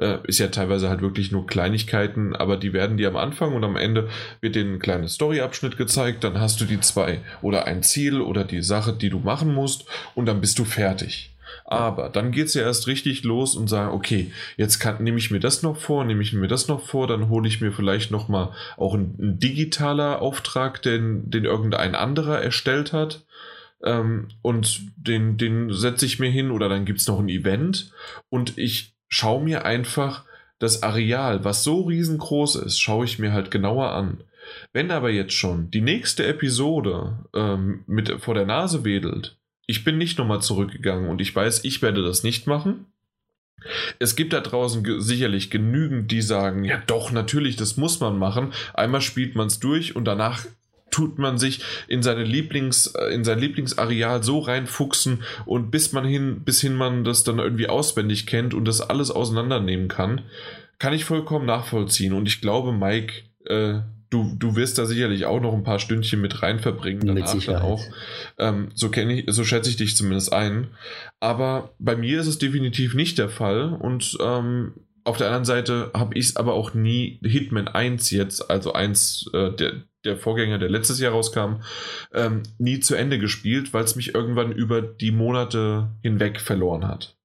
äh, 0.00 0.18
ist 0.24 0.38
ja 0.38 0.48
teilweise 0.48 0.88
halt 0.88 1.02
wirklich 1.02 1.30
nur 1.30 1.46
Kleinigkeiten, 1.46 2.34
aber 2.34 2.56
die 2.56 2.72
werden 2.72 2.96
dir 2.96 3.08
am 3.08 3.16
Anfang 3.16 3.54
und 3.54 3.64
am 3.64 3.76
Ende 3.76 4.08
wird 4.40 4.56
dir 4.56 4.64
ein 4.64 4.78
kleiner 4.78 5.08
Storyabschnitt 5.08 5.76
gezeigt, 5.76 6.24
dann 6.24 6.40
hast 6.40 6.60
du 6.60 6.64
die 6.64 6.80
zwei 6.80 7.20
oder 7.42 7.66
ein 7.66 7.82
Ziel 7.82 8.20
oder 8.20 8.44
die 8.44 8.62
Sache, 8.62 8.92
die 8.92 9.10
du 9.10 9.18
machen 9.18 9.54
musst 9.54 9.84
und 10.14 10.26
dann 10.26 10.40
bist 10.40 10.58
du 10.58 10.64
fertig. 10.64 11.30
Aber 11.64 12.08
dann 12.08 12.32
geht 12.32 12.46
es 12.46 12.54
ja 12.54 12.62
erst 12.62 12.86
richtig 12.86 13.22
los 13.22 13.54
und 13.54 13.68
sagen, 13.68 13.92
okay, 13.92 14.32
jetzt 14.56 14.78
kann, 14.80 15.02
nehme 15.02 15.18
ich 15.18 15.30
mir 15.30 15.40
das 15.40 15.62
noch 15.62 15.76
vor, 15.76 16.04
nehme 16.04 16.22
ich 16.22 16.32
mir 16.32 16.48
das 16.48 16.68
noch 16.68 16.84
vor, 16.84 17.06
dann 17.06 17.28
hole 17.28 17.46
ich 17.46 17.60
mir 17.60 17.72
vielleicht 17.72 18.10
nochmal 18.10 18.50
auch 18.76 18.94
ein, 18.94 19.14
ein, 19.20 19.38
digitaler 19.38 20.20
Auftrag, 20.20 20.82
den, 20.82 21.30
den 21.30 21.44
irgendein 21.44 21.94
anderer 21.94 22.40
erstellt 22.40 22.92
hat. 22.92 23.24
Ähm, 23.84 24.28
und 24.42 24.80
den, 24.96 25.36
den 25.36 25.72
setze 25.72 26.06
ich 26.06 26.18
mir 26.18 26.30
hin 26.30 26.50
oder 26.50 26.68
dann 26.68 26.84
gibt 26.84 27.00
es 27.00 27.06
noch 27.06 27.18
ein 27.18 27.28
Event 27.28 27.92
und 28.28 28.58
ich 28.58 28.94
schau 29.10 29.40
mir 29.40 29.66
einfach 29.66 30.24
das 30.58 30.82
Areal, 30.82 31.44
was 31.44 31.64
so 31.64 31.82
riesengroß 31.82 32.56
ist, 32.56 32.80
schaue 32.80 33.04
ich 33.04 33.18
mir 33.18 33.32
halt 33.32 33.50
genauer 33.50 33.90
an. 33.90 34.24
Wenn 34.72 34.90
aber 34.90 35.10
jetzt 35.10 35.34
schon 35.34 35.70
die 35.70 35.80
nächste 35.80 36.26
Episode 36.26 37.26
ähm, 37.34 37.84
mit 37.86 38.10
vor 38.20 38.34
der 38.34 38.46
Nase 38.46 38.84
wedelt, 38.84 39.38
ich 39.66 39.84
bin 39.84 39.98
nicht 39.98 40.18
nochmal 40.18 40.40
zurückgegangen 40.40 41.08
und 41.08 41.20
ich 41.20 41.34
weiß, 41.34 41.64
ich 41.64 41.82
werde 41.82 42.02
das 42.02 42.22
nicht 42.22 42.46
machen. 42.46 42.86
Es 43.98 44.16
gibt 44.16 44.32
da 44.32 44.40
draußen 44.40 44.82
ge 44.82 45.00
sicherlich 45.00 45.50
genügend, 45.50 46.10
die 46.10 46.22
sagen, 46.22 46.64
ja 46.64 46.82
doch, 46.86 47.12
natürlich, 47.12 47.56
das 47.56 47.76
muss 47.76 48.00
man 48.00 48.18
machen. 48.18 48.52
Einmal 48.74 49.02
spielt 49.02 49.34
man 49.34 49.48
es 49.48 49.60
durch 49.60 49.94
und 49.96 50.06
danach 50.06 50.46
tut 50.90 51.18
man 51.18 51.38
sich 51.38 51.62
in 51.88 52.02
seine 52.02 52.24
Lieblings, 52.24 52.88
äh, 52.88 53.12
in 53.14 53.24
sein 53.24 53.38
Lieblingsareal 53.38 54.22
so 54.22 54.38
reinfuchsen 54.40 55.22
und 55.46 55.70
bis 55.70 55.92
man 55.92 56.04
hin, 56.04 56.42
bis 56.44 56.60
hin 56.60 56.74
man 56.74 57.04
das 57.04 57.24
dann 57.24 57.38
irgendwie 57.38 57.68
auswendig 57.68 58.26
kennt 58.26 58.54
und 58.54 58.64
das 58.66 58.80
alles 58.80 59.10
auseinandernehmen 59.10 59.88
kann, 59.88 60.22
kann 60.78 60.92
ich 60.92 61.04
vollkommen 61.04 61.46
nachvollziehen. 61.46 62.12
Und 62.12 62.26
ich 62.26 62.40
glaube, 62.40 62.72
Mike, 62.72 63.22
äh, 63.46 63.80
du, 64.10 64.34
du 64.36 64.56
wirst 64.56 64.78
da 64.78 64.86
sicherlich 64.86 65.24
auch 65.24 65.40
noch 65.40 65.54
ein 65.54 65.62
paar 65.62 65.78
Stündchen 65.78 66.20
mit 66.20 66.42
rein 66.42 66.58
verbringen. 66.58 67.06
Danach 67.06 67.34
mit 67.34 67.48
dann 67.48 67.62
auch. 67.62 67.82
Ähm, 68.38 68.70
so 68.74 68.90
kenne 68.90 69.20
ich, 69.20 69.24
so 69.28 69.44
schätze 69.44 69.70
ich 69.70 69.76
dich 69.76 69.96
zumindest 69.96 70.32
ein. 70.32 70.68
Aber 71.20 71.74
bei 71.78 71.96
mir 71.96 72.20
ist 72.20 72.26
es 72.26 72.38
definitiv 72.38 72.94
nicht 72.94 73.18
der 73.18 73.28
Fall 73.28 73.72
und 73.72 74.18
ähm, 74.20 74.74
auf 75.04 75.16
der 75.16 75.28
anderen 75.28 75.44
Seite 75.44 75.90
habe 75.94 76.16
ich 76.18 76.26
es 76.26 76.36
aber 76.36 76.54
auch 76.54 76.74
nie 76.74 77.20
Hitman 77.22 77.68
1 77.68 78.10
jetzt, 78.10 78.50
also 78.50 78.72
1, 78.72 79.30
äh, 79.32 79.50
der, 79.52 79.72
der 80.04 80.16
Vorgänger, 80.16 80.58
der 80.58 80.70
letztes 80.70 81.00
Jahr 81.00 81.12
rauskam, 81.12 81.62
ähm, 82.12 82.42
nie 82.58 82.80
zu 82.80 82.94
Ende 82.94 83.18
gespielt, 83.18 83.72
weil 83.72 83.84
es 83.84 83.96
mich 83.96 84.14
irgendwann 84.14 84.52
über 84.52 84.82
die 84.82 85.12
Monate 85.12 85.90
hinweg 86.02 86.40
verloren 86.40 86.86
hat. 86.86 87.16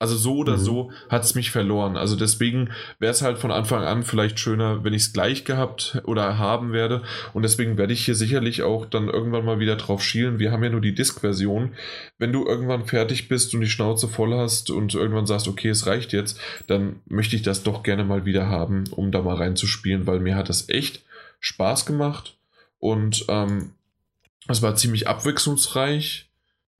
Also 0.00 0.16
so 0.16 0.36
oder 0.36 0.58
mhm. 0.58 0.60
so 0.60 0.90
hat 1.08 1.24
es 1.24 1.34
mich 1.34 1.50
verloren. 1.50 1.96
Also 1.96 2.14
deswegen 2.14 2.70
wäre 2.98 3.12
es 3.12 3.22
halt 3.22 3.38
von 3.38 3.52
Anfang 3.52 3.84
an 3.84 4.02
vielleicht 4.02 4.38
schöner, 4.38 4.84
wenn 4.84 4.92
ich 4.92 5.02
es 5.02 5.12
gleich 5.12 5.44
gehabt 5.44 6.02
oder 6.04 6.36
haben 6.36 6.72
werde. 6.72 7.02
Und 7.32 7.42
deswegen 7.42 7.78
werde 7.78 7.92
ich 7.92 8.04
hier 8.04 8.16
sicherlich 8.16 8.64
auch 8.64 8.86
dann 8.86 9.08
irgendwann 9.08 9.46
mal 9.46 9.60
wieder 9.60 9.76
drauf 9.76 10.02
schielen. 10.02 10.38
Wir 10.38 10.52
haben 10.52 10.64
ja 10.64 10.68
nur 10.68 10.80
die 10.80 10.94
Disk-Version. 10.94 11.74
Wenn 12.18 12.32
du 12.32 12.44
irgendwann 12.44 12.84
fertig 12.84 13.28
bist 13.28 13.54
und 13.54 13.60
die 13.60 13.68
Schnauze 13.68 14.08
voll 14.08 14.34
hast 14.34 14.68
und 14.70 14.94
irgendwann 14.94 15.26
sagst, 15.26 15.48
okay, 15.48 15.68
es 15.68 15.86
reicht 15.86 16.12
jetzt, 16.12 16.38
dann 16.66 16.96
möchte 17.06 17.36
ich 17.36 17.42
das 17.42 17.62
doch 17.62 17.82
gerne 17.82 18.04
mal 18.04 18.26
wieder 18.26 18.48
haben, 18.48 18.84
um 18.90 19.10
da 19.10 19.22
mal 19.22 19.36
reinzuspielen, 19.36 20.06
weil 20.06 20.18
mir 20.18 20.34
hat 20.34 20.48
das 20.48 20.68
echt 20.68 21.04
Spaß 21.44 21.84
gemacht 21.84 22.38
und 22.78 23.26
ähm, 23.28 23.72
es 24.48 24.62
war 24.62 24.76
ziemlich 24.76 25.08
abwechslungsreich. 25.08 26.30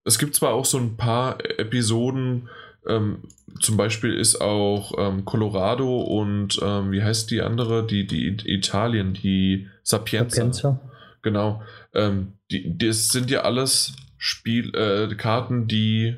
Es 0.04 0.18
gibt 0.18 0.34
zwar 0.34 0.54
auch 0.54 0.64
so 0.64 0.78
ein 0.78 0.96
paar 0.96 1.38
Episoden, 1.58 2.48
ähm, 2.86 3.24
zum 3.60 3.76
Beispiel 3.76 4.14
ist 4.14 4.40
auch 4.40 4.92
ähm, 4.98 5.26
Colorado 5.26 6.00
und 6.00 6.58
ähm, 6.62 6.92
wie 6.92 7.02
heißt 7.02 7.30
die 7.30 7.42
andere, 7.42 7.86
die, 7.86 8.06
die 8.06 8.36
Italien, 8.46 9.12
die 9.12 9.68
Sapienza. 9.82 10.36
Sapienza. 10.36 10.80
Genau. 11.20 11.62
Ähm, 11.92 12.32
die, 12.50 12.76
das 12.76 13.08
sind 13.08 13.30
ja 13.30 13.42
alles 13.42 13.94
Spiel, 14.16 14.74
äh, 14.74 15.14
Karten, 15.14 15.68
die, 15.68 16.16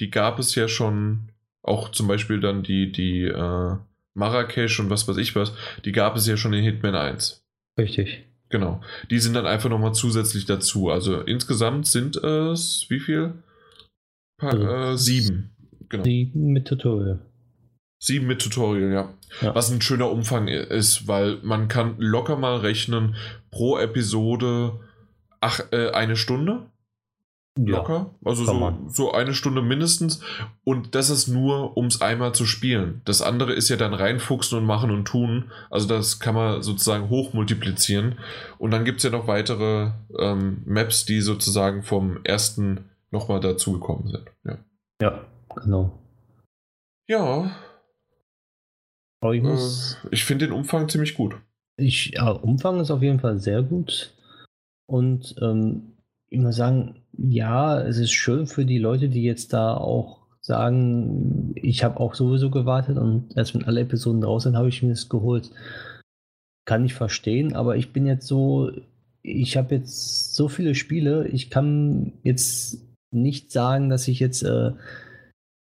die 0.00 0.10
gab 0.10 0.40
es 0.40 0.56
ja 0.56 0.66
schon, 0.66 1.30
auch 1.62 1.90
zum 1.92 2.08
Beispiel 2.08 2.40
dann 2.40 2.64
die, 2.64 2.90
die 2.90 3.22
äh, 3.22 3.76
Marrakesch 4.14 4.80
und 4.80 4.90
was 4.90 5.06
weiß 5.06 5.16
ich 5.16 5.36
was, 5.36 5.52
die 5.84 5.92
gab 5.92 6.16
es 6.16 6.26
ja 6.26 6.36
schon 6.36 6.52
in 6.54 6.64
Hitman 6.64 6.96
1. 6.96 7.43
Richtig. 7.78 8.24
Genau. 8.50 8.80
Die 9.10 9.18
sind 9.18 9.34
dann 9.34 9.46
einfach 9.46 9.70
nochmal 9.70 9.94
zusätzlich 9.94 10.46
dazu. 10.46 10.90
Also 10.90 11.20
insgesamt 11.20 11.86
sind 11.86 12.16
es, 12.16 12.86
wie 12.88 13.00
viel? 13.00 13.34
Pa 14.38 14.50
also, 14.50 14.66
äh, 14.66 14.96
sieben. 14.96 15.50
Genau. 15.88 16.04
Sieben 16.04 16.52
mit 16.52 16.66
Tutorial. 16.66 17.20
Sieben 17.98 18.26
mit 18.26 18.42
Tutorial, 18.42 18.92
ja. 18.92 19.14
ja. 19.40 19.54
Was 19.54 19.70
ein 19.70 19.80
schöner 19.80 20.10
Umfang 20.10 20.48
ist, 20.48 21.08
weil 21.08 21.38
man 21.42 21.68
kann 21.68 21.96
locker 21.98 22.36
mal 22.36 22.58
rechnen, 22.58 23.16
pro 23.50 23.78
Episode 23.78 24.78
ach, 25.40 25.60
äh, 25.72 25.90
eine 25.90 26.16
Stunde. 26.16 26.66
Locker. 27.56 28.10
Ja, 28.10 28.28
also 28.28 28.44
so, 28.44 28.78
so 28.88 29.12
eine 29.12 29.32
Stunde 29.32 29.62
mindestens. 29.62 30.20
Und 30.64 30.94
das 30.96 31.08
ist 31.08 31.28
nur, 31.28 31.76
um 31.76 31.86
es 31.86 32.00
einmal 32.00 32.34
zu 32.34 32.46
spielen. 32.46 33.00
Das 33.04 33.22
andere 33.22 33.52
ist 33.52 33.68
ja 33.68 33.76
dann 33.76 33.94
reinfuchsen 33.94 34.58
und 34.58 34.64
machen 34.64 34.90
und 34.90 35.04
tun. 35.04 35.52
Also 35.70 35.86
das 35.86 36.18
kann 36.18 36.34
man 36.34 36.62
sozusagen 36.62 37.10
hochmultiplizieren. 37.10 38.18
Und 38.58 38.72
dann 38.72 38.84
gibt 38.84 38.98
es 38.98 39.04
ja 39.04 39.10
noch 39.10 39.28
weitere 39.28 39.92
ähm, 40.18 40.62
Maps, 40.66 41.04
die 41.04 41.20
sozusagen 41.20 41.84
vom 41.84 42.18
ersten 42.24 42.90
nochmal 43.12 43.38
dazugekommen 43.38 44.08
sind. 44.08 44.30
Ja. 44.44 44.58
ja, 45.00 45.24
genau. 45.54 45.96
Ja. 47.06 47.56
Aber 49.20 49.34
ich 49.34 49.42
muss. 49.42 49.96
Äh, 50.04 50.08
ich 50.10 50.24
finde 50.24 50.46
den 50.46 50.54
Umfang 50.54 50.88
ziemlich 50.88 51.14
gut. 51.14 51.36
Ich, 51.76 52.12
ja, 52.14 52.30
Umfang 52.30 52.80
ist 52.80 52.90
auf 52.90 53.02
jeden 53.02 53.20
Fall 53.20 53.38
sehr 53.38 53.62
gut. 53.62 54.12
Und 54.86 55.36
ähm, 55.40 55.94
ich 56.28 56.40
muss 56.40 56.56
sagen, 56.56 57.03
ja, 57.18 57.80
es 57.80 57.98
ist 57.98 58.12
schön 58.12 58.46
für 58.46 58.64
die 58.64 58.78
Leute, 58.78 59.08
die 59.08 59.22
jetzt 59.22 59.52
da 59.52 59.74
auch 59.74 60.24
sagen, 60.40 61.52
ich 61.56 61.84
habe 61.84 62.00
auch 62.00 62.14
sowieso 62.14 62.50
gewartet 62.50 62.98
und 62.98 63.34
erst 63.36 63.54
wenn 63.54 63.64
alle 63.64 63.80
Episoden 63.80 64.20
draußen 64.20 64.50
sind, 64.52 64.58
habe 64.58 64.68
ich 64.68 64.82
mir 64.82 64.90
das 64.90 65.08
geholt. 65.08 65.50
Kann 66.66 66.84
ich 66.84 66.94
verstehen, 66.94 67.54
aber 67.54 67.76
ich 67.76 67.92
bin 67.92 68.06
jetzt 68.06 68.26
so, 68.26 68.70
ich 69.22 69.56
habe 69.56 69.74
jetzt 69.74 70.34
so 70.34 70.48
viele 70.48 70.74
Spiele, 70.74 71.28
ich 71.28 71.50
kann 71.50 72.12
jetzt 72.22 72.86
nicht 73.10 73.52
sagen, 73.52 73.88
dass 73.88 74.08
ich 74.08 74.20
jetzt, 74.20 74.42
äh, 74.42 74.72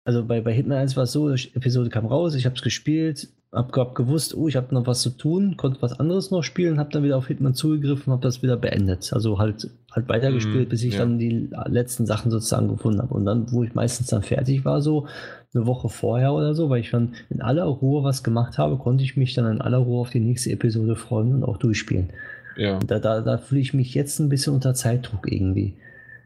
also 0.04 0.24
bei, 0.24 0.40
bei 0.40 0.52
Hitman 0.52 0.78
1 0.78 0.96
war 0.96 1.04
es 1.04 1.12
so, 1.12 1.30
Episode 1.30 1.90
kam 1.90 2.06
raus, 2.06 2.34
ich 2.34 2.46
habe 2.46 2.56
es 2.56 2.62
gespielt, 2.62 3.28
hab, 3.52 3.74
hab 3.76 3.94
gewusst, 3.94 4.34
oh, 4.34 4.48
ich 4.48 4.56
habe 4.56 4.74
noch 4.74 4.86
was 4.86 5.00
zu 5.00 5.10
tun, 5.10 5.56
konnte 5.56 5.80
was 5.80 5.98
anderes 5.98 6.30
noch 6.30 6.42
spielen, 6.42 6.78
habe 6.78 6.90
dann 6.90 7.04
wieder 7.04 7.16
auf 7.16 7.28
Hitman 7.28 7.54
zugegriffen, 7.54 8.12
habe 8.12 8.22
das 8.22 8.42
wieder 8.42 8.56
beendet. 8.56 9.12
Also 9.12 9.38
halt, 9.38 9.70
halt 9.92 10.08
weitergespielt, 10.08 10.68
mm, 10.68 10.70
bis 10.70 10.82
ich 10.82 10.94
ja. 10.94 11.00
dann 11.00 11.18
die 11.18 11.48
letzten 11.66 12.06
Sachen 12.06 12.30
sozusagen 12.30 12.68
gefunden 12.68 13.00
habe. 13.00 13.14
Und 13.14 13.24
dann, 13.24 13.50
wo 13.52 13.62
ich 13.62 13.74
meistens 13.74 14.08
dann 14.08 14.22
fertig 14.22 14.64
war, 14.64 14.82
so 14.82 15.06
eine 15.54 15.66
Woche 15.66 15.88
vorher 15.88 16.32
oder 16.32 16.54
so, 16.54 16.68
weil 16.68 16.80
ich 16.80 16.90
dann 16.90 17.14
in 17.30 17.40
aller 17.40 17.64
Ruhe 17.64 18.04
was 18.04 18.22
gemacht 18.22 18.58
habe, 18.58 18.76
konnte 18.76 19.04
ich 19.04 19.16
mich 19.16 19.34
dann 19.34 19.50
in 19.50 19.60
aller 19.60 19.78
Ruhe 19.78 20.00
auf 20.00 20.10
die 20.10 20.20
nächste 20.20 20.50
Episode 20.50 20.96
freuen 20.96 21.34
und 21.34 21.44
auch 21.44 21.56
durchspielen. 21.56 22.10
Ja. 22.56 22.78
Da, 22.80 22.98
da, 22.98 23.20
da 23.20 23.38
fühle 23.38 23.60
ich 23.60 23.74
mich 23.74 23.94
jetzt 23.94 24.18
ein 24.18 24.28
bisschen 24.28 24.54
unter 24.54 24.74
Zeitdruck 24.74 25.30
irgendwie. 25.30 25.76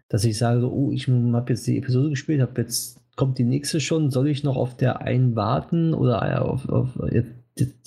Dass 0.08 0.24
ich 0.24 0.38
sage, 0.38 0.70
oh, 0.70 0.90
ich 0.90 1.06
habe 1.08 1.52
jetzt 1.52 1.66
die 1.66 1.78
Episode 1.78 2.10
gespielt, 2.10 2.40
habe 2.40 2.60
jetzt 2.60 2.99
kommt 3.20 3.36
die 3.36 3.44
nächste 3.44 3.80
schon? 3.80 4.10
Soll 4.10 4.28
ich 4.28 4.44
noch 4.44 4.56
auf 4.56 4.78
der 4.78 5.02
einen 5.02 5.36
warten 5.36 5.92
oder 5.92 6.40
auf, 6.40 6.66
auf 6.70 6.88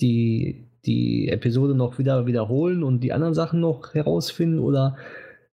die, 0.00 0.68
die 0.86 1.28
Episode 1.28 1.74
noch 1.74 1.98
wieder 1.98 2.26
wiederholen 2.26 2.84
und 2.84 3.00
die 3.00 3.12
anderen 3.12 3.34
Sachen 3.34 3.58
noch 3.58 3.94
herausfinden 3.94 4.60
oder 4.60 4.96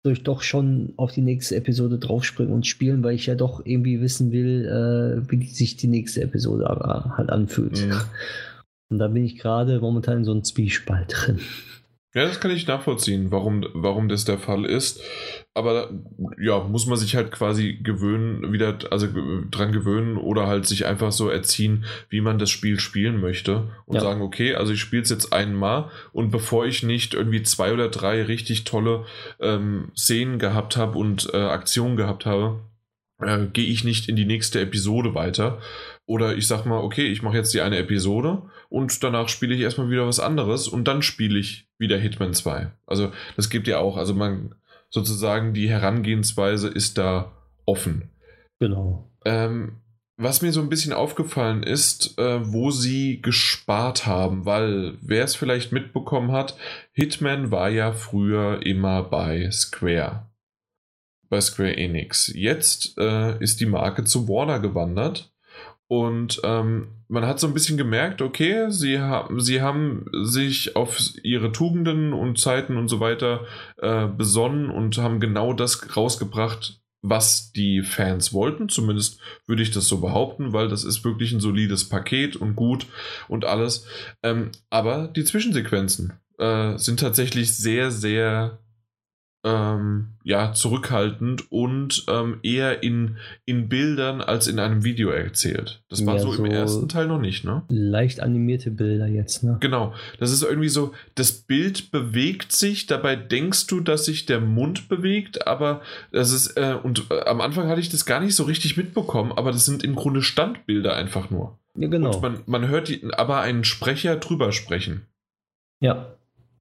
soll 0.02 0.14
ich 0.14 0.24
doch 0.24 0.42
schon 0.42 0.94
auf 0.96 1.12
die 1.12 1.20
nächste 1.20 1.54
Episode 1.54 1.98
draufspringen 1.98 2.52
und 2.52 2.66
spielen, 2.66 3.04
weil 3.04 3.14
ich 3.14 3.26
ja 3.26 3.36
doch 3.36 3.64
irgendwie 3.64 4.00
wissen 4.00 4.32
will, 4.32 4.64
äh, 4.66 5.30
wie 5.30 5.46
sich 5.46 5.76
die 5.76 5.86
nächste 5.86 6.22
Episode 6.22 6.66
halt 7.16 7.30
anfühlt. 7.30 7.86
Mhm. 7.86 7.92
Und 8.90 8.98
da 8.98 9.06
bin 9.06 9.24
ich 9.24 9.38
gerade 9.38 9.78
momentan 9.78 10.18
in 10.18 10.24
so 10.24 10.32
einem 10.32 10.42
Zwiespalt 10.42 11.14
drin. 11.14 11.38
Ja, 12.18 12.24
das 12.24 12.40
kann 12.40 12.50
ich 12.50 12.66
nachvollziehen, 12.66 13.30
warum, 13.30 13.64
warum 13.74 14.08
das 14.08 14.24
der 14.24 14.38
Fall 14.38 14.64
ist. 14.64 15.00
Aber 15.54 15.88
ja, 16.36 16.58
muss 16.64 16.86
man 16.86 16.98
sich 16.98 17.14
halt 17.14 17.30
quasi 17.30 17.78
gewöhnen, 17.80 18.52
wieder, 18.52 18.76
also 18.90 19.06
dran 19.52 19.70
gewöhnen 19.70 20.16
oder 20.16 20.48
halt 20.48 20.66
sich 20.66 20.86
einfach 20.86 21.12
so 21.12 21.28
erziehen, 21.28 21.84
wie 22.08 22.20
man 22.20 22.40
das 22.40 22.50
Spiel 22.50 22.80
spielen 22.80 23.20
möchte 23.20 23.68
und 23.86 23.94
ja. 23.94 24.00
sagen, 24.00 24.20
okay, 24.20 24.56
also 24.56 24.72
ich 24.72 24.80
spiele 24.80 25.02
es 25.02 25.10
jetzt 25.10 25.32
einmal 25.32 25.92
und 26.12 26.32
bevor 26.32 26.66
ich 26.66 26.82
nicht 26.82 27.14
irgendwie 27.14 27.44
zwei 27.44 27.72
oder 27.72 27.88
drei 27.88 28.24
richtig 28.24 28.64
tolle 28.64 29.04
ähm, 29.38 29.92
Szenen 29.96 30.40
gehabt 30.40 30.76
habe 30.76 30.98
und 30.98 31.32
äh, 31.32 31.36
Aktionen 31.36 31.96
gehabt 31.96 32.26
habe, 32.26 32.58
äh, 33.20 33.46
gehe 33.52 33.66
ich 33.66 33.84
nicht 33.84 34.08
in 34.08 34.16
die 34.16 34.26
nächste 34.26 34.60
Episode 34.60 35.14
weiter. 35.14 35.60
Oder 36.04 36.36
ich 36.36 36.48
sag 36.48 36.64
mal, 36.66 36.78
okay, 36.78 37.06
ich 37.06 37.22
mache 37.22 37.36
jetzt 37.36 37.54
die 37.54 37.60
eine 37.60 37.78
Episode 37.78 38.42
und 38.68 39.02
danach 39.02 39.28
spiele 39.28 39.54
ich 39.54 39.60
erstmal 39.60 39.90
wieder 39.90 40.06
was 40.06 40.20
anderes 40.20 40.68
und 40.68 40.84
dann 40.84 41.02
spiele 41.02 41.38
ich 41.38 41.68
wieder 41.78 41.98
Hitman 41.98 42.34
2. 42.34 42.70
Also 42.86 43.12
das 43.36 43.50
gibt 43.50 43.66
ja 43.66 43.78
auch, 43.78 43.96
also 43.96 44.14
man 44.14 44.54
sozusagen 44.90 45.54
die 45.54 45.68
Herangehensweise 45.68 46.68
ist 46.68 46.98
da 46.98 47.32
offen. 47.66 48.10
Genau. 48.58 49.10
Ähm, 49.24 49.80
was 50.16 50.42
mir 50.42 50.52
so 50.52 50.60
ein 50.60 50.68
bisschen 50.68 50.92
aufgefallen 50.92 51.62
ist, 51.62 52.18
äh, 52.18 52.40
wo 52.42 52.70
sie 52.70 53.22
gespart 53.22 54.04
haben, 54.04 54.44
weil 54.44 54.98
wer 55.00 55.24
es 55.24 55.36
vielleicht 55.36 55.70
mitbekommen 55.70 56.32
hat, 56.32 56.56
Hitman 56.92 57.50
war 57.52 57.68
ja 57.68 57.92
früher 57.92 58.66
immer 58.66 59.04
bei 59.04 59.48
Square. 59.50 60.28
Bei 61.28 61.40
Square 61.40 61.76
Enix. 61.76 62.32
Jetzt 62.34 62.98
äh, 62.98 63.38
ist 63.38 63.60
die 63.60 63.66
Marke 63.66 64.04
zu 64.04 64.28
Warner 64.28 64.58
gewandert 64.58 65.32
und 65.88 66.40
ähm, 66.44 66.88
man 67.08 67.26
hat 67.26 67.40
so 67.40 67.46
ein 67.46 67.54
bisschen 67.54 67.78
gemerkt, 67.78 68.20
okay, 68.20 68.70
sie, 68.70 69.00
ha 69.00 69.28
sie 69.38 69.62
haben 69.62 70.04
sich 70.22 70.76
auf 70.76 70.98
ihre 71.22 71.50
Tugenden 71.50 72.12
und 72.12 72.38
Zeiten 72.38 72.76
und 72.76 72.88
so 72.88 73.00
weiter 73.00 73.46
äh, 73.78 74.06
besonnen 74.06 74.70
und 74.70 74.98
haben 74.98 75.18
genau 75.18 75.54
das 75.54 75.96
rausgebracht, 75.96 76.80
was 77.00 77.52
die 77.52 77.82
Fans 77.82 78.34
wollten. 78.34 78.68
Zumindest 78.68 79.18
würde 79.46 79.62
ich 79.62 79.70
das 79.70 79.88
so 79.88 80.00
behaupten, 80.00 80.52
weil 80.52 80.68
das 80.68 80.84
ist 80.84 81.04
wirklich 81.04 81.32
ein 81.32 81.40
solides 81.40 81.88
Paket 81.88 82.36
und 82.36 82.54
gut 82.54 82.86
und 83.28 83.46
alles. 83.46 83.86
Ähm, 84.22 84.50
aber 84.68 85.08
die 85.08 85.24
Zwischensequenzen 85.24 86.12
äh, 86.38 86.76
sind 86.76 87.00
tatsächlich 87.00 87.56
sehr, 87.56 87.90
sehr 87.90 88.58
ähm, 89.44 90.08
ja, 90.24 90.52
zurückhaltend 90.52 91.50
und 91.52 92.04
ähm, 92.08 92.40
eher 92.42 92.82
in, 92.82 93.18
in 93.44 93.68
Bildern 93.68 94.20
als 94.20 94.48
in 94.48 94.58
einem 94.58 94.82
Video 94.82 95.10
erzählt. 95.10 95.82
Das 95.88 96.04
war 96.04 96.16
ja, 96.16 96.20
so, 96.20 96.32
so, 96.32 96.44
im 96.44 96.50
ersten 96.50 96.88
Teil 96.88 97.06
noch 97.06 97.20
nicht, 97.20 97.44
ne? 97.44 97.62
Leicht 97.68 98.20
animierte 98.20 98.72
Bilder 98.72 99.06
jetzt, 99.06 99.44
ne? 99.44 99.56
Genau. 99.60 99.94
Das 100.18 100.32
ist 100.32 100.42
irgendwie 100.42 100.68
so, 100.68 100.92
das 101.14 101.32
Bild 101.32 101.92
bewegt 101.92 102.50
sich, 102.52 102.86
dabei 102.86 103.14
denkst 103.14 103.68
du, 103.68 103.80
dass 103.80 104.04
sich 104.04 104.26
der 104.26 104.40
Mund 104.40 104.88
bewegt, 104.88 105.46
aber 105.46 105.82
das 106.10 106.32
ist, 106.32 106.56
äh, 106.56 106.76
und 106.82 107.06
äh, 107.10 107.20
am 107.24 107.40
Anfang 107.40 107.68
hatte 107.68 107.80
ich 107.80 107.90
das 107.90 108.06
gar 108.06 108.20
nicht 108.20 108.34
so 108.34 108.42
richtig 108.42 108.76
mitbekommen, 108.76 109.32
aber 109.32 109.52
das 109.52 109.64
sind 109.64 109.84
im 109.84 109.94
Grunde 109.94 110.22
Standbilder 110.22 110.96
einfach 110.96 111.30
nur. 111.30 111.58
Ja, 111.76 111.86
genau. 111.86 112.16
Und 112.16 112.22
man, 112.22 112.42
man 112.46 112.68
hört 112.68 112.88
die, 112.88 113.02
aber 113.12 113.40
einen 113.40 113.62
Sprecher 113.62 114.16
drüber 114.16 114.50
sprechen. 114.50 115.06
Ja. 115.80 116.16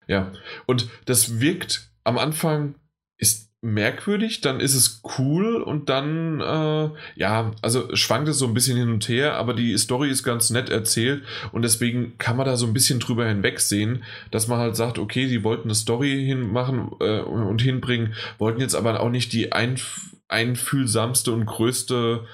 Ja. 0.08 0.32
Und 0.68 0.88
das 1.06 1.40
wirkt 1.40 1.90
am 2.08 2.18
Anfang 2.18 2.76
ist 3.18 3.52
merkwürdig, 3.61 4.40
dann 4.42 4.60
ist 4.60 4.76
es 4.76 5.02
cool 5.18 5.61
und 5.61 5.90
dann, 5.90 6.40
äh, 6.40 6.90
ja, 7.16 7.52
also 7.61 7.94
schwankt 7.95 8.30
es 8.30 8.38
so 8.38 8.45
ein 8.45 8.53
bisschen 8.53 8.77
hin 8.77 8.90
und 8.90 9.10
her, 9.10 9.36
aber 9.36 9.53
die 9.53 9.77
Story 9.77 10.10
ist 10.10 10.24
ganz 10.24 10.50
nett 10.50 10.69
erzählt 10.69 11.24
und 11.52 11.64
deswegen 11.64 12.18
kann 12.18 12.38
man 12.38 12.45
da 12.45 12.56
so 12.56 12.66
ein 12.66 12.74
bisschen 12.74 13.00
drüber 13.00 13.27
hinwegsehen, 13.27 14.03
dass 14.32 14.48
man 14.48 14.60
halt 14.60 14.76
sagt, 14.76 15.00
okay, 15.00 15.27
die 15.27 15.44
wollten 15.44 15.68
eine 15.68 15.76
Story 15.76 16.24
hinmachen 16.26 16.92
äh, 17.02 17.19
und 17.19 17.61
hinbringen, 17.61 18.14
wollten 18.38 18.61
jetzt 18.61 18.76
aber 18.76 19.02
auch 19.02 19.10
nicht 19.10 19.34
die 19.34 19.52
einf 19.52 20.14
einfühlsamste 20.30 21.32
und 21.32 21.45
größte 21.45 22.26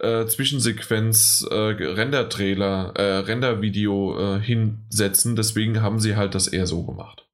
äh, 0.00 0.26
Zwischensequenz 0.26 1.46
äh, 1.50 1.54
Render-Trailer, 1.54 2.94
äh, 2.96 3.16
Render-Video 3.18 4.36
äh, 4.36 4.40
hinsetzen, 4.40 5.36
deswegen 5.36 5.80
haben 5.80 6.00
sie 6.00 6.16
halt 6.16 6.34
das 6.34 6.48
eher 6.48 6.66
so 6.66 6.84
gemacht. 6.84 7.26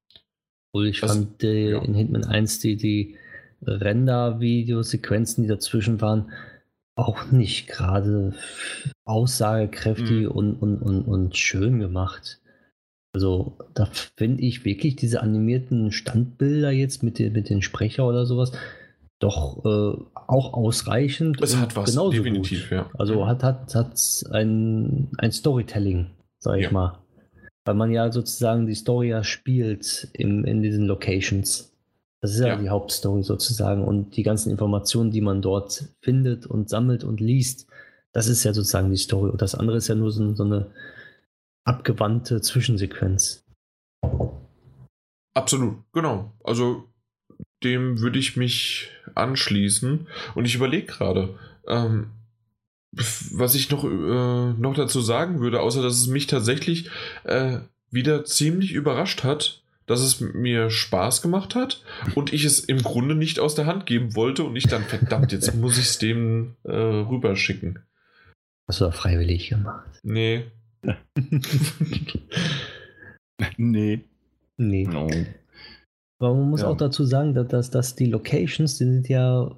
Obwohl 0.71 0.87
ich 0.87 1.01
Was? 1.01 1.11
fand 1.11 1.41
die, 1.41 1.69
ja. 1.69 1.81
in 1.81 1.93
Hitman 1.93 2.25
1 2.25 2.59
die, 2.59 2.75
die 2.75 3.15
Render-Videosequenzen, 3.65 5.43
die 5.43 5.49
dazwischen 5.49 6.01
waren, 6.01 6.31
auch 6.95 7.31
nicht 7.31 7.67
gerade 7.67 8.33
aussagekräftig 9.05 10.23
mhm. 10.23 10.31
und, 10.31 10.53
und, 10.55 10.81
und, 10.81 11.01
und 11.03 11.37
schön 11.37 11.79
gemacht. 11.79 12.39
Also 13.13 13.57
da 13.73 13.89
finde 14.17 14.43
ich 14.43 14.65
wirklich 14.65 14.95
diese 14.95 15.21
animierten 15.21 15.91
Standbilder 15.91 16.71
jetzt 16.71 17.01
mit, 17.01 17.17
den, 17.17 17.33
mit 17.33 17.49
den 17.49 17.61
Sprecher 17.61 18.07
oder 18.07 18.25
sowas 18.25 18.51
doch 19.19 19.65
äh, 19.65 20.01
auch 20.13 20.53
ausreichend. 20.53 21.41
Es 21.41 21.57
hat 21.57 21.75
was, 21.75 21.93
definitiv, 21.93 22.69
gut. 22.69 22.77
ja. 22.77 22.89
Also 22.97 23.27
hat, 23.27 23.43
hat, 23.43 23.75
hat 23.75 23.99
ein, 24.31 25.09
ein 25.17 25.31
Storytelling, 25.31 26.11
sag 26.39 26.57
ich 26.57 26.65
ja. 26.65 26.71
mal 26.71 26.99
weil 27.69 27.75
man 27.75 27.91
ja 27.91 28.11
sozusagen 28.11 28.65
die 28.65 28.73
Story 28.73 29.09
ja 29.09 29.23
spielt 29.23 30.09
im, 30.13 30.43
in 30.43 30.63
diesen 30.63 30.87
Locations. 30.87 31.71
Das 32.19 32.31
ist 32.31 32.39
ja, 32.39 32.47
ja, 32.47 32.55
die 32.55 32.69
Hauptstory 32.69 33.21
sozusagen. 33.21 33.83
Und 33.83 34.17
die 34.17 34.23
ganzen 34.23 34.49
Informationen, 34.49 35.11
die 35.11 35.21
man 35.21 35.43
dort 35.43 35.83
findet 36.01 36.47
und 36.47 36.67
sammelt 36.67 37.03
und 37.03 37.21
liest, 37.21 37.67
das 38.11 38.27
ist 38.27 38.43
ja 38.43 38.53
sozusagen 38.53 38.89
die 38.89 38.97
Story. 38.97 39.29
Und 39.29 39.43
das 39.43 39.53
andere 39.53 39.77
ist 39.77 39.87
ja 39.87 39.93
nur 39.93 40.11
so, 40.11 40.33
so 40.33 40.43
eine 40.43 40.71
abgewandte 41.63 42.41
Zwischensequenz. 42.41 43.45
Absolut, 45.35 45.83
genau. 45.93 46.33
Also 46.43 46.85
dem 47.63 47.99
würde 47.99 48.17
ich 48.17 48.35
mich 48.35 48.89
anschließen. 49.13 50.07
Und 50.33 50.45
ich 50.45 50.55
überlege 50.55 50.87
gerade, 50.87 51.37
ähm, 51.67 52.09
was 52.91 53.55
ich 53.55 53.69
noch, 53.69 53.83
äh, 53.83 54.53
noch 54.53 54.73
dazu 54.75 55.01
sagen 55.01 55.39
würde, 55.39 55.61
außer 55.61 55.81
dass 55.81 55.95
es 55.95 56.07
mich 56.07 56.27
tatsächlich 56.27 56.89
äh, 57.23 57.59
wieder 57.91 58.25
ziemlich 58.25 58.73
überrascht 58.73 59.23
hat, 59.23 59.61
dass 59.85 60.01
es 60.01 60.19
mir 60.19 60.69
Spaß 60.69 61.21
gemacht 61.21 61.55
hat 61.55 61.83
und 62.15 62.31
ich 62.33 62.45
es 62.45 62.59
im 62.59 62.83
Grunde 62.83 63.15
nicht 63.15 63.39
aus 63.39 63.55
der 63.55 63.65
Hand 63.65 63.85
geben 63.85 64.15
wollte 64.15 64.43
und 64.43 64.55
ich 64.55 64.67
dann, 64.67 64.83
verdammt, 64.83 65.31
jetzt 65.31 65.55
muss 65.55 65.77
ich 65.77 65.85
es 65.85 65.97
dem 65.97 66.55
äh, 66.63 66.71
rüberschicken. 66.71 67.79
Hast 68.67 68.81
du 68.81 68.85
da 68.85 68.91
freiwillig 68.91 69.49
gemacht? 69.49 69.99
Nee. 70.03 70.45
nee. 73.57 74.01
Nee. 74.57 74.83
No. 74.85 75.09
Aber 76.19 76.35
man 76.35 76.49
muss 76.49 76.61
ja. 76.61 76.67
auch 76.67 76.77
dazu 76.77 77.05
sagen, 77.05 77.33
dass, 77.33 77.47
dass, 77.47 77.71
dass 77.71 77.95
die 77.95 78.05
Locations, 78.05 78.77
die 78.77 78.83
sind 78.83 79.09
ja 79.09 79.55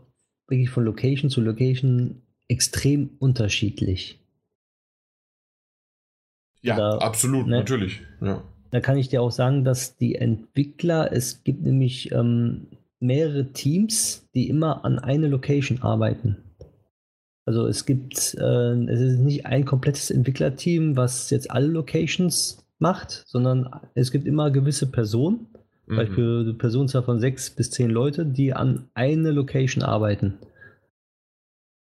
wirklich 0.48 0.70
von 0.70 0.86
Location 0.86 1.30
zu 1.30 1.42
Location 1.42 2.22
extrem 2.52 3.12
unterschiedlich. 3.20 4.20
Ja, 6.62 6.76
da, 6.76 6.98
absolut, 6.98 7.48
ne? 7.48 7.58
natürlich. 7.58 8.02
Ja. 8.22 8.44
Da 8.70 8.80
kann 8.80 8.98
ich 8.98 9.10
dir 9.10 9.22
auch 9.22 9.32
sagen, 9.32 9.64
dass 9.64 9.98
die 9.98 10.16
Entwickler, 10.16 11.12
es 11.12 11.44
gibt 11.44 11.64
nämlich 11.64 12.12
ähm, 12.12 12.68
mehrere 13.00 13.52
Teams, 13.52 14.30
die 14.36 14.48
immer 14.48 14.86
an 14.86 15.00
eine 15.00 15.28
Location 15.28 15.82
arbeiten. 15.82 16.38
Also 17.46 17.66
es 17.66 17.86
gibt, 17.86 18.36
äh, 18.36 18.74
es 18.86 19.02
ist 19.02 19.20
nicht 19.20 19.46
ein 19.46 19.66
komplettes 19.66 20.12
Entwicklerteam, 20.12 20.96
was 20.96 21.32
jetzt 21.32 21.50
alle 21.50 21.68
Locations 21.68 22.64
macht, 22.80 23.24
sondern 23.26 23.70
es 23.96 24.12
gibt 24.12 24.28
immer 24.28 24.52
gewisse 24.52 24.86
Personen, 24.86 25.48
mhm. 25.88 25.96
Beispiel 25.96 26.54
Personenzahl 26.58 27.04
von 27.04 27.20
sechs 27.20 27.50
bis 27.50 27.72
zehn 27.72 27.90
Leute, 27.90 28.26
die 28.26 28.54
an 28.54 28.88
eine 28.94 29.32
Location 29.32 29.84
arbeiten. 29.84 30.38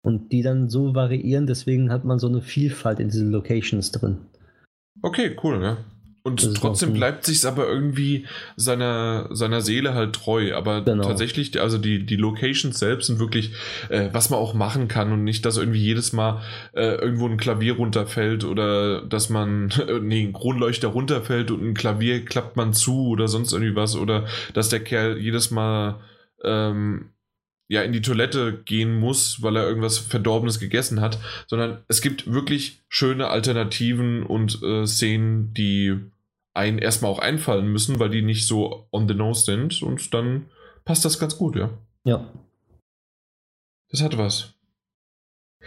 Und 0.02 0.32
die 0.32 0.42
dann 0.42 0.68
so 0.70 0.94
variieren, 0.94 1.46
deswegen 1.46 1.90
hat 1.90 2.04
man 2.04 2.18
so 2.18 2.28
eine 2.28 2.40
Vielfalt 2.40 3.00
in 3.00 3.08
diesen 3.08 3.30
Locations 3.30 3.90
drin. 3.90 4.18
Okay, 5.02 5.36
cool, 5.42 5.58
ne? 5.58 5.78
Und 6.28 6.54
trotzdem 6.56 6.92
bleibt 6.92 7.24
sich 7.24 7.46
aber 7.46 7.66
irgendwie 7.68 8.26
seiner, 8.56 9.28
seiner 9.30 9.62
Seele 9.62 9.94
halt 9.94 10.14
treu. 10.14 10.54
Aber 10.54 10.82
genau. 10.82 11.04
tatsächlich, 11.04 11.58
also 11.60 11.78
die, 11.78 12.04
die 12.04 12.16
Locations 12.16 12.78
selbst 12.78 13.06
sind 13.06 13.18
wirklich, 13.18 13.52
äh, 13.88 14.08
was 14.12 14.28
man 14.28 14.38
auch 14.38 14.52
machen 14.52 14.88
kann 14.88 15.12
und 15.12 15.24
nicht, 15.24 15.46
dass 15.46 15.56
irgendwie 15.56 15.80
jedes 15.80 16.12
Mal 16.12 16.42
äh, 16.74 16.96
irgendwo 16.96 17.26
ein 17.26 17.38
Klavier 17.38 17.76
runterfällt 17.76 18.44
oder 18.44 19.02
dass 19.02 19.30
man, 19.30 19.70
äh, 19.88 20.00
nee, 20.00 20.22
ein 20.22 20.32
Kronleuchter 20.32 20.88
runterfällt 20.88 21.50
und 21.50 21.62
ein 21.62 21.74
Klavier 21.74 22.24
klappt 22.24 22.56
man 22.56 22.72
zu 22.72 23.08
oder 23.08 23.28
sonst 23.28 23.52
irgendwie 23.52 23.76
was 23.76 23.96
oder 23.96 24.26
dass 24.52 24.68
der 24.68 24.80
Kerl 24.80 25.18
jedes 25.18 25.50
Mal 25.50 26.00
ähm, 26.44 27.10
ja 27.68 27.82
in 27.82 27.92
die 27.92 28.02
Toilette 28.02 28.62
gehen 28.64 28.98
muss, 28.98 29.42
weil 29.42 29.56
er 29.56 29.66
irgendwas 29.66 29.98
Verdorbenes 29.98 30.58
gegessen 30.58 31.00
hat, 31.00 31.18
sondern 31.46 31.84
es 31.88 32.00
gibt 32.00 32.32
wirklich 32.32 32.80
schöne 32.88 33.28
Alternativen 33.28 34.24
und 34.24 34.62
äh, 34.62 34.86
Szenen, 34.86 35.52
die 35.54 35.96
einen 36.54 36.78
erstmal 36.78 37.10
auch 37.10 37.20
einfallen 37.20 37.68
müssen, 37.68 38.00
weil 38.00 38.10
die 38.10 38.22
nicht 38.22 38.46
so 38.46 38.88
on 38.90 39.06
the 39.06 39.14
nose 39.14 39.44
sind 39.44 39.82
und 39.82 40.12
dann 40.14 40.46
passt 40.84 41.04
das 41.04 41.18
ganz 41.18 41.36
gut, 41.36 41.56
ja. 41.56 41.70
Ja. 42.04 42.26
Das 43.90 44.02
hat 44.02 44.18
was. 44.18 44.54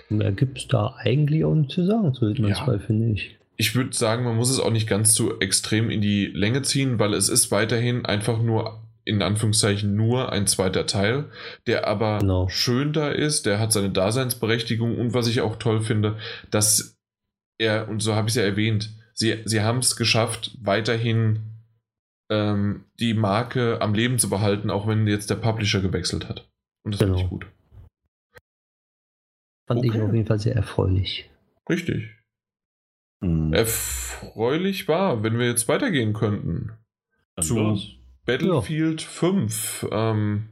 Mehr 0.09 0.31
gibt 0.31 0.57
es 0.57 0.67
da 0.67 0.95
eigentlich 0.97 1.45
auch 1.45 1.53
nicht 1.53 1.71
zu 1.71 1.85
sagen 1.85 2.13
zu 2.13 2.27
Hitman 2.27 2.51
ja. 2.51 2.65
2, 2.65 2.79
finde 2.79 3.13
ich. 3.13 3.37
Ich 3.57 3.75
würde 3.75 3.93
sagen, 3.93 4.23
man 4.23 4.35
muss 4.35 4.49
es 4.49 4.59
auch 4.59 4.71
nicht 4.71 4.87
ganz 4.87 5.13
so 5.13 5.39
extrem 5.39 5.89
in 5.91 6.01
die 6.01 6.25
Länge 6.25 6.63
ziehen, 6.63 6.97
weil 6.97 7.13
es 7.13 7.29
ist 7.29 7.51
weiterhin 7.51 8.05
einfach 8.05 8.41
nur 8.41 8.81
in 9.03 9.21
Anführungszeichen 9.21 9.95
nur 9.95 10.31
ein 10.31 10.47
zweiter 10.47 10.85
Teil, 10.85 11.31
der 11.67 11.87
aber 11.87 12.19
genau. 12.19 12.47
schön 12.49 12.93
da 12.93 13.09
ist, 13.09 13.45
der 13.45 13.59
hat 13.59 13.71
seine 13.71 13.89
Daseinsberechtigung 13.89 14.97
und 14.97 15.13
was 15.13 15.27
ich 15.27 15.41
auch 15.41 15.55
toll 15.55 15.81
finde, 15.81 16.17
dass 16.49 16.97
er, 17.57 17.89
und 17.89 18.01
so 18.01 18.15
habe 18.15 18.27
ich 18.27 18.33
es 18.33 18.37
ja 18.37 18.43
erwähnt, 18.43 18.91
sie, 19.13 19.41
sie 19.45 19.61
haben 19.61 19.79
es 19.79 19.95
geschafft, 19.95 20.57
weiterhin 20.61 21.39
ähm, 22.31 22.85
die 22.99 23.13
Marke 23.13 23.81
am 23.81 23.93
Leben 23.93 24.19
zu 24.19 24.29
behalten, 24.29 24.69
auch 24.69 24.87
wenn 24.87 25.07
jetzt 25.07 25.29
der 25.29 25.35
Publisher 25.35 25.81
gewechselt 25.81 26.27
hat. 26.29 26.49
Und 26.83 26.93
das 26.93 26.99
genau. 26.99 27.17
finde 27.17 27.23
ich 27.23 27.29
gut. 27.29 27.47
Fand 29.67 29.79
okay. 29.79 29.89
ich 29.89 30.01
auf 30.01 30.13
jeden 30.13 30.25
Fall 30.25 30.39
sehr 30.39 30.55
erfreulich. 30.55 31.29
Richtig. 31.69 32.09
Mhm. 33.21 33.53
Erfreulich 33.53 34.87
war, 34.87 35.23
wenn 35.23 35.37
wir 35.37 35.47
jetzt 35.47 35.67
weitergehen 35.67 36.13
könnten. 36.13 36.71
Dann 37.35 37.45
zu 37.45 37.57
los. 37.57 38.00
Battlefield 38.25 39.01
ja. 39.01 39.07
5. 39.07 39.87
Ähm, 39.91 40.49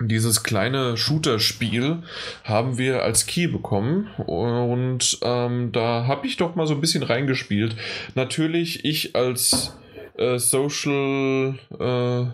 dieses 0.00 0.42
kleine 0.42 0.96
Shooter-Spiel 0.96 2.02
haben 2.44 2.76
wir 2.76 3.02
als 3.02 3.26
Key 3.26 3.46
bekommen 3.46 4.08
und 4.26 5.18
ähm, 5.22 5.72
da 5.72 6.06
habe 6.06 6.26
ich 6.26 6.36
doch 6.36 6.54
mal 6.54 6.66
so 6.66 6.74
ein 6.74 6.80
bisschen 6.80 7.02
reingespielt. 7.02 7.76
Natürlich, 8.14 8.84
ich 8.84 9.16
als 9.16 9.74
äh, 10.18 10.38
Social 10.38 11.58
äh, 11.78 12.26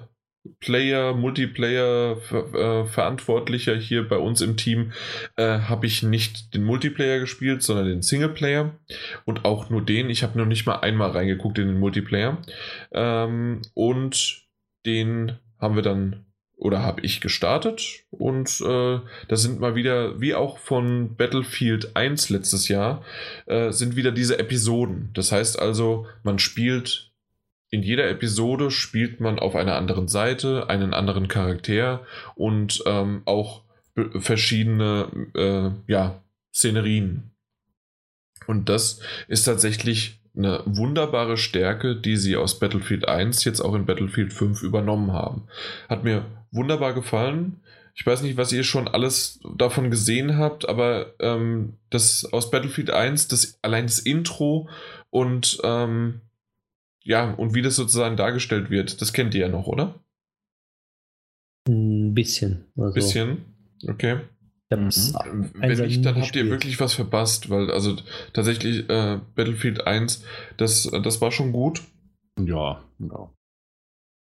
Player, 0.58 1.14
Multiplayer 1.14 2.16
äh, 2.32 2.84
Verantwortlicher 2.86 3.76
hier 3.76 4.08
bei 4.08 4.16
uns 4.16 4.40
im 4.40 4.56
Team 4.56 4.92
äh, 5.36 5.60
habe 5.60 5.86
ich 5.86 6.02
nicht 6.02 6.52
den 6.54 6.64
Multiplayer 6.64 7.20
gespielt, 7.20 7.62
sondern 7.62 7.86
den 7.86 8.02
Singleplayer 8.02 8.76
und 9.24 9.44
auch 9.44 9.70
nur 9.70 9.82
den. 9.82 10.10
Ich 10.10 10.24
habe 10.24 10.36
noch 10.36 10.46
nicht 10.46 10.66
mal 10.66 10.80
einmal 10.80 11.10
reingeguckt 11.10 11.58
in 11.58 11.68
den 11.68 11.78
Multiplayer 11.78 12.38
ähm, 12.92 13.62
und 13.74 14.41
den 14.86 15.38
haben 15.58 15.76
wir 15.76 15.82
dann 15.82 16.26
oder 16.56 16.82
habe 16.82 17.00
ich 17.00 17.20
gestartet 17.20 18.04
und 18.10 18.60
äh, 18.60 19.00
da 19.28 19.36
sind 19.36 19.58
mal 19.58 19.74
wieder, 19.74 20.20
wie 20.20 20.34
auch 20.34 20.58
von 20.58 21.16
Battlefield 21.16 21.96
1 21.96 22.30
letztes 22.30 22.68
Jahr, 22.68 23.02
äh, 23.46 23.72
sind 23.72 23.96
wieder 23.96 24.12
diese 24.12 24.38
Episoden. 24.38 25.10
Das 25.14 25.32
heißt 25.32 25.58
also, 25.58 26.06
man 26.22 26.38
spielt 26.38 27.12
in 27.72 27.82
jeder 27.82 28.08
Episode 28.10 28.70
spielt 28.70 29.18
man 29.18 29.38
auf 29.38 29.56
einer 29.56 29.76
anderen 29.76 30.06
Seite 30.06 30.68
einen 30.68 30.92
anderen 30.92 31.26
Charakter 31.26 32.06
und 32.34 32.82
ähm, 32.84 33.22
auch 33.24 33.62
verschiedene 34.20 35.08
äh, 35.34 35.90
ja, 35.90 36.22
Szenerien. 36.52 37.30
Und 38.46 38.68
das 38.68 39.00
ist 39.26 39.44
tatsächlich 39.44 40.20
eine 40.36 40.62
wunderbare 40.64 41.36
Stärke, 41.36 41.96
die 41.96 42.16
sie 42.16 42.36
aus 42.36 42.58
Battlefield 42.58 43.06
1 43.06 43.44
jetzt 43.44 43.60
auch 43.60 43.74
in 43.74 43.86
Battlefield 43.86 44.32
5 44.32 44.62
übernommen 44.62 45.12
haben. 45.12 45.44
Hat 45.88 46.04
mir 46.04 46.24
wunderbar 46.50 46.94
gefallen. 46.94 47.60
Ich 47.94 48.06
weiß 48.06 48.22
nicht, 48.22 48.38
was 48.38 48.52
ihr 48.52 48.64
schon 48.64 48.88
alles 48.88 49.40
davon 49.56 49.90
gesehen 49.90 50.38
habt, 50.38 50.66
aber 50.66 51.14
ähm, 51.20 51.74
das 51.90 52.24
aus 52.32 52.50
Battlefield 52.50 52.90
1, 52.90 53.28
das 53.28 53.58
allein 53.60 53.84
das 53.84 53.98
Intro 53.98 54.68
und 55.10 55.60
ähm, 55.62 56.22
ja, 57.04 57.32
und 57.32 57.54
wie 57.54 57.62
das 57.62 57.76
sozusagen 57.76 58.16
dargestellt 58.16 58.70
wird, 58.70 59.00
das 59.02 59.12
kennt 59.12 59.34
ihr 59.34 59.42
ja 59.42 59.48
noch, 59.48 59.66
oder? 59.66 60.00
Ein 61.68 62.14
bisschen. 62.14 62.64
Also 62.76 62.94
bisschen, 62.94 63.44
okay. 63.86 64.20
Mhm. 64.76 65.50
Wenn 65.54 65.78
nicht, 65.78 66.04
dann 66.04 66.20
habt 66.20 66.36
ihr 66.36 66.48
wirklich 66.50 66.80
was 66.80 66.94
verpasst, 66.94 67.50
weil 67.50 67.70
also 67.70 67.96
tatsächlich 68.32 68.88
äh, 68.88 69.18
Battlefield 69.34 69.86
1, 69.86 70.24
das, 70.56 70.90
das 71.02 71.20
war 71.20 71.30
schon 71.30 71.52
gut. 71.52 71.82
Ja, 72.38 72.82
ja. 72.98 73.30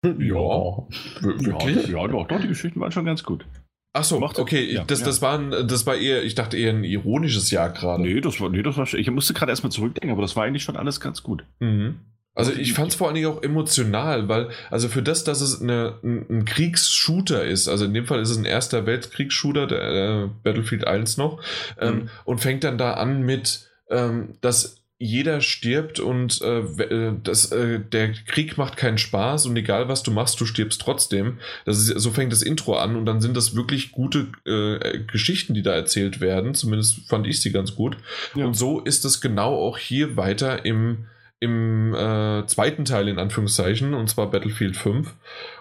Ja, 0.05 0.87
wirklich? 1.21 1.89
Ja, 1.89 2.07
doch, 2.07 2.29
doch, 2.29 2.41
die 2.41 2.49
Geschichten 2.49 2.79
waren 2.81 2.93
schon 2.93 3.05
ganz 3.05 3.25
gut. 3.25 3.45
Ach 3.93 4.05
so, 4.05 4.21
okay, 4.21 4.71
ja, 4.71 4.85
das, 4.85 5.03
das, 5.03 5.23
war 5.23 5.39
ein, 5.39 5.51
das 5.51 5.87
war 5.87 5.97
eher, 5.97 6.23
ich 6.23 6.35
dachte 6.35 6.59
eher 6.59 6.71
ein 6.71 6.85
ironisches 6.85 7.51
Jahr 7.51 7.71
gerade. 7.71 8.03
Nee, 8.03 8.21
das 8.21 8.39
war, 8.41 8.51
nee, 8.51 8.63
das 8.63 8.77
war, 8.77 8.93
ich 8.93 9.11
musste 9.11 9.33
gerade 9.33 9.51
erstmal 9.51 9.73
zurückdenken, 9.73 10.11
aber 10.11 10.21
das 10.21 10.37
war 10.37 10.45
eigentlich 10.45 10.63
schon 10.63 10.77
alles 10.77 11.01
ganz 11.01 11.23
gut. 11.23 11.45
Mhm. 11.61 12.01
Also 12.37 12.53
ich 12.53 12.75
fand 12.75 12.91
es 12.91 12.95
vor 12.95 13.09
allen 13.09 13.15
Dingen 13.15 13.29
auch 13.29 13.43
emotional, 13.43 14.29
weil, 14.29 14.51
also 14.71 14.89
für 14.89 15.03
das, 15.03 15.25
dass 15.25 15.41
es 15.41 15.61
eine, 15.61 15.95
ein, 16.05 16.27
ein 16.29 16.45
Kriegsshooter 16.45 17.45
ist, 17.45 17.67
also 17.67 17.87
in 17.87 17.95
dem 17.95 18.05
Fall 18.05 18.21
ist 18.21 18.31
es 18.31 18.37
ein 18.37 18.45
erster 18.45 18.85
Weltkriegsshooter, 18.85 19.67
der 19.67 19.81
äh, 19.83 20.29
Battlefield 20.45 20.87
1 20.87 21.17
noch, 21.17 21.43
ähm, 21.81 21.95
mhm. 21.95 22.11
und 22.25 22.41
fängt 22.41 22.63
dann 22.63 22.77
da 22.77 22.93
an 22.93 23.23
mit, 23.23 23.71
ähm, 23.91 24.35
dass 24.43 24.77
jeder 24.99 25.41
stirbt 25.41 25.99
und 25.99 26.41
äh, 26.43 26.61
äh, 26.61 27.13
das, 27.23 27.53
äh, 27.53 27.81
der 27.81 28.13
Krieg 28.13 28.57
macht 28.59 28.77
keinen 28.77 28.99
Spaß 28.99 29.47
und 29.47 29.57
egal 29.57 29.89
was 29.89 30.03
du 30.03 30.11
machst, 30.11 30.41
du 30.41 30.47
stirbst 30.47 30.81
trotzdem. 30.81 31.39
Das 31.65 31.79
ist, 31.79 31.89
so 32.01 32.11
fängt 32.11 32.33
das 32.33 32.43
Intro 32.43 32.77
an 32.77 32.97
und 32.97 33.05
dann 33.05 33.21
sind 33.21 33.37
das 33.37 33.55
wirklich 33.55 33.93
gute 33.93 34.29
äh, 34.47 35.01
Geschichten, 35.01 35.53
die 35.53 35.63
da 35.63 35.73
erzählt 35.73 36.21
werden. 36.21 36.55
Zumindest 36.55 37.09
fand 37.09 37.27
ich 37.27 37.41
sie 37.41 37.53
ganz 37.53 37.75
gut. 37.75 37.99
Ja. 38.35 38.47
Und 38.47 38.55
so 38.55 38.81
ist 38.81 39.05
es 39.05 39.21
genau 39.21 39.55
auch 39.55 39.77
hier 39.77 40.17
weiter 40.17 40.65
im 40.65 41.07
im 41.47 41.95
äh, 41.95 42.47
zweiten 42.47 42.85
Teil 42.85 43.09
in 43.09 43.19
Anführungszeichen, 43.19 43.95
und 43.95 44.09
zwar 44.09 44.31
Battlefield 44.31 44.77
5. 44.77 45.15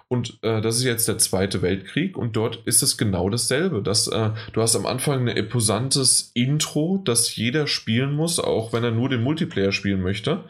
Und 0.08 0.38
äh, 0.44 0.62
das 0.62 0.78
ist 0.78 0.84
jetzt 0.84 1.08
der 1.08 1.18
Zweite 1.18 1.64
Weltkrieg 1.64 2.16
und 2.16 2.36
dort 2.36 2.62
ist 2.66 2.84
es 2.84 2.96
genau 2.96 3.28
dasselbe. 3.28 3.82
Das, 3.82 4.08
äh, 4.08 4.30
du 4.54 4.62
hast 4.62 4.76
am 4.76 4.86
Anfang 4.86 5.28
ein 5.28 5.36
imposantes 5.36 6.30
Intro, 6.36 7.02
das 7.04 7.36
jeder 7.36 7.66
spielen 7.66 8.14
muss, 8.14 8.40
auch 8.40 8.72
wenn 8.72 8.84
er 8.84 8.92
nur 8.92 9.10
den 9.10 9.24
Multiplayer 9.24 9.72
spielen 9.72 10.02
möchte. 10.02 10.44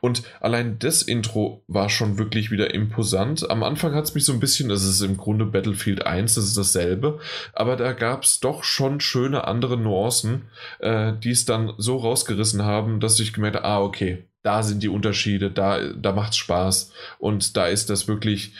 Und 0.00 0.22
allein 0.40 0.78
das 0.78 1.02
Intro 1.02 1.62
war 1.68 1.90
schon 1.90 2.16
wirklich 2.16 2.50
wieder 2.50 2.72
imposant. 2.72 3.50
Am 3.50 3.62
Anfang 3.62 3.94
hat 3.94 4.04
es 4.04 4.14
mich 4.14 4.24
so 4.24 4.32
ein 4.32 4.40
bisschen, 4.40 4.70
das 4.70 4.82
ist 4.82 5.02
im 5.02 5.18
Grunde 5.18 5.44
Battlefield 5.44 6.06
1, 6.06 6.34
das 6.36 6.44
ist 6.44 6.56
dasselbe, 6.56 7.18
aber 7.52 7.76
da 7.76 7.92
gab 7.92 8.22
es 8.22 8.40
doch 8.40 8.64
schon 8.64 9.00
schöne 9.00 9.46
andere 9.46 9.76
Nuancen, 9.76 10.44
äh, 10.78 11.12
die 11.22 11.32
es 11.32 11.44
dann 11.44 11.74
so 11.76 11.98
rausgerissen 11.98 12.64
haben, 12.64 12.98
dass 12.98 13.20
ich 13.20 13.34
gemerkt 13.34 13.56
habe, 13.56 13.66
ah, 13.66 13.82
okay, 13.82 14.24
da 14.42 14.62
sind 14.62 14.82
die 14.82 14.88
Unterschiede, 14.88 15.50
da, 15.50 15.92
da 15.92 16.12
macht 16.12 16.32
es 16.32 16.38
Spaß 16.38 16.92
und 17.18 17.56
da 17.56 17.66
ist 17.66 17.90
das 17.90 18.08
wirklich 18.08 18.54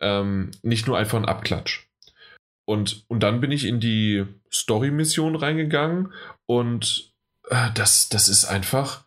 ähm, 0.00 0.50
nicht 0.62 0.86
nur 0.86 0.98
einfach 0.98 1.18
ein 1.18 1.26
Abklatsch. 1.26 1.86
Und, 2.64 3.04
und 3.08 3.22
dann 3.22 3.40
bin 3.40 3.52
ich 3.52 3.64
in 3.64 3.80
die 3.80 4.24
Story-Mission 4.52 5.36
reingegangen 5.36 6.12
und 6.46 7.12
äh, 7.48 7.70
das, 7.74 8.08
das 8.08 8.28
ist 8.28 8.44
einfach, 8.44 9.04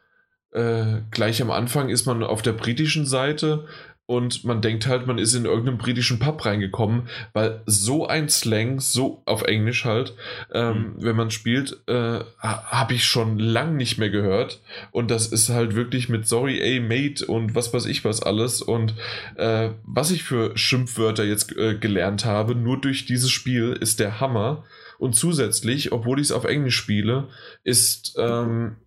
äh, 0.51 1.01
gleich 1.11 1.41
am 1.41 1.51
Anfang 1.51 1.89
ist 1.89 2.05
man 2.05 2.23
auf 2.23 2.41
der 2.41 2.53
britischen 2.53 3.05
Seite 3.05 3.67
und 4.09 4.43
man 4.43 4.63
denkt 4.63 4.87
halt, 4.87 5.05
man 5.05 5.19
ist 5.19 5.35
in 5.35 5.45
irgendeinem 5.45 5.77
britischen 5.77 6.17
Pub 6.17 6.43
reingekommen, 6.43 7.09
weil 7.33 7.61
so 7.67 8.07
ein 8.07 8.27
Slang, 8.27 8.79
so 8.79 9.21
auf 9.25 9.43
Englisch 9.43 9.85
halt, 9.85 10.15
ähm, 10.51 10.77
mhm. 10.77 10.93
wenn 10.97 11.15
man 11.15 11.29
spielt, 11.29 11.77
äh, 11.85 12.21
habe 12.41 12.95
ich 12.95 13.05
schon 13.05 13.37
lang 13.37 13.77
nicht 13.77 13.99
mehr 13.99 14.09
gehört. 14.09 14.63
Und 14.89 15.11
das 15.11 15.27
ist 15.27 15.49
halt 15.49 15.75
wirklich 15.75 16.09
mit 16.09 16.27
Sorry, 16.27 16.59
ey, 16.59 16.79
Mate 16.79 17.23
und 17.27 17.53
was 17.53 17.71
weiß 17.71 17.85
ich 17.85 18.03
was 18.03 18.23
alles. 18.23 18.63
Und 18.63 18.95
äh, 19.35 19.69
was 19.83 20.09
ich 20.09 20.23
für 20.23 20.57
Schimpfwörter 20.57 21.23
jetzt 21.23 21.55
äh, 21.55 21.75
gelernt 21.75 22.25
habe, 22.25 22.55
nur 22.55 22.81
durch 22.81 23.05
dieses 23.05 23.29
Spiel, 23.29 23.77
ist 23.79 23.99
der 23.99 24.19
Hammer. 24.19 24.63
Und 24.97 25.13
zusätzlich, 25.13 25.91
obwohl 25.91 26.19
ich 26.19 26.25
es 26.25 26.31
auf 26.31 26.45
Englisch 26.45 26.77
spiele, 26.77 27.27
ist 27.63 28.15
ähm, 28.17 28.77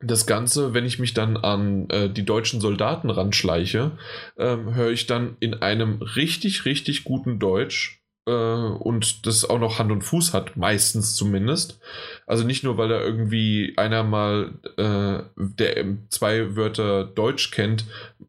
das 0.00 0.26
Ganze, 0.26 0.74
wenn 0.74 0.84
ich 0.84 0.98
mich 0.98 1.14
dann 1.14 1.36
an 1.36 1.88
äh, 1.90 2.08
die 2.08 2.24
deutschen 2.24 2.60
Soldaten 2.60 3.10
ranschleiche, 3.10 3.92
ähm, 4.36 4.74
höre 4.74 4.90
ich 4.90 5.06
dann 5.06 5.36
in 5.40 5.54
einem 5.54 6.02
richtig, 6.02 6.64
richtig 6.64 7.04
guten 7.04 7.38
Deutsch 7.38 8.00
äh, 8.26 8.30
und 8.30 9.26
das 9.26 9.44
auch 9.44 9.58
noch 9.58 9.78
Hand 9.78 9.90
und 9.90 10.02
Fuß 10.02 10.34
hat, 10.34 10.56
meistens 10.56 11.16
zumindest. 11.16 11.80
Also 12.26 12.44
nicht 12.44 12.62
nur, 12.62 12.78
weil 12.78 12.88
da 12.88 13.00
irgendwie 13.00 13.74
einer 13.76 14.04
mal, 14.04 14.54
äh, 14.76 15.24
der 15.36 15.84
zwei 16.10 16.54
Wörter 16.54 17.04
Deutsch 17.04 17.50
kennt, 17.50 17.84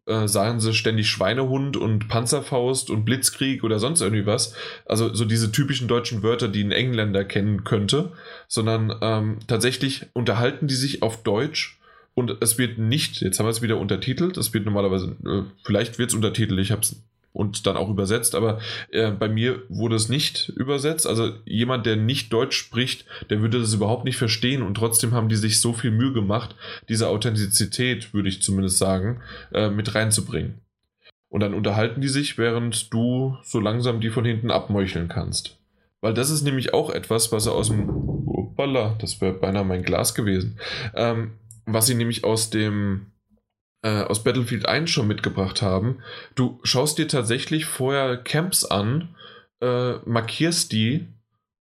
äh, 0.10 0.28
sagen 0.28 0.60
sie 0.60 0.74
ständig 0.74 1.10
Schweinehund 1.10 1.78
und 1.78 2.08
Panzerfaust 2.08 2.90
und 2.90 3.06
Blitzkrieg 3.06 3.64
oder 3.64 3.80
sonst 3.80 4.02
irgendwie 4.02 4.26
was. 4.26 4.56
Also 4.86 5.14
so 5.14 5.24
diese 5.24 5.52
typischen 5.52 5.88
deutschen 5.88 6.24
Wörter, 6.24 6.48
die 6.48 6.64
ein 6.64 6.72
Engländer 6.72 7.24
kennen 7.24 7.64
könnte, 7.64 8.12
sondern 8.48 8.94
ähm, 9.02 9.38
tatsächlich 9.48 10.08
unterhalten 10.14 10.68
die 10.68 10.76
sich 10.76 11.04
auf 11.04 11.24
Deutsch 11.24 11.80
und 12.16 12.42
es 12.42 12.58
wird 12.58 12.78
nicht, 12.78 13.22
jetzt 13.22 13.40
haben 13.40 13.46
wir 13.46 13.52
es 13.52 13.62
wieder 13.62 13.78
untertitelt, 13.78 14.36
es 14.38 14.54
wird 14.54 14.66
normalerweise, 14.66 15.16
äh, 15.26 15.44
vielleicht 15.64 16.00
wird 16.00 16.10
es 16.10 16.16
untertitelt, 16.16 16.60
ich 16.60 16.72
habe 16.72 16.82
es 16.82 17.02
und 17.32 17.67
dann 17.67 17.77
auch 17.77 17.90
übersetzt, 17.90 18.35
aber 18.35 18.59
äh, 18.91 19.11
bei 19.11 19.30
mir 19.30 19.64
wurde 19.69 19.95
es 19.95 20.09
nicht 20.09 20.49
übersetzt. 20.49 21.08
Also 21.08 21.32
jemand, 21.45 21.85
der 21.85 21.95
nicht 21.95 22.33
Deutsch 22.33 22.58
spricht, 22.58 23.06
der 23.30 23.41
würde 23.41 23.59
das 23.59 23.74
überhaupt 23.74 24.06
nicht 24.06 24.17
verstehen 24.17 24.61
und 24.61 24.75
trotzdem 24.75 25.14
haben 25.14 25.30
die 25.30 25.35
sich 25.35 25.61
so 25.61 25.74
viel 25.74 25.91
Mühe 25.91 26.14
gemacht, 26.14 26.56
diese 26.90 27.08
Authentizität, 27.08 28.14
würde 28.14 28.30
ich 28.30 28.41
zumindest 28.41 28.77
sagen, 28.77 29.22
äh, 29.53 29.69
mit 29.69 29.93
reinzubringen. 29.95 30.61
Und 31.30 31.41
dann 31.41 31.53
unterhalten 31.53 32.01
die 32.01 32.08
sich, 32.08 32.38
während 32.38 32.91
du 32.91 33.38
so 33.43 33.59
langsam 33.59 34.01
die 34.01 34.09
von 34.09 34.25
hinten 34.25 34.49
abmeucheln 34.49 35.08
kannst. 35.08 35.59
Weil 36.01 36.14
das 36.14 36.30
ist 36.30 36.41
nämlich 36.41 36.74
auch 36.74 36.90
etwas, 36.90 37.32
was 37.32 37.45
er 37.45 37.53
aus 37.53 37.67
dem. 37.67 37.88
Hoppala, 37.90 38.95
das 38.99 39.22
wäre 39.22 39.33
beinahe 39.33 39.64
mein 39.64 39.83
Glas 39.83 40.16
gewesen. 40.16 40.59
Ähm, 40.95 41.32
was 41.66 41.88
sie 41.88 41.95
nämlich 41.95 42.24
aus 42.24 42.49
dem 42.49 43.08
äh, 43.82 44.03
aus 44.03 44.24
Battlefield 44.24 44.66
1 44.67 44.90
schon 44.90 45.08
mitgebracht 45.08 45.61
haben. 45.61 45.99
Du 46.35 46.59
schaust 46.64 46.98
dir 46.98 47.08
tatsächlich 47.08 47.66
vorher 47.66 48.17
Camps 48.17 48.66
an, 48.66 49.16
äh, 49.61 49.93
markierst 50.06 50.72
die 50.72 51.08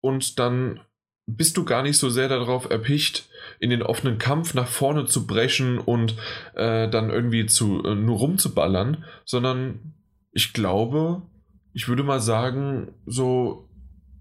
und 0.01 0.39
dann 0.39 0.81
bist 1.27 1.57
du 1.57 1.65
gar 1.65 1.83
nicht 1.83 1.99
so 1.99 2.09
sehr 2.09 2.29
darauf 2.29 2.71
erpicht, 2.71 3.29
in 3.61 3.71
den 3.71 3.83
offenen 3.83 4.19
Kampf 4.19 4.55
nach 4.55 4.67
vorne 4.67 5.05
zu 5.05 5.27
brechen 5.27 5.79
und 5.79 6.15
äh, 6.55 6.89
dann 6.89 7.11
irgendwie 7.11 7.47
zu, 7.47 7.85
äh, 7.85 7.95
nur 7.95 8.19
rumzuballern, 8.19 9.05
sondern 9.25 9.95
ich 10.33 10.55
glaube, 10.55 11.23
ich 11.75 11.87
würde 11.87 12.03
mal 12.03 12.21
sagen, 12.21 12.95
so 13.05 13.69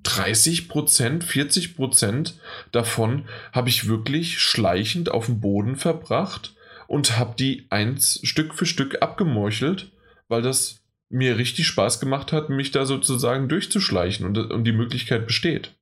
30 0.04 0.68
Prozent, 0.68 1.24
40 1.24 1.76
Prozent 1.76 2.40
davon 2.72 3.26
habe 3.54 3.70
ich 3.70 3.88
wirklich 3.88 4.40
schleichend 4.40 5.10
auf 5.10 5.28
dem 5.28 5.40
Boden 5.40 5.76
verbracht 5.78 6.57
und 6.88 7.18
habe 7.18 7.36
die 7.38 7.66
eins 7.70 8.20
Stück 8.24 8.54
für 8.54 8.66
Stück 8.66 9.02
abgemorchelt, 9.02 9.92
weil 10.28 10.42
das 10.42 10.82
mir 11.10 11.38
richtig 11.38 11.68
Spaß 11.68 12.00
gemacht 12.00 12.32
hat, 12.34 12.50
mich 12.50 12.72
da 12.72 12.86
sozusagen 12.86 13.48
durchzuschleichen 13.48 14.26
und, 14.26 14.38
und 14.38 14.64
die 14.66 14.74
Möglichkeit 14.74 15.26
besteht. 15.26 15.76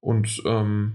Und 0.00 0.42
ähm, 0.44 0.94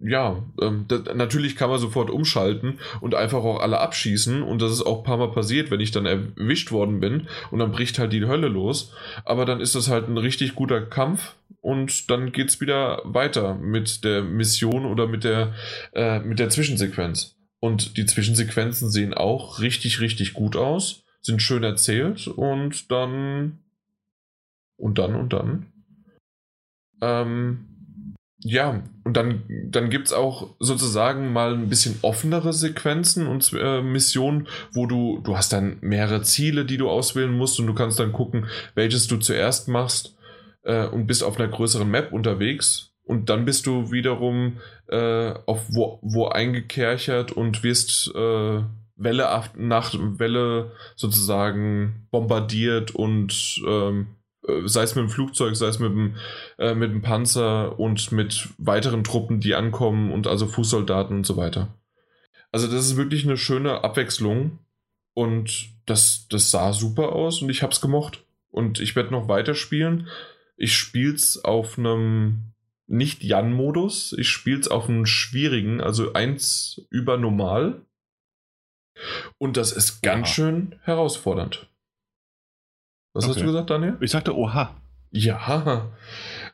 ja, 0.00 0.42
ähm, 0.60 0.86
das, 0.88 1.14
natürlich 1.14 1.56
kann 1.56 1.68
man 1.68 1.78
sofort 1.78 2.10
umschalten 2.10 2.78
und 3.00 3.14
einfach 3.14 3.44
auch 3.44 3.60
alle 3.60 3.80
abschießen 3.80 4.42
und 4.42 4.62
das 4.62 4.72
ist 4.72 4.82
auch 4.82 4.98
ein 4.98 5.04
paar 5.04 5.18
Mal 5.18 5.30
passiert, 5.30 5.70
wenn 5.70 5.80
ich 5.80 5.90
dann 5.90 6.06
erwischt 6.06 6.72
worden 6.72 7.00
bin 7.00 7.28
und 7.50 7.58
dann 7.58 7.72
bricht 7.72 7.98
halt 7.98 8.12
die 8.12 8.24
Hölle 8.24 8.48
los. 8.48 8.94
Aber 9.24 9.44
dann 9.44 9.60
ist 9.60 9.74
das 9.74 9.88
halt 9.88 10.08
ein 10.08 10.16
richtig 10.16 10.54
guter 10.54 10.80
Kampf 10.80 11.34
und 11.60 12.10
dann 12.10 12.32
geht 12.32 12.48
es 12.48 12.60
wieder 12.60 13.02
weiter 13.04 13.54
mit 13.54 14.02
der 14.04 14.22
Mission 14.22 14.86
oder 14.86 15.06
mit 15.06 15.24
der, 15.24 15.52
äh, 15.92 16.20
mit 16.20 16.38
der 16.38 16.48
Zwischensequenz. 16.48 17.36
Und 17.60 17.98
die 17.98 18.06
Zwischensequenzen 18.06 18.90
sehen 18.90 19.14
auch 19.14 19.60
richtig, 19.60 20.00
richtig 20.00 20.32
gut 20.32 20.56
aus, 20.56 21.04
sind 21.20 21.42
schön 21.42 21.62
erzählt 21.62 22.26
und 22.26 22.90
dann 22.90 23.58
und 24.76 24.98
dann 24.98 25.14
und 25.14 25.32
dann. 25.34 25.66
Ähm, 27.02 27.66
ja, 28.42 28.82
und 29.04 29.16
dann, 29.18 29.42
dann 29.70 29.90
gibt 29.90 30.06
es 30.06 30.12
auch 30.14 30.54
sozusagen 30.58 31.32
mal 31.32 31.52
ein 31.52 31.68
bisschen 31.68 31.98
offenere 32.00 32.54
Sequenzen 32.54 33.26
und 33.26 33.52
äh, 33.52 33.82
Missionen, 33.82 34.48
wo 34.72 34.86
du, 34.86 35.20
du 35.22 35.36
hast 35.36 35.52
dann 35.52 35.76
mehrere 35.82 36.22
Ziele, 36.22 36.64
die 36.64 36.78
du 36.78 36.88
auswählen 36.88 37.36
musst 37.36 37.60
und 37.60 37.66
du 37.66 37.74
kannst 37.74 38.00
dann 38.00 38.12
gucken, 38.12 38.46
welches 38.74 39.08
du 39.08 39.18
zuerst 39.18 39.68
machst 39.68 40.16
äh, 40.62 40.86
und 40.86 41.06
bist 41.06 41.22
auf 41.22 41.38
einer 41.38 41.48
größeren 41.48 41.90
Map 41.90 42.12
unterwegs 42.12 42.90
und 43.10 43.28
dann 43.28 43.44
bist 43.44 43.66
du 43.66 43.92
wiederum 43.92 44.58
äh, 44.90 45.34
auf 45.46 45.66
wo, 45.68 45.98
wo 46.02 46.26
eingekerchert 46.28 47.32
und 47.32 47.62
wirst 47.62 48.12
äh, 48.14 48.62
Welle 48.96 49.44
nach 49.56 49.94
Welle 49.94 50.72
sozusagen 50.96 52.06
bombardiert 52.10 52.90
und 52.90 53.62
ähm, 53.66 54.08
äh, 54.46 54.66
sei 54.66 54.82
es 54.82 54.94
mit 54.94 55.04
dem 55.04 55.10
Flugzeug, 55.10 55.56
sei 55.56 55.68
es 55.68 55.78
mit 55.78 55.90
dem, 55.90 56.16
äh, 56.58 56.74
mit 56.74 56.90
dem 56.90 57.02
Panzer 57.02 57.78
und 57.78 58.12
mit 58.12 58.48
weiteren 58.58 59.04
Truppen, 59.04 59.40
die 59.40 59.54
ankommen 59.54 60.12
und 60.12 60.26
also 60.26 60.46
Fußsoldaten 60.46 61.18
und 61.18 61.26
so 61.26 61.36
weiter. 61.36 61.68
Also 62.52 62.66
das 62.66 62.86
ist 62.86 62.96
wirklich 62.96 63.24
eine 63.24 63.36
schöne 63.36 63.84
Abwechslung 63.84 64.58
und 65.14 65.70
das, 65.86 66.26
das 66.28 66.50
sah 66.50 66.72
super 66.72 67.12
aus 67.12 67.42
und 67.42 67.48
ich 67.48 67.62
habe 67.62 67.72
es 67.72 67.80
gemocht. 67.80 68.24
Und 68.50 68.80
ich 68.80 68.96
werde 68.96 69.12
noch 69.12 69.28
weiterspielen. 69.28 70.08
Ich 70.56 70.74
spiele 70.74 71.14
es 71.14 71.44
auf 71.44 71.78
einem 71.78 72.49
nicht 72.90 73.22
Jan-Modus. 73.22 74.14
Ich 74.18 74.28
spiele 74.28 74.60
es 74.60 74.68
auf 74.68 74.88
einem 74.88 75.06
schwierigen, 75.06 75.80
also 75.80 76.12
eins 76.12 76.86
über 76.90 77.16
normal. 77.16 77.86
Und 79.38 79.56
das 79.56 79.72
ist 79.72 80.02
ganz 80.02 80.28
ja. 80.28 80.34
schön 80.34 80.74
herausfordernd. 80.82 81.68
Was 83.14 83.24
okay. 83.24 83.34
hast 83.34 83.40
du 83.40 83.46
gesagt, 83.46 83.70
Daniel? 83.70 83.96
Ich 84.00 84.10
sagte 84.10 84.36
Oha. 84.36 84.76
Ja. 85.10 85.90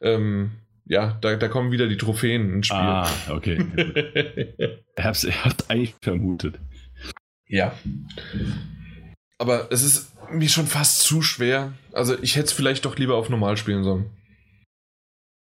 Ähm, 0.01 0.53
ja, 0.85 1.19
da, 1.21 1.37
da 1.37 1.49
kommen 1.49 1.73
wieder 1.73 1.89
die 1.89 1.97
Trophäen 1.97 2.53
ins 2.53 2.69
Spiel. 2.69 2.79
Ah, 2.79 3.11
okay. 3.31 3.67
ich 4.97 5.05
hab's, 5.05 5.25
ich 5.25 5.45
hab's 5.45 5.69
eigentlich 5.69 5.95
vermutet. 6.01 6.61
Ja. 7.49 7.75
Aber 9.39 9.69
es 9.71 9.83
ist 9.83 10.13
mir 10.31 10.49
schon 10.49 10.67
fast 10.67 11.01
zu 11.01 11.23
schwer. 11.23 11.73
Also 11.93 12.17
ich 12.23 12.37
hätte 12.37 12.47
es 12.47 12.53
vielleicht 12.53 12.85
doch 12.85 12.97
lieber 12.97 13.17
auf 13.17 13.29
normal 13.29 13.57
spielen 13.57 13.85
sollen. 13.85 14.11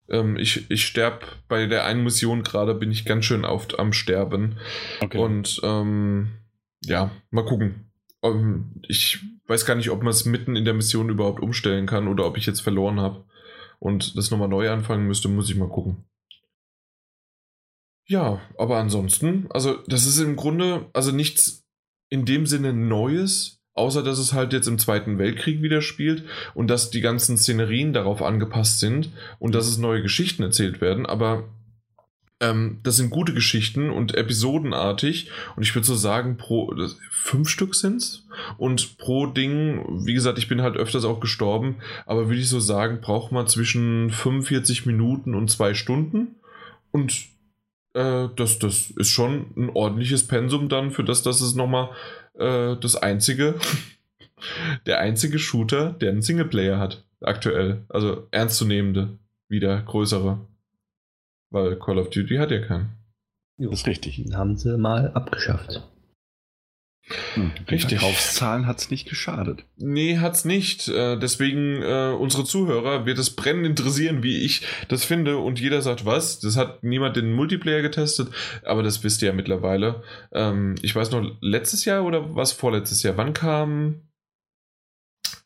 Ähm, 0.09 0.37
ich 0.37 0.71
ich 0.71 0.87
sterbe 0.87 1.27
bei 1.49 1.67
der 1.67 1.85
einen 1.85 2.05
Mission 2.05 2.43
gerade, 2.43 2.75
bin 2.75 2.91
ich 2.91 3.05
ganz 3.05 3.25
schön 3.25 3.45
oft 3.45 3.79
am 3.79 3.93
Sterben. 3.93 4.57
Okay. 5.01 5.19
Und 5.19 5.61
ähm, 5.63 6.29
ja, 6.85 7.11
mal 7.31 7.45
gucken. 7.45 7.91
Ähm, 8.23 8.81
ich 8.87 9.21
weiß 9.47 9.67
gar 9.67 9.75
nicht, 9.75 9.91
ob 9.91 10.03
man 10.03 10.11
es 10.11 10.25
mitten 10.25 10.57
in 10.57 10.65
der 10.65 10.75
Mission 10.75 11.09
überhaupt 11.09 11.41
umstellen 11.41 11.87
kann 11.87 12.09
oder 12.09 12.27
ob 12.27 12.37
ich 12.37 12.47
jetzt 12.47 12.61
verloren 12.61 13.01
habe 13.01 13.25
und 13.79 14.17
das 14.17 14.31
nochmal 14.31 14.49
neu 14.49 14.71
anfangen 14.71 15.07
müsste, 15.07 15.29
muss 15.29 15.51
ich 15.51 15.57
mal 15.57 15.69
gucken. 15.69 16.05
Ja, 18.09 18.41
aber 18.57 18.79
ansonsten, 18.79 19.47
also 19.51 19.79
das 19.89 20.07
ist 20.07 20.19
im 20.19 20.37
Grunde, 20.37 20.89
also 20.93 21.11
nichts 21.11 21.67
in 22.09 22.25
dem 22.25 22.47
Sinne 22.47 22.73
Neues, 22.73 23.61
außer 23.77 24.03
dass 24.03 24.19
es 24.19 24.33
halt 24.33 24.53
jetzt 24.53 24.67
im 24.67 24.79
Zweiten 24.79 25.19
Weltkrieg 25.19 25.63
wieder 25.63 25.81
spielt 25.81 26.25
und 26.55 26.69
dass 26.69 26.91
die 26.91 27.01
ganzen 27.01 27.39
Szenerien 27.39 27.93
darauf 27.93 28.23
angepasst 28.23 28.81
sind 28.81 29.11
und 29.39 29.55
dass 29.55 29.69
es 29.69 29.79
neue 29.79 30.03
Geschichten 30.03 30.43
erzählt 30.43 30.81
werden, 30.81 31.07
aber 31.07 31.45
ähm, 32.41 32.81
das 32.83 32.97
sind 32.97 33.11
gute 33.11 33.33
Geschichten 33.33 33.91
und 33.91 34.15
episodenartig. 34.15 35.31
Und 35.57 35.63
ich 35.63 35.75
würde 35.75 35.87
so 35.87 35.95
sagen, 35.95 36.37
pro 36.37 36.75
fünf 37.11 37.49
Stück 37.49 37.75
sind's. 37.75 38.27
Und 38.59 38.99
pro 38.99 39.27
Ding, 39.27 40.05
wie 40.05 40.13
gesagt, 40.13 40.39
ich 40.39 40.49
bin 40.49 40.61
halt 40.63 40.77
öfters 40.77 41.05
auch 41.05 41.21
gestorben, 41.21 41.77
aber 42.05 42.29
würde 42.29 42.41
ich 42.41 42.49
so 42.49 42.61
sagen, 42.61 43.01
braucht 43.01 43.33
man 43.33 43.47
zwischen 43.47 44.11
45 44.11 44.85
Minuten 44.85 45.35
und 45.35 45.51
zwei 45.51 45.73
Stunden. 45.73 46.37
Und 46.93 47.29
äh, 47.95 48.29
das, 48.37 48.59
das 48.59 48.91
ist 48.91 49.11
schon 49.11 49.47
ein 49.57 49.71
ordentliches 49.71 50.27
Pensum 50.27 50.69
dann 50.69 50.91
für 50.91 51.05
das, 51.05 51.23
dass 51.23 51.41
es 51.41 51.55
nochmal 51.55 51.91
äh, 52.39 52.77
das 52.77 52.97
einzige, 52.97 53.57
der 54.87 55.01
einzige 55.01 55.39
Shooter, 55.39 55.93
der 55.93 56.11
einen 56.11 56.23
Singleplayer 56.23 56.79
hat, 56.79 57.05
aktuell. 57.21 57.85
Also 57.89 58.27
ernstzunehmende, 58.31 59.19
wieder 59.49 59.81
größere. 59.83 60.39
Weil 61.51 61.79
Call 61.79 61.99
of 61.99 62.11
Duty 62.11 62.37
hat 62.37 62.51
ja 62.51 62.61
keinen. 62.61 62.91
Jo, 63.59 63.71
das 63.71 63.81
ist 63.81 63.87
richtig. 63.87 64.17
Den 64.17 64.37
haben 64.37 64.57
sie 64.57 64.77
mal 64.77 65.13
abgeschafft. 65.13 65.83
Hm, 67.35 67.53
Richtig. 67.71 68.01
Verkaufszahlen 68.01 68.67
hat 68.67 68.79
es 68.79 68.91
nicht 68.91 69.09
geschadet. 69.09 69.65
Nee, 69.77 70.19
hat 70.19 70.35
es 70.35 70.45
nicht. 70.45 70.89
Äh, 70.89 71.17
deswegen, 71.17 71.81
äh, 71.81 72.13
unsere 72.19 72.45
Zuhörer 72.45 73.07
wird 73.07 73.19
es 73.19 73.37
brennend 73.37 73.67
interessieren, 73.67 74.25
wie 74.25 74.39
ich 74.39 74.67
das 74.89 75.05
finde. 75.05 75.39
Und 75.39 75.61
jeder 75.61 75.83
sagt, 75.83 76.05
was? 76.05 76.41
Das 76.41 76.57
hat 76.57 76.83
niemand 76.83 77.17
den 77.17 77.33
Multiplayer 77.33 77.83
getestet, 77.83 78.31
aber 78.65 78.83
das 78.83 79.05
wisst 79.05 79.23
ihr 79.23 79.29
ja 79.29 79.35
mittlerweile. 79.35 80.03
Ähm, 80.33 80.75
ich 80.83 80.97
weiß 80.97 81.13
noch, 81.13 81.25
letztes 81.41 81.85
Jahr 81.85 82.05
oder 82.05 82.35
was 82.35 82.53
vorletztes 82.53 83.03
Jahr? 83.05 83.17
Wann 83.17 83.33
kam. 83.33 84.01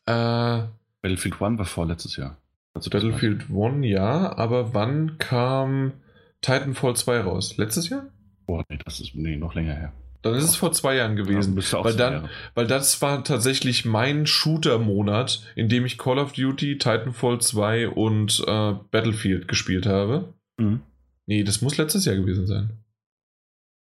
Äh, 0.07 0.63
Battlefield 1.01 1.41
1 1.41 1.59
war 1.59 1.65
vorletztes 1.65 2.15
Jahr. 2.17 2.37
Also 2.73 2.89
Battlefield 2.89 3.45
1, 3.51 3.85
ja, 3.85 4.35
aber 4.35 4.73
wann 4.73 5.19
kam 5.19 5.93
Titanfall 6.41 6.95
2 6.95 7.21
raus? 7.21 7.57
Letztes 7.57 7.89
Jahr? 7.89 8.07
Boah, 8.47 8.63
nee, 8.69 8.79
das 8.83 8.99
ist 8.99 9.13
nee, 9.13 9.35
noch 9.35 9.53
länger 9.53 9.75
her. 9.75 9.93
Dann 10.21 10.35
ist 10.35 10.43
es 10.43 10.55
vor 10.55 10.71
zwei 10.71 10.95
Jahren 10.95 11.15
gewesen. 11.15 11.57
Ja, 11.59 11.83
weil, 11.83 11.95
dann, 11.95 12.29
weil 12.53 12.67
das 12.67 13.01
war 13.01 13.23
tatsächlich 13.23 13.85
mein 13.85 14.27
Shooter-Monat, 14.27 15.43
in 15.55 15.67
dem 15.67 15.85
ich 15.85 15.97
Call 15.97 16.19
of 16.19 16.33
Duty, 16.33 16.77
Titanfall 16.77 17.41
2 17.41 17.89
und 17.89 18.43
äh, 18.45 18.73
Battlefield 18.91 19.47
gespielt 19.47 19.85
habe. 19.87 20.33
Mhm. 20.57 20.81
Nee, 21.25 21.43
das 21.43 21.61
muss 21.61 21.77
letztes 21.77 22.05
Jahr 22.05 22.15
gewesen 22.15 22.45
sein. 22.45 22.83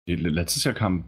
Letztes 0.06 0.64
Jahr 0.64 0.74
kam 0.74 1.06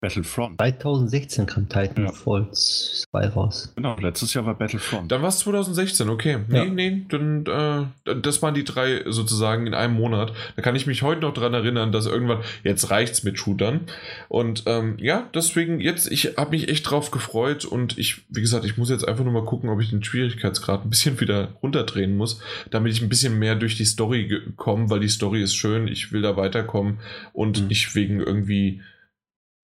Battlefront. 0.00 0.58
2016 0.58 1.46
kam 1.46 1.68
Titanfall 1.68 2.42
ja. 2.42 2.52
2 2.52 3.28
raus. 3.28 3.72
Genau, 3.74 3.96
letztes 3.98 4.32
Jahr 4.34 4.46
war 4.46 4.54
Battlefront. 4.54 5.10
Dann 5.10 5.22
war 5.22 5.28
es 5.28 5.38
2016, 5.40 6.08
okay. 6.08 6.38
Nee, 6.46 6.56
ja. 6.56 6.64
nee, 6.66 7.02
dann, 7.08 7.44
äh, 7.46 8.14
das 8.16 8.42
waren 8.42 8.54
die 8.54 8.64
drei 8.64 9.02
sozusagen 9.06 9.66
in 9.66 9.74
einem 9.74 9.94
Monat. 9.94 10.32
Da 10.56 10.62
kann 10.62 10.76
ich 10.76 10.86
mich 10.86 11.02
heute 11.02 11.22
noch 11.22 11.34
dran 11.34 11.52
erinnern, 11.54 11.90
dass 11.90 12.06
irgendwann, 12.06 12.40
jetzt 12.62 12.90
reicht's 12.90 13.24
mit 13.24 13.38
Shootern. 13.38 13.80
Und 14.28 14.64
ähm, 14.66 14.96
ja, 14.98 15.28
deswegen 15.34 15.80
jetzt, 15.80 16.10
ich 16.10 16.36
habe 16.36 16.50
mich 16.50 16.68
echt 16.68 16.88
drauf 16.88 17.10
gefreut 17.10 17.64
und 17.64 17.98
ich, 17.98 18.22
wie 18.28 18.40
gesagt, 18.40 18.64
ich 18.64 18.76
muss 18.76 18.90
jetzt 18.90 19.06
einfach 19.06 19.24
nur 19.24 19.32
mal 19.32 19.44
gucken, 19.44 19.68
ob 19.68 19.80
ich 19.80 19.90
den 19.90 20.04
Schwierigkeitsgrad 20.04 20.84
ein 20.84 20.90
bisschen 20.90 21.20
wieder 21.20 21.52
runterdrehen 21.62 22.16
muss, 22.16 22.40
damit 22.70 22.92
ich 22.92 23.02
ein 23.02 23.08
bisschen 23.08 23.38
mehr 23.38 23.56
durch 23.56 23.76
die 23.76 23.84
Story 23.84 24.40
komme, 24.56 24.90
weil 24.90 25.00
die 25.00 25.08
Story 25.08 25.42
ist 25.42 25.54
schön, 25.54 25.88
ich 25.88 26.12
will 26.12 26.22
da 26.22 26.36
weiterkommen 26.36 26.98
und 27.32 27.62
mhm. 27.62 27.70
ich 27.70 27.94
wegen 27.94 28.20
irgendwie 28.20 28.80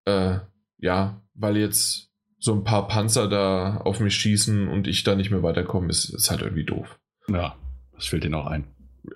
äh, 0.04 0.38
ja, 0.78 1.22
weil 1.34 1.56
jetzt 1.56 2.10
so 2.38 2.52
ein 2.52 2.64
paar 2.64 2.88
Panzer 2.88 3.28
da 3.28 3.78
auf 3.78 4.00
mich 4.00 4.14
schießen 4.16 4.68
und 4.68 4.86
ich 4.86 5.02
da 5.02 5.14
nicht 5.14 5.30
mehr 5.30 5.42
weiterkomme, 5.42 5.88
ist, 5.88 6.10
ist 6.10 6.30
halt 6.30 6.42
irgendwie 6.42 6.64
doof. 6.64 6.98
Ja, 7.28 7.56
das 7.94 8.06
fällt 8.06 8.24
ihnen 8.24 8.34
auch 8.34 8.46
ein. 8.46 8.64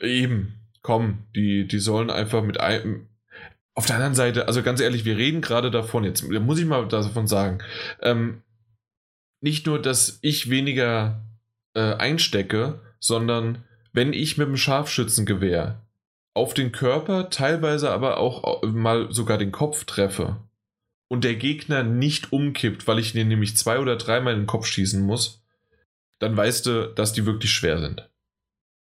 Eben, 0.00 0.54
komm, 0.82 1.24
die, 1.36 1.66
die 1.66 1.78
sollen 1.78 2.10
einfach 2.10 2.42
mit 2.42 2.60
einem. 2.60 3.08
Auf 3.74 3.86
der 3.86 3.96
anderen 3.96 4.14
Seite, 4.14 4.48
also 4.48 4.62
ganz 4.62 4.80
ehrlich, 4.80 5.04
wir 5.04 5.16
reden 5.16 5.40
gerade 5.40 5.70
davon, 5.70 6.02
jetzt 6.02 6.28
muss 6.28 6.58
ich 6.58 6.66
mal 6.66 6.88
davon 6.88 7.28
sagen, 7.28 7.58
ähm, 8.02 8.42
nicht 9.40 9.66
nur, 9.66 9.80
dass 9.80 10.18
ich 10.22 10.50
weniger 10.50 11.22
äh, 11.74 11.94
einstecke, 11.94 12.80
sondern 12.98 13.64
wenn 13.92 14.12
ich 14.12 14.36
mit 14.36 14.48
dem 14.48 14.56
Scharfschützengewehr 14.56 15.86
auf 16.34 16.54
den 16.54 16.72
Körper, 16.72 17.30
teilweise 17.30 17.90
aber 17.90 18.18
auch 18.18 18.62
mal 18.64 19.12
sogar 19.12 19.38
den 19.38 19.52
Kopf 19.52 19.84
treffe, 19.84 20.36
und 21.08 21.24
der 21.24 21.36
Gegner 21.36 21.82
nicht 21.82 22.32
umkippt, 22.32 22.86
weil 22.86 22.98
ich 22.98 23.12
den 23.12 23.28
nämlich 23.28 23.56
zwei 23.56 23.78
oder 23.78 23.96
dreimal 23.96 24.34
in 24.34 24.40
den 24.40 24.46
Kopf 24.46 24.66
schießen 24.66 25.02
muss, 25.02 25.42
dann 26.18 26.36
weißt 26.36 26.66
du, 26.66 26.92
dass 26.94 27.12
die 27.12 27.26
wirklich 27.26 27.52
schwer 27.52 27.78
sind. 27.78 28.08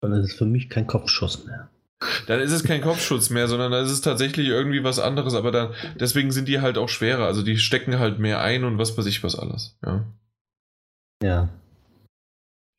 Dann 0.02 0.14
ist 0.14 0.32
es 0.32 0.38
für 0.38 0.46
mich 0.46 0.70
kein 0.70 0.88
Kopfschuss 0.88 1.46
mehr. 1.46 1.70
Dann 2.28 2.40
ist 2.40 2.52
es 2.54 2.64
kein 2.64 2.82
Kopfschutz 2.82 3.30
mehr, 3.30 3.48
sondern 3.48 3.72
dann 3.72 3.84
ist 3.84 3.92
es 3.92 4.02
tatsächlich 4.02 4.48
irgendwie 4.48 4.84
was 4.84 5.00
anderes, 5.00 5.34
aber 5.34 5.52
dann, 5.52 5.74
deswegen 6.00 6.32
sind 6.32 6.48
die 6.48 6.62
halt 6.62 6.78
auch 6.78 6.88
schwerer. 6.88 7.26
Also 7.26 7.44
die 7.44 7.58
stecken 7.58 8.00
halt 8.00 8.20
mehr 8.20 8.42
ein 8.42 8.64
und 8.64 8.78
was 8.78 8.98
weiß 8.98 9.06
ich 9.06 9.22
was 9.24 9.36
alles. 9.38 9.78
Ja. 9.86 10.06
Ja. 11.22 11.50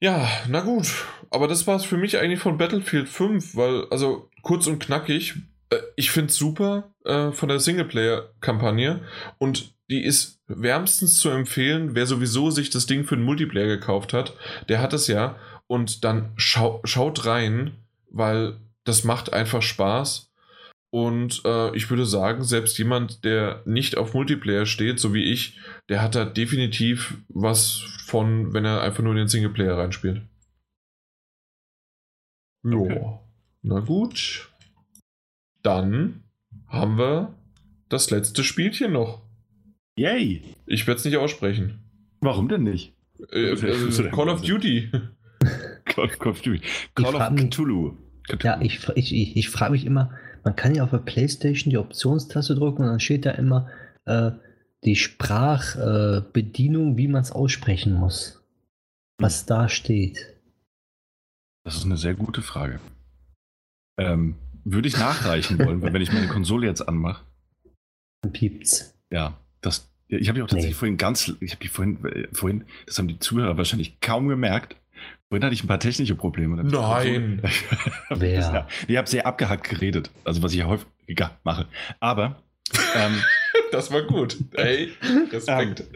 Ja, 0.02 0.26
na 0.48 0.60
gut. 0.60 0.86
Aber 1.30 1.46
das 1.46 1.66
war 1.66 1.76
es 1.76 1.84
für 1.84 1.98
mich 1.98 2.18
eigentlich 2.18 2.40
von 2.40 2.56
Battlefield 2.56 3.08
5, 3.08 3.54
weil, 3.54 3.84
also 3.90 4.30
kurz 4.42 4.66
und 4.66 4.78
knackig, 4.78 5.34
ich 5.96 6.10
finde 6.10 6.30
es 6.30 6.36
super 6.36 6.94
äh, 7.04 7.32
von 7.32 7.48
der 7.48 7.60
Singleplayer-Kampagne 7.60 9.00
und 9.38 9.74
die 9.88 10.04
ist 10.04 10.40
wärmstens 10.46 11.16
zu 11.16 11.30
empfehlen, 11.30 11.94
wer 11.94 12.06
sowieso 12.06 12.50
sich 12.50 12.70
das 12.70 12.86
Ding 12.86 13.04
für 13.04 13.16
den 13.16 13.24
Multiplayer 13.24 13.66
gekauft 13.66 14.12
hat, 14.12 14.34
der 14.68 14.80
hat 14.80 14.92
es 14.92 15.06
ja 15.06 15.36
und 15.66 16.04
dann 16.04 16.32
schau 16.36 16.80
schaut 16.84 17.26
rein, 17.26 17.76
weil 18.10 18.56
das 18.84 19.04
macht 19.04 19.32
einfach 19.32 19.62
Spaß. 19.62 20.32
Und 20.92 21.42
äh, 21.44 21.74
ich 21.76 21.88
würde 21.88 22.04
sagen, 22.04 22.42
selbst 22.42 22.76
jemand, 22.76 23.24
der 23.24 23.62
nicht 23.64 23.96
auf 23.96 24.12
Multiplayer 24.12 24.66
steht, 24.66 24.98
so 24.98 25.14
wie 25.14 25.22
ich, 25.22 25.60
der 25.88 26.02
hat 26.02 26.16
da 26.16 26.24
definitiv 26.24 27.18
was 27.28 27.84
von, 28.06 28.52
wenn 28.52 28.64
er 28.64 28.80
einfach 28.80 29.04
nur 29.04 29.12
in 29.12 29.18
den 29.18 29.28
Singleplayer 29.28 29.78
reinspielt. 29.78 30.22
Okay. 32.64 32.94
Jo. 32.94 33.20
Na 33.62 33.78
gut. 33.78 34.49
Dann 35.62 36.24
haben 36.66 36.98
wir 36.98 37.34
das 37.88 38.10
letzte 38.10 38.44
Spielchen 38.44 38.92
noch. 38.92 39.22
Yay! 39.96 40.42
Ich 40.66 40.86
werde 40.86 40.98
es 40.98 41.04
nicht 41.04 41.16
aussprechen. 41.16 41.80
Warum 42.20 42.48
denn 42.48 42.62
nicht? 42.62 42.94
Äh, 43.32 43.50
äh, 43.52 44.10
Call 44.10 44.28
of 44.28 44.42
Duty. 44.42 44.90
Call, 45.84 46.08
Call, 46.08 46.32
of 46.32 46.40
Duty. 46.40 46.60
Call 46.94 47.14
of 47.14 47.34
Cthulhu. 47.36 47.96
Cthulhu. 48.24 48.42
Ja, 48.42 48.60
ich, 48.60 48.88
ich, 48.94 49.14
ich, 49.14 49.36
ich 49.36 49.48
frage 49.48 49.72
mich 49.72 49.84
immer, 49.84 50.10
man 50.44 50.56
kann 50.56 50.74
ja 50.74 50.84
auf 50.84 50.90
der 50.90 50.98
Playstation 50.98 51.70
die 51.70 51.78
Optionstaste 51.78 52.54
drücken 52.54 52.82
und 52.82 52.88
dann 52.88 53.00
steht 53.00 53.26
da 53.26 53.32
immer 53.32 53.68
äh, 54.06 54.30
die 54.84 54.96
Sprachbedienung, 54.96 56.94
äh, 56.94 56.96
wie 56.96 57.08
man 57.08 57.22
es 57.22 57.32
aussprechen 57.32 57.94
muss. 57.94 58.42
Was 59.18 59.46
da 59.46 59.68
steht. 59.68 60.40
Das 61.64 61.76
ist 61.76 61.84
eine 61.84 61.98
sehr 61.98 62.14
gute 62.14 62.40
Frage. 62.40 62.80
Ähm, 63.98 64.36
würde 64.64 64.88
ich 64.88 64.96
nachreichen 64.96 65.58
wollen, 65.58 65.82
weil 65.82 65.92
wenn 65.92 66.02
ich 66.02 66.12
meine 66.12 66.28
Konsole 66.28 66.66
jetzt 66.66 66.86
anmache. 66.86 67.24
Dann 68.22 68.32
piept's. 68.32 68.94
Ja, 69.10 69.38
das. 69.60 69.90
Ich 70.08 70.28
habe 70.28 70.36
die 70.38 70.42
auch 70.42 70.48
tatsächlich 70.48 70.74
nee. 70.74 70.78
vorhin 70.78 70.96
ganz, 70.96 71.32
ich 71.40 71.52
habe 71.52 71.62
die 71.62 71.68
vorhin, 71.68 72.04
äh, 72.04 72.28
vorhin, 72.32 72.64
das 72.86 72.98
haben 72.98 73.08
die 73.08 73.18
Zuhörer 73.18 73.56
wahrscheinlich 73.56 74.00
kaum 74.00 74.28
gemerkt. 74.28 74.76
Vorhin 75.28 75.44
hatte 75.44 75.54
ich 75.54 75.62
ein 75.62 75.68
paar 75.68 75.78
technische 75.78 76.16
Probleme. 76.16 76.62
Nein. 76.64 77.42
Wer? 78.10 78.40
Ja, 78.40 78.68
ich 78.88 78.96
habe 78.96 79.08
sehr 79.08 79.26
abgehackt 79.26 79.68
geredet, 79.68 80.10
also 80.24 80.42
was 80.42 80.52
ich 80.52 80.58
ja 80.58 80.66
häufiger 80.66 81.38
mache. 81.44 81.66
Aber 82.00 82.42
ähm, 82.96 83.22
das 83.72 83.92
war 83.92 84.02
gut. 84.02 84.36
Ey, 84.54 84.90
Respekt. 85.30 85.80
Ähm, 85.80 85.86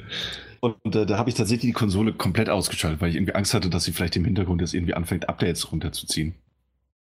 und 0.60 0.97
äh, 0.97 1.05
da 1.05 1.18
habe 1.18 1.28
ich 1.28 1.36
tatsächlich 1.36 1.73
die 1.73 1.78
Konsole 1.78 2.12
komplett 2.12 2.49
ausgeschaltet, 2.49 3.01
weil 3.01 3.10
ich 3.10 3.17
irgendwie 3.17 3.34
Angst 3.34 3.52
hatte, 3.52 3.68
dass 3.68 3.84
sie 3.84 3.93
vielleicht 3.93 4.17
im 4.17 4.25
Hintergrund 4.25 4.62
jetzt 4.62 4.73
irgendwie 4.73 4.94
anfängt, 4.94 5.28
Updates 5.28 5.70
runterzuziehen. 5.70 6.34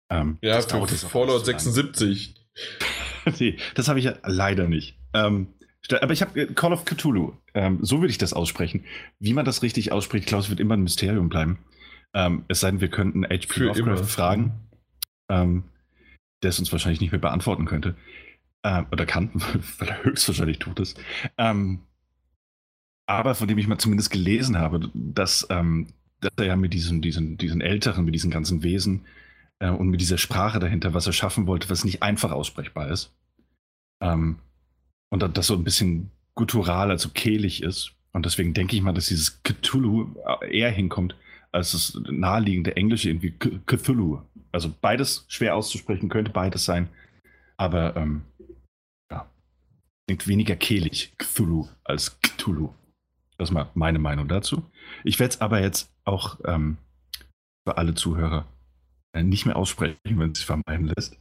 Ähm, 0.09 0.37
ja, 0.41 0.55
das 0.55 0.65
für 0.65 1.07
Fallout 1.07 1.45
76. 1.45 2.35
nee, 3.39 3.57
das 3.75 3.87
habe 3.87 3.99
ich 3.99 4.05
ja 4.05 4.15
leider 4.23 4.67
nicht. 4.67 4.97
Ähm, 5.13 5.53
aber 6.01 6.13
ich 6.13 6.21
habe 6.21 6.41
äh, 6.41 6.53
Call 6.53 6.73
of 6.73 6.85
Cthulhu. 6.85 7.33
Ähm, 7.53 7.79
so 7.81 7.99
würde 7.99 8.11
ich 8.11 8.17
das 8.17 8.33
aussprechen. 8.33 8.85
Wie 9.19 9.33
man 9.33 9.45
das 9.45 9.61
richtig 9.61 9.91
ausspricht, 9.91 10.27
Klaus, 10.27 10.49
wird 10.49 10.59
immer 10.59 10.75
ein 10.75 10.83
Mysterium 10.83 11.29
bleiben. 11.29 11.59
Ähm, 12.13 12.43
es 12.47 12.59
sei 12.59 12.71
denn, 12.71 12.81
wir 12.81 12.89
könnten 12.89 13.23
H.P. 13.23 13.61
Lovecraft 13.61 14.03
fragen, 14.03 14.51
ähm, 15.29 15.63
der 16.41 16.49
es 16.49 16.59
uns 16.59 16.71
wahrscheinlich 16.71 17.01
nicht 17.01 17.11
mehr 17.11 17.21
beantworten 17.21 17.65
könnte. 17.65 17.95
Ähm, 18.63 18.87
oder 18.91 19.05
kann, 19.05 19.31
weil 19.77 19.89
er 19.89 20.03
höchstwahrscheinlich 20.03 20.59
tot 20.59 20.79
ist. 20.79 20.99
Aber 23.07 23.33
von 23.33 23.47
dem 23.47 23.57
ich 23.57 23.67
mal 23.67 23.79
zumindest 23.79 24.11
gelesen 24.11 24.59
habe, 24.59 24.91
dass, 24.93 25.47
dass 25.47 26.33
er 26.37 26.45
ja 26.45 26.55
mit 26.55 26.73
diesen, 26.73 27.01
diesen, 27.01 27.37
diesen 27.37 27.59
Älteren, 27.59 28.05
mit 28.05 28.13
diesen 28.13 28.29
ganzen 28.29 28.61
Wesen 28.61 29.07
äh, 29.59 29.69
und 29.69 29.89
mit 29.89 30.01
dieser 30.01 30.17
Sprache 30.17 30.59
dahinter, 30.59 30.93
was 30.93 31.07
er 31.07 31.13
schaffen 31.13 31.47
wollte, 31.47 31.69
was 31.69 31.85
nicht 31.85 32.01
einfach 32.01 32.31
aussprechbar 32.31 32.89
ist. 32.89 33.13
Ähm, 34.01 34.39
und 35.11 35.37
das 35.37 35.47
so 35.47 35.55
ein 35.55 35.63
bisschen 35.63 36.11
guttural, 36.35 36.91
also 36.91 37.09
kehlig 37.09 37.63
ist. 37.63 37.93
Und 38.13 38.25
deswegen 38.25 38.53
denke 38.53 38.75
ich 38.75 38.81
mal, 38.81 38.93
dass 38.93 39.07
dieses 39.07 39.41
Cthulhu 39.43 40.15
eher 40.49 40.71
hinkommt 40.71 41.15
als 41.51 41.71
das 41.71 41.99
naheliegende 42.09 42.75
Englische 42.75 43.09
irgendwie 43.09 43.33
Cthulhu. 43.65 44.21
Also 44.51 44.73
beides 44.81 45.25
schwer 45.27 45.55
auszusprechen, 45.55 46.09
könnte 46.09 46.31
beides 46.31 46.65
sein. 46.65 46.89
Aber 47.57 47.95
ähm, 47.97 48.23
ja, 49.11 49.29
klingt 50.07 50.27
weniger 50.27 50.55
kehlig, 50.55 51.13
Cthulhu, 51.17 51.67
als 51.83 52.19
Cthulhu. 52.21 52.73
Das 53.37 53.49
ist 53.49 53.53
mal 53.53 53.69
meine 53.73 53.99
Meinung 53.99 54.27
dazu. 54.27 54.63
Ich 55.03 55.19
werde 55.19 55.33
es 55.33 55.41
aber 55.41 55.61
jetzt 55.61 55.91
auch 56.03 56.39
ähm, 56.45 56.77
für 57.67 57.77
alle 57.77 57.95
Zuhörer 57.95 58.45
äh, 58.45 58.58
nicht 59.15 59.45
mehr 59.45 59.55
aussprechen, 59.55 59.97
wenn 60.05 60.31
es 60.31 60.39
sich 60.39 60.45
vermeiden 60.45 60.91
lässt. 60.95 61.17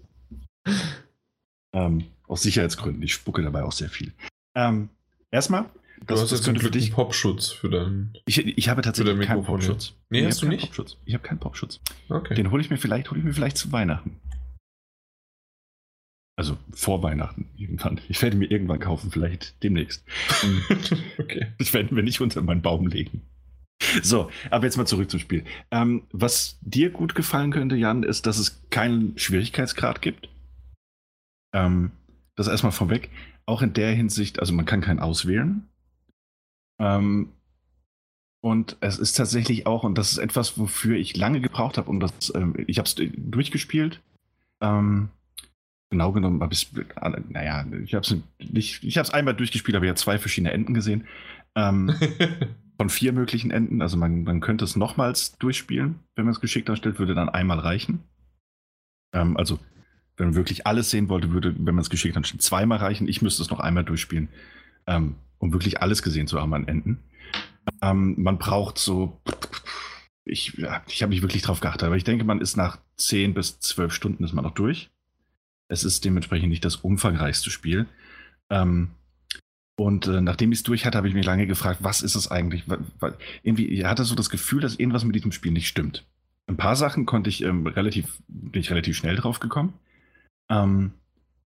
ähm, 1.72 2.04
aus 2.26 2.42
Sicherheitsgründen. 2.42 3.02
Ich 3.02 3.14
spucke 3.14 3.42
dabei 3.42 3.64
auch 3.64 3.72
sehr 3.72 3.88
viel. 3.88 4.12
Ähm, 4.54 4.90
erstmal. 5.30 5.66
Du 6.06 6.14
hast 6.14 6.30
jetzt 6.30 6.44
zum 6.44 6.54
Glück 6.54 6.74
einen 6.74 6.90
Popschutz 6.90 7.50
für 7.50 7.70
deinen. 7.70 8.14
Ich, 8.24 8.38
ich 8.38 8.68
habe 8.68 8.82
tatsächlich 8.82 9.26
keinen 9.26 9.44
Popschutz. 9.44 9.94
Nee, 10.10 10.20
nee 10.20 10.26
hast 10.26 10.42
du 10.42 10.48
nicht? 10.48 10.62
Popschutz. 10.62 10.96
Ich 11.04 11.14
habe 11.14 11.24
keinen 11.24 11.38
Popschutz. 11.38 11.80
Okay. 12.08 12.34
Den 12.34 12.50
hole 12.50 12.62
ich 12.62 12.70
mir 12.70 12.76
vielleicht, 12.76 13.10
hole 13.10 13.18
ich 13.18 13.24
mir 13.24 13.32
vielleicht 13.32 13.56
zu 13.56 13.72
Weihnachten. 13.72 14.20
Also 16.36 16.56
vor 16.70 17.02
Weihnachten 17.02 17.48
irgendwann. 17.56 18.00
Ich 18.08 18.22
werde 18.22 18.36
mir 18.36 18.48
irgendwann 18.48 18.78
kaufen, 18.78 19.10
vielleicht 19.10 19.60
demnächst. 19.64 20.04
okay. 21.18 21.48
Das 21.58 21.74
werden 21.74 21.96
wir 21.96 22.04
nicht 22.04 22.20
unter 22.20 22.42
meinen 22.42 22.62
Baum 22.62 22.86
legen. 22.86 23.22
So, 24.02 24.30
aber 24.50 24.64
jetzt 24.64 24.76
mal 24.76 24.86
zurück 24.86 25.10
zum 25.10 25.20
Spiel. 25.20 25.44
Ähm, 25.70 26.02
was 26.12 26.58
dir 26.62 26.90
gut 26.90 27.14
gefallen 27.14 27.52
könnte, 27.52 27.76
Jan, 27.76 28.02
ist, 28.02 28.26
dass 28.26 28.38
es 28.38 28.68
keinen 28.70 29.16
Schwierigkeitsgrad 29.18 30.02
gibt. 30.02 30.28
Ähm, 31.54 31.92
das 32.34 32.48
erstmal 32.48 32.72
vorweg. 32.72 33.10
Auch 33.46 33.62
in 33.62 33.72
der 33.72 33.92
Hinsicht, 33.92 34.40
also 34.40 34.52
man 34.52 34.66
kann 34.66 34.80
keinen 34.80 34.98
auswählen. 35.00 35.68
Ähm, 36.80 37.32
und 38.40 38.76
es 38.80 38.98
ist 38.98 39.14
tatsächlich 39.14 39.66
auch, 39.66 39.84
und 39.84 39.96
das 39.96 40.12
ist 40.12 40.18
etwas, 40.18 40.58
wofür 40.58 40.96
ich 40.96 41.16
lange 41.16 41.40
gebraucht 41.40 41.76
habe, 41.78 41.90
um 41.90 41.98
das, 41.98 42.12
ähm, 42.34 42.54
ich 42.66 42.78
habe 42.78 42.86
es 42.86 42.94
durchgespielt. 42.96 44.00
Ähm, 44.60 45.08
genau 45.90 46.12
genommen 46.12 46.40
habe 46.42 46.52
ich 46.52 46.68
naja, 47.28 47.64
es 47.90 48.16
nicht, 48.38 48.84
ich 48.84 48.98
habe 48.98 49.06
es 49.06 49.14
einmal 49.14 49.34
durchgespielt, 49.34 49.76
aber 49.76 49.86
ja 49.86 49.94
zwei 49.94 50.18
verschiedene 50.18 50.52
Enden 50.52 50.74
gesehen. 50.74 51.06
Ähm, 51.56 51.94
von 52.78 52.88
vier 52.88 53.12
möglichen 53.12 53.50
Enden. 53.50 53.82
Also 53.82 53.96
man, 53.96 54.22
man 54.22 54.40
könnte 54.40 54.64
es 54.64 54.76
nochmals 54.76 55.36
durchspielen, 55.38 55.96
wenn 56.14 56.24
man 56.24 56.32
es 56.32 56.40
geschickt 56.40 56.68
darstellt, 56.68 56.98
würde 56.98 57.14
dann 57.14 57.28
einmal 57.28 57.58
reichen. 57.58 58.04
Ähm, 59.12 59.36
also 59.36 59.58
wenn 60.16 60.28
man 60.28 60.36
wirklich 60.36 60.66
alles 60.66 60.90
sehen 60.90 61.08
wollte, 61.08 61.32
würde, 61.32 61.54
wenn 61.58 61.74
man 61.74 61.82
es 61.82 61.90
geschickt 61.90 62.16
hat, 62.16 62.26
zweimal 62.26 62.78
reichen. 62.78 63.08
Ich 63.08 63.20
müsste 63.20 63.42
es 63.42 63.50
noch 63.50 63.60
einmal 63.60 63.84
durchspielen, 63.84 64.28
ähm, 64.86 65.16
um 65.38 65.52
wirklich 65.52 65.82
alles 65.82 66.02
gesehen 66.02 66.28
zu 66.28 66.40
haben 66.40 66.54
an 66.54 66.68
Enden. 66.68 66.98
Ähm, 67.82 68.14
man 68.16 68.38
braucht 68.38 68.78
so, 68.78 69.20
ich, 70.24 70.58
ich 70.58 71.02
habe 71.02 71.10
nicht 71.10 71.22
wirklich 71.22 71.42
drauf 71.42 71.60
geachtet, 71.60 71.84
aber 71.84 71.96
ich 71.96 72.04
denke, 72.04 72.24
man 72.24 72.40
ist 72.40 72.56
nach 72.56 72.78
zehn 72.96 73.34
bis 73.34 73.58
zwölf 73.60 73.92
Stunden 73.92 74.24
ist 74.24 74.32
man 74.32 74.44
noch 74.44 74.54
durch. 74.54 74.90
Es 75.68 75.84
ist 75.84 76.04
dementsprechend 76.04 76.48
nicht 76.48 76.64
das 76.64 76.76
umfangreichste 76.76 77.50
Spiel. 77.50 77.86
Ähm, 78.50 78.92
und 79.78 80.08
äh, 80.08 80.20
nachdem 80.20 80.50
ich 80.50 80.58
es 80.58 80.62
durch 80.64 80.84
hatte, 80.84 80.98
habe 80.98 81.06
ich 81.06 81.14
mich 81.14 81.24
lange 81.24 81.46
gefragt, 81.46 81.78
was 81.82 82.02
ist 82.02 82.16
es 82.16 82.28
eigentlich? 82.28 82.64
Irgendwie, 83.44 83.66
ich 83.68 83.84
hatte 83.84 84.02
so 84.02 84.16
das 84.16 84.28
Gefühl, 84.28 84.60
dass 84.60 84.74
irgendwas 84.74 85.04
mit 85.04 85.14
diesem 85.14 85.30
Spiel 85.30 85.52
nicht 85.52 85.68
stimmt. 85.68 86.04
Ein 86.48 86.56
paar 86.56 86.74
Sachen 86.74 87.06
konnte 87.06 87.30
ich 87.30 87.44
ähm, 87.44 87.64
relativ, 87.64 88.18
bin 88.26 88.60
ich 88.60 88.70
relativ 88.70 88.96
schnell 88.96 89.14
drauf 89.14 89.38
gekommen. 89.38 89.74
Ähm, 90.50 90.92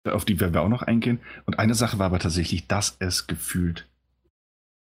auf 0.04 0.24
die 0.24 0.40
werden 0.40 0.54
wir 0.54 0.62
auch 0.62 0.68
noch 0.68 0.82
eingehen. 0.82 1.20
Und 1.44 1.60
eine 1.60 1.74
Sache 1.74 2.00
war 2.00 2.06
aber 2.06 2.18
tatsächlich, 2.18 2.66
dass 2.66 2.96
es 2.98 3.28
gefühlt 3.28 3.86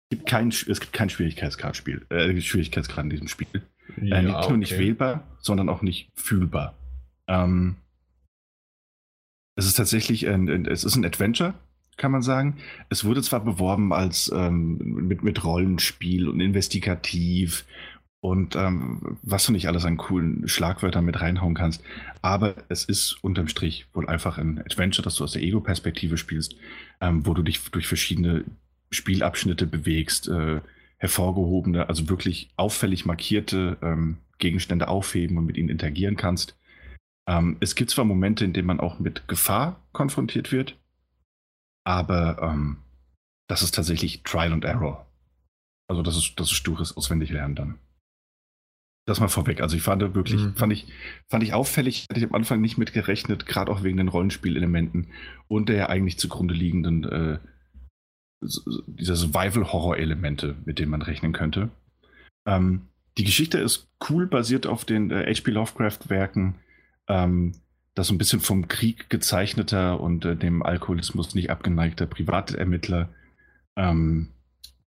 es 0.08 0.18
gibt 0.18 0.28
kein, 0.28 0.48
es 0.48 0.80
gibt 0.80 0.92
kein 0.92 1.10
Schwierigkeitsgrad-Spiel, 1.10 2.06
äh, 2.10 2.40
Schwierigkeitsgrad 2.40 3.04
in 3.04 3.10
diesem 3.10 3.28
Spiel. 3.28 3.62
Ja, 4.00 4.16
äh, 4.16 4.22
nicht 4.22 4.34
okay. 4.34 4.48
nur 4.48 4.58
nicht 4.58 4.78
wählbar, 4.78 5.24
sondern 5.38 5.68
auch 5.68 5.82
nicht 5.82 6.10
fühlbar. 6.14 6.74
Ähm, 7.28 7.76
es 9.56 9.66
ist 9.66 9.74
tatsächlich 9.74 10.28
ein, 10.28 10.66
es 10.66 10.84
ist 10.84 10.96
ein 10.96 11.04
Adventure, 11.04 11.54
kann 11.96 12.12
man 12.12 12.22
sagen. 12.22 12.56
Es 12.88 13.04
wurde 13.04 13.22
zwar 13.22 13.40
beworben 13.40 13.92
als 13.92 14.30
ähm, 14.34 14.78
mit, 14.78 15.22
mit 15.22 15.44
Rollenspiel 15.44 16.28
und 16.28 16.40
investigativ 16.40 17.64
und 18.20 18.56
ähm, 18.56 19.18
was 19.22 19.46
du 19.46 19.52
nicht 19.52 19.68
alles 19.68 19.84
an 19.84 19.98
coolen 19.98 20.48
Schlagwörtern 20.48 21.04
mit 21.04 21.20
reinhauen 21.20 21.54
kannst, 21.54 21.82
aber 22.22 22.56
es 22.68 22.84
ist 22.84 23.22
unterm 23.22 23.48
Strich 23.48 23.86
wohl 23.92 24.08
einfach 24.08 24.38
ein 24.38 24.58
Adventure, 24.58 25.04
das 25.04 25.16
du 25.16 25.24
aus 25.24 25.32
der 25.32 25.42
Ego-Perspektive 25.42 26.16
spielst, 26.16 26.56
ähm, 27.00 27.26
wo 27.26 27.34
du 27.34 27.42
dich 27.42 27.62
durch 27.70 27.86
verschiedene 27.86 28.44
Spielabschnitte 28.90 29.66
bewegst, 29.66 30.28
äh, 30.28 30.60
hervorgehobene, 30.98 31.88
also 31.88 32.08
wirklich 32.08 32.50
auffällig 32.56 33.04
markierte 33.04 33.76
ähm, 33.82 34.16
Gegenstände 34.38 34.88
aufheben 34.88 35.38
und 35.38 35.46
mit 35.46 35.56
ihnen 35.56 35.68
interagieren 35.68 36.16
kannst. 36.16 36.56
Ähm, 37.28 37.56
es 37.60 37.74
gibt 37.74 37.90
zwar 37.90 38.04
Momente, 38.04 38.44
in 38.44 38.52
denen 38.52 38.66
man 38.66 38.80
auch 38.80 38.98
mit 38.98 39.28
Gefahr 39.28 39.80
konfrontiert 39.92 40.52
wird, 40.52 40.76
aber 41.86 42.42
ähm, 42.42 42.78
das 43.48 43.62
ist 43.62 43.74
tatsächlich 43.74 44.22
Trial 44.24 44.52
and 44.52 44.64
Error. 44.64 45.06
Also 45.88 46.02
das 46.02 46.16
ist, 46.16 46.34
das 46.36 46.48
ist 46.48 46.56
stures 46.56 46.96
Auswendiglernen 46.96 47.54
dann. 47.54 47.78
Das 49.06 49.20
mal 49.20 49.28
vorweg. 49.28 49.60
Also 49.60 49.76
ich 49.76 49.82
fand 49.82 50.02
wirklich, 50.14 50.42
mhm. 50.42 50.56
fand 50.56 50.72
ich, 50.72 50.88
fand 51.28 51.44
ich 51.44 51.54
auffällig, 51.54 52.06
hätte 52.10 52.18
ich 52.18 52.26
am 52.26 52.34
Anfang 52.34 52.60
nicht 52.60 52.76
mit 52.76 52.92
gerechnet, 52.92 53.46
gerade 53.46 53.70
auch 53.70 53.84
wegen 53.84 53.98
den 53.98 54.08
Rollenspielelementen 54.08 55.12
und 55.46 55.68
der 55.68 55.88
eigentlich 55.88 56.18
zugrunde 56.18 56.54
liegenden 56.54 57.04
äh, 57.04 57.38
dieser 58.42 59.14
Survival-Horror-Elemente, 59.14 60.56
mit 60.64 60.80
denen 60.80 60.90
man 60.90 61.02
rechnen 61.02 61.32
könnte. 61.32 61.70
Ähm, 62.48 62.88
die 63.16 63.24
Geschichte 63.24 63.58
ist 63.58 63.86
cool, 64.10 64.26
basiert 64.26 64.66
auf 64.66 64.84
den 64.84 65.12
äh, 65.12 65.32
H.P. 65.32 65.52
Lovecraft-Werken. 65.52 66.56
Ähm, 67.06 67.52
dass 67.96 68.08
so 68.08 68.14
ein 68.14 68.18
bisschen 68.18 68.40
vom 68.40 68.68
Krieg 68.68 69.08
gezeichneter 69.08 70.00
und 70.00 70.24
äh, 70.26 70.36
dem 70.36 70.62
Alkoholismus 70.62 71.34
nicht 71.34 71.50
abgeneigter 71.50 72.06
Privatermittler 72.06 73.08
ähm, 73.76 74.28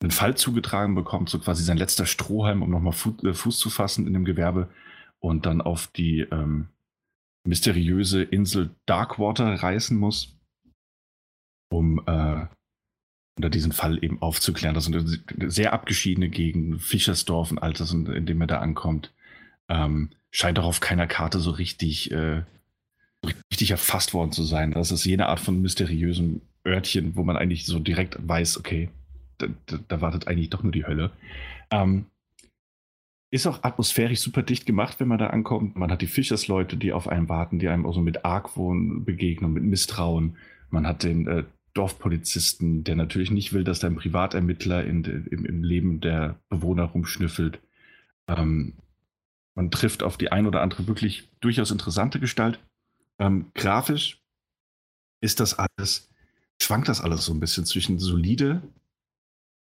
einen 0.01 0.11
Fall 0.11 0.37
zugetragen 0.37 0.95
bekommt, 0.95 1.29
so 1.29 1.39
quasi 1.39 1.63
sein 1.63 1.77
letzter 1.77 2.07
Strohhalm, 2.07 2.63
um 2.63 2.71
nochmal 2.71 2.95
Fu 2.95 3.15
äh, 3.23 3.35
Fuß 3.35 3.59
zu 3.59 3.69
fassen 3.69 4.07
in 4.07 4.15
dem 4.15 4.25
Gewerbe 4.25 4.71
und 5.21 5.45
dann 5.45 5.61
auf 5.61 5.89
die 5.89 6.21
ähm, 6.21 6.69
mysteriöse 7.47 8.23
Insel 8.23 8.75
Darkwater 8.87 9.63
reisen 9.63 9.99
muss, 9.99 10.39
um 11.71 12.03
äh, 12.07 12.47
unter 13.37 13.51
diesen 13.51 13.73
Fall 13.73 14.03
eben 14.03 14.23
aufzuklären. 14.23 14.75
Das 14.75 14.87
eine 14.87 15.51
sehr 15.51 15.75
abgeschiedene 15.75 16.31
Gegend, 16.31 16.81
Fischersdorf 16.81 17.51
und 17.51 17.59
all 17.59 17.75
das, 17.75 17.93
in 17.93 18.25
dem 18.25 18.41
er 18.41 18.47
da 18.47 18.61
ankommt. 18.61 19.13
Ähm, 19.69 20.13
scheint 20.31 20.59
auch 20.59 20.65
auf 20.65 20.81
keiner 20.81 21.07
Karte 21.07 21.41
so 21.41 21.51
richtig 21.51 22.11
äh, 22.11 22.45
richtig 23.27 23.71
erfasst 23.71 24.15
worden 24.15 24.33
zu 24.33 24.43
sein. 24.43 24.73
Das 24.73 24.91
ist 24.91 25.05
jene 25.05 25.27
Art 25.27 25.41
von 25.41 25.61
mysteriösem 25.61 26.41
Örtchen, 26.67 27.17
wo 27.17 27.23
man 27.23 27.37
eigentlich 27.37 27.67
so 27.67 27.79
direkt 27.79 28.17
weiß, 28.27 28.59
okay, 28.59 28.89
da, 29.39 29.47
da, 29.67 29.79
da 29.89 30.01
wartet 30.01 30.29
eigentlich 30.29 30.51
doch 30.51 30.63
nur 30.63 30.73
die 30.73 30.87
Hölle. 30.87 31.11
Ähm, 31.71 32.07
ist 33.31 33.47
auch 33.47 33.65
atmosphärisch 33.65 34.21
super 34.21 34.43
dicht 34.43 34.67
gemacht, 34.67 35.01
wenn 35.01 35.09
man 35.09 35.19
da 35.19 35.29
ankommt. 35.29 35.77
Man 35.77 35.91
hat 35.91 36.01
die 36.01 36.07
Fischersleute, 36.07 36.77
die 36.77 36.93
auf 36.93 37.09
einem 37.09 37.29
warten, 37.29 37.59
die 37.59 37.69
einem 37.69 37.85
auch 37.85 37.95
so 37.95 38.01
mit 38.01 38.25
Argwohn 38.25 39.05
begegnen, 39.05 39.53
mit 39.53 39.65
Misstrauen. 39.65 40.37
Man 40.71 40.87
hat 40.87 41.03
den 41.03 41.27
äh, 41.27 41.45
Dorfpolizisten, 41.75 42.85
der 42.85 42.97
natürlich 42.97 43.31
nicht 43.31 43.53
will, 43.53 43.65
dass 43.65 43.81
dein 43.81 43.97
Privatermittler 43.97 44.85
in, 44.85 45.05
im, 45.05 45.45
im, 45.45 45.63
Leben 45.63 46.01
der 46.01 46.37
Bewohner 46.49 46.85
rumschnüffelt. 46.85 47.61
Ähm, 48.29 48.75
man 49.55 49.71
trifft 49.71 50.03
auf 50.03 50.17
die 50.17 50.33
ein 50.33 50.47
oder 50.47 50.63
andere 50.63 50.87
wirklich 50.87 51.29
durchaus 51.41 51.71
interessante 51.71 52.21
Gestalt. 52.21 52.59
Ähm, 53.19 53.51
grafisch 53.55 54.23
ist 55.21 55.41
das 55.41 55.59
alles, 55.59 56.09
schwankt 56.61 56.89
das 56.89 57.01
alles 57.01 57.25
so 57.25 57.33
ein 57.33 57.41
bisschen 57.41 57.65
zwischen 57.65 57.99
solide, 57.99 58.63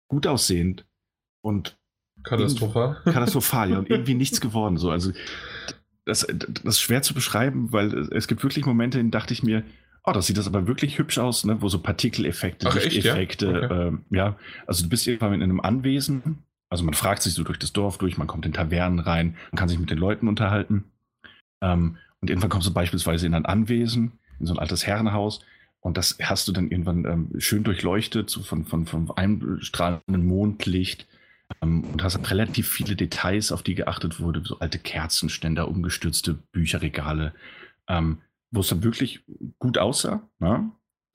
gut 0.08 0.26
aussehend 0.26 0.86
und 1.42 1.78
katastrophal. 2.25 3.00
Katastrophal, 3.05 3.70
ja, 3.70 3.78
und 3.78 3.91
irgendwie 3.91 4.15
nichts 4.15 4.41
geworden. 4.41 4.76
So. 4.76 4.91
Also 4.91 5.12
das, 6.05 6.26
das 6.26 6.65
ist 6.65 6.81
schwer 6.81 7.02
zu 7.02 7.15
beschreiben, 7.15 7.73
weil 7.73 7.92
es 8.12 8.28
gibt 8.28 8.42
wirklich 8.42 8.67
Momente, 8.67 8.99
in 8.99 9.07
denen 9.07 9.10
dachte 9.10 9.33
ich 9.33 9.42
mir, 9.42 9.62
oh, 10.05 10.12
das 10.12 10.26
sieht 10.26 10.39
das 10.39 10.47
aber 10.47 10.67
wirklich 10.67 10.99
hübsch 10.99 11.18
aus, 11.18 11.44
ne? 11.44 11.60
wo 11.60 11.68
so 11.68 11.81
Partikeleffekte, 11.81 12.68
Lichteffekte, 12.68 13.47
ja? 13.47 13.65
Okay. 13.65 13.89
Ähm, 13.89 14.05
ja, 14.10 14.36
also 14.67 14.84
du 14.84 14.89
bist 14.89 15.07
irgendwann 15.07 15.34
in 15.34 15.42
einem 15.42 15.60
Anwesen, 15.60 16.44
also 16.70 16.84
man 16.84 16.94
fragt 16.94 17.23
sich 17.23 17.34
so 17.34 17.44
durch 17.44 17.58
das 17.58 17.73
Dorf 17.73 17.99
durch, 17.99 18.17
man 18.18 18.26
kommt 18.26 18.47
in 18.47 18.52
Tavernen 18.52 19.00
rein, 19.00 19.36
man 19.52 19.58
kann 19.58 19.68
sich 19.68 19.78
mit 19.78 19.91
den 19.91 19.99
Leuten 19.99 20.28
unterhalten. 20.28 20.84
Ähm, 21.62 21.99
und 22.21 22.31
irgendwann 22.31 22.51
kommst 22.51 22.67
du 22.67 22.73
beispielsweise 22.73 23.27
in 23.27 23.35
ein 23.35 23.47
Anwesen, 23.47 24.13
in 24.41 24.47
so 24.47 24.55
ein 24.55 24.59
altes 24.59 24.87
Herrenhaus. 24.87 25.41
Und 25.81 25.97
das 25.97 26.19
hast 26.21 26.49
du 26.49 26.53
dann 26.53 26.71
irgendwann 26.71 27.05
ähm, 27.05 27.31
schön 27.39 27.63
durchleuchtet, 27.63 28.29
so 28.29 28.43
von, 28.43 28.65
von, 28.65 28.87
von 28.87 29.11
einem 29.13 29.61
strahlenden 29.61 30.27
Mondlicht. 30.27 31.07
Ähm, 31.63 31.85
und 31.85 32.03
hast 32.03 32.31
relativ 32.31 32.69
viele 32.69 32.97
Details, 32.97 33.53
auf 33.53 33.63
die 33.63 33.75
geachtet 33.75 34.21
wurde, 34.21 34.43
so 34.45 34.59
alte 34.59 34.79
Kerzenständer, 34.79 35.69
umgestürzte 35.69 36.35
Bücherregale, 36.53 37.33
ähm, 37.89 38.19
wo 38.51 38.61
es 38.61 38.69
dann 38.69 38.83
wirklich 38.83 39.25
gut 39.59 39.79
aussah. 39.79 40.29
Ne? 40.41 40.71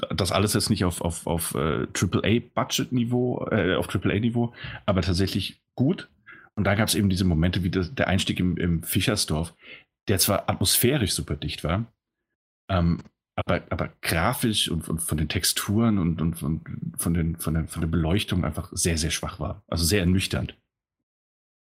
das 0.09 0.31
alles 0.31 0.53
jetzt 0.53 0.69
nicht 0.69 0.85
auf, 0.85 1.01
auf, 1.01 1.27
auf 1.27 1.55
äh, 1.55 1.87
AAA-Budget-Niveau, 1.93 3.47
äh, 3.51 3.75
auf 3.75 3.93
AAA-Niveau, 3.93 4.53
aber 4.85 5.01
tatsächlich 5.01 5.61
gut. 5.75 6.09
Und 6.55 6.65
da 6.65 6.75
gab 6.75 6.87
es 6.87 6.95
eben 6.95 7.09
diese 7.09 7.25
Momente 7.25 7.63
wie 7.63 7.69
das, 7.69 7.93
der 7.93 8.07
Einstieg 8.07 8.39
im, 8.39 8.57
im 8.57 8.83
Fischersdorf, 8.83 9.53
der 10.07 10.19
zwar 10.19 10.49
atmosphärisch 10.49 11.13
super 11.13 11.35
dicht 11.35 11.63
war, 11.63 11.85
ähm, 12.69 13.03
aber, 13.35 13.63
aber 13.69 13.89
grafisch 14.01 14.69
und, 14.69 14.87
und, 14.87 14.99
von 14.99 15.17
den 15.17 15.29
Texturen 15.29 15.97
und, 15.97 16.21
und, 16.21 16.43
und 16.43 16.61
von, 16.97 17.13
den, 17.13 17.35
von, 17.37 17.53
der, 17.55 17.67
von 17.67 17.81
der 17.81 17.87
Beleuchtung 17.87 18.45
einfach 18.45 18.69
sehr, 18.73 18.97
sehr 18.97 19.11
schwach 19.11 19.39
war. 19.39 19.63
Also 19.67 19.85
sehr 19.85 20.01
ernüchternd. 20.01 20.55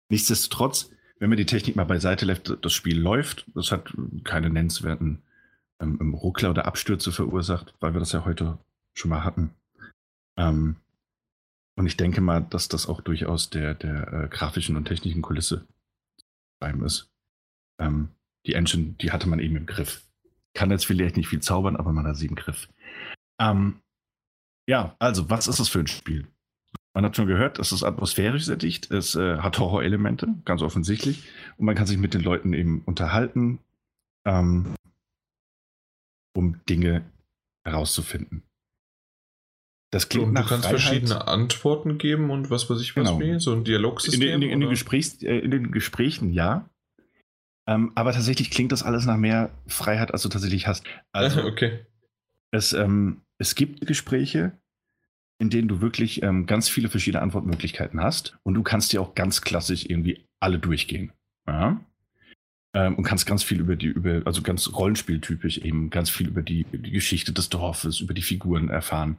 Nichtsdestotrotz, 0.08 0.90
wenn 1.18 1.28
man 1.28 1.38
die 1.38 1.46
Technik 1.46 1.74
mal 1.74 1.84
beiseite 1.84 2.24
lässt, 2.24 2.56
das 2.60 2.72
Spiel 2.72 2.98
läuft. 3.00 3.46
Das 3.54 3.72
hat 3.72 3.92
keine 4.22 4.50
nennenswerten 4.50 5.22
ähm, 5.80 6.14
Ruckler 6.14 6.50
oder 6.50 6.66
Abstürze 6.66 7.10
verursacht, 7.10 7.74
weil 7.80 7.94
wir 7.94 8.00
das 8.00 8.12
ja 8.12 8.24
heute 8.24 8.58
schon 8.94 9.10
mal 9.10 9.24
hatten. 9.24 9.50
Ähm, 10.36 10.76
und 11.76 11.86
ich 11.86 11.96
denke 11.96 12.20
mal, 12.20 12.40
dass 12.42 12.68
das 12.68 12.88
auch 12.88 13.00
durchaus 13.00 13.50
der, 13.50 13.74
der 13.74 14.12
äh, 14.12 14.28
grafischen 14.28 14.76
und 14.76 14.86
technischen 14.86 15.22
Kulisse 15.22 15.66
beim 16.60 16.82
ist. 16.84 17.10
Ähm, 17.78 18.10
die 18.46 18.54
Engine, 18.54 18.94
die 19.00 19.12
hatte 19.12 19.28
man 19.28 19.40
eben 19.40 19.56
im 19.56 19.66
Griff 19.66 20.06
kann 20.56 20.70
jetzt 20.70 20.86
vielleicht 20.86 21.16
nicht 21.16 21.28
viel 21.28 21.40
zaubern, 21.40 21.76
aber 21.76 21.92
man 21.92 22.06
hat 22.06 22.16
sie 22.16 22.26
im 22.26 22.34
Griff. 22.34 22.68
Ähm, 23.38 23.80
ja, 24.66 24.96
also, 24.98 25.30
was 25.30 25.46
ist 25.46 25.60
das 25.60 25.68
für 25.68 25.78
ein 25.78 25.86
Spiel? 25.86 26.26
Man 26.94 27.04
hat 27.04 27.14
schon 27.14 27.26
gehört, 27.26 27.58
es 27.58 27.72
ist 27.72 27.84
atmosphärisch 27.84 28.46
sehr 28.46 28.56
dicht, 28.56 28.90
es 28.90 29.14
äh, 29.14 29.38
hat 29.38 29.58
Horrorelemente, 29.58 30.34
ganz 30.46 30.62
offensichtlich. 30.62 31.28
Und 31.58 31.66
man 31.66 31.74
kann 31.74 31.86
sich 31.86 31.98
mit 31.98 32.14
den 32.14 32.22
Leuten 32.22 32.54
eben 32.54 32.82
unterhalten, 32.86 33.58
ähm, 34.24 34.74
um 36.34 36.64
Dinge 36.68 37.04
herauszufinden. 37.64 38.42
Das 39.90 40.08
klingt 40.08 40.28
und 40.28 40.32
nach 40.32 40.44
du 40.44 40.48
kannst 40.48 40.64
Freiheit. 40.64 40.80
verschiedene 40.80 41.28
Antworten 41.28 41.98
geben 41.98 42.30
und 42.30 42.50
was 42.50 42.68
weiß 42.68 42.80
ich 42.80 42.96
was 42.96 43.08
genau. 43.08 43.20
wie, 43.20 43.38
so 43.38 43.52
ein 43.52 43.62
Dialogsystem. 43.62 44.22
In, 44.22 44.28
in, 44.28 44.42
in, 44.42 44.50
in 44.50 44.60
den 44.60 44.70
Gesprächs, 44.70 45.22
äh, 45.22 45.38
in 45.38 45.50
den 45.50 45.70
Gesprächen 45.70 46.32
ja, 46.32 46.68
ähm, 47.66 47.92
aber 47.94 48.12
tatsächlich 48.12 48.50
klingt 48.50 48.72
das 48.72 48.82
alles 48.82 49.06
nach 49.06 49.16
mehr 49.16 49.50
Freiheit, 49.66 50.12
als 50.12 50.22
du 50.22 50.28
tatsächlich 50.28 50.66
hast. 50.66 50.84
Also, 51.12 51.42
okay. 51.44 51.80
Es, 52.52 52.72
ähm, 52.72 53.22
es 53.38 53.54
gibt 53.54 53.86
Gespräche, 53.86 54.52
in 55.38 55.50
denen 55.50 55.68
du 55.68 55.80
wirklich 55.80 56.22
ähm, 56.22 56.46
ganz 56.46 56.68
viele 56.68 56.88
verschiedene 56.88 57.22
Antwortmöglichkeiten 57.22 58.00
hast 58.00 58.38
und 58.42 58.54
du 58.54 58.62
kannst 58.62 58.92
dir 58.92 59.02
auch 59.02 59.14
ganz 59.14 59.42
klassisch 59.42 59.84
irgendwie 59.84 60.26
alle 60.40 60.58
durchgehen. 60.58 61.12
Ja? 61.46 61.80
Ähm, 62.74 62.94
und 62.94 63.04
kannst 63.04 63.26
ganz 63.26 63.42
viel 63.42 63.60
über 63.60 63.76
die, 63.76 63.86
über, 63.86 64.22
also 64.24 64.42
ganz 64.42 64.72
rollenspieltypisch 64.72 65.58
eben, 65.58 65.90
ganz 65.90 66.08
viel 66.08 66.28
über 66.28 66.42
die, 66.42 66.64
die 66.64 66.90
Geschichte 66.90 67.32
des 67.32 67.48
Dorfes, 67.48 68.00
über 68.00 68.14
die 68.14 68.22
Figuren 68.22 68.68
erfahren. 68.68 69.18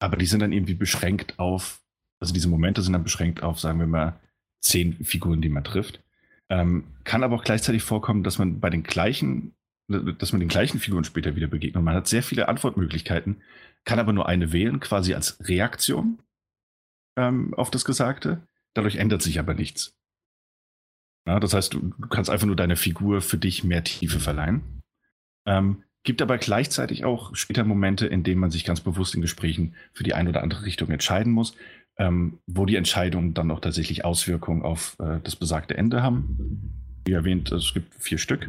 Aber 0.00 0.16
die 0.16 0.26
sind 0.26 0.40
dann 0.40 0.52
irgendwie 0.52 0.74
beschränkt 0.74 1.38
auf, 1.38 1.80
also 2.20 2.34
diese 2.34 2.48
Momente 2.48 2.82
sind 2.82 2.92
dann 2.92 3.04
beschränkt 3.04 3.42
auf, 3.42 3.58
sagen 3.58 3.78
wir 3.78 3.86
mal, 3.86 4.20
zehn 4.60 5.04
Figuren, 5.04 5.40
die 5.40 5.48
man 5.48 5.64
trifft. 5.64 6.03
Ähm, 6.54 6.84
kann 7.02 7.24
aber 7.24 7.34
auch 7.34 7.44
gleichzeitig 7.44 7.82
vorkommen, 7.82 8.22
dass 8.22 8.38
man 8.38 8.60
bei 8.60 8.70
den 8.70 8.84
gleichen, 8.84 9.54
dass 9.88 10.32
man 10.32 10.38
den 10.38 10.48
gleichen 10.48 10.78
Figuren 10.78 11.02
später 11.02 11.34
wieder 11.34 11.48
begegnet. 11.48 11.82
Man 11.82 11.96
hat 11.96 12.06
sehr 12.06 12.22
viele 12.22 12.48
Antwortmöglichkeiten, 12.48 13.42
kann 13.84 13.98
aber 13.98 14.12
nur 14.12 14.28
eine 14.28 14.52
wählen, 14.52 14.78
quasi 14.78 15.14
als 15.14 15.36
Reaktion 15.48 16.20
ähm, 17.18 17.54
auf 17.54 17.72
das 17.72 17.84
Gesagte. 17.84 18.46
Dadurch 18.72 18.96
ändert 18.96 19.22
sich 19.22 19.40
aber 19.40 19.54
nichts. 19.54 19.96
Ja, 21.26 21.40
das 21.40 21.54
heißt, 21.54 21.74
du, 21.74 21.92
du, 21.98 22.08
kannst 22.08 22.30
einfach 22.30 22.46
nur 22.46 22.56
deiner 22.56 22.76
Figur 22.76 23.20
für 23.20 23.38
dich 23.38 23.64
mehr 23.64 23.82
Tiefe 23.82 24.20
verleihen. 24.20 24.82
Ähm, 25.46 25.82
gibt 26.04 26.22
aber 26.22 26.38
gleichzeitig 26.38 27.04
auch 27.04 27.34
später 27.34 27.64
Momente, 27.64 28.06
in 28.06 28.22
denen 28.22 28.40
man 28.40 28.50
sich 28.50 28.64
ganz 28.64 28.80
bewusst 28.80 29.14
in 29.14 29.22
Gesprächen 29.22 29.74
für 29.92 30.04
die 30.04 30.14
eine 30.14 30.28
oder 30.28 30.42
andere 30.42 30.64
Richtung 30.64 30.90
entscheiden 30.90 31.32
muss 31.32 31.56
ähm, 31.98 32.38
wo 32.46 32.66
die 32.66 32.76
Entscheidungen 32.76 33.34
dann 33.34 33.50
auch 33.50 33.60
tatsächlich 33.60 34.04
Auswirkungen 34.04 34.62
auf 34.62 34.96
äh, 34.98 35.20
das 35.22 35.36
besagte 35.36 35.76
Ende 35.76 36.02
haben. 36.02 37.00
Wie 37.04 37.12
erwähnt, 37.12 37.52
es 37.52 37.72
gibt 37.74 37.94
vier 37.94 38.18
Stück. 38.18 38.48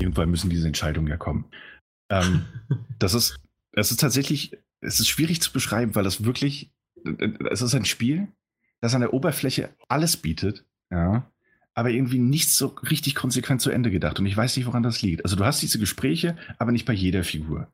Irgendwann 0.00 0.30
müssen 0.30 0.50
diese 0.50 0.66
Entscheidungen 0.66 1.08
ja 1.08 1.16
kommen. 1.16 1.44
Ähm, 2.10 2.44
das 2.98 3.14
ist, 3.14 3.38
es 3.72 3.90
ist 3.90 4.00
tatsächlich, 4.00 4.56
es 4.80 4.98
ist 5.00 5.08
schwierig 5.08 5.40
zu 5.40 5.52
beschreiben, 5.52 5.94
weil 5.94 6.04
das 6.04 6.24
wirklich, 6.24 6.72
es 7.50 7.62
ist 7.62 7.74
ein 7.74 7.84
Spiel, 7.84 8.28
das 8.80 8.94
an 8.94 9.00
der 9.00 9.14
Oberfläche 9.14 9.70
alles 9.88 10.16
bietet, 10.16 10.64
ja, 10.90 11.30
aber 11.74 11.90
irgendwie 11.90 12.18
nicht 12.18 12.50
so 12.50 12.66
richtig 12.66 13.14
konsequent 13.14 13.62
zu 13.62 13.70
Ende 13.70 13.90
gedacht. 13.90 14.18
Und 14.18 14.26
ich 14.26 14.36
weiß 14.36 14.56
nicht, 14.56 14.66
woran 14.66 14.82
das 14.82 15.00
liegt. 15.00 15.24
Also 15.24 15.36
du 15.36 15.44
hast 15.44 15.62
diese 15.62 15.78
Gespräche, 15.78 16.36
aber 16.58 16.72
nicht 16.72 16.84
bei 16.84 16.92
jeder 16.92 17.24
Figur. 17.24 17.72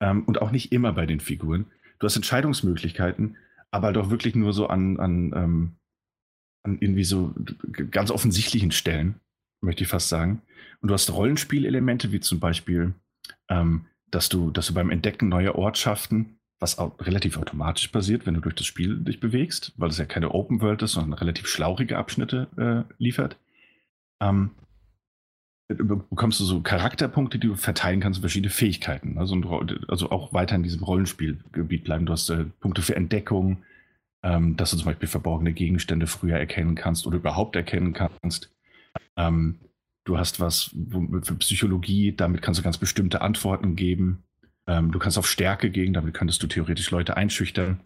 Ähm, 0.00 0.24
und 0.24 0.40
auch 0.40 0.52
nicht 0.52 0.70
immer 0.70 0.92
bei 0.92 1.06
den 1.06 1.20
Figuren. 1.20 1.66
Du 1.98 2.06
hast 2.06 2.14
Entscheidungsmöglichkeiten, 2.14 3.36
aber 3.70 3.92
doch 3.92 4.10
wirklich 4.10 4.34
nur 4.34 4.52
so 4.52 4.66
an, 4.66 4.98
an, 4.98 5.32
ähm, 5.34 5.76
an 6.64 6.78
irgendwie 6.80 7.04
so 7.04 7.34
ganz 7.90 8.10
offensichtlichen 8.10 8.70
Stellen, 8.72 9.20
möchte 9.60 9.82
ich 9.82 9.88
fast 9.88 10.08
sagen. 10.08 10.42
Und 10.80 10.88
du 10.88 10.94
hast 10.94 11.12
Rollenspielelemente, 11.12 12.12
wie 12.12 12.20
zum 12.20 12.40
Beispiel, 12.40 12.94
ähm, 13.48 13.86
dass, 14.10 14.28
du, 14.28 14.50
dass 14.50 14.68
du 14.68 14.74
beim 14.74 14.90
Entdecken 14.90 15.28
neuer 15.28 15.54
Ortschaften, 15.54 16.38
was 16.60 16.78
auch 16.78 16.98
relativ 17.00 17.36
automatisch 17.36 17.88
passiert, 17.88 18.26
wenn 18.26 18.34
du 18.34 18.40
durch 18.40 18.54
das 18.54 18.66
Spiel 18.66 18.98
dich 18.98 19.20
bewegst, 19.20 19.72
weil 19.76 19.90
es 19.90 19.98
ja 19.98 20.06
keine 20.06 20.32
Open 20.32 20.60
World 20.60 20.82
ist, 20.82 20.92
sondern 20.92 21.18
relativ 21.18 21.46
schlaurige 21.46 21.98
Abschnitte 21.98 22.48
äh, 22.56 22.92
liefert, 22.98 23.38
ähm, 24.20 24.50
bekommst 25.68 26.40
du 26.40 26.44
so 26.44 26.60
Charakterpunkte, 26.62 27.38
die 27.38 27.48
du 27.48 27.54
verteilen 27.54 28.00
kannst 28.00 28.20
verschiedene 28.20 28.50
Fähigkeiten. 28.50 29.18
Also, 29.18 29.36
also 29.88 30.10
auch 30.10 30.32
weiter 30.32 30.56
in 30.56 30.62
diesem 30.62 30.82
Rollenspielgebiet 30.82 31.84
bleiben. 31.84 32.06
Du 32.06 32.12
hast 32.12 32.30
äh, 32.30 32.44
Punkte 32.60 32.80
für 32.80 32.96
Entdeckung, 32.96 33.58
ähm, 34.22 34.56
dass 34.56 34.70
du 34.70 34.78
zum 34.78 34.86
Beispiel 34.86 35.08
verborgene 35.08 35.52
Gegenstände 35.52 36.06
früher 36.06 36.38
erkennen 36.38 36.74
kannst 36.74 37.06
oder 37.06 37.18
überhaupt 37.18 37.54
erkennen 37.54 37.92
kannst. 37.92 38.50
Ähm, 39.16 39.58
du 40.04 40.18
hast 40.18 40.40
was 40.40 40.74
für 41.22 41.34
Psychologie, 41.36 42.12
damit 42.16 42.40
kannst 42.40 42.58
du 42.58 42.64
ganz 42.64 42.78
bestimmte 42.78 43.20
Antworten 43.20 43.76
geben. 43.76 44.22
Ähm, 44.66 44.90
du 44.90 44.98
kannst 44.98 45.18
auf 45.18 45.28
Stärke 45.28 45.70
gehen, 45.70 45.92
damit 45.92 46.14
könntest 46.14 46.42
du 46.42 46.46
theoretisch 46.46 46.90
Leute 46.90 47.18
einschüchtern, 47.18 47.80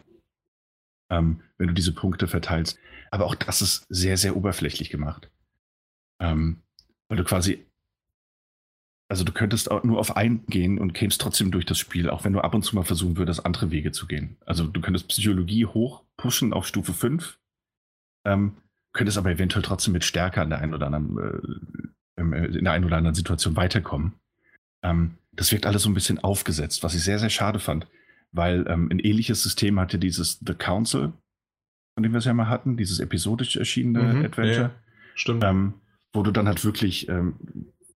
ähm, 1.09 1.41
wenn 1.57 1.67
du 1.67 1.73
diese 1.73 1.93
Punkte 1.93 2.27
verteilst. 2.29 2.79
Aber 3.11 3.25
auch 3.25 3.35
das 3.35 3.61
ist 3.61 3.85
sehr, 3.89 4.15
sehr 4.15 4.37
oberflächlich 4.37 4.89
gemacht. 4.89 5.29
Ähm, 6.21 6.61
weil 7.09 7.17
du 7.17 7.25
quasi 7.25 7.65
also 9.13 9.23
du 9.23 9.31
könntest 9.31 9.69
auch 9.69 9.83
nur 9.83 9.99
auf 9.99 10.17
einen 10.17 10.43
gehen 10.47 10.79
und 10.79 10.93
kämst 10.93 11.21
trotzdem 11.21 11.51
durch 11.51 11.67
das 11.67 11.77
Spiel, 11.77 12.09
auch 12.09 12.23
wenn 12.23 12.33
du 12.33 12.41
ab 12.41 12.55
und 12.55 12.63
zu 12.63 12.75
mal 12.75 12.81
versuchen 12.81 13.15
würdest, 13.15 13.45
andere 13.45 13.69
Wege 13.69 13.91
zu 13.91 14.07
gehen. 14.07 14.37
Also 14.43 14.65
du 14.65 14.81
könntest 14.81 15.07
Psychologie 15.07 15.67
hoch 15.67 16.03
pushen 16.17 16.51
auf 16.51 16.65
Stufe 16.65 16.93
5, 16.93 17.37
ähm, 18.25 18.57
könntest 18.91 19.19
aber 19.19 19.29
eventuell 19.29 19.61
trotzdem 19.61 19.93
mit 19.93 20.03
Stärke 20.03 20.41
an 20.41 20.49
der 20.49 20.61
einen 20.61 20.73
oder 20.73 20.87
anderen, 20.87 21.19
äh, 22.17 22.21
äh, 22.21 22.57
in 22.57 22.63
der 22.63 22.73
einen 22.73 22.85
oder 22.85 22.97
anderen 22.97 23.13
Situation 23.13 23.55
weiterkommen. 23.55 24.13
Ähm, 24.81 25.19
das 25.31 25.51
wirkt 25.51 25.67
alles 25.67 25.83
so 25.83 25.91
ein 25.91 25.93
bisschen 25.93 26.17
aufgesetzt, 26.17 26.81
was 26.81 26.95
ich 26.95 27.03
sehr, 27.03 27.19
sehr 27.19 27.29
schade 27.29 27.59
fand, 27.59 27.85
weil 28.31 28.65
ähm, 28.67 28.89
ein 28.91 28.97
ähnliches 28.97 29.43
System 29.43 29.79
hatte 29.79 29.99
dieses 29.99 30.39
The 30.43 30.55
Council, 30.55 31.13
von 31.93 32.01
dem 32.01 32.13
wir 32.13 32.17
es 32.17 32.25
ja 32.25 32.33
mal 32.33 32.49
hatten, 32.49 32.77
dieses 32.77 32.99
episodisch 32.99 33.57
erschienene 33.57 34.11
mhm, 34.11 34.25
Adventure. 34.25 34.59
Ja, 34.59 34.71
stimmt. 35.13 35.43
Ähm, 35.43 35.75
wo 36.13 36.23
du 36.23 36.31
dann 36.31 36.47
halt 36.47 36.65
wirklich 36.65 37.09
ähm, 37.09 37.35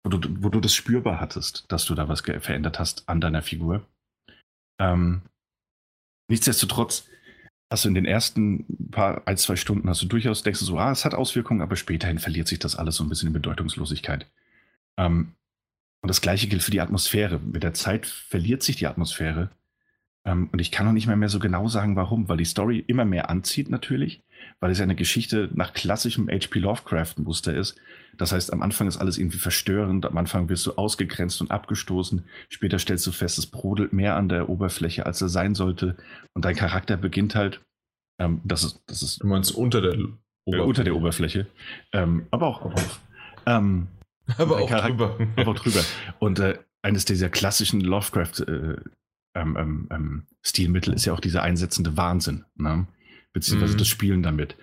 wo 0.07 0.19
du, 0.19 0.29
wo 0.41 0.51
du 0.51 0.61
das 0.61 0.73
spürbar 0.73 1.21
hattest, 1.21 1.65
dass 1.69 1.85
du 1.85 1.97
da 1.97 2.09
was 2.09 2.21
verändert 2.21 2.79
hast 2.79 3.09
an 3.09 3.21
deiner 3.21 3.43
Figur. 3.43 3.85
Ähm, 4.81 5.23
nichtsdestotrotz 6.31 7.09
hast 7.73 7.85
du 7.85 7.89
in 7.89 7.95
den 7.95 8.05
ersten 8.05 8.65
paar, 8.93 9.27
ein, 9.27 9.37
zwei 9.37 9.57
Stunden 9.57 9.89
hast 9.89 10.03
du 10.03 10.07
durchaus, 10.07 10.45
denkst 10.45 10.61
du 10.61 10.65
so, 10.65 10.79
ah, 10.79 10.93
es 10.93 11.05
hat 11.05 11.15
Auswirkungen, 11.15 11.61
aber 11.61 11.75
späterhin 11.75 12.21
verliert 12.21 12.47
sich 12.47 12.61
das 12.61 12.77
alles 12.77 12.95
so 12.95 13.03
ein 13.03 13.09
bisschen 13.09 13.29
in 13.29 13.33
Bedeutungslosigkeit. 13.33 14.31
Ähm, 14.97 15.35
und 16.03 16.09
das 16.09 16.21
gleiche 16.21 16.47
gilt 16.47 16.63
für 16.63 16.71
die 16.71 16.81
Atmosphäre. 16.81 17.41
Mit 17.41 17.65
der 17.65 17.75
Zeit 17.75 18.07
verliert 18.07 18.63
sich 18.63 18.77
die 18.77 18.87
Atmosphäre. 18.87 19.51
Ähm, 20.27 20.51
und 20.53 20.61
ich 20.61 20.71
kann 20.71 20.85
noch 20.85 20.93
nicht 20.93 21.07
mehr, 21.07 21.17
mehr 21.17 21.31
so 21.31 21.39
genau 21.39 21.69
sagen, 21.69 21.97
warum, 21.97 22.29
weil 22.29 22.37
die 22.37 22.45
Story 22.45 22.85
immer 22.87 23.07
mehr 23.07 23.31
anzieht 23.31 23.71
natürlich 23.71 24.23
weil 24.61 24.71
es 24.71 24.79
ja 24.79 24.85
eine 24.85 24.95
Geschichte 24.95 25.51
nach 25.55 25.73
klassischem 25.73 26.29
H.P. 26.29 26.59
Lovecraft-Muster 26.59 27.55
ist. 27.55 27.77
Das 28.17 28.33
heißt, 28.33 28.53
am 28.53 28.63
Anfang 28.63 28.89
ist 28.89 28.97
alles 28.97 29.19
irgendwie 29.19 29.39
verstörend, 29.39 30.07
am 30.07 30.17
Anfang 30.17 30.49
wirst 30.49 30.67
du 30.67 30.73
ausgegrenzt 30.73 31.41
und 31.41 31.51
abgestoßen, 31.51 32.25
später 32.49 32.79
stellst 32.79 33.07
du 33.07 33.13
fest, 33.13 33.39
es 33.39 33.47
brodelt 33.47 33.93
mehr 33.93 34.17
an 34.17 34.29
der 34.29 34.49
Oberfläche, 34.49 35.05
als 35.05 35.21
er 35.21 35.29
sein 35.29 35.55
sollte 35.55 35.97
und 36.33 36.45
dein 36.45 36.57
Charakter 36.57 36.97
beginnt 36.97 37.35
halt, 37.35 37.61
ähm, 38.19 38.41
das 38.45 38.65
ist, 38.65 38.83
das 38.87 39.03
ist... 39.03 39.23
Du 39.23 39.27
meinst 39.27 39.55
unter 39.55 39.83
der 39.83 39.93
Oberfläche? 39.93 40.17
Äh, 40.47 40.61
unter 40.61 40.85
der 40.85 40.97
Oberfläche, 40.97 41.47
ähm, 41.93 42.27
aber 42.31 42.47
auch 42.47 42.63
drauf. 42.63 43.01
Ähm, 43.45 43.89
aber 44.39 44.63
auch 44.63 44.69
Charakter, 44.69 44.89
drüber. 44.89 45.27
aber 45.37 45.51
auch 45.51 45.57
drüber. 45.57 45.81
Und 46.19 46.39
äh, 46.39 46.59
eines 46.83 47.05
dieser 47.05 47.29
klassischen 47.29 47.83
Lovecraft- 47.83 48.41
äh, 48.49 48.77
ähm, 49.37 49.57
ähm, 49.57 49.89
ähm, 49.91 50.27
Stilmittel 50.43 50.95
ist 50.95 51.05
ja 51.05 51.13
auch 51.13 51.21
dieser 51.21 51.43
einsetzende 51.43 51.97
Wahnsinn. 51.97 52.45
Ne? 52.57 52.87
beziehungsweise 53.37 53.75
mhm. 53.75 53.79
das 53.79 53.89
Spielen 53.89 54.23
damit. 54.23 54.57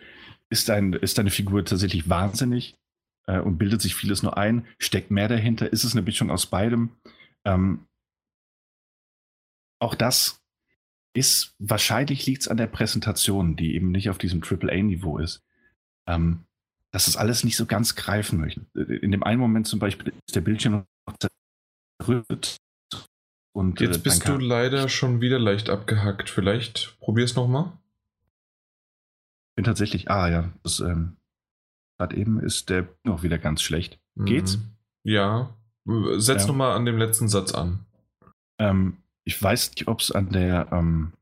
Ist, 0.49 0.67
dein, 0.67 0.93
ist 0.93 1.19
deine 1.19 1.29
Figur 1.29 1.63
tatsächlich 1.63 2.09
wahnsinnig 2.09 2.75
äh, 3.27 3.39
und 3.39 3.59
bildet 3.59 3.83
sich 3.83 3.93
vieles 3.93 4.23
nur 4.23 4.35
ein? 4.35 4.65
Steckt 4.79 5.11
mehr 5.11 5.27
dahinter? 5.27 5.71
Ist 5.71 5.83
es 5.83 5.91
eine 5.91 6.01
Mischung 6.01 6.31
aus 6.31 6.47
beidem? 6.47 6.89
Ähm, 7.45 7.85
auch 9.77 9.93
das 9.93 10.41
ist, 11.13 11.53
wahrscheinlich 11.59 12.25
liegt 12.25 12.41
es 12.41 12.47
an 12.47 12.57
der 12.57 12.65
Präsentation, 12.65 13.55
die 13.55 13.75
eben 13.75 13.91
nicht 13.91 14.09
auf 14.09 14.17
diesem 14.17 14.41
AAA-Niveau 14.41 15.19
ist. 15.19 15.43
Ähm, 16.07 16.45
dass 16.89 17.07
es 17.07 17.15
alles 17.15 17.43
nicht 17.43 17.57
so 17.57 17.67
ganz 17.67 17.95
greifen 17.95 18.39
möchte. 18.39 18.65
In 18.73 19.11
dem 19.11 19.21
einen 19.21 19.39
Moment 19.39 19.67
zum 19.67 19.77
Beispiel 19.77 20.13
ist 20.25 20.35
der 20.35 20.41
Bildschirm 20.41 20.83
noch 21.07 21.17
zerrüttet. 21.99 22.57
Und, 23.55 23.79
Jetzt 23.79 23.97
äh, 23.97 24.01
bist 24.01 24.27
du 24.27 24.37
leider 24.37 24.89
schon 24.89 25.21
wieder 25.21 25.39
leicht 25.39 25.69
abgehackt. 25.69 26.29
Vielleicht 26.29 26.97
probier's 26.99 27.35
nochmal. 27.35 27.71
Bin 29.55 29.63
tatsächlich, 29.63 30.09
ah 30.09 30.27
ja, 30.27 30.51
das 30.63 30.79
ähm, 30.79 31.17
gerade 31.99 32.17
eben 32.17 32.39
ist 32.39 32.69
der 32.69 32.87
noch 33.03 33.21
wieder 33.21 33.37
ganz 33.37 33.61
schlecht. 33.61 33.99
Geht's? 34.15 34.57
Mhm. 34.57 34.63
Ja. 35.03 35.55
Setz 36.15 36.43
ja. 36.43 36.47
nochmal 36.47 36.75
an 36.75 36.85
dem 36.85 36.97
letzten 36.97 37.29
Satz 37.29 37.53
an. 37.53 37.85
Ähm, 38.59 38.97
ich 39.25 39.41
weiß 39.41 39.71
nicht, 39.71 39.87
ob 39.87 39.99
es 39.99 40.11
an 40.11 40.31
der, 40.31 40.69
ähm, 40.71 41.13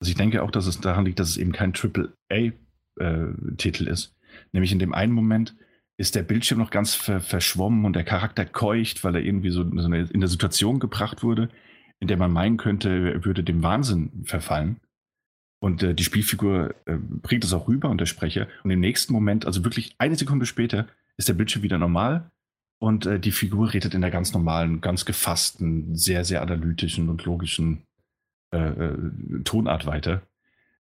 also 0.00 0.10
ich 0.10 0.16
denke 0.16 0.42
auch, 0.42 0.50
dass 0.50 0.66
es 0.66 0.80
daran 0.80 1.04
liegt, 1.04 1.18
dass 1.18 1.28
es 1.28 1.36
eben 1.36 1.52
kein 1.52 1.74
Triple-A-Titel 1.74 3.86
äh, 3.86 3.90
ist. 3.90 4.14
Nämlich 4.52 4.72
in 4.72 4.78
dem 4.78 4.94
einen 4.94 5.12
Moment 5.12 5.54
ist 5.98 6.14
der 6.14 6.22
Bildschirm 6.22 6.58
noch 6.58 6.70
ganz 6.70 6.94
ver 6.94 7.20
verschwommen 7.20 7.84
und 7.84 7.94
der 7.94 8.04
Charakter 8.04 8.44
keucht, 8.44 9.02
weil 9.04 9.14
er 9.14 9.22
irgendwie 9.22 9.50
so, 9.50 9.62
so 9.64 9.86
eine, 9.86 10.02
in 10.02 10.20
der 10.20 10.28
Situation 10.28 10.78
gebracht 10.78 11.22
wurde, 11.22 11.48
in 12.00 12.08
der 12.08 12.16
man 12.16 12.32
meinen 12.32 12.58
könnte, 12.58 13.12
er 13.14 13.24
würde 13.24 13.42
dem 13.42 13.62
Wahnsinn 13.62 14.24
verfallen. 14.24 14.80
Und 15.58 15.82
äh, 15.82 15.94
die 15.94 16.04
Spielfigur 16.04 16.74
äh, 16.84 16.96
bringt 16.98 17.44
das 17.44 17.54
auch 17.54 17.66
rüber 17.66 17.88
und 17.88 17.98
der 17.98 18.06
Sprecher. 18.06 18.46
Und 18.62 18.70
im 18.70 18.80
nächsten 18.80 19.12
Moment, 19.12 19.46
also 19.46 19.64
wirklich 19.64 19.94
eine 19.98 20.16
Sekunde 20.16 20.44
später, 20.44 20.86
ist 21.16 21.28
der 21.28 21.34
Bildschirm 21.34 21.62
wieder 21.62 21.78
normal 21.78 22.30
und 22.78 23.06
äh, 23.06 23.18
die 23.18 23.32
Figur 23.32 23.72
redet 23.72 23.94
in 23.94 24.02
der 24.02 24.10
ganz 24.10 24.32
normalen, 24.32 24.80
ganz 24.80 25.04
gefassten, 25.04 25.96
sehr, 25.96 26.24
sehr 26.24 26.42
analytischen 26.42 27.08
und 27.08 27.24
logischen 27.24 27.86
äh, 28.52 28.58
äh, 28.58 29.42
Tonart 29.44 29.86
weiter. 29.86 30.22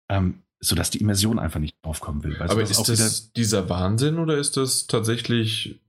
Ähm, 0.09 0.42
sodass 0.63 0.89
die 0.89 0.99
Immersion 0.99 1.39
einfach 1.39 1.59
nicht 1.59 1.75
aufkommen 1.83 2.23
will. 2.23 2.37
Aber 2.41 2.61
ist 2.61 2.89
das 2.89 3.31
dieser 3.33 3.69
Wahnsinn 3.69 4.19
oder 4.19 4.37
ist 4.37 4.57
das 4.57 4.87
tatsächlich 4.87 5.79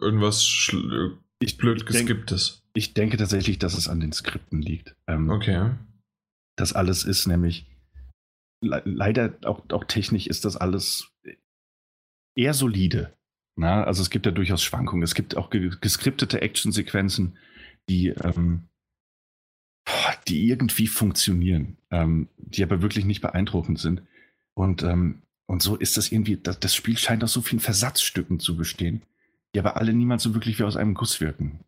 irgendwas 0.00 0.44
Schl 0.44 1.18
ich, 1.40 1.56
blöd 1.56 1.86
geskipptes? 1.86 2.62
Ich 2.74 2.94
denke 2.94 3.16
tatsächlich, 3.16 3.58
dass 3.58 3.76
es 3.76 3.88
an 3.88 4.00
den 4.00 4.12
Skripten 4.12 4.60
liegt. 4.60 4.96
Ähm, 5.06 5.30
okay. 5.30 5.70
Das 6.56 6.72
alles 6.72 7.04
ist 7.04 7.26
nämlich 7.26 7.66
le 8.60 8.82
leider 8.84 9.34
auch, 9.44 9.62
auch 9.70 9.84
technisch 9.84 10.26
ist 10.26 10.44
das 10.44 10.56
alles 10.56 11.08
eher 12.36 12.54
solide. 12.54 13.12
Na, 13.56 13.84
also 13.84 14.02
es 14.02 14.10
gibt 14.10 14.26
ja 14.26 14.32
durchaus 14.32 14.62
Schwankungen. 14.62 15.04
Es 15.04 15.14
gibt 15.14 15.36
auch 15.36 15.50
geskriptete 15.50 16.42
Actionsequenzen, 16.42 17.38
die 17.88 18.08
ähm, 18.08 18.64
die 20.28 20.48
irgendwie 20.48 20.86
funktionieren, 20.86 21.76
ähm, 21.90 22.28
die 22.38 22.62
aber 22.62 22.82
wirklich 22.82 23.04
nicht 23.04 23.20
beeindruckend 23.20 23.78
sind. 23.78 24.02
Und, 24.54 24.82
ähm, 24.82 25.22
und 25.46 25.62
so 25.62 25.76
ist 25.76 25.96
das 25.96 26.12
irgendwie, 26.12 26.36
das, 26.36 26.60
das 26.60 26.74
Spiel 26.74 26.96
scheint 26.96 27.22
aus 27.24 27.32
so 27.32 27.42
vielen 27.42 27.60
Versatzstücken 27.60 28.40
zu 28.40 28.56
bestehen, 28.56 29.02
die 29.54 29.58
aber 29.58 29.76
alle 29.76 29.92
niemals 29.92 30.22
so 30.22 30.34
wirklich 30.34 30.58
wie 30.58 30.64
aus 30.64 30.76
einem 30.76 30.94
Guss 30.94 31.20
wirken. 31.20 31.60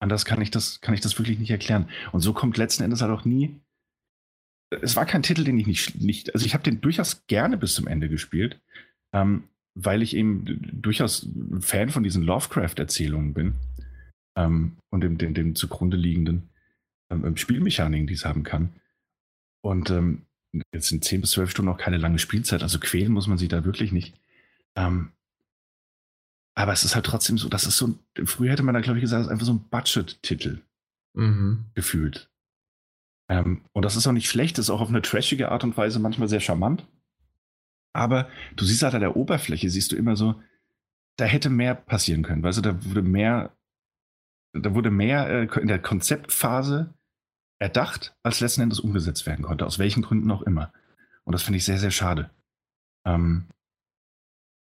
Anders 0.00 0.24
kann 0.24 0.40
ich 0.40 0.50
das, 0.50 0.80
kann 0.80 0.94
ich 0.94 1.00
das 1.00 1.18
wirklich 1.18 1.38
nicht 1.38 1.50
erklären. 1.50 1.88
Und 2.12 2.20
so 2.20 2.32
kommt 2.32 2.56
letzten 2.56 2.82
Endes 2.82 3.02
halt 3.02 3.12
auch 3.12 3.24
nie. 3.24 3.60
Es 4.82 4.96
war 4.96 5.04
kein 5.04 5.22
Titel, 5.22 5.44
den 5.44 5.58
ich 5.58 5.66
nicht, 5.66 6.00
nicht 6.00 6.32
also 6.32 6.46
ich 6.46 6.54
habe 6.54 6.64
den 6.64 6.80
durchaus 6.80 7.26
gerne 7.26 7.58
bis 7.58 7.74
zum 7.74 7.86
Ende 7.86 8.08
gespielt, 8.08 8.60
ähm, 9.12 9.44
weil 9.74 10.02
ich 10.02 10.16
eben 10.16 10.44
durchaus 10.80 11.28
Fan 11.60 11.90
von 11.90 12.02
diesen 12.02 12.22
Lovecraft-Erzählungen 12.22 13.34
bin 13.34 13.54
ähm, 14.36 14.76
und 14.90 15.02
dem, 15.02 15.18
dem, 15.18 15.34
dem 15.34 15.54
zugrunde 15.54 15.96
liegenden 15.96 16.48
ähm, 17.10 17.36
Spielmechaniken, 17.36 18.06
die 18.06 18.14
es 18.14 18.24
haben 18.24 18.42
kann. 18.42 18.70
Und 19.62 19.90
ähm, 19.90 20.22
jetzt 20.72 20.88
sind 20.88 21.04
10 21.04 21.20
bis 21.20 21.30
12 21.32 21.50
Stunden 21.50 21.70
noch 21.70 21.78
keine 21.78 21.98
lange 21.98 22.18
Spielzeit, 22.18 22.62
also 22.62 22.78
quälen 22.78 23.12
muss 23.12 23.26
man 23.26 23.38
sich 23.38 23.48
da 23.48 23.64
wirklich 23.64 23.92
nicht. 23.92 24.14
Ähm, 24.76 25.12
aber 26.54 26.72
es 26.72 26.84
ist 26.84 26.94
halt 26.94 27.06
trotzdem 27.06 27.38
so, 27.38 27.48
das 27.48 27.66
ist 27.66 27.76
so, 27.76 27.98
früher 28.24 28.52
hätte 28.52 28.62
man 28.62 28.74
da, 28.74 28.80
glaube 28.80 28.98
ich, 28.98 29.02
gesagt, 29.02 29.20
es 29.20 29.26
ist 29.26 29.32
einfach 29.32 29.46
so 29.46 29.54
ein 29.54 29.68
Budget-Titel 29.70 30.60
mhm. 31.14 31.66
gefühlt. 31.74 32.30
Ähm, 33.28 33.62
und 33.72 33.84
das 33.84 33.96
ist 33.96 34.06
auch 34.06 34.12
nicht 34.12 34.28
schlecht, 34.28 34.58
das 34.58 34.66
ist 34.66 34.70
auch 34.70 34.80
auf 34.80 34.88
eine 34.88 35.02
trashige 35.02 35.50
Art 35.50 35.64
und 35.64 35.76
Weise 35.76 36.00
manchmal 36.00 36.28
sehr 36.28 36.40
charmant. 36.40 36.86
Aber 37.92 38.28
du 38.56 38.64
siehst 38.64 38.82
halt 38.82 38.94
an 38.94 39.00
der 39.00 39.16
Oberfläche, 39.16 39.70
siehst 39.70 39.92
du 39.92 39.96
immer 39.96 40.16
so, 40.16 40.40
da 41.16 41.24
hätte 41.24 41.50
mehr 41.50 41.74
passieren 41.74 42.22
können. 42.22 42.42
Weißt 42.42 42.58
du, 42.58 42.62
da 42.62 42.84
wurde 42.84 43.02
mehr, 43.02 43.56
da 44.52 44.74
wurde 44.74 44.90
mehr 44.90 45.28
äh, 45.28 45.60
in 45.60 45.68
der 45.68 45.80
Konzeptphase 45.80 46.94
erdacht, 47.60 48.14
als 48.22 48.40
letzten 48.40 48.62
Endes 48.62 48.80
umgesetzt 48.80 49.26
werden 49.26 49.44
konnte, 49.44 49.66
aus 49.66 49.78
welchen 49.78 50.02
Gründen 50.02 50.30
auch 50.30 50.42
immer. 50.42 50.72
Und 51.24 51.34
das 51.34 51.42
finde 51.42 51.58
ich 51.58 51.64
sehr, 51.64 51.78
sehr 51.78 51.90
schade. 51.90 52.30
Ähm, 53.04 53.46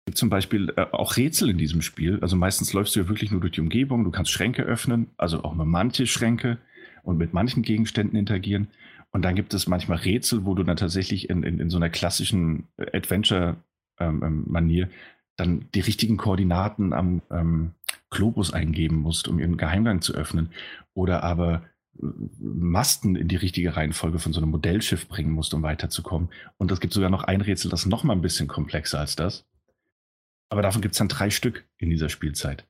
gibt 0.07 0.18
zum 0.18 0.31
Beispiel 0.31 0.73
äh, 0.76 0.86
auch 0.92 1.16
Rätsel 1.16 1.50
in 1.50 1.58
diesem 1.58 1.83
Spiel. 1.83 2.18
Also 2.23 2.36
meistens 2.36 2.73
läufst 2.73 2.97
du 2.97 3.00
ja 3.00 3.08
wirklich 3.08 3.31
nur 3.31 3.41
durch 3.41 3.52
die 3.52 3.60
Umgebung, 3.60 4.05
du 4.05 4.10
kannst 4.10 4.31
Schränke 4.31 4.62
öffnen, 4.62 5.08
also 5.16 5.44
auch 5.44 5.55
nur 5.55 5.66
manche 5.66 6.07
Schränke 6.07 6.58
und 7.02 7.18
mit 7.18 7.33
manchen 7.33 7.62
Gegenständen 7.62 8.18
interagieren. 8.18 8.68
Und 9.10 9.23
dann 9.23 9.34
gibt 9.34 9.55
es 9.55 9.66
manchmal 9.66 9.99
Rätsel, 9.99 10.44
wo 10.44 10.55
du 10.55 10.62
dann 10.62 10.76
tatsächlich 10.76 11.31
in, 11.31 11.42
in, 11.42 11.60
in 11.60 11.70
so 11.70 11.76
einer 11.76 11.91
klassischen 11.91 12.68
Adventure-Manier 12.78 14.84
ähm, 14.84 14.91
ähm 14.91 14.97
dann 15.39 15.68
die 15.75 15.81
richtigen 15.81 16.16
Koordinaten 16.16 16.94
am 16.94 17.20
ähm, 17.31 17.73
Globus 18.08 18.55
eingeben 18.55 18.97
musst, 18.97 19.28
um 19.28 19.39
ihren 19.39 19.58
Geheimgang 19.58 20.00
zu 20.00 20.15
öffnen. 20.15 20.49
Oder 20.94 21.23
aber 21.23 21.62
Masten 21.99 23.16
in 23.16 23.28
die 23.28 23.36
richtige 23.36 23.76
Reihenfolge 23.76 24.18
von 24.18 24.33
so 24.33 24.41
einem 24.41 24.50
Modellschiff 24.50 25.08
bringen 25.08 25.31
musst, 25.31 25.55
um 25.55 25.62
weiterzukommen. 25.62 26.31
Und 26.58 26.70
es 26.70 26.81
gibt 26.81 26.92
sogar 26.92 27.10
noch 27.10 27.25
ein 27.25 27.41
Rätsel, 27.41 27.70
das 27.70 27.86
noch 27.86 28.05
mal 28.05 28.15
ein 28.15 28.23
bisschen 28.23 28.49
komplexer 28.49 29.00
als 29.00 29.16
das. 29.16 29.47
Aber 30.49 30.62
davon 30.62 30.83
gibt 30.83 30.92
es 30.92 30.99
dann 30.99 31.08
drei 31.08 31.31
Stück 31.31 31.65
in 31.78 31.91
dieser 31.91 32.08
Spielzeit. 32.08 32.66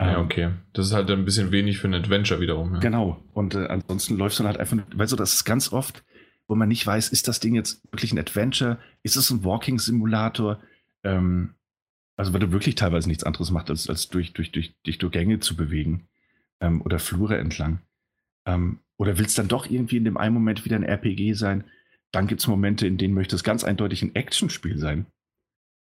Ja, 0.00 0.18
ähm, 0.18 0.24
okay. 0.24 0.50
Das 0.72 0.86
ist 0.86 0.92
halt 0.92 1.10
ein 1.10 1.24
bisschen 1.24 1.52
wenig 1.52 1.78
für 1.78 1.88
ein 1.88 1.94
Adventure 1.94 2.40
wiederum. 2.40 2.74
Ja. 2.74 2.80
Genau. 2.80 3.22
Und 3.32 3.54
äh, 3.54 3.66
ansonsten 3.66 4.16
läufst 4.16 4.38
du 4.38 4.42
dann 4.42 4.52
halt 4.52 4.60
einfach, 4.60 4.78
weil 4.94 5.08
so, 5.08 5.16
das 5.16 5.34
ist 5.34 5.44
ganz 5.44 5.72
oft, 5.72 6.04
wo 6.46 6.54
man 6.54 6.68
nicht 6.68 6.86
weiß, 6.86 7.08
ist 7.08 7.28
das 7.28 7.40
Ding 7.40 7.54
jetzt 7.54 7.82
wirklich 7.92 8.12
ein 8.12 8.18
Adventure? 8.18 8.78
Ist 9.02 9.16
es 9.16 9.30
ein 9.30 9.44
Walking-Simulator? 9.44 10.60
Ähm, 11.02 11.54
also, 12.16 12.32
weil 12.32 12.40
du 12.40 12.52
wirklich 12.52 12.74
teilweise 12.76 13.08
nichts 13.08 13.24
anderes 13.24 13.50
machst, 13.50 13.70
als, 13.70 13.88
als 13.88 14.08
durch, 14.08 14.32
durch, 14.32 14.52
durch, 14.52 14.74
dich 14.82 14.98
durch 14.98 15.12
Gänge 15.12 15.40
zu 15.40 15.56
bewegen 15.56 16.08
ähm, 16.60 16.82
oder 16.82 16.98
Flure 16.98 17.38
entlang. 17.38 17.80
Ähm, 18.46 18.80
oder 18.98 19.18
will 19.18 19.26
es 19.26 19.34
dann 19.34 19.48
doch 19.48 19.66
irgendwie 19.66 19.96
in 19.96 20.04
dem 20.04 20.16
einen 20.16 20.34
Moment 20.34 20.64
wieder 20.64 20.76
ein 20.76 20.84
RPG 20.84 21.34
sein? 21.34 21.64
Dann 22.12 22.26
gibt 22.26 22.40
es 22.40 22.46
Momente, 22.46 22.86
in 22.86 22.98
denen 22.98 23.14
möchte 23.14 23.34
es 23.34 23.42
ganz 23.44 23.64
eindeutig 23.64 24.02
ein 24.02 24.14
Actionspiel 24.14 24.78
sein. 24.78 25.06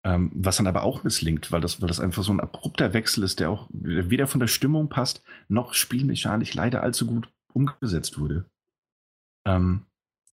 Ähm, 0.05 0.33
was 0.35 0.57
dann 0.57 0.67
aber 0.67 0.83
auch 0.83 1.05
misslingt, 1.05 1.53
weil 1.53 1.61
das, 1.61 1.81
weil 1.81 1.87
das 1.87 2.01
einfach 2.01 2.25
so 2.25 2.33
ein 2.33 2.41
abrupter 2.41 2.93
Wechsel 2.93 3.23
ist, 3.23 3.39
der 3.39 3.51
auch 3.51 3.69
weder 3.71 4.27
von 4.27 4.41
der 4.41 4.49
Stimmung 4.49 4.89
passt, 4.89 5.23
noch 5.49 5.75
spielmechanisch 5.75 6.55
leider 6.55 6.83
allzu 6.83 7.07
gut 7.07 7.33
umgesetzt 7.53 8.19
wurde. 8.19 8.51
Ähm, 9.47 9.87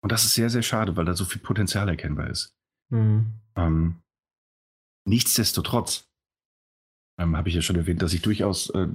und 0.03 0.13
das 0.13 0.25
ist 0.25 0.35
sehr, 0.35 0.51
sehr 0.51 0.63
schade, 0.63 0.97
weil 0.97 1.05
da 1.05 1.15
so 1.15 1.25
viel 1.25 1.41
Potenzial 1.41 1.89
erkennbar 1.89 2.31
ist. 2.31 2.55
Mhm. 2.91 3.41
Ähm, 3.57 4.03
nichtsdestotrotz 5.05 6.09
ähm, 7.19 7.37
habe 7.37 7.49
ich 7.49 7.55
ja 7.55 7.63
schon 7.63 7.77
erwähnt, 7.77 8.03
dass 8.03 8.13
ich 8.13 8.23
durchaus 8.23 8.71
äh, 8.71 8.89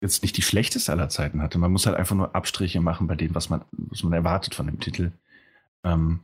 jetzt 0.00 0.22
nicht 0.22 0.36
die 0.36 0.42
schlechteste 0.42 0.92
aller 0.92 1.08
Zeiten 1.08 1.42
hatte. 1.42 1.58
Man 1.58 1.72
muss 1.72 1.86
halt 1.86 1.96
einfach 1.96 2.14
nur 2.14 2.34
Abstriche 2.34 2.80
machen 2.80 3.06
bei 3.06 3.16
dem, 3.16 3.34
was 3.34 3.48
man, 3.48 3.64
was 3.72 4.02
man 4.02 4.12
erwartet 4.12 4.54
von 4.54 4.66
dem 4.66 4.78
Titel. 4.78 5.12
Ähm, 5.84 6.20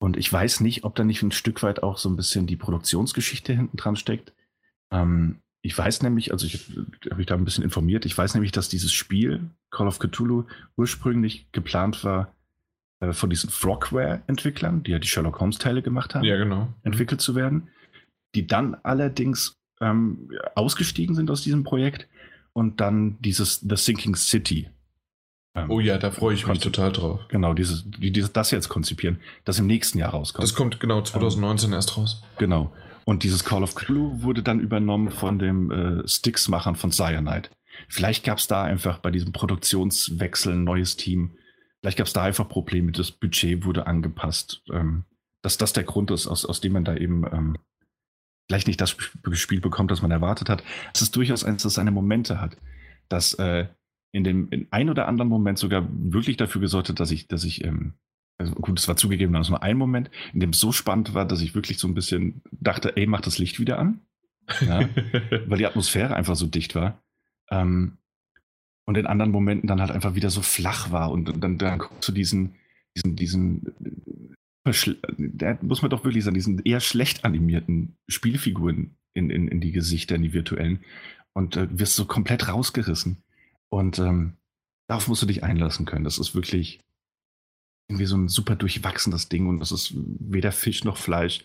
und 0.00 0.16
ich 0.16 0.32
weiß 0.32 0.60
nicht, 0.60 0.84
ob 0.84 0.94
da 0.94 1.04
nicht 1.04 1.22
ein 1.22 1.32
Stück 1.32 1.62
weit 1.62 1.82
auch 1.82 1.98
so 1.98 2.08
ein 2.08 2.16
bisschen 2.16 2.46
die 2.46 2.56
Produktionsgeschichte 2.56 3.52
hinten 3.52 3.76
dran 3.76 3.96
steckt. 3.96 4.32
Ähm, 4.90 5.36
ich 5.60 5.76
weiß 5.76 6.02
nämlich, 6.02 6.32
also 6.32 6.46
ich 6.46 6.68
habe 7.06 7.16
mich 7.16 7.26
da 7.26 7.34
ein 7.34 7.44
bisschen 7.44 7.64
informiert, 7.64 8.06
ich 8.06 8.16
weiß 8.16 8.34
nämlich, 8.34 8.52
dass 8.52 8.68
dieses 8.68 8.92
Spiel, 8.92 9.50
Call 9.70 9.88
of 9.88 9.98
Cthulhu, 9.98 10.44
ursprünglich 10.76 11.50
geplant 11.52 12.04
war, 12.04 12.32
äh, 13.00 13.12
von 13.12 13.28
diesen 13.28 13.50
Frogware-Entwicklern, 13.50 14.82
die 14.82 14.92
ja 14.92 14.98
die 14.98 15.08
Sherlock 15.08 15.40
Holmes-Teile 15.40 15.82
gemacht 15.82 16.14
haben, 16.14 16.24
ja, 16.24 16.36
genau. 16.36 16.72
entwickelt 16.82 17.20
zu 17.20 17.34
werden 17.34 17.68
die 18.38 18.46
dann 18.46 18.76
allerdings 18.84 19.56
ähm, 19.80 20.30
ausgestiegen 20.54 21.16
sind 21.16 21.28
aus 21.28 21.42
diesem 21.42 21.64
Projekt 21.64 22.08
und 22.52 22.80
dann 22.80 23.18
dieses 23.20 23.60
The 23.60 23.74
Sinking 23.74 24.14
City. 24.14 24.70
Ähm, 25.56 25.70
oh 25.70 25.80
ja, 25.80 25.98
da 25.98 26.12
freue 26.12 26.34
ich 26.34 26.46
mich 26.46 26.60
total 26.60 26.92
drauf. 26.92 27.20
Genau, 27.28 27.52
dieses, 27.52 27.84
die, 27.84 28.12
dieses, 28.12 28.32
das 28.32 28.52
jetzt 28.52 28.68
konzipieren, 28.68 29.18
das 29.44 29.58
im 29.58 29.66
nächsten 29.66 29.98
Jahr 29.98 30.10
rauskommt. 30.10 30.44
Das 30.44 30.54
kommt 30.54 30.78
genau 30.78 31.02
2019 31.02 31.70
ähm, 31.70 31.74
erst 31.74 31.96
raus. 31.96 32.22
Genau. 32.38 32.72
Und 33.04 33.24
dieses 33.24 33.44
Call 33.44 33.64
of 33.64 33.74
Cthulhu 33.74 34.22
wurde 34.22 34.44
dann 34.44 34.60
übernommen 34.60 35.10
von 35.10 35.40
dem 35.40 35.70
äh, 35.72 36.06
Sticks-Machern 36.06 36.76
von 36.76 36.92
Cyanide. 36.92 37.48
Vielleicht 37.88 38.24
gab 38.24 38.38
es 38.38 38.46
da 38.46 38.62
einfach 38.62 38.98
bei 38.98 39.10
diesem 39.10 39.32
Produktionswechsel 39.32 40.52
ein 40.52 40.64
neues 40.64 40.96
Team. 40.96 41.32
Vielleicht 41.80 41.98
gab 41.98 42.06
es 42.06 42.12
da 42.12 42.22
einfach 42.22 42.48
Probleme. 42.48 42.92
Das 42.92 43.10
Budget 43.10 43.64
wurde 43.64 43.86
angepasst. 43.86 44.62
Ähm, 44.70 45.04
dass 45.42 45.56
das 45.56 45.72
der 45.72 45.84
Grund 45.84 46.10
ist, 46.10 46.26
aus, 46.26 46.44
aus 46.44 46.60
dem 46.60 46.72
man 46.72 46.84
da 46.84 46.96
eben 46.96 47.24
ähm, 47.32 47.56
vielleicht 48.48 48.66
nicht 48.66 48.80
das 48.80 48.96
Spiel 49.32 49.60
bekommt, 49.60 49.90
das 49.90 50.02
man 50.02 50.10
erwartet 50.10 50.48
hat. 50.48 50.64
Es 50.94 51.02
ist 51.02 51.14
durchaus 51.14 51.44
eins, 51.44 51.62
das 51.62 51.74
seine 51.74 51.90
Momente 51.90 52.40
hat. 52.40 52.56
Dass 53.08 53.34
äh, 53.34 53.66
in 54.12 54.24
dem 54.24 54.48
in 54.50 54.66
ein 54.70 54.90
oder 54.90 55.06
anderen 55.06 55.28
Moment 55.28 55.58
sogar 55.58 55.86
wirklich 55.90 56.36
dafür 56.36 56.60
gesorgt 56.60 56.88
hat, 56.88 56.98
dass 56.98 57.10
ich, 57.10 57.28
dass 57.28 57.44
ich, 57.44 57.64
ähm, 57.64 57.94
also 58.38 58.54
gut, 58.54 58.78
es 58.78 58.88
war 58.88 58.96
zugegeben, 58.96 59.32
das 59.34 59.50
war 59.50 59.62
ein 59.62 59.76
Moment, 59.76 60.10
in 60.32 60.40
dem 60.40 60.50
es 60.50 60.60
so 60.60 60.72
spannend 60.72 61.14
war, 61.14 61.26
dass 61.26 61.42
ich 61.42 61.54
wirklich 61.54 61.78
so 61.78 61.88
ein 61.88 61.94
bisschen 61.94 62.42
dachte, 62.50 62.96
ey, 62.96 63.06
mach 63.06 63.20
das 63.20 63.38
Licht 63.38 63.60
wieder 63.60 63.78
an. 63.78 64.00
Ja, 64.66 64.88
weil 65.46 65.58
die 65.58 65.66
Atmosphäre 65.66 66.14
einfach 66.14 66.36
so 66.36 66.46
dicht 66.46 66.74
war. 66.74 67.02
Ähm, 67.50 67.98
und 68.86 68.96
in 68.96 69.06
anderen 69.06 69.32
Momenten 69.32 69.68
dann 69.68 69.82
halt 69.82 69.90
einfach 69.90 70.14
wieder 70.14 70.30
so 70.30 70.40
flach 70.40 70.90
war 70.90 71.10
und, 71.10 71.28
und 71.28 71.40
dann, 71.42 71.58
dann 71.58 71.78
guckst 71.78 72.08
du 72.08 72.12
diesen, 72.12 72.54
diesen, 72.96 73.16
diesen, 73.16 74.34
da 74.64 75.58
muss 75.62 75.82
man 75.82 75.90
doch 75.90 76.04
wirklich 76.04 76.24
sagen, 76.24 76.34
diesen 76.34 76.58
eher 76.60 76.80
schlecht 76.80 77.24
animierten 77.24 77.96
Spielfiguren 78.06 78.96
in, 79.14 79.30
in, 79.30 79.48
in 79.48 79.60
die 79.60 79.72
Gesichter, 79.72 80.16
in 80.16 80.22
die 80.22 80.32
virtuellen 80.32 80.84
und 81.32 81.56
äh, 81.56 81.66
wirst 81.78 81.96
so 81.96 82.04
komplett 82.04 82.48
rausgerissen. 82.48 83.22
Und 83.70 83.98
ähm, 83.98 84.34
darauf 84.86 85.08
musst 85.08 85.22
du 85.22 85.26
dich 85.26 85.44
einlassen 85.44 85.86
können. 85.86 86.04
Das 86.04 86.18
ist 86.18 86.34
wirklich 86.34 86.80
irgendwie 87.88 88.06
so 88.06 88.16
ein 88.16 88.28
super 88.28 88.56
durchwachsenes 88.56 89.28
Ding 89.28 89.46
und 89.46 89.60
das 89.60 89.72
ist 89.72 89.94
weder 89.94 90.52
Fisch 90.52 90.84
noch 90.84 90.96
Fleisch. 90.96 91.44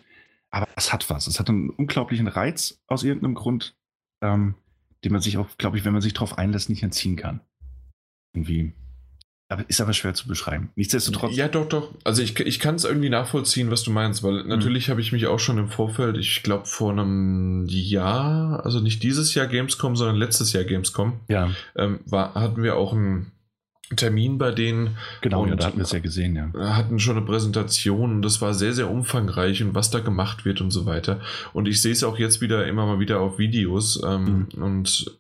Aber 0.50 0.67
es 0.75 0.93
hat 0.93 1.09
was. 1.09 1.27
Es 1.27 1.40
hat 1.40 1.50
einen 1.50 1.69
unglaublichen 1.69 2.27
Reiz 2.27 2.82
aus 2.88 3.03
irgendeinem 3.03 3.33
Grund, 3.33 3.75
ähm, 4.22 4.56
den 5.03 5.11
man 5.11 5.22
sich 5.22 5.38
auch, 5.38 5.58
glaube 5.58 5.77
ich, 5.77 5.85
wenn 5.85 5.93
man 5.93 6.01
sich 6.01 6.14
darauf 6.14 6.38
einlässt, 6.38 6.69
nicht 6.69 6.83
entziehen 6.83 7.16
kann. 7.16 7.42
Irgendwie. 8.33 8.74
Aber 9.49 9.63
ist 9.67 9.81
aber 9.81 9.93
schwer 9.93 10.13
zu 10.13 10.27
beschreiben. 10.27 10.72
Nichtsdestotrotz. 10.75 11.35
Ja, 11.35 11.47
doch, 11.47 11.67
doch. 11.67 11.93
Also 12.03 12.23
ich, 12.23 12.39
ich 12.39 12.59
kann 12.59 12.75
es 12.75 12.85
irgendwie 12.85 13.09
nachvollziehen, 13.09 13.69
was 13.69 13.83
du 13.83 13.91
meinst, 13.91 14.23
weil 14.23 14.43
mhm. 14.43 14.49
natürlich 14.49 14.89
habe 14.89 15.01
ich 15.01 15.11
mich 15.11 15.27
auch 15.27 15.39
schon 15.39 15.57
im 15.57 15.67
Vorfeld, 15.67 16.17
ich 16.17 16.43
glaube 16.43 16.65
vor 16.65 16.91
einem 16.91 17.65
Jahr, 17.67 18.65
also 18.65 18.80
nicht 18.80 19.03
dieses 19.03 19.35
Jahr 19.35 19.47
Gamescom, 19.47 19.95
sondern 19.95 20.15
letztes 20.15 20.53
Jahr 20.53 20.63
Gamescom, 20.63 21.19
ja. 21.27 21.51
ähm, 21.75 21.99
war, 22.05 22.33
hatten 22.35 22.63
wir 22.63 22.77
auch 22.77 22.93
einen 22.93 23.31
Termin 23.95 24.38
bei 24.38 24.51
denen. 24.51 24.97
Genau, 25.22 25.45
ja, 25.45 25.55
da 25.55 25.67
hatten 25.67 25.77
wir 25.77 25.83
es 25.83 25.91
ja 25.91 25.99
gesehen, 25.99 26.35
ja. 26.35 26.75
Hatten 26.75 26.99
schon 26.99 27.17
eine 27.17 27.25
Präsentation 27.25 28.11
und 28.11 28.22
das 28.22 28.41
war 28.41 28.53
sehr, 28.53 28.73
sehr 28.73 28.89
umfangreich 28.89 29.61
und 29.61 29.75
was 29.75 29.91
da 29.91 29.99
gemacht 29.99 30.45
wird 30.45 30.61
und 30.61 30.72
so 30.72 30.85
weiter. 30.85 31.19
Und 31.53 31.67
ich 31.67 31.81
sehe 31.81 31.91
es 31.91 32.03
auch 32.03 32.17
jetzt 32.17 32.41
wieder 32.41 32.65
immer 32.65 32.85
mal 32.85 32.99
wieder 32.99 33.19
auf 33.19 33.38
Videos 33.38 34.01
ähm, 34.03 34.47
mhm. 34.55 34.63
und 34.63 35.19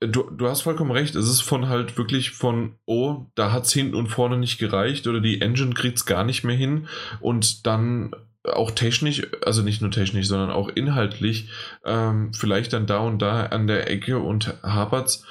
Du, 0.00 0.30
du 0.30 0.48
hast 0.48 0.62
vollkommen 0.62 0.92
recht. 0.92 1.16
Es 1.16 1.28
ist 1.28 1.40
von 1.40 1.68
halt 1.68 1.98
wirklich 1.98 2.30
von, 2.30 2.76
oh, 2.86 3.26
da 3.34 3.50
hat 3.50 3.64
es 3.64 3.72
hinten 3.72 3.96
und 3.96 4.08
vorne 4.08 4.38
nicht 4.38 4.58
gereicht 4.58 5.06
oder 5.06 5.20
die 5.20 5.40
Engine 5.40 5.74
kriegt 5.74 5.98
es 5.98 6.06
gar 6.06 6.22
nicht 6.24 6.44
mehr 6.44 6.56
hin 6.56 6.86
und 7.20 7.66
dann 7.66 8.14
auch 8.44 8.70
technisch, 8.70 9.26
also 9.44 9.62
nicht 9.62 9.82
nur 9.82 9.90
technisch, 9.90 10.28
sondern 10.28 10.50
auch 10.50 10.68
inhaltlich, 10.68 11.48
ähm, 11.84 12.32
vielleicht 12.32 12.72
dann 12.72 12.86
da 12.86 12.98
und 12.98 13.20
da 13.20 13.46
an 13.46 13.66
der 13.66 13.90
Ecke 13.90 14.18
und 14.18 14.54
hapert's. 14.62 15.24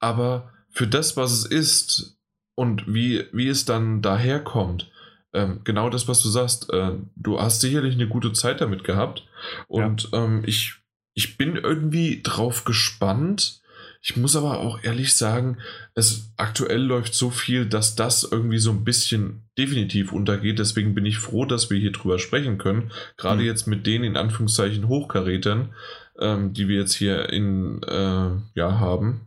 Aber 0.00 0.52
für 0.70 0.86
das, 0.86 1.16
was 1.16 1.32
es 1.32 1.44
ist 1.44 2.18
und 2.54 2.92
wie, 2.92 3.24
wie 3.32 3.48
es 3.48 3.64
dann 3.64 4.02
daherkommt, 4.02 4.90
ähm, 5.32 5.60
genau 5.64 5.90
das, 5.90 6.08
was 6.08 6.22
du 6.22 6.28
sagst, 6.28 6.72
äh, 6.72 6.92
du 7.16 7.40
hast 7.40 7.60
sicherlich 7.60 7.94
eine 7.94 8.08
gute 8.08 8.32
Zeit 8.32 8.60
damit 8.60 8.84
gehabt 8.84 9.26
und 9.66 10.10
ja. 10.12 10.24
ähm, 10.24 10.42
ich, 10.46 10.76
ich 11.14 11.36
bin 11.36 11.56
irgendwie 11.56 12.22
drauf 12.22 12.64
gespannt, 12.64 13.60
ich 14.06 14.18
muss 14.18 14.36
aber 14.36 14.60
auch 14.60 14.84
ehrlich 14.84 15.14
sagen, 15.14 15.56
es 15.94 16.30
aktuell 16.36 16.82
läuft 16.82 17.14
so 17.14 17.30
viel, 17.30 17.64
dass 17.64 17.96
das 17.96 18.22
irgendwie 18.22 18.58
so 18.58 18.70
ein 18.70 18.84
bisschen 18.84 19.48
definitiv 19.56 20.12
untergeht. 20.12 20.58
Deswegen 20.58 20.94
bin 20.94 21.06
ich 21.06 21.16
froh, 21.16 21.46
dass 21.46 21.70
wir 21.70 21.78
hier 21.78 21.90
drüber 21.90 22.18
sprechen 22.18 22.58
können. 22.58 22.92
Gerade 23.16 23.40
mhm. 23.40 23.46
jetzt 23.46 23.66
mit 23.66 23.86
den 23.86 24.04
in 24.04 24.18
Anführungszeichen 24.18 24.88
Hochkarätern, 24.88 25.72
ähm, 26.18 26.52
die 26.52 26.68
wir 26.68 26.80
jetzt 26.80 26.92
hier 26.92 27.30
in 27.30 27.82
äh, 27.82 28.30
ja 28.54 28.78
haben. 28.78 29.22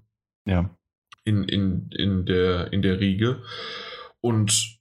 Ja. 0.45 0.69
In, 1.23 1.45
in, 1.45 1.89
in, 1.89 2.27
der, 2.27 2.71
in 2.71 2.83
der 2.83 2.99
Riege. 2.99 3.41
Und 4.21 4.77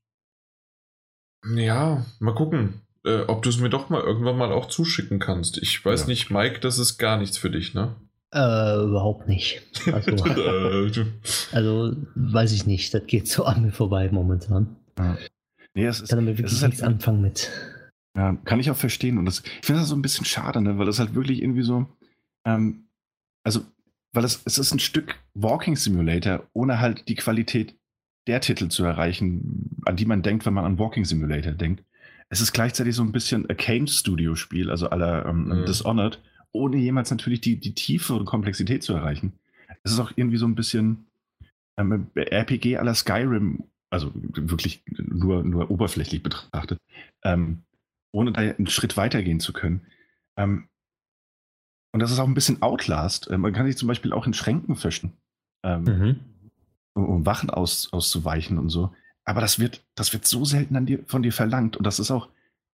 ja, 1.54 2.04
mal 2.18 2.34
gucken, 2.34 2.82
äh, 3.06 3.20
ob 3.20 3.42
du 3.42 3.48
es 3.48 3.58
mir 3.58 3.70
doch 3.70 3.88
mal 3.88 4.02
irgendwann 4.02 4.36
mal 4.36 4.52
auch 4.52 4.66
zuschicken 4.66 5.20
kannst. 5.20 5.56
Ich 5.56 5.82
weiß 5.82 6.02
ja. 6.02 6.08
nicht, 6.08 6.30
Mike, 6.30 6.60
das 6.60 6.78
ist 6.78 6.98
gar 6.98 7.16
nichts 7.16 7.38
für 7.38 7.50
dich, 7.50 7.72
ne? 7.72 7.96
Äh, 8.34 8.84
überhaupt 8.84 9.28
nicht. 9.28 9.62
Also, 9.92 10.16
also, 11.52 11.96
weiß 12.14 12.52
ich 12.52 12.66
nicht. 12.66 12.92
Das 12.92 13.06
geht 13.06 13.28
so 13.28 13.44
an 13.44 13.62
mir 13.62 13.72
vorbei 13.72 14.08
momentan. 14.10 14.76
Ja. 14.98 15.16
Nee, 15.74 15.86
es 15.86 16.00
ist, 16.00 16.08
kann 16.08 16.18
damit 16.18 16.38
wirklich 16.38 16.60
nichts 16.62 16.82
halt, 16.82 16.94
anfangen 16.94 17.20
mit. 17.20 17.50
Ja, 18.16 18.34
kann 18.44 18.60
ich 18.60 18.70
auch 18.70 18.76
verstehen. 18.76 19.18
Und 19.18 19.26
das, 19.26 19.42
ich 19.60 19.66
finde 19.66 19.82
das 19.82 19.90
so 19.90 19.94
ein 19.94 20.02
bisschen 20.02 20.24
schade, 20.24 20.60
ne? 20.60 20.78
weil 20.78 20.86
das 20.86 20.98
halt 20.98 21.14
wirklich 21.14 21.42
irgendwie 21.42 21.62
so, 21.62 21.86
ähm, 22.46 22.88
also, 23.44 23.60
weil 24.12 24.24
es, 24.24 24.40
es 24.44 24.58
ist 24.58 24.72
ein 24.72 24.78
Stück 24.78 25.16
Walking 25.34 25.76
Simulator, 25.76 26.48
ohne 26.54 26.80
halt 26.80 27.08
die 27.08 27.14
Qualität 27.14 27.76
der 28.26 28.40
Titel 28.40 28.68
zu 28.68 28.84
erreichen, 28.84 29.80
an 29.84 29.96
die 29.96 30.06
man 30.06 30.22
denkt, 30.22 30.46
wenn 30.46 30.54
man 30.54 30.64
an 30.64 30.78
Walking 30.78 31.04
Simulator 31.04 31.52
denkt. 31.52 31.84
Es 32.28 32.40
ist 32.40 32.52
gleichzeitig 32.52 32.96
so 32.96 33.02
ein 33.02 33.12
bisschen 33.12 33.48
ein 33.48 33.56
Kane 33.56 33.86
Studio 33.86 34.34
Spiel, 34.34 34.70
also 34.70 34.88
aller 34.88 35.26
ähm, 35.26 35.44
mhm. 35.44 35.66
Dishonored, 35.66 36.20
ohne 36.56 36.76
jemals 36.76 37.10
natürlich 37.10 37.40
die, 37.40 37.56
die 37.56 37.74
Tiefe 37.74 38.14
und 38.14 38.24
Komplexität 38.24 38.82
zu 38.82 38.94
erreichen. 38.94 39.32
Es 39.82 39.92
ist 39.92 40.00
auch 40.00 40.12
irgendwie 40.16 40.36
so 40.38 40.46
ein 40.46 40.54
bisschen 40.54 41.06
ähm, 41.76 42.08
RPG 42.14 42.78
aller 42.78 42.94
Skyrim, 42.94 43.64
also 43.90 44.10
wirklich 44.14 44.82
nur, 44.86 45.44
nur 45.44 45.70
oberflächlich 45.70 46.22
betrachtet, 46.22 46.78
ähm, 47.24 47.62
ohne 48.12 48.32
da 48.32 48.40
einen 48.40 48.66
Schritt 48.66 48.96
weitergehen 48.96 49.40
zu 49.40 49.52
können. 49.52 49.86
Ähm, 50.36 50.68
und 51.92 52.00
das 52.00 52.10
ist 52.10 52.18
auch 52.18 52.26
ein 52.26 52.34
bisschen 52.34 52.62
Outlast. 52.62 53.30
Ähm, 53.30 53.42
man 53.42 53.52
kann 53.52 53.66
sich 53.66 53.76
zum 53.76 53.88
Beispiel 53.88 54.12
auch 54.12 54.26
in 54.26 54.34
Schränken 54.34 54.76
fischen, 54.76 55.12
ähm, 55.62 55.84
mhm. 55.84 56.20
um, 56.94 57.04
um, 57.06 57.26
Wachen 57.26 57.50
aus, 57.50 57.92
auszuweichen 57.92 58.58
und 58.58 58.70
so. 58.70 58.94
Aber 59.24 59.40
das 59.40 59.58
wird, 59.58 59.84
das 59.94 60.12
wird 60.12 60.26
so 60.26 60.44
selten 60.44 60.86
dir, 60.86 61.04
von 61.06 61.22
dir 61.22 61.32
verlangt 61.32 61.76
und 61.76 61.84
das 61.84 61.98
ist 61.98 62.10
auch 62.10 62.28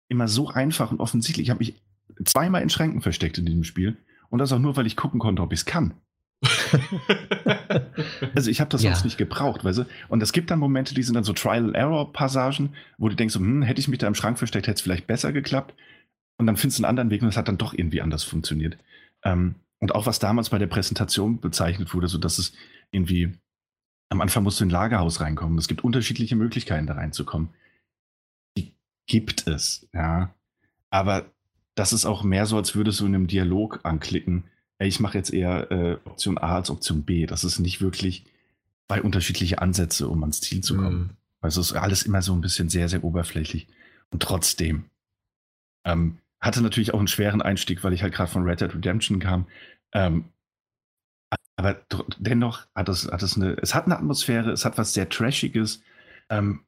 immer 0.09 0.28
so 0.28 0.49
einfach 0.49 0.91
und 0.91 1.01
offensichtlich. 1.01 1.47
Ich 1.47 1.51
habe 1.51 1.61
mich 1.61 1.81
zweimal 2.25 2.63
in 2.63 2.71
Schränken 2.71 3.01
versteckt 3.01 3.39
in 3.39 3.47
diesem 3.47 3.65
Spiel. 3.65 3.97
Und 4.31 4.39
das 4.39 4.53
auch 4.53 4.59
nur, 4.59 4.77
weil 4.77 4.87
ich 4.87 4.97
gucken 4.97 5.21
konnte, 5.21 5.43
ob 5.43 5.53
ich 5.53 5.61
es 5.61 5.67
kann. 5.67 5.95
also 8.35 8.51
ich 8.51 8.61
habe 8.61 8.71
das 8.71 8.83
ja. 8.83 8.91
sonst 8.93 9.05
nicht 9.05 9.19
gebraucht, 9.19 9.65
weißt 9.65 9.79
du? 9.79 9.85
Und 10.09 10.23
es 10.23 10.33
gibt 10.33 10.51
dann 10.51 10.59
Momente, 10.59 10.95
die 10.95 11.03
sind 11.03 11.15
dann 11.15 11.25
so 11.25 11.33
Trial-Error-Passagen, 11.33 12.75
wo 12.99 13.09
du 13.09 13.15
denkst, 13.15 13.35
hm, 13.37 13.63
hätte 13.63 13.81
ich 13.81 13.89
mich 13.89 13.99
da 13.99 14.09
im 14.09 14.15
Schrank 14.15 14.39
versteckt, 14.39 14.67
hätte 14.67 14.77
es 14.77 14.81
vielleicht 14.81 15.07
besser 15.07 15.33
geklappt. 15.33 15.75
Und 16.39 16.47
dann 16.47 16.57
findest 16.57 16.79
du 16.79 16.85
einen 16.85 16.91
anderen 16.91 17.11
Weg 17.11 17.23
und 17.23 17.29
es 17.29 17.37
hat 17.37 17.49
dann 17.49 17.59
doch 17.59 17.75
irgendwie 17.75 18.01
anders 18.01 18.25
funktioniert. 18.25 18.77
Ähm, 19.23 19.57
und 19.79 19.95
auch 19.95 20.07
was 20.07 20.19
damals 20.19 20.51
bei 20.51 20.59
der 20.59 20.67
Präsentation 20.67 21.41
bezeichnet 21.41 21.93
wurde, 21.95 22.09
so 22.09 22.19
dass 22.19 22.39
es 22.39 22.53
irgendwie 22.91 23.35
am 24.09 24.21
Anfang 24.21 24.43
musst 24.43 24.61
du 24.61 24.65
in 24.65 24.69
ein 24.69 24.73
Lagerhaus 24.73 25.21
reinkommen. 25.21 25.59
Es 25.59 25.69
gibt 25.69 25.85
unterschiedliche 25.85 26.37
Möglichkeiten, 26.37 26.87
da 26.87 26.95
reinzukommen. 26.95 27.49
Die 28.57 28.77
gibt 29.07 29.47
es, 29.47 29.89
ja. 29.93 30.35
Aber 30.91 31.33
das 31.75 31.92
ist 31.92 32.05
auch 32.05 32.23
mehr 32.23 32.47
so, 32.47 32.57
als 32.57 32.75
würdest 32.75 33.01
du 33.01 33.07
in 33.07 33.15
einem 33.15 33.26
Dialog 33.26 33.81
anklicken, 33.84 34.44
ey, 34.78 34.89
ich 34.89 35.01
mache 35.01 35.17
jetzt 35.17 35.33
eher 35.33 35.70
äh, 35.70 35.99
Option 36.05 36.39
A 36.39 36.57
als 36.57 36.70
Option 36.70 37.05
B. 37.05 37.26
Das 37.26 37.44
ist 37.44 37.59
nicht 37.59 37.81
wirklich 37.81 38.25
zwei 38.89 39.01
unterschiedliche 39.01 39.60
Ansätze, 39.60 40.09
um 40.09 40.23
ans 40.23 40.41
Ziel 40.41 40.62
zu 40.62 40.76
kommen. 40.76 41.01
Mm. 41.01 41.10
Also 41.41 41.60
es 41.60 41.70
ist 41.70 41.76
alles 41.76 42.02
immer 42.02 42.23
so 42.23 42.33
ein 42.34 42.41
bisschen 42.41 42.68
sehr, 42.68 42.89
sehr 42.89 43.05
oberflächlich. 43.05 43.67
Und 44.10 44.23
trotzdem 44.23 44.84
ähm, 45.84 46.18
hatte 46.41 46.60
natürlich 46.62 46.92
auch 46.92 46.99
einen 46.99 47.09
schweren 47.09 47.41
Einstieg, 47.42 47.83
weil 47.84 47.92
ich 47.92 48.02
halt 48.02 48.15
gerade 48.15 48.31
von 48.31 48.44
Red 48.44 48.60
Dead 48.60 48.75
Redemption 48.75 49.18
kam. 49.18 49.47
Ähm, 49.92 50.26
aber 51.57 51.81
dennoch 52.18 52.67
hat 52.75 52.89
es, 52.89 53.10
hat 53.10 53.23
es 53.23 53.36
eine, 53.36 53.57
es 53.62 53.75
hat 53.75 53.86
eine 53.86 53.97
Atmosphäre, 53.97 54.51
es 54.51 54.65
hat 54.65 54.78
was 54.78 54.94
sehr 54.94 55.09
Trashiges. 55.09 55.83
Ähm, 56.28 56.65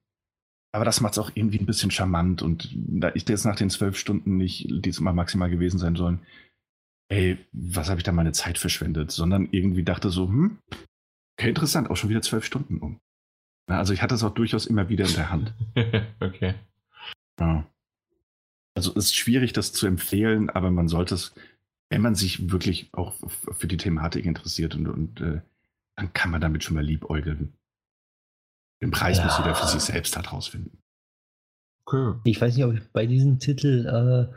aber 0.74 0.84
das 0.84 1.00
macht 1.00 1.12
es 1.12 1.18
auch 1.20 1.30
irgendwie 1.34 1.60
ein 1.60 1.66
bisschen 1.66 1.92
charmant. 1.92 2.42
Und 2.42 2.68
da 2.74 3.12
ich 3.14 3.28
jetzt 3.28 3.44
nach 3.44 3.54
den 3.54 3.70
zwölf 3.70 3.96
Stunden 3.96 4.36
nicht 4.36 4.66
diesmal 4.68 5.14
maximal 5.14 5.48
gewesen 5.48 5.78
sein 5.78 5.94
sollen, 5.94 6.18
ey, 7.08 7.38
was 7.52 7.88
habe 7.88 8.00
ich 8.00 8.04
da 8.04 8.10
meine 8.10 8.32
Zeit 8.32 8.58
verschwendet? 8.58 9.12
Sondern 9.12 9.48
irgendwie 9.52 9.84
dachte 9.84 10.10
so, 10.10 10.26
hm, 10.26 10.58
okay, 11.38 11.50
interessant, 11.50 11.90
auch 11.90 11.96
schon 11.96 12.10
wieder 12.10 12.22
zwölf 12.22 12.44
Stunden 12.44 12.78
um. 12.78 12.98
Also 13.68 13.92
ich 13.92 14.02
hatte 14.02 14.16
es 14.16 14.24
auch 14.24 14.34
durchaus 14.34 14.66
immer 14.66 14.88
wieder 14.88 15.06
in 15.06 15.14
der 15.14 15.30
Hand. 15.30 15.54
okay. 16.20 16.54
Ja. 17.38 17.64
Also 18.74 18.90
es 18.96 19.06
ist 19.06 19.14
schwierig, 19.14 19.52
das 19.52 19.72
zu 19.72 19.86
empfehlen, 19.86 20.50
aber 20.50 20.72
man 20.72 20.88
sollte 20.88 21.14
es, 21.14 21.36
wenn 21.88 22.02
man 22.02 22.16
sich 22.16 22.50
wirklich 22.50 22.88
auch 22.90 23.14
für 23.30 23.68
die 23.68 23.76
Thematik 23.76 24.26
interessiert 24.26 24.74
und, 24.74 24.88
und 24.88 25.20
äh, 25.20 25.40
dann 25.94 26.12
kann 26.14 26.32
man 26.32 26.40
damit 26.40 26.64
schon 26.64 26.74
mal 26.74 26.84
liebäugeln. 26.84 27.52
Den 28.84 28.90
Preis 28.90 29.16
ja. 29.16 29.24
muss 29.24 29.38
jeder 29.38 29.54
für 29.54 29.66
sich 29.66 29.80
selbst 29.80 30.14
halt 30.14 30.30
rausfinden. 30.30 30.76
Okay. 31.86 32.20
Ich 32.24 32.38
weiß 32.38 32.54
nicht, 32.54 32.66
ob 32.66 32.74
ich 32.74 32.82
bei 32.92 33.06
diesem 33.06 33.38
Titel 33.38 33.86
äh, 33.86 34.34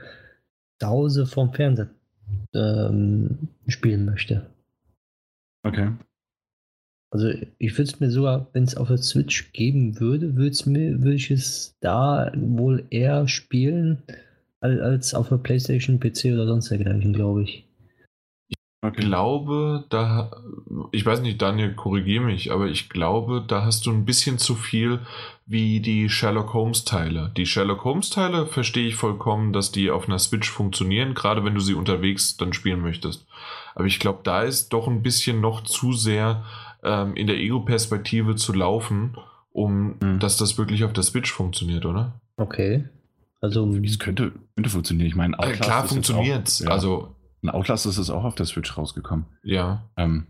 zu 0.80 0.88
Hause 0.88 1.26
vorm 1.26 1.52
Fernseher 1.52 1.90
ähm, 2.54 3.50
spielen 3.68 4.06
möchte. 4.06 4.50
Okay. 5.64 5.92
Also 7.12 7.28
ich 7.58 7.74
würde 7.74 7.92
es 7.92 8.00
mir 8.00 8.10
sogar, 8.10 8.48
wenn 8.54 8.64
es 8.64 8.78
auf 8.78 8.88
der 8.88 9.00
Switch 9.00 9.52
geben 9.52 10.00
würde, 10.00 10.38
würde 10.38 10.70
mir, 10.70 11.02
würde 11.02 11.16
ich 11.16 11.30
es 11.30 11.76
da 11.82 12.32
wohl 12.34 12.86
eher 12.90 13.28
spielen 13.28 14.02
als 14.62 15.14
auf 15.14 15.28
der 15.28 15.40
Playstation, 15.40 16.00
PC 16.00 16.28
oder 16.32 16.48
sonst 16.48 16.72
dergleichen, 16.72 17.12
glaube 17.12 17.44
ich. 17.44 17.67
Okay. 18.88 19.02
glaube, 19.02 19.86
da, 19.90 20.32
ich 20.92 21.06
weiß 21.06 21.22
nicht, 21.22 21.42
Daniel, 21.42 21.74
korrigiere 21.74 22.24
mich, 22.24 22.52
aber 22.52 22.68
ich 22.68 22.90
glaube, 22.90 23.44
da 23.48 23.64
hast 23.64 23.86
du 23.86 23.92
ein 23.92 24.06
bisschen 24.06 24.38
zu 24.38 24.56
viel 24.56 25.00
wie 25.46 25.80
die 25.80 26.10
Sherlock 26.10 26.54
Holmes 26.54 26.84
Teile. 26.84 27.32
Die 27.38 27.46
Sherlock 27.46 27.84
Holmes 27.86 28.10
Teile 28.10 28.46
verstehe 28.46 28.88
ich 28.88 28.96
vollkommen, 28.96 29.54
dass 29.54 29.72
die 29.72 29.90
auf 29.90 30.08
einer 30.08 30.20
Switch 30.20 30.50
funktionieren, 30.50 31.14
gerade 31.14 31.44
wenn 31.46 31.56
du 31.56 31.62
sie 31.62 31.74
unterwegs 31.74 32.38
dann 32.38 32.54
spielen 32.54 32.82
möchtest. 32.82 33.26
Aber 33.76 33.86
ich 33.86 34.00
glaube, 34.00 34.20
da 34.24 34.42
ist 34.42 34.74
doch 34.74 34.88
ein 34.88 35.04
bisschen 35.04 35.40
noch 35.40 35.64
zu 35.64 35.94
sehr 35.94 36.44
ähm, 36.84 37.16
in 37.16 37.28
der 37.28 37.38
Ego-Perspektive 37.38 38.36
zu 38.36 38.54
laufen, 38.54 39.16
um 39.52 39.96
mhm. 40.02 40.20
dass 40.20 40.38
das 40.38 40.58
wirklich 40.58 40.84
auf 40.84 40.94
der 40.94 41.04
Switch 41.04 41.32
funktioniert, 41.32 41.86
oder? 41.86 42.20
Okay. 42.38 42.86
Also, 43.40 43.72
es 43.84 44.00
könnte, 44.00 44.34
könnte 44.56 44.70
funktionieren. 44.70 45.08
Ich 45.08 45.16
meine, 45.16 45.38
äh, 45.38 45.54
klar 45.54 45.88
funktioniert 45.88 46.48
es. 46.48 46.60
Ja. 46.60 46.70
Also, 46.70 47.16
ein 47.44 47.50
Outlast 47.50 47.86
ist 47.86 47.98
es 47.98 48.10
auch 48.10 48.24
auf 48.24 48.36
der 48.36 48.46
Switch 48.46 48.78
rausgekommen. 48.78 49.26
Ja. 49.44 49.90
Ähm, 49.96 50.28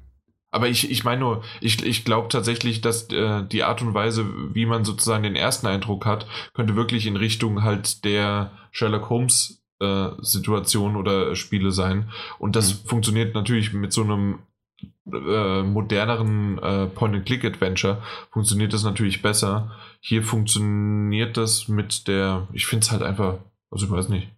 aber 0.49 0.69
ich, 0.69 0.89
ich 0.89 1.03
meine 1.03 1.21
nur, 1.21 1.43
ich, 1.61 1.83
ich 1.85 2.05
glaube 2.05 2.29
tatsächlich, 2.29 2.81
dass 2.81 3.09
äh, 3.11 3.43
die 3.45 3.63
Art 3.63 3.81
und 3.81 3.93
Weise, 3.93 4.25
wie 4.53 4.65
man 4.65 4.85
sozusagen 4.85 5.23
den 5.23 5.35
ersten 5.35 5.67
Eindruck 5.67 6.05
hat, 6.05 6.25
könnte 6.53 6.75
wirklich 6.75 7.05
in 7.05 7.17
Richtung 7.17 7.63
halt 7.63 8.05
der 8.05 8.51
Sherlock 8.71 9.09
Holmes 9.09 9.63
äh, 9.79 10.09
Situation 10.21 10.95
oder 10.95 11.35
Spiele 11.35 11.71
sein. 11.71 12.09
Und 12.39 12.55
das 12.55 12.73
mhm. 12.73 12.87
funktioniert 12.87 13.35
natürlich 13.35 13.73
mit 13.73 13.91
so 13.91 14.03
einem 14.03 14.39
äh, 15.11 15.63
moderneren 15.63 16.59
äh, 16.59 16.87
Point-and-Click-Adventure 16.87 18.01
funktioniert 18.31 18.73
das 18.73 18.83
natürlich 18.83 19.21
besser. 19.21 19.71
Hier 19.99 20.23
funktioniert 20.23 21.37
das 21.37 21.67
mit 21.67 22.07
der, 22.07 22.47
ich 22.53 22.65
finde 22.65 22.83
es 22.83 22.91
halt 22.91 23.03
einfach, 23.03 23.39
also 23.69 23.85
ich 23.85 23.91
weiß 23.91 24.09
nicht. 24.09 24.29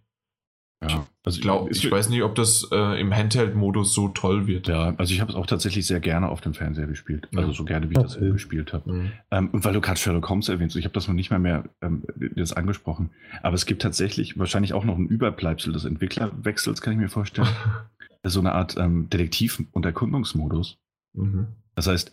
Ja, 0.82 1.06
also 1.24 1.36
ich, 1.36 1.42
glaub, 1.42 1.70
ich 1.70 1.90
weiß 1.90 2.08
nicht, 2.08 2.22
ob 2.22 2.34
das 2.34 2.66
äh, 2.72 2.98
im 2.98 3.14
Handheld-Modus 3.14 3.92
so 3.92 4.08
toll 4.08 4.46
wird. 4.46 4.66
Ja, 4.66 4.94
also 4.96 5.12
ich 5.12 5.20
habe 5.20 5.30
es 5.30 5.36
auch 5.36 5.44
tatsächlich 5.44 5.86
sehr 5.86 6.00
gerne 6.00 6.30
auf 6.30 6.40
dem 6.40 6.54
Fernseher 6.54 6.86
gespielt. 6.86 7.28
Ja. 7.32 7.40
Also 7.40 7.52
so 7.52 7.64
gerne, 7.64 7.90
wie 7.90 7.92
ich 7.92 7.98
okay. 7.98 8.18
das 8.18 8.32
gespielt 8.32 8.72
habe. 8.72 8.90
Mhm. 8.90 9.12
Ähm, 9.30 9.50
und 9.50 9.64
weil 9.64 9.74
du 9.74 9.82
gerade 9.82 10.00
Sherlock 10.00 10.30
Holmes 10.30 10.48
erwähnst, 10.48 10.76
ich 10.76 10.84
habe 10.86 10.94
das 10.94 11.06
noch 11.06 11.14
nicht 11.14 11.30
mal 11.30 11.38
mehr 11.38 11.64
ähm, 11.82 12.04
das 12.34 12.54
angesprochen. 12.54 13.10
Aber 13.42 13.54
es 13.54 13.66
gibt 13.66 13.82
tatsächlich 13.82 14.38
wahrscheinlich 14.38 14.72
auch 14.72 14.84
noch 14.84 14.96
ein 14.96 15.06
Überbleibsel 15.06 15.74
des 15.74 15.84
Entwicklerwechsels, 15.84 16.80
kann 16.80 16.94
ich 16.94 16.98
mir 16.98 17.10
vorstellen. 17.10 17.48
so 18.24 18.40
eine 18.40 18.52
Art 18.52 18.76
ähm, 18.78 19.10
Detektiv- 19.10 19.62
und 19.72 19.84
Erkundungsmodus. 19.84 20.78
Mhm. 21.12 21.48
Das 21.74 21.88
heißt, 21.88 22.10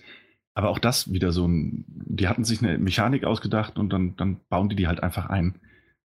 aber 0.55 0.69
auch 0.69 0.79
das 0.79 1.13
wieder 1.13 1.31
so 1.31 1.47
ein, 1.47 1.85
die 1.87 2.27
hatten 2.27 2.43
sich 2.43 2.61
eine 2.61 2.77
Mechanik 2.77 3.23
ausgedacht 3.23 3.77
und 3.77 3.93
dann, 3.93 4.15
dann 4.17 4.41
bauen 4.49 4.67
die 4.67 4.75
die 4.75 4.87
halt 4.87 5.03
einfach 5.03 5.27
ein. 5.27 5.59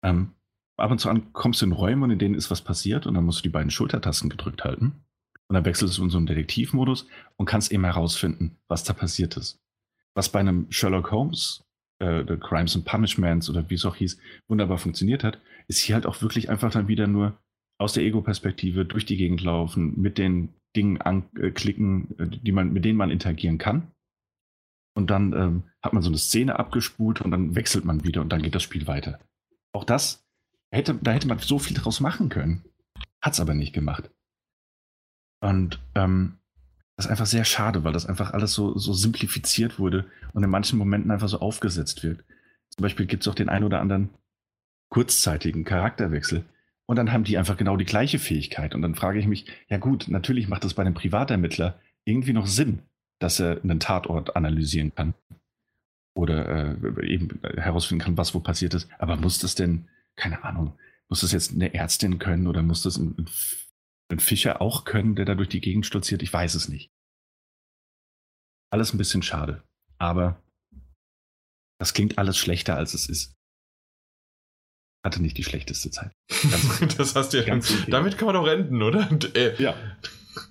Ähm, 0.03 0.33
ab 0.81 0.91
und 0.91 0.99
zu 0.99 1.09
an 1.09 1.33
kommst 1.33 1.63
du 1.63 1.67
in 1.67 1.73
Räume, 1.73 2.13
in 2.13 2.19
denen 2.19 2.35
ist 2.35 2.51
was 2.51 2.63
passiert 2.63 3.07
und 3.07 3.15
dann 3.15 3.25
musst 3.25 3.41
du 3.41 3.43
die 3.43 3.49
beiden 3.49 3.71
Schultertasten 3.71 4.31
gedrückt 4.31 4.65
halten. 4.65 5.05
Und 5.49 5.55
dann 5.55 5.65
wechselst 5.65 5.99
du 5.99 6.05
in 6.05 6.11
so 6.11 6.19
einen 6.19 6.27
Detektivmodus 6.27 7.09
und 7.37 7.47
kannst 7.47 7.73
eben 7.73 7.85
herausfinden, 7.85 8.57
was 8.69 8.85
da 8.85 8.93
passiert 8.93 9.37
ist. 9.37 9.59
Was 10.15 10.31
bei 10.31 10.39
einem 10.39 10.71
Sherlock 10.71 11.11
Holmes, 11.11 11.65
äh, 11.99 12.25
The 12.27 12.37
Crimes 12.37 12.77
and 12.77 12.85
Punishments 12.85 13.51
oder 13.51 13.69
wie 13.69 13.75
es 13.75 13.85
auch 13.85 13.97
hieß, 13.97 14.19
wunderbar 14.49 14.79
funktioniert 14.79 15.25
hat, 15.25 15.41
ist 15.67 15.79
hier 15.79 15.97
halt 15.97 16.07
auch 16.07 16.23
wirklich 16.23 16.51
einfach 16.51 16.71
dann 16.71 16.89
wieder 16.89 17.07
nur 17.07 17.37
aus 17.79 17.95
der 17.95 18.05
Ego-Perspektive 18.05 18.85
durch 18.85 19.07
die 19.07 19.17
Gegend 19.17 19.41
laufen, 19.41 20.01
mit 20.01 20.19
den 20.19 20.55
Dingen 20.77 21.01
anklicken, 21.01 22.19
äh, 22.19 22.29
die 22.29 22.53
man, 22.53 22.73
mit 22.73 22.85
denen 22.85 22.99
man 22.99 23.11
interagieren 23.11 23.59
kann. 23.59 23.91
Und 24.95 25.11
dann 25.11 25.33
ähm, 25.33 25.63
hat 25.83 25.93
man 25.93 26.03
so 26.03 26.11
eine 26.11 26.19
Szene 26.19 26.59
abgespult 26.59 27.21
und 27.21 27.31
dann 27.31 27.55
wechselt 27.55 27.85
man 27.85 28.05
wieder 28.05 28.21
und 28.21 28.29
dann 28.31 28.43
geht 28.43 28.55
das 28.55 28.63
Spiel 28.63 28.87
weiter. 28.87 29.19
Auch 29.73 29.85
das 29.85 30.25
Hätte, 30.73 30.95
da 31.01 31.13
hätte 31.13 31.29
man 31.29 31.39
so 31.39 31.59
viel 31.59 31.77
draus 31.77 32.01
machen 32.01 32.29
können. 32.29 32.65
Hat 33.21 33.35
es 33.35 33.41
aber 33.41 33.55
nicht 33.55 33.73
gemacht. 33.73 34.11
Und 35.41 35.81
ähm, 35.95 36.39
das 36.97 37.07
ist 37.07 37.11
einfach 37.11 37.27
sehr 37.27 37.45
schade, 37.45 37.83
weil 37.83 37.93
das 37.93 38.07
einfach 38.07 38.33
alles 38.33 38.53
so, 38.53 38.77
so 38.77 38.93
simplifiziert 38.93 39.79
wurde 39.79 40.05
und 40.33 40.45
in 40.45 40.51
manchen 40.51 40.79
Momenten 40.79 41.11
einfach 41.11 41.29
so 41.29 41.41
aufgesetzt 41.41 42.03
wird. 42.03 42.25
Zum 42.69 42.83
Beispiel 42.83 43.07
gibt 43.07 43.23
es 43.23 43.29
auch 43.29 43.35
den 43.35 43.49
einen 43.49 43.65
oder 43.65 43.81
anderen 43.81 44.11
kurzzeitigen 44.91 45.65
Charakterwechsel. 45.65 46.45
Und 46.87 46.97
dann 46.97 47.13
haben 47.13 47.25
die 47.25 47.39
einfach 47.39 47.57
genau 47.57 47.77
die 47.77 47.85
gleiche 47.85 48.19
Fähigkeit. 48.19 48.75
Und 48.75 48.83
dann 48.83 48.97
frage 48.97 49.19
ich 49.19 49.27
mich, 49.27 49.47
ja 49.69 49.79
gut, 49.79 50.09
natürlich 50.09 50.49
macht 50.49 50.65
das 50.65 50.75
bei 50.75 50.83
einem 50.83 50.95
Privatermittler 50.95 51.79
irgendwie 52.05 52.33
noch 52.33 52.47
Sinn, 52.47 52.81
dass 53.21 53.41
er 53.41 53.63
einen 53.63 53.81
Tatort 53.81 54.37
analysieren 54.37 54.93
kann. 54.95 55.15
Oder 56.15 56.77
äh, 56.83 57.07
eben 57.07 57.41
herausfinden 57.57 58.05
kann, 58.05 58.17
was 58.17 58.35
wo 58.35 58.41
passiert 58.41 58.75
ist. 58.75 58.89
Aber 58.99 59.17
muss 59.17 59.39
das 59.39 59.55
denn 59.55 59.87
keine 60.21 60.45
Ahnung, 60.45 60.79
muss 61.09 61.23
das 61.23 61.33
jetzt 61.33 61.53
eine 61.53 61.75
Ärztin 61.75 62.19
können 62.19 62.47
oder 62.47 62.63
muss 62.63 62.83
das 62.83 62.97
ein, 62.97 63.27
ein 64.11 64.21
Fischer 64.21 64.61
auch 64.61 64.85
können, 64.85 65.17
der 65.17 65.25
da 65.25 65.35
durch 65.35 65.49
die 65.49 65.61
Gegend 65.61 65.87
stolziert? 65.87 66.23
Ich 66.23 66.33
weiß 66.33 66.55
es 66.55 66.69
nicht. 66.69 66.91
Alles 68.73 68.93
ein 68.93 68.99
bisschen 68.99 69.23
schade. 69.23 69.65
Aber 69.99 70.41
das 71.81 71.95
klingt 71.95 72.19
alles 72.19 72.39
schlechter, 72.39 72.77
als 72.77 72.95
es 72.95 73.09
ist. 73.09 73.35
Hatte 75.05 75.23
nicht 75.23 75.39
die 75.39 75.45
schlechteste 75.45 75.91
Zeit. 75.91 76.13
das 76.99 77.17
hast 77.17 77.33
du 77.33 77.39
ja. 77.39 77.45
Ganz 77.45 77.73
damit 77.87 78.19
kann 78.19 78.27
man 78.27 78.35
doch 78.35 78.47
enden, 78.47 78.83
oder? 78.83 79.11
Äh, 79.35 79.61
ja. 79.61 79.75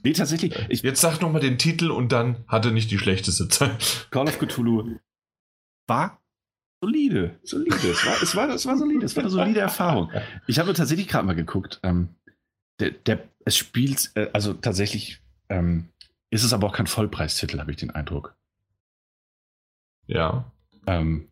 Nee, 0.03 0.13
tatsächlich. 0.13 0.53
Ich, 0.69 0.81
Jetzt 0.81 1.01
sag 1.01 1.21
nochmal 1.21 1.41
den 1.41 1.57
Titel 1.57 1.91
und 1.91 2.11
dann 2.11 2.43
hatte 2.47 2.71
nicht 2.71 2.91
die 2.91 2.97
schlechteste 2.97 3.47
Zeit. 3.47 4.07
Call 4.11 4.27
of 4.27 4.39
Cthulhu 4.39 4.97
war 5.87 6.19
solide, 6.81 7.39
solide. 7.43 7.75
Es 7.75 8.05
war, 8.05 8.21
es 8.21 8.35
war, 8.35 8.49
es 8.49 8.65
war 8.65 8.77
solide, 8.77 9.05
es 9.05 9.15
war 9.15 9.23
eine 9.23 9.29
solide 9.29 9.59
Erfahrung. 9.59 10.11
Ich 10.47 10.59
habe 10.59 10.73
tatsächlich 10.73 11.07
gerade 11.07 11.25
mal 11.25 11.35
geguckt. 11.35 11.79
Ähm, 11.83 12.09
der, 12.79 12.91
der, 12.91 13.23
es 13.45 13.57
spielt, 13.57 14.11
äh, 14.15 14.29
also 14.33 14.53
tatsächlich 14.53 15.21
ähm, 15.49 15.89
ist 16.29 16.43
es 16.43 16.53
aber 16.53 16.67
auch 16.67 16.73
kein 16.73 16.87
Vollpreistitel, 16.87 17.59
habe 17.59 17.71
ich 17.71 17.77
den 17.77 17.91
Eindruck. 17.91 18.35
Ja. 20.07 20.51
Ähm, 20.87 21.27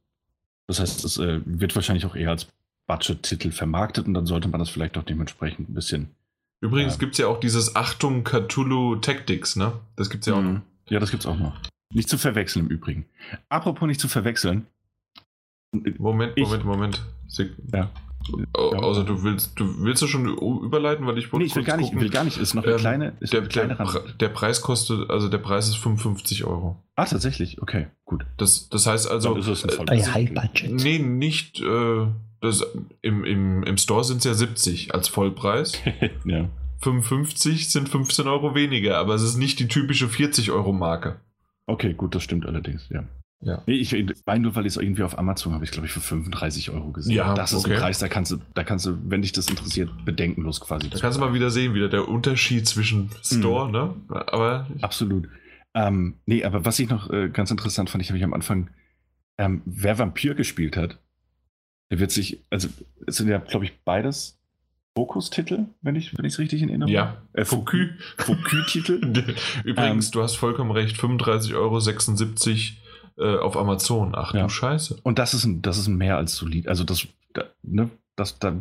das 0.68 0.80
heißt, 0.80 1.06
es 1.06 1.18
äh, 1.18 1.42
wird 1.46 1.76
wahrscheinlich 1.76 2.06
auch 2.06 2.16
eher 2.16 2.32
als 2.32 2.48
Budget-Titel 2.88 3.52
vermarktet 3.52 4.08
und 4.08 4.14
dann 4.14 4.26
sollte 4.26 4.48
man 4.48 4.60
das 4.60 4.70
vielleicht 4.70 4.98
auch 4.98 5.04
dementsprechend 5.04 5.70
ein 5.70 5.74
bisschen. 5.74 6.16
Übrigens 6.62 6.96
äh, 6.96 7.00
gibt 7.00 7.14
es 7.14 7.20
ja 7.20 7.28
auch 7.28 7.40
dieses 7.40 7.76
Achtung 7.76 8.24
Cthulhu 8.24 8.98
Tactics, 8.98 9.56
ne? 9.56 9.74
Das 9.96 10.10
gibt 10.10 10.24
es 10.24 10.28
ja 10.28 10.36
auch 10.36 10.42
noch. 10.42 10.54
Mhm. 10.54 10.62
Ja, 10.90 11.00
das 11.00 11.12
gibt 11.12 11.24
es 11.24 11.28
auch 11.28 11.38
noch. 11.38 11.60
Nicht 11.94 12.10
zu 12.10 12.18
verwechseln 12.18 12.66
im 12.66 12.72
Übrigen. 12.72 13.06
Apropos 13.50 13.88
nicht 13.88 14.02
zu 14.02 14.08
verwechseln, 14.08 14.68
Moment, 15.98 16.34
ich, 16.36 16.44
Moment, 16.44 16.66
Moment. 16.66 17.06
Sie, 17.28 17.52
ja. 17.74 17.90
Also 18.54 19.04
du 19.04 19.24
willst, 19.24 19.58
du 19.58 19.84
willst 19.84 20.02
du 20.02 20.08
schon 20.08 20.28
überleiten, 20.38 21.06
weil 21.06 21.18
ich 21.18 21.32
wollte. 21.32 21.44
Nee, 21.44 21.48
ich 21.48 21.56
will 21.56 21.64
gar 21.64 21.78
nicht, 21.78 21.98
will 21.98 22.10
gar 22.10 22.24
nicht. 22.24 22.38
Ist 22.38 22.56
noch 22.56 22.64
eine 22.64 22.74
ähm, 22.74 22.80
kleine. 22.80 23.14
Ist 23.20 23.32
der, 23.32 23.42
eine 23.42 23.50
kleine 23.50 23.76
der, 23.76 24.02
der, 24.20 24.30
Preis 24.30 24.62
kostet, 24.62 25.10
also 25.10 25.30
der 25.30 25.38
Preis 25.38 25.70
ist 25.70 25.78
55 25.78 26.44
Euro. 26.44 26.84
Ah, 26.96 27.06
tatsächlich. 27.06 27.62
Okay, 27.62 27.88
gut. 28.06 28.26
Das, 28.38 28.70
das 28.70 28.86
heißt 28.86 29.10
also. 29.10 29.30
Dann 29.30 29.40
ist 29.40 29.48
es 29.48 29.80
ein 29.80 29.88
äh, 29.88 30.04
High 30.04 30.34
Budget. 30.34 30.74
Nee, 30.74 31.00
nicht. 31.00 31.62
Äh, 31.62 32.08
das, 32.42 32.66
im, 33.02 33.24
im, 33.24 33.64
Im 33.64 33.78
Store 33.78 34.04
sind 34.04 34.18
es 34.18 34.24
ja 34.26 34.34
70 34.34 34.94
als 34.94 35.08
Vollpreis. 35.08 35.82
ja. 36.26 36.50
55 36.82 37.70
sind 37.70 37.90
15 37.90 38.28
Euro 38.28 38.54
weniger, 38.54 38.98
aber 38.98 39.16
es 39.16 39.24
ist 39.24 39.38
nicht 39.38 39.60
die 39.60 39.68
typische 39.68 40.08
40 40.08 40.52
Euro 40.52 40.72
Marke. 40.72 41.20
Okay, 41.66 41.94
gut, 41.94 42.14
das 42.14 42.24
stimmt 42.24 42.46
allerdings, 42.46 42.88
ja. 42.90 43.04
Ja. 43.42 43.62
Nee, 43.68 43.76
ich 43.76 43.94
weil 43.94 44.66
ich 44.66 44.74
es 44.74 44.78
irgendwie 44.78 45.04
auf 45.04 45.18
Amazon 45.18 45.54
habe 45.54 45.64
ich, 45.64 45.72
glaube 45.72 45.86
ich, 45.86 45.94
für 45.94 46.00
35 46.00 46.72
Euro 46.72 46.92
gesehen. 46.92 47.14
Ja, 47.14 47.36
das 47.36 47.54
ist 47.54 47.66
okay. 47.66 47.76
ein 47.76 47.80
Preis, 47.80 48.00
da 48.00 48.08
kannst 48.08 48.32
du, 48.32 48.38
da 48.56 48.64
kannst 48.64 48.88
du, 48.88 48.98
wenn 49.04 49.22
dich 49.22 49.32
das 49.32 49.48
interessiert, 49.48 49.92
bedenkenlos 50.06 50.60
quasi. 50.60 50.90
Da 50.90 50.98
kannst 50.98 51.18
du 51.18 51.22
mal 51.22 51.34
wieder 51.34 51.52
sehen, 51.52 51.76
wieder 51.76 51.88
der 51.88 52.08
Unterschied 52.08 52.68
zwischen 52.68 53.12
Store, 53.22 53.68
mhm. 53.68 53.72
ne? 53.72 53.96
Aber. 54.10 54.68
Absolut. 54.82 55.30
Ähm, 55.76 56.16
nee, 56.26 56.44
aber 56.44 56.66
was 56.66 56.80
ich 56.80 56.90
noch 56.90 57.12
äh, 57.12 57.30
ganz 57.30 57.52
interessant 57.52 57.92
fand, 57.92 58.04
ich 58.04 58.10
habe 58.10 58.18
ich 58.18 58.24
am 58.24 58.34
Anfang, 58.34 58.72
ähm, 59.38 59.62
wer 59.66 60.00
Vampir 60.00 60.34
gespielt 60.34 60.76
hat, 60.76 60.98
der 61.92 62.00
wird 62.00 62.12
sich, 62.12 62.44
also 62.50 62.70
es 63.06 63.18
sind 63.18 63.30
ja, 63.30 63.38
glaube 63.38 63.66
ich, 63.66 63.80
beides 63.86 64.40
Fokus-Titel, 64.96 65.66
wenn 65.84 65.96
ich 65.96 66.12
es 66.18 66.40
richtig 66.40 66.64
in 66.64 66.70
Erinnerung 66.70 66.96
habe. 66.98 67.18
Ja, 67.36 67.40
äh, 67.40 67.46
Fokü-Titel. 67.46 68.96
Übrigens, 69.64 70.08
ähm, 70.08 70.12
du 70.12 70.24
hast 70.24 70.36
vollkommen 70.38 70.72
recht, 70.72 70.98
35,76 70.98 71.56
Euro 71.56 71.78
äh, 73.18 73.38
auf 73.38 73.58
Amazon. 73.58 74.14
Ach 74.16 74.34
ja. 74.34 74.44
du 74.44 74.50
Scheiße. 74.50 75.00
Und 75.04 75.20
das 75.20 75.34
ist 75.34 75.46
ein, 75.46 75.62
das 75.62 75.78
ist 75.78 75.88
ein 75.88 75.98
mehr 75.98 76.18
als 76.18 76.36
solid. 76.36 76.68
Also 76.68 76.84
das, 76.84 77.08
da, 77.34 77.46
ne, 77.64 77.90
das, 78.16 78.40
da, 78.40 78.56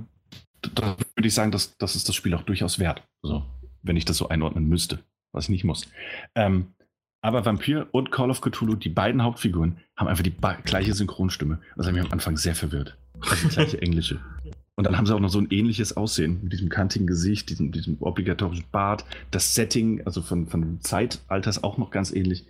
da 0.75 0.97
würde 1.15 1.29
ich 1.29 1.35
sagen, 1.35 1.51
das, 1.51 1.77
das 1.79 1.97
ist 1.97 2.09
das 2.09 2.15
Spiel 2.15 2.35
auch 2.35 2.43
durchaus 2.43 2.79
wert. 2.79 3.03
So, 3.23 3.45
wenn 3.83 3.97
ich 3.97 4.05
das 4.05 4.17
so 4.17 4.29
einordnen 4.29 4.69
müsste, 4.69 5.01
was 5.33 5.45
ich 5.45 5.51
nicht 5.51 5.65
muss. 5.65 5.89
Ähm, 6.35 6.69
aber 7.23 7.45
Vampir 7.45 7.89
und 7.93 8.13
Call 8.13 8.31
of 8.31 8.41
Cthulhu, 8.41 8.77
die 8.77 8.89
beiden 8.89 9.23
Hauptfiguren, 9.23 9.79
haben 9.97 10.09
einfach 10.09 10.23
die 10.23 10.35
gleiche 10.65 10.95
Synchronstimme. 10.95 11.61
Das 11.77 11.87
hat 11.87 11.95
mich 11.95 12.05
am 12.05 12.13
Anfang 12.13 12.37
sehr 12.37 12.55
verwirrt. 12.55 12.97
Also 13.21 13.49
die 13.49 13.55
gleiche 13.55 13.83
englische. 13.83 14.21
Und 14.77 14.85
dann 14.85 14.97
haben 14.97 15.07
sie 15.07 15.15
auch 15.15 15.21
noch 15.21 15.31
so 15.31 15.41
ein 15.41 15.49
ähnliches 15.51 15.97
Aussehen 15.97 16.41
mit 16.43 16.53
diesem 16.53 16.69
kantigen 16.69 17.07
Gesicht, 17.07 17.49
diesem, 17.49 17.73
diesem 17.73 17.97
obligatorischen 18.01 18.67
Bart. 18.71 19.07
Das 19.31 19.55
Setting, 19.55 20.03
also 20.05 20.21
von, 20.21 20.47
von 20.47 20.81
Zeitalters 20.83 21.65
auch 21.65 21.79
noch 21.79 21.91
ganz 21.91 22.13
ähnlich, 22.13 22.45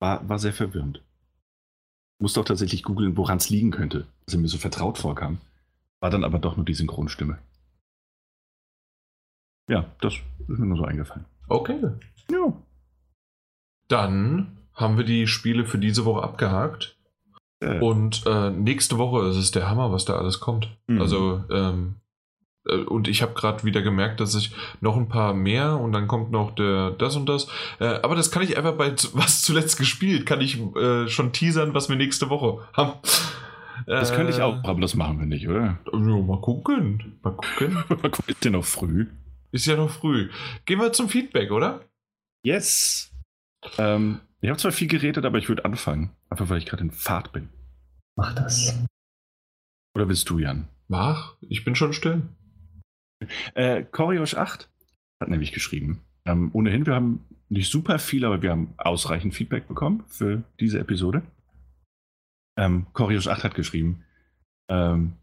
war, 0.00 0.28
war 0.28 0.38
sehr 0.38 0.52
verwirrend 0.52 1.02
musste 2.18 2.40
auch 2.40 2.44
tatsächlich 2.44 2.82
googeln, 2.82 3.16
woran 3.16 3.38
es 3.38 3.50
liegen 3.50 3.70
könnte, 3.70 4.06
dass 4.24 4.34
er 4.34 4.40
mir 4.40 4.48
so 4.48 4.58
vertraut 4.58 4.98
vorkam. 4.98 5.38
War 6.00 6.10
dann 6.10 6.24
aber 6.24 6.38
doch 6.38 6.56
nur 6.56 6.66
die 6.66 6.74
Synchronstimme. 6.74 7.38
Ja, 9.68 9.86
das 10.00 10.14
ist 10.14 10.48
mir 10.48 10.66
nur 10.66 10.78
so 10.78 10.84
eingefallen. 10.84 11.26
Okay. 11.48 11.78
Ja. 12.30 12.52
Dann 13.88 14.58
haben 14.74 14.96
wir 14.96 15.04
die 15.04 15.26
Spiele 15.26 15.64
für 15.64 15.78
diese 15.78 16.04
Woche 16.04 16.22
abgehakt. 16.22 16.96
Äh. 17.60 17.80
Und 17.80 18.24
äh, 18.26 18.50
nächste 18.50 18.98
Woche 18.98 19.28
ist 19.28 19.36
es 19.36 19.50
der 19.50 19.68
Hammer, 19.68 19.92
was 19.92 20.04
da 20.04 20.16
alles 20.16 20.40
kommt. 20.40 20.76
Mhm. 20.86 21.00
Also, 21.00 21.44
ähm, 21.50 21.96
äh, 21.96 22.07
und 22.86 23.08
ich 23.08 23.22
habe 23.22 23.34
gerade 23.34 23.64
wieder 23.64 23.82
gemerkt, 23.82 24.20
dass 24.20 24.34
ich 24.34 24.52
noch 24.80 24.96
ein 24.96 25.08
paar 25.08 25.34
mehr 25.34 25.78
und 25.78 25.92
dann 25.92 26.06
kommt 26.08 26.30
noch 26.30 26.54
der 26.54 26.90
das 26.92 27.16
und 27.16 27.28
das. 27.28 27.48
Äh, 27.80 27.86
aber 28.02 28.14
das 28.14 28.30
kann 28.30 28.42
ich 28.42 28.56
einfach 28.56 28.74
bei 28.74 28.92
was 29.12 29.42
zuletzt 29.42 29.78
gespielt, 29.78 30.26
kann 30.26 30.40
ich 30.40 30.60
äh, 30.76 31.08
schon 31.08 31.32
teasern, 31.32 31.74
was 31.74 31.88
wir 31.88 31.96
nächste 31.96 32.30
Woche 32.30 32.66
haben. 32.74 32.94
Das 33.86 34.12
könnte 34.12 34.32
ich 34.32 34.42
auch, 34.42 34.62
aber 34.64 34.80
das 34.80 34.94
machen 34.94 35.18
wir 35.18 35.26
nicht, 35.26 35.48
oder? 35.48 35.78
Ja, 35.92 35.98
mal 35.98 36.40
gucken. 36.40 37.18
Mal 37.22 37.34
gucken. 37.34 37.78
ist 38.26 38.44
ja 38.44 38.50
noch 38.50 38.64
früh. 38.64 39.06
Ist 39.50 39.66
ja 39.66 39.76
noch 39.76 39.90
früh. 39.90 40.30
Gehen 40.66 40.78
wir 40.78 40.92
zum 40.92 41.08
Feedback, 41.08 41.50
oder? 41.50 41.80
Yes. 42.42 43.12
Ähm, 43.78 44.20
ich 44.40 44.50
habe 44.50 44.58
zwar 44.58 44.72
viel 44.72 44.88
geredet, 44.88 45.24
aber 45.24 45.38
ich 45.38 45.48
würde 45.48 45.64
anfangen. 45.64 46.10
Einfach 46.28 46.50
weil 46.50 46.58
ich 46.58 46.66
gerade 46.66 46.82
in 46.82 46.90
Fahrt 46.90 47.32
bin. 47.32 47.48
Mach 48.16 48.34
das. 48.34 48.78
Oder 49.94 50.08
willst 50.08 50.28
du, 50.28 50.38
Jan? 50.38 50.68
Mach, 50.88 51.36
ich 51.40 51.64
bin 51.64 51.74
schon 51.74 51.92
still. 51.92 52.22
Äh, 53.54 53.84
Koriosch 53.84 54.34
8 54.34 54.68
hat 55.20 55.28
nämlich 55.28 55.52
geschrieben. 55.52 56.02
Ähm, 56.24 56.50
ohnehin, 56.52 56.86
wir 56.86 56.94
haben 56.94 57.24
nicht 57.48 57.70
super 57.70 57.98
viel, 57.98 58.24
aber 58.24 58.42
wir 58.42 58.50
haben 58.50 58.74
ausreichend 58.76 59.34
Feedback 59.34 59.66
bekommen 59.66 60.04
für 60.06 60.42
diese 60.60 60.78
Episode. 60.78 61.22
Ähm, 62.58 62.86
Koriosch 62.92 63.28
8 63.28 63.44
hat 63.44 63.54
geschrieben. 63.54 64.04
Ähm, 64.70 65.14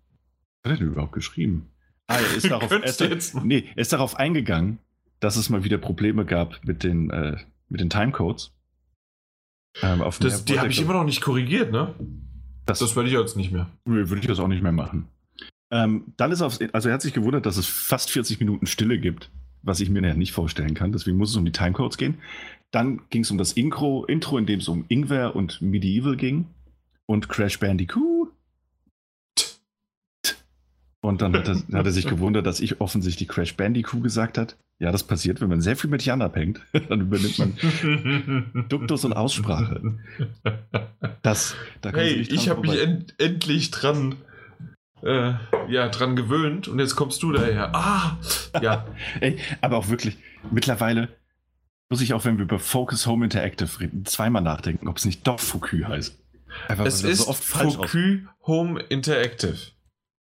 was 0.63 0.71
hat 0.71 0.79
er 0.79 0.83
denn 0.85 0.93
überhaupt 0.93 1.13
geschrieben? 1.13 1.69
Ah, 2.07 2.17
er 2.17 2.35
ist, 2.35 2.45
darauf, 2.49 2.71
er, 2.71 2.83
ist, 2.83 3.35
nee, 3.43 3.69
er 3.75 3.81
ist 3.81 3.93
darauf 3.93 4.15
eingegangen, 4.15 4.79
dass 5.19 5.35
es 5.35 5.49
mal 5.49 5.63
wieder 5.63 5.77
Probleme 5.77 6.25
gab 6.25 6.63
mit 6.63 6.83
den, 6.83 7.09
äh, 7.09 7.37
mit 7.69 7.81
den 7.81 7.89
Timecodes. 7.89 8.51
Ähm, 9.81 10.03
das, 10.19 10.45
die 10.45 10.59
habe 10.59 10.69
ich 10.69 10.81
immer 10.81 10.93
noch 10.93 11.03
nicht 11.03 11.21
korrigiert, 11.21 11.71
ne? 11.71 11.93
Das, 12.65 12.79
das 12.79 12.95
werde 12.95 13.09
ich 13.09 13.15
jetzt 13.15 13.37
nicht 13.37 13.51
mehr. 13.51 13.69
Nö, 13.85 14.09
würde 14.09 14.21
ich 14.21 14.27
das 14.27 14.39
auch 14.39 14.47
nicht 14.47 14.63
mehr 14.63 14.71
machen. 14.71 15.07
Ähm, 15.71 16.13
dann 16.17 16.31
ist 16.31 16.41
auf, 16.41 16.59
also 16.73 16.89
er 16.89 16.93
hat 16.93 17.01
sich 17.01 17.13
gewundert, 17.13 17.45
dass 17.45 17.57
es 17.57 17.65
fast 17.65 18.11
40 18.11 18.39
Minuten 18.39 18.67
Stille 18.67 18.99
gibt, 18.99 19.31
was 19.63 19.79
ich 19.79 19.89
mir 19.89 20.05
ja 20.07 20.13
nicht 20.13 20.31
vorstellen 20.31 20.73
kann. 20.73 20.91
Deswegen 20.91 21.17
muss 21.17 21.31
es 21.31 21.35
um 21.35 21.45
die 21.45 21.51
Timecodes 21.51 21.97
gehen. 21.97 22.19
Dann 22.71 23.01
ging 23.09 23.23
es 23.23 23.31
um 23.31 23.37
das 23.37 23.53
Intro, 23.53 24.05
Intro, 24.05 24.37
in 24.37 24.45
dem 24.45 24.59
es 24.59 24.67
um 24.67 24.85
Ingwer 24.89 25.35
und 25.35 25.61
Medieval 25.61 26.15
ging 26.15 26.45
und 27.05 27.29
Crash 27.29 27.59
Bandicoot. 27.59 28.31
Und 31.01 31.21
dann 31.21 31.33
hat 31.35 31.47
er, 31.47 31.55
hat 31.73 31.85
er 31.85 31.91
sich 31.91 32.07
gewundert, 32.07 32.45
dass 32.47 32.59
ich 32.59 32.81
offensichtlich 32.81 33.29
Crash 33.29 33.55
Bandicoot 33.55 34.03
gesagt 34.03 34.37
hat. 34.37 34.57
Ja, 34.79 34.91
das 34.91 35.03
passiert, 35.03 35.39
wenn 35.39 35.47
man 35.47 35.61
sehr 35.61 35.77
viel 35.77 35.89
mit 35.89 36.03
Jan 36.03 36.21
abhängt. 36.21 36.59
Dann 36.89 36.99
übernimmt 36.99 37.39
man 37.39 38.65
Duktus 38.67 39.05
und 39.05 39.13
Aussprache. 39.13 39.97
Das, 41.21 41.55
da 41.81 41.91
hey, 41.91 42.13
ich 42.13 42.49
habe 42.49 42.61
mich 42.61 42.79
end, 42.79 43.15
endlich 43.17 43.71
dran, 43.71 44.15
äh, 45.01 45.33
ja, 45.67 45.89
dran 45.89 46.15
gewöhnt 46.15 46.67
und 46.67 46.79
jetzt 46.79 46.95
kommst 46.95 47.21
du 47.23 47.31
daher. 47.31 47.75
Ah, 47.75 48.17
ja. 48.61 48.85
Ey, 49.19 49.37
aber 49.61 49.77
auch 49.77 49.89
wirklich, 49.89 50.17
mittlerweile 50.51 51.09
muss 51.89 52.01
ich 52.01 52.13
auch, 52.13 52.25
wenn 52.25 52.37
wir 52.37 52.45
über 52.45 52.59
Focus 52.59 53.05
Home 53.05 53.25
Interactive 53.25 53.79
reden, 53.79 54.05
zweimal 54.05 54.41
nachdenken, 54.41 54.87
ob 54.87 54.97
es 54.97 55.05
nicht 55.05 55.25
doch 55.27 55.39
Focus 55.39 55.87
heißt. 55.87 56.19
Einfach, 56.67 56.85
es 56.85 57.03
ist 57.03 57.23
so 57.23 57.29
oft 57.29 57.43
Focus 57.43 57.97
Home 58.47 58.81
Interactive. 58.89 59.57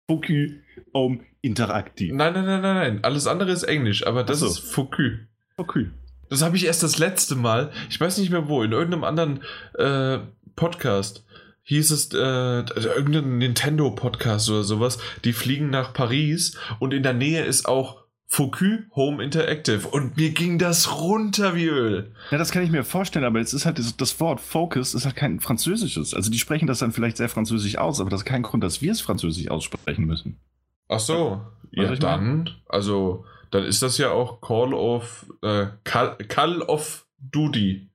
Focus 0.09 0.53
Home 0.95 1.21
Interactive. 1.43 2.15
Nein, 2.15 2.33
nein, 2.33 2.45
nein, 2.45 2.63
nein, 2.63 2.75
nein. 2.75 3.05
Alles 3.05 3.27
andere 3.27 3.53
ist 3.53 3.65
Englisch, 3.65 4.07
aber 4.07 4.25
das 4.25 4.41
so. 4.41 4.47
ist 4.47 4.59
Focus. 4.59 5.13
Focus. 5.57 5.87
Das 6.29 6.43
habe 6.43 6.57
ich 6.57 6.65
erst 6.65 6.83
das 6.83 6.99
letzte 6.99 7.37
Mal, 7.37 7.71
ich 7.91 8.01
weiß 8.01 8.19
nicht 8.19 8.31
mehr 8.31 8.49
wo, 8.49 8.63
in 8.63 8.73
irgendeinem 8.73 9.05
anderen 9.05 9.43
äh, 9.75 10.19
Podcast 10.57 11.25
hieß 11.65 11.91
es, 11.91 12.13
äh, 12.13 12.17
irgendein 12.19 13.39
Nintendo-Podcast 13.39 14.51
oder 14.51 14.65
sowas, 14.65 14.99
die 15.25 15.33
fliegen 15.33 15.71
nach 15.71 15.93
Paris 15.93 16.57
und 16.79 16.93
in 16.93 17.03
der 17.03 17.15
Nähe 17.15 17.45
ist 17.45 17.67
auch 17.67 18.03
Focus 18.27 18.79
Home 18.97 19.23
Interactive 19.23 19.87
und 19.89 20.17
mir 20.17 20.31
ging 20.31 20.59
das 20.59 20.99
runter 21.03 21.55
wie 21.55 21.67
Öl. 21.67 22.15
Ja, 22.31 22.39
das 22.39 22.51
kann 22.51 22.63
ich 22.63 22.71
mir 22.71 22.83
vorstellen, 22.83 23.27
aber 23.27 23.41
es 23.41 23.53
ist 23.53 23.67
halt 23.67 23.79
das, 23.79 24.21
Wort 24.21 24.41
Focus 24.41 24.95
ist 24.95 25.05
halt 25.05 25.17
kein 25.17 25.39
französisches. 25.39 26.15
Also 26.15 26.31
die 26.31 26.39
sprechen 26.39 26.67
das 26.67 26.79
dann 26.79 26.93
vielleicht 26.93 27.19
sehr 27.19 27.29
französisch 27.29 27.77
aus, 27.77 28.01
aber 28.01 28.09
das 28.09 28.21
ist 28.21 28.25
kein 28.25 28.43
Grund, 28.43 28.65
dass 28.65 28.81
wir 28.81 28.91
es 28.91 29.03
französisch 29.03 29.51
aussprechen 29.51 30.07
müssen. 30.07 30.41
Ach 30.89 30.99
so, 30.99 31.43
ja, 31.73 31.85
ja 31.85 31.95
dann, 31.97 32.49
also 32.71 33.27
dann 33.51 33.65
ist 33.65 33.83
das 33.83 33.99
ja 33.99 34.11
auch 34.11 34.41
Call 34.41 34.73
of 34.73 35.27
äh, 35.43 35.67
Call, 35.85 36.17
Call 36.29 36.63
of 36.63 37.07
Duty. 37.19 37.91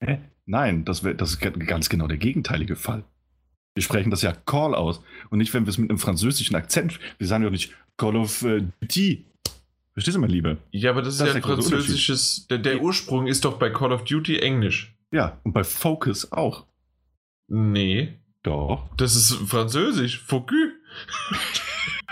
Hä? 0.00 0.20
Nein, 0.48 0.86
das, 0.86 1.04
wär, 1.04 1.12
das 1.12 1.32
ist 1.32 1.40
ganz 1.40 1.90
genau 1.90 2.06
der 2.06 2.16
gegenteilige 2.16 2.74
Fall. 2.74 3.04
Wir 3.74 3.82
sprechen 3.82 4.10
das 4.10 4.22
ja 4.22 4.32
Call 4.32 4.74
aus 4.74 5.02
und 5.28 5.38
nicht, 5.38 5.52
wenn 5.52 5.66
wir 5.66 5.70
es 5.70 5.76
mit 5.76 5.90
einem 5.90 5.98
französischen 5.98 6.56
Akzent. 6.56 6.98
Wir 7.18 7.26
sagen 7.26 7.44
ja 7.44 7.50
nicht 7.50 7.74
Call 7.98 8.16
of 8.16 8.42
äh, 8.42 8.62
Duty. 8.80 9.26
Verstehst 9.92 10.16
du, 10.16 10.20
mein 10.20 10.30
Lieber? 10.30 10.56
Ja, 10.70 10.92
aber 10.92 11.02
das, 11.02 11.18
das 11.18 11.28
ist 11.28 11.34
ja 11.34 11.36
ein 11.36 11.42
französisches. 11.42 12.46
Der, 12.48 12.56
der, 12.56 12.80
Ursprung 12.80 13.26
ist 13.26 13.44
doch 13.44 13.58
bei 13.58 13.68
Call 13.68 13.92
of 13.92 14.04
Duty 14.04 14.38
Englisch. 14.38 14.96
Ja, 15.12 15.38
und 15.44 15.52
bei 15.52 15.64
Focus 15.64 16.32
auch. 16.32 16.64
Nee. 17.48 18.14
Doch. 18.42 18.88
Das 18.96 19.16
ist 19.16 19.34
französisch. 19.34 20.18
Focus. 20.20 20.54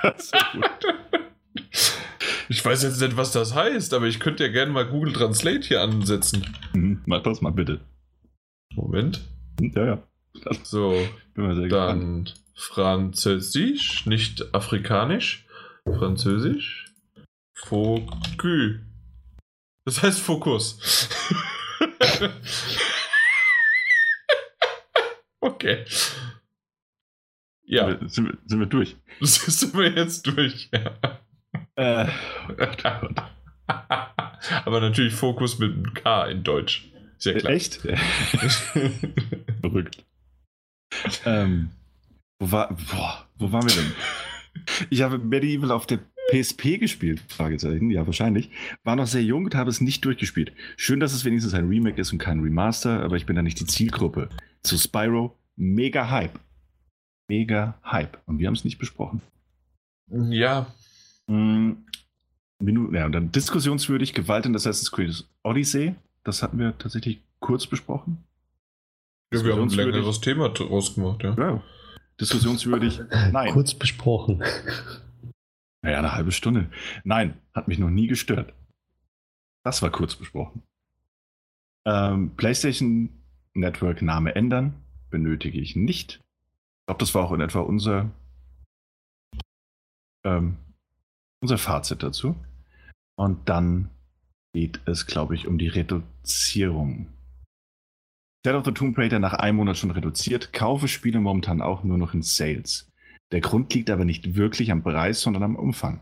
ich 2.50 2.62
weiß 2.62 2.82
jetzt 2.82 3.00
nicht, 3.00 3.16
was 3.16 3.32
das 3.32 3.54
heißt, 3.54 3.94
aber 3.94 4.06
ich 4.06 4.20
könnte 4.20 4.44
ja 4.44 4.52
gerne 4.52 4.72
mal 4.72 4.86
Google 4.86 5.14
Translate 5.14 5.66
hier 5.66 5.80
ansetzen. 5.80 6.46
Mhm, 6.74 7.00
mach 7.06 7.22
das 7.22 7.40
mal 7.40 7.52
bitte. 7.52 7.80
Moment. 8.74 9.20
Ja, 9.60 9.84
ja. 9.84 10.02
So, 10.62 11.08
dann 11.34 11.62
gespannt. 11.62 12.34
Französisch, 12.54 14.06
nicht 14.06 14.54
afrikanisch. 14.54 15.46
Französisch. 15.84 16.92
Focus. 17.54 18.80
Das 19.84 20.02
heißt 20.02 20.20
Fokus. 20.20 21.08
okay. 25.40 25.84
Ja. 27.64 27.98
Sind 28.08 28.26
wir, 28.26 28.38
sind 28.46 28.60
wir 28.60 28.66
durch? 28.66 28.96
Sind 29.20 29.74
wir 29.74 29.90
jetzt 29.90 30.26
durch, 30.26 30.70
ja. 30.72 30.92
Äh, 31.76 32.08
Aber 34.64 34.80
natürlich 34.80 35.14
Fokus 35.14 35.58
mit 35.58 35.94
K 35.94 36.26
in 36.26 36.42
Deutsch. 36.42 36.90
Sehr 37.18 37.34
klar. 37.34 37.52
Echt? 37.52 37.76
Verrückt. 39.60 40.04
Ähm, 41.24 41.70
wo, 42.38 42.52
war, 42.52 42.76
boah, 42.90 43.26
wo 43.38 43.52
waren 43.52 43.68
wir 43.68 43.74
denn? 43.74 43.92
Ich 44.90 45.02
habe 45.02 45.18
Medieval 45.18 45.70
auf 45.70 45.86
der 45.86 46.00
PSP 46.30 46.78
gespielt, 46.78 47.22
Fragezeichen, 47.28 47.90
ja 47.90 48.04
wahrscheinlich. 48.06 48.50
War 48.82 48.96
noch 48.96 49.06
sehr 49.06 49.22
jung 49.22 49.44
und 49.44 49.54
habe 49.54 49.70
es 49.70 49.80
nicht 49.80 50.04
durchgespielt. 50.04 50.52
Schön, 50.76 51.00
dass 51.00 51.12
es 51.12 51.24
wenigstens 51.24 51.54
ein 51.54 51.68
Remake 51.68 52.00
ist 52.00 52.12
und 52.12 52.18
kein 52.18 52.40
Remaster, 52.40 53.02
aber 53.02 53.16
ich 53.16 53.26
bin 53.26 53.36
da 53.36 53.42
nicht 53.42 53.60
die 53.60 53.66
Zielgruppe. 53.66 54.28
Zu 54.62 54.76
Spyro, 54.76 55.36
mega 55.56 56.10
Hype. 56.10 56.38
Mega 57.28 57.78
Hype. 57.84 58.18
Und 58.26 58.38
wir 58.38 58.46
haben 58.48 58.54
es 58.54 58.64
nicht 58.64 58.78
besprochen. 58.78 59.20
Ja. 60.08 60.66
Hm, 61.28 61.86
ja, 62.60 63.06
und 63.06 63.12
dann 63.12 63.32
diskussionswürdig 63.32 64.14
Gewalt 64.14 64.46
in 64.46 64.54
Assassin's 64.54 64.90
Creed 64.90 65.24
Odyssey. 65.42 65.94
Das 66.26 66.42
hatten 66.42 66.58
wir 66.58 66.76
tatsächlich 66.76 67.22
kurz 67.38 67.68
besprochen. 67.68 68.24
Ja, 69.32 69.44
wir 69.44 69.52
haben 69.52 69.62
ein 69.62 69.68
längeres 69.68 70.20
Thema 70.20 70.48
draus 70.48 70.96
gemacht, 70.96 71.22
ja. 71.22 71.36
ja. 71.38 71.62
Diskussionswürdig. 72.20 73.00
Nein. 73.32 73.52
Kurz 73.52 73.74
besprochen. 73.74 74.42
Naja, 75.82 75.98
eine 75.98 76.14
halbe 76.14 76.32
Stunde. 76.32 76.68
Nein, 77.04 77.40
hat 77.54 77.68
mich 77.68 77.78
noch 77.78 77.90
nie 77.90 78.08
gestört. 78.08 78.52
Das 79.62 79.82
war 79.82 79.90
kurz 79.90 80.16
besprochen. 80.16 80.64
Ähm, 81.84 82.34
PlayStation 82.36 83.10
Network 83.54 84.02
Name 84.02 84.34
ändern 84.34 84.74
benötige 85.10 85.60
ich 85.60 85.76
nicht. 85.76 86.14
Ich 86.80 86.86
glaube, 86.86 86.98
das 86.98 87.14
war 87.14 87.22
auch 87.22 87.32
in 87.32 87.40
etwa 87.40 87.60
unser, 87.60 88.10
ähm, 90.24 90.56
unser 91.40 91.58
Fazit 91.58 92.02
dazu. 92.02 92.34
Und 93.14 93.48
dann 93.48 93.90
geht 94.56 94.80
es, 94.86 95.06
glaube 95.06 95.34
ich, 95.34 95.46
um 95.46 95.58
die 95.58 95.68
Reduzierung. 95.68 97.08
Shadow 98.42 98.60
of 98.60 98.64
the 98.64 98.72
Tomb 98.72 98.96
Raider 98.96 99.18
nach 99.18 99.34
einem 99.34 99.58
Monat 99.58 99.76
schon 99.76 99.90
reduziert, 99.90 100.54
kaufe 100.54 100.88
Spiele 100.88 101.20
momentan 101.20 101.60
auch 101.60 101.84
nur 101.84 101.98
noch 101.98 102.14
in 102.14 102.22
Sales. 102.22 102.90
Der 103.32 103.42
Grund 103.42 103.74
liegt 103.74 103.90
aber 103.90 104.06
nicht 104.06 104.34
wirklich 104.34 104.72
am 104.72 104.82
Preis, 104.82 105.20
sondern 105.20 105.42
am 105.42 105.56
Umfang. 105.56 106.00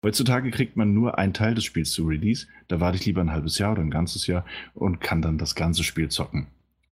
Heutzutage 0.00 0.52
kriegt 0.52 0.76
man 0.76 0.94
nur 0.94 1.18
einen 1.18 1.34
Teil 1.34 1.56
des 1.56 1.64
Spiels 1.64 1.90
zu 1.90 2.06
Release, 2.06 2.46
da 2.68 2.78
warte 2.78 2.98
ich 2.98 3.04
lieber 3.04 3.20
ein 3.20 3.32
halbes 3.32 3.58
Jahr 3.58 3.72
oder 3.72 3.82
ein 3.82 3.90
ganzes 3.90 4.28
Jahr 4.28 4.44
und 4.74 5.00
kann 5.00 5.20
dann 5.20 5.36
das 5.36 5.56
ganze 5.56 5.82
Spiel 5.82 6.08
zocken. 6.08 6.46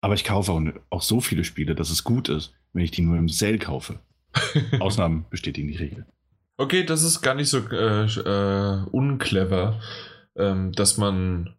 Aber 0.02 0.16
ich 0.16 0.26
kaufe 0.26 0.52
auch, 0.52 0.62
auch 0.90 1.02
so 1.02 1.22
viele 1.22 1.46
Spiele, 1.46 1.76
dass 1.76 1.92
es 1.92 2.04
gut 2.04 2.28
ist, 2.28 2.54
wenn 2.74 2.84
ich 2.84 2.92
die 2.92 3.04
nur 3.04 3.16
im 3.16 3.30
Sale 3.30 3.58
kaufe. 3.58 4.00
Ausnahmen 4.82 5.28
bestätigen 5.30 5.70
die 5.70 5.78
Regel. 5.78 6.06
Okay, 6.58 6.84
das 6.84 7.04
ist 7.04 7.22
gar 7.22 7.36
nicht 7.36 7.48
so 7.48 7.60
äh, 7.70 8.04
äh, 8.04 8.84
unclever. 8.92 9.80
Ähm, 10.40 10.72
dass 10.72 10.98
man 10.98 11.56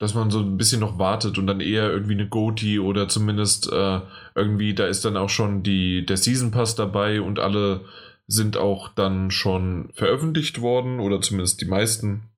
dass 0.00 0.14
man 0.14 0.30
so 0.30 0.40
ein 0.40 0.56
bisschen 0.56 0.80
noch 0.80 0.98
wartet 0.98 1.36
und 1.36 1.46
dann 1.46 1.60
eher 1.60 1.90
irgendwie 1.90 2.14
eine 2.14 2.26
Goti 2.26 2.78
oder 2.78 3.06
zumindest 3.06 3.70
äh, 3.70 4.00
irgendwie, 4.34 4.74
da 4.74 4.86
ist 4.86 5.04
dann 5.04 5.18
auch 5.18 5.28
schon 5.28 5.62
die, 5.62 6.06
der 6.06 6.16
Season 6.16 6.50
Pass 6.50 6.74
dabei 6.74 7.20
und 7.20 7.38
alle 7.38 7.84
sind 8.26 8.56
auch 8.56 8.88
dann 8.88 9.30
schon 9.30 9.90
veröffentlicht 9.92 10.62
worden 10.62 11.00
oder 11.00 11.20
zumindest 11.20 11.60
die 11.60 11.66
meisten 11.66 12.30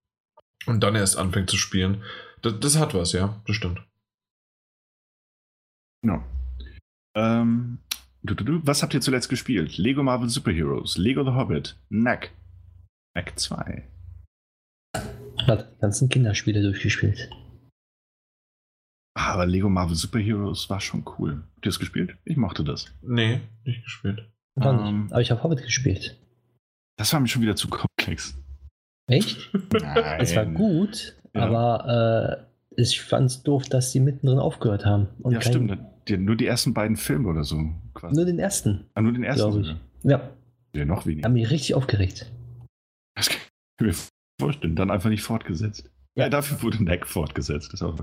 und 0.67 0.81
dann 0.83 0.97
erst 0.97 1.17
anfängt 1.17 1.51
zu 1.51 1.57
spielen. 1.57 2.03
Das, 2.43 2.59
das 2.59 2.79
hat 2.81 2.95
was, 2.95 3.13
ja, 3.13 3.41
das 3.47 3.55
stimmt. 3.55 3.81
Genau. 6.03 6.25
Ähm, 7.15 7.79
du, 8.25 8.35
du, 8.35 8.43
du, 8.43 8.67
was 8.67 8.83
habt 8.83 8.95
ihr 8.95 9.01
zuletzt 9.01 9.29
gespielt? 9.29 9.79
Lego 9.79 10.03
Marvel 10.03 10.29
Superheroes, 10.29 10.99
Lego 10.99 11.23
The 11.23 11.31
Hobbit, 11.31 11.77
Knack, 11.91 12.33
Knack 13.13 13.39
2. 13.39 13.85
Ich 15.43 15.49
habe 15.49 15.65
die 15.75 15.81
ganzen 15.81 16.09
Kinderspiele 16.09 16.63
durchgespielt. 16.63 17.29
Aber 19.15 19.45
Lego 19.45 19.69
Marvel 19.69 19.97
Superheroes 19.97 20.71
war 20.71 20.81
schon 20.81 21.05
cool. 21.19 21.43
Habt 21.57 21.67
ihr 21.67 21.71
das 21.71 21.79
gespielt? 21.79 22.17
Ich 22.25 22.37
mochte 22.37 22.65
das. 22.65 22.95
Nee, 23.03 23.41
nicht 23.65 23.83
gespielt. 23.85 24.31
Um, 24.55 25.09
Aber 25.11 25.21
ich 25.21 25.31
habe 25.31 25.43
Hobbit 25.43 25.63
gespielt. 25.63 26.19
Das 26.97 27.13
war 27.13 27.21
mir 27.21 27.29
schon 27.29 27.43
wieder 27.43 27.57
zu 27.57 27.69
komplex. 27.69 28.39
Echt? 29.09 29.51
Nein. 29.73 30.21
Es 30.21 30.37
war 30.37 30.47
gut, 30.47 31.17
ja. 31.35 31.43
aber 31.43 32.47
äh, 32.77 32.81
ich 32.81 33.01
fand 33.01 33.27
es 33.27 33.43
doof, 33.43 33.69
dass 33.69 33.93
sie 33.93 34.01
mittendrin 34.01 34.39
aufgehört 34.39 34.85
haben. 34.85 35.09
ja, 35.25 35.39
kein... 35.39 35.43
stimmt. 35.43 35.79
Die, 36.09 36.17
nur 36.17 36.37
die 36.37 36.47
ersten 36.47 36.75
beiden 36.75 36.97
Filme 36.97 37.29
oder 37.29 37.45
so. 37.45 37.57
Quasi. 37.95 38.15
Nur 38.15 38.25
den 38.25 38.39
ersten. 38.39 38.87
Ah, 38.95 39.03
nur 39.03 39.13
den 39.13 39.25
ersten? 39.25 39.61
Ich. 39.61 39.77
Ja. 40.05 40.31
Ja, 40.75 40.85
noch 40.85 41.07
weniger. 41.07 41.27
Haben 41.27 41.35
mich 41.35 41.51
richtig 41.51 41.75
aufgeregt. 41.75 42.31
Das 43.15 43.29
kann 43.29 43.39
ich 43.81 43.87
mir 43.87 43.95
vorstellen. 44.43 44.77
Dann 44.77 44.91
einfach 44.91 45.11
nicht 45.11 45.23
fortgesetzt. 45.23 45.91
Ja, 46.15 46.29
dafür 46.29 46.63
wurde 46.63 46.83
Neck 46.85 47.07
fortgesetzt. 47.07 47.75
Ähm, 47.81 47.97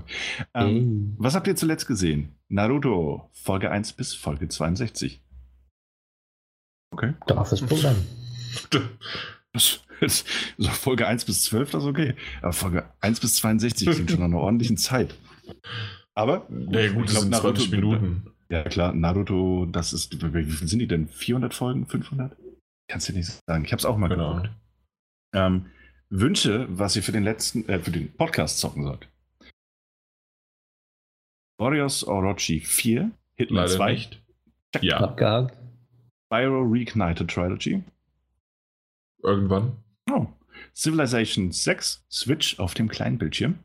hey. 0.54 1.14
Was 1.18 1.34
habt 1.34 1.46
ihr 1.46 1.54
zuletzt 1.54 1.86
gesehen? 1.86 2.34
Naruto, 2.48 3.30
Folge 3.32 3.70
1 3.70 3.92
bis 3.92 4.14
Folge 4.14 4.48
62. 4.48 5.22
Okay. 6.92 7.14
Braves 7.26 7.60
Programm. 7.62 7.96
Das, 9.52 9.80
das, 10.00 10.24
so 10.58 10.70
Folge 10.70 11.08
1 11.08 11.24
bis 11.24 11.42
12, 11.42 11.72
das 11.72 11.82
ist 11.82 11.88
okay. 11.88 12.14
Aber 12.40 12.52
Folge 12.52 12.88
1 13.00 13.18
bis 13.18 13.34
62 13.34 13.90
klingt 13.90 14.10
schon 14.12 14.20
nach 14.20 14.26
einer 14.26 14.38
ordentlichen 14.38 14.76
Zeit. 14.76 15.16
Aber. 16.14 16.46
Ja, 16.70 16.92
gut, 16.92 17.08
das 17.08 17.20
sind 17.20 17.30
Naruto, 17.30 17.54
20 17.54 17.72
Minuten. 17.72 18.30
Ja, 18.48 18.62
klar, 18.62 18.92
Naruto, 18.92 19.66
das 19.66 19.92
ist. 19.92 20.22
Wie 20.22 20.44
viel 20.44 20.68
sind 20.68 20.78
die 20.78 20.86
denn? 20.86 21.08
400 21.08 21.52
Folgen? 21.52 21.86
500? 21.86 22.36
Kannst 22.88 23.08
du 23.08 23.12
nicht 23.12 23.40
sagen. 23.48 23.64
Ich 23.64 23.72
habe 23.72 23.80
es 23.80 23.84
auch 23.84 23.96
mal 23.96 24.08
genau. 24.08 24.36
geguckt. 24.36 24.50
Ähm, 25.34 25.66
Wünsche, 26.10 26.66
was 26.68 26.96
ihr 26.96 27.02
für 27.02 27.12
den 27.12 27.22
letzten, 27.22 27.68
äh, 27.68 27.78
für 27.78 27.92
den 27.92 28.12
Podcast 28.12 28.58
zocken 28.58 28.84
sollt. 28.84 29.08
Warriors 31.58 32.04
Orochi 32.04 32.60
4, 32.60 33.10
Hitman 33.36 33.64
Leider 33.64 33.76
2. 33.76 33.92
Nicht. 33.92 34.22
Ja. 34.80 34.98
Abgehakt. 34.98 35.56
Spyro 36.26 36.62
Reignited 36.62 37.30
Trilogy. 37.30 37.84
Irgendwann. 39.22 39.76
Oh. 40.10 40.26
Civilization 40.74 41.52
6, 41.52 42.04
Switch 42.10 42.58
auf 42.58 42.74
dem 42.74 42.88
kleinen 42.88 43.18
Bildschirm. 43.18 43.58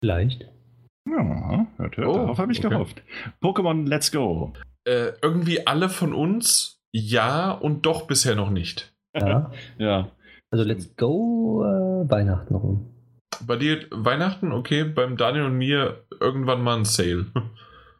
Vielleicht. 0.00 0.42
Ja, 1.08 1.66
hört, 1.76 1.96
hört, 1.96 2.08
oh, 2.08 2.14
darauf 2.14 2.38
habe 2.38 2.52
ich 2.52 2.58
okay. 2.58 2.68
gehofft. 2.68 3.02
Pokémon 3.40 3.86
Let's 3.86 4.12
Go. 4.12 4.52
Äh, 4.84 5.12
irgendwie 5.22 5.66
alle 5.66 5.88
von 5.88 6.12
uns 6.12 6.80
ja 6.92 7.50
und 7.52 7.86
doch 7.86 8.06
bisher 8.06 8.34
noch 8.34 8.50
nicht. 8.50 8.94
Ja. 9.14 9.52
ja. 9.78 10.10
Also 10.50 10.64
Let's 10.64 10.96
Go 10.96 11.64
äh, 11.64 12.10
Weihnachten 12.10 12.54
rum. 12.54 12.94
Bei 13.46 13.56
dir 13.56 13.86
Weihnachten, 13.90 14.52
okay. 14.52 14.84
Beim 14.84 15.16
Daniel 15.16 15.46
und 15.46 15.58
mir 15.58 16.04
irgendwann 16.20 16.62
mal 16.62 16.78
ein 16.78 16.84
Sale. 16.84 17.26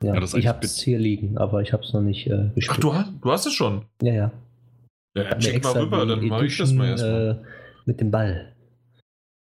Ja, 0.03 0.15
ja 0.15 0.23
ich 0.23 0.47
habe 0.47 0.61
es 0.63 0.79
hier 0.79 0.99
liegen, 0.99 1.39
aber 1.39 1.63
ich 1.63 1.73
habe 1.73 1.83
es 1.83 1.95
noch 1.95 2.03
nicht 2.03 2.27
äh, 2.27 2.51
gespielt. 2.55 2.69
Ach, 2.69 2.77
du 2.77 2.93
hast, 2.93 3.13
du 3.19 3.33
hast 3.33 3.47
es 3.47 3.55
schon? 3.55 3.87
Ja, 4.03 4.13
ja. 4.13 4.33
Ja, 5.17 5.39
check 5.39 5.65
mal 5.65 5.73
rüber, 5.73 6.05
dann 6.05 6.23
mache 6.27 6.45
ich 6.45 6.59
das 6.59 6.71
mal 6.75 6.89
erstmal. 6.91 7.43
Äh, 7.43 7.47
mit 7.87 8.01
dem 8.03 8.11
Ball. 8.11 8.55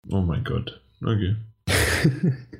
Oh 0.09 0.21
mein 0.21 0.45
Gott. 0.45 0.81
Okay. 1.03 1.35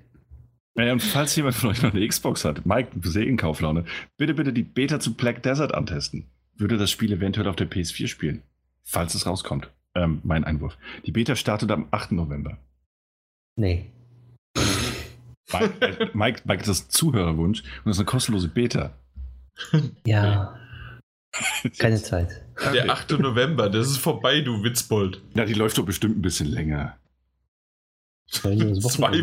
Ja, 0.77 0.91
und 0.91 1.01
falls 1.01 1.33
jemand 1.37 1.55
von 1.55 1.69
euch 1.69 1.81
noch 1.81 1.93
eine 1.93 2.05
Xbox 2.05 2.43
hat, 2.43 2.65
Mike, 2.65 2.89
du 2.93 2.99
bist 2.99 3.15
eh 3.15 3.23
in 3.23 3.37
Kauflaune, 3.37 3.85
bitte, 4.17 4.33
bitte 4.33 4.51
die 4.51 4.63
Beta 4.63 4.99
zu 4.99 5.13
Black 5.13 5.41
Desert 5.41 5.73
antesten. 5.73 6.25
Würde 6.57 6.77
das 6.77 6.91
Spiel 6.91 7.13
eventuell 7.13 7.47
auf 7.47 7.55
der 7.55 7.69
PS4 7.69 8.07
spielen, 8.07 8.43
falls 8.83 9.15
es 9.15 9.25
rauskommt. 9.25 9.69
Ähm, 9.95 10.19
mein 10.23 10.43
Einwurf. 10.43 10.77
Die 11.05 11.11
Beta 11.11 11.35
startet 11.35 11.71
am 11.71 11.87
8. 11.91 12.11
November. 12.11 12.57
Nee. 13.55 13.91
Mike, 15.53 15.81
äh, 15.81 16.09
Mike, 16.13 16.41
Mike, 16.43 16.63
das 16.65 16.79
ist 16.79 16.91
Zuhörerwunsch 16.91 17.61
und 17.61 17.85
das 17.85 17.95
ist 17.95 17.99
eine 17.99 18.05
kostenlose 18.05 18.49
Beta. 18.49 18.93
Ja. 20.05 20.59
Keine 21.77 22.01
Zeit. 22.01 22.43
Der 22.73 22.89
8. 22.89 23.19
November, 23.19 23.69
das 23.69 23.87
ist 23.87 23.97
vorbei, 23.97 24.41
du 24.41 24.63
Witzbold. 24.63 25.21
Ja, 25.35 25.45
die 25.45 25.53
läuft 25.53 25.77
doch 25.77 25.85
bestimmt 25.85 26.17
ein 26.17 26.21
bisschen 26.21 26.47
länger. 26.47 26.97
Zwei 28.29 28.57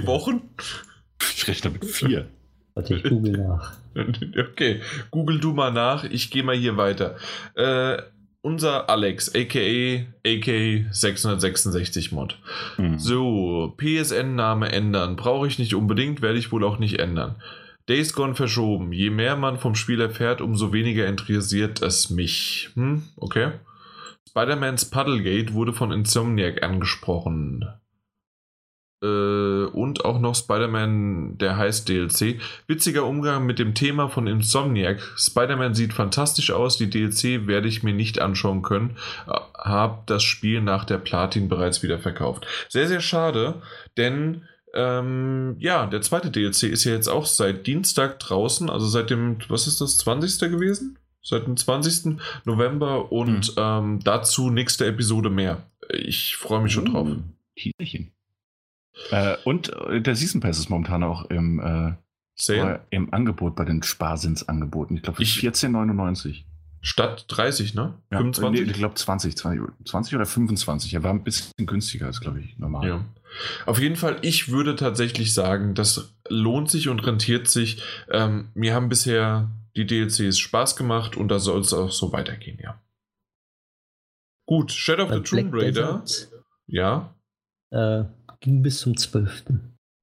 Wochen? 0.07 0.43
Ich 1.35 1.49
rechne 1.49 1.71
mit 1.71 1.85
vier. 1.85 2.29
Warte, 2.75 2.95
ich 2.95 3.05
google 3.05 3.33
nach. 3.33 3.77
Okay, 4.53 4.81
google 5.11 5.39
du 5.39 5.53
mal 5.53 5.71
nach. 5.71 6.05
Ich 6.05 6.31
gehe 6.31 6.43
mal 6.43 6.57
hier 6.57 6.79
weiter. 6.79 7.17
Äh, 7.55 8.03
unser 8.43 8.91
Alex, 8.91 9.35
aka 9.35 10.05
AK 10.27 10.87
666 10.91 12.13
Mod. 12.13 12.39
Mhm. 12.77 12.99
So, 12.99 13.75
PSN-Name 13.77 14.71
ändern. 14.71 15.17
Brauche 15.17 15.47
ich 15.47 15.59
nicht 15.59 15.75
unbedingt, 15.75 16.21
werde 16.21 16.39
ich 16.39 16.53
wohl 16.53 16.65
auch 16.65 16.79
nicht 16.79 16.99
ändern. 16.99 17.37
Days 17.89 18.13
Gone 18.13 18.35
verschoben. 18.35 18.93
Je 18.93 19.11
mehr 19.11 19.37
man 19.37 19.59
vom 19.59 19.75
Spiel 19.75 20.01
erfährt, 20.01 20.41
umso 20.41 20.73
weniger 20.73 21.07
interessiert 21.07 21.83
es 21.83 22.11
mich. 22.11 22.71
Hm, 22.75 23.05
okay. 23.17 23.53
Spider-Mans 24.29 24.91
Puddlegate 24.91 25.53
wurde 25.53 25.73
von 25.73 25.93
Insomniac 25.93 26.63
angesprochen 26.63 27.67
und 29.07 30.05
auch 30.05 30.21
noch 30.21 30.35
Spider-Man, 30.35 31.39
der 31.39 31.57
heißt 31.57 31.89
DLC. 31.89 32.41
Witziger 32.67 33.05
Umgang 33.05 33.45
mit 33.47 33.59
dem 33.59 33.75
Thema 33.75 34.09
von 34.09 34.27
Insomniac. 34.27 35.01
Spider-Man 35.17 35.75
sieht 35.75 35.93
fantastisch 35.93 36.51
aus, 36.53 36.79
die 36.79 36.89
DLC 36.89 37.47
werde 37.47 37.69
ich 37.69 37.83
mir 37.83 37.95
nicht 37.95 38.21
anschauen 38.21 38.63
können. 38.63 38.97
Äh, 39.27 39.33
hab 39.55 40.07
das 40.07 40.23
Spiel 40.23 40.61
nach 40.61 40.85
der 40.85 40.99
Platin 40.99 41.49
bereits 41.49 41.83
wieder 41.83 41.99
verkauft. 41.99 42.47
Sehr, 42.69 42.89
sehr 42.89 43.01
schade, 43.01 43.63
denn 43.97 44.43
ähm, 44.75 45.57
ja, 45.59 45.87
der 45.87 46.01
zweite 46.01 46.31
DLC 46.31 46.65
ist 46.65 46.85
ja 46.85 46.93
jetzt 46.93 47.09
auch 47.09 47.27
seit 47.27 47.67
Dienstag 47.67 48.19
draußen, 48.21 48.71
also 48.71 48.87
seit 48.87 49.11
dem, 49.11 49.39
was 49.49 49.67
ist 49.67 49.81
das, 49.81 49.99
20. 49.99 50.51
gewesen? 50.51 50.99
Seit 51.23 51.47
dem 51.47 51.57
20. 51.57 52.19
November 52.45 53.13
und 53.13 53.57
mhm. 53.57 53.63
ähm, 53.63 54.01
dazu 54.03 54.51
nächste 54.51 54.87
Episode 54.87 55.31
mehr. 55.31 55.71
Ich 55.91 56.37
freue 56.37 56.63
mich 56.63 56.73
schon 56.73 56.87
drauf. 56.87 57.07
Uh, 57.09 57.23
Tierchen. 57.55 58.13
Äh, 59.11 59.37
und 59.45 59.73
äh, 59.73 60.01
der 60.01 60.17
Season 60.17 60.41
Pass 60.41 60.59
ist 60.59 60.69
momentan 60.69 61.03
auch 61.03 61.25
im, 61.31 61.61
äh, 61.61 62.79
im 62.91 63.13
Angebot 63.13 63.57
bei 63.57 63.65
den 63.65 63.83
Sparsinsangeboten. 63.83 64.97
Ich 64.97 65.03
glaube, 65.03 65.17
für 65.17 65.25
14,99. 65.25 66.45
Statt 66.85 67.27
30, 67.29 67.75
ne? 67.75 67.95
Ja, 68.11 68.19
25? 68.19 68.61
Nee, 68.61 68.71
ich 68.73 68.77
glaube 68.77 68.97
20, 68.97 69.37
20, 69.37 69.63
20 69.85 70.15
oder 70.17 70.27
25. 70.27 70.95
Er 70.95 71.05
war 71.05 71.11
ein 71.11 71.23
bisschen 71.23 71.53
günstiger 71.65 72.07
als, 72.07 72.21
glaube 72.21 72.41
ich, 72.41 72.59
normal. 72.59 72.89
Ja. 72.89 73.05
Auf 73.67 73.79
jeden 73.79 73.95
Fall, 73.95 74.19
ich 74.23 74.51
würde 74.51 74.75
tatsächlich 74.75 75.33
sagen, 75.33 75.75
das 75.75 76.13
lohnt 76.29 76.71
sich 76.71 76.89
und 76.89 77.07
rentiert 77.07 77.47
sich. 77.47 77.83
Ähm, 78.11 78.49
mir 78.55 78.75
haben 78.75 78.89
bisher 78.89 79.49
die 79.77 79.87
DLCs 79.87 80.39
Spaß 80.41 80.75
gemacht 80.75 81.17
und 81.17 81.29
da 81.29 81.39
soll 81.39 81.61
es 81.61 81.73
auch 81.73 81.93
so 81.93 82.13
weitergehen, 82.13 82.59
ja. 82.61 82.81
Gut, 84.47 84.73
Shadow 84.73 85.05
of 85.05 85.13
the 85.13 85.21
Tomb 85.21 85.55
Raider. 85.55 86.05
Ja. 86.67 87.15
Äh, 87.71 88.05
ging 88.43 88.63
bis 88.63 88.81
zum 88.81 88.97
12. 88.97 89.45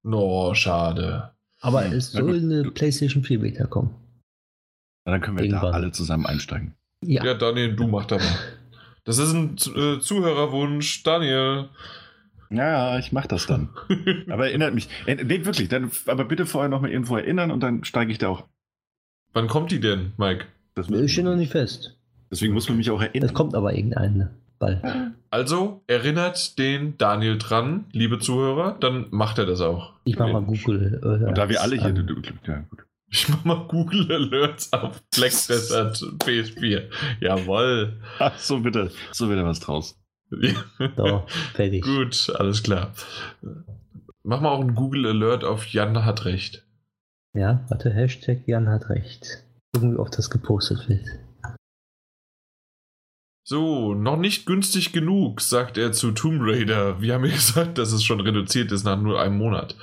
No, 0.03 0.53
schade. 0.56 1.32
Aber 1.61 1.85
hm. 1.85 1.93
es 1.93 2.11
soll 2.11 2.38
eine 2.38 2.72
PlayStation 2.72 3.24
4 3.24 3.40
Beta 3.40 3.68
kommen. 3.68 3.93
Na, 5.06 5.11
dann 5.11 5.22
können 5.22 5.38
wir 5.38 5.45
Irgendwann. 5.45 5.72
da 5.72 5.77
alle 5.77 5.92
zusammen 5.92 6.26
einsteigen. 6.26 6.74
Ja, 7.06 7.24
ja 7.24 7.34
Daniel, 7.35 7.76
du 7.76 7.88
mach 7.88 8.06
da 8.06 8.18
mal. 8.18 8.26
Das 9.06 9.18
ist 9.18 9.34
ein 9.34 9.56
äh, 9.76 10.00
Zuhörerwunsch. 10.00 11.01
Daniel. 11.01 11.69
Ja, 12.51 13.00
ich 13.00 13.11
mach 13.11 13.26
das 13.26 13.48
dann. 13.48 13.69
aber 14.30 14.50
erinnert 14.50 14.76
mich. 14.76 14.88
Äh, 15.08 15.16
nee, 15.16 15.45
wirklich. 15.45 15.68
Dann, 15.69 15.90
aber 16.06 16.26
bitte 16.26 16.45
vorher 16.45 16.69
noch 16.69 16.82
mal 16.82 16.92
irgendwo 16.92 17.18
erinnern 17.18 17.50
und 17.50 17.61
dann 17.61 17.84
steige 17.85 18.11
ich 18.11 18.19
da 18.19 18.27
auch. 18.27 18.45
Wann 19.34 19.48
kommt 19.48 19.72
die 19.72 19.80
denn, 19.80 20.14
Mike? 20.18 20.45
Das 20.76 20.90
ich 20.90 21.11
stehe 21.11 21.26
noch 21.26 21.38
nicht 21.38 21.53
fest. 21.53 21.98
Deswegen 22.30 22.53
muss 22.53 22.69
man 22.69 22.77
mich 22.77 22.92
auch 22.92 23.01
erinnern. 23.01 23.30
Es 23.30 23.34
kommt 23.34 23.56
aber 23.56 23.74
irgendeine. 23.74 24.30
Ball. 24.59 25.13
Also 25.31 25.83
erinnert 25.88 26.57
den 26.59 26.97
Daniel 26.97 27.38
dran, 27.38 27.85
liebe 27.91 28.19
Zuhörer, 28.19 28.77
dann 28.79 29.07
macht 29.11 29.38
er 29.38 29.45
das 29.45 29.61
auch. 29.61 29.93
Ich 30.03 30.17
mach 30.17 30.31
mal 30.31 30.41
Google 30.43 30.99
Alerts. 31.01 31.27
Und 31.27 31.38
da 31.38 31.49
wir 31.49 31.61
alle 31.61 31.75
hier. 31.75 31.93
Ja, 32.45 32.59
gut. 32.69 32.85
Ich 33.11 33.27
mach 33.29 33.43
mal 33.43 33.65
Google 33.67 34.11
Alerts 34.11 34.71
auf 34.73 35.01
Black 35.15 35.31
Desert 35.31 35.97
PS4. 36.19 36.83
Jawoll. 37.21 37.97
Ach, 38.19 38.38
so 38.38 38.59
bitte, 38.59 38.91
so 39.11 39.31
wieder 39.31 39.45
was 39.45 39.59
draus. 39.59 39.99
so, 40.95 41.23
fertig. 41.53 41.83
Gut, 41.83 42.31
alles 42.38 42.61
klar. 42.61 42.93
Mach 44.23 44.41
mal 44.41 44.49
auch 44.49 44.61
einen 44.61 44.75
Google 44.75 45.07
Alert 45.07 45.43
auf 45.43 45.65
Jan 45.67 46.05
hat 46.05 46.25
recht. 46.25 46.65
Ja, 47.33 47.65
warte, 47.69 47.91
Hashtag 47.91 48.47
Jan 48.47 48.69
hat 48.69 48.89
recht. 48.89 49.43
Irgendwie 49.73 49.97
oft 49.97 50.17
das 50.17 50.29
gepostet 50.29 50.89
wird. 50.89 51.05
So, 53.49 53.95
noch 53.95 54.17
nicht 54.17 54.45
günstig 54.45 54.91
genug, 54.91 55.41
sagt 55.41 55.79
er 55.79 55.91
zu 55.91 56.11
Tomb 56.11 56.39
Raider. 56.39 57.01
Wir 57.01 57.15
haben 57.15 57.25
ja 57.25 57.31
gesagt, 57.35 57.79
dass 57.79 57.91
es 57.91 58.03
schon 58.03 58.19
reduziert 58.19 58.71
ist 58.71 58.83
nach 58.83 59.01
nur 59.01 59.19
einem 59.19 59.39
Monat. 59.39 59.75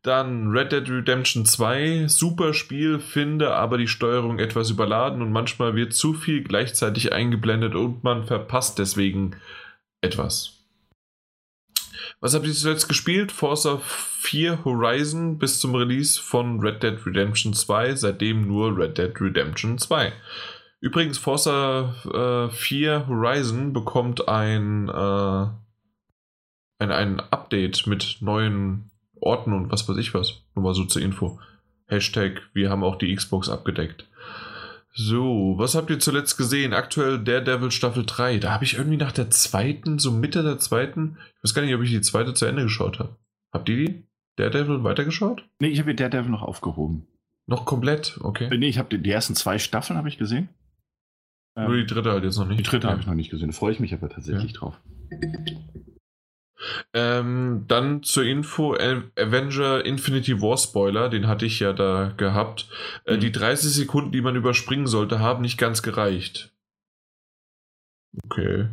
Dann 0.00 0.48
Red 0.48 0.72
Dead 0.72 0.88
Redemption 0.88 1.44
2, 1.44 2.06
super 2.08 2.54
Spiel, 2.54 3.00
finde 3.00 3.52
aber 3.52 3.76
die 3.76 3.86
Steuerung 3.86 4.38
etwas 4.38 4.70
überladen 4.70 5.20
und 5.20 5.30
manchmal 5.30 5.76
wird 5.76 5.92
zu 5.92 6.14
viel 6.14 6.42
gleichzeitig 6.42 7.12
eingeblendet 7.12 7.74
und 7.74 8.02
man 8.02 8.24
verpasst 8.24 8.78
deswegen 8.78 9.36
etwas. 10.00 10.54
Was 12.20 12.34
habt 12.34 12.46
ihr 12.46 12.54
zuletzt 12.54 12.88
gespielt? 12.88 13.30
Forza 13.30 13.78
4 14.22 14.64
Horizon 14.64 15.36
bis 15.36 15.60
zum 15.60 15.74
Release 15.74 16.18
von 16.18 16.60
Red 16.60 16.82
Dead 16.82 16.96
Redemption 17.04 17.52
2, 17.52 17.94
seitdem 17.94 18.46
nur 18.48 18.74
Red 18.74 18.96
Dead 18.96 19.12
Redemption 19.20 19.76
2. 19.76 20.14
Übrigens, 20.82 21.16
Forza 21.16 21.94
äh, 22.50 22.52
4 22.52 23.06
Horizon 23.06 23.72
bekommt 23.72 24.28
ein, 24.28 24.88
äh, 24.88 25.46
ein, 26.80 26.90
ein 26.90 27.20
Update 27.20 27.86
mit 27.86 28.16
neuen 28.18 28.90
Orten 29.20 29.52
und 29.52 29.70
was 29.70 29.88
weiß 29.88 29.96
ich 29.96 30.12
was. 30.12 30.42
Nur 30.56 30.64
mal 30.64 30.74
so 30.74 30.84
zur 30.84 31.00
Info. 31.00 31.38
Hashtag, 31.86 32.42
wir 32.52 32.68
haben 32.68 32.82
auch 32.82 32.96
die 32.96 33.14
Xbox 33.14 33.48
abgedeckt. 33.48 34.08
So, 34.92 35.54
was 35.56 35.76
habt 35.76 35.88
ihr 35.88 36.00
zuletzt 36.00 36.36
gesehen? 36.36 36.74
Aktuell 36.74 37.22
Daredevil 37.22 37.70
Staffel 37.70 38.04
3. 38.04 38.40
Da 38.40 38.50
habe 38.50 38.64
ich 38.64 38.74
irgendwie 38.74 38.96
nach 38.96 39.12
der 39.12 39.30
zweiten, 39.30 40.00
so 40.00 40.10
Mitte 40.10 40.42
der 40.42 40.58
zweiten, 40.58 41.16
ich 41.36 41.44
weiß 41.44 41.54
gar 41.54 41.62
nicht, 41.62 41.76
ob 41.76 41.82
ich 41.82 41.90
die 41.90 42.00
zweite 42.00 42.34
zu 42.34 42.44
Ende 42.44 42.64
geschaut 42.64 42.98
habe. 42.98 43.16
Habt 43.52 43.68
ihr 43.68 43.76
die? 43.76 44.06
Daredevil 44.34 44.82
weitergeschaut? 44.82 45.44
Nee, 45.60 45.68
ich 45.68 45.78
habe 45.78 45.94
Daredevil 45.94 46.32
noch 46.32 46.42
aufgehoben. 46.42 47.06
Noch 47.46 47.66
komplett? 47.66 48.18
Okay. 48.20 48.48
Nee, 48.56 48.68
ich 48.68 48.78
habe 48.78 48.88
die, 48.88 49.00
die, 49.00 49.10
ersten 49.10 49.36
zwei 49.36 49.60
Staffeln 49.60 49.96
habe 49.96 50.08
ich 50.08 50.18
gesehen. 50.18 50.48
Nur 51.54 51.76
die 51.76 51.86
dritte 51.86 52.10
halt 52.10 52.24
jetzt 52.24 52.38
noch 52.38 52.46
nicht. 52.46 52.60
Die 52.60 52.64
dritte 52.64 52.88
habe 52.88 53.00
ich 53.00 53.06
noch 53.06 53.14
nicht 53.14 53.30
gesehen. 53.30 53.48
Da 53.48 53.56
freue 53.56 53.72
ich 53.72 53.80
mich 53.80 53.92
aber 53.92 54.08
tatsächlich 54.08 54.52
ja. 54.52 54.58
drauf. 54.58 54.80
Ähm, 56.94 57.64
dann 57.68 58.02
zur 58.02 58.24
Info: 58.24 58.74
Avenger 58.74 59.84
Infinity 59.84 60.40
War 60.40 60.56
Spoiler, 60.56 61.08
den 61.08 61.26
hatte 61.26 61.44
ich 61.44 61.60
ja 61.60 61.72
da 61.72 62.14
gehabt. 62.16 62.68
Äh, 63.04 63.16
mhm. 63.16 63.20
Die 63.20 63.32
30 63.32 63.72
Sekunden, 63.72 64.12
die 64.12 64.22
man 64.22 64.36
überspringen 64.36 64.86
sollte, 64.86 65.20
haben 65.20 65.42
nicht 65.42 65.58
ganz 65.58 65.82
gereicht. 65.82 66.52
Okay. 68.24 68.68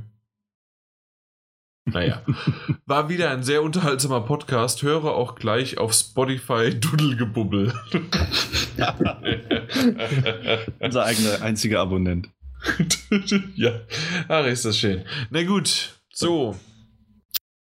Naja. 1.86 2.22
War 2.86 3.10
wieder 3.10 3.32
ein 3.32 3.44
sehr 3.44 3.64
unterhaltsamer 3.64 4.22
Podcast. 4.22 4.84
Höre 4.84 5.06
auch 5.06 5.36
gleich 5.36 5.78
auf 5.78 5.94
Spotify 5.94 6.70
Dudelgebubbel. 6.80 7.74
Unser 10.80 11.06
eigener 11.06 11.42
einziger 11.42 11.82
Abonnent. 11.82 12.30
ja. 13.56 13.82
Ach, 14.28 14.46
ist 14.46 14.66
das 14.66 14.78
schön. 14.78 15.04
Na 15.30 15.44
gut. 15.44 16.00
So. 16.14 16.56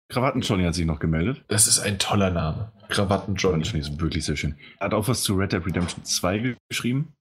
Krawatten 0.09 0.41
Johnny 0.43 0.65
hat 0.65 0.75
sich 0.75 0.87
noch 0.87 1.01
gemeldet. 1.01 1.45
Das 1.49 1.67
ist 1.67 1.81
ein 1.81 1.99
toller 1.99 2.31
Name. 2.31 2.73
Krawatten 2.89 3.35
Johnny. 3.35 3.65
Johnny 3.65 3.81
ist 3.81 4.01
wirklich 4.01 4.25
sehr 4.25 4.37
schön. 4.37 4.57
Er 4.79 4.87
hat 4.87 4.95
auch 4.95 5.09
was 5.09 5.23
zu 5.23 5.35
Red 5.35 5.53
Dead 5.53 5.67
Redemption 5.67 6.05
2 6.05 6.57
geschrieben. 6.69 7.13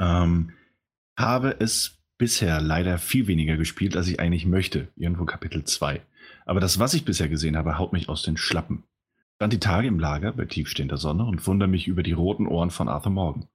Ähm, 0.00 0.52
habe 1.18 1.56
es 1.58 1.98
bisher 2.18 2.60
leider 2.60 2.98
viel 2.98 3.26
weniger 3.26 3.56
gespielt, 3.56 3.96
als 3.96 4.08
ich 4.08 4.20
eigentlich 4.20 4.46
möchte. 4.46 4.88
Irgendwo 4.96 5.24
Kapitel 5.24 5.64
2. 5.64 6.00
Aber 6.46 6.60
das, 6.60 6.78
was 6.78 6.94
ich 6.94 7.04
bisher 7.04 7.28
gesehen 7.28 7.56
habe, 7.56 7.78
haut 7.78 7.92
mich 7.92 8.08
aus 8.08 8.22
den 8.22 8.36
Schlappen. 8.36 8.84
Stand 9.36 9.52
die 9.52 9.60
Tage 9.60 9.88
im 9.88 9.98
Lager 9.98 10.32
bei 10.32 10.46
tiefstehender 10.46 10.96
Sonne 10.96 11.24
und 11.24 11.46
wundere 11.46 11.68
mich 11.68 11.86
über 11.88 12.02
die 12.02 12.12
roten 12.12 12.46
Ohren 12.46 12.70
von 12.70 12.88
Arthur 12.88 13.12
Morgan. 13.12 13.46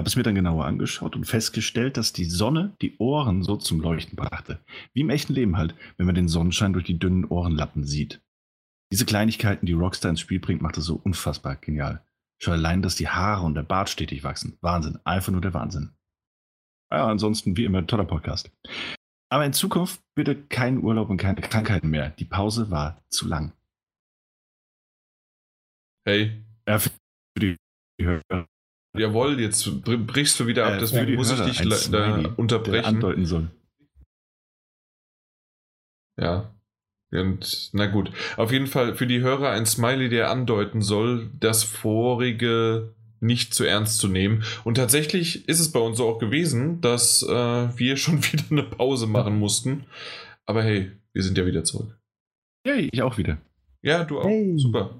Habe 0.00 0.08
es 0.08 0.16
mir 0.16 0.22
dann 0.22 0.34
genauer 0.34 0.64
angeschaut 0.64 1.14
und 1.14 1.26
festgestellt, 1.26 1.98
dass 1.98 2.14
die 2.14 2.24
Sonne 2.24 2.74
die 2.80 2.96
Ohren 2.96 3.42
so 3.42 3.56
zum 3.56 3.82
Leuchten 3.82 4.16
brachte. 4.16 4.58
Wie 4.94 5.02
im 5.02 5.10
echten 5.10 5.34
Leben 5.34 5.58
halt, 5.58 5.74
wenn 5.98 6.06
man 6.06 6.14
den 6.14 6.26
Sonnenschein 6.26 6.72
durch 6.72 6.86
die 6.86 6.98
dünnen 6.98 7.26
Ohrenlappen 7.26 7.84
sieht. 7.84 8.22
Diese 8.90 9.04
Kleinigkeiten, 9.04 9.66
die 9.66 9.74
Rockstar 9.74 10.08
ins 10.08 10.20
Spiel 10.20 10.40
bringt, 10.40 10.62
macht 10.62 10.78
es 10.78 10.86
so 10.86 10.98
unfassbar 11.04 11.56
genial. 11.56 12.02
Schon 12.38 12.54
allein, 12.54 12.80
dass 12.80 12.94
die 12.94 13.10
Haare 13.10 13.44
und 13.44 13.54
der 13.54 13.62
Bart 13.62 13.90
stetig 13.90 14.24
wachsen. 14.24 14.56
Wahnsinn. 14.62 14.98
Einfach 15.04 15.32
nur 15.32 15.42
der 15.42 15.52
Wahnsinn. 15.52 15.90
Ja, 16.90 17.06
ansonsten 17.06 17.58
wie 17.58 17.66
immer 17.66 17.86
toller 17.86 18.06
Podcast. 18.06 18.50
Aber 19.28 19.44
in 19.44 19.52
Zukunft 19.52 20.00
bitte 20.14 20.34
keinen 20.34 20.82
Urlaub 20.82 21.10
und 21.10 21.18
keine 21.18 21.42
Krankheiten 21.42 21.90
mehr. 21.90 22.08
Die 22.08 22.24
Pause 22.24 22.70
war 22.70 23.04
zu 23.10 23.28
lang. 23.28 23.52
Hey. 26.06 26.42
Ja, 26.66 26.78
für 26.78 26.90
die 27.38 27.56
Hörer 28.00 28.46
Jawohl, 28.96 29.40
jetzt 29.40 29.82
brichst 29.84 30.38
du 30.40 30.46
wieder 30.46 30.66
ab, 30.66 30.74
äh, 30.74 30.78
deswegen 30.78 31.14
muss 31.14 31.30
ich 31.30 31.40
dich 31.40 31.90
da 31.90 32.34
unterbrechen. 32.36 32.84
andeuten 32.84 33.24
soll. 33.24 33.50
Ja. 36.18 36.54
Und 37.12 37.70
na 37.72 37.86
gut. 37.86 38.12
Auf 38.36 38.52
jeden 38.52 38.68
Fall 38.68 38.94
für 38.94 39.06
die 39.06 39.20
Hörer 39.20 39.50
ein 39.50 39.66
Smiley, 39.66 40.08
der 40.08 40.30
andeuten 40.30 40.80
soll, 40.80 41.30
das 41.40 41.64
vorige 41.64 42.94
nicht 43.20 43.52
zu 43.52 43.64
ernst 43.64 43.98
zu 43.98 44.08
nehmen. 44.08 44.44
Und 44.64 44.76
tatsächlich 44.76 45.48
ist 45.48 45.60
es 45.60 45.72
bei 45.72 45.80
uns 45.80 45.98
so 45.98 46.08
auch 46.08 46.18
gewesen, 46.18 46.80
dass 46.80 47.22
äh, 47.22 47.78
wir 47.78 47.96
schon 47.96 48.22
wieder 48.32 48.44
eine 48.50 48.62
Pause 48.62 49.06
machen 49.06 49.38
mussten. 49.38 49.86
Aber 50.46 50.62
hey, 50.62 50.92
wir 51.12 51.22
sind 51.22 51.36
ja 51.36 51.46
wieder 51.46 51.64
zurück. 51.64 51.98
Ja, 52.66 52.74
ich 52.74 53.02
auch 53.02 53.18
wieder. 53.18 53.38
Ja, 53.82 54.04
du 54.04 54.20
auch. 54.20 54.24
Hey. 54.24 54.54
Super. 54.56 54.94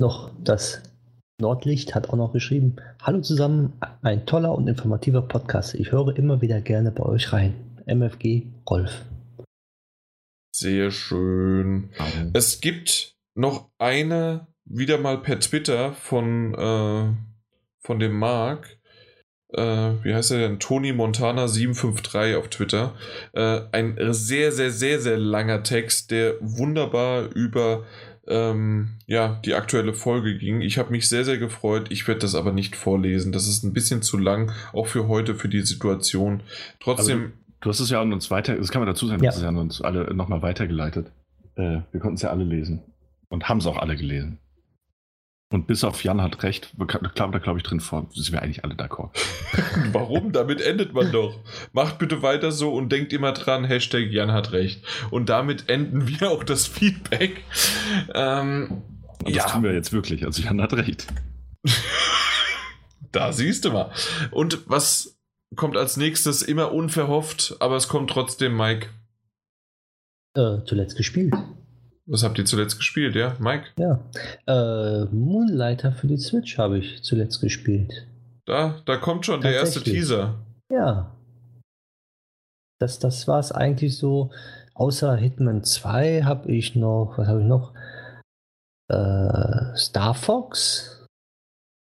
Noch 0.00 0.32
das 0.42 0.82
Nordlicht 1.40 1.94
hat 1.94 2.10
auch 2.10 2.16
noch 2.16 2.32
geschrieben: 2.32 2.76
Hallo 3.02 3.20
zusammen, 3.20 3.72
ein 4.02 4.26
toller 4.26 4.54
und 4.54 4.68
informativer 4.68 5.22
Podcast. 5.22 5.74
Ich 5.74 5.92
höre 5.92 6.16
immer 6.16 6.40
wieder 6.40 6.60
gerne 6.60 6.90
bei 6.90 7.04
euch 7.04 7.32
rein. 7.32 7.54
MFG 7.86 8.46
Rolf. 8.68 9.04
Sehr 10.54 10.90
schön. 10.90 11.90
Mhm. 11.98 12.30
Es 12.34 12.60
gibt 12.60 13.14
noch 13.34 13.70
eine, 13.78 14.46
wieder 14.64 14.98
mal 14.98 15.18
per 15.18 15.40
Twitter 15.40 15.92
von, 15.92 16.54
äh, 16.54 17.14
von 17.78 17.98
dem 17.98 18.18
Marc. 18.18 18.78
Äh, 19.52 20.04
wie 20.04 20.14
heißt 20.14 20.30
er 20.32 20.38
denn? 20.38 20.60
Tony 20.60 20.92
Montana 20.92 21.48
753 21.48 22.36
auf 22.36 22.48
Twitter. 22.48 22.94
Äh, 23.32 23.62
ein 23.72 23.96
sehr, 24.12 24.52
sehr, 24.52 24.70
sehr, 24.70 25.00
sehr 25.00 25.18
langer 25.18 25.62
Text, 25.62 26.10
der 26.10 26.34
wunderbar 26.40 27.34
über 27.34 27.84
ähm, 28.26 28.90
ja, 29.06 29.40
die 29.44 29.54
aktuelle 29.54 29.94
Folge 29.94 30.36
ging. 30.36 30.60
Ich 30.60 30.78
habe 30.78 30.90
mich 30.90 31.08
sehr, 31.08 31.24
sehr 31.24 31.38
gefreut. 31.38 31.86
Ich 31.90 32.06
werde 32.06 32.20
das 32.20 32.34
aber 32.34 32.52
nicht 32.52 32.76
vorlesen. 32.76 33.32
Das 33.32 33.48
ist 33.48 33.64
ein 33.64 33.72
bisschen 33.72 34.02
zu 34.02 34.18
lang, 34.18 34.52
auch 34.72 34.86
für 34.86 35.08
heute, 35.08 35.34
für 35.34 35.48
die 35.48 35.62
Situation. 35.62 36.42
Trotzdem. 36.80 37.20
Also, 37.20 37.32
du 37.60 37.68
hast 37.70 37.80
es 37.80 37.90
ja 37.90 38.00
an 38.00 38.12
uns 38.12 38.30
weiter, 38.30 38.56
das 38.56 38.70
kann 38.70 38.80
man 38.80 38.86
dazu 38.86 39.06
sagen, 39.06 39.22
ja. 39.22 39.28
du 39.28 39.28
hast 39.28 39.36
es 39.36 39.42
ja 39.42 39.48
an 39.48 39.56
uns 39.56 39.80
alle 39.82 40.14
nochmal 40.14 40.42
weitergeleitet. 40.42 41.10
Äh, 41.56 41.80
wir 41.90 42.00
konnten 42.00 42.14
es 42.14 42.22
ja 42.22 42.30
alle 42.30 42.44
lesen. 42.44 42.82
Und 43.28 43.48
haben 43.48 43.58
es 43.58 43.66
auch 43.66 43.76
alle 43.76 43.96
gelesen. 43.96 44.38
Und 45.52 45.66
bis 45.66 45.82
auf 45.82 46.04
Jan 46.04 46.22
hat 46.22 46.44
recht, 46.44 46.72
klar, 46.86 47.30
da 47.32 47.38
glaube 47.38 47.58
ich 47.58 47.64
drin 47.64 47.80
vor, 47.80 48.06
sind 48.14 48.32
wir 48.32 48.40
eigentlich 48.40 48.62
alle 48.62 48.74
d'accord. 48.74 49.10
Warum? 49.92 50.30
Damit 50.30 50.60
endet 50.60 50.94
man 50.94 51.10
doch. 51.10 51.40
Macht 51.72 51.98
bitte 51.98 52.22
weiter 52.22 52.52
so 52.52 52.72
und 52.72 52.90
denkt 52.90 53.12
immer 53.12 53.32
dran, 53.32 53.64
Hashtag 53.64 54.12
Jan 54.12 54.30
hat 54.30 54.52
recht. 54.52 54.84
Und 55.10 55.28
damit 55.28 55.68
enden 55.68 56.06
wir 56.06 56.30
auch 56.30 56.44
das 56.44 56.68
Feedback. 56.68 57.42
Ähm, 58.14 58.82
und 59.24 59.36
das 59.36 59.46
ja. 59.46 59.50
tun 59.50 59.64
wir 59.64 59.74
jetzt 59.74 59.92
wirklich, 59.92 60.24
also 60.24 60.40
Jan 60.40 60.62
hat 60.62 60.72
recht. 60.72 61.08
da 63.12 63.32
siehst 63.32 63.64
du 63.64 63.72
mal. 63.72 63.90
Und 64.30 64.60
was 64.70 65.18
kommt 65.56 65.76
als 65.76 65.96
nächstes? 65.96 66.42
Immer 66.42 66.70
unverhofft, 66.70 67.56
aber 67.58 67.74
es 67.74 67.88
kommt 67.88 68.08
trotzdem, 68.10 68.56
Mike. 68.56 68.86
Äh, 70.34 70.58
zuletzt 70.64 70.96
gespielt. 70.96 71.34
Was 72.10 72.24
habt 72.24 72.38
ihr 72.38 72.44
zuletzt 72.44 72.76
gespielt, 72.76 73.14
ja, 73.14 73.36
Mike? 73.38 73.66
Ja, 73.78 74.00
äh, 74.48 75.04
Moonlighter 75.14 75.92
für 75.92 76.08
die 76.08 76.16
Switch 76.16 76.58
habe 76.58 76.78
ich 76.78 77.04
zuletzt 77.04 77.40
gespielt. 77.40 78.08
Da, 78.46 78.82
da 78.84 78.96
kommt 78.96 79.26
schon 79.26 79.40
der 79.40 79.54
erste 79.54 79.80
Teaser. 79.80 80.44
Ja. 80.72 81.16
Das, 82.80 82.98
das 82.98 83.28
war 83.28 83.38
es 83.38 83.52
eigentlich 83.52 83.96
so. 83.96 84.32
Außer 84.74 85.14
Hitman 85.14 85.62
2 85.62 86.24
habe 86.24 86.50
ich 86.50 86.74
noch, 86.74 87.14
was 87.16 87.28
habe 87.28 87.42
ich 87.42 87.46
noch? 87.46 87.74
Äh, 88.88 89.76
Star 89.76 90.14
Fox 90.14 91.06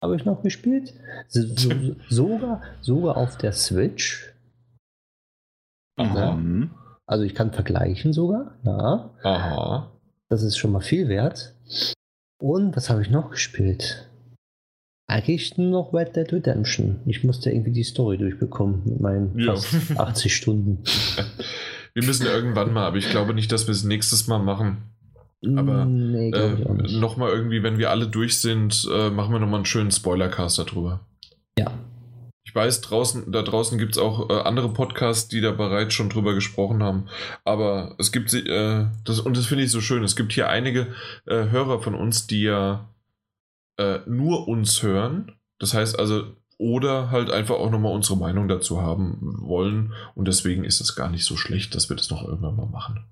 habe 0.01 0.15
ich 0.15 0.23
noch 0.23 0.41
gespielt. 0.41 0.93
So, 1.27 1.41
sogar, 2.09 2.61
sogar 2.79 3.17
auf 3.17 3.35
der 3.37 3.51
Switch. 3.51 4.33
Aha. 5.97 6.17
Ja. 6.17 6.69
Also 7.07 7.25
ich 7.25 7.35
kann 7.35 7.51
vergleichen 7.51 8.13
sogar. 8.13 8.57
Ja. 8.63 9.09
Aha. 9.23 9.92
Das 10.33 10.41
ist 10.41 10.57
schon 10.57 10.71
mal 10.71 10.81
viel 10.81 11.09
wert. 11.09 11.53
Und 12.41 12.75
was 12.75 12.89
habe 12.89 13.03
ich 13.03 13.11
noch 13.11 13.29
gespielt? 13.29 14.09
Eigentlich 15.07 15.59
nur 15.59 15.69
noch 15.69 15.93
Red 15.93 16.15
Dead 16.15 16.33
Redemption. 16.33 17.01
Ich 17.05 17.23
musste 17.23 17.51
irgendwie 17.51 17.71
die 17.71 17.83
Story 17.83 18.17
durchbekommen 18.17 18.81
mit 18.83 18.99
meinen 18.99 19.37
ja. 19.37 19.53
80 19.53 20.35
Stunden. 20.35 20.79
Wir 21.93 22.03
müssen 22.03 22.25
irgendwann 22.25 22.73
mal, 22.73 22.87
aber 22.87 22.97
ich 22.97 23.11
glaube 23.11 23.35
nicht, 23.35 23.51
dass 23.51 23.67
wir 23.67 23.73
es 23.73 23.83
nächstes 23.83 24.25
Mal 24.25 24.39
machen. 24.39 24.77
Aber 25.55 25.85
nee, 25.85 26.31
äh, 26.31 26.97
nochmal 26.97 27.29
irgendwie, 27.29 27.61
wenn 27.61 27.77
wir 27.77 27.91
alle 27.91 28.07
durch 28.07 28.39
sind, 28.39 28.89
äh, 28.91 29.11
machen 29.11 29.33
wir 29.33 29.39
nochmal 29.39 29.59
einen 29.59 29.65
schönen 29.65 29.91
Spoilercast 29.91 30.57
darüber. 30.57 31.01
Ja. 31.59 31.71
Ich 32.45 32.53
weiß, 32.53 32.81
draußen, 32.81 33.31
da 33.31 33.41
draußen 33.41 33.77
gibt 33.77 33.93
es 33.93 33.97
auch 33.97 34.29
äh, 34.29 34.33
andere 34.41 34.69
Podcasts, 34.69 35.29
die 35.29 35.39
da 35.39 35.51
bereits 35.51 35.93
schon 35.93 36.09
drüber 36.09 36.33
gesprochen 36.33 36.83
haben. 36.83 37.07
Aber 37.45 37.95
es 37.99 38.11
gibt 38.11 38.29
sie, 38.29 38.39
äh, 38.39 38.87
das, 39.05 39.21
und 39.21 39.37
das 39.37 39.45
finde 39.45 39.63
ich 39.63 39.71
so 39.71 39.79
schön. 39.79 40.03
Es 40.03 40.15
gibt 40.15 40.33
hier 40.33 40.49
einige 40.49 40.93
äh, 41.25 41.49
Hörer 41.49 41.81
von 41.81 41.95
uns, 41.95 42.27
die 42.27 42.41
ja 42.41 42.89
äh, 43.77 43.99
nur 44.05 44.47
uns 44.47 44.83
hören. 44.83 45.31
Das 45.59 45.73
heißt 45.73 45.97
also, 45.97 46.35
oder 46.57 47.11
halt 47.11 47.31
einfach 47.31 47.55
auch 47.55 47.71
nochmal 47.71 47.93
unsere 47.93 48.17
Meinung 48.17 48.47
dazu 48.47 48.81
haben 48.81 49.19
wollen. 49.41 49.93
Und 50.13 50.27
deswegen 50.27 50.65
ist 50.65 50.81
es 50.81 50.95
gar 50.95 51.09
nicht 51.09 51.25
so 51.25 51.37
schlecht, 51.37 51.75
dass 51.75 51.89
wir 51.89 51.95
das 51.95 52.09
noch 52.09 52.27
irgendwann 52.27 52.55
mal 52.55 52.67
machen. 52.67 53.05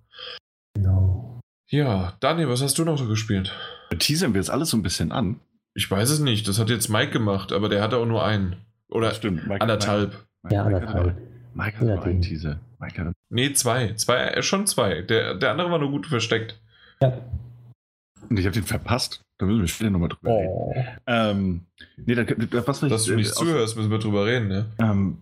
Genau. 0.74 1.40
Ja, 1.70 2.18
Daniel, 2.20 2.50
was 2.50 2.62
hast 2.62 2.78
du 2.78 2.86
noch 2.86 2.98
so 2.98 3.08
gespielt? 3.08 3.54
Teasern 3.98 4.34
wir 4.34 4.42
jetzt 4.42 4.50
alles 4.50 4.70
so 4.70 4.78
ein 4.78 4.84
bisschen 4.84 5.12
an. 5.12 5.40
Ich 5.74 5.90
weiß 5.90 6.10
es 6.10 6.20
nicht. 6.20 6.48
Das 6.48 6.60
hat 6.60 6.70
jetzt 6.70 6.90
Mike 6.90 7.12
gemacht, 7.12 7.54
aber 7.54 7.70
der 7.70 7.82
hatte 7.82 7.98
auch 7.98 8.06
nur 8.06 8.26
einen. 8.26 8.58
Oder 8.92 9.14
Stimmt, 9.14 9.48
Mike, 9.48 9.62
anderthalb. 9.62 10.26
Mike, 10.44 10.56
ja, 10.56 10.64
anderthalb. 10.64 11.18
Mike 11.54 11.78
hat 11.78 11.88
nur 11.88 12.04
einen 12.04 12.22
Teaser. 12.22 12.60
Mike 12.80 13.02
hat... 13.02 13.14
Nee, 13.30 13.54
zwei. 13.54 13.94
zwei. 13.94 14.28
Äh, 14.28 14.44
schon 14.44 14.68
zwei. 14.68 15.02
Der, 15.02 15.36
der 15.36 15.52
andere 15.52 15.72
war 15.72 15.80
nur 15.80 15.92
gut 15.92 16.08
versteckt. 16.08 16.60
Ja. 17.02 17.14
Und 18.30 18.38
ich 18.38 18.46
habe 18.46 18.54
den 18.54 18.64
verpasst. 18.64 19.22
Da 19.38 19.46
müssen 19.46 19.62
wir 19.62 19.68
später 19.68 19.90
nochmal 19.90 20.10
drüber 20.10 20.32
oh. 20.32 20.72
reden. 20.72 20.88
Ähm, 21.08 21.66
nee, 21.98 22.16
dann, 22.16 22.28
was 22.66 22.82
Dass 22.82 23.06
du 23.06 23.16
nicht 23.16 23.32
äh, 23.32 23.34
zuhörst, 23.34 23.76
müssen 23.76 23.92
wir 23.92 24.00
drüber 24.00 24.26
reden, 24.26 24.48
ne? 24.48 24.66
Ähm, 24.80 25.18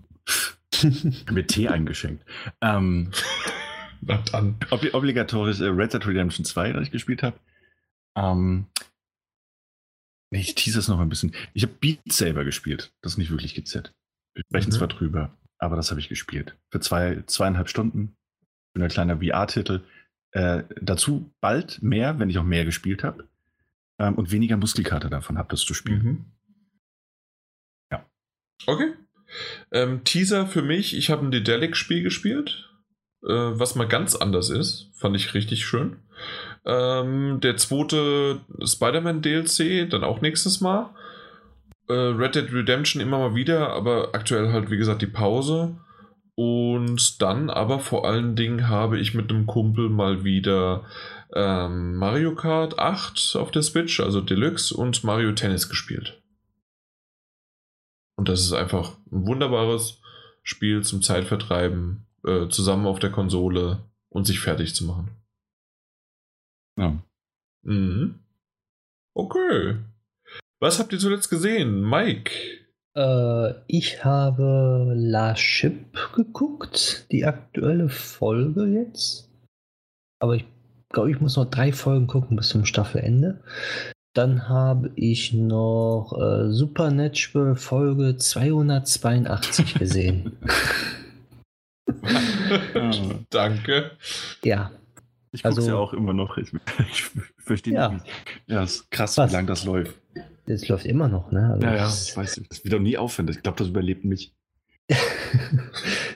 mir 1.32 1.48
Tee 1.48 1.70
eingeschenkt. 1.70 2.26
Ähm, 2.62 3.12
Na 4.02 4.24
dann. 4.32 4.56
Ob, 4.72 4.82
obligatorisch 4.94 5.60
äh, 5.60 5.66
Red 5.66 5.94
Dead 5.94 6.06
Redemption 6.06 6.46
2, 6.46 6.74
das 6.74 6.84
ich 6.84 6.92
gespielt 6.92 7.24
habe. 7.24 7.38
Ähm, 8.16 8.66
ich 10.32 10.56
tease 10.56 10.80
es 10.80 10.88
noch 10.88 11.00
ein 11.00 11.10
bisschen. 11.10 11.34
Ich 11.54 11.64
habe 11.64 11.74
Beat 11.80 12.00
Saber 12.12 12.46
gespielt. 12.46 12.92
Das 13.02 13.14
ist 13.14 13.18
nicht 13.18 13.32
wirklich 13.32 13.56
GZ. 13.56 13.94
Wir 14.36 14.44
sprechen 14.44 14.70
mhm. 14.70 14.76
zwar 14.76 14.88
drüber, 14.88 15.38
aber 15.58 15.76
das 15.76 15.90
habe 15.90 16.00
ich 16.00 16.10
gespielt. 16.10 16.56
Für 16.72 16.80
zwei, 16.80 17.24
zweieinhalb 17.26 17.70
Stunden. 17.70 18.16
Für 18.74 18.84
ein 18.84 18.90
kleiner 18.90 19.20
VR-Titel. 19.20 19.82
Äh, 20.32 20.64
dazu 20.80 21.34
bald 21.42 21.82
mehr, 21.82 22.20
wenn 22.20 22.30
ich 22.30 22.38
auch 22.38 22.44
mehr 22.44 22.64
gespielt 22.64 23.04
habe 23.04 23.28
ähm, 23.98 24.16
und 24.16 24.32
weniger 24.32 24.58
Muskelkater 24.58 25.10
davon 25.10 25.38
habe, 25.38 25.50
das 25.50 25.62
zu 25.62 25.74
spielen. 25.74 26.04
Mhm. 26.04 26.26
Ja. 27.92 28.06
Okay. 28.68 28.94
Ähm, 29.72 30.04
Teaser 30.04 30.48
für 30.48 30.62
mich, 30.62 30.96
ich 30.96 31.10
habe 31.10 31.26
ein 31.26 31.32
Dedelic-Spiel 31.32 32.04
gespielt, 32.04 32.70
äh, 33.24 33.28
was 33.28 33.76
mal 33.76 33.88
ganz 33.88 34.16
anders 34.16 34.50
ist. 34.52 34.92
Fand 34.94 35.16
ich 35.16 35.34
richtig 35.34 35.66
schön. 35.66 35.98
Ähm, 36.66 37.40
der 37.42 37.58
zweite 37.58 38.42
Spider-Man 38.64 39.22
DLC, 39.22 39.90
dann 39.90 40.04
auch 40.04 40.22
nächstes 40.22 40.62
Mal. 40.62 40.90
Äh, 41.88 41.94
Red 41.94 42.36
Dead 42.36 42.54
Redemption 42.54 43.02
immer 43.02 43.20
mal 43.20 43.36
wieder, 43.36 43.70
aber 43.70 44.10
aktuell 44.14 44.52
halt, 44.52 44.70
wie 44.70 44.78
gesagt, 44.78 45.02
die 45.02 45.08
Pause. 45.08 45.78
Und 46.36 47.22
dann 47.22 47.50
aber 47.50 47.80
vor 47.80 48.08
allen 48.08 48.36
Dingen 48.36 48.70
habe 48.70 48.98
ich 48.98 49.14
mit 49.14 49.30
einem 49.30 49.46
Kumpel 49.46 49.90
mal 49.90 50.24
wieder 50.24 50.86
ähm, 51.34 51.96
Mario 51.96 52.34
Kart 52.34 52.80
8 52.80 53.36
auf 53.36 53.52
der 53.52 53.62
Switch, 53.62 54.00
also 54.00 54.22
Deluxe, 54.22 54.74
und 54.74 55.04
Mario 55.04 55.34
Tennis 55.34 55.68
gespielt. 55.68 56.22
Und 58.16 58.30
das 58.30 58.42
ist 58.42 58.54
einfach 58.54 58.98
ein 59.12 59.28
wunderbares 59.28 60.02
Spiel 60.44 60.82
zum 60.84 61.02
Zeitvertreiben, 61.02 62.06
äh, 62.26 62.48
zusammen 62.48 62.86
auf 62.86 63.00
der 63.00 63.12
Konsole 63.12 63.84
und 64.10 64.26
sich 64.26 64.40
fertig 64.40 64.76
zu 64.76 64.86
machen. 64.86 65.19
Ja. 66.80 67.04
Mhm. 67.64 68.20
Okay. 69.14 69.76
Was 70.62 70.80
habt 70.80 70.94
ihr 70.94 71.00
zuletzt 71.00 71.30
gesehen, 71.30 71.82
Mike? 71.82 72.32
Äh, 72.96 73.54
ich 73.68 74.04
habe 74.04 74.94
La 74.96 75.36
Ship 75.36 75.98
geguckt, 76.16 77.06
die 77.12 77.26
aktuelle 77.26 77.90
Folge 77.90 78.66
jetzt. 78.66 79.30
Aber 80.20 80.36
ich 80.36 80.46
glaube, 80.90 81.12
ich 81.12 81.20
muss 81.20 81.36
noch 81.36 81.50
drei 81.50 81.72
Folgen 81.72 82.08
gucken 82.08 82.38
bis 82.38 82.50
zum 82.50 82.66
Staffelende. 82.66 83.44
Dann 84.14 84.50
habe 84.50 84.92
ich 84.96 85.34
noch 85.34 86.14
äh, 86.20 86.52
Supernatural 86.52 87.56
Folge 87.56 88.18
282 88.18 89.76
gesehen. 89.76 90.38
Danke. 93.30 93.92
Ja. 94.44 94.72
Ich 95.32 95.44
gucke 95.44 95.56
also, 95.56 95.70
ja 95.70 95.76
auch 95.76 95.94
immer 95.94 96.14
noch. 96.14 96.38
Ich, 96.38 96.52
ich 96.92 97.04
verstehe 97.38 97.74
ja. 97.74 97.90
nicht. 97.90 98.06
Ja, 98.48 98.64
es 98.64 98.76
ist 98.76 98.92
krass, 98.92 99.18
Was? 99.18 99.30
wie 99.30 99.36
lange 99.36 99.48
das 99.48 99.66
läuft. 99.66 99.96
Es 100.46 100.68
läuft 100.68 100.86
immer 100.86 101.08
noch, 101.08 101.32
ne? 101.32 101.52
Also 101.52 101.68
ja, 101.68 101.76
ja, 101.76 101.88
ich 101.88 102.18
weiß 102.18 102.38
nicht. 102.38 102.52
Das 102.52 102.64
wird 102.64 102.74
auch 102.74 102.80
nie 102.80 102.98
aufhören. 102.98 103.28
Ich 103.28 103.44
glaube, 103.44 103.58
das 103.58 103.68
überlebt 103.68 104.04
mich. 104.04 104.34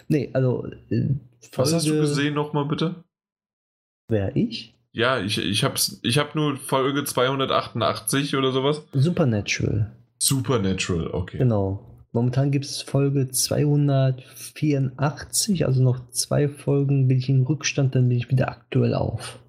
nee, 0.08 0.32
also. 0.34 0.68
Äh, 0.90 1.10
Was 1.56 1.74
hast 1.74 1.88
du 1.88 2.00
gesehen 2.00 2.34
nochmal 2.34 2.66
bitte? 2.66 3.04
Wer 4.08 4.36
ich? 4.36 4.76
Ja, 4.92 5.20
ich, 5.20 5.38
ich 5.38 5.64
habe 5.64 5.76
ich 6.02 6.18
hab 6.18 6.36
nur 6.36 6.58
Folge 6.58 7.04
288 7.04 8.36
oder 8.36 8.52
sowas. 8.52 8.84
Supernatural. 8.94 9.92
Supernatural, 10.20 11.08
okay. 11.08 11.38
Genau. 11.40 11.93
Momentan 12.14 12.52
gibt 12.52 12.66
es 12.66 12.82
Folge 12.84 13.30
284, 13.30 15.66
also 15.66 15.82
noch 15.82 16.12
zwei 16.12 16.48
Folgen 16.48 17.08
bin 17.08 17.18
ich 17.18 17.28
im 17.28 17.42
Rückstand, 17.42 17.96
dann 17.96 18.08
bin 18.08 18.20
ich 18.20 18.30
wieder 18.30 18.50
aktuell 18.50 18.94
auf. 18.94 19.40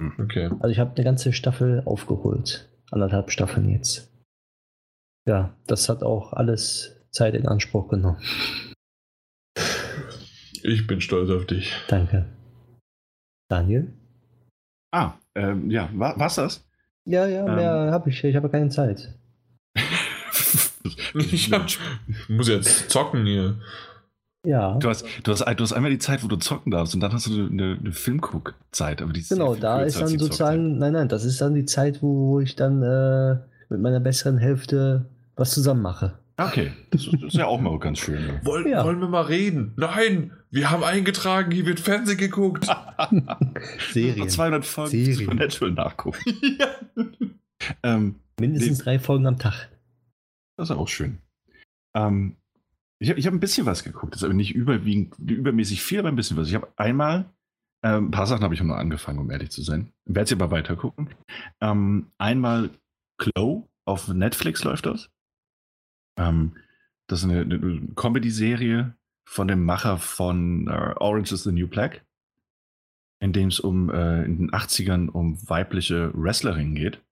Hm, 0.00 0.12
okay. 0.20 0.48
Also 0.60 0.68
ich 0.68 0.78
habe 0.78 0.94
eine 0.94 1.04
ganze 1.04 1.32
Staffel 1.32 1.82
aufgeholt. 1.84 2.70
Anderthalb 2.92 3.32
Staffeln 3.32 3.68
jetzt. 3.68 4.08
Ja, 5.26 5.56
das 5.66 5.88
hat 5.88 6.04
auch 6.04 6.32
alles 6.32 6.94
Zeit 7.10 7.34
in 7.34 7.48
Anspruch 7.48 7.88
genommen. 7.88 8.20
Ich 10.62 10.86
bin 10.86 11.00
stolz 11.00 11.28
auf 11.28 11.46
dich. 11.46 11.74
Danke. 11.88 12.26
Daniel? 13.48 13.92
Ah, 14.92 15.14
ähm, 15.34 15.70
ja, 15.70 15.90
war, 15.94 16.16
war's 16.20 16.36
das? 16.36 16.64
Ja, 17.04 17.26
ja, 17.26 17.44
mehr 17.44 17.86
ähm, 17.86 17.90
habe 17.90 18.10
ich. 18.10 18.22
Ich 18.22 18.36
habe 18.36 18.48
keine 18.48 18.68
Zeit. 18.68 19.18
ich, 21.14 21.52
hab, 21.52 21.66
ich 21.66 21.78
muss 22.28 22.48
jetzt 22.48 22.90
zocken 22.90 23.26
hier. 23.26 23.56
Ja. 24.44 24.74
Du 24.78 24.88
hast, 24.88 25.04
du, 25.22 25.32
hast, 25.32 25.40
du 25.40 25.62
hast 25.62 25.72
einmal 25.72 25.90
die 25.90 25.98
Zeit, 25.98 26.24
wo 26.24 26.28
du 26.28 26.36
zocken 26.36 26.72
darfst 26.72 26.94
und 26.94 27.00
dann 27.00 27.12
hast 27.12 27.28
du 27.28 27.46
eine, 27.46 27.78
eine 27.78 27.92
Filmguckzeit. 27.92 29.00
Aber 29.00 29.12
die 29.12 29.22
genau, 29.22 29.54
da 29.54 29.82
ist 29.82 30.00
dann 30.00 30.18
sozusagen, 30.18 30.78
nein, 30.78 30.94
nein, 30.94 31.08
das 31.08 31.24
ist 31.24 31.40
dann 31.40 31.54
die 31.54 31.64
Zeit, 31.64 32.02
wo, 32.02 32.28
wo 32.28 32.40
ich 32.40 32.56
dann 32.56 32.82
äh, 32.82 33.38
mit 33.68 33.80
meiner 33.80 34.00
besseren 34.00 34.38
Hälfte 34.38 35.06
was 35.36 35.52
zusammen 35.52 35.82
mache. 35.82 36.18
Okay, 36.38 36.72
das 36.90 37.06
ist 37.06 37.34
ja 37.34 37.46
auch 37.46 37.60
mal 37.60 37.78
ganz 37.78 37.98
schön. 37.98 38.26
Ne? 38.26 38.40
Wollen, 38.42 38.68
ja. 38.68 38.84
wollen 38.84 39.00
wir 39.00 39.08
mal 39.08 39.22
reden? 39.22 39.74
Nein, 39.76 40.32
wir 40.50 40.70
haben 40.70 40.82
eingetragen, 40.82 41.52
hier 41.52 41.66
wird 41.66 41.78
Fernsehen 41.78 42.18
geguckt. 42.18 42.66
Serien. 43.92 44.28
200 44.28 44.64
Folgen 44.64 44.90
Serien. 44.90 45.14
Supernatural 45.14 45.72
nachgucken. 45.72 46.18
ja. 46.58 47.04
ähm, 47.82 48.16
Mindestens 48.40 48.78
nee. 48.78 48.84
drei 48.84 48.98
Folgen 48.98 49.26
am 49.26 49.38
Tag. 49.38 49.68
Das 50.56 50.70
ist 50.70 50.76
auch 50.76 50.88
schön. 50.88 51.18
Ähm, 51.94 52.36
ich 52.98 53.10
habe 53.10 53.18
ich 53.18 53.26
hab 53.26 53.34
ein 53.34 53.40
bisschen 53.40 53.66
was 53.66 53.84
geguckt, 53.84 54.14
das 54.14 54.22
ist 54.22 54.24
aber 54.24 54.34
nicht 54.34 54.54
überwiegend, 54.54 55.18
übermäßig 55.18 55.82
viel, 55.82 55.98
aber 55.98 56.08
ein 56.08 56.16
bisschen 56.16 56.36
was. 56.36 56.48
Ich 56.48 56.54
habe 56.54 56.72
einmal, 56.76 57.30
äh, 57.82 57.96
ein 57.96 58.10
paar 58.10 58.26
Sachen 58.26 58.44
habe 58.44 58.54
ich 58.54 58.62
noch 58.62 58.76
angefangen, 58.76 59.18
um 59.18 59.30
ehrlich 59.30 59.50
zu 59.50 59.62
sein. 59.62 59.92
Werde 60.04 60.28
sie 60.28 60.34
aber 60.34 60.50
weiter 60.50 60.76
gucken. 60.76 61.10
Ähm, 61.60 62.12
einmal 62.18 62.70
Chloe 63.18 63.68
auf 63.84 64.08
Netflix 64.08 64.62
läuft 64.64 64.86
das. 64.86 65.10
Ähm, 66.16 66.56
das 67.08 67.20
ist 67.20 67.30
eine, 67.30 67.40
eine 67.40 67.88
Comedy-Serie 67.94 68.96
von 69.28 69.48
dem 69.48 69.64
Macher 69.64 69.98
von 69.98 70.68
uh, 70.68 70.94
Orange 71.00 71.32
is 71.32 71.44
the 71.44 71.52
New 71.52 71.66
Black, 71.66 72.04
in 73.20 73.32
dem 73.32 73.48
es 73.48 73.60
um 73.60 73.90
äh, 73.90 74.24
in 74.24 74.38
den 74.38 74.50
80ern 74.50 75.08
um 75.08 75.38
weibliche 75.48 76.12
Wrestlerinnen 76.14 76.74
geht. 76.74 77.02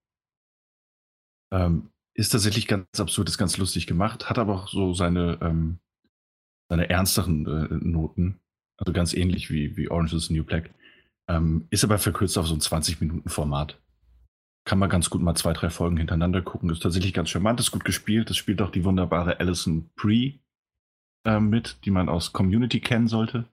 Ähm, 1.53 1.90
ist 2.15 2.31
tatsächlich 2.31 2.67
ganz 2.67 2.87
absurd, 2.99 3.29
ist 3.29 3.39
ganz 3.39 3.57
lustig 3.57 3.87
gemacht, 3.87 4.29
hat 4.29 4.39
aber 4.39 4.55
auch 4.55 4.69
so 4.69 4.93
seine, 4.95 5.39
ähm, 5.41 5.79
seine 6.69 6.89
ernsteren 6.91 7.47
äh, 7.47 7.75
Noten. 7.85 8.41
Also 8.77 8.93
ganz 8.93 9.13
ähnlich 9.13 9.51
wie, 9.51 9.77
wie 9.77 9.91
Orange 9.91 10.15
is 10.15 10.27
the 10.27 10.35
New 10.35 10.45
Black. 10.45 10.71
Ähm, 11.29 11.67
ist 11.71 11.85
aber 11.85 11.99
verkürzt 11.99 12.39
auf 12.39 12.47
so 12.47 12.55
ein 12.55 12.61
20-Minuten-Format. 12.61 13.79
Kann 14.65 14.79
man 14.79 14.91
ganz 14.91 15.11
gut 15.11 15.23
mal 15.23 15.35
zwei, 15.35 15.53
drei 15.53 15.71
Folgen 15.71 15.97
hintereinander 15.97 16.43
gucken. 16.43 16.71
Ist 16.71 16.83
tatsächlich 16.83 17.15
ganz 17.15 17.31
charmant, 17.31 17.61
ist 17.61 17.71
gut 17.71 17.85
gespielt. 17.85 18.31
Das 18.31 18.37
spielt 18.37 18.61
auch 18.63 18.71
die 18.71 18.85
wunderbare 18.85 19.39
Alison 19.39 19.91
Brie 19.97 20.41
äh, 21.25 21.41
mit, 21.41 21.79
die 21.85 21.91
man 21.91 22.09
aus 22.09 22.33
Community 22.33 22.81
kennen 22.81 23.09
sollte. 23.09 23.45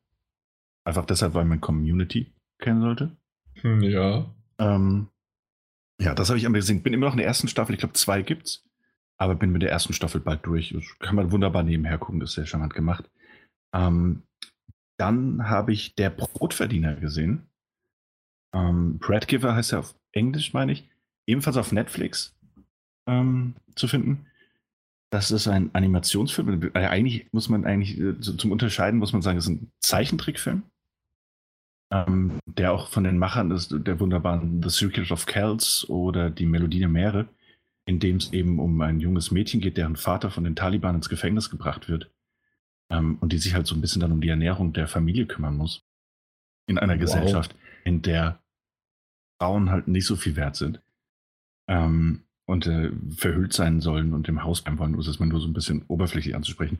Einfach 0.85 1.05
deshalb, 1.05 1.33
weil 1.33 1.45
man 1.45 1.61
Community 1.61 2.31
kennen 2.59 2.81
sollte. 2.81 3.15
Hm, 3.61 3.81
ja. 3.81 4.25
Ähm, 4.57 5.09
ja, 5.99 6.13
das 6.13 6.29
habe 6.29 6.37
ich 6.37 6.45
einmal 6.45 6.61
gesehen. 6.61 6.83
Bin 6.83 6.93
immer 6.93 7.07
noch 7.07 7.13
in 7.13 7.19
der 7.19 7.27
ersten 7.27 7.47
Staffel. 7.47 7.73
Ich 7.73 7.79
glaube, 7.79 7.93
zwei 7.93 8.21
gibt's. 8.21 8.63
Aber 9.17 9.33
bin 9.35 9.51
mit 9.51 9.63
der 9.63 9.71
ersten 9.71 9.93
Staffel 9.93 10.21
bald 10.21 10.45
durch. 10.45 10.75
Kann 10.99 11.15
man 11.15 11.31
wunderbar 11.31 11.63
nebenher 11.63 11.97
gucken. 11.97 12.19
Das 12.19 12.29
ist 12.29 12.35
sehr 12.35 12.45
charmant 12.45 12.73
gemacht. 12.73 13.09
Ähm, 13.73 14.23
dann 14.97 15.49
habe 15.49 15.73
ich 15.73 15.95
Der 15.95 16.09
Brotverdiener 16.09 16.95
gesehen. 16.95 17.47
Ähm, 18.53 18.99
Breadgiver 18.99 19.55
heißt 19.55 19.73
er 19.73 19.79
auf 19.79 19.95
Englisch, 20.11 20.53
meine 20.53 20.71
ich. 20.71 20.89
Ebenfalls 21.25 21.57
auf 21.57 21.71
Netflix 21.71 22.35
ähm, 23.07 23.55
zu 23.75 23.87
finden. 23.87 24.27
Das 25.09 25.31
ist 25.31 25.47
ein 25.47 25.73
Animationsfilm. 25.73 26.71
Äh, 26.73 26.87
eigentlich 26.87 27.27
muss 27.31 27.49
man 27.49 27.65
eigentlich 27.65 27.97
äh, 27.99 28.19
zum 28.19 28.51
Unterscheiden 28.51 28.99
muss 28.99 29.13
man 29.13 29.21
sagen, 29.21 29.37
es 29.37 29.45
ist 29.45 29.51
ein 29.51 29.71
Zeichentrickfilm, 29.79 30.63
ähm, 31.91 32.39
der 32.45 32.73
auch 32.73 32.87
von 32.89 33.03
den 33.03 33.17
Machern 33.17 33.51
ist, 33.51 33.73
der 33.73 33.99
wunderbaren 33.99 34.61
The 34.61 34.69
Circuit 34.69 35.11
of 35.11 35.25
Kells 35.25 35.85
oder 35.89 36.29
Die 36.29 36.45
Melodie 36.45 36.79
der 36.79 36.89
Meere, 36.89 37.27
in 37.85 37.99
dem 37.99 38.17
es 38.17 38.33
eben 38.33 38.59
um 38.59 38.81
ein 38.81 38.99
junges 38.99 39.31
Mädchen 39.31 39.61
geht, 39.61 39.77
deren 39.77 39.95
Vater 39.95 40.29
von 40.29 40.43
den 40.43 40.55
Taliban 40.55 40.95
ins 40.95 41.09
Gefängnis 41.09 41.49
gebracht 41.49 41.87
wird 41.87 42.11
ähm, 42.89 43.17
und 43.21 43.31
die 43.31 43.37
sich 43.37 43.53
halt 43.53 43.67
so 43.67 43.75
ein 43.75 43.81
bisschen 43.81 44.01
dann 44.01 44.11
um 44.11 44.21
die 44.21 44.29
Ernährung 44.29 44.73
der 44.73 44.87
Familie 44.87 45.25
kümmern 45.25 45.55
muss. 45.55 45.85
In 46.67 46.77
einer 46.77 46.95
wow. 46.95 47.01
Gesellschaft, 47.01 47.55
in 47.85 48.01
der 48.01 48.39
Frauen 49.39 49.69
halt 49.69 49.87
nicht 49.87 50.05
so 50.05 50.17
viel 50.17 50.35
wert 50.35 50.57
sind 50.57 50.81
ähm, 51.69 52.23
und 52.45 52.67
äh, 52.67 52.91
verhüllt 53.15 53.53
sein 53.53 53.79
sollen 53.79 54.13
und 54.13 54.27
im 54.27 54.43
Haus 54.43 54.61
bleiben 54.61 54.79
wollen, 54.79 54.95
um 54.95 54.99
es 54.99 55.19
mal 55.19 55.27
nur 55.27 55.39
so 55.39 55.47
ein 55.47 55.53
bisschen 55.53 55.83
oberflächlich 55.87 56.35
anzusprechen. 56.35 56.79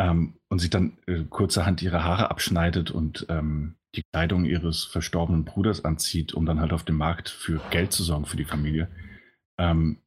Ähm, 0.00 0.34
und 0.48 0.60
sich 0.60 0.70
dann 0.70 0.96
äh, 1.06 1.24
kurzerhand 1.28 1.82
ihre 1.82 2.02
Haare 2.02 2.30
abschneidet 2.30 2.90
und 2.90 3.26
ähm, 3.28 3.76
die 3.94 4.02
Kleidung 4.12 4.46
ihres 4.46 4.84
verstorbenen 4.84 5.44
Bruders 5.44 5.84
anzieht, 5.84 6.32
um 6.32 6.46
dann 6.46 6.58
halt 6.58 6.72
auf 6.72 6.84
dem 6.84 6.96
Markt 6.96 7.28
für 7.28 7.60
Geld 7.70 7.92
zu 7.92 8.02
sorgen 8.02 8.24
für 8.24 8.38
die 8.38 8.46
Familie. 8.46 8.88
Ähm, 9.58 9.98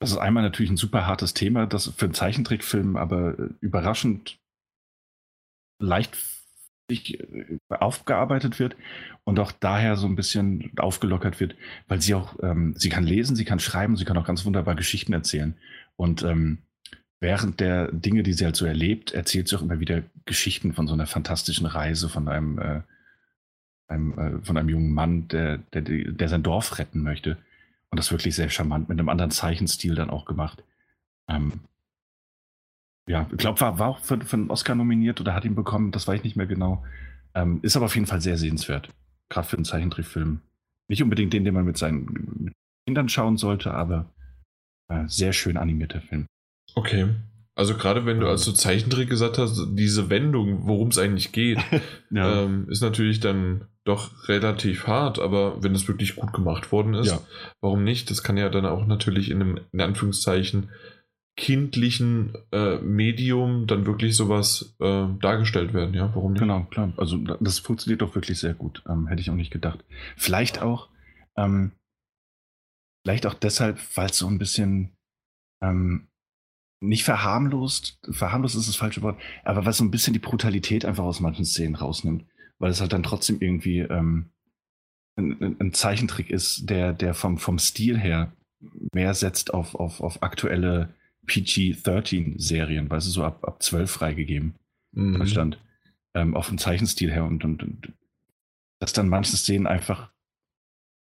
das 0.00 0.10
ist 0.10 0.16
einmal 0.16 0.42
natürlich 0.42 0.72
ein 0.72 0.76
super 0.76 1.06
hartes 1.06 1.34
Thema, 1.34 1.66
das 1.66 1.92
für 1.96 2.06
einen 2.06 2.14
Zeichentrickfilm 2.14 2.96
aber 2.96 3.38
äh, 3.38 3.48
überraschend 3.60 4.40
leicht 5.80 6.18
äh, 6.90 7.58
aufgearbeitet 7.68 8.58
wird 8.58 8.74
und 9.22 9.38
auch 9.38 9.52
daher 9.52 9.94
so 9.94 10.08
ein 10.08 10.16
bisschen 10.16 10.72
aufgelockert 10.78 11.38
wird, 11.38 11.54
weil 11.86 12.00
sie 12.00 12.14
auch, 12.14 12.36
ähm, 12.42 12.74
sie 12.76 12.88
kann 12.88 13.04
lesen, 13.04 13.36
sie 13.36 13.44
kann 13.44 13.60
schreiben, 13.60 13.96
sie 13.96 14.04
kann 14.04 14.18
auch 14.18 14.26
ganz 14.26 14.44
wunderbar 14.44 14.74
Geschichten 14.74 15.12
erzählen. 15.12 15.56
Und 15.94 16.24
ähm, 16.24 16.58
während 17.22 17.60
der 17.60 17.90
Dinge, 17.92 18.24
die 18.24 18.32
sie 18.32 18.44
halt 18.44 18.56
so 18.56 18.66
erlebt, 18.66 19.12
erzählt 19.12 19.48
sie 19.48 19.56
auch 19.56 19.62
immer 19.62 19.78
wieder 19.78 20.02
Geschichten 20.26 20.74
von 20.74 20.88
so 20.88 20.94
einer 20.94 21.06
fantastischen 21.06 21.66
Reise 21.66 22.08
von 22.08 22.28
einem, 22.28 22.58
äh, 22.58 22.82
einem 23.86 24.18
äh, 24.18 24.44
von 24.44 24.56
einem 24.56 24.68
jungen 24.68 24.92
Mann, 24.92 25.28
der, 25.28 25.58
der, 25.58 25.82
der 25.82 26.28
sein 26.28 26.42
Dorf 26.42 26.78
retten 26.78 27.02
möchte. 27.02 27.38
Und 27.90 27.98
das 27.98 28.10
wirklich 28.10 28.34
sehr 28.34 28.50
charmant 28.50 28.88
mit 28.88 28.98
einem 28.98 29.08
anderen 29.08 29.30
Zeichenstil 29.30 29.94
dann 29.94 30.10
auch 30.10 30.24
gemacht. 30.24 30.64
Ähm, 31.28 31.60
ja, 33.06 33.28
ich 33.30 33.38
glaube, 33.38 33.60
war, 33.60 33.78
war 33.78 33.88
auch 33.88 33.98
für, 34.00 34.20
für 34.20 34.36
einen 34.36 34.50
Oscar 34.50 34.74
nominiert 34.74 35.20
oder 35.20 35.34
hat 35.34 35.44
ihn 35.44 35.54
bekommen, 35.54 35.92
das 35.92 36.08
weiß 36.08 36.16
ich 36.18 36.24
nicht 36.24 36.36
mehr 36.36 36.46
genau. 36.46 36.84
Ähm, 37.34 37.60
ist 37.62 37.76
aber 37.76 37.84
auf 37.84 37.94
jeden 37.94 38.06
Fall 38.06 38.20
sehr 38.20 38.36
sehenswert. 38.36 38.88
Gerade 39.28 39.46
für 39.46 39.56
einen 39.56 39.64
Zeichentrickfilm. 39.64 40.40
Nicht 40.88 41.02
unbedingt 41.02 41.32
den, 41.32 41.44
den 41.44 41.54
man 41.54 41.64
mit 41.64 41.78
seinen 41.78 42.52
Kindern 42.84 43.08
schauen 43.08 43.36
sollte, 43.36 43.72
aber 43.72 44.10
äh, 44.88 45.06
sehr 45.06 45.32
schön 45.32 45.56
animierter 45.56 46.00
Film. 46.00 46.26
Okay. 46.74 47.08
Also 47.54 47.74
gerade 47.74 48.06
wenn 48.06 48.20
du 48.20 48.28
als 48.28 48.44
so 48.44 48.52
Zeichentrick 48.52 49.10
gesagt 49.10 49.36
hast, 49.36 49.60
diese 49.72 50.08
Wendung, 50.08 50.66
worum 50.66 50.88
es 50.88 50.98
eigentlich 50.98 51.32
geht, 51.32 51.58
ja. 52.10 52.44
ähm, 52.44 52.66
ist 52.70 52.80
natürlich 52.80 53.20
dann 53.20 53.66
doch 53.84 54.28
relativ 54.28 54.86
hart, 54.86 55.18
aber 55.18 55.62
wenn 55.62 55.74
es 55.74 55.88
wirklich 55.88 56.16
gut 56.16 56.32
gemacht 56.32 56.72
worden 56.72 56.94
ist, 56.94 57.10
ja. 57.10 57.20
warum 57.60 57.84
nicht? 57.84 58.10
Das 58.10 58.22
kann 58.22 58.36
ja 58.36 58.48
dann 58.48 58.64
auch 58.64 58.86
natürlich 58.86 59.30
in 59.30 59.42
einem, 59.42 59.60
in 59.72 59.80
Anführungszeichen, 59.80 60.70
kindlichen 61.36 62.34
äh, 62.52 62.76
Medium 62.78 63.66
dann 63.66 63.86
wirklich 63.86 64.16
sowas 64.16 64.76
äh, 64.80 65.06
dargestellt 65.20 65.72
werden, 65.72 65.94
ja? 65.94 66.14
Warum 66.14 66.32
nicht? 66.32 66.40
Genau, 66.40 66.64
klar. 66.64 66.92
Also 66.96 67.16
das 67.16 67.58
funktioniert 67.58 68.02
doch 68.02 68.14
wirklich 68.14 68.38
sehr 68.38 68.54
gut. 68.54 68.82
Ähm, 68.88 69.06
hätte 69.08 69.22
ich 69.22 69.30
auch 69.30 69.34
nicht 69.34 69.50
gedacht. 69.50 69.84
Vielleicht 70.16 70.60
auch, 70.60 70.88
ähm, 71.36 71.72
vielleicht 73.04 73.26
auch 73.26 73.34
deshalb, 73.34 73.78
weil 73.96 74.10
es 74.10 74.18
so 74.18 74.26
ein 74.26 74.38
bisschen 74.38 74.94
ähm, 75.62 76.08
nicht 76.82 77.04
verharmlost, 77.04 77.98
verharmlost 78.10 78.56
ist 78.56 78.68
das 78.68 78.76
falsche 78.76 79.02
Wort, 79.02 79.20
aber 79.44 79.64
was 79.64 79.78
so 79.78 79.84
ein 79.84 79.90
bisschen 79.90 80.12
die 80.12 80.18
Brutalität 80.18 80.84
einfach 80.84 81.04
aus 81.04 81.20
manchen 81.20 81.44
Szenen 81.44 81.76
rausnimmt, 81.76 82.24
weil 82.58 82.70
es 82.70 82.80
halt 82.80 82.92
dann 82.92 83.02
trotzdem 83.02 83.38
irgendwie 83.40 83.78
ähm, 83.78 84.30
ein, 85.16 85.56
ein, 85.60 85.72
Zeichentrick 85.72 86.30
ist, 86.30 86.68
der, 86.68 86.92
der 86.92 87.14
vom, 87.14 87.38
vom 87.38 87.58
Stil 87.58 87.98
her 87.98 88.32
mehr 88.92 89.14
setzt 89.14 89.54
auf, 89.54 89.74
auf, 89.74 90.00
auf 90.00 90.22
aktuelle 90.22 90.94
PG-13-Serien, 91.26 92.90
weil 92.90 93.00
sie 93.00 93.10
so 93.10 93.24
ab, 93.24 93.44
ab 93.46 93.62
12 93.62 93.90
freigegeben 93.90 94.54
mhm. 94.92 95.18
Deutschland, 95.18 95.58
ähm, 96.14 96.36
auf 96.36 96.48
dem 96.48 96.58
Zeichenstil 96.58 97.10
her 97.10 97.24
und, 97.24 97.44
und, 97.44 97.62
und 97.62 97.92
dass 98.78 98.92
dann 98.92 99.08
manche 99.08 99.36
Szenen 99.36 99.66
einfach 99.66 100.11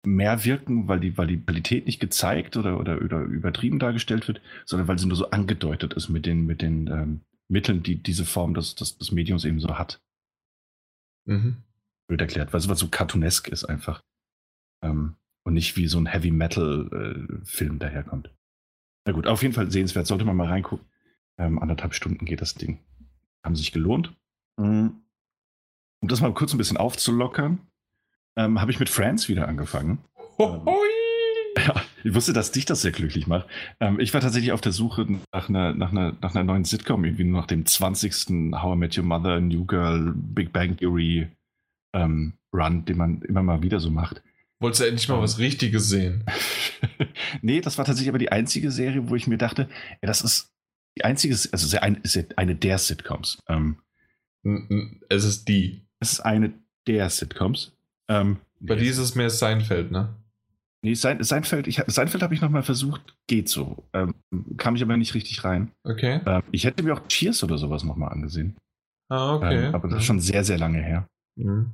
mehr 0.03 0.43
wirken, 0.43 0.87
weil 0.87 0.99
die, 0.99 1.17
weil 1.17 1.27
die 1.27 1.39
Qualität 1.39 1.85
nicht 1.85 1.99
gezeigt 1.99 2.57
oder, 2.57 2.79
oder, 2.79 3.01
oder 3.01 3.21
übertrieben 3.21 3.79
dargestellt 3.79 4.27
wird, 4.27 4.41
sondern 4.65 4.87
weil 4.87 4.97
sie 4.97 5.07
nur 5.07 5.17
so 5.17 5.29
angedeutet 5.29 5.93
ist 5.93 6.09
mit 6.09 6.25
den, 6.25 6.45
mit 6.45 6.61
den 6.61 6.87
ähm, 6.87 7.21
Mitteln, 7.47 7.83
die 7.83 8.01
diese 8.01 8.25
Form 8.25 8.53
des, 8.53 8.75
des, 8.75 8.97
des 8.97 9.11
Mediums 9.11 9.45
eben 9.45 9.59
so 9.59 9.77
hat. 9.77 10.01
Mhm. 11.25 11.57
Blöd 12.07 12.21
erklärt, 12.21 12.51
weil 12.53 12.59
es 12.59 12.79
so 12.79 12.87
cartoonesk 12.87 13.47
ist 13.49 13.65
einfach. 13.65 14.01
Ähm, 14.83 15.15
und 15.43 15.53
nicht 15.53 15.75
wie 15.77 15.87
so 15.87 15.99
ein 15.99 16.05
Heavy 16.05 16.31
Metal-Film 16.31 17.75
äh, 17.75 17.79
daherkommt. 17.79 18.31
Na 19.05 19.13
gut, 19.13 19.27
auf 19.27 19.41
jeden 19.41 19.53
Fall 19.53 19.71
sehenswert, 19.71 20.07
sollte 20.07 20.25
man 20.25 20.35
mal 20.35 20.47
reingucken. 20.47 20.85
Ähm, 21.37 21.59
anderthalb 21.59 21.93
Stunden 21.93 22.25
geht 22.25 22.41
das 22.41 22.55
Ding. 22.55 22.79
Haben 23.43 23.55
sich 23.55 23.71
gelohnt. 23.71 24.15
Mhm. 24.57 25.01
Um 26.01 26.07
das 26.07 26.21
mal 26.21 26.33
kurz 26.33 26.53
ein 26.53 26.57
bisschen 26.57 26.77
aufzulockern, 26.77 27.59
ähm, 28.35 28.59
habe 28.61 28.71
ich 28.71 28.79
mit 28.79 28.89
Friends 28.89 29.29
wieder 29.29 29.47
angefangen. 29.47 29.99
Ähm, 30.39 30.61
ja, 31.57 31.81
ich 32.03 32.13
wusste, 32.13 32.33
dass 32.33 32.51
dich 32.51 32.65
das 32.65 32.81
sehr 32.81 32.91
glücklich 32.91 33.27
macht. 33.27 33.47
Ähm, 33.79 33.99
ich 33.99 34.13
war 34.13 34.21
tatsächlich 34.21 34.51
auf 34.51 34.61
der 34.61 34.71
Suche 34.71 35.05
nach 35.33 35.49
einer, 35.49 35.73
nach 35.73 35.91
einer, 35.91 36.15
nach 36.21 36.35
einer 36.35 36.43
neuen 36.43 36.65
Sitcom, 36.65 37.03
irgendwie 37.05 37.25
nur 37.25 37.41
nach 37.41 37.47
dem 37.47 37.65
20. 37.65 38.53
How 38.53 38.75
I 38.75 38.77
Met 38.77 38.97
Your 38.97 39.03
Mother, 39.03 39.39
New 39.41 39.65
Girl, 39.65 40.13
Big 40.15 40.53
Bang 40.53 40.77
Theory 40.77 41.27
ähm, 41.93 42.33
Run, 42.53 42.85
den 42.85 42.97
man 42.97 43.21
immer 43.21 43.43
mal 43.43 43.61
wieder 43.61 43.79
so 43.79 43.89
macht. 43.89 44.21
Wolltest 44.59 44.81
du 44.81 44.87
endlich 44.87 45.09
mal 45.09 45.19
was 45.19 45.39
Richtiges 45.39 45.89
sehen? 45.89 46.23
nee, 47.41 47.61
das 47.61 47.77
war 47.77 47.85
tatsächlich 47.85 48.09
aber 48.09 48.19
die 48.19 48.31
einzige 48.31 48.71
Serie, 48.71 49.09
wo 49.09 49.15
ich 49.15 49.27
mir 49.27 49.37
dachte, 49.37 49.67
ja, 50.01 50.07
das 50.07 50.21
ist 50.21 50.51
die 50.97 51.05
einzige, 51.05 51.33
also 51.33 51.77
ist 52.03 52.37
eine 52.37 52.55
der 52.55 52.77
Sitcoms. 52.77 53.39
Ähm, 53.47 53.77
es 55.09 55.23
ist 55.23 55.47
die. 55.47 55.81
Es 55.99 56.13
ist 56.13 56.19
eine 56.21 56.53
der 56.87 57.09
Sitcoms. 57.09 57.73
Ähm, 58.09 58.37
Bei 58.59 58.75
nee, 58.75 58.87
ist 58.87 59.15
mehr 59.15 59.29
Seinfeld, 59.29 59.91
ne? 59.91 60.15
Nee, 60.83 60.95
Sein, 60.95 61.23
Seinfeld, 61.23 61.67
ich, 61.67 61.81
Seinfeld 61.87 62.23
habe 62.23 62.33
ich 62.33 62.41
nochmal 62.41 62.63
versucht, 62.63 63.15
geht 63.27 63.49
so. 63.49 63.87
Ähm, 63.93 64.15
kam 64.57 64.75
ich 64.75 64.81
aber 64.81 64.97
nicht 64.97 65.13
richtig 65.13 65.43
rein. 65.43 65.71
Okay. 65.83 66.21
Ähm, 66.25 66.41
ich 66.51 66.65
hätte 66.65 66.83
mir 66.83 66.93
auch 66.93 67.07
Cheers 67.07 67.43
oder 67.43 67.57
sowas 67.57 67.83
nochmal 67.83 68.11
angesehen. 68.11 68.57
Ah, 69.09 69.35
okay. 69.35 69.67
Ähm, 69.67 69.75
aber 69.75 69.89
das 69.89 69.99
ist 69.99 70.05
schon 70.05 70.19
sehr, 70.19 70.43
sehr 70.43 70.57
lange 70.57 70.81
her. 70.81 71.07
Mhm. 71.35 71.71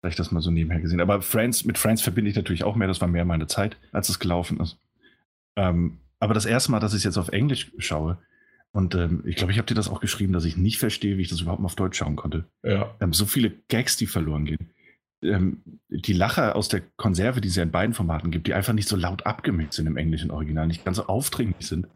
Vielleicht 0.00 0.18
das 0.18 0.32
mal 0.32 0.40
so 0.40 0.50
nebenher 0.50 0.80
gesehen. 0.80 1.00
Aber 1.00 1.22
Friends, 1.22 1.64
mit 1.64 1.78
Friends 1.78 2.02
verbinde 2.02 2.30
ich 2.30 2.36
natürlich 2.36 2.64
auch 2.64 2.74
mehr. 2.74 2.88
Das 2.88 3.00
war 3.00 3.08
mehr 3.08 3.24
meine 3.24 3.46
Zeit, 3.46 3.76
als 3.92 4.08
es 4.08 4.18
gelaufen 4.18 4.58
ist. 4.58 4.78
Ähm, 5.56 5.98
aber 6.18 6.34
das 6.34 6.46
erste 6.46 6.72
Mal, 6.72 6.80
dass 6.80 6.92
ich 6.92 6.98
es 6.98 7.04
jetzt 7.04 7.18
auf 7.18 7.28
Englisch 7.28 7.72
schaue, 7.78 8.18
und 8.72 8.94
ähm, 8.94 9.22
ich 9.26 9.36
glaube, 9.36 9.52
ich 9.52 9.58
habe 9.58 9.66
dir 9.66 9.74
das 9.74 9.88
auch 9.88 10.00
geschrieben, 10.00 10.32
dass 10.32 10.44
ich 10.44 10.56
nicht 10.56 10.78
verstehe, 10.78 11.18
wie 11.18 11.22
ich 11.22 11.28
das 11.28 11.40
überhaupt 11.40 11.60
mal 11.60 11.66
auf 11.66 11.74
Deutsch 11.74 11.98
schauen 11.98 12.16
konnte. 12.16 12.44
Ja. 12.62 12.94
Ähm, 13.00 13.12
so 13.12 13.26
viele 13.26 13.50
Gags, 13.68 13.96
die 13.96 14.06
verloren 14.06 14.44
gehen. 14.44 14.70
Ähm, 15.22 15.62
die 15.88 16.12
Lacher 16.12 16.56
aus 16.56 16.68
der 16.68 16.80
Konserve, 16.96 17.40
die 17.40 17.48
es 17.48 17.56
ja 17.56 17.62
in 17.62 17.70
beiden 17.70 17.94
Formaten 17.94 18.30
gibt, 18.30 18.46
die 18.46 18.54
einfach 18.54 18.72
nicht 18.72 18.88
so 18.88 18.96
laut 18.96 19.26
abgemischt 19.26 19.74
sind 19.74 19.86
im 19.86 19.96
englischen 19.96 20.30
Original, 20.30 20.66
nicht 20.66 20.84
ganz 20.84 20.96
so 20.96 21.06
aufdringlich 21.06 21.66
sind. 21.66 21.88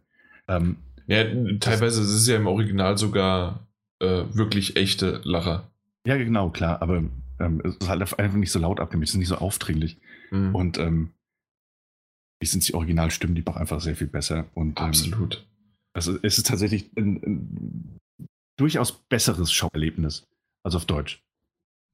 Ähm, 0.48 0.76
ja, 1.06 1.24
teilweise 1.60 2.02
ist 2.02 2.12
es 2.12 2.26
ja 2.26 2.36
im 2.36 2.46
Original 2.46 2.98
sogar 2.98 3.66
äh, 4.00 4.24
wirklich 4.32 4.76
echte 4.76 5.20
Lacher. 5.24 5.70
Ja, 6.06 6.16
genau, 6.16 6.50
klar. 6.50 6.82
Aber 6.82 7.02
ähm, 7.40 7.62
es 7.64 7.76
ist 7.76 7.88
halt 7.88 8.00
einfach 8.18 8.36
nicht 8.36 8.52
so 8.52 8.58
laut 8.58 8.80
abgemischt, 8.80 9.10
es 9.10 9.14
ist 9.14 9.18
nicht 9.18 9.28
so 9.28 9.36
aufdringlich. 9.36 9.98
Mhm. 10.30 10.54
Und 10.54 10.78
ähm, 10.78 11.10
wie 12.40 12.46
sind 12.46 12.66
die 12.66 12.74
Originalstimmen, 12.74 13.34
die 13.34 13.46
auch 13.46 13.56
einfach 13.56 13.80
sehr 13.80 13.96
viel 13.96 14.06
besser. 14.06 14.46
Und, 14.54 14.78
ähm, 14.80 14.86
Absolut. 14.86 15.46
Also 15.92 16.18
es 16.22 16.38
ist 16.38 16.46
tatsächlich 16.46 16.90
ein, 16.96 17.22
ein 17.22 18.00
durchaus 18.56 18.92
besseres 18.92 19.52
Schauerlebnis 19.52 20.26
als 20.62 20.74
auf 20.74 20.84
Deutsch. 20.84 21.22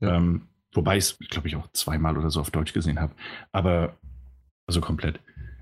Ja. 0.00 0.16
Ähm, 0.16 0.42
wobei 0.72 0.96
ich 0.96 1.04
es, 1.04 1.18
glaube 1.28 1.48
ich, 1.48 1.56
auch 1.56 1.70
zweimal 1.72 2.16
oder 2.16 2.30
so 2.30 2.40
auf 2.40 2.50
Deutsch 2.50 2.72
gesehen 2.72 3.00
habe. 3.00 3.14
Aber, 3.52 3.96
also 4.66 4.80
komplett. 4.80 5.20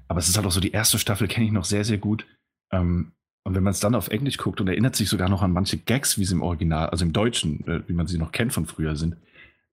Aber 0.08 0.18
es 0.18 0.28
ist 0.28 0.36
halt 0.36 0.46
auch 0.46 0.52
so, 0.52 0.60
die 0.60 0.72
erste 0.72 0.98
Staffel 0.98 1.28
kenne 1.28 1.46
ich 1.46 1.52
noch 1.52 1.64
sehr, 1.64 1.84
sehr 1.84 1.98
gut. 1.98 2.26
Ähm, 2.72 3.12
und 3.44 3.54
wenn 3.54 3.62
man 3.62 3.70
es 3.70 3.80
dann 3.80 3.94
auf 3.94 4.08
Englisch 4.08 4.36
guckt 4.36 4.60
und 4.60 4.68
erinnert 4.68 4.96
sich 4.96 5.08
sogar 5.08 5.28
noch 5.28 5.42
an 5.42 5.52
manche 5.52 5.78
Gags, 5.78 6.18
wie 6.18 6.24
sie 6.24 6.34
im 6.34 6.42
Original, 6.42 6.90
also 6.90 7.04
im 7.04 7.12
Deutschen, 7.12 7.66
äh, 7.66 7.88
wie 7.88 7.94
man 7.94 8.06
sie 8.06 8.18
noch 8.18 8.32
kennt 8.32 8.52
von 8.52 8.66
früher 8.66 8.96
sind, 8.96 9.16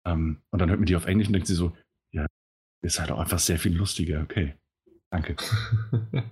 ähm, 0.04 0.38
und 0.50 0.58
dann 0.60 0.70
hört 0.70 0.80
man 0.80 0.86
die 0.86 0.96
auf 0.96 1.06
Englisch 1.06 1.28
und 1.28 1.34
denkt 1.34 1.46
sie 1.46 1.54
so, 1.54 1.76
ja, 2.10 2.26
ist 2.82 2.98
halt 2.98 3.12
auch 3.12 3.20
einfach 3.20 3.38
sehr 3.38 3.58
viel 3.58 3.76
lustiger. 3.76 4.22
Okay. 4.22 4.54
Danke. 5.10 5.36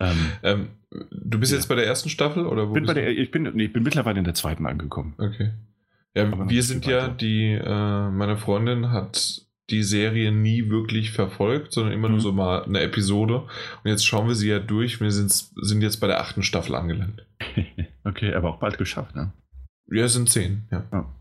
ähm, 0.00 0.32
ähm, 0.42 0.68
du 1.10 1.40
bist 1.40 1.52
ja. 1.52 1.58
jetzt 1.58 1.66
bei 1.66 1.74
der 1.74 1.86
ersten 1.86 2.08
Staffel 2.08 2.46
oder 2.46 2.68
wo 2.68 2.72
bin 2.72 2.86
bei 2.86 2.94
der, 2.94 3.08
ich 3.10 3.30
bin, 3.32 3.42
nee, 3.54 3.64
ich 3.64 3.72
bin 3.72 3.82
mittlerweile 3.82 4.18
in 4.18 4.24
der 4.24 4.34
zweiten 4.34 4.64
angekommen. 4.64 5.14
Okay. 5.18 5.50
Ja, 6.18 6.50
wir 6.50 6.62
sind 6.64 6.84
ja 6.84 7.08
die, 7.08 7.52
äh, 7.52 8.10
meine 8.10 8.36
Freundin 8.36 8.90
hat 8.90 9.42
die 9.70 9.82
Serie 9.82 10.32
nie 10.32 10.68
wirklich 10.68 11.12
verfolgt, 11.12 11.72
sondern 11.72 11.92
immer 11.92 12.08
mhm. 12.08 12.14
nur 12.14 12.20
so 12.22 12.32
mal 12.32 12.64
eine 12.64 12.80
Episode. 12.80 13.42
Und 13.42 13.90
jetzt 13.90 14.04
schauen 14.04 14.26
wir 14.26 14.34
sie 14.34 14.48
ja 14.48 14.58
durch. 14.58 15.00
Wir 15.00 15.12
sind, 15.12 15.30
sind 15.30 15.82
jetzt 15.82 15.98
bei 15.98 16.06
der 16.08 16.20
achten 16.20 16.42
Staffel 16.42 16.74
angelangt. 16.74 17.24
okay, 18.04 18.34
aber 18.34 18.50
auch 18.50 18.58
bald 18.58 18.78
geschafft, 18.78 19.14
ne? 19.14 19.32
Ja, 19.90 20.04
es 20.04 20.14
sind 20.14 20.28
zehn, 20.28 20.66
ja. 20.72 20.84
ja. 20.92 21.14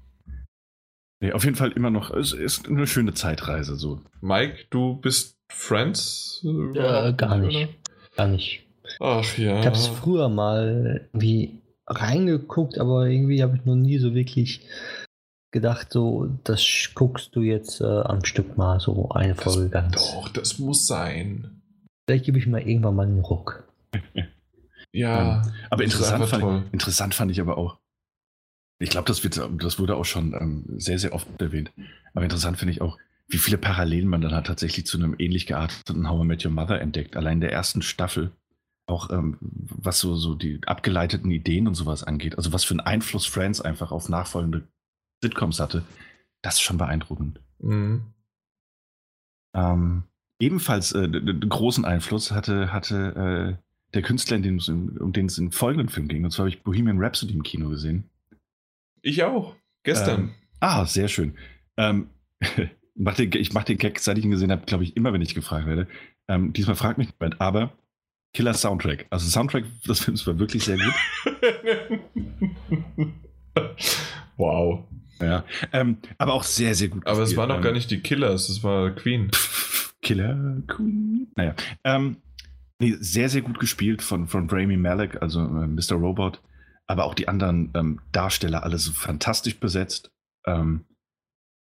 Nee, 1.19 1.31
auf 1.31 1.43
jeden 1.43 1.55
Fall 1.55 1.71
immer 1.71 1.89
noch, 1.89 2.11
es 2.11 2.33
ist 2.33 2.67
eine 2.67 2.87
schöne 2.87 3.13
Zeitreise 3.13 3.75
so. 3.75 4.01
Mike, 4.21 4.65
du 4.69 4.95
bist 4.95 5.37
Friends? 5.49 6.43
Äh, 6.43 7.13
gar 7.13 7.37
nicht. 7.37 7.69
Gar 8.15 8.27
nicht. 8.27 8.65
Ach 8.99 9.37
ja. 9.37 9.59
Ich 9.59 9.65
habe 9.65 9.75
es 9.75 9.87
früher 9.87 10.29
mal 10.29 11.07
wie 11.13 11.56
reingeguckt, 11.87 12.79
aber 12.79 13.07
irgendwie 13.07 13.41
habe 13.41 13.57
ich 13.57 13.65
noch 13.65 13.75
nie 13.75 13.97
so 13.97 14.13
wirklich 14.13 14.67
gedacht, 15.51 15.91
so, 15.91 16.27
das 16.43 16.91
guckst 16.93 17.35
du 17.35 17.41
jetzt 17.41 17.81
äh, 17.81 17.85
am 17.85 18.23
Stück 18.25 18.57
mal 18.57 18.79
so 18.79 19.09
eine 19.09 19.33
das, 19.33 19.43
Folge 19.43 19.69
ganz. 19.69 19.95
Doch, 19.95 20.29
das 20.29 20.59
muss 20.59 20.85
sein. 20.85 21.61
Vielleicht 22.07 22.25
gebe 22.25 22.37
ich 22.37 22.47
mal 22.47 22.61
irgendwann 22.61 22.95
mal 22.95 23.05
einen 23.05 23.21
Ruck. 23.21 23.67
ja. 24.91 25.41
Ähm, 25.43 25.51
aber 25.69 25.83
interessant 25.83 26.25
fand, 26.27 26.73
interessant 26.73 27.15
fand 27.15 27.31
ich 27.31 27.41
aber 27.41 27.57
auch. 27.57 27.77
Ich 28.79 28.89
glaube, 28.89 29.07
das, 29.07 29.21
das 29.21 29.79
wurde 29.79 29.95
auch 29.95 30.05
schon 30.05 30.33
ähm, 30.33 30.65
sehr, 30.77 30.99
sehr 30.99 31.13
oft 31.13 31.27
erwähnt. 31.41 31.71
Aber 32.13 32.23
interessant 32.23 32.57
finde 32.57 32.73
ich 32.73 32.81
auch, 32.81 32.97
wie 33.27 33.37
viele 33.37 33.57
Parallelen 33.57 34.07
man 34.07 34.21
dann 34.21 34.35
hat 34.35 34.47
tatsächlich 34.47 34.85
zu 34.85 34.97
einem 34.97 35.15
ähnlich 35.17 35.47
gearteten 35.47 36.07
How 36.07 36.23
I 36.23 36.27
Met 36.27 36.45
Your 36.45 36.51
Mother 36.51 36.79
entdeckt. 36.79 37.17
Allein 37.17 37.37
in 37.37 37.41
der 37.41 37.51
ersten 37.51 37.81
Staffel 37.81 38.31
auch 38.87 39.11
ähm, 39.11 39.37
was 39.41 39.99
so, 39.99 40.15
so 40.15 40.33
die 40.33 40.61
abgeleiteten 40.65 41.29
Ideen 41.29 41.67
und 41.67 41.75
sowas 41.75 42.03
angeht, 42.03 42.37
also 42.37 42.53
was 42.53 42.63
für 42.63 42.73
einen 42.73 42.79
Einfluss 42.79 43.25
Friends 43.25 43.61
einfach 43.61 43.91
auf 43.91 44.09
nachfolgende 44.09 44.67
Sitcoms 45.21 45.59
hatte, 45.59 45.83
das 46.41 46.55
ist 46.55 46.61
schon 46.61 46.77
beeindruckend. 46.77 47.41
Mhm. 47.59 48.13
Ähm, 49.53 50.03
ebenfalls 50.39 50.93
äh, 50.93 51.07
großen 51.07 51.85
Einfluss 51.85 52.31
hatte, 52.31 52.71
hatte 52.71 53.57
äh, 53.59 53.63
der 53.93 54.01
Künstler, 54.01 54.37
um 54.37 55.13
den 55.13 55.25
es 55.25 55.37
im 55.37 55.51
folgenden 55.51 55.89
Film 55.89 56.07
ging. 56.07 56.23
Und 56.23 56.31
zwar 56.31 56.45
habe 56.45 56.49
ich 56.49 56.63
Bohemian 56.63 56.99
Rhapsody 56.99 57.33
im 57.33 57.43
Kino 57.43 57.69
gesehen. 57.69 58.09
Ich 59.01 59.23
auch. 59.23 59.55
Gestern. 59.83 60.19
Ähm, 60.19 60.33
ah, 60.59 60.85
sehr 60.85 61.07
schön. 61.07 61.35
Ähm, 61.77 62.09
mach 62.95 63.15
den, 63.15 63.31
ich 63.33 63.53
mache 63.53 63.65
den 63.65 63.77
Gag, 63.77 63.99
seit 63.99 64.17
ich 64.17 64.25
ihn 64.25 64.31
gesehen 64.31 64.51
habe, 64.51 64.65
glaube 64.65 64.83
ich, 64.83 64.95
immer, 64.95 65.13
wenn 65.13 65.21
ich 65.21 65.35
gefragt 65.35 65.65
werde. 65.65 65.87
Ähm, 66.27 66.53
diesmal 66.53 66.75
fragt 66.75 66.97
mich 66.97 67.09
niemand, 67.19 67.39
aber 67.39 67.73
Killer 68.33 68.53
Soundtrack. 68.53 69.07
Also 69.09 69.29
Soundtrack 69.29 69.65
des 69.87 70.01
Films 70.01 70.25
war 70.27 70.37
wirklich 70.39 70.63
sehr 70.63 70.77
gut. 70.77 70.93
wow. 74.37 74.85
Ja, 75.19 75.43
ähm, 75.73 75.97
aber 76.17 76.33
auch 76.33 76.43
sehr, 76.43 76.75
sehr 76.75 76.89
gut. 76.89 77.05
Aber 77.07 77.21
gespielt. 77.21 77.31
es 77.31 77.37
waren 77.37 77.49
noch 77.49 77.57
ähm, 77.57 77.63
gar 77.63 77.71
nicht 77.71 77.89
die 77.89 78.01
Killers, 78.01 78.49
es 78.49 78.63
war 78.63 78.91
Queen. 78.91 79.31
Killer 80.01 80.61
Queen. 80.67 81.27
Naja. 81.35 81.55
Ähm, 81.83 82.17
nee, 82.79 82.95
sehr, 82.99 83.29
sehr 83.29 83.41
gut 83.41 83.59
gespielt 83.59 84.03
von, 84.03 84.27
von 84.27 84.49
Rami 84.49 84.77
Malek, 84.77 85.21
also 85.21 85.41
äh, 85.41 85.67
Mr. 85.67 85.93
Robot. 85.93 86.41
Aber 86.85 87.05
auch 87.05 87.15
die 87.15 87.27
anderen 87.27 87.71
ähm, 87.73 87.99
Darsteller, 88.11 88.63
alle 88.63 88.77
so 88.77 88.91
fantastisch 88.91 89.59
besetzt. 89.59 90.11
Ähm, 90.45 90.85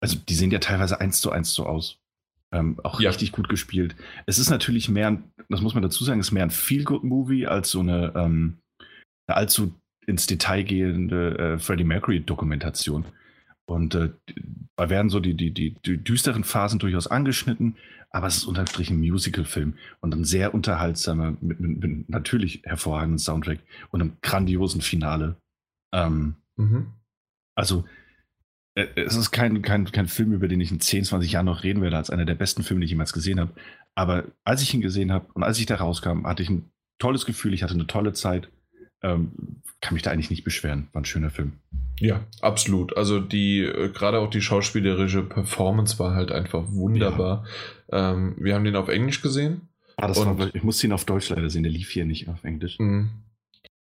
also 0.01 0.19
die 0.19 0.35
sehen 0.35 0.51
ja 0.51 0.59
teilweise 0.59 1.01
eins 1.01 1.21
zu 1.21 1.31
eins 1.31 1.55
so 1.55 1.65
aus. 1.65 2.04
Ähm, 2.55 2.79
auch 2.85 3.01
ja. 3.01 3.11
richtig 3.11 3.33
gut 3.33 3.49
gespielt. 3.49 3.97
Es 4.27 4.39
ist 4.39 4.49
natürlich 4.49 4.89
mehr, 4.89 5.09
ein, 5.09 5.25
das 5.49 5.61
muss 5.61 5.75
man 5.75 5.83
dazu 5.83 6.05
sagen, 6.05 6.21
es 6.21 6.29
ist 6.29 6.33
mehr 6.33 6.45
ein 6.45 6.51
Feel-Good-Movie 6.51 7.49
als 7.49 7.71
so 7.71 7.81
eine, 7.81 8.13
ähm, 8.15 8.59
eine 9.27 9.37
allzu 9.37 9.75
ins 10.07 10.29
Detail 10.29 10.63
gehende 10.63 11.37
äh, 11.37 11.59
Freddie 11.59 11.83
Mercury-Dokumentation. 11.83 13.07
Und 13.67 13.97
äh, 13.97 14.11
da 14.77 14.89
werden 14.89 15.09
so 15.09 15.19
die, 15.19 15.35
die, 15.35 15.51
die, 15.51 15.75
die, 15.85 15.97
düsteren 15.97 16.45
Phasen 16.45 16.79
durchaus 16.79 17.09
angeschnitten, 17.09 17.77
aber 18.11 18.29
es 18.29 18.37
ist 18.37 18.45
unterm 18.45 18.69
Strich 18.69 18.91
ein 18.91 19.01
Musical-Film 19.01 19.75
und 20.01 20.15
ein 20.15 20.25
sehr 20.25 20.55
unterhaltsamer, 20.55 21.37
mit, 21.41 21.59
mit, 21.59 21.83
mit 21.83 22.09
natürlich 22.09 22.63
hervorragenden 22.65 23.19
Soundtrack 23.19 23.59
und 23.91 24.01
einem 24.01 24.17
grandiosen 24.23 24.81
Finale. 24.81 25.37
Ähm, 25.93 26.35
mhm. 26.57 26.93
Also, 27.57 27.85
es 28.75 29.17
ist 29.17 29.31
kein, 29.31 29.63
kein, 29.63 29.91
kein 29.91 30.09
Film, 30.09 30.33
über 30.33 30.49
den 30.49 30.61
ich 30.61 30.71
in 30.71 30.81
10, 30.81 31.05
20 31.05 31.33
Jahren 31.33 31.47
noch 31.47 31.63
reden 31.63 31.83
werde, 31.83 31.97
als 31.97 32.11
einer 32.11 32.25
der 32.25 32.35
besten 32.35 32.63
Filme, 32.63 32.81
die 32.81 32.87
ich 32.87 32.91
jemals 32.91 33.13
gesehen 33.13 33.39
habe. 33.39 33.53
Aber 33.95 34.25
als 34.43 34.63
ich 34.63 34.75
ihn 34.75 34.81
gesehen 34.81 35.13
habe 35.13 35.27
und 35.35 35.45
als 35.45 35.59
ich 35.59 35.67
da 35.67 35.77
rauskam, 35.77 36.27
hatte 36.27 36.43
ich 36.43 36.51
ein 36.51 36.71
tolles 36.99 37.27
Gefühl, 37.27 37.55
ich 37.55 37.63
hatte 37.63 37.75
eine 37.75 37.87
tolle 37.87 38.13
Zeit. 38.13 38.49
Ähm, 39.03 39.61
kann 39.81 39.95
mich 39.95 40.03
da 40.03 40.11
eigentlich 40.11 40.31
nicht 40.31 40.45
beschweren. 40.45 40.89
War 40.93 41.03
ein 41.03 41.05
schöner 41.05 41.31
Film. 41.31 41.53
Ja, 42.01 42.25
absolut. 42.41 42.97
Also 42.97 43.21
die, 43.21 43.61
äh, 43.61 43.91
gerade 43.91 44.19
auch 44.19 44.31
die 44.31 44.41
schauspielerische 44.41 45.23
Performance 45.23 45.99
war 45.99 46.15
halt 46.15 46.33
einfach 46.33 46.65
wunderbar. 46.71 47.45
Ja. 47.93 48.13
Ähm, 48.13 48.35
wir 48.39 48.55
haben 48.55 48.65
den 48.65 48.77
auf 48.77 48.89
Englisch 48.89 49.21
gesehen. 49.21 49.69
Ah, 49.97 50.09
das 50.09 50.25
war, 50.25 50.55
ich 50.55 50.65
musste 50.65 50.87
ihn 50.87 50.93
auf 50.93 51.05
Deutsch 51.05 51.29
leider 51.29 51.51
sehen, 51.51 51.63
der 51.63 51.71
lief 51.71 51.91
hier 51.91 52.05
nicht 52.05 52.29
auf 52.29 52.43
Englisch. 52.43 52.79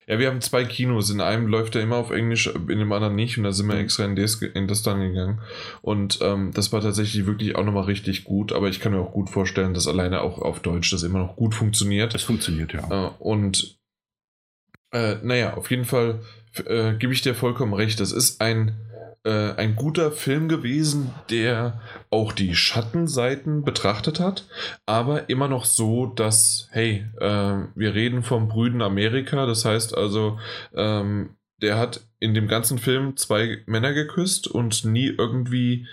Ja, 0.07 0.19
wir 0.19 0.29
haben 0.29 0.41
zwei 0.41 0.65
Kinos. 0.65 1.11
In 1.11 1.21
einem 1.21 1.47
läuft 1.47 1.77
er 1.77 1.83
immer 1.83 1.97
auf 1.97 2.11
Englisch, 2.11 2.47
in 2.47 2.79
dem 2.79 2.93
anderen 2.93 3.15
nicht. 3.15 3.39
Und 3.39 3.45
da 3.45 3.53
sind 3.53 3.69
wir 3.69 3.75
mhm. 3.75 3.83
extra 3.83 4.05
in 4.05 4.17
das, 4.17 4.43
in 4.43 4.67
das 4.67 4.83
dann 4.83 5.01
gegangen. 5.01 5.41
Und 5.81 6.19
ähm, 6.23 6.51
das 6.53 6.73
war 6.73 6.81
tatsächlich 6.81 7.27
wirklich 7.27 7.57
auch 7.57 7.65
nochmal 7.65 7.85
richtig 7.85 8.25
gut. 8.25 8.53
Aber 8.53 8.69
ich 8.69 8.81
kann 8.81 8.93
mir 8.93 9.01
auch 9.01 9.13
gut 9.13 9.31
vorstellen, 9.31 9.75
dass 9.75 9.87
alleine 9.87 10.23
auch 10.23 10.39
auf 10.39 10.61
Deutsch 10.61 10.91
das 10.91 11.03
immer 11.03 11.21
noch 11.21 11.37
gut 11.37 11.55
funktioniert. 11.55 12.15
Es 12.15 12.23
funktioniert, 12.23 12.73
ja. 12.73 13.07
Äh, 13.07 13.11
und 13.19 13.79
äh, 14.93 15.17
naja, 15.23 15.55
auf 15.55 15.71
jeden 15.71 15.85
Fall 15.85 16.21
äh, 16.67 16.95
gebe 16.95 17.13
ich 17.13 17.23
dir 17.23 17.35
vollkommen 17.35 17.73
recht. 17.73 18.01
Das 18.01 18.13
ist 18.13 18.41
ein, 18.41 18.77
äh, 19.25 19.53
ein 19.55 19.77
guter 19.77 20.11
Film 20.11 20.49
gewesen, 20.49 21.13
der 21.31 21.81
auch 22.11 22.33
die 22.33 22.55
Schattenseiten 22.55 23.65
betrachtet 23.65 24.21
hat, 24.21 24.47
aber 24.87 25.29
immer 25.29 25.49
noch 25.49 25.65
so, 25.65 26.07
dass, 26.07 26.69
hey, 26.73 27.07
äh, 27.21 27.65
wir 27.75 27.95
reden 27.95 28.23
vom 28.23 28.49
Brüden 28.49 28.83
Amerika. 28.83 29.47
Das 29.47 29.65
heißt 29.65 29.97
also, 29.97 30.39
ähm, 30.75 31.37
der 31.61 31.79
hat 31.79 32.07
in 32.19 32.35
dem 32.35 32.49
ganzen 32.49 32.79
Film 32.79 33.17
zwei 33.17 33.63
Männer 33.67 33.93
geküsst 33.93 34.49
und 34.49 34.85
nie 34.85 35.07
irgendwie 35.07 35.87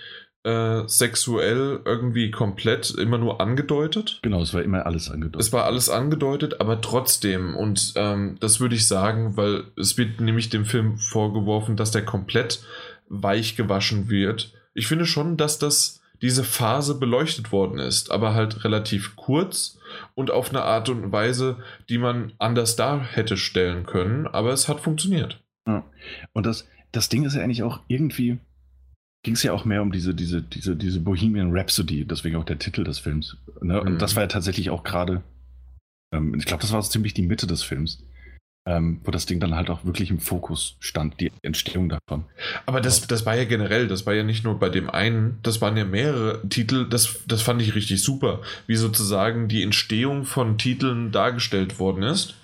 äh, 0.43 0.87
sexuell 0.87 1.81
irgendwie 1.85 2.31
komplett 2.31 2.91
immer 2.91 3.17
nur 3.17 3.41
angedeutet. 3.41 4.19
Genau, 4.21 4.41
es 4.41 4.53
war 4.53 4.63
immer 4.63 4.85
alles 4.85 5.11
angedeutet. 5.11 5.41
Es 5.41 5.53
war 5.53 5.65
alles 5.65 5.89
angedeutet, 5.89 6.61
aber 6.61 6.81
trotzdem, 6.81 7.55
und 7.55 7.93
ähm, 7.95 8.37
das 8.39 8.59
würde 8.59 8.75
ich 8.75 8.87
sagen, 8.87 9.37
weil 9.37 9.65
es 9.77 9.97
wird 9.97 10.21
nämlich 10.21 10.49
dem 10.49 10.65
Film 10.65 10.97
vorgeworfen, 10.97 11.75
dass 11.75 11.91
der 11.91 12.05
komplett 12.05 12.63
weich 13.09 13.55
gewaschen 13.55 14.09
wird. 14.09 14.53
Ich 14.73 14.87
finde 14.87 15.05
schon, 15.05 15.35
dass 15.37 15.59
das 15.59 15.99
diese 16.21 16.43
Phase 16.43 16.95
beleuchtet 16.95 17.51
worden 17.51 17.79
ist, 17.79 18.11
aber 18.11 18.33
halt 18.33 18.63
relativ 18.63 19.15
kurz 19.15 19.79
und 20.15 20.31
auf 20.31 20.49
eine 20.49 20.63
Art 20.63 20.89
und 20.89 21.11
Weise, 21.11 21.57
die 21.87 21.97
man 21.97 22.33
anders 22.37 22.75
dar 22.75 23.03
hätte 23.03 23.37
stellen 23.37 23.85
können, 23.85 24.27
aber 24.27 24.51
es 24.51 24.67
hat 24.67 24.81
funktioniert. 24.81 25.41
Ja. 25.67 25.85
Und 26.33 26.45
das, 26.45 26.67
das 26.91 27.09
Ding 27.09 27.23
ist 27.23 27.35
ja 27.35 27.41
eigentlich 27.41 27.63
auch 27.63 27.79
irgendwie, 27.87 28.37
ging 29.23 29.33
es 29.33 29.43
ja 29.43 29.53
auch 29.53 29.65
mehr 29.65 29.81
um 29.81 29.91
diese, 29.91 30.13
diese, 30.13 30.41
diese, 30.41 30.75
diese 30.75 30.99
Bohemian 30.99 31.55
Rhapsody, 31.55 32.05
deswegen 32.05 32.35
auch 32.35 32.45
der 32.45 32.59
Titel 32.59 32.83
des 32.83 32.99
Films. 32.99 33.37
Ne? 33.61 33.79
Und 33.79 33.93
mhm. 33.93 33.97
das 33.97 34.15
war 34.15 34.23
ja 34.23 34.27
tatsächlich 34.27 34.69
auch 34.69 34.83
gerade, 34.83 35.23
ähm, 36.13 36.35
ich 36.35 36.45
glaube, 36.45 36.61
das 36.61 36.73
war 36.73 36.81
so 36.81 36.89
ziemlich 36.89 37.13
die 37.13 37.25
Mitte 37.25 37.47
des 37.47 37.63
Films. 37.63 38.03
Ähm, 38.69 39.01
wo 39.03 39.09
das 39.09 39.25
Ding 39.25 39.39
dann 39.39 39.55
halt 39.55 39.71
auch 39.71 39.83
wirklich 39.83 40.11
im 40.11 40.19
Fokus 40.19 40.77
stand, 40.79 41.19
die 41.19 41.31
Entstehung 41.41 41.89
davon. 41.89 42.25
Aber 42.67 42.81
das, 42.81 43.07
das 43.07 43.25
war 43.25 43.35
ja 43.35 43.45
generell, 43.45 43.87
das 43.87 44.05
war 44.05 44.13
ja 44.13 44.21
nicht 44.21 44.43
nur 44.43 44.59
bei 44.59 44.69
dem 44.69 44.91
einen, 44.91 45.39
das 45.41 45.59
waren 45.59 45.75
ja 45.75 45.85
mehrere 45.85 46.47
Titel, 46.47 46.87
das, 46.87 47.21
das 47.25 47.41
fand 47.41 47.63
ich 47.63 47.73
richtig 47.73 48.03
super, 48.03 48.41
wie 48.67 48.75
sozusagen 48.75 49.47
die 49.47 49.63
Entstehung 49.63 50.23
von 50.23 50.59
Titeln 50.59 51.11
dargestellt 51.11 51.79
worden 51.79 52.03
ist. 52.03 52.35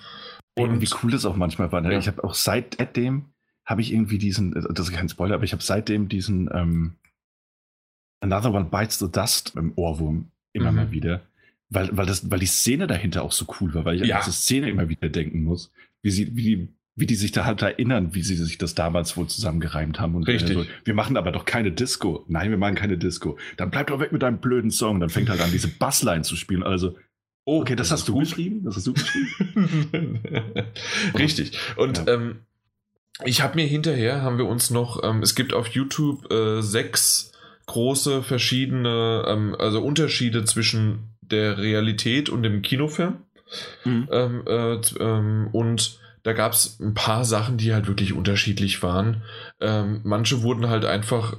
Und 0.58 0.82
wie 0.82 0.90
cool 1.04 1.12
das 1.12 1.26
auch 1.26 1.36
manchmal 1.36 1.72
war. 1.72 1.82
Ne? 1.82 1.94
Ja. 1.94 2.00
Ich 2.00 2.08
habe 2.08 2.24
auch 2.24 2.34
seitdem 2.34 3.26
habe 3.64 3.82
ich 3.82 3.94
irgendwie 3.94 4.18
diesen, 4.18 4.52
das 4.54 4.90
ist 4.90 4.96
kein 4.96 5.10
Spoiler, 5.10 5.36
aber 5.36 5.44
ich 5.44 5.54
habe 5.54 5.62
seitdem 5.62 6.10
diesen 6.10 6.50
ähm, 6.52 6.96
Another 8.20 8.52
One 8.52 8.66
Bites 8.66 8.98
the 8.98 9.12
Dust 9.12 9.54
im 9.56 9.74
Ohrwurm 9.76 10.32
immer 10.54 10.72
mhm. 10.72 10.78
mal 10.78 10.92
wieder. 10.92 11.22
Weil, 11.70 11.96
weil, 11.96 12.06
das, 12.06 12.32
weil 12.32 12.40
die 12.40 12.46
Szene 12.46 12.88
dahinter 12.88 13.24
auch 13.24 13.32
so 13.32 13.46
cool 13.60 13.74
war, 13.74 13.86
weil 13.86 13.96
ich 14.02 14.08
ja. 14.08 14.18
an 14.18 14.22
diese 14.26 14.38
Szene 14.38 14.70
immer 14.70 14.88
wieder 14.88 15.10
denken 15.10 15.44
muss, 15.44 15.72
wie 16.06 16.12
sie, 16.12 16.36
wie 16.36 16.44
die, 16.44 16.68
wie 16.96 17.08
die 17.08 17.16
sich 17.16 17.32
da 17.32 17.46
halt 17.46 17.64
erinnern, 17.64 18.14
wie 18.14 18.22
sie 18.22 18.36
sich 18.36 18.60
das 18.60 18.76
damals 18.76 19.18
wohl 19.18 19.26
zusammengereimt 19.26 20.00
haben. 20.00 20.14
Und 20.14 20.28
Richtig. 20.28 20.54
So, 20.54 20.66
wir 20.84 20.94
machen 20.94 21.18
aber 21.18 21.32
doch 21.32 21.46
keine 21.46 21.72
Disco. 21.72 22.24
Nein, 22.28 22.52
wir 22.52 22.58
machen 22.58 22.76
keine 22.76 22.96
Disco. 22.96 23.40
Dann 23.58 23.72
bleib 23.72 23.88
doch 23.88 24.00
weg 24.00 24.12
mit 24.12 24.22
deinem 24.22 24.38
blöden 24.38 24.70
Song. 24.70 25.00
Dann 25.00 25.10
fängt 25.10 25.30
halt 25.30 25.42
an, 25.42 25.52
diese 25.52 25.68
Bassline 25.68 26.22
zu 26.22 26.36
spielen. 26.36 26.62
Also, 26.62 26.96
oh, 27.44 27.62
okay, 27.62 27.76
das, 27.76 27.90
das 27.90 28.02
hast 28.02 28.08
du 28.08 28.14
gut. 28.14 28.26
geschrieben? 28.26 28.64
Das 28.64 28.76
hast 28.76 28.86
du 28.86 28.94
geschrieben? 28.94 30.22
Richtig. 31.18 31.58
Und 31.76 32.06
ja. 32.06 32.14
ähm, 32.14 32.42
ich 33.24 33.42
habe 33.42 33.56
mir 33.56 33.66
hinterher, 33.66 34.22
haben 34.22 34.38
wir 34.38 34.46
uns 34.46 34.70
noch, 34.70 35.04
ähm, 35.04 35.24
es 35.24 35.34
gibt 35.34 35.54
auf 35.54 35.68
YouTube 35.70 36.32
äh, 36.32 36.62
sechs 36.62 37.32
große 37.66 38.22
verschiedene, 38.22 39.26
ähm, 39.28 39.56
also 39.58 39.82
Unterschiede 39.82 40.46
zwischen 40.46 41.16
der 41.22 41.58
Realität 41.58 42.30
und 42.30 42.44
dem 42.44 42.62
Kinofilm. 42.62 43.25
Mhm. 43.84 44.08
Ähm, 44.12 44.44
äh, 44.48 44.80
ähm, 45.00 45.50
und 45.52 46.00
da 46.24 46.34
gab 46.34 46.54
es 46.54 46.80
ein 46.80 46.96
paar 46.96 47.24
Sachen, 47.24 47.58
die 47.58 47.74
halt 47.74 47.88
wirklich 47.88 48.14
unterschiedlich 48.14 48.82
waren. 48.82 49.22
Ähm, 49.62 50.02
manche 50.04 50.42
wurden 50.42 50.70
halt 50.70 50.84
einfach 50.84 51.38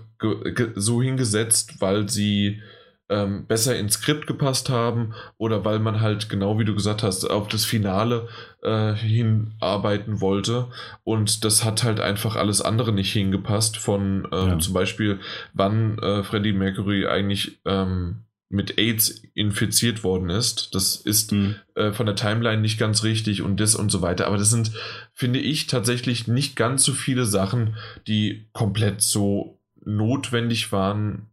so 0.76 1.02
hingesetzt, 1.02 1.80
weil 1.80 2.08
sie 2.08 2.62
ähm, 3.08 3.46
besser 3.46 3.76
ins 3.76 3.94
Skript 3.94 4.26
gepasst 4.26 4.68
haben 4.68 5.14
oder 5.38 5.64
weil 5.64 5.78
man 5.78 6.00
halt, 6.00 6.28
genau 6.28 6.58
wie 6.58 6.64
du 6.64 6.74
gesagt 6.74 7.02
hast, 7.02 7.24
auf 7.24 7.48
das 7.48 7.64
Finale 7.64 8.28
äh, 8.62 8.94
hinarbeiten 8.94 10.20
wollte. 10.20 10.68
Und 11.04 11.44
das 11.44 11.64
hat 11.64 11.84
halt 11.84 12.00
einfach 12.00 12.36
alles 12.36 12.62
andere 12.62 12.92
nicht 12.92 13.12
hingepasst. 13.12 13.78
Von 13.78 14.28
ähm, 14.32 14.48
ja. 14.48 14.58
zum 14.58 14.74
Beispiel, 14.74 15.20
wann 15.52 15.98
äh, 15.98 16.22
Freddie 16.22 16.52
Mercury 16.52 17.06
eigentlich 17.06 17.60
ähm, 17.64 18.25
mit 18.48 18.78
AIDS 18.78 19.22
infiziert 19.34 20.04
worden 20.04 20.30
ist. 20.30 20.74
Das 20.74 20.96
ist 20.96 21.32
mhm. 21.32 21.56
äh, 21.74 21.92
von 21.92 22.06
der 22.06 22.14
Timeline 22.14 22.62
nicht 22.62 22.78
ganz 22.78 23.02
richtig 23.02 23.42
und 23.42 23.58
das 23.58 23.74
und 23.74 23.90
so 23.90 24.02
weiter. 24.02 24.26
Aber 24.26 24.38
das 24.38 24.50
sind, 24.50 24.72
finde 25.12 25.40
ich, 25.40 25.66
tatsächlich 25.66 26.28
nicht 26.28 26.54
ganz 26.56 26.84
so 26.84 26.92
viele 26.92 27.24
Sachen, 27.24 27.76
die 28.06 28.48
komplett 28.52 29.02
so 29.02 29.58
notwendig 29.84 30.72
waren 30.72 31.26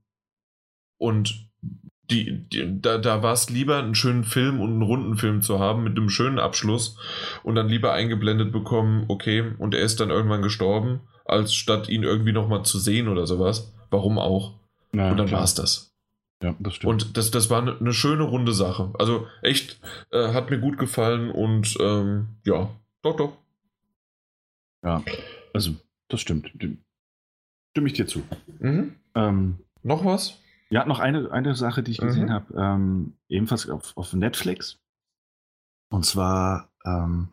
und 0.97 1.49
die, 2.09 2.47
die, 2.49 2.81
da, 2.81 2.97
da 2.97 3.23
war 3.23 3.33
es 3.33 3.49
lieber, 3.49 3.77
einen 3.77 3.95
schönen 3.95 4.23
Film 4.23 4.59
und 4.59 4.71
einen 4.71 4.81
runden 4.81 5.15
Film 5.15 5.41
zu 5.41 5.59
haben 5.59 5.83
mit 5.83 5.97
einem 5.97 6.09
schönen 6.09 6.39
Abschluss 6.39 6.97
und 7.43 7.55
dann 7.55 7.69
lieber 7.69 7.93
eingeblendet 7.93 8.51
bekommen, 8.51 9.05
okay, 9.07 9.53
und 9.57 9.73
er 9.73 9.81
ist 9.81 9.99
dann 9.99 10.09
irgendwann 10.09 10.41
gestorben, 10.41 11.01
als 11.25 11.53
statt 11.53 11.89
ihn 11.89 12.03
irgendwie 12.03 12.33
nochmal 12.33 12.63
zu 12.63 12.77
sehen 12.77 13.07
oder 13.07 13.25
sowas. 13.25 13.73
Warum 13.89 14.19
auch? 14.19 14.53
Ja, 14.93 15.11
und 15.11 15.17
dann 15.17 15.31
war 15.31 15.43
es 15.43 15.55
das. 15.55 15.92
Ja, 16.43 16.55
das 16.59 16.75
stimmt. 16.75 16.91
Und 16.91 17.17
das, 17.17 17.31
das 17.31 17.49
war 17.49 17.61
eine, 17.61 17.79
eine 17.79 17.93
schöne 17.93 18.23
runde 18.23 18.51
Sache. 18.53 18.93
Also 18.99 19.27
echt, 19.41 19.79
äh, 20.11 20.33
hat 20.33 20.49
mir 20.49 20.59
gut 20.59 20.77
gefallen 20.77 21.31
und 21.31 21.77
ähm, 21.79 22.35
ja, 22.43 22.69
doch, 23.01 23.15
doch. 23.15 23.37
Ja, 24.83 25.01
also 25.53 25.73
das 26.09 26.19
stimmt. 26.19 26.51
Stimme 27.71 27.87
ich 27.87 27.93
dir 27.93 28.07
zu. 28.07 28.23
Mhm. 28.59 28.95
Ähm, 29.15 29.59
Noch 29.83 30.03
was? 30.03 30.39
Ja, 30.69 30.85
noch 30.85 30.99
eine, 30.99 31.31
eine 31.31 31.55
Sache, 31.55 31.81
die 31.81 31.91
ich 31.91 31.99
gesehen 31.99 32.25
mhm. 32.25 32.31
habe, 32.31 32.53
ähm, 32.57 33.13
ebenfalls 33.29 33.69
auf, 33.69 33.95
auf 33.95 34.11
Netflix. 34.11 34.81
Und 35.89 36.05
zwar 36.05 36.73
ähm, 36.83 37.29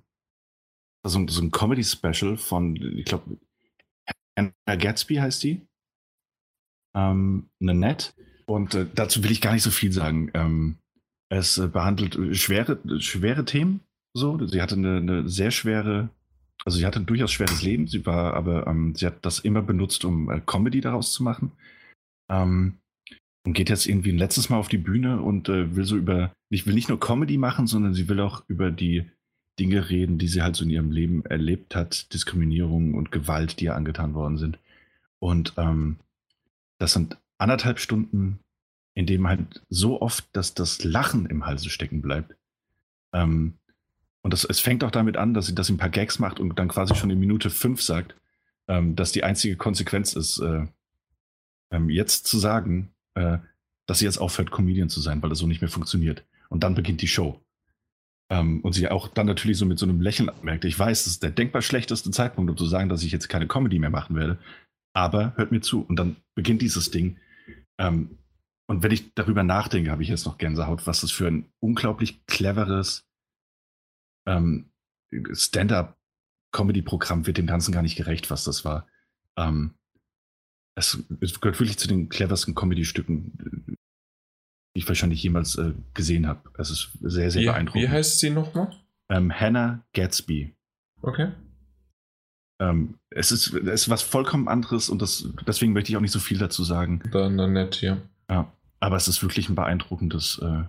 so, 1.02 1.26
so 1.26 1.42
ein 1.42 1.50
Comedy-Special 1.50 2.36
von, 2.36 2.76
ich 2.76 3.06
glaube, 3.06 3.38
Anna 4.36 4.52
Gatsby 4.66 5.16
heißt 5.16 5.42
die. 5.42 5.66
Ähm, 6.94 7.50
Nanette. 7.58 8.12
Und 8.50 8.74
äh, 8.74 8.84
dazu 8.92 9.22
will 9.22 9.30
ich 9.30 9.40
gar 9.40 9.52
nicht 9.52 9.62
so 9.62 9.70
viel 9.70 9.92
sagen. 9.92 10.28
Ähm, 10.34 10.74
es 11.28 11.56
äh, 11.56 11.68
behandelt 11.68 12.18
schwere, 12.36 12.80
schwere 12.98 13.44
Themen. 13.44 13.78
So, 14.12 14.44
sie 14.44 14.60
hatte 14.60 14.74
eine, 14.74 14.96
eine, 14.96 15.28
sehr 15.28 15.52
schwere, 15.52 16.10
also 16.64 16.76
sie 16.76 16.84
hatte 16.84 16.98
ein 16.98 17.06
durchaus 17.06 17.30
schweres 17.30 17.62
Leben. 17.62 17.86
Sie 17.86 18.04
war, 18.06 18.34
aber 18.34 18.66
ähm, 18.66 18.96
sie 18.96 19.06
hat 19.06 19.24
das 19.24 19.38
immer 19.38 19.62
benutzt, 19.62 20.04
um 20.04 20.28
äh, 20.30 20.40
Comedy 20.44 20.80
daraus 20.80 21.12
zu 21.12 21.22
machen. 21.22 21.52
Ähm, 22.28 22.78
und 23.46 23.52
geht 23.52 23.70
jetzt 23.70 23.86
irgendwie 23.86 24.10
ein 24.10 24.18
letztes 24.18 24.50
Mal 24.50 24.56
auf 24.56 24.68
die 24.68 24.78
Bühne 24.78 25.22
und 25.22 25.48
äh, 25.48 25.76
will 25.76 25.84
so 25.84 25.96
über, 25.96 26.32
ich 26.50 26.66
will 26.66 26.74
nicht 26.74 26.88
nur 26.88 26.98
Comedy 26.98 27.38
machen, 27.38 27.68
sondern 27.68 27.94
sie 27.94 28.08
will 28.08 28.18
auch 28.18 28.42
über 28.48 28.72
die 28.72 29.08
Dinge 29.60 29.90
reden, 29.90 30.18
die 30.18 30.26
sie 30.26 30.42
halt 30.42 30.56
so 30.56 30.64
in 30.64 30.70
ihrem 30.70 30.90
Leben 30.90 31.24
erlebt 31.24 31.76
hat, 31.76 32.12
Diskriminierung 32.12 32.94
und 32.94 33.12
Gewalt, 33.12 33.60
die 33.60 33.66
ihr 33.66 33.76
angetan 33.76 34.14
worden 34.14 34.38
sind. 34.38 34.58
Und 35.20 35.54
ähm, 35.56 35.98
das 36.78 36.94
sind 36.94 37.16
anderthalb 37.40 37.80
Stunden, 37.80 38.40
in 38.94 39.06
dem 39.06 39.26
halt 39.28 39.62
so 39.68 40.00
oft, 40.00 40.24
dass 40.32 40.54
das 40.54 40.84
Lachen 40.84 41.26
im 41.26 41.46
Halse 41.46 41.70
stecken 41.70 42.02
bleibt. 42.02 42.36
Ähm, 43.12 43.54
und 44.22 44.32
das, 44.32 44.44
es 44.44 44.60
fängt 44.60 44.84
auch 44.84 44.90
damit 44.90 45.16
an, 45.16 45.32
dass 45.32 45.46
sie, 45.46 45.54
dass 45.54 45.68
sie 45.68 45.74
ein 45.74 45.78
paar 45.78 45.88
Gags 45.88 46.18
macht 46.18 46.40
und 46.40 46.58
dann 46.58 46.68
quasi 46.68 46.94
schon 46.94 47.10
in 47.10 47.18
Minute 47.18 47.50
fünf 47.50 47.82
sagt, 47.82 48.14
ähm, 48.68 48.94
dass 48.94 49.12
die 49.12 49.24
einzige 49.24 49.56
Konsequenz 49.56 50.12
ist, 50.12 50.38
äh, 50.40 50.66
ähm, 51.70 51.88
jetzt 51.88 52.26
zu 52.26 52.38
sagen, 52.38 52.90
äh, 53.14 53.38
dass 53.86 54.00
sie 54.00 54.04
jetzt 54.04 54.18
aufhört, 54.18 54.50
Comedian 54.50 54.88
zu 54.88 55.00
sein, 55.00 55.22
weil 55.22 55.30
das 55.30 55.38
so 55.38 55.46
nicht 55.46 55.62
mehr 55.62 55.70
funktioniert. 55.70 56.24
Und 56.48 56.62
dann 56.62 56.74
beginnt 56.74 57.00
die 57.00 57.08
Show. 57.08 57.40
Ähm, 58.28 58.60
und 58.60 58.74
sie 58.74 58.88
auch 58.88 59.08
dann 59.08 59.26
natürlich 59.26 59.58
so 59.58 59.66
mit 59.66 59.78
so 59.78 59.86
einem 59.86 60.00
Lächeln 60.00 60.30
merkt, 60.42 60.64
ich 60.64 60.78
weiß, 60.78 61.04
das 61.04 61.14
ist 61.14 61.22
der 61.22 61.30
denkbar 61.30 61.62
schlechteste 61.62 62.10
Zeitpunkt, 62.10 62.50
um 62.50 62.56
zu 62.56 62.66
sagen, 62.66 62.88
dass 62.88 63.02
ich 63.02 63.12
jetzt 63.12 63.28
keine 63.28 63.48
Comedy 63.48 63.78
mehr 63.78 63.90
machen 63.90 64.14
werde. 64.14 64.38
Aber 64.92 65.32
hört 65.36 65.52
mir 65.52 65.60
zu. 65.60 65.82
Und 65.82 65.96
dann 65.96 66.16
beginnt 66.34 66.62
dieses 66.62 66.90
Ding. 66.90 67.16
Ähm, 67.80 68.18
und 68.68 68.84
wenn 68.84 68.92
ich 68.92 69.14
darüber 69.14 69.42
nachdenke, 69.42 69.90
habe 69.90 70.02
ich 70.02 70.08
jetzt 70.08 70.26
noch 70.26 70.38
Gänsehaut, 70.38 70.86
was 70.86 71.00
das 71.00 71.10
für 71.10 71.26
ein 71.26 71.50
unglaublich 71.58 72.24
cleveres 72.26 73.08
ähm, 74.26 74.70
Stand-up-Comedy-Programm 75.32 77.26
wird 77.26 77.38
dem 77.38 77.48
Ganzen 77.48 77.72
gar 77.72 77.82
nicht 77.82 77.96
gerecht, 77.96 78.30
was 78.30 78.44
das 78.44 78.64
war. 78.64 78.86
Ähm, 79.36 79.74
es, 80.76 81.02
es, 81.20 81.40
gehört 81.40 81.58
wirklich 81.58 81.78
zu 81.78 81.88
den 81.88 82.08
cleversten 82.08 82.54
Comedy-Stücken, 82.54 83.76
die 84.76 84.78
ich 84.78 84.86
wahrscheinlich 84.86 85.22
jemals 85.22 85.56
äh, 85.56 85.72
gesehen 85.94 86.28
habe. 86.28 86.48
Es 86.56 86.70
ist 86.70 86.96
sehr, 87.00 87.30
sehr 87.30 87.42
wie, 87.42 87.46
beeindruckend. 87.46 87.82
Wie 87.82 87.88
heißt 87.88 88.20
sie 88.20 88.30
nochmal? 88.30 88.72
Ähm, 89.08 89.32
Hannah 89.32 89.84
Gatsby. 89.94 90.54
Okay. 91.02 91.32
Ähm, 92.60 92.98
es, 93.08 93.32
ist, 93.32 93.54
es 93.54 93.82
ist 93.82 93.88
was 93.88 94.02
vollkommen 94.02 94.46
anderes 94.46 94.90
und 94.90 95.00
das, 95.00 95.26
deswegen 95.46 95.72
möchte 95.72 95.90
ich 95.90 95.96
auch 95.96 96.02
nicht 96.02 96.12
so 96.12 96.20
viel 96.20 96.38
dazu 96.38 96.62
sagen. 96.62 97.02
Dann, 97.10 97.38
dann 97.38 97.54
nett, 97.54 97.80
ja. 97.80 97.96
Ja, 98.28 98.52
aber 98.78 98.96
es 98.96 99.08
ist 99.08 99.22
wirklich 99.22 99.48
ein 99.48 99.54
beeindruckendes 99.54 100.40
äh, 100.42 100.64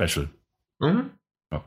Special. 0.00 0.28
Mhm. 0.78 1.10
Ja. 1.52 1.64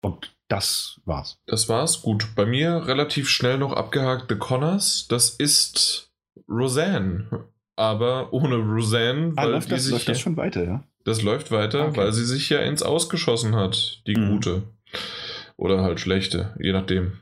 Und 0.00 0.32
das 0.48 1.00
war's. 1.04 1.38
Das 1.46 1.68
war's. 1.68 2.02
Gut. 2.02 2.34
Bei 2.34 2.46
mir 2.46 2.86
relativ 2.86 3.28
schnell 3.28 3.58
noch 3.58 3.72
abgehakt 3.72 4.26
The 4.28 4.36
Connors. 4.36 5.06
Das 5.08 5.30
ist 5.30 6.10
Roseanne. 6.48 7.48
Aber 7.76 8.32
ohne 8.32 8.56
Roseanne. 8.56 9.32
Ah, 9.36 9.44
läuft, 9.44 9.72
das, 9.72 9.88
läuft 9.88 10.08
das 10.08 10.20
schon 10.20 10.36
weiter, 10.36 10.64
ja? 10.64 10.84
Das 11.04 11.22
läuft 11.22 11.50
weiter, 11.50 11.88
okay. 11.88 11.96
weil 11.96 12.12
sie 12.12 12.26
sich 12.26 12.50
ja 12.50 12.60
ins 12.60 12.82
Ausgeschossen 12.82 13.56
hat, 13.56 14.02
die 14.06 14.16
mhm. 14.16 14.30
gute. 14.32 14.62
Oder 15.60 15.82
halt 15.82 16.00
schlechte, 16.00 16.54
je 16.58 16.72
nachdem. 16.72 17.18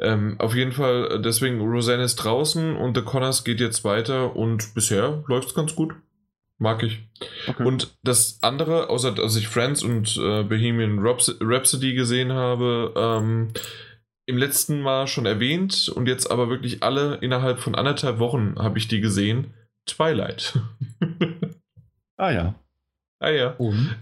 ähm, 0.00 0.36
auf 0.38 0.54
jeden 0.54 0.72
Fall, 0.72 1.20
deswegen, 1.20 1.60
Roseanne 1.60 2.04
ist 2.04 2.16
draußen 2.16 2.74
und 2.74 2.96
The 2.96 3.02
Connors 3.02 3.44
geht 3.44 3.60
jetzt 3.60 3.84
weiter 3.84 4.34
und 4.34 4.74
bisher 4.74 5.22
läuft 5.26 5.48
es 5.48 5.54
ganz 5.54 5.76
gut. 5.76 5.94
Mag 6.56 6.82
ich. 6.82 7.06
Okay. 7.46 7.64
Und 7.64 7.98
das 8.02 8.38
andere, 8.40 8.88
außer 8.88 9.12
dass 9.12 9.36
ich 9.36 9.48
Friends 9.48 9.82
und 9.82 10.16
äh, 10.16 10.42
Bohemian 10.44 11.00
Rhapsody 11.00 11.92
gesehen 11.92 12.32
habe, 12.32 12.94
ähm, 12.96 13.48
im 14.24 14.38
letzten 14.38 14.80
Mal 14.80 15.06
schon 15.06 15.26
erwähnt 15.26 15.92
und 15.94 16.08
jetzt 16.08 16.30
aber 16.30 16.48
wirklich 16.48 16.82
alle 16.82 17.16
innerhalb 17.16 17.58
von 17.58 17.74
anderthalb 17.74 18.18
Wochen 18.18 18.54
habe 18.56 18.78
ich 18.78 18.88
die 18.88 19.02
gesehen. 19.02 19.52
Twilight. 19.84 20.58
ah 22.16 22.30
ja. 22.30 22.54
Ah 23.18 23.30
ja. 23.30 23.50
Und? 23.58 23.96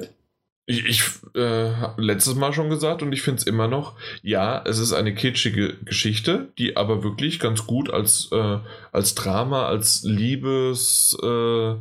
Ich, 0.67 0.87
ich 0.87 1.03
äh, 1.35 1.73
letztes 1.99 2.37
Mal 2.37 2.55
schon 2.55 2.71
gesagt 2.71 3.03
und 3.03 3.13
ich 3.13 3.21
finde 3.21 3.41
es 3.41 3.47
immer 3.47 3.69
noch, 3.69 3.97
ja, 4.23 4.63
es 4.65 4.79
ist 4.79 4.95
eine 4.95 5.15
kitschige 5.15 5.77
Geschichte, 5.85 6.53
die 6.57 6.77
aber 6.77 7.05
wirklich 7.05 7.39
ganz 7.39 7.67
gut 7.67 7.91
als, 7.91 8.31
äh, 8.33 8.59
als 8.91 9.15
Drama, 9.15 9.67
als 9.67 10.05
Liebes 10.05 11.17
äh, 11.23 11.75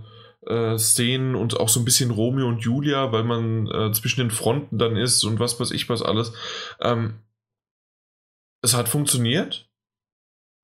äh, 0.48 0.78
Szenen 0.78 1.36
und 1.36 1.60
auch 1.60 1.70
so 1.70 1.80
ein 1.80 1.86
bisschen 1.86 2.12
Romeo 2.12 2.48
und 2.48 2.60
Julia, 2.60 3.12
weil 3.12 3.24
man 3.24 3.68
äh, 3.68 3.92
zwischen 3.94 4.22
den 4.22 4.32
Fronten 4.32 4.78
dann 4.78 4.98
ist 4.98 5.24
und 5.24 5.40
was 5.40 5.60
weiß 5.60 5.72
ich 5.72 5.90
was 5.90 6.02
alles. 6.02 6.34
Ähm, 6.82 7.20
es 8.62 8.74
hat 8.74 8.90
funktioniert. 8.90 9.70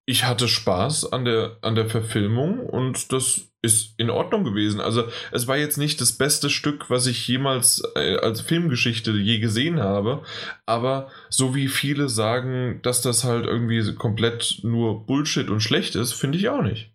Ich 0.06 0.23
hatte 0.25 0.48
Spaß 0.48 1.11
an 1.11 1.25
der, 1.25 1.57
an 1.61 1.75
der 1.75 1.88
Verfilmung 1.88 2.59
und 2.59 3.14
das 3.14 3.48
ist 3.61 3.93
in 3.97 4.09
Ordnung 4.09 4.43
gewesen. 4.43 4.79
Also 4.79 5.05
es 5.31 5.47
war 5.47 5.57
jetzt 5.57 5.77
nicht 5.77 5.99
das 5.99 6.13
beste 6.13 6.49
Stück, 6.49 6.89
was 6.89 7.07
ich 7.07 7.27
jemals 7.27 7.83
äh, 7.95 8.15
als 8.17 8.41
Filmgeschichte 8.41 9.11
je 9.11 9.39
gesehen 9.39 9.81
habe, 9.81 10.23
aber 10.65 11.09
so 11.29 11.55
wie 11.55 11.67
viele 11.67 12.07
sagen, 12.07 12.79
dass 12.83 13.01
das 13.01 13.23
halt 13.23 13.45
irgendwie 13.45 13.93
komplett 13.95 14.59
nur 14.63 15.05
Bullshit 15.05 15.49
und 15.49 15.61
schlecht 15.61 15.95
ist, 15.95 16.13
finde 16.13 16.38
ich 16.38 16.49
auch 16.49 16.61
nicht. 16.61 16.93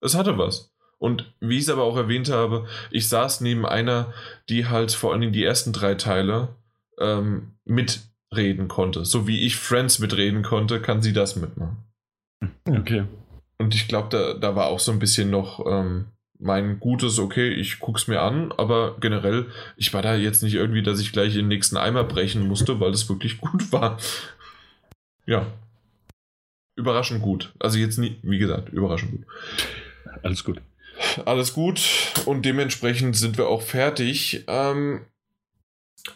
Es 0.00 0.16
hatte 0.16 0.38
was. 0.38 0.72
Und 0.98 1.32
wie 1.40 1.56
ich 1.56 1.64
es 1.64 1.68
aber 1.68 1.82
auch 1.84 1.96
erwähnt 1.96 2.30
habe, 2.30 2.66
ich 2.90 3.08
saß 3.08 3.40
neben 3.40 3.66
einer, 3.66 4.12
die 4.48 4.66
halt 4.66 4.92
vor 4.92 5.12
allen 5.12 5.20
Dingen 5.20 5.32
die 5.32 5.44
ersten 5.44 5.72
drei 5.72 5.94
Teile 5.94 6.56
ähm, 6.98 7.54
mitreden 7.64 8.68
konnte. 8.68 9.04
So 9.04 9.26
wie 9.26 9.44
ich 9.44 9.56
Friends 9.56 9.98
mitreden 9.98 10.42
konnte, 10.42 10.80
kann 10.80 11.02
sie 11.02 11.12
das 11.12 11.36
mitmachen. 11.36 11.78
Okay. 12.68 13.04
Und 13.62 13.76
ich 13.76 13.86
glaube, 13.86 14.08
da, 14.10 14.34
da 14.34 14.56
war 14.56 14.66
auch 14.66 14.80
so 14.80 14.90
ein 14.90 14.98
bisschen 14.98 15.30
noch 15.30 15.64
ähm, 15.64 16.06
mein 16.40 16.80
gutes, 16.80 17.20
okay, 17.20 17.48
ich 17.48 17.78
guck's 17.78 18.08
mir 18.08 18.20
an, 18.20 18.50
aber 18.50 18.96
generell, 18.98 19.46
ich 19.76 19.94
war 19.94 20.02
da 20.02 20.16
jetzt 20.16 20.42
nicht 20.42 20.54
irgendwie, 20.54 20.82
dass 20.82 20.98
ich 20.98 21.12
gleich 21.12 21.34
den 21.34 21.46
nächsten 21.46 21.76
Eimer 21.76 22.02
brechen 22.02 22.48
musste, 22.48 22.80
weil 22.80 22.90
das 22.90 23.08
wirklich 23.08 23.40
gut 23.40 23.70
war. 23.70 24.00
Ja. 25.26 25.46
Überraschend 26.74 27.22
gut. 27.22 27.52
Also 27.60 27.78
jetzt 27.78 27.98
nie, 27.98 28.18
wie 28.22 28.38
gesagt, 28.38 28.70
überraschend 28.70 29.12
gut. 29.12 29.26
Alles 30.24 30.42
gut. 30.42 30.60
Alles 31.24 31.52
gut 31.52 31.80
und 32.26 32.44
dementsprechend 32.44 33.14
sind 33.14 33.38
wir 33.38 33.46
auch 33.46 33.62
fertig. 33.62 34.42
Ähm, 34.48 35.06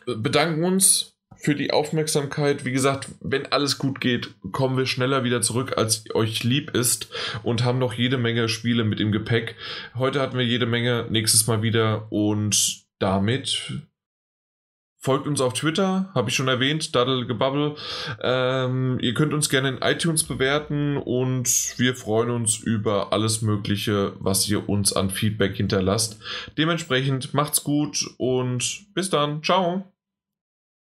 bedanken 0.06 0.64
uns 0.64 1.15
für 1.46 1.54
die 1.54 1.70
Aufmerksamkeit. 1.70 2.64
Wie 2.64 2.72
gesagt, 2.72 3.06
wenn 3.20 3.46
alles 3.46 3.78
gut 3.78 4.00
geht, 4.00 4.34
kommen 4.50 4.76
wir 4.76 4.84
schneller 4.84 5.22
wieder 5.22 5.42
zurück, 5.42 5.74
als 5.76 6.02
euch 6.12 6.42
lieb 6.42 6.72
ist 6.72 7.08
und 7.44 7.62
haben 7.62 7.78
noch 7.78 7.92
jede 7.92 8.18
Menge 8.18 8.48
Spiele 8.48 8.82
mit 8.82 8.98
im 8.98 9.12
Gepäck. 9.12 9.54
Heute 9.94 10.20
hatten 10.20 10.36
wir 10.36 10.44
jede 10.44 10.66
Menge, 10.66 11.06
nächstes 11.08 11.46
Mal 11.46 11.62
wieder 11.62 12.10
und 12.10 12.84
damit 12.98 13.62
Folgt 14.98 15.28
uns 15.28 15.40
auf 15.40 15.52
Twitter, 15.52 16.10
habe 16.16 16.30
ich 16.30 16.34
schon 16.34 16.48
erwähnt, 16.48 16.96
Daddlegebubble. 16.96 17.76
Ähm, 18.20 18.98
ihr 19.00 19.14
könnt 19.14 19.32
uns 19.32 19.48
gerne 19.48 19.68
in 19.68 19.78
iTunes 19.78 20.24
bewerten 20.24 20.96
und 20.96 21.48
wir 21.76 21.94
freuen 21.94 22.30
uns 22.30 22.58
über 22.58 23.12
alles 23.12 23.40
Mögliche, 23.40 24.14
was 24.18 24.48
ihr 24.48 24.68
uns 24.68 24.92
an 24.92 25.10
Feedback 25.10 25.54
hinterlasst. 25.54 26.18
Dementsprechend 26.58 27.34
macht's 27.34 27.62
gut 27.62 28.04
und 28.18 28.86
bis 28.94 29.08
dann. 29.08 29.44
Ciao. 29.44 29.95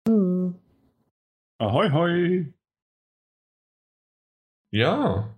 Ahoi, 0.07 1.89
hoi. 1.91 2.53
Ja, 4.71 5.35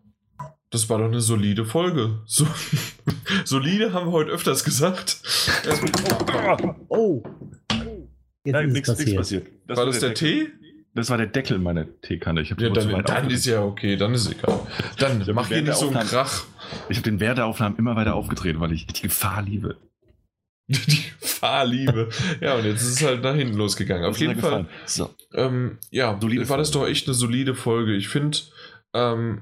das 0.69 0.90
war 0.90 0.98
doch 0.98 1.06
eine 1.06 1.22
solide 1.22 1.66
Folge. 1.66 2.22
So, 2.27 2.48
solide 3.45 3.93
haben 3.93 4.08
wir 4.08 4.11
heute 4.11 4.32
öfters 4.32 4.64
gesagt. 4.64 5.22
oh. 6.88 7.24
Jetzt 8.45 8.53
Nein, 8.53 8.69
nichts 8.69 8.90
passiert. 8.90 9.17
passiert. 9.17 9.48
Das 9.67 9.77
war 9.77 9.85
das 9.85 10.00
der, 10.00 10.09
der 10.09 10.16
Tee? 10.16 10.48
Das 10.95 11.09
war 11.09 11.17
der 11.17 11.27
Deckel 11.27 11.59
meiner 11.59 11.85
Teekanne. 12.01 12.42
Ich 12.42 12.50
ja, 12.50 12.69
dann, 12.69 13.03
dann 13.03 13.30
ist 13.30 13.45
ja 13.45 13.64
okay, 13.64 13.95
dann 13.98 14.14
ist 14.14 14.32
egal. 14.32 14.59
Dann 14.98 15.24
mach 15.33 15.48
hier 15.48 15.61
nicht 15.61 15.75
so 15.75 15.90
einen 15.90 16.08
Krach. 16.08 16.45
Ich 16.90 16.98
habe 16.98 17.09
den 17.09 17.19
Wert 17.19 17.38
der 17.38 17.45
Aufnahmen 17.45 17.77
immer 17.77 17.95
weiter 17.95 18.16
aufgedreht, 18.16 18.59
weil 18.59 18.72
ich 18.72 18.88
die 18.88 19.03
Gefahr 19.03 19.42
liebe. 19.42 19.77
Die 20.67 21.03
Gefahr 21.19 21.66
liebe. 21.66 22.09
ja, 22.42 22.56
und 22.56 22.66
jetzt 22.66 22.82
ist 22.82 23.01
es 23.01 23.03
halt 23.03 23.22
nach 23.22 23.35
hinten 23.35 23.56
losgegangen. 23.56 24.06
Auf 24.06 24.17
jeden 24.17 24.40
Fall. 24.40 24.67
So. 24.85 25.09
Ähm, 25.33 25.77
ja, 25.92 26.17
solide 26.19 26.48
war 26.50 26.58
das 26.58 26.72
doch 26.72 26.88
echt 26.88 27.08
eine 27.08 27.14
solide 27.14 27.56
Folge. 27.56 27.95
Ich 27.95 28.08
finde, 28.08 28.38
ähm, 28.93 29.42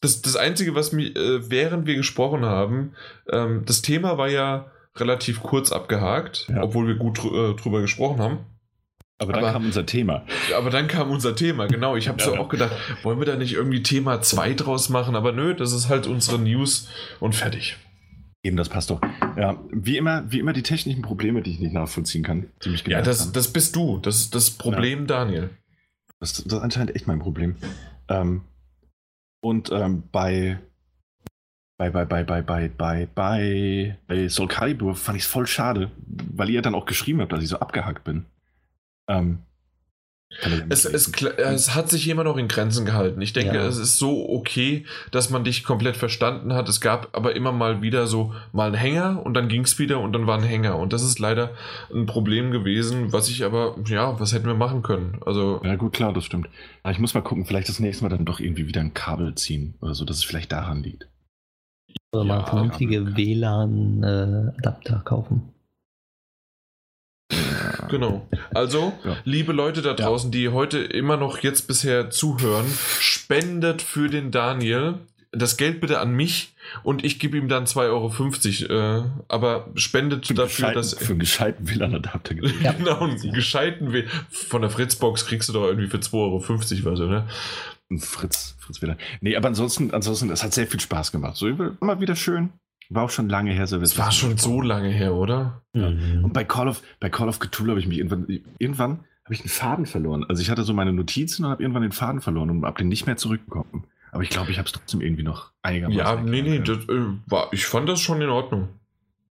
das, 0.00 0.22
das 0.22 0.36
Einzige, 0.36 0.74
was 0.74 0.92
mir, 0.92 1.14
äh, 1.14 1.50
während 1.50 1.86
wir 1.86 1.96
gesprochen 1.96 2.44
haben, 2.44 2.94
ähm, 3.30 3.64
das 3.66 3.82
Thema 3.82 4.18
war 4.18 4.28
ja 4.28 4.70
relativ 4.96 5.42
kurz 5.42 5.72
abgehakt, 5.72 6.46
ja. 6.48 6.62
obwohl 6.62 6.86
wir 6.86 6.94
gut 6.94 7.18
äh, 7.18 7.54
drüber 7.54 7.80
gesprochen 7.80 8.20
haben. 8.20 8.38
Aber 9.18 9.34
dann 9.34 9.44
aber, 9.44 9.52
kam 9.52 9.66
unser 9.66 9.84
Thema. 9.84 10.24
Aber 10.56 10.70
dann 10.70 10.88
kam 10.88 11.10
unser 11.10 11.36
Thema, 11.36 11.66
genau. 11.66 11.94
Ich 11.94 12.08
habe 12.08 12.18
ja. 12.20 12.24
so 12.24 12.36
auch 12.36 12.48
gedacht, 12.48 12.72
wollen 13.02 13.18
wir 13.18 13.26
da 13.26 13.36
nicht 13.36 13.52
irgendwie 13.52 13.82
Thema 13.82 14.22
2 14.22 14.54
draus 14.54 14.88
machen? 14.88 15.14
Aber 15.14 15.32
nö, 15.32 15.54
das 15.54 15.72
ist 15.72 15.90
halt 15.90 16.06
unsere 16.06 16.38
News 16.38 16.88
und 17.20 17.34
fertig. 17.34 17.76
Eben, 18.42 18.56
das 18.56 18.70
passt 18.70 18.90
doch. 18.90 19.00
Ja, 19.36 19.62
wie 19.70 19.98
immer, 19.98 20.30
wie 20.32 20.38
immer 20.38 20.54
die 20.54 20.62
technischen 20.62 21.02
Probleme, 21.02 21.42
die 21.42 21.52
ich 21.52 21.60
nicht 21.60 21.74
nachvollziehen 21.74 22.22
kann. 22.22 22.46
Die 22.64 22.70
mich 22.70 22.86
ja, 22.86 23.02
das, 23.02 23.32
das 23.32 23.52
bist 23.52 23.76
du. 23.76 23.98
Das 23.98 24.16
ist 24.16 24.34
das 24.34 24.50
Problem, 24.50 25.00
ja. 25.00 25.06
Daniel. 25.06 25.50
Das, 26.20 26.32
das, 26.34 26.46
ist 26.46 26.54
anscheinend 26.54 26.96
echt 26.96 27.06
mein 27.06 27.18
Problem. 27.18 27.56
Ähm, 28.08 28.42
und 29.42 29.70
ähm, 29.72 30.04
bei 30.10 30.58
bei, 31.78 31.88
bei, 31.88 32.04
bei, 32.04 32.24
bei, 32.24 32.42
bei, 32.42 32.68
bei, 32.68 33.06
bei, 33.06 33.98
bei 34.06 34.28
Soul 34.28 34.48
Calibur 34.48 34.94
fand 34.94 35.16
ich 35.16 35.24
es 35.24 35.30
voll 35.30 35.46
schade, 35.46 35.90
weil 36.06 36.50
ihr 36.50 36.60
dann 36.60 36.74
auch 36.74 36.84
geschrieben 36.84 37.22
habt, 37.22 37.32
dass 37.32 37.42
ich 37.42 37.48
so 37.48 37.58
abgehackt 37.58 38.04
bin. 38.04 38.26
Ähm, 39.08 39.38
es, 40.68 40.84
es, 40.84 41.12
es, 41.12 41.74
hat 41.74 41.90
sich 41.90 42.08
immer 42.08 42.22
noch 42.22 42.36
in 42.36 42.46
Grenzen 42.46 42.86
gehalten. 42.86 43.20
Ich 43.20 43.32
denke, 43.32 43.56
ja. 43.56 43.66
es 43.66 43.78
ist 43.78 43.98
so 43.98 44.28
okay, 44.30 44.84
dass 45.10 45.28
man 45.28 45.42
dich 45.42 45.64
komplett 45.64 45.96
verstanden 45.96 46.52
hat. 46.52 46.68
Es 46.68 46.80
gab 46.80 47.16
aber 47.16 47.34
immer 47.34 47.50
mal 47.50 47.82
wieder 47.82 48.06
so 48.06 48.32
mal 48.52 48.68
einen 48.68 48.76
Hänger 48.76 49.22
und 49.24 49.34
dann 49.34 49.48
ging 49.48 49.62
es 49.62 49.78
wieder 49.80 49.98
und 49.98 50.12
dann 50.12 50.28
war 50.28 50.38
ein 50.38 50.44
Hänger. 50.44 50.78
Und 50.78 50.92
das 50.92 51.02
ist 51.02 51.18
leider 51.18 51.50
ein 51.92 52.06
Problem 52.06 52.52
gewesen, 52.52 53.12
was 53.12 53.28
ich 53.28 53.44
aber, 53.44 53.76
ja, 53.86 54.20
was 54.20 54.32
hätten 54.32 54.46
wir 54.46 54.54
machen 54.54 54.82
können? 54.82 55.18
Also. 55.26 55.60
Ja, 55.64 55.74
gut, 55.74 55.94
klar, 55.94 56.12
das 56.12 56.24
stimmt. 56.24 56.48
Aber 56.84 56.92
ich 56.92 57.00
muss 57.00 57.12
mal 57.14 57.22
gucken, 57.22 57.44
vielleicht 57.44 57.68
das 57.68 57.80
nächste 57.80 58.04
Mal 58.04 58.10
dann 58.10 58.24
doch 58.24 58.38
irgendwie 58.38 58.68
wieder 58.68 58.80
ein 58.80 58.94
Kabel 58.94 59.34
ziehen 59.34 59.74
oder 59.80 59.94
so, 59.94 60.04
dass 60.04 60.18
es 60.18 60.24
vielleicht 60.24 60.52
daran 60.52 60.82
liegt. 60.82 61.08
Oder 62.12 62.24
mal 62.24 62.38
ja, 62.38 62.46
vernünftige 62.46 63.16
WLAN-Adapter 63.16 64.96
äh, 64.96 65.04
kaufen. 65.04 65.52
Genau. 67.88 68.28
Also, 68.54 68.92
ja. 69.04 69.16
liebe 69.24 69.52
Leute 69.52 69.82
da 69.82 69.94
draußen, 69.94 70.30
die 70.30 70.48
heute 70.48 70.78
immer 70.78 71.16
noch 71.16 71.38
jetzt 71.38 71.66
bisher 71.66 72.10
zuhören, 72.10 72.66
spendet 72.98 73.82
für 73.82 74.08
den 74.08 74.30
Daniel 74.30 74.98
das 75.32 75.56
Geld 75.56 75.80
bitte 75.80 76.00
an 76.00 76.12
mich 76.12 76.54
und 76.82 77.04
ich 77.04 77.18
gebe 77.18 77.36
ihm 77.36 77.48
dann 77.48 77.64
2,50 77.64 78.70
Euro. 78.70 78.98
Äh, 78.98 79.04
aber 79.28 79.70
spendet 79.76 80.26
für 80.26 80.34
dafür, 80.34 80.72
dass. 80.72 80.94
Für 80.94 81.12
einen 81.12 81.20
gescheiten 81.20 81.68
WLAN-Adapter. 81.68 82.34
Ja. 82.62 82.72
genau, 82.78 83.04
einen 83.04 83.32
gescheiten 83.32 83.92
WLAN. 83.92 84.08
Von 84.30 84.62
der 84.62 84.70
Fritzbox 84.70 85.26
kriegst 85.26 85.48
du 85.48 85.52
doch 85.52 85.66
irgendwie 85.66 85.88
für 85.88 85.98
2,50 85.98 86.14
Euro 86.14 86.92
was, 86.92 87.00
oder? 87.00 87.28
Fritz, 87.98 88.56
Fritz 88.58 88.82
wieder. 88.82 88.96
Nee, 89.20 89.36
aber 89.36 89.48
ansonsten, 89.48 89.92
ansonsten, 89.92 90.30
es 90.30 90.42
hat 90.42 90.52
sehr 90.52 90.66
viel 90.66 90.80
Spaß 90.80 91.12
gemacht. 91.12 91.36
So 91.36 91.48
immer 91.48 92.00
wieder 92.00 92.16
schön. 92.16 92.52
War 92.90 93.04
auch 93.04 93.10
schon 93.10 93.28
lange 93.28 93.52
her, 93.52 93.66
so 93.68 93.80
Es 93.80 93.96
war 93.98 94.10
schon 94.10 94.36
so 94.36 94.60
lange 94.60 94.88
her, 94.88 95.14
oder? 95.14 95.62
Ja. 95.72 95.90
Mhm. 95.90 96.24
Und 96.24 96.32
bei 96.32 96.42
Call 96.44 96.68
of, 96.68 96.82
bei 96.98 97.08
Call 97.08 97.28
of 97.28 97.38
Cthulhu 97.38 97.70
habe 97.70 97.80
ich 97.80 97.86
mich 97.86 97.98
irgendwann, 97.98 98.26
irgendwann 98.58 99.04
habe 99.24 99.34
ich 99.34 99.42
den 99.42 99.48
Faden 99.48 99.86
verloren. 99.86 100.24
Also 100.28 100.42
ich 100.42 100.50
hatte 100.50 100.64
so 100.64 100.74
meine 100.74 100.92
Notizen 100.92 101.44
und 101.44 101.52
habe 101.52 101.62
irgendwann 101.62 101.82
den 101.82 101.92
Faden 101.92 102.20
verloren 102.20 102.50
und 102.50 102.64
habe 102.64 102.78
den 102.78 102.88
nicht 102.88 103.06
mehr 103.06 103.16
zurückbekommen. 103.16 103.84
Aber 104.10 104.24
ich 104.24 104.28
glaube, 104.28 104.50
ich 104.50 104.58
habe 104.58 104.66
es 104.66 104.72
trotzdem 104.72 105.00
irgendwie 105.02 105.22
noch 105.22 105.52
einigermaßen. 105.62 106.00
Ja, 106.00 106.20
nee, 106.20 106.42
nee, 106.42 106.58
das, 106.58 106.78
äh, 106.88 107.06
war, 107.26 107.52
ich 107.52 107.64
fand 107.64 107.88
das 107.88 108.00
schon 108.00 108.20
in 108.20 108.28
Ordnung. 108.28 108.68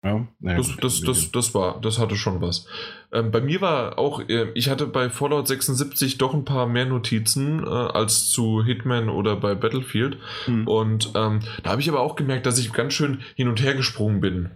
Ja, 0.04 0.28
naja, 0.40 0.58
das, 0.58 0.76
das, 0.78 1.02
das, 1.02 1.32
das, 1.32 1.54
war, 1.54 1.80
das 1.80 2.00
hatte 2.00 2.16
schon 2.16 2.42
was. 2.42 2.66
Ähm, 3.14 3.30
bei 3.30 3.40
mir 3.40 3.62
war 3.62 4.00
auch, 4.00 4.28
äh, 4.28 4.48
ich 4.56 4.68
hatte 4.68 4.88
bei 4.88 5.12
Fallout 5.12 5.48
76 5.48 6.18
doch 6.18 6.34
ein 6.34 6.44
paar 6.44 6.66
mehr 6.66 6.88
Notizen 6.88 7.64
äh, 7.64 7.70
als 7.70 8.32
zu 8.32 8.64
Hitman 8.64 9.10
oder 9.10 9.36
bei 9.36 9.54
Battlefield. 9.54 10.18
Mhm. 10.48 10.68
Und 10.68 11.12
ähm, 11.14 11.42
da 11.62 11.72
habe 11.72 11.82
ich 11.82 11.90
aber 11.90 12.00
auch 12.00 12.16
gemerkt, 12.16 12.48
dass 12.48 12.58
ich 12.58 12.74
ganz 12.74 12.94
schön 12.94 13.20
hin 13.36 13.48
und 13.48 13.62
her 13.62 13.76
gesprungen 13.76 14.22
bin. 14.22 14.50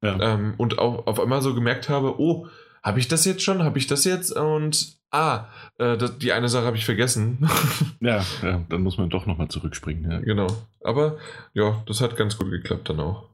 Ja. 0.00 0.20
Ähm, 0.20 0.54
und 0.58 0.78
auch 0.78 1.08
auf 1.08 1.18
einmal 1.18 1.42
so 1.42 1.54
gemerkt 1.54 1.88
habe, 1.88 2.20
oh, 2.20 2.46
habe 2.84 3.00
ich 3.00 3.08
das 3.08 3.24
jetzt 3.24 3.42
schon? 3.42 3.64
Habe 3.64 3.78
ich 3.78 3.88
das 3.88 4.04
jetzt? 4.04 4.30
Und 4.30 4.98
ah, 5.10 5.46
äh, 5.78 5.96
das, 5.96 6.18
die 6.18 6.32
eine 6.32 6.48
Sache 6.48 6.66
habe 6.66 6.76
ich 6.76 6.84
vergessen. 6.84 7.48
ja, 8.00 8.24
ja, 8.42 8.62
dann 8.68 8.82
muss 8.82 8.98
man 8.98 9.10
doch 9.10 9.26
nochmal 9.26 9.48
zurückspringen. 9.48 10.08
Ja. 10.08 10.18
Genau. 10.20 10.46
Aber 10.84 11.16
ja, 11.52 11.82
das 11.86 12.00
hat 12.00 12.16
ganz 12.16 12.38
gut 12.38 12.50
geklappt 12.50 12.90
dann 12.90 13.00
auch. 13.00 13.33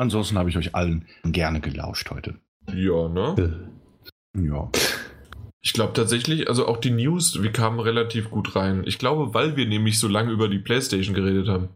Ansonsten 0.00 0.38
habe 0.38 0.48
ich 0.48 0.56
euch 0.56 0.74
allen 0.74 1.04
gerne 1.24 1.60
gelauscht 1.60 2.10
heute. 2.10 2.36
Ja, 2.72 3.06
ne? 3.10 3.68
Ja. 4.34 4.70
Ich 5.60 5.74
glaube 5.74 5.92
tatsächlich, 5.92 6.48
also 6.48 6.66
auch 6.66 6.78
die 6.78 6.90
News, 6.90 7.42
wir 7.42 7.52
kamen 7.52 7.80
relativ 7.80 8.30
gut 8.30 8.56
rein. 8.56 8.82
Ich 8.86 8.98
glaube, 8.98 9.34
weil 9.34 9.56
wir 9.56 9.66
nämlich 9.66 9.98
so 9.98 10.08
lange 10.08 10.32
über 10.32 10.48
die 10.48 10.58
PlayStation 10.58 11.14
geredet 11.14 11.48
haben. 11.48 11.68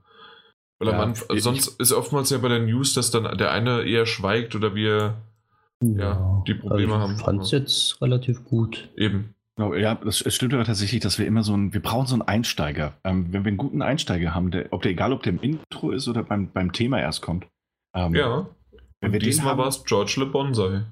Weil 0.78 0.88
ja, 0.88 1.00
Anfang, 1.00 1.38
sonst 1.38 1.78
ist 1.78 1.92
oftmals 1.92 2.30
ja 2.30 2.38
bei 2.38 2.48
der 2.48 2.60
News, 2.60 2.94
dass 2.94 3.10
dann 3.10 3.36
der 3.36 3.52
eine 3.52 3.82
eher 3.82 4.06
schweigt 4.06 4.54
oder 4.54 4.74
wir 4.74 5.16
ja, 5.82 5.98
ja 5.98 6.42
die 6.46 6.54
Probleme 6.54 6.94
also 6.94 7.04
ich 7.04 7.10
haben. 7.10 7.16
Ich 7.16 7.24
fand 7.24 7.42
es 7.42 7.50
jetzt 7.50 8.00
relativ 8.00 8.42
gut. 8.44 8.88
Eben. 8.96 9.34
Ja, 9.58 10.00
es 10.02 10.34
stimmt 10.34 10.54
aber 10.54 10.64
tatsächlich, 10.64 11.02
dass 11.02 11.18
wir 11.18 11.26
immer 11.26 11.42
so 11.42 11.54
ein, 11.54 11.74
wir 11.74 11.82
brauchen 11.82 12.06
so 12.06 12.14
einen 12.14 12.22
Einsteiger. 12.22 12.94
Ähm, 13.04 13.26
wenn 13.34 13.44
wir 13.44 13.50
einen 13.50 13.58
guten 13.58 13.82
Einsteiger 13.82 14.34
haben, 14.34 14.50
der, 14.50 14.72
ob 14.72 14.80
der 14.80 14.92
egal 14.92 15.12
ob 15.12 15.22
der 15.22 15.34
im 15.34 15.40
Intro 15.40 15.90
ist 15.90 16.08
oder 16.08 16.22
beim, 16.22 16.50
beim 16.50 16.72
Thema 16.72 16.98
erst 16.98 17.20
kommt, 17.20 17.46
ähm, 17.94 18.14
ja. 18.14 18.46
Wenn 19.00 19.12
wir 19.12 19.20
diesmal 19.20 19.58
war 19.58 19.68
es 19.68 19.84
George 19.84 20.14
Le 20.18 20.26
Bonsai. 20.26 20.84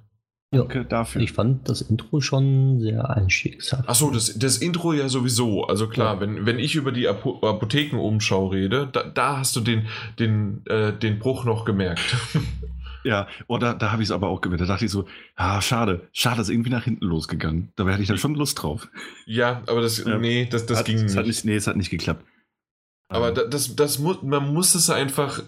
Ja, 0.52 0.58
Danke 0.58 0.84
dafür. 0.84 1.22
Ich 1.22 1.32
fand 1.32 1.66
das 1.68 1.80
Intro 1.80 2.20
schon 2.20 2.78
sehr 2.78 3.08
einstiegshaft. 3.08 3.88
Achso, 3.88 4.10
das, 4.10 4.38
das 4.38 4.58
Intro 4.58 4.92
ja 4.92 5.08
sowieso. 5.08 5.64
Also 5.64 5.88
klar, 5.88 6.16
ja. 6.16 6.20
wenn, 6.20 6.44
wenn 6.44 6.58
ich 6.58 6.74
über 6.74 6.92
die 6.92 7.08
Apo 7.08 7.40
Apothekenumschau 7.40 8.48
rede, 8.48 8.86
da, 8.92 9.02
da 9.02 9.38
hast 9.38 9.56
du 9.56 9.60
den, 9.60 9.86
den, 10.18 10.60
äh, 10.66 10.92
den 10.92 11.18
Bruch 11.18 11.44
noch 11.44 11.64
gemerkt. 11.64 12.16
Ja, 13.04 13.26
oder 13.48 13.74
da 13.74 13.90
habe 13.90 14.02
ich 14.02 14.08
es 14.08 14.12
aber 14.12 14.28
auch 14.28 14.40
gemerkt. 14.40 14.62
Da 14.62 14.66
dachte 14.66 14.84
ich 14.84 14.90
so, 14.90 15.06
ah, 15.34 15.60
schade, 15.60 16.08
schade, 16.12 16.40
ist 16.40 16.50
irgendwie 16.50 16.70
nach 16.70 16.84
hinten 16.84 17.04
losgegangen. 17.04 17.72
Dabei 17.74 17.94
hatte 17.94 18.02
ich 18.02 18.08
dann 18.08 18.18
schon 18.18 18.36
Lust 18.36 18.62
drauf. 18.62 18.88
Ja, 19.26 19.62
aber 19.66 19.80
das, 19.80 20.04
ja. 20.04 20.18
nee, 20.18 20.46
das, 20.48 20.66
das 20.66 20.78
hat, 20.78 20.86
ging 20.86 21.04
nicht. 21.04 21.16
nicht. 21.16 21.44
Nee, 21.44 21.56
es 21.56 21.66
hat 21.66 21.76
nicht 21.76 21.90
geklappt. 21.90 22.24
Aber 23.08 23.32
um. 23.32 23.38
Ähm. 23.38 23.50
das, 23.50 23.74
das 23.74 23.98
muss, 23.98 24.22
man 24.22 24.52
muss 24.52 24.76
es 24.76 24.88
einfach 24.88 25.42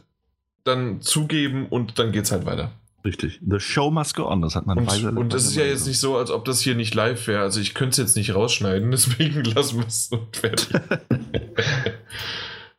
dann 0.65 1.01
zugeben 1.01 1.67
und 1.69 1.99
dann 1.99 2.13
geht's 2.13 2.33
halt 2.33 2.47
weiter. 2.47 2.73
Richtig. 3.05 3.39
The 3.47 3.61
show 3.61 3.91
must 3.91 4.17
go 4.17 4.27
on, 4.27 4.41
das 4.41 4.57
hat 4.57 4.67
man 4.67 4.79
Und, 4.79 4.87
weise, 4.87 5.11
und 5.11 5.33
das 5.35 5.45
ist 5.45 5.57
ja 5.57 5.65
jetzt 5.65 5.87
nicht 5.87 6.01
so, 6.01 6.17
als 6.17 6.31
ob 6.31 6.47
das 6.47 6.61
hier 6.63 6.75
nicht 6.75 6.95
live 6.95 7.27
wäre. 7.27 7.43
Also 7.43 7.61
ich 7.61 7.75
könnte 7.75 7.91
es 7.91 7.99
jetzt 7.99 8.17
nicht 8.17 8.35
rausschneiden, 8.35 8.91
deswegen 8.91 9.45
lassen 9.45 9.79
wir 9.79 9.87
es 9.87 10.09
so 10.09 10.27
fertig. 10.33 10.71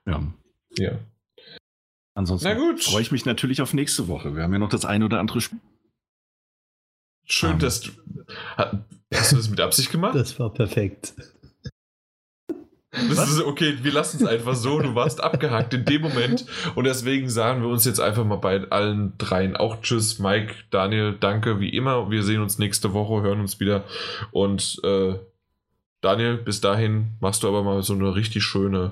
ja. 0.08 0.24
Ja. 0.78 1.00
Ansonsten 2.16 2.78
freue 2.80 3.02
ich 3.02 3.12
mich 3.12 3.26
natürlich 3.26 3.62
auf 3.62 3.74
nächste 3.74 4.08
Woche. 4.08 4.36
Wir 4.36 4.44
haben 4.44 4.54
ja 4.54 4.60
noch 4.60 4.70
das 4.70 4.86
eine 4.86 5.06
oder 5.06 5.20
andere 5.20 5.42
Spiel. 5.42 5.60
Schön, 7.26 7.54
um. 7.54 7.60
dass 7.60 7.82
du. 7.82 7.92
Hast 9.14 9.32
du 9.32 9.36
das 9.36 9.50
mit 9.50 9.60
Absicht 9.60 9.92
gemacht? 9.92 10.16
Das 10.16 10.40
war 10.40 10.52
perfekt. 10.52 11.14
Das 13.10 13.30
ist 13.30 13.42
okay, 13.42 13.78
wir 13.82 13.92
lassen 13.92 14.24
es 14.24 14.28
einfach 14.28 14.56
so. 14.56 14.80
Du 14.80 14.96
warst 14.96 15.22
abgehakt 15.22 15.74
in 15.74 15.86
dem 15.86 16.02
Moment. 16.02 16.46
Und 16.76 16.86
deswegen 16.86 17.30
sagen 17.30 17.62
wir 17.62 17.70
uns 17.70 17.86
jetzt 17.86 18.00
einfach 18.00 18.24
mal 18.24 18.38
bei 18.38 18.70
allen 18.70 19.18
dreien 19.18 19.56
auch 19.56 19.82
Tschüss, 19.82 20.20
Mike, 20.20 20.54
Daniel, 20.72 21.16
danke 21.20 21.60
wie 21.60 21.70
immer. 21.70 22.10
Wir 22.10 22.24
sehen 22.24 22.42
uns 22.42 22.58
nächste 22.58 22.94
Woche, 22.94 23.22
hören 23.22 23.40
uns 23.40 23.60
wieder. 23.60 23.84
Und 24.32 24.80
äh, 24.84 25.16
Daniel, 26.02 26.38
bis 26.38 26.62
dahin 26.62 27.14
machst 27.20 27.44
du 27.44 27.48
aber 27.48 27.64
mal 27.64 27.82
so 27.84 27.94
eine 27.94 28.16
richtig 28.16 28.44
schöne 28.44 28.92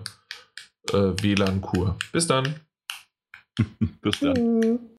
äh, 0.92 1.14
WLAN-Kur. 1.22 1.98
Bis 2.12 2.28
dann. 2.28 2.56
bis 4.02 4.20
dann. 4.20 4.80